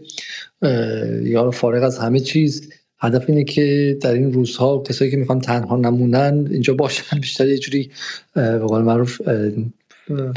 یارو 1.23 1.51
فارغ 1.51 1.83
از 1.83 1.99
همه 1.99 2.21
چیز 2.21 2.73
هدف 3.03 3.25
اینه 3.29 3.45
که 3.45 3.99
در 4.01 4.13
این 4.13 4.33
روزها 4.33 4.79
کسایی 4.79 5.11
که 5.11 5.17
می‌خوان 5.17 5.41
تنها 5.41 5.77
نمونن 5.77 6.49
اینجا 6.51 6.75
باشن. 6.75 7.21
بیشتر 7.21 7.49
یه 7.49 7.59
جوری 7.59 7.91
به 8.35 8.59
قول 8.59 8.83
معروف 8.83 9.21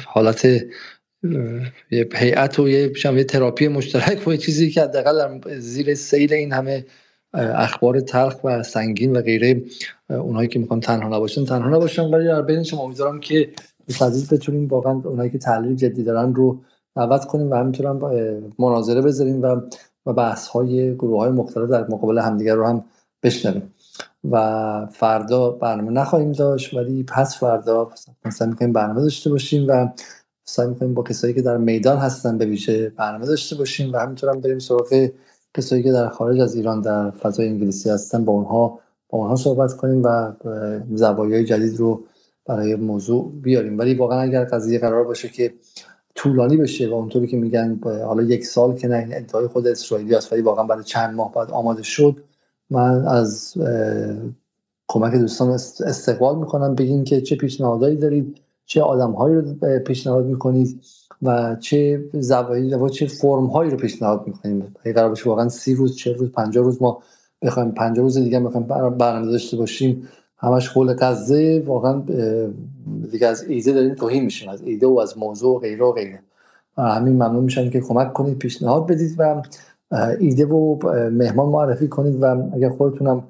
حالت 0.06 0.46
یه 1.92 2.10
هیئت 2.16 2.60
و 2.60 2.70
یه 2.70 2.92
یه 3.06 3.24
تراپی 3.24 3.68
مشترک 3.68 4.28
و 4.28 4.32
یه 4.32 4.38
چیزی 4.38 4.70
که 4.70 4.82
حداقل 4.82 5.40
زیر 5.60 5.96
سیل 5.96 6.34
این 6.34 6.54
همه 6.54 6.86
اخبار 7.34 8.00
تلخ 8.00 8.44
و 8.44 8.64
سنگین 8.64 9.16
و 9.16 9.22
غیره 9.22 9.62
اونایی 10.10 10.48
که 10.48 10.60
می‌خوان 10.60 10.80
تنها 10.80 11.18
نباشن 11.18 11.46
تنها 11.46 11.70
نباشن. 11.70 12.02
ولی 12.02 12.26
در 12.26 12.42
بین 12.42 12.64
شما 12.64 12.84
امیدوارم 12.84 13.20
که 13.20 13.50
تدریج 14.00 14.34
بتونیم 14.34 14.68
واقعا 14.68 14.94
اونایی 14.94 15.30
که 15.30 15.38
تحلیل 15.38 15.76
جدی 15.76 16.04
دارن 16.04 16.34
رو 16.34 16.62
دعوت 16.96 17.26
کنیم 17.26 17.52
و 17.52 17.56
همینطور 17.56 17.88
هم 17.88 18.00
مناظره 18.60 19.02
بذاریم 19.02 19.42
و 19.42 19.62
و 20.06 20.14
بحث 20.14 20.48
های 20.48 20.96
گروه 20.96 21.20
های 21.20 21.32
مختلف 21.32 21.70
در 21.70 21.88
مقابل 21.88 22.20
همدیگر 22.20 22.56
رو 22.56 22.68
هم 22.68 22.84
بشنویم. 23.24 23.74
و 24.32 24.88
فردا 24.92 25.50
برنامه 25.50 25.92
نخواهیم 25.92 26.32
داشت 26.32 26.74
ولی 26.74 27.04
پس 27.04 27.40
فردا 27.40 27.90
مثلا 28.26 28.48
می‌کنیم 28.48 28.74
برنامه 28.74 29.02
داشته 29.02 29.30
باشیم 29.30 29.66
و 29.68 29.88
سعی 30.44 30.68
می‌کنیم 30.68 30.94
با 30.94 31.04
کسایی 31.04 31.34
که 31.34 31.42
در 31.42 31.58
میدان 31.58 31.98
هستن 31.98 32.38
به 32.38 32.46
ویژه 32.46 32.90
برنامه 32.90 33.26
داشته 33.26 33.56
باشیم 33.56 33.94
و 33.94 33.98
همینطور 33.98 34.30
هم 34.30 34.42
بریم 34.42 34.60
سراغ 34.60 35.10
کسایی 35.54 35.84
که 35.84 35.92
در 35.92 36.10
خارج 36.10 36.40
از 36.40 36.56
ایران 36.56 36.82
در 36.82 37.12
فضای 37.12 37.48
انگلیسی 37.48 37.90
هستن. 37.90 38.26
با 38.26 38.34
اونها 38.34 38.80
با 39.10 39.18
اونها 39.18 39.36
صحبت 39.36 39.74
کنیم 39.74 40.04
و 40.04 40.32
زوایای 40.94 41.46
جدید 41.46 41.78
رو 41.78 42.04
برای 42.46 42.76
موضوع 42.76 43.32
بیاریم. 43.42 43.78
ولی 43.78 43.94
واقعا 43.94 44.22
اگر 44.22 44.46
قضیه 44.46 44.80
قرار 44.80 45.04
باشه 45.04 45.30
که 45.30 45.54
طولانی 46.16 46.58
بشه 46.58 46.90
و 46.90 46.94
اونطوری 46.94 47.28
که 47.28 47.38
میگن 47.38 47.80
حالا 47.84 48.24
یک 48.24 48.46
سال 48.46 48.76
که 48.76 48.88
نه 48.88 48.98
این 48.98 49.14
انتهای 49.14 49.48
خود 49.48 49.68
اسرائیلی 49.68 50.16
است 50.16 50.34
ولی 50.34 50.42
واقعا 50.42 50.64
برای 50.64 50.84
چند 50.84 51.16
ماه 51.16 51.34
بعد 51.34 51.52
آماده 51.52 51.84
شد. 51.84 52.24
من 52.70 53.08
از 53.08 53.54
کمک 54.88 55.14
دوستان 55.14 55.50
استقبال 55.50 56.40
می‌کنم 56.40 56.76
بگین 56.76 57.04
که 57.04 57.22
چه 57.22 57.36
پیشنهادایی 57.36 57.98
دارید 57.98 58.38
چه 58.66 58.82
آدمهایی 58.82 59.36
رو 59.36 59.54
پیشنهاد 59.80 60.26
می‌کنید 60.26 60.82
و 61.22 61.56
چه 61.60 62.04
زوایی 62.14 62.74
و 62.74 62.90
چه 62.90 63.08
فرم 63.08 63.46
هایی 63.46 63.72
رو 63.72 63.78
پیشنهاد 63.78 64.28
می‌کنیم 64.28 64.76
اگه 64.84 64.94
قرار 64.94 65.10
باشه 65.10 65.30
واقعا 65.30 65.50
سی 65.50 65.76
روز 65.76 65.96
چه 65.96 66.14
روز 66.14 66.32
50 66.32 66.64
روز 66.64 66.82
ما 66.82 67.04
بخوایم 67.42 67.72
50 67.72 68.04
روز 68.04 68.18
دیگه 68.18 68.40
بخوایم 68.40 68.68
برنامه 68.68 69.32
داشته 69.32 69.58
باشیم 69.58 70.08
همش 70.46 70.68
حول 70.68 70.94
قضیه 70.94 71.64
واقعا 71.66 72.04
دیگه 73.12 73.28
از 73.28 73.44
ایده 73.44 73.72
داریم 73.72 73.96
توهین 73.96 74.24
میشیم 74.24 74.50
از 74.50 74.62
ایده 74.62 74.88
و 74.88 75.00
از 75.00 75.18
موضوع 75.18 75.56
و 75.56 75.60
غیره 75.60 75.86
و 75.86 75.92
غیره. 75.92 76.20
همین 76.78 77.14
ممنون 77.14 77.44
میشن 77.44 77.70
که 77.70 77.80
کمک 77.80 78.14
کنید 78.14 78.38
پیشنهاد 78.38 78.88
بدید 78.88 79.16
و 79.18 79.42
ایده 80.20 80.46
و 80.46 80.80
مهمان 81.10 81.50
معرفی 81.50 81.88
کنید 81.88 82.24
و 82.24 82.44
اگر 82.54 82.70
خودتونم 82.70 83.24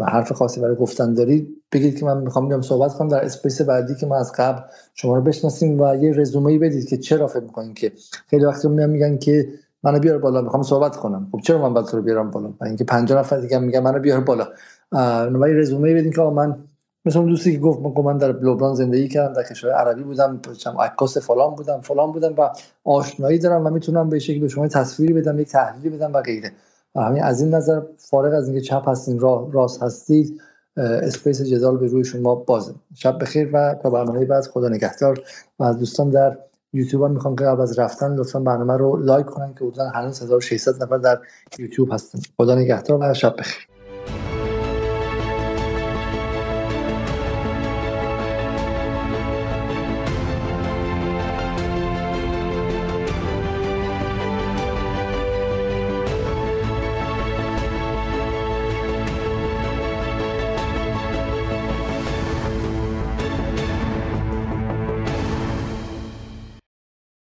حرف 0.00 0.32
خاصی 0.32 0.60
برای 0.60 0.76
گفتن 0.76 1.14
دارید 1.14 1.48
بگید 1.72 1.98
که 1.98 2.04
من 2.04 2.18
می‌خوام 2.18 2.48
بیام 2.48 2.62
صحبت 2.62 2.94
کنم. 2.94 3.08
در 3.08 3.24
اسپیس 3.24 3.62
بعدی 3.62 3.94
که 3.94 4.06
ما 4.06 4.16
از 4.16 4.32
قبل 4.32 4.60
شما 4.94 5.16
رو 5.16 5.22
بشناسیم 5.22 5.80
و 5.80 5.96
یه 5.96 6.12
رزومه 6.12 6.52
ای 6.52 6.58
بدید 6.58 6.88
که 6.88 6.96
چرا 6.96 7.26
فکر 7.26 7.42
می‌کنین 7.42 7.74
که 7.74 7.92
خیلی 8.26 8.44
وقتی 8.44 8.68
میان 8.68 8.90
میگن 8.90 9.18
که 9.18 9.48
منو 9.82 9.98
بیار 9.98 10.18
بالا 10.18 10.40
می‌خوام 10.40 10.62
صحبت 10.62 10.96
کنم. 10.96 11.28
خب 11.32 11.40
چرا 11.40 11.68
من 11.68 11.74
باید 11.74 11.86
رو 11.92 12.02
بیارم 12.02 12.30
بالا؟ 12.30 12.52
و 12.60 12.64
اینکه 12.64 12.84
50 12.84 13.18
نفر 13.18 13.36
دیگه 13.36 13.58
میگن 13.58 13.80
منو 13.80 13.98
بیار 13.98 14.20
بالا. 14.20 14.48
ولی 14.92 15.54
رزومه 15.54 15.88
ای 15.88 15.94
بدین 15.94 16.12
که 16.12 16.20
من 16.22 16.58
مثل 17.04 17.26
دوستی 17.26 17.52
که 17.52 17.58
گفت 17.58 17.98
من 17.98 18.18
در 18.18 18.32
لبنان 18.32 18.74
زندگی 18.74 19.08
کردم 19.08 19.32
در 19.32 19.42
کشور 19.42 19.70
عربی 19.70 20.02
بودم 20.02 20.40
عکاس 20.80 21.18
فلان 21.18 21.54
بودم 21.54 21.80
فلان 21.80 22.12
بودم 22.12 22.34
و 22.38 22.50
آشنایی 22.84 23.38
دارم 23.38 23.66
و 23.66 23.70
می‌تونم 23.70 24.08
به 24.08 24.18
شکلی 24.18 24.38
به 24.38 24.48
شما 24.48 24.68
تصویری 24.68 25.12
بدم 25.12 25.38
یک 25.38 25.48
تحلیلی 25.48 25.96
بدم 25.96 26.12
و 26.12 26.20
غیره. 26.20 26.52
و 26.94 27.00
همین 27.00 27.22
از 27.22 27.40
این 27.40 27.54
نظر 27.54 27.80
فارغ 27.98 28.34
از 28.34 28.48
اینکه 28.48 28.60
چپ 28.60 28.88
هستین 28.88 29.20
راه 29.20 29.52
راست 29.52 29.82
هستید 29.82 30.40
Space 30.76 31.42
جدال 31.42 31.76
به 31.76 31.86
روی 31.86 32.04
شما 32.04 32.34
بازه. 32.34 32.74
شب 32.94 33.18
بخیر 33.18 33.50
و 33.52 33.74
تا 33.82 33.90
برنامه 33.90 34.24
بعد. 34.24 34.44
خدا 34.44 34.68
نگهدار. 34.68 35.20
و 35.58 35.64
از 35.64 35.78
دوستان 35.78 36.10
در 36.10 36.38
یوتیوب 36.72 37.02
هم 37.02 37.10
می‌خوام 37.10 37.36
که 37.36 37.44
قبل 37.44 37.60
از 37.60 37.78
رفتن 37.78 38.14
لطفا 38.14 38.40
برنامه 38.40 38.76
رو 38.76 38.96
like 38.96 39.26
کنن 39.26 39.54
که 39.54 39.64
حدودا 39.64 39.88
هنوز 39.88 40.22
1600 40.22 40.82
نفر 40.82 40.98
در 40.98 41.18
یوتیوب 41.58 41.92
هستن. 41.92 42.18
خدا 42.36 42.54
نگهدار 42.54 42.98
و 43.00 43.14
شب 43.14 43.36
بخیر. 43.38 43.71